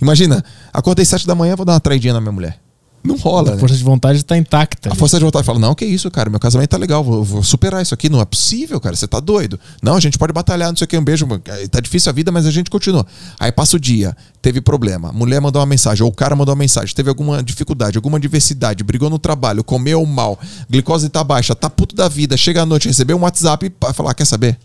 Imagina, 0.00 0.44
acordei 0.72 1.04
sete 1.04 1.26
da 1.26 1.34
manhã, 1.34 1.56
vou 1.56 1.64
dar 1.66 1.74
uma 1.74 1.80
traidinha 1.80 2.12
na 2.14 2.20
minha 2.20 2.32
mulher. 2.32 2.60
Não 3.02 3.16
rola, 3.16 3.52
a 3.52 3.54
né? 3.54 3.58
força 3.58 3.74
de 3.74 3.82
vontade 3.82 4.18
está 4.18 4.36
intacta. 4.36 4.90
A 4.90 4.92
ali. 4.92 4.98
força 4.98 5.18
de 5.18 5.24
vontade 5.24 5.44
fala: 5.44 5.58
Não, 5.58 5.74
que 5.74 5.86
isso, 5.86 6.10
cara, 6.10 6.28
meu 6.28 6.38
casamento 6.38 6.68
tá 6.68 6.76
legal, 6.76 7.02
vou, 7.02 7.24
vou 7.24 7.42
superar 7.42 7.80
isso 7.80 7.94
aqui. 7.94 8.10
Não 8.10 8.20
é 8.20 8.24
possível, 8.26 8.78
cara, 8.78 8.94
você 8.94 9.06
tá 9.06 9.18
doido. 9.18 9.58
Não, 9.82 9.96
a 9.96 10.00
gente 10.00 10.18
pode 10.18 10.32
batalhar, 10.34 10.68
não 10.68 10.76
sei 10.76 10.84
o 10.84 10.88
que, 10.88 10.98
um 10.98 11.04
beijo. 11.04 11.26
Tá 11.70 11.80
difícil 11.80 12.10
a 12.10 12.12
vida, 12.12 12.30
mas 12.30 12.44
a 12.44 12.50
gente 12.50 12.68
continua. 12.68 13.06
Aí 13.38 13.50
passa 13.50 13.76
o 13.76 13.80
dia, 13.80 14.14
teve 14.42 14.60
problema, 14.60 15.08
a 15.08 15.12
mulher 15.12 15.40
mandou 15.40 15.60
uma 15.60 15.66
mensagem, 15.66 16.04
ou 16.04 16.10
o 16.10 16.14
cara 16.14 16.36
mandou 16.36 16.52
uma 16.54 16.58
mensagem, 16.58 16.94
teve 16.94 17.08
alguma 17.08 17.42
dificuldade, 17.42 17.96
alguma 17.96 18.18
adversidade, 18.18 18.84
brigou 18.84 19.08
no 19.08 19.18
trabalho, 19.18 19.64
comeu 19.64 20.04
mal, 20.04 20.38
glicose 20.68 21.08
tá 21.08 21.24
baixa, 21.24 21.54
tá 21.54 21.70
puto 21.70 21.96
da 21.96 22.06
vida, 22.06 22.36
chega 22.36 22.62
à 22.62 22.66
noite, 22.66 22.86
recebeu 22.86 23.16
um 23.16 23.22
WhatsApp 23.22 23.66
e 23.66 23.92
falar: 23.94 24.12
Quer 24.12 24.26
saber? 24.26 24.58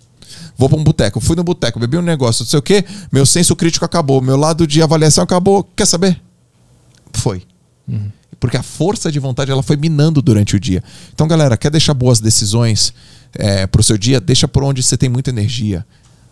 Vou 0.58 0.68
pra 0.68 0.78
um 0.78 0.84
boteco, 0.84 1.22
fui 1.22 1.38
no 1.38 1.44
boteco, 1.44 1.80
bebi 1.80 1.98
um 1.98 2.02
negócio, 2.02 2.44
não 2.44 2.50
sei 2.50 2.60
o 2.60 2.62
que, 2.62 2.84
meu 3.12 3.26
senso 3.26 3.56
crítico 3.56 3.86
acabou, 3.86 4.22
meu 4.22 4.36
lado 4.36 4.68
de 4.68 4.82
avaliação 4.82 5.24
acabou. 5.24 5.64
Quer 5.76 5.86
saber? 5.86 6.22
Foi. 7.14 7.44
Porque 8.40 8.58
a 8.58 8.64
força 8.64 9.12
de 9.12 9.20
vontade 9.20 9.52
ela 9.52 9.64
foi 9.64 9.78
minando 9.78 10.22
durante 10.22 10.56
o 10.56 10.60
dia. 10.60 10.84
Então, 11.14 11.28
galera, 11.28 11.58
quer 11.58 11.70
deixar 11.70 11.94
boas 11.94 12.20
decisões 12.20 12.94
é, 13.34 13.68
pro 13.68 13.84
seu 13.84 13.98
dia? 13.98 14.20
Deixa 14.20 14.48
por 14.48 14.64
onde 14.64 14.82
você 14.82 14.98
tem 14.98 15.10
muita 15.10 15.30
energia. 15.30 15.86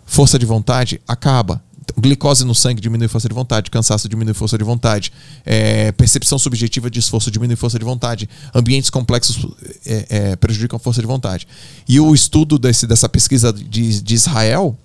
Força 0.06 0.38
de 0.38 0.46
vontade 0.46 1.02
acaba. 1.08 1.62
Então, 1.82 2.02
Glicose 2.02 2.46
no 2.46 2.56
sangue 2.56 2.82
diminui 2.82 3.08
força 3.08 3.28
de 3.28 3.36
vontade, 3.36 3.70
cansaço 3.70 4.08
diminui 4.08 4.34
força 4.34 4.58
de 4.58 4.64
vontade, 4.64 5.12
é, 5.46 5.92
percepção 5.92 6.40
subjetiva 6.40 6.90
de 6.90 7.00
esforço 7.00 7.30
diminui 7.30 7.56
força 7.56 7.78
de 7.78 7.84
vontade, 7.84 8.30
ambientes 8.54 8.90
complexos 8.90 9.46
é, 9.86 10.06
é, 10.10 10.36
prejudicam 10.38 10.80
força 10.80 11.02
de 11.02 11.08
vontade. 11.08 11.48
E 11.88 12.00
o 12.00 12.14
estudo 12.14 12.58
desse, 12.58 12.88
dessa 12.88 13.10
pesquisa 13.10 13.52
de, 13.52 14.02
de 14.02 14.14
Israel 14.14 14.78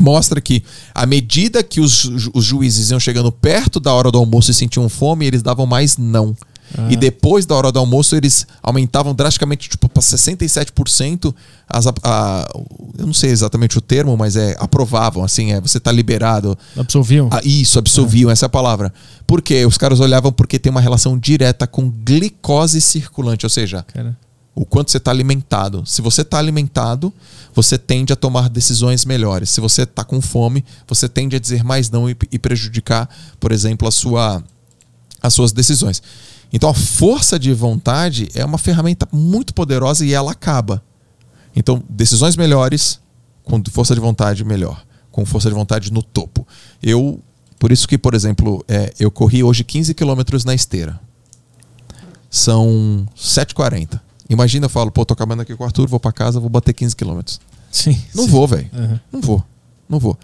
mostra 0.00 0.40
que 0.40 0.62
à 0.94 1.04
medida 1.06 1.62
que 1.62 1.80
os, 1.80 2.04
os 2.34 2.44
juízes 2.44 2.90
iam 2.90 2.98
chegando 3.00 3.30
perto 3.30 3.78
da 3.78 3.92
hora 3.92 4.10
do 4.10 4.18
almoço 4.18 4.50
e 4.50 4.54
sentiam 4.54 4.88
fome, 4.88 5.26
eles 5.26 5.42
davam 5.42 5.66
mais 5.66 5.96
não. 5.96 6.36
E 6.88 6.94
depois 6.94 7.44
da 7.46 7.56
hora 7.56 7.72
do 7.72 7.80
almoço, 7.80 8.14
eles 8.14 8.46
aumentavam 8.62 9.12
drasticamente, 9.12 9.68
tipo, 9.68 9.88
para 9.88 10.00
67% 10.00 11.34
as, 11.68 11.86
a, 11.88 11.92
a- 12.04 12.48
eu 12.96 13.06
não 13.06 13.12
sei 13.12 13.30
exatamente 13.30 13.76
o 13.76 13.80
termo, 13.80 14.16
mas 14.16 14.36
é 14.36 14.54
aprovavam, 14.58 15.24
assim, 15.24 15.52
é 15.52 15.60
você 15.60 15.80
tá 15.80 15.90
liberado. 15.90 16.56
Absolviam. 16.76 17.28
Ah, 17.32 17.40
isso, 17.44 17.76
absolviam, 17.76 18.30
essa 18.30 18.44
é 18.44 18.48
a 18.48 18.50
palavra. 18.50 18.92
Por 19.26 19.42
quê? 19.42 19.66
Os 19.66 19.76
caras 19.76 19.98
olhavam 19.98 20.30
porque 20.32 20.60
tem 20.60 20.70
uma 20.70 20.80
relação 20.80 21.18
direta 21.18 21.66
com 21.66 21.90
glicose 21.90 22.80
circulante, 22.80 23.44
ou 23.44 23.50
seja, 23.50 23.84
Cara. 23.92 24.16
O 24.54 24.64
quanto 24.64 24.90
você 24.90 24.98
está 24.98 25.10
alimentado. 25.10 25.84
Se 25.86 26.02
você 26.02 26.22
está 26.22 26.38
alimentado, 26.38 27.12
você 27.54 27.78
tende 27.78 28.12
a 28.12 28.16
tomar 28.16 28.48
decisões 28.48 29.04
melhores. 29.04 29.50
Se 29.50 29.60
você 29.60 29.82
está 29.82 30.04
com 30.04 30.20
fome, 30.20 30.64
você 30.86 31.08
tende 31.08 31.36
a 31.36 31.38
dizer 31.38 31.64
mais 31.64 31.90
não 31.90 32.08
e, 32.10 32.16
e 32.30 32.38
prejudicar, 32.38 33.08
por 33.38 33.52
exemplo, 33.52 33.86
a 33.86 33.90
sua, 33.90 34.42
as 35.22 35.32
suas 35.32 35.52
decisões. 35.52 36.02
Então 36.52 36.68
a 36.68 36.74
força 36.74 37.38
de 37.38 37.52
vontade 37.54 38.28
é 38.34 38.44
uma 38.44 38.58
ferramenta 38.58 39.08
muito 39.12 39.54
poderosa 39.54 40.04
e 40.04 40.12
ela 40.12 40.32
acaba. 40.32 40.82
Então, 41.54 41.82
decisões 41.88 42.36
melhores, 42.36 43.00
com 43.44 43.62
força 43.70 43.94
de 43.94 44.00
vontade 44.00 44.44
melhor. 44.44 44.84
com 45.10 45.26
força 45.26 45.48
de 45.48 45.54
vontade 45.54 45.92
no 45.92 46.02
topo. 46.04 46.46
Eu, 46.80 47.20
por 47.58 47.72
isso 47.72 47.88
que, 47.88 47.98
por 47.98 48.14
exemplo, 48.14 48.64
é, 48.68 48.94
eu 48.98 49.10
corri 49.10 49.42
hoje 49.42 49.64
15 49.64 49.92
quilômetros 49.92 50.44
na 50.44 50.54
esteira. 50.54 51.00
São 52.30 53.04
7h40. 53.16 54.00
Imagina, 54.30 54.66
eu 54.66 54.70
falo, 54.70 54.92
pô, 54.92 55.04
tô 55.04 55.12
acabando 55.12 55.42
aqui 55.42 55.56
com 55.56 55.64
o 55.64 55.66
Arthur, 55.66 55.88
vou 55.88 55.98
para 55.98 56.12
casa, 56.12 56.38
vou 56.38 56.48
bater 56.48 56.72
15 56.72 56.94
quilômetros. 56.94 57.40
Sim. 57.70 58.00
Não 58.14 58.24
sim. 58.24 58.30
vou, 58.30 58.46
velho. 58.46 58.70
Uhum. 58.72 59.00
Não 59.12 59.20
vou. 59.20 59.44
Não 59.88 59.98
vou. 59.98 60.16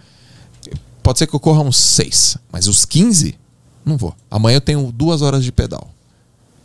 Pode 1.03 1.19
ser 1.19 1.27
que 1.27 1.35
eu 1.35 1.39
corra 1.39 1.61
uns 1.61 1.75
6, 1.77 2.37
mas 2.49 2.67
os 2.67 2.85
15, 2.85 3.37
não 3.85 3.97
vou. 3.97 4.15
Amanhã 4.31 4.55
eu 4.57 4.61
tenho 4.61 4.91
duas 4.93 5.21
horas 5.21 5.43
de 5.43 5.51
pedal. 5.51 5.89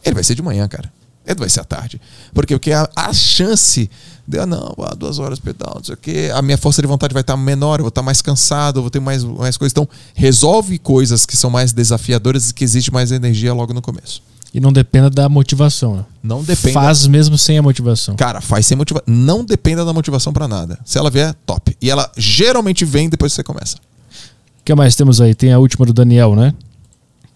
Ele 0.04 0.14
vai 0.14 0.22
ser 0.22 0.36
de 0.36 0.42
manhã, 0.42 0.68
cara. 0.68 0.92
Ele 1.26 1.38
vai 1.38 1.48
ser 1.48 1.60
à 1.60 1.64
tarde. 1.64 2.00
Por 2.32 2.46
quê? 2.46 2.54
Porque 2.54 2.72
a, 2.72 2.88
a 2.94 3.12
chance 3.12 3.90
de, 4.26 4.38
ah, 4.38 4.46
não, 4.46 4.74
ah, 4.78 4.94
duas 4.94 5.18
horas 5.18 5.38
de 5.38 5.44
pedal, 5.44 5.74
não 5.76 5.84
sei 5.84 5.94
o 5.94 5.96
quê, 5.96 6.30
a 6.32 6.40
minha 6.42 6.56
força 6.56 6.80
de 6.80 6.86
vontade 6.86 7.12
vai 7.12 7.22
estar 7.22 7.36
menor, 7.36 7.80
eu 7.80 7.84
vou 7.84 7.88
estar 7.88 8.02
mais 8.02 8.22
cansado, 8.22 8.78
eu 8.78 8.82
vou 8.82 8.90
ter 8.90 9.00
mais, 9.00 9.24
mais 9.24 9.56
coisas. 9.56 9.72
Então, 9.72 9.88
resolve 10.14 10.78
coisas 10.78 11.26
que 11.26 11.36
são 11.36 11.50
mais 11.50 11.72
desafiadoras 11.72 12.50
e 12.50 12.54
que 12.54 12.62
exige 12.62 12.92
mais 12.92 13.10
energia 13.10 13.52
logo 13.52 13.72
no 13.72 13.82
começo. 13.82 14.22
E 14.54 14.60
não 14.60 14.72
dependa 14.72 15.08
da 15.08 15.28
motivação. 15.28 15.96
né? 15.96 16.04
Não 16.22 16.42
depende. 16.42 16.74
Faz 16.74 17.06
mesmo 17.06 17.38
sem 17.38 17.56
a 17.56 17.62
motivação. 17.62 18.16
Cara, 18.16 18.40
faz 18.40 18.66
sem 18.66 18.76
motivação. 18.76 19.06
Não 19.06 19.44
dependa 19.44 19.84
da 19.84 19.92
motivação 19.92 20.32
pra 20.32 20.46
nada. 20.46 20.78
Se 20.84 20.98
ela 20.98 21.10
vier, 21.10 21.34
top. 21.46 21.74
E 21.80 21.90
ela 21.90 22.10
geralmente 22.16 22.84
vem 22.84 23.08
depois 23.08 23.32
que 23.32 23.36
você 23.36 23.42
começa. 23.44 23.76
O 23.76 24.64
que 24.64 24.74
mais 24.74 24.94
temos 24.94 25.20
aí? 25.20 25.34
Tem 25.34 25.52
a 25.52 25.58
última 25.58 25.86
do 25.86 25.92
Daniel, 25.92 26.36
né? 26.36 26.54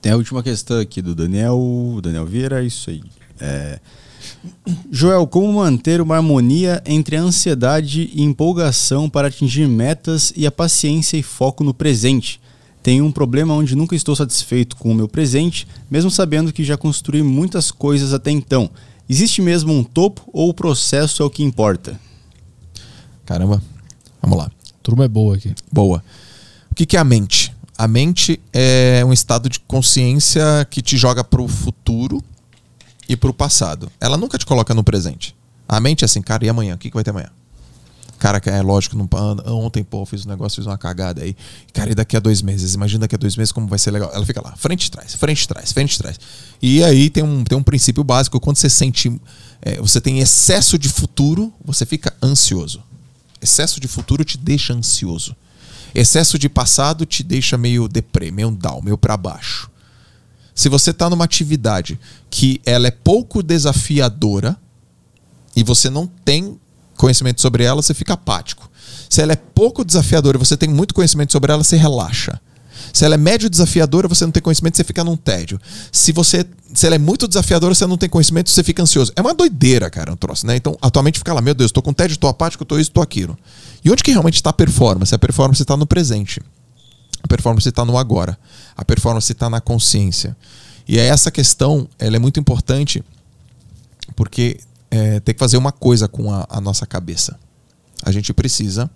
Tem 0.00 0.12
a 0.12 0.16
última 0.16 0.42
questão 0.42 0.78
aqui 0.78 1.00
do 1.00 1.14
Daniel, 1.14 1.58
Daniel 2.02 2.26
Vieira, 2.26 2.62
isso 2.62 2.90
aí. 2.90 3.02
É, 3.40 3.80
Joel, 4.90 5.26
como 5.26 5.52
manter 5.52 6.00
uma 6.00 6.16
harmonia 6.16 6.82
entre 6.86 7.16
a 7.16 7.22
ansiedade 7.22 8.10
e 8.12 8.22
empolgação 8.22 9.08
para 9.08 9.28
atingir 9.28 9.66
metas 9.66 10.32
e 10.36 10.46
a 10.46 10.52
paciência 10.52 11.16
e 11.16 11.22
foco 11.22 11.64
no 11.64 11.74
presente? 11.74 12.40
Tenho 12.86 13.04
um 13.04 13.10
problema 13.10 13.52
onde 13.52 13.74
nunca 13.74 13.96
estou 13.96 14.14
satisfeito 14.14 14.76
com 14.76 14.92
o 14.92 14.94
meu 14.94 15.08
presente, 15.08 15.66
mesmo 15.90 16.08
sabendo 16.08 16.52
que 16.52 16.62
já 16.62 16.76
construí 16.76 17.20
muitas 17.20 17.72
coisas 17.72 18.14
até 18.14 18.30
então. 18.30 18.70
Existe 19.08 19.42
mesmo 19.42 19.72
um 19.72 19.82
topo 19.82 20.22
ou 20.32 20.50
o 20.50 20.54
processo 20.54 21.20
é 21.20 21.26
o 21.26 21.28
que 21.28 21.42
importa? 21.42 21.98
Caramba. 23.24 23.60
Vamos 24.22 24.38
lá. 24.38 24.48
Turma 24.84 25.04
é 25.04 25.08
boa 25.08 25.34
aqui. 25.34 25.52
Boa. 25.72 26.00
O 26.70 26.76
que, 26.76 26.86
que 26.86 26.96
é 26.96 27.00
a 27.00 27.04
mente? 27.04 27.52
A 27.76 27.88
mente 27.88 28.38
é 28.52 29.02
um 29.04 29.12
estado 29.12 29.48
de 29.48 29.58
consciência 29.58 30.64
que 30.70 30.80
te 30.80 30.96
joga 30.96 31.24
pro 31.24 31.48
futuro 31.48 32.22
e 33.08 33.16
pro 33.16 33.34
passado. 33.34 33.90
Ela 34.00 34.16
nunca 34.16 34.38
te 34.38 34.46
coloca 34.46 34.72
no 34.72 34.84
presente. 34.84 35.34
A 35.68 35.80
mente 35.80 36.04
é 36.04 36.06
assim, 36.06 36.22
cara, 36.22 36.46
e 36.46 36.48
amanhã? 36.48 36.76
O 36.76 36.78
que, 36.78 36.88
que 36.88 36.94
vai 36.94 37.02
ter 37.02 37.10
amanhã? 37.10 37.30
Cara, 38.18 38.40
é 38.46 38.62
lógico, 38.62 38.96
não, 38.96 39.08
ontem, 39.54 39.84
pô, 39.84 40.04
fiz 40.06 40.24
um 40.24 40.28
negócio, 40.28 40.56
fiz 40.56 40.66
uma 40.66 40.78
cagada 40.78 41.22
aí. 41.22 41.36
Cara, 41.72 41.92
e 41.92 41.94
daqui 41.94 42.16
a 42.16 42.20
dois 42.20 42.40
meses? 42.40 42.74
Imagina 42.74 43.00
daqui 43.00 43.14
a 43.14 43.18
dois 43.18 43.36
meses 43.36 43.52
como 43.52 43.66
vai 43.66 43.78
ser 43.78 43.90
legal. 43.90 44.10
Ela 44.12 44.24
fica 44.24 44.40
lá, 44.40 44.56
frente 44.56 44.90
trás, 44.90 45.14
frente 45.14 45.46
trás, 45.46 45.72
frente 45.72 45.98
trás. 45.98 46.18
E 46.62 46.82
aí 46.82 47.10
tem 47.10 47.22
um, 47.22 47.44
tem 47.44 47.56
um 47.56 47.62
princípio 47.62 48.02
básico: 48.02 48.40
quando 48.40 48.56
você 48.56 48.70
sente. 48.70 49.20
é, 49.60 49.76
você 49.76 50.00
tem 50.00 50.20
excesso 50.20 50.78
de 50.78 50.88
futuro, 50.88 51.52
você 51.64 51.84
fica 51.84 52.14
ansioso. 52.22 52.82
Excesso 53.40 53.78
de 53.78 53.86
futuro 53.86 54.24
te 54.24 54.38
deixa 54.38 54.72
ansioso. 54.72 55.36
Excesso 55.94 56.38
de 56.38 56.48
passado 56.48 57.04
te 57.04 57.22
deixa 57.22 57.56
meio 57.56 57.88
deprê, 57.88 58.30
meio 58.30 58.50
down, 58.50 58.82
meio 58.82 58.98
para 58.98 59.16
baixo. 59.16 59.70
Se 60.54 60.70
você 60.70 60.90
está 60.90 61.10
numa 61.10 61.24
atividade 61.24 61.98
que 62.30 62.60
ela 62.64 62.86
é 62.86 62.90
pouco 62.90 63.42
desafiadora 63.42 64.56
e 65.54 65.62
você 65.62 65.90
não 65.90 66.06
tem 66.06 66.58
conhecimento 66.96 67.40
sobre 67.40 67.64
ela, 67.64 67.82
você 67.82 67.94
fica 67.94 68.14
apático. 68.14 68.70
Se 69.08 69.22
ela 69.22 69.32
é 69.32 69.36
pouco 69.36 69.84
desafiadora 69.84 70.36
e 70.36 70.38
você 70.38 70.56
tem 70.56 70.68
muito 70.68 70.94
conhecimento 70.94 71.32
sobre 71.32 71.52
ela, 71.52 71.62
você 71.62 71.76
relaxa. 71.76 72.40
Se 72.92 73.04
ela 73.04 73.14
é 73.14 73.18
médio 73.18 73.48
desafiadora, 73.50 74.08
você 74.08 74.24
não 74.24 74.32
tem 74.32 74.42
conhecimento, 74.42 74.76
você 74.76 74.84
fica 74.84 75.04
num 75.04 75.16
tédio. 75.16 75.60
Se 75.92 76.12
você, 76.12 76.46
se 76.72 76.86
ela 76.86 76.94
é 76.94 76.98
muito 76.98 77.28
desafiadora, 77.28 77.74
você 77.74 77.86
não 77.86 77.96
tem 77.96 78.08
conhecimento, 78.08 78.50
você 78.50 78.62
fica 78.62 78.82
ansioso. 78.82 79.12
É 79.16 79.20
uma 79.20 79.34
doideira, 79.34 79.90
cara, 79.90 80.12
um 80.12 80.16
troço, 80.16 80.46
né? 80.46 80.56
Então, 80.56 80.76
atualmente 80.80 81.18
fica 81.18 81.32
lá, 81.32 81.40
meu 81.40 81.54
Deus, 81.54 81.72
tô 81.72 81.82
com 81.82 81.92
tédio, 81.92 82.16
tô 82.16 82.28
apático, 82.28 82.64
tô 82.64 82.78
isso, 82.78 82.90
tô 82.90 83.02
aquilo. 83.02 83.36
E 83.84 83.90
onde 83.90 84.02
que 84.02 84.10
realmente 84.10 84.36
está 84.36 84.50
a 84.50 84.52
performance? 84.52 85.14
A 85.14 85.18
performance 85.18 85.62
está 85.62 85.76
no 85.76 85.86
presente. 85.86 86.40
A 87.22 87.28
performance 87.28 87.68
está 87.68 87.84
no 87.84 87.98
agora. 87.98 88.38
A 88.76 88.84
performance 88.84 89.30
está 89.30 89.50
na 89.50 89.60
consciência. 89.60 90.36
E 90.88 90.98
é 90.98 91.06
essa 91.06 91.30
questão, 91.30 91.88
ela 91.98 92.16
é 92.16 92.18
muito 92.18 92.38
importante 92.38 93.02
porque 94.14 94.58
é, 94.90 95.20
tem 95.20 95.34
que 95.34 95.38
fazer 95.38 95.56
uma 95.56 95.72
coisa 95.72 96.08
com 96.08 96.32
a, 96.32 96.46
a 96.48 96.60
nossa 96.60 96.86
cabeça. 96.86 97.38
A 98.02 98.12
gente 98.12 98.32
precisa 98.32 98.90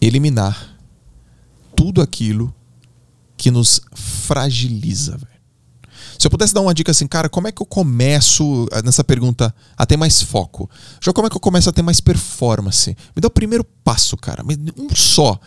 eliminar 0.00 0.76
tudo 1.76 2.00
aquilo 2.00 2.54
que 3.36 3.50
nos 3.50 3.80
fragiliza. 3.94 5.18
Se 6.18 6.26
eu 6.26 6.30
pudesse 6.30 6.54
dar 6.54 6.60
uma 6.60 6.74
dica 6.74 6.90
assim, 6.90 7.06
cara, 7.06 7.28
como 7.28 7.48
é 7.48 7.52
que 7.52 7.60
eu 7.60 7.66
começo 7.66 8.68
nessa 8.84 9.02
pergunta 9.02 9.52
a 9.76 9.84
ter 9.84 9.96
mais 9.96 10.22
foco? 10.22 10.70
Já 11.00 11.12
como 11.12 11.26
é 11.26 11.30
que 11.30 11.36
eu 11.36 11.40
começo 11.40 11.68
a 11.68 11.72
ter 11.72 11.82
mais 11.82 12.00
performance? 12.00 12.96
Me 13.14 13.20
dá 13.20 13.26
o 13.26 13.30
primeiro 13.30 13.64
passo, 13.64 14.16
cara, 14.16 14.44
um 14.76 14.94
só, 14.94 15.40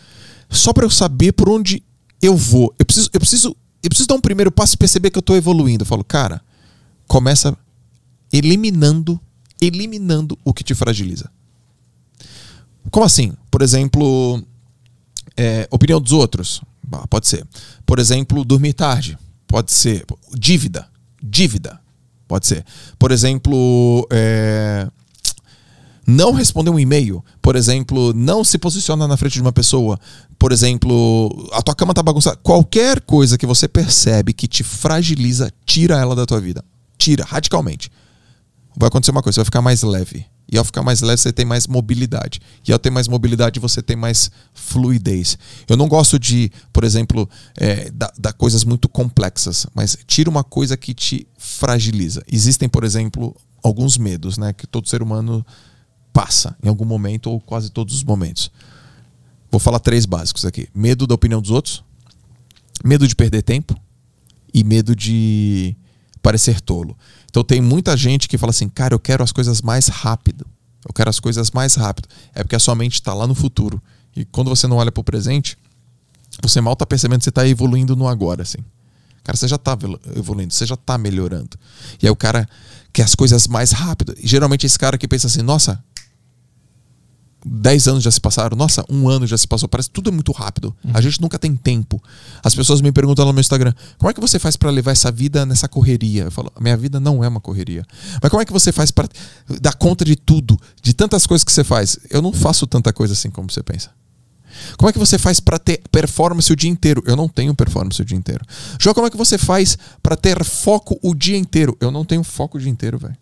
só 0.50 0.72
para 0.72 0.84
eu 0.84 0.90
saber 0.90 1.32
por 1.32 1.48
onde 1.48 1.82
eu 2.20 2.36
vou. 2.36 2.74
Eu 2.78 2.84
preciso, 2.84 3.10
eu 3.12 3.20
preciso, 3.20 3.56
eu 3.82 3.88
preciso 3.88 4.08
dar 4.08 4.16
um 4.16 4.20
primeiro 4.20 4.50
passo 4.50 4.74
e 4.74 4.76
perceber 4.76 5.10
que 5.10 5.18
eu 5.18 5.20
estou 5.20 5.36
evoluindo. 5.36 5.82
Eu 5.82 5.86
falo, 5.86 6.04
cara, 6.04 6.42
começa 7.06 7.56
eliminando, 8.32 9.20
eliminando 9.60 10.38
o 10.44 10.52
que 10.52 10.64
te 10.64 10.74
fragiliza. 10.74 11.30
Como 12.90 13.04
assim? 13.04 13.32
Por 13.50 13.62
exemplo, 13.62 14.42
é, 15.36 15.68
opinião 15.70 16.00
dos 16.00 16.12
outros. 16.12 16.60
Pode 17.10 17.26
ser. 17.26 17.46
Por 17.84 17.98
exemplo, 17.98 18.44
dormir 18.44 18.72
tarde. 18.72 19.18
Pode 19.46 19.72
ser. 19.72 20.04
Dívida. 20.32 20.88
Dívida. 21.22 21.80
Pode 22.28 22.46
ser. 22.46 22.64
Por 22.98 23.10
exemplo, 23.10 24.06
é, 24.10 24.88
não 26.06 26.32
responder 26.32 26.70
um 26.70 26.78
e-mail. 26.78 27.24
Por 27.42 27.56
exemplo, 27.56 28.12
não 28.14 28.44
se 28.44 28.58
posiciona 28.58 29.08
na 29.08 29.16
frente 29.16 29.34
de 29.34 29.42
uma 29.42 29.52
pessoa. 29.52 29.98
Por 30.38 30.52
exemplo, 30.52 31.48
a 31.52 31.62
tua 31.62 31.74
cama 31.74 31.94
tá 31.94 32.02
bagunçada. 32.02 32.36
Qualquer 32.36 33.00
coisa 33.00 33.36
que 33.36 33.46
você 33.46 33.66
percebe 33.66 34.32
que 34.32 34.46
te 34.46 34.62
fragiliza, 34.62 35.52
tira 35.64 35.98
ela 35.98 36.14
da 36.14 36.26
tua 36.26 36.40
vida. 36.40 36.64
Tira, 36.96 37.24
radicalmente. 37.24 37.90
Vai 38.76 38.88
acontecer 38.88 39.10
uma 39.10 39.22
coisa, 39.22 39.36
você 39.36 39.40
vai 39.40 39.44
ficar 39.46 39.62
mais 39.62 39.82
leve. 39.82 40.26
E 40.52 40.58
ao 40.58 40.64
ficar 40.64 40.82
mais 40.82 41.00
leve, 41.00 41.20
você 41.20 41.32
tem 41.32 41.46
mais 41.46 41.66
mobilidade. 41.66 42.40
E 42.66 42.72
ao 42.72 42.78
ter 42.78 42.90
mais 42.90 43.08
mobilidade, 43.08 43.58
você 43.58 43.82
tem 43.82 43.96
mais 43.96 44.30
fluidez. 44.52 45.38
Eu 45.66 45.76
não 45.76 45.88
gosto 45.88 46.18
de, 46.18 46.52
por 46.72 46.84
exemplo, 46.84 47.28
é, 47.56 47.90
dar, 47.90 48.32
coisas 48.34 48.64
muito 48.64 48.88
complexas, 48.88 49.66
mas 49.74 49.96
tira 50.06 50.28
uma 50.28 50.44
coisa 50.44 50.76
que 50.76 50.94
te 50.94 51.26
fragiliza. 51.38 52.22
Existem, 52.30 52.68
por 52.68 52.84
exemplo, 52.84 53.34
alguns 53.62 53.96
medos, 53.96 54.36
né? 54.36 54.52
Que 54.52 54.66
todo 54.66 54.88
ser 54.88 55.02
humano 55.02 55.44
passa 56.12 56.56
em 56.62 56.68
algum 56.68 56.84
momento 56.84 57.30
ou 57.30 57.40
quase 57.40 57.70
todos 57.70 57.94
os 57.94 58.04
momentos. 58.04 58.50
Vou 59.50 59.58
falar 59.58 59.78
três 59.78 60.04
básicos 60.04 60.44
aqui: 60.44 60.68
medo 60.74 61.06
da 61.06 61.14
opinião 61.14 61.40
dos 61.40 61.50
outros, 61.50 61.82
medo 62.84 63.08
de 63.08 63.16
perder 63.16 63.42
tempo 63.42 63.74
e 64.52 64.62
medo 64.62 64.94
de 64.94 65.76
parecer 66.22 66.60
tolo. 66.60 66.96
Então 67.28 67.44
tem 67.44 67.60
muita 67.60 67.96
gente 67.96 68.28
que 68.28 68.38
fala 68.38 68.50
assim, 68.50 68.68
cara, 68.68 68.94
eu 68.94 68.98
quero 68.98 69.22
as 69.22 69.32
coisas 69.32 69.60
mais 69.62 69.88
rápido. 69.88 70.46
Eu 70.86 70.94
quero 70.94 71.10
as 71.10 71.20
coisas 71.20 71.50
mais 71.50 71.74
rápido. 71.74 72.08
É 72.34 72.42
porque 72.42 72.56
a 72.56 72.60
sua 72.60 72.74
mente 72.74 72.94
está 72.94 73.12
lá 73.12 73.26
no 73.26 73.34
futuro. 73.34 73.82
E 74.14 74.24
quando 74.24 74.48
você 74.48 74.66
não 74.66 74.76
olha 74.76 74.92
para 74.92 75.00
o 75.00 75.04
presente, 75.04 75.58
você 76.42 76.60
mal 76.60 76.74
está 76.74 76.86
percebendo 76.86 77.18
que 77.18 77.24
você 77.24 77.30
está 77.30 77.46
evoluindo 77.46 77.96
no 77.96 78.06
agora, 78.08 78.42
assim. 78.42 78.58
Cara, 79.24 79.36
você 79.36 79.48
já 79.48 79.56
está 79.56 79.76
evoluindo, 80.14 80.54
você 80.54 80.64
já 80.64 80.74
está 80.74 80.96
melhorando. 80.96 81.58
E 82.00 82.06
aí 82.06 82.10
o 82.10 82.16
cara 82.16 82.48
quer 82.92 83.02
as 83.02 83.14
coisas 83.14 83.48
mais 83.48 83.72
rápido. 83.72 84.14
E 84.16 84.26
geralmente 84.26 84.64
esse 84.64 84.78
cara 84.78 84.96
que 84.96 85.08
pensa 85.08 85.26
assim, 85.26 85.42
nossa, 85.42 85.82
10 87.48 87.88
anos 87.88 88.02
já 88.02 88.10
se 88.10 88.20
passaram, 88.20 88.56
nossa, 88.56 88.84
um 88.90 89.08
ano 89.08 89.24
já 89.24 89.38
se 89.38 89.46
passou, 89.46 89.68
parece 89.68 89.88
que 89.88 89.94
tudo 89.94 90.10
é 90.10 90.12
muito 90.12 90.32
rápido. 90.32 90.74
Uhum. 90.84 90.90
A 90.92 91.00
gente 91.00 91.20
nunca 91.20 91.38
tem 91.38 91.54
tempo. 91.54 92.02
As 92.42 92.54
pessoas 92.54 92.80
me 92.80 92.90
perguntam 92.90 93.24
lá 93.24 93.30
no 93.30 93.34
meu 93.34 93.40
Instagram, 93.40 93.72
como 93.98 94.10
é 94.10 94.12
que 94.12 94.20
você 94.20 94.38
faz 94.38 94.56
para 94.56 94.68
levar 94.68 94.90
essa 94.90 95.12
vida 95.12 95.46
nessa 95.46 95.68
correria? 95.68 96.24
Eu 96.24 96.30
falo, 96.30 96.52
minha 96.60 96.76
vida 96.76 96.98
não 96.98 97.22
é 97.22 97.28
uma 97.28 97.40
correria. 97.40 97.86
Mas 98.20 98.30
como 98.30 98.42
é 98.42 98.44
que 98.44 98.52
você 98.52 98.72
faz 98.72 98.90
para 98.90 99.08
dar 99.60 99.74
conta 99.74 100.04
de 100.04 100.16
tudo, 100.16 100.58
de 100.82 100.92
tantas 100.92 101.24
coisas 101.24 101.44
que 101.44 101.52
você 101.52 101.62
faz? 101.62 101.98
Eu 102.10 102.20
não 102.20 102.32
faço 102.32 102.66
tanta 102.66 102.92
coisa 102.92 103.12
assim 103.12 103.30
como 103.30 103.50
você 103.50 103.62
pensa. 103.62 103.90
Como 104.76 104.88
é 104.88 104.92
que 104.92 104.98
você 104.98 105.16
faz 105.18 105.38
para 105.38 105.58
ter 105.58 105.82
performance 105.92 106.52
o 106.52 106.56
dia 106.56 106.70
inteiro? 106.70 107.02
Eu 107.06 107.14
não 107.14 107.28
tenho 107.28 107.54
performance 107.54 108.00
o 108.00 108.04
dia 108.04 108.16
inteiro. 108.16 108.44
João, 108.80 108.94
como 108.94 109.06
é 109.06 109.10
que 109.10 109.16
você 109.16 109.38
faz 109.38 109.78
para 110.02 110.16
ter 110.16 110.42
foco 110.44 110.98
o 111.02 111.14
dia 111.14 111.36
inteiro? 111.36 111.76
Eu 111.80 111.90
não 111.90 112.04
tenho 112.04 112.24
foco 112.24 112.58
o 112.58 112.60
dia 112.60 112.70
inteiro, 112.70 112.98
velho. 112.98 113.16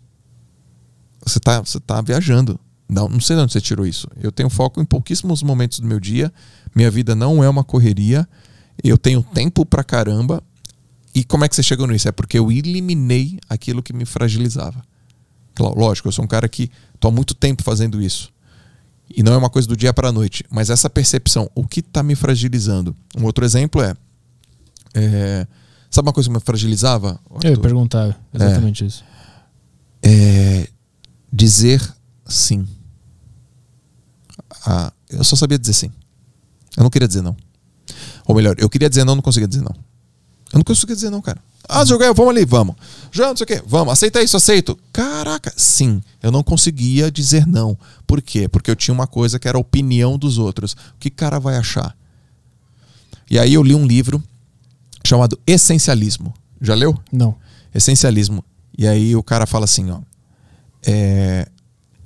Você 1.25 1.41
tá, 1.41 1.61
você 1.61 1.81
tá 1.81 2.01
viajando. 2.01 2.59
Não, 2.89 3.09
não 3.09 3.21
sei 3.21 3.37
de 3.37 3.43
onde 3.43 3.53
você 3.53 3.61
tirou 3.61 3.87
isso. 3.87 4.09
Eu 4.21 4.31
tenho 4.31 4.51
foco 4.51 4.81
em 4.81 4.85
pouquíssimos 4.85 5.43
momentos 5.43 5.81
do 5.81 5.87
meu 5.87 5.99
dia. 5.99 6.33
Minha 6.75 6.91
vida 6.91 7.15
não 7.15 7.43
é 7.43 7.49
uma 7.49 7.65
correria. 7.65 8.29
Eu 8.83 8.99
tenho 8.99 9.23
tempo 9.23 9.65
pra 9.65 9.83
caramba. 9.83 10.43
E 11.15 11.25
como 11.25 11.45
é 11.45 11.49
que 11.49 11.55
você 11.55 11.63
chegou 11.63 11.87
nisso? 11.87 12.09
É 12.09 12.13
porque 12.13 12.39
eu 12.39 12.51
eliminei 12.51 13.39
aquilo 13.49 13.83
que 13.83 13.93
me 13.93 14.05
fragilizava. 14.05 14.83
Lógico, 15.59 16.09
eu 16.09 16.13
sou 16.13 16.25
um 16.25 16.29
cara 16.29 16.49
que 16.49 16.71
estou 16.95 17.09
há 17.09 17.13
muito 17.13 17.35
tempo 17.35 17.63
fazendo 17.63 18.03
isso. 18.03 18.33
E 19.09 19.23
não 19.23 19.33
é 19.33 19.37
uma 19.37 19.51
coisa 19.51 19.69
do 19.69 19.77
dia 19.77 19.93
para 19.93 20.09
a 20.09 20.13
noite, 20.13 20.45
mas 20.51 20.71
essa 20.71 20.91
percepção, 20.91 21.49
o 21.55 21.67
que 21.67 21.81
está 21.81 22.03
me 22.03 22.17
fragilizando? 22.17 22.97
Um 23.17 23.25
outro 23.25 23.45
exemplo 23.45 23.81
é, 23.81 23.95
é, 24.95 25.47
sabe 25.91 26.09
uma 26.09 26.13
coisa 26.13 26.29
que 26.29 26.35
me 26.35 26.41
fragilizava? 26.41 27.21
Eu 27.43 27.51
ia 27.51 27.59
perguntar 27.59 28.19
exatamente 28.33 28.85
isso. 28.85 29.05
É, 30.03 30.69
dizer 31.33 31.81
sim. 32.27 32.67
Ah, 34.67 34.93
eu 35.11 35.25
só 35.25 35.37
sabia 35.37 35.59
dizer 35.59 35.75
sim. 35.75 35.91
Eu 36.77 36.83
não 36.83 36.91
queria 36.91 37.09
dizer 37.09 37.23
não. 37.23 37.37
Ou 38.27 38.35
melhor, 38.35 38.57
eu 38.59 38.69
queria 38.69 38.89
dizer 38.89 39.05
não, 39.05 39.15
não 39.15 39.23
conseguia 39.23 39.49
dizer 39.49 39.63
não. 39.63 39.75
Eu 40.53 40.59
não 40.59 40.65
conseguia 40.65 40.95
dizer 40.95 41.11
não, 41.11 41.21
cara. 41.21 41.41
Ah, 41.69 41.85
jogar, 41.85 42.13
vamos 42.13 42.31
ali, 42.31 42.45
vamos. 42.45 42.77
Já 43.11 43.29
não 43.29 43.37
sei 43.37 43.45
o 43.45 43.47
quê, 43.47 43.63
vamos. 43.67 43.93
Aceita 43.93 44.23
isso, 44.23 44.37
aceito. 44.37 44.79
Caraca, 44.93 45.53
sim. 45.57 46.03
Eu 46.23 46.31
não 46.31 46.43
conseguia 46.43 47.11
dizer 47.11 47.47
não. 47.47 47.77
Por 48.07 48.21
quê? 48.21 48.49
Porque 48.49 48.71
eu 48.71 48.77
tinha 48.77 48.95
uma 48.95 49.07
coisa 49.07 49.39
que 49.39 49.49
era 49.49 49.57
a 49.57 49.61
opinião 49.61 50.19
dos 50.19 50.39
outros. 50.39 50.73
O 50.73 50.99
que 51.01 51.11
cara 51.11 51.39
vai 51.39 51.57
achar? 51.57 51.97
E 53.31 53.39
aí 53.39 53.55
eu 53.55 53.63
li 53.63 53.75
um 53.75 53.87
livro 53.87 54.23
chamado 55.05 55.39
Essencialismo. 55.47 56.35
Já 56.61 56.75
leu? 56.75 56.99
Não. 57.11 57.35
Essencialismo. 57.75 58.45
E 58.77 58.87
aí 58.87 59.17
o 59.17 59.23
cara 59.23 59.47
fala 59.47 59.65
assim, 59.65 59.91
ó. 59.91 60.01
É, 60.87 61.49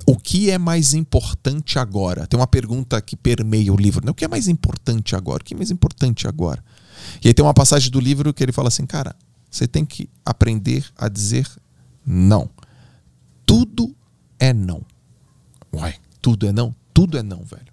o 0.09 0.15
que 0.17 0.49
é 0.49 0.57
mais 0.57 0.95
importante 0.95 1.77
agora? 1.77 2.25
Tem 2.25 2.39
uma 2.39 2.47
pergunta 2.47 2.99
que 2.99 3.15
permeia 3.15 3.71
o 3.71 3.77
livro. 3.77 4.03
Né? 4.03 4.09
O 4.09 4.15
que 4.15 4.25
é 4.25 4.27
mais 4.27 4.47
importante 4.47 5.15
agora? 5.15 5.43
O 5.43 5.45
que 5.45 5.53
é 5.53 5.57
mais 5.57 5.69
importante 5.69 6.27
agora? 6.27 6.63
E 7.23 7.27
aí 7.27 7.33
tem 7.33 7.45
uma 7.45 7.53
passagem 7.53 7.91
do 7.91 7.99
livro 7.99 8.33
que 8.33 8.41
ele 8.41 8.51
fala 8.51 8.69
assim, 8.69 8.87
cara, 8.87 9.15
você 9.51 9.67
tem 9.67 9.85
que 9.85 10.09
aprender 10.25 10.83
a 10.97 11.07
dizer 11.07 11.47
não. 12.03 12.49
Tudo 13.45 13.95
é 14.39 14.51
não. 14.51 14.81
Uai, 15.71 15.95
tudo 16.19 16.47
é 16.47 16.51
não? 16.51 16.73
Tudo 16.91 17.15
é 17.15 17.21
não, 17.21 17.43
velho. 17.43 17.71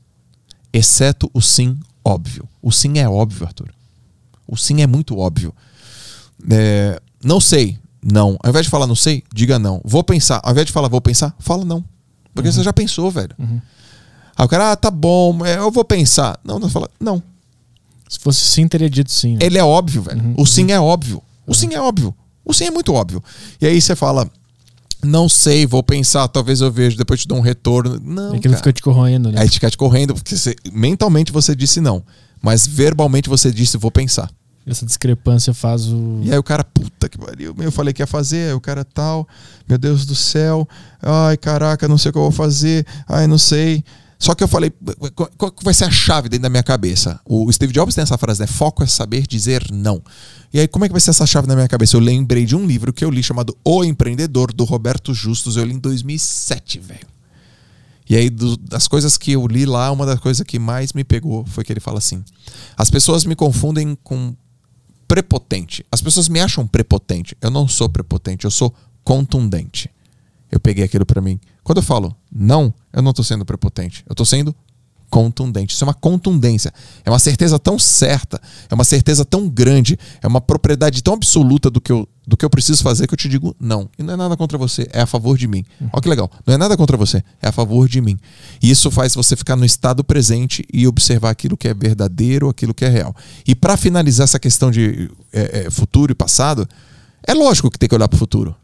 Exceto 0.70 1.30
o 1.32 1.40
sim 1.40 1.80
óbvio. 2.04 2.46
O 2.60 2.70
sim 2.70 2.98
é 2.98 3.08
óbvio, 3.08 3.46
Arthur. 3.46 3.72
O 4.46 4.58
sim 4.58 4.82
é 4.82 4.86
muito 4.86 5.16
óbvio. 5.16 5.54
É, 6.50 7.00
não 7.24 7.40
sei, 7.40 7.78
não. 8.02 8.36
Ao 8.42 8.50
invés 8.50 8.66
de 8.66 8.70
falar 8.70 8.86
não 8.86 8.94
sei, 8.94 9.24
diga 9.34 9.58
não. 9.58 9.80
Vou 9.82 10.04
pensar. 10.04 10.38
Ao 10.44 10.52
invés 10.52 10.66
de 10.66 10.72
falar 10.72 10.88
vou 10.88 11.00
pensar, 11.00 11.34
fala 11.38 11.64
não. 11.64 11.82
Porque 12.36 12.48
uhum. 12.48 12.54
você 12.54 12.62
já 12.62 12.72
pensou, 12.72 13.10
velho. 13.10 13.34
Uhum. 13.38 13.60
Aí 14.36 14.44
o 14.44 14.48
cara, 14.48 14.72
ah, 14.72 14.76
tá 14.76 14.90
bom, 14.90 15.44
é, 15.44 15.56
eu 15.56 15.70
vou 15.70 15.84
pensar. 15.84 16.38
Não, 16.44 16.58
não 16.58 16.68
fala, 16.68 16.88
não. 17.00 17.22
Se 18.08 18.20
fosse 18.20 18.40
sim, 18.40 18.68
teria 18.68 18.88
dito 18.88 19.10
sim. 19.10 19.32
Né? 19.32 19.38
Ele 19.42 19.58
é 19.58 19.64
óbvio, 19.64 20.02
velho. 20.02 20.22
Uhum. 20.22 20.34
O 20.36 20.46
sim 20.46 20.64
uhum. 20.64 20.70
é 20.70 20.80
óbvio. 20.80 21.22
O 21.46 21.54
sim 21.54 21.74
é 21.74 21.80
óbvio. 21.80 22.14
O 22.44 22.54
sim 22.54 22.66
é 22.66 22.70
muito 22.70 22.92
óbvio. 22.92 23.22
E 23.60 23.66
aí 23.66 23.80
você 23.80 23.96
fala, 23.96 24.30
não 25.02 25.28
sei, 25.28 25.66
vou 25.66 25.82
pensar, 25.82 26.28
talvez 26.28 26.60
eu 26.60 26.70
vejo, 26.70 26.96
depois 26.96 27.20
te 27.20 27.28
dou 27.28 27.38
um 27.38 27.40
retorno. 27.40 28.00
Não. 28.04 28.34
É 28.34 28.38
que 28.38 28.46
ele 28.46 28.56
fica 28.56 28.72
te 28.72 28.82
corroendo, 28.82 29.32
né? 29.32 29.40
Aí 29.40 29.48
fica 29.48 29.70
te 29.70 29.76
correndo, 29.76 30.14
porque 30.14 30.36
você, 30.36 30.54
mentalmente 30.72 31.32
você 31.32 31.56
disse 31.56 31.80
não. 31.80 32.04
Mas 32.42 32.66
verbalmente 32.66 33.28
você 33.28 33.50
disse, 33.50 33.76
vou 33.76 33.90
pensar. 33.90 34.30
Essa 34.66 34.84
discrepância 34.84 35.54
faz 35.54 35.86
o. 35.86 36.20
E 36.24 36.32
aí 36.32 36.38
o 36.38 36.42
cara, 36.42 36.64
puta 36.64 37.08
que 37.08 37.16
pariu, 37.16 37.54
eu 37.58 37.70
falei 37.70 37.94
que 37.94 38.02
ia 38.02 38.06
fazer, 38.06 38.48
aí 38.48 38.52
o 38.52 38.60
cara 38.60 38.84
tal, 38.84 39.26
meu 39.68 39.78
Deus 39.78 40.04
do 40.04 40.14
céu, 40.14 40.68
ai 41.00 41.36
caraca, 41.36 41.86
não 41.86 41.96
sei 41.96 42.10
o 42.10 42.12
que 42.12 42.18
eu 42.18 42.22
vou 42.22 42.32
fazer, 42.32 42.84
ai 43.08 43.28
não 43.28 43.38
sei. 43.38 43.84
Só 44.18 44.34
que 44.34 44.42
eu 44.42 44.48
falei, 44.48 44.72
qual 45.14 45.54
vai 45.62 45.74
ser 45.74 45.84
a 45.84 45.90
chave 45.90 46.28
dentro 46.28 46.44
da 46.44 46.48
minha 46.48 46.62
cabeça? 46.62 47.20
O 47.24 47.52
Steve 47.52 47.72
Jobs 47.72 47.94
tem 47.94 48.02
essa 48.02 48.16
frase, 48.16 48.40
né? 48.40 48.46
Foco 48.46 48.82
é 48.82 48.86
saber 48.86 49.26
dizer 49.26 49.66
não. 49.70 50.02
E 50.52 50.58
aí, 50.58 50.66
como 50.66 50.86
é 50.86 50.88
que 50.88 50.92
vai 50.92 51.00
ser 51.02 51.10
essa 51.10 51.26
chave 51.26 51.46
na 51.46 51.54
minha 51.54 51.68
cabeça? 51.68 51.96
Eu 51.96 52.00
lembrei 52.00 52.46
de 52.46 52.56
um 52.56 52.66
livro 52.66 52.94
que 52.94 53.04
eu 53.04 53.10
li 53.10 53.22
chamado 53.22 53.54
O 53.62 53.84
Empreendedor, 53.84 54.54
do 54.54 54.64
Roberto 54.64 55.12
Justus. 55.12 55.56
Eu 55.56 55.64
li 55.64 55.74
em 55.74 55.78
2007, 55.78 56.80
velho. 56.80 57.06
E 58.08 58.16
aí, 58.16 58.30
do, 58.30 58.56
das 58.56 58.88
coisas 58.88 59.18
que 59.18 59.32
eu 59.32 59.46
li 59.46 59.66
lá, 59.66 59.90
uma 59.92 60.06
das 60.06 60.18
coisas 60.18 60.46
que 60.46 60.58
mais 60.58 60.94
me 60.94 61.04
pegou 61.04 61.44
foi 61.44 61.62
que 61.62 61.72
ele 61.72 61.80
fala 61.80 61.98
assim: 61.98 62.24
as 62.74 62.88
pessoas 62.88 63.24
me 63.26 63.36
confundem 63.36 63.96
com 64.02 64.34
prepotente. 65.06 65.84
As 65.90 66.00
pessoas 66.00 66.28
me 66.28 66.40
acham 66.40 66.66
prepotente. 66.66 67.36
Eu 67.40 67.50
não 67.50 67.66
sou 67.68 67.88
prepotente, 67.88 68.44
eu 68.44 68.50
sou 68.50 68.74
contundente. 69.04 69.90
Eu 70.50 70.60
peguei 70.60 70.84
aquilo 70.84 71.06
para 71.06 71.20
mim. 71.20 71.40
Quando 71.62 71.78
eu 71.78 71.82
falo 71.82 72.16
não, 72.30 72.72
eu 72.92 73.02
não 73.02 73.10
estou 73.10 73.24
sendo 73.24 73.44
prepotente. 73.44 74.04
Eu 74.08 74.12
estou 74.12 74.26
sendo 74.26 74.54
contundente. 75.10 75.74
Isso 75.74 75.84
é 75.84 75.86
uma 75.86 75.94
contundência. 75.94 76.72
É 77.04 77.10
uma 77.10 77.18
certeza 77.18 77.58
tão 77.58 77.78
certa, 77.78 78.40
é 78.68 78.74
uma 78.74 78.84
certeza 78.84 79.24
tão 79.24 79.48
grande, 79.48 79.98
é 80.22 80.26
uma 80.26 80.40
propriedade 80.40 81.02
tão 81.02 81.14
absoluta 81.14 81.70
do 81.70 81.80
que 81.80 81.92
eu, 81.92 82.08
do 82.26 82.36
que 82.36 82.44
eu 82.44 82.50
preciso 82.50 82.82
fazer 82.82 83.06
que 83.06 83.14
eu 83.14 83.18
te 83.18 83.28
digo 83.28 83.54
não. 83.60 83.88
E 83.98 84.02
não 84.02 84.14
é 84.14 84.16
nada 84.16 84.36
contra 84.36 84.58
você, 84.58 84.88
é 84.92 85.00
a 85.00 85.06
favor 85.06 85.38
de 85.38 85.46
mim. 85.46 85.64
Uhum. 85.80 85.88
Olha 85.92 86.02
que 86.02 86.08
legal. 86.08 86.30
Não 86.46 86.54
é 86.54 86.58
nada 86.58 86.76
contra 86.76 86.96
você, 86.96 87.22
é 87.40 87.48
a 87.48 87.52
favor 87.52 87.88
de 87.88 88.00
mim. 88.00 88.18
E 88.62 88.70
isso 88.70 88.90
faz 88.90 89.14
você 89.14 89.36
ficar 89.36 89.56
no 89.56 89.64
estado 89.64 90.02
presente 90.02 90.66
e 90.72 90.86
observar 90.86 91.30
aquilo 91.30 91.56
que 91.56 91.68
é 91.68 91.74
verdadeiro, 91.74 92.48
aquilo 92.48 92.74
que 92.74 92.84
é 92.84 92.88
real. 92.88 93.14
E 93.46 93.54
para 93.54 93.76
finalizar 93.76 94.24
essa 94.24 94.38
questão 94.38 94.70
de 94.70 95.10
é, 95.32 95.66
é, 95.66 95.70
futuro 95.70 96.12
e 96.12 96.14
passado, 96.14 96.68
é 97.26 97.34
lógico 97.34 97.70
que 97.70 97.78
tem 97.78 97.88
que 97.88 97.94
olhar 97.94 98.08
para 98.08 98.16
o 98.16 98.18
futuro. 98.18 98.54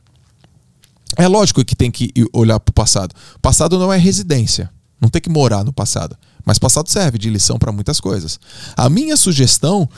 É 1.17 1.29
lógico 1.29 1.65
que 1.65 1.77
tem 1.77 1.91
que 1.91 2.11
olhar 2.33 2.59
para 2.59 2.71
o 2.71 2.75
passado. 2.75 3.15
O 3.37 3.41
passado 3.41 3.79
não 3.79 3.93
é 3.93 3.99
residência. 3.99 4.71
Não 5.01 5.09
tem 5.09 5.21
que 5.21 5.29
morar 5.29 5.65
no 5.65 5.73
passado. 5.73 6.17
Mas 6.45 6.59
passado 6.59 6.89
serve 6.89 7.19
de 7.19 7.31
lição 7.31 7.59
para 7.59 7.73
muitas 7.73 8.01
coisas. 8.01 8.39
A 8.77 8.89
minha 8.89 9.17
sugestão 9.17 9.89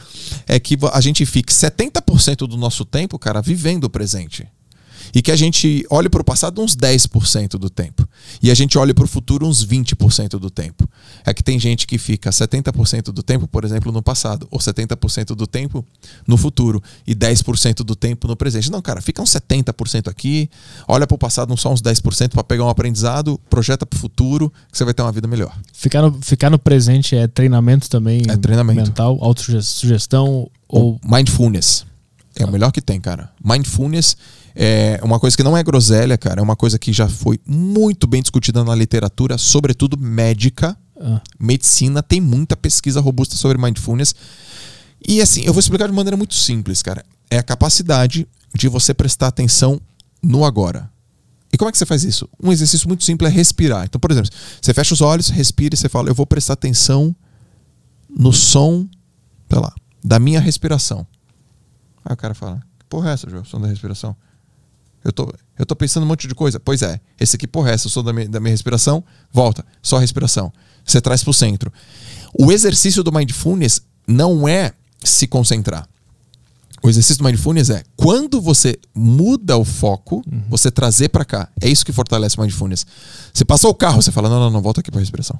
é 0.46 0.60
que 0.60 0.76
a 0.92 1.00
gente 1.00 1.24
fique 1.24 1.52
70% 1.52 2.46
do 2.46 2.56
nosso 2.56 2.84
tempo, 2.84 3.18
cara, 3.18 3.40
vivendo 3.40 3.84
o 3.84 3.90
presente 3.90 4.46
e 5.14 5.22
que 5.22 5.30
a 5.30 5.36
gente 5.36 5.86
olhe 5.88 6.08
para 6.08 6.20
o 6.20 6.24
passado 6.24 6.60
uns 6.60 6.76
10% 6.76 7.50
do 7.50 7.70
tempo 7.70 8.06
e 8.42 8.50
a 8.50 8.54
gente 8.54 8.76
olhe 8.76 8.92
para 8.92 9.04
o 9.04 9.06
futuro 9.06 9.46
uns 9.46 9.64
20% 9.64 10.38
do 10.38 10.50
tempo. 10.50 10.88
É 11.24 11.32
que 11.32 11.42
tem 11.42 11.58
gente 11.58 11.86
que 11.86 11.98
fica 11.98 12.30
70% 12.30 13.12
do 13.12 13.22
tempo, 13.22 13.46
por 13.46 13.64
exemplo, 13.64 13.92
no 13.92 14.02
passado, 14.02 14.48
ou 14.50 14.58
70% 14.58 15.34
do 15.34 15.46
tempo 15.46 15.84
no 16.26 16.36
futuro 16.36 16.82
e 17.06 17.14
10% 17.14 17.84
do 17.84 17.94
tempo 17.94 18.26
no 18.26 18.36
presente. 18.36 18.70
Não, 18.70 18.82
cara, 18.82 19.00
fica 19.00 19.22
uns 19.22 19.30
70% 19.30 20.08
aqui, 20.08 20.50
olha 20.88 21.06
para 21.06 21.14
o 21.14 21.18
passado 21.18 21.52
uns 21.52 21.60
só 21.60 21.72
uns 21.72 21.80
10% 21.80 22.30
para 22.30 22.44
pegar 22.44 22.64
um 22.64 22.68
aprendizado, 22.68 23.40
projeta 23.48 23.86
para 23.86 23.96
o 23.96 24.00
futuro, 24.00 24.52
que 24.70 24.76
você 24.76 24.84
vai 24.84 24.92
ter 24.92 25.02
uma 25.02 25.12
vida 25.12 25.28
melhor. 25.28 25.56
Ficar 25.72 26.02
no, 26.02 26.20
ficar 26.20 26.50
no 26.50 26.58
presente 26.58 27.14
é 27.14 27.28
treinamento 27.28 27.88
também 27.88 28.22
é 28.28 28.36
treinamento. 28.36 28.82
mental, 28.82 29.18
autossugestão 29.20 30.50
ou... 30.68 30.98
Mindfulness. 31.04 31.86
É 32.36 32.44
o 32.44 32.50
melhor 32.50 32.72
que 32.72 32.80
tem, 32.80 33.00
cara. 33.00 33.30
Mindfulness 33.42 34.16
é 34.54 35.00
uma 35.02 35.18
coisa 35.18 35.36
que 35.36 35.42
não 35.42 35.56
é 35.56 35.62
groselha, 35.62 36.16
cara. 36.16 36.40
É 36.40 36.42
uma 36.42 36.54
coisa 36.54 36.78
que 36.78 36.92
já 36.92 37.08
foi 37.08 37.40
muito 37.46 38.06
bem 38.06 38.22
discutida 38.22 38.62
na 38.62 38.74
literatura, 38.74 39.36
sobretudo 39.36 39.98
médica. 39.98 40.76
Ah. 41.00 41.20
Medicina 41.38 42.02
tem 42.02 42.20
muita 42.20 42.56
pesquisa 42.56 43.00
robusta 43.00 43.36
sobre 43.36 43.58
mindfulness. 43.58 44.14
E 45.06 45.20
assim, 45.20 45.42
eu 45.44 45.52
vou 45.52 45.60
explicar 45.60 45.86
de 45.88 45.92
maneira 45.92 46.16
muito 46.16 46.34
simples, 46.34 46.82
cara. 46.82 47.04
É 47.30 47.38
a 47.38 47.42
capacidade 47.42 48.28
de 48.54 48.68
você 48.68 48.94
prestar 48.94 49.28
atenção 49.28 49.80
no 50.22 50.44
agora. 50.44 50.90
E 51.52 51.56
como 51.56 51.68
é 51.68 51.72
que 51.72 51.78
você 51.78 51.86
faz 51.86 52.04
isso? 52.04 52.28
Um 52.42 52.52
exercício 52.52 52.88
muito 52.88 53.04
simples 53.04 53.30
é 53.30 53.34
respirar. 53.34 53.84
Então, 53.84 54.00
por 54.00 54.10
exemplo, 54.10 54.30
você 54.60 54.72
fecha 54.72 54.94
os 54.94 55.00
olhos, 55.00 55.28
respira 55.28 55.74
e 55.74 55.78
você 55.78 55.88
fala: 55.88 56.08
Eu 56.08 56.14
vou 56.14 56.26
prestar 56.26 56.54
atenção 56.54 57.14
no 58.08 58.32
som, 58.32 58.88
sei 59.48 59.60
lá, 59.60 59.72
da 60.02 60.18
minha 60.18 60.40
respiração. 60.40 61.06
Aí 62.04 62.14
o 62.14 62.16
cara 62.16 62.34
fala: 62.34 62.60
Que 62.78 62.86
porra 62.86 63.10
é 63.10 63.12
essa, 63.12 63.28
João? 63.28 63.44
Som 63.44 63.60
da 63.60 63.68
respiração? 63.68 64.16
Eu 65.04 65.12
tô, 65.12 65.32
eu 65.58 65.66
tô 65.66 65.76
pensando 65.76 66.04
um 66.04 66.06
monte 66.06 66.26
de 66.26 66.34
coisa. 66.34 66.58
Pois 66.58 66.82
é, 66.82 66.98
esse 67.20 67.36
aqui, 67.36 67.46
porra, 67.46 67.70
essa, 67.70 67.86
eu 67.86 67.90
sou 67.90 68.02
da 68.02 68.12
minha, 68.12 68.28
da 68.28 68.40
minha 68.40 68.50
respiração, 68.50 69.04
volta, 69.30 69.64
só 69.82 69.98
respiração. 69.98 70.52
Você 70.84 71.00
traz 71.00 71.22
pro 71.22 71.32
centro. 71.32 71.72
O 72.38 72.50
exercício 72.50 73.02
do 73.02 73.12
mindfulness 73.12 73.80
não 74.06 74.48
é 74.48 74.72
se 75.02 75.26
concentrar. 75.26 75.86
O 76.82 76.90
exercício 76.90 77.22
do 77.22 77.24
mindfulness 77.24 77.70
é 77.70 77.82
quando 77.96 78.42
você 78.42 78.78
muda 78.94 79.56
o 79.56 79.64
foco, 79.64 80.22
uhum. 80.30 80.42
você 80.50 80.70
trazer 80.70 81.08
para 81.08 81.24
cá. 81.24 81.48
É 81.60 81.68
isso 81.68 81.84
que 81.84 81.92
fortalece 81.92 82.36
o 82.36 82.42
mindfulness. 82.42 82.86
Você 83.32 83.42
passou 83.44 83.70
o 83.70 83.74
carro, 83.74 84.02
você 84.02 84.12
fala: 84.12 84.28
não, 84.28 84.38
não, 84.38 84.50
não, 84.50 84.60
volta 84.60 84.80
aqui 84.80 84.90
para 84.90 85.00
respiração. 85.00 85.38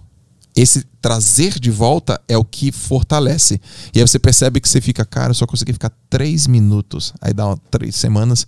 Esse 0.56 0.84
trazer 1.02 1.58
de 1.58 1.70
volta 1.70 2.18
é 2.28 2.38
o 2.38 2.44
que 2.44 2.72
fortalece. 2.72 3.60
E 3.92 3.98
aí 3.98 4.06
você 4.06 4.18
percebe 4.18 4.58
que 4.58 4.68
você 4.68 4.80
fica, 4.80 5.04
cara, 5.04 5.30
eu 5.30 5.34
só 5.34 5.46
consegui 5.46 5.72
ficar 5.74 5.92
três 6.08 6.46
minutos. 6.46 7.12
Aí 7.20 7.34
dá 7.34 7.54
três 7.70 7.94
semanas. 7.96 8.46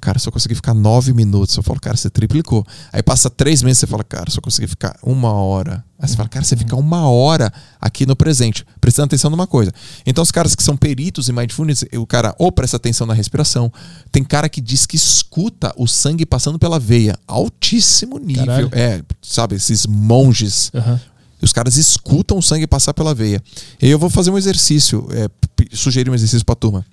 Cara, 0.00 0.18
só 0.18 0.30
consegui 0.30 0.54
ficar 0.54 0.74
nove 0.74 1.12
minutos. 1.12 1.56
Eu 1.56 1.62
falo, 1.62 1.80
cara, 1.80 1.96
você 1.96 2.08
triplicou. 2.08 2.64
Aí 2.92 3.02
passa 3.02 3.28
três 3.28 3.62
meses, 3.62 3.78
você 3.78 3.86
fala, 3.86 4.04
cara, 4.04 4.30
só 4.30 4.40
consegui 4.40 4.68
ficar 4.68 4.96
uma 5.02 5.32
hora. 5.32 5.84
Aí 5.98 6.08
você 6.08 6.16
fala, 6.16 6.28
cara, 6.28 6.44
você 6.44 6.56
fica 6.56 6.76
uma 6.76 7.08
hora 7.08 7.52
aqui 7.80 8.06
no 8.06 8.14
presente, 8.14 8.64
prestando 8.80 9.06
atenção 9.06 9.28
numa 9.28 9.46
coisa. 9.46 9.72
Então, 10.06 10.22
os 10.22 10.30
caras 10.30 10.54
que 10.54 10.62
são 10.62 10.76
peritos 10.76 11.28
em 11.28 11.32
mindfulness, 11.32 11.84
o 11.96 12.06
cara 12.06 12.32
ou 12.38 12.52
presta 12.52 12.76
atenção 12.76 13.08
na 13.08 13.14
respiração. 13.14 13.72
Tem 14.12 14.22
cara 14.22 14.48
que 14.48 14.60
diz 14.60 14.86
que 14.86 14.94
escuta 14.94 15.72
o 15.76 15.88
sangue 15.88 16.24
passando 16.24 16.60
pela 16.60 16.78
veia. 16.78 17.18
Altíssimo 17.26 18.18
nível. 18.18 18.46
Caralho. 18.46 18.70
É, 18.72 19.02
sabe, 19.20 19.56
esses 19.56 19.84
monges. 19.84 20.70
Uhum. 20.72 20.98
Os 21.42 21.52
caras 21.52 21.76
escutam 21.76 22.38
o 22.38 22.42
sangue 22.42 22.68
passar 22.68 22.94
pela 22.94 23.12
veia. 23.14 23.42
E 23.82 23.90
eu 23.90 23.98
vou 23.98 24.10
fazer 24.10 24.30
um 24.30 24.38
exercício, 24.38 25.08
é, 25.10 25.28
sugerir 25.72 26.08
um 26.08 26.14
exercício 26.14 26.44
para 26.44 26.52
a 26.52 26.56
turma. 26.56 26.86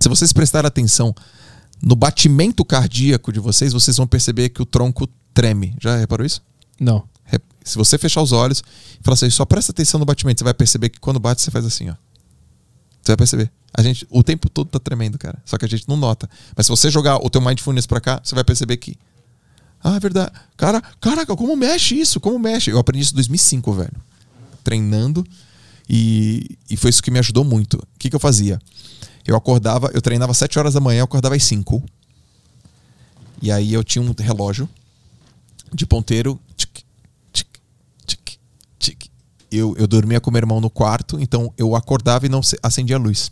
Se 0.00 0.08
vocês 0.08 0.32
prestarem 0.32 0.66
atenção 0.66 1.14
no 1.82 1.96
batimento 1.96 2.64
cardíaco 2.64 3.32
de 3.32 3.40
vocês, 3.40 3.72
vocês 3.72 3.96
vão 3.96 4.06
perceber 4.06 4.50
que 4.50 4.62
o 4.62 4.66
tronco 4.66 5.08
treme. 5.34 5.74
Já 5.80 5.96
reparou 5.96 6.24
isso? 6.24 6.40
Não. 6.78 7.04
Se 7.64 7.76
você 7.76 7.96
fechar 7.96 8.22
os 8.22 8.32
olhos 8.32 8.62
e 9.00 9.02
falar 9.02 9.14
assim, 9.14 9.30
só 9.30 9.44
presta 9.44 9.72
atenção 9.72 9.98
no 9.98 10.06
batimento, 10.06 10.38
você 10.38 10.44
vai 10.44 10.54
perceber 10.54 10.88
que 10.88 10.98
quando 10.98 11.20
bate, 11.20 11.40
você 11.40 11.50
faz 11.50 11.64
assim, 11.64 11.90
ó. 11.90 11.94
Você 13.00 13.12
vai 13.12 13.16
perceber. 13.16 13.50
A 13.74 13.82
gente, 13.82 14.06
o 14.10 14.22
tempo 14.22 14.48
todo 14.48 14.68
tá 14.68 14.78
tremendo, 14.78 15.18
cara. 15.18 15.40
Só 15.44 15.56
que 15.56 15.64
a 15.64 15.68
gente 15.68 15.88
não 15.88 15.96
nota. 15.96 16.28
Mas 16.56 16.66
se 16.66 16.70
você 16.70 16.90
jogar 16.90 17.16
o 17.16 17.30
teu 17.30 17.40
mindfulness 17.40 17.86
pra 17.86 18.00
cá, 18.00 18.20
você 18.22 18.34
vai 18.34 18.44
perceber 18.44 18.76
que. 18.76 18.96
Ah, 19.82 19.96
é 19.96 20.00
verdade. 20.00 20.30
Cara, 20.56 20.80
caraca, 21.00 21.34
como 21.34 21.56
mexe 21.56 21.98
isso? 21.98 22.20
Como 22.20 22.38
mexe? 22.38 22.70
Eu 22.70 22.78
aprendi 22.78 23.02
isso 23.02 23.12
em 23.12 23.16
2005, 23.16 23.72
velho. 23.72 23.96
Treinando. 24.62 25.26
E, 25.88 26.56
e 26.70 26.76
foi 26.76 26.90
isso 26.90 27.02
que 27.02 27.10
me 27.10 27.18
ajudou 27.18 27.44
muito. 27.44 27.74
O 27.74 27.98
que, 27.98 28.08
que 28.08 28.14
eu 28.14 28.20
fazia? 28.20 28.60
Eu 29.26 29.36
acordava, 29.36 29.90
eu 29.94 30.02
treinava 30.02 30.32
às 30.32 30.38
7 30.38 30.58
horas 30.58 30.74
da 30.74 30.80
manhã, 30.80 31.00
eu 31.00 31.04
acordava 31.04 31.34
às 31.34 31.44
5. 31.44 31.82
E 33.40 33.50
aí 33.50 33.72
eu 33.72 33.82
tinha 33.82 34.02
um 34.02 34.12
relógio 34.18 34.68
de 35.72 35.86
ponteiro. 35.86 36.40
Tic, 36.56 36.84
tic, 37.32 37.58
tic, 38.06 38.38
tic. 38.78 39.06
Eu, 39.50 39.74
eu 39.76 39.86
dormia 39.86 40.20
com 40.20 40.30
meu 40.30 40.38
irmão 40.38 40.60
no 40.60 40.70
quarto, 40.70 41.20
então 41.20 41.52
eu 41.56 41.74
acordava 41.76 42.26
e 42.26 42.28
não 42.28 42.40
acendia 42.62 42.96
a 42.96 42.98
luz. 42.98 43.30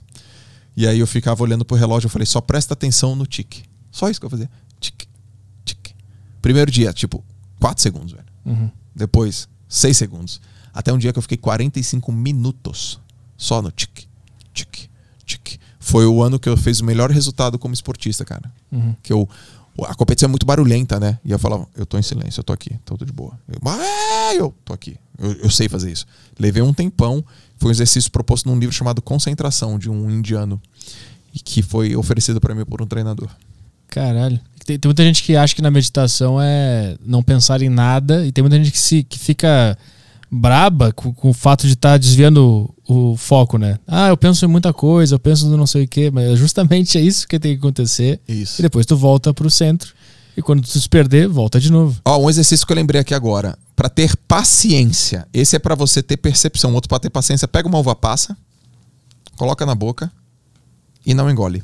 E 0.77 0.87
aí 0.87 0.99
eu 0.99 1.07
ficava 1.07 1.43
olhando 1.43 1.65
pro 1.65 1.77
relógio, 1.77 2.07
eu 2.07 2.11
falei, 2.11 2.27
só 2.27 2.41
presta 2.41 2.75
atenção 2.75 3.15
no 3.15 3.27
tique. 3.27 3.65
Só 3.91 4.09
isso 4.09 4.21
que 4.21 4.27
eu 4.27 4.31
fazia. 4.31 4.51
Tic, 4.79 5.05
tic. 5.65 5.95
Primeiro 6.41 6.71
dia, 6.71 6.93
tipo, 6.93 7.25
4 7.61 7.83
segundos, 7.83 8.13
velho. 8.13 8.25
Depois, 8.95 9.49
6 9.69 9.97
segundos. 9.97 10.41
Até 10.73 10.93
um 10.93 10.99
dia 10.99 11.13
que 11.13 11.19
eu 11.19 11.23
fiquei 11.23 11.37
45 11.37 12.13
minutos 12.13 13.01
só 13.37 13.61
no 13.61 13.71
tic, 13.71 14.07
tic, 14.53 14.89
tic. 15.25 15.60
Foi 15.81 16.05
o 16.05 16.23
ano 16.23 16.39
que 16.39 16.49
eu 16.49 16.57
fiz 16.57 16.81
o 16.81 16.85
melhor 16.85 17.11
resultado 17.11 17.59
como 17.59 17.73
esportista, 17.73 18.25
cara. 18.25 18.53
Que 19.03 19.13
eu. 19.13 19.29
A 19.87 19.95
competição 19.95 20.27
é 20.27 20.31
muito 20.31 20.45
barulhenta, 20.45 21.01
né? 21.01 21.19
E 21.25 21.31
eu 21.31 21.39
falava, 21.39 21.67
eu 21.75 21.87
tô 21.87 21.97
em 21.97 22.03
silêncio, 22.03 22.41
eu 22.41 22.45
tô 22.45 22.53
aqui, 22.53 22.79
tô 22.85 22.99
tudo 22.99 23.07
de 23.07 23.13
boa. 23.13 23.33
Eu, 23.49 23.59
eu 24.39 24.55
tô 24.63 24.75
aqui. 24.75 24.97
Eu, 25.19 25.33
eu 25.33 25.51
sei 25.51 25.69
fazer 25.71 25.91
isso. 25.91 26.07
Levei 26.39 26.63
um 26.63 26.73
tempão. 26.73 27.25
Foi 27.57 27.69
um 27.69 27.73
exercício 27.73 28.11
proposto 28.11 28.47
num 28.47 28.59
livro 28.59 28.75
chamado 28.75 29.01
Concentração, 29.01 29.79
de 29.79 29.89
um 29.89 30.11
indiano. 30.11 30.61
E 31.33 31.39
que 31.39 31.63
foi 31.63 31.97
oferecido 31.97 32.41
pra 32.41 32.55
mim 32.55 32.65
por 32.65 32.83
um 32.83 32.87
treinador. 32.87 33.31
Caralho. 33.89 34.39
Tem, 34.67 34.79
tem 34.79 34.89
muita 34.89 35.03
gente 35.03 35.23
que 35.23 35.35
acha 35.35 35.55
que 35.55 35.63
na 35.63 35.71
meditação 35.71 36.39
é 36.41 36.97
não 37.05 37.23
pensar 37.23 37.63
em 37.63 37.69
nada, 37.69 38.27
e 38.27 38.33
tem 38.33 38.43
muita 38.43 38.57
gente 38.57 38.71
que, 38.71 38.79
se, 38.79 39.03
que 39.03 39.19
fica 39.19 39.77
braba 40.31 40.93
com, 40.93 41.13
com 41.13 41.31
o 41.31 41.35
fato 41.35 41.67
de 41.67 41.73
estar 41.73 41.99
desviando 41.99 42.73
o, 42.95 43.17
foco, 43.17 43.59
né? 43.59 43.79
Ah, 43.87 44.09
eu 44.09 44.17
penso 44.17 44.45
em 44.45 44.49
muita 44.49 44.73
coisa, 44.73 45.15
eu 45.15 45.19
penso 45.19 45.49
no 45.49 45.57
não 45.57 45.67
sei 45.67 45.85
o 45.85 45.89
quê, 45.89 46.11
mas 46.11 46.39
justamente 46.39 46.99
é 46.99 47.01
isso 47.03 47.27
que 47.27 47.39
tem 47.39 47.53
que 47.53 47.59
acontecer. 47.59 48.21
Isso. 48.29 48.61
E 48.61 48.63
depois 48.63 48.87
tu 48.87 48.97
volta 48.97 49.33
pro 49.33 49.51
centro. 49.51 49.95
E 50.37 50.43
quando 50.43 50.63
tu 50.63 50.69
se 50.69 50.89
perder, 50.89 51.29
volta 51.29 51.61
de 51.61 51.71
novo. 51.71 52.01
Ó, 52.05 52.19
um 52.19 52.31
exercício 52.31 52.67
que 52.67 52.73
eu 52.73 52.77
lembrei 52.77 53.01
aqui 53.01 53.15
agora. 53.15 53.59
Pra 53.75 53.89
ter 53.89 54.17
paciência. 54.29 55.27
Esse 55.33 55.57
é 55.57 55.59
pra 55.59 55.75
você 55.75 56.03
ter 56.03 56.17
percepção. 56.17 56.73
Outro 56.73 56.89
pra 56.89 57.01
ter 57.01 57.11
paciência. 57.11 57.49
Pega 57.49 57.69
uma 57.69 57.79
uva 57.79 57.95
passa, 57.95 58.37
coloca 59.37 59.67
na 59.67 59.75
boca 59.75 60.11
e 61.05 61.15
não 61.15 61.29
engole. 61.31 61.63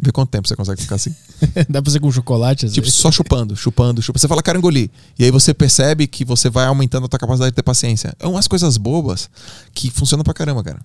Vê 0.00 0.10
quanto 0.10 0.30
tempo 0.30 0.46
você 0.48 0.56
consegue 0.56 0.82
ficar 0.82 0.96
assim. 0.96 1.14
Dá 1.68 1.80
pra 1.80 1.90
ser 1.92 2.00
com 2.00 2.10
chocolate, 2.10 2.68
tipo, 2.68 2.80
vezes. 2.84 2.94
só 2.98 3.10
chupando, 3.12 3.54
chupando, 3.56 4.02
chupando. 4.02 4.18
Você 4.20 4.26
fala, 4.28 4.42
quero 4.42 4.58
engolir. 4.58 4.90
E 5.18 5.24
aí 5.24 5.30
você 5.30 5.54
percebe 5.54 6.06
que 6.06 6.24
você 6.24 6.50
vai 6.50 6.66
aumentando 6.66 7.06
a 7.06 7.08
tua 7.08 7.18
capacidade 7.18 7.52
de 7.52 7.56
ter 7.56 7.62
paciência. 7.62 8.14
É 8.18 8.26
umas 8.26 8.48
coisas 8.48 8.76
bobas 8.76 9.30
que 9.72 9.90
funcionam 9.90 10.24
pra 10.24 10.34
caramba, 10.34 10.62
cara. 10.64 10.80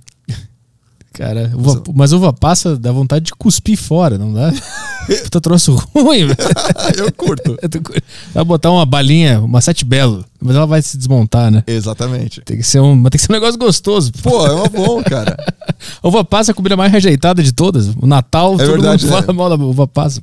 Cara, 1.12 1.52
uva- 1.56 1.84
mas 1.96 2.14
uva 2.14 2.32
passa 2.32 2.78
dá 2.78 2.92
vontade 2.92 3.26
de 3.26 3.32
cuspir 3.34 3.78
fora, 3.78 4.18
não 4.18 4.32
dá? 4.32 4.54
Puta 5.24 5.42
troço 5.42 5.76
ruim, 5.96 6.28
velho. 6.28 6.38
eu 6.98 7.12
curto. 7.12 7.58
Vai 8.34 8.44
botar 8.44 8.72
uma 8.72 8.86
balinha, 8.86 9.40
uma 9.42 9.62
sete 9.62 9.84
belo, 9.84 10.24
mas 10.40 10.56
ela 10.56 10.66
vai 10.66 10.82
se 10.82 10.98
desmontar, 10.98 11.52
né? 11.52 11.64
Exatamente. 11.68 12.42
Tem 12.42 12.58
que 12.58 12.64
ser 12.64 12.80
um, 12.80 12.96
mas 12.96 13.12
tem 13.12 13.20
que 13.20 13.26
ser 13.26 13.32
um 13.32 13.36
negócio 13.36 13.60
gostoso. 13.60 14.12
Pô, 14.22 14.46
é 14.46 14.52
uma 14.52 14.70
bom, 14.70 15.04
cara. 15.04 15.38
Uva 16.04 16.24
passa 16.24 16.52
é 16.52 16.54
a 16.54 16.56
comida 16.56 16.78
mais 16.78 16.92
rejeitada 16.92 17.42
de 17.42 17.52
todas. 17.52 17.90
O 18.00 18.06
Natal, 18.06 18.58
todo 18.58 18.72
verdade, 18.72 19.06
mundo 19.06 19.16
né? 19.16 19.22
fala 19.22 19.34
mal 19.34 19.50
da 19.50 19.64
uva 19.64 19.88
passa. 19.88 20.22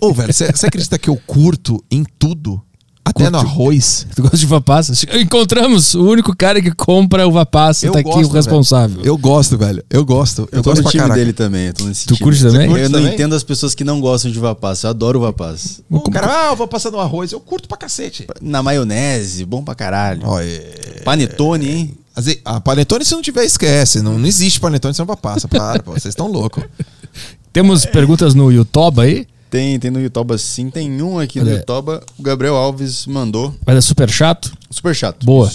Ô, 0.00 0.12
velho, 0.12 0.32
você 0.32 0.44
acredita 0.66 0.98
que 0.98 1.08
eu 1.08 1.16
curto 1.26 1.82
em 1.90 2.04
tudo? 2.18 2.60
Até 3.08 3.30
no 3.30 3.38
arroz. 3.38 4.06
Tu 4.14 4.22
gosta 4.22 4.36
de 4.36 4.46
uva 4.46 4.60
passa? 4.60 4.92
Encontramos 5.18 5.94
o 5.94 6.02
único 6.04 6.36
cara 6.36 6.60
que 6.60 6.70
compra 6.72 7.26
uva 7.26 7.46
passa. 7.46 7.86
Eu 7.86 7.92
tá 7.92 8.00
aqui 8.00 8.10
gosto, 8.10 8.30
o 8.30 8.32
responsável. 8.34 8.96
velho. 8.96 9.06
Eu 9.08 9.16
gosto, 9.16 9.56
velho. 9.56 9.84
Eu 9.88 10.04
gosto. 10.04 10.42
Eu, 10.52 10.58
Eu 10.58 10.62
gosto 10.62 10.82
no 10.82 10.90
time 10.90 11.02
caraca. 11.02 11.18
dele 11.18 11.32
também. 11.32 11.72
Tu 11.72 11.92
time. 11.92 12.18
curte 12.20 12.42
também? 12.42 12.68
curte 12.68 12.82
Eu 12.82 12.90
não 12.90 12.98
também? 13.00 13.14
entendo 13.14 13.34
as 13.34 13.42
pessoas 13.42 13.74
que 13.74 13.84
não 13.84 14.00
gostam 14.00 14.30
de 14.30 14.38
uva 14.38 14.54
passa. 14.54 14.86
Eu 14.86 14.90
adoro 14.90 15.18
uva 15.20 15.32
passa. 15.32 15.80
O 15.90 16.00
cara, 16.10 16.48
ah, 16.48 16.52
eu 16.52 16.56
vou 16.56 16.68
passar 16.68 16.90
no 16.90 16.98
arroz. 17.00 17.32
Eu 17.32 17.40
curto 17.40 17.68
pra 17.68 17.78
cacete. 17.78 18.26
Na 18.42 18.62
maionese, 18.62 19.44
bom 19.44 19.62
pra 19.62 19.74
caralho. 19.74 20.22
Ó, 20.24 20.40
é... 20.40 21.00
Panetone, 21.04 21.68
hein? 21.70 21.94
Aze- 22.14 22.40
A 22.44 22.60
panetone, 22.60 23.04
se 23.04 23.14
não 23.14 23.22
tiver, 23.22 23.44
esquece. 23.44 24.02
Não, 24.02 24.18
não 24.18 24.26
existe 24.26 24.58
panetone 24.60 24.92
sem 24.92 25.02
uva 25.02 25.16
passa. 25.16 25.46
Para, 25.48 25.80
pô, 25.82 25.92
vocês 25.92 26.06
estão 26.06 26.26
loucos. 26.26 26.64
Temos 27.52 27.86
perguntas 27.86 28.34
no 28.34 28.52
YouTube 28.52 29.00
aí? 29.00 29.26
Tem, 29.50 29.78
tem 29.78 29.90
no 29.90 30.00
Yotoba 30.00 30.36
sim. 30.36 30.68
Tem 30.70 31.00
um 31.02 31.18
aqui 31.18 31.40
no 31.40 31.46
Olha. 31.46 31.56
Yotoba. 31.58 32.04
O 32.18 32.22
Gabriel 32.22 32.54
Alves 32.56 33.06
mandou. 33.06 33.54
Mas 33.66 33.76
é 33.76 33.80
super 33.80 34.10
chato? 34.10 34.52
Super 34.70 34.94
chato. 34.94 35.24
Boa. 35.24 35.50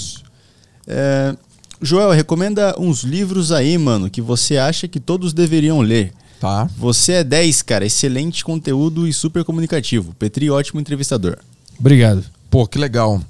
É, 0.87 1.35
Joel, 1.81 2.11
recomenda 2.11 2.75
uns 2.79 3.03
livros 3.03 3.51
aí, 3.51 3.77
mano, 3.77 4.09
que 4.09 4.21
você 4.21 4.57
acha 4.57 4.87
que 4.87 4.99
todos 4.99 5.33
deveriam 5.33 5.81
ler. 5.81 6.11
Tá. 6.39 6.69
Você 6.77 7.13
é 7.13 7.23
10, 7.23 7.61
cara. 7.61 7.85
Excelente 7.85 8.43
conteúdo 8.43 9.07
e 9.07 9.13
super 9.13 9.43
comunicativo. 9.43 10.13
Petri, 10.17 10.49
ótimo 10.49 10.79
entrevistador. 10.79 11.37
Obrigado. 11.79 12.23
Pô, 12.49 12.67
que 12.67 12.77
legal. 12.77 13.21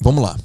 Vamos 0.00 0.22
lá. 0.22 0.36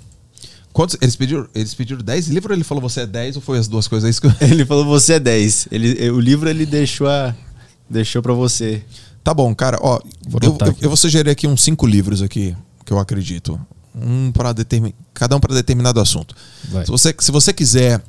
Quantos, 0.72 0.98
eles, 1.02 1.16
pediram, 1.16 1.48
eles 1.56 1.74
pediram 1.74 2.02
10 2.02 2.28
livros 2.28 2.52
ou 2.52 2.56
ele 2.56 2.64
falou 2.64 2.82
você 2.82 3.02
é 3.02 3.06
10 3.08 3.38
ou 3.38 3.42
foi 3.42 3.58
as 3.58 3.68
duas 3.68 3.88
coisas? 3.88 4.08
É 4.08 4.10
isso 4.12 4.22
que 4.22 4.28
eu- 4.28 4.34
Ele 4.48 4.66
falou 4.66 4.86
você 4.86 5.14
é 5.14 5.20
10. 5.20 5.68
Ele, 5.72 6.10
o 6.12 6.20
livro 6.20 6.48
ele 6.50 6.66
deixou 6.66 7.08
a 7.08 7.36
deixou 7.90 8.22
para 8.22 8.34
você. 8.34 8.84
Tá 9.24 9.34
bom, 9.34 9.54
cara. 9.54 9.78
Ó, 9.82 10.00
Vou 10.28 10.40
eu, 10.44 10.58
eu, 10.60 10.76
eu 10.82 10.90
vou 10.90 10.98
sugerir 10.98 11.30
aqui 11.30 11.48
uns 11.48 11.62
cinco 11.62 11.86
livros 11.86 12.22
aqui 12.22 12.56
que 12.86 12.94
eu 12.94 13.00
acredito. 13.00 13.60
Um 13.96 14.32
para 14.32 14.54
determin... 14.54 14.94
Cada 15.14 15.36
um 15.36 15.40
para 15.40 15.54
determinado 15.54 16.00
assunto. 16.00 16.36
Vai. 16.70 16.86
Se 16.86 16.92
você, 16.92 17.16
se 17.20 17.32
você 17.32 17.52
quiser 17.54 18.02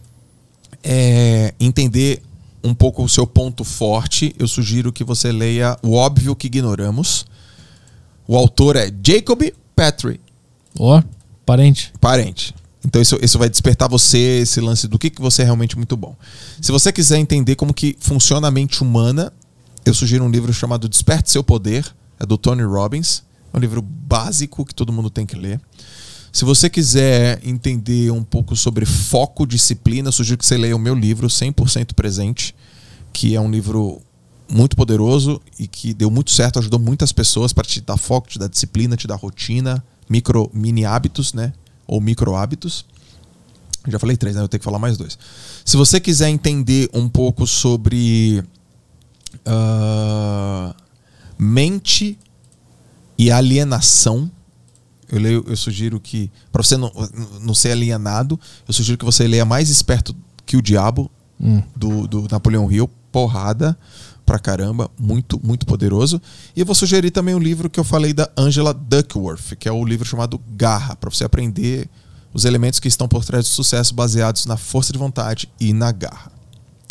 é, 0.83 1.55
entender 1.59 2.23
um 2.63 2.75
pouco 2.75 3.03
o 3.03 3.09
seu 3.09 3.27
ponto 3.27 3.65
forte, 3.65 4.35
eu 4.39 4.47
sugiro 4.47 4.93
que 4.93 5.03
você 5.03 5.33
leia 5.33 5.77
O 5.83 5.95
Óbvio 5.95 6.37
que 6.37 6.47
Ignoramos. 6.47 7.27
O 8.27 8.37
autor 8.37 8.77
é 8.77 8.93
Jacob 9.05 9.43
Petrie, 9.75 10.21
Ó, 10.79 11.03
parente. 11.45 11.93
parente. 12.01 12.55
Então 12.85 13.03
isso, 13.03 13.19
isso 13.21 13.39
vai 13.39 13.51
despertar 13.51 13.89
você 13.89 14.41
esse 14.43 14.61
lance 14.61 14.87
do 14.87 14.99
que, 14.99 15.11
que 15.11 15.21
você 15.21 15.43
é 15.43 15.45
realmente 15.45 15.77
muito 15.77 15.97
bom. 15.97 16.15
Se 16.61 16.71
você 16.71 16.93
quiser 16.93 17.19
entender 17.19 17.57
como 17.57 17.75
que 17.75 17.97
funciona 17.99 18.47
a 18.49 18.51
mente 18.51 18.83
humana, 18.83 19.33
eu 19.85 19.95
sugiro 19.95 20.25
um 20.25 20.31
livro 20.31 20.53
chamado 20.53 20.89
Desperte 20.89 21.31
Seu 21.31 21.43
Poder, 21.43 21.87
é 22.19 22.27
do 22.27 22.37
Tony 22.37 22.63
Robbins. 22.63 23.23
É 23.53 23.57
um 23.57 23.61
livro 23.61 23.83
básico 23.83 24.65
que 24.65 24.75
todo 24.75 24.93
mundo 24.93 25.11
tem 25.11 25.27
que 25.27 25.37
ler. 25.37 25.61
Se 26.33 26.45
você 26.45 26.71
quiser 26.71 27.41
entender 27.43 28.13
um 28.13 28.23
pouco 28.23 28.55
sobre 28.55 28.87
foco, 28.87 29.47
disciplina, 29.47 30.13
sugiro 30.13 30.39
que 30.39 30.47
você 30.47 30.57
leia 30.57 30.77
o 30.77 30.79
meu 30.79 30.95
livro 30.95 31.27
100% 31.27 31.95
Presente, 31.95 32.55
que 33.13 33.35
é 33.35 33.41
um 33.41 33.51
livro 33.51 34.01
muito 34.49 34.77
poderoso 34.77 35.41
e 35.59 35.67
que 35.67 35.93
deu 35.93 36.11
muito 36.11 36.31
certo, 36.31 36.59
ajudou 36.59 36.79
muitas 36.79 37.11
pessoas 37.11 37.53
para 37.53 37.65
te 37.65 37.81
dar 37.81 37.97
foco, 37.97 38.29
te 38.29 38.39
dar 38.39 38.49
disciplina, 38.49 38.97
te 38.97 39.09
dar 39.09 39.17
rotina, 39.17 39.83
micro 40.09 40.51
mini 40.53 40.85
hábitos, 40.85 41.33
né? 41.33 41.53
Ou 41.87 42.01
micro 42.01 42.37
hábitos. 42.37 42.85
Já 43.89 43.99
falei 43.99 44.17
três, 44.17 44.37
né? 44.37 44.43
Eu 44.43 44.49
tenho 44.49 44.61
que 44.61 44.65
falar 44.65 44.79
mais 44.79 44.97
dois. 44.97 45.19
Se 45.65 45.77
você 45.77 45.99
quiser 45.99 46.29
entender 46.29 46.89
um 46.93 47.09
pouco 47.09 47.47
sobre 47.47 48.45
ah, 49.47 50.75
mente 51.39 52.19
e 53.19 53.31
alienação, 53.31 54.31
eu, 55.11 55.19
leio, 55.21 55.45
eu 55.47 55.57
sugiro 55.57 56.01
que, 56.01 56.31
para 56.53 56.63
você 56.63 56.77
não, 56.77 56.93
não 57.41 57.55
ser 57.55 57.73
alienado, 57.73 58.39
eu 58.67 58.73
sugiro 58.73 58.97
que 58.97 59.05
você 59.05 59.27
leia 59.27 59.45
Mais 59.45 59.69
Esperto 59.69 60.15
que 60.47 60.57
o 60.57 60.63
Diabo, 60.63 61.11
Hum. 61.43 61.63
do, 61.75 62.07
do 62.07 62.27
Napoleão 62.31 62.71
Hill. 62.71 62.89
Porrada 63.11 63.77
pra 64.25 64.39
caramba, 64.39 64.89
muito, 64.97 65.41
muito 65.43 65.67
poderoso. 65.67 66.23
E 66.55 66.61
eu 66.61 66.67
vou 66.67 66.77
sugerir 66.77 67.11
também 67.11 67.35
um 67.35 67.41
livro 67.41 67.69
que 67.69 67.81
eu 67.81 67.83
falei 67.83 68.13
da 68.13 68.31
Angela 68.37 68.73
Duckworth, 68.73 69.57
que 69.59 69.69
é 69.69 69.73
o 69.73 69.85
livro 69.85 70.07
chamado 70.07 70.41
Garra, 70.53 70.95
para 70.95 71.11
você 71.11 71.25
aprender 71.25 71.91
os 72.33 72.45
elementos 72.45 72.79
que 72.79 72.87
estão 72.87 73.09
por 73.09 73.25
trás 73.25 73.45
do 73.45 73.49
sucesso 73.49 73.93
baseados 73.93 74.47
na 74.47 74.57
força 74.57 74.93
de 74.93 74.99
vontade 75.01 75.51
e 75.59 75.73
na 75.73 75.91
garra. 75.91 76.31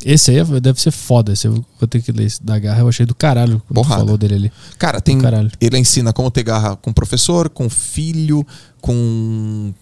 Esse 0.06 0.32
aí 0.32 0.44
deve 0.62 0.82
ser 0.82 0.92
foda. 0.92 1.34
Esse 1.34 1.48
eu 1.48 1.66
vou 1.80 1.88
ter 1.88 2.02
que 2.02 2.12
ler 2.12 2.26
esse 2.26 2.44
da 2.44 2.58
garra. 2.58 2.82
Eu 2.82 2.90
achei 2.90 3.06
do 3.06 3.16
caralho 3.16 3.62
quando 3.68 3.76
Porrada. 3.76 4.02
falou 4.02 4.18
dele 4.18 4.36
ali. 4.36 4.52
Cara, 4.78 5.02
tem. 5.02 5.18
Ele 5.60 5.78
ensina 5.78 6.14
como 6.14 6.32
ter 6.32 6.44
garra 6.44 6.76
com 6.76 6.94
professor, 6.94 7.50
com 7.50 7.70
filho, 7.70 8.46
com 8.82 9.74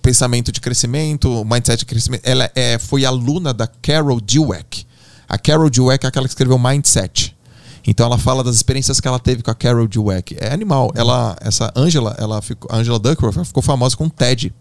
pensamento 0.00 0.52
de 0.52 0.60
crescimento, 0.60 1.44
mindset 1.44 1.78
de 1.80 1.86
crescimento. 1.86 2.22
Ela 2.24 2.50
é, 2.54 2.78
foi 2.78 3.04
aluna 3.04 3.52
da 3.52 3.66
Carol 3.66 4.20
Dweck. 4.20 4.86
A 5.28 5.36
Carol 5.36 5.68
Dweck 5.68 6.04
é 6.04 6.08
aquela 6.08 6.26
que 6.26 6.32
escreveu 6.32 6.58
Mindset. 6.58 7.36
Então 7.86 8.06
ela 8.06 8.18
fala 8.18 8.42
das 8.42 8.56
experiências 8.56 9.00
que 9.00 9.06
ela 9.06 9.18
teve 9.18 9.42
com 9.42 9.50
a 9.50 9.54
Carol 9.54 9.86
Dweck. 9.86 10.36
É 10.38 10.52
animal. 10.52 10.92
Ela, 10.94 11.36
essa 11.40 11.72
Angela, 11.76 12.16
ela 12.18 12.42
ficou, 12.42 12.68
Angela 12.72 12.98
Duckworth 12.98 13.36
ela 13.36 13.44
ficou 13.44 13.62
famosa 13.62 13.96
com 13.96 14.04
um 14.04 14.08
TED 14.08 14.52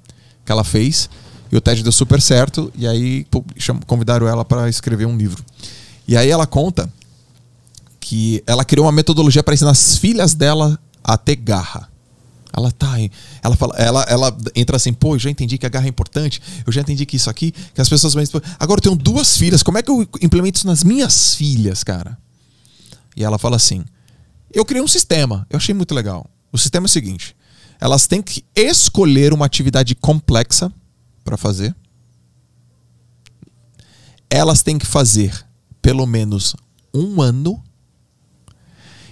que 0.46 0.52
ela 0.52 0.64
fez. 0.64 1.10
E 1.52 1.56
o 1.56 1.62
TED 1.62 1.84
deu 1.84 1.92
super 1.92 2.22
certo. 2.22 2.72
E 2.76 2.88
aí 2.88 3.26
convidaram 3.86 4.28
ela 4.28 4.44
para 4.44 4.70
escrever 4.70 5.06
um 5.06 5.18
livro. 5.18 5.44
E 6.08 6.16
aí 6.16 6.30
ela 6.30 6.46
conta 6.46 6.92
que 8.00 8.44
ela 8.46 8.64
criou 8.64 8.86
uma 8.86 8.92
metodologia 8.92 9.42
para 9.42 9.54
ensinar 9.54 9.72
as 9.72 9.98
filhas 9.98 10.34
dela 10.34 10.80
a 11.04 11.18
ter 11.18 11.36
garra. 11.36 11.90
Ela 12.56 12.72
tá, 12.72 12.96
ela 13.44 13.56
fala, 13.56 13.76
ela, 13.76 14.04
ela 14.04 14.38
entra 14.56 14.78
assim, 14.78 14.94
pô, 14.94 15.16
eu 15.16 15.20
já 15.20 15.30
entendi 15.30 15.58
que 15.58 15.66
a 15.66 15.70
garra 15.70 15.88
é 15.88 15.90
importante, 15.90 16.42
eu 16.66 16.72
já 16.72 16.80
entendi 16.80 17.06
que 17.06 17.18
isso 17.18 17.30
aqui, 17.30 17.52
que 17.52 17.82
as 17.82 17.90
pessoas 17.90 18.14
vão. 18.14 18.24
Agora 18.58 18.78
eu 18.78 18.84
tenho 18.84 18.96
duas 18.96 19.36
filhas, 19.36 19.62
como 19.62 19.78
é 19.78 19.82
que 19.82 19.92
eu 19.92 20.08
implemento 20.22 20.60
isso 20.60 20.68
nas 20.68 20.82
minhas 20.82 21.36
filhas, 21.36 21.84
cara? 21.84 22.18
E 23.16 23.26
ela 23.26 23.38
fala 23.38 23.58
assim: 23.58 23.84
eu 24.54 24.64
criei 24.64 24.82
um 24.82 24.88
sistema, 24.88 25.46
eu 25.50 25.58
achei 25.58 25.76
muito 25.76 25.94
legal. 25.94 26.30
O 26.50 26.58
sistema 26.58 26.86
é 26.86 26.88
o 26.88 26.90
seguinte: 26.90 27.36
elas 27.80 28.08
têm 28.08 28.22
que 28.22 28.46
escolher 28.56 29.34
uma 29.34 29.46
atividade 29.46 29.94
complexa 29.96 30.72
para 31.26 31.36
fazer. 31.36 31.76
Elas 34.30 34.64
têm 34.64 34.78
que 34.78 34.86
fazer 34.86 35.46
pelo 35.82 36.06
menos 36.06 36.56
um 36.94 37.22
ano 37.22 37.62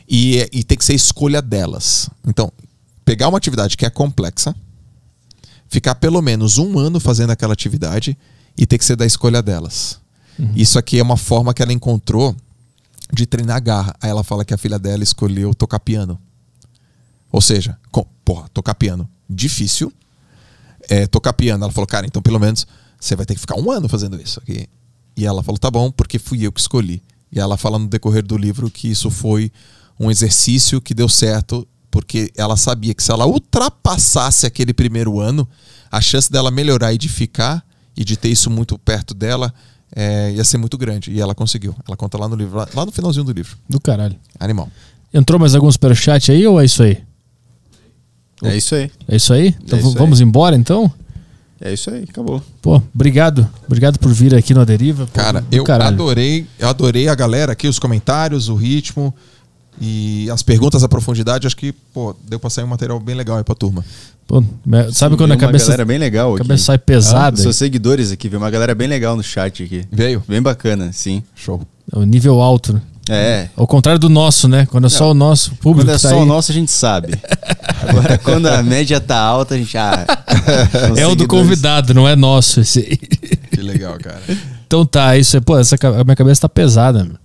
e, 0.08 0.48
e 0.54 0.64
tem 0.64 0.78
que 0.78 0.86
ser 0.86 0.94
escolha 0.94 1.42
delas. 1.42 2.10
Então, 2.26 2.52
pegar 3.04 3.28
uma 3.28 3.38
atividade 3.38 3.76
que 3.76 3.86
é 3.86 3.90
complexa, 3.90 4.56
ficar 5.68 5.96
pelo 5.96 6.22
menos 6.22 6.58
um 6.58 6.80
ano 6.80 7.00
fazendo 7.00 7.32
aquela 7.32 7.54
atividade 7.54 8.18
e 8.58 8.66
ter 8.66 8.78
que 8.78 8.86
ser 8.86 8.96
da 8.96 9.06
escolha 9.06 9.42
delas. 9.42 10.00
Isso 10.56 10.80
aqui 10.80 11.00
é 11.00 11.04
uma 11.04 11.18
forma 11.18 11.54
que 11.54 11.62
ela 11.62 11.74
encontrou 11.74 12.36
de 13.12 13.26
treinar 13.26 13.58
a 13.58 13.60
garra. 13.60 13.96
Aí 14.02 14.10
ela 14.10 14.24
fala 14.24 14.44
que 14.44 14.54
a 14.54 14.58
filha 14.58 14.80
dela 14.80 15.04
escolheu 15.04 15.54
tocar 15.54 15.80
piano. 15.80 16.20
Ou 17.32 17.42
seja, 17.42 17.78
com, 17.92 18.06
porra, 18.26 18.48
tocar 18.50 18.76
piano. 18.76 19.08
Difícil. 19.30 19.92
É, 20.90 21.08
tocar 21.08 21.34
piano. 21.34 21.64
Ela 21.64 21.74
falou, 21.74 21.88
cara, 21.88 22.06
então 22.06 22.22
pelo 22.22 22.40
menos 22.40 22.68
você 23.00 23.16
vai 23.16 23.26
ter 23.26 23.36
que 23.36 23.40
ficar 23.40 23.60
um 23.60 23.72
ano 23.72 23.88
fazendo 23.88 24.20
isso 24.22 24.40
aqui. 24.40 24.68
E 25.16 25.26
ela 25.26 25.44
falou, 25.44 25.58
tá 25.58 25.70
bom, 25.70 25.92
porque 25.92 26.18
fui 26.18 26.46
eu 26.46 26.52
que 26.52 26.60
escolhi. 26.60 27.02
E 27.32 27.40
ela 27.40 27.58
fala 27.58 27.80
no 27.80 27.88
decorrer 27.88 28.24
do 28.24 28.38
livro 28.38 28.70
que 28.70 28.90
isso 28.90 29.10
foi 29.10 29.52
um 30.00 30.10
exercício 30.10 30.82
que 30.82 30.94
deu 30.94 31.08
certo, 31.08 31.68
porque 31.90 32.32
ela 32.36 32.58
sabia 32.58 32.94
que 32.94 33.04
se 33.04 33.12
ela 33.12 33.26
ultrapassasse 33.26 34.46
aquele 34.46 34.74
primeiro 34.74 35.20
ano, 35.20 35.48
a 35.92 36.02
chance 36.02 36.32
dela 36.32 36.50
melhorar 36.50 36.94
e 36.94 36.98
de 36.98 37.10
ficar 37.10 37.64
e 37.96 38.04
de 38.04 38.18
ter 38.18 38.30
isso 38.30 38.50
muito 38.50 38.78
perto 38.80 39.14
dela 39.14 39.54
é, 39.96 40.32
ia 40.32 40.44
ser 40.44 40.58
muito 40.58 40.78
grande. 40.78 41.12
E 41.12 41.22
ela 41.22 41.36
conseguiu. 41.36 41.76
Ela 41.88 41.96
conta 41.96 42.18
lá 42.18 42.28
no 42.28 42.36
livro, 42.36 42.58
lá, 42.58 42.68
lá 42.74 42.86
no 42.86 42.92
finalzinho 42.92 43.24
do 43.24 43.32
livro. 43.32 43.58
Do 43.70 43.80
caralho. 43.80 44.16
Animal. 44.40 44.70
Entrou 45.14 45.40
mais 45.40 45.54
algum 45.54 45.72
superchat 45.72 46.32
aí 46.32 46.46
ou 46.48 46.60
é 46.60 46.66
isso 46.66 46.82
aí? 46.82 47.04
É 48.44 48.56
isso 48.58 48.76
aí. 48.76 48.92
É 49.08 49.16
isso 49.16 49.34
aí? 49.34 49.56
Então 49.64 49.78
É 49.80 49.82
isso 49.82 49.94
vamos 49.94 50.22
embora 50.22 50.56
então? 50.56 50.92
É 51.62 51.72
isso 51.74 51.90
aí, 51.90 52.04
acabou. 52.10 52.42
Pô, 52.62 52.82
obrigado. 52.94 53.48
Obrigado 53.66 53.98
por 53.98 54.12
vir 54.12 54.36
aqui 54.36 54.54
no 54.54 54.60
Aderiva. 54.62 55.06
Pô, 55.06 55.12
Cara, 55.14 55.44
eu 55.52 55.64
caralho. 55.64 55.94
adorei, 55.96 56.46
eu 56.60 56.68
adorei 56.68 57.08
a 57.08 57.16
galera 57.16 57.54
aqui, 57.54 57.68
os 57.68 57.80
comentários, 57.80 58.50
o 58.50 58.56
ritmo 58.56 59.14
e 59.80 60.30
as 60.30 60.44
perguntas 60.44 60.84
à 60.84 60.90
profundidade. 60.90 61.48
Acho 61.48 61.56
que, 61.56 61.72
pô, 61.72 62.14
deu 62.28 62.38
pra 62.40 62.50
sair 62.50 62.66
um 62.66 62.68
material 62.68 63.00
bem 63.00 63.16
legal 63.16 63.38
aí 63.38 63.44
pra 63.46 63.56
turma. 63.56 63.84
Pô, 64.28 64.44
sabe 64.92 65.16
quando 65.16 65.32
a 65.32 65.36
Veio 65.36 65.38
uma 65.38 65.38
cabeça, 65.38 65.66
galera 65.68 65.86
bem 65.86 65.98
legal 65.98 66.32
a 66.32 66.36
aqui. 66.36 66.44
cabeça 66.48 66.64
sai 66.66 66.78
pesada? 66.78 67.38
Seus 67.38 67.56
seguidores 67.56 68.12
aqui, 68.12 68.28
viu 68.28 68.40
uma 68.40 68.50
galera 68.50 68.76
bem 68.76 68.88
legal 68.88 69.16
no 69.16 69.24
chat 69.24 69.64
aqui. 69.64 69.86
Veio? 69.92 70.22
Bem 70.28 70.42
bacana, 70.42 70.92
sim. 70.92 71.24
Show. 71.34 71.62
É 71.94 71.98
o 71.98 72.04
nível 72.04 72.42
alto. 72.42 72.74
né? 72.74 72.82
É. 73.10 73.50
Ao 73.56 73.68
contrário 73.68 74.00
do 74.00 74.08
nosso, 74.08 74.48
né? 74.48 74.66
Quando 74.66 74.88
é 74.88 74.90
só 74.90 75.12
o 75.12 75.14
nosso 75.14 75.52
público 75.56 75.86
Quando 75.86 75.90
é 75.98 76.00
tá 76.00 76.10
só 76.10 76.16
aí. 76.16 76.22
o 76.22 76.26
nosso, 76.26 76.52
a 76.52 76.56
gente 76.56 76.72
sabe. 76.72 77.14
Agora, 77.88 78.18
quando 78.24 78.46
a 78.48 78.64
média 78.64 79.00
tá 79.02 79.18
alta, 79.20 79.56
a 79.56 79.58
gente. 79.58 79.78
Ah, 79.78 80.06
É 80.96 81.06
o 81.06 81.14
do 81.16 81.28
convidado, 81.28 81.94
não 81.94 82.08
é 82.08 82.16
nosso 82.16 82.62
esse 82.62 82.80
aí. 82.80 82.98
Que 83.52 83.62
legal, 83.62 83.98
cara. 84.00 84.22
Então 84.66 84.86
tá, 84.86 85.18
isso 85.18 85.36
é, 85.36 85.42
pô, 85.42 85.58
essa, 85.58 85.76
a 85.76 86.04
minha 86.04 86.16
cabeça 86.16 86.42
tá 86.42 86.50
pesada, 86.50 87.04
meu. 87.04 87.16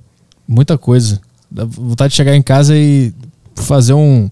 muita 0.46 0.76
coisa. 0.76 1.20
Dá 1.50 1.64
vontade 1.64 2.10
de 2.10 2.16
chegar 2.16 2.34
em 2.34 2.42
casa 2.42 2.76
e 2.76 3.12
fazer 3.54 3.94
um, 3.94 4.28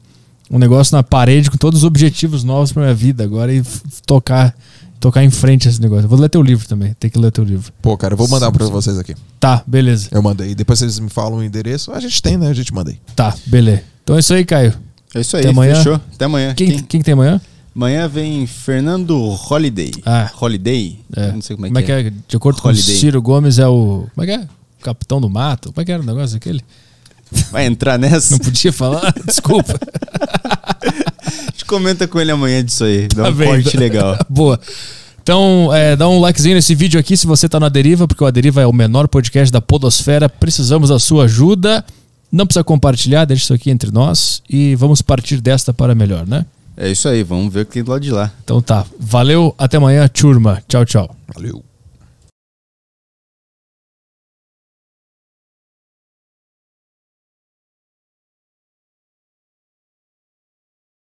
um 0.51 0.59
negócio 0.59 0.95
na 0.97 1.03
parede 1.03 1.51
com 1.51 1.57
todos 1.57 1.81
os 1.81 1.85
objetivos 1.85 2.43
novos 2.45 2.73
pra 2.73 2.83
minha 2.83 2.95
vida 2.95 3.23
agora 3.25 3.55
e 3.55 3.63
tocar, 4.05 4.55
tocar 5.01 5.23
em 5.25 5.31
frente 5.31 5.69
esse 5.69 5.81
negócio. 5.81 6.05
Eu 6.05 6.09
vou 6.09 6.19
ler 6.19 6.29
teu 6.29 6.43
livro 6.43 6.67
também, 6.69 6.95
tem 6.99 7.09
que 7.11 7.19
ler 7.19 7.31
teu 7.31 7.45
livro. 7.45 7.73
Pô, 7.83 7.97
cara, 7.97 8.15
eu 8.15 8.19
vou 8.19 8.29
mandar 8.29 8.51
pra 8.53 8.67
vocês 8.67 8.99
aqui. 8.99 9.15
Tá, 9.41 9.63
beleza. 9.67 10.09
Eu 10.11 10.23
mandei. 10.23 10.55
Depois 10.55 10.79
vocês 10.79 10.99
me 10.99 11.09
falam 11.11 11.39
o 11.39 11.43
endereço. 11.45 11.93
A 11.93 12.01
gente 12.01 12.21
tem, 12.23 12.37
né? 12.37 12.49
A 12.49 12.55
gente 12.55 12.73
manda 12.75 12.91
aí. 12.91 12.99
Tá, 13.15 13.35
beleza. 13.47 13.83
Então 14.03 14.17
é 14.17 14.21
isso 14.21 14.33
aí, 14.35 14.45
Caio. 14.45 14.75
É 15.15 15.21
isso 15.21 15.37
aí, 15.37 15.43
Até 15.43 15.51
amanhã. 15.51 15.75
fechou. 15.77 15.95
Até 15.95 16.25
amanhã. 16.25 16.55
Quem, 16.55 16.67
Quem- 16.69 16.79
quem 16.85 17.01
que 17.01 17.05
tem 17.05 17.13
amanhã? 17.15 17.41
Amanhã 17.75 18.09
vem 18.09 18.47
Fernando 18.47 19.15
Holiday. 19.51 19.93
Ah. 20.05 20.31
Holiday? 20.41 20.99
É. 21.15 21.33
Não 21.33 21.43
sei 21.43 21.57
como 21.57 21.67
é, 21.79 21.83
que 21.83 21.93
é. 21.93 22.11
De 22.27 22.37
acordo 22.37 22.61
com 22.63 22.69
Holiday. 22.69 22.95
o 22.95 22.99
Ciro 22.99 23.21
Gomes, 23.23 23.59
é 23.59 23.67
o. 23.69 24.07
Como 24.15 24.25
é 24.25 24.27
que 24.27 24.43
é? 24.43 24.49
Capitão 24.83 25.21
do 25.21 25.29
Mato? 25.29 25.73
Como 25.73 25.83
é 25.83 25.85
que 25.85 25.93
era 25.93 26.03
o 26.03 26.07
negócio 26.07 26.37
aquele? 26.37 26.61
Vai 27.51 27.67
entrar 27.67 27.99
nessa? 27.99 28.33
Não 28.33 28.39
podia 28.39 28.73
falar? 28.73 29.13
Desculpa. 29.27 29.75
A 30.83 31.51
gente 31.51 31.65
comenta 31.65 32.07
com 32.07 32.21
ele 32.21 32.31
amanhã 32.31 32.65
disso 32.65 32.85
aí. 32.85 33.09
Dá 33.09 33.25
Tá 33.25 33.29
um 33.31 33.35
bem. 33.35 33.49
corte 33.49 33.77
legal. 33.77 34.19
Boa. 34.29 34.61
Então, 35.23 35.71
é, 35.75 35.97
dá 35.97 36.09
um 36.09 36.21
likezinho 36.21 36.55
nesse 36.55 36.75
vídeo 36.75 37.01
aqui 37.01 37.17
se 37.17 37.27
você 37.27 37.49
tá 37.49 37.59
na 37.59 37.69
Deriva, 37.69 38.07
porque 38.07 38.23
o 38.23 38.27
A 38.27 38.31
Deriva 38.31 38.61
é 38.63 38.67
o 38.67 38.73
menor 38.73 39.09
podcast 39.09 39.53
da 39.53 39.61
Podosfera. 39.61 40.29
Precisamos 40.29 40.89
da 40.91 40.99
sua 41.01 41.25
ajuda. 41.25 41.85
Não 42.31 42.47
precisa 42.47 42.63
compartilhar, 42.63 43.25
deixa 43.25 43.45
isso 43.45 43.55
aqui 43.55 43.71
entre 43.71 43.91
nós 43.91 44.43
e 44.49 44.75
vamos 44.77 45.03
partir 45.03 45.41
desta 45.41 45.73
para 45.73 45.95
melhor, 45.95 46.27
né? 46.27 46.45
É 46.77 46.91
isso 46.91 47.09
aí, 47.09 47.23
vamos 47.23 47.53
ver 47.53 47.61
o 47.63 47.67
que 47.67 47.73
tem 47.73 47.83
do 47.83 47.91
lado 47.91 48.03
de 48.03 48.11
lá. 48.11 48.31
Então 48.45 48.61
tá. 48.61 48.85
Valeu, 49.01 49.55
até 49.59 49.79
amanhã, 49.79 50.07
turma. 50.09 50.63
Tchau, 50.69 50.85
tchau. 50.85 51.17
Valeu. 51.35 51.65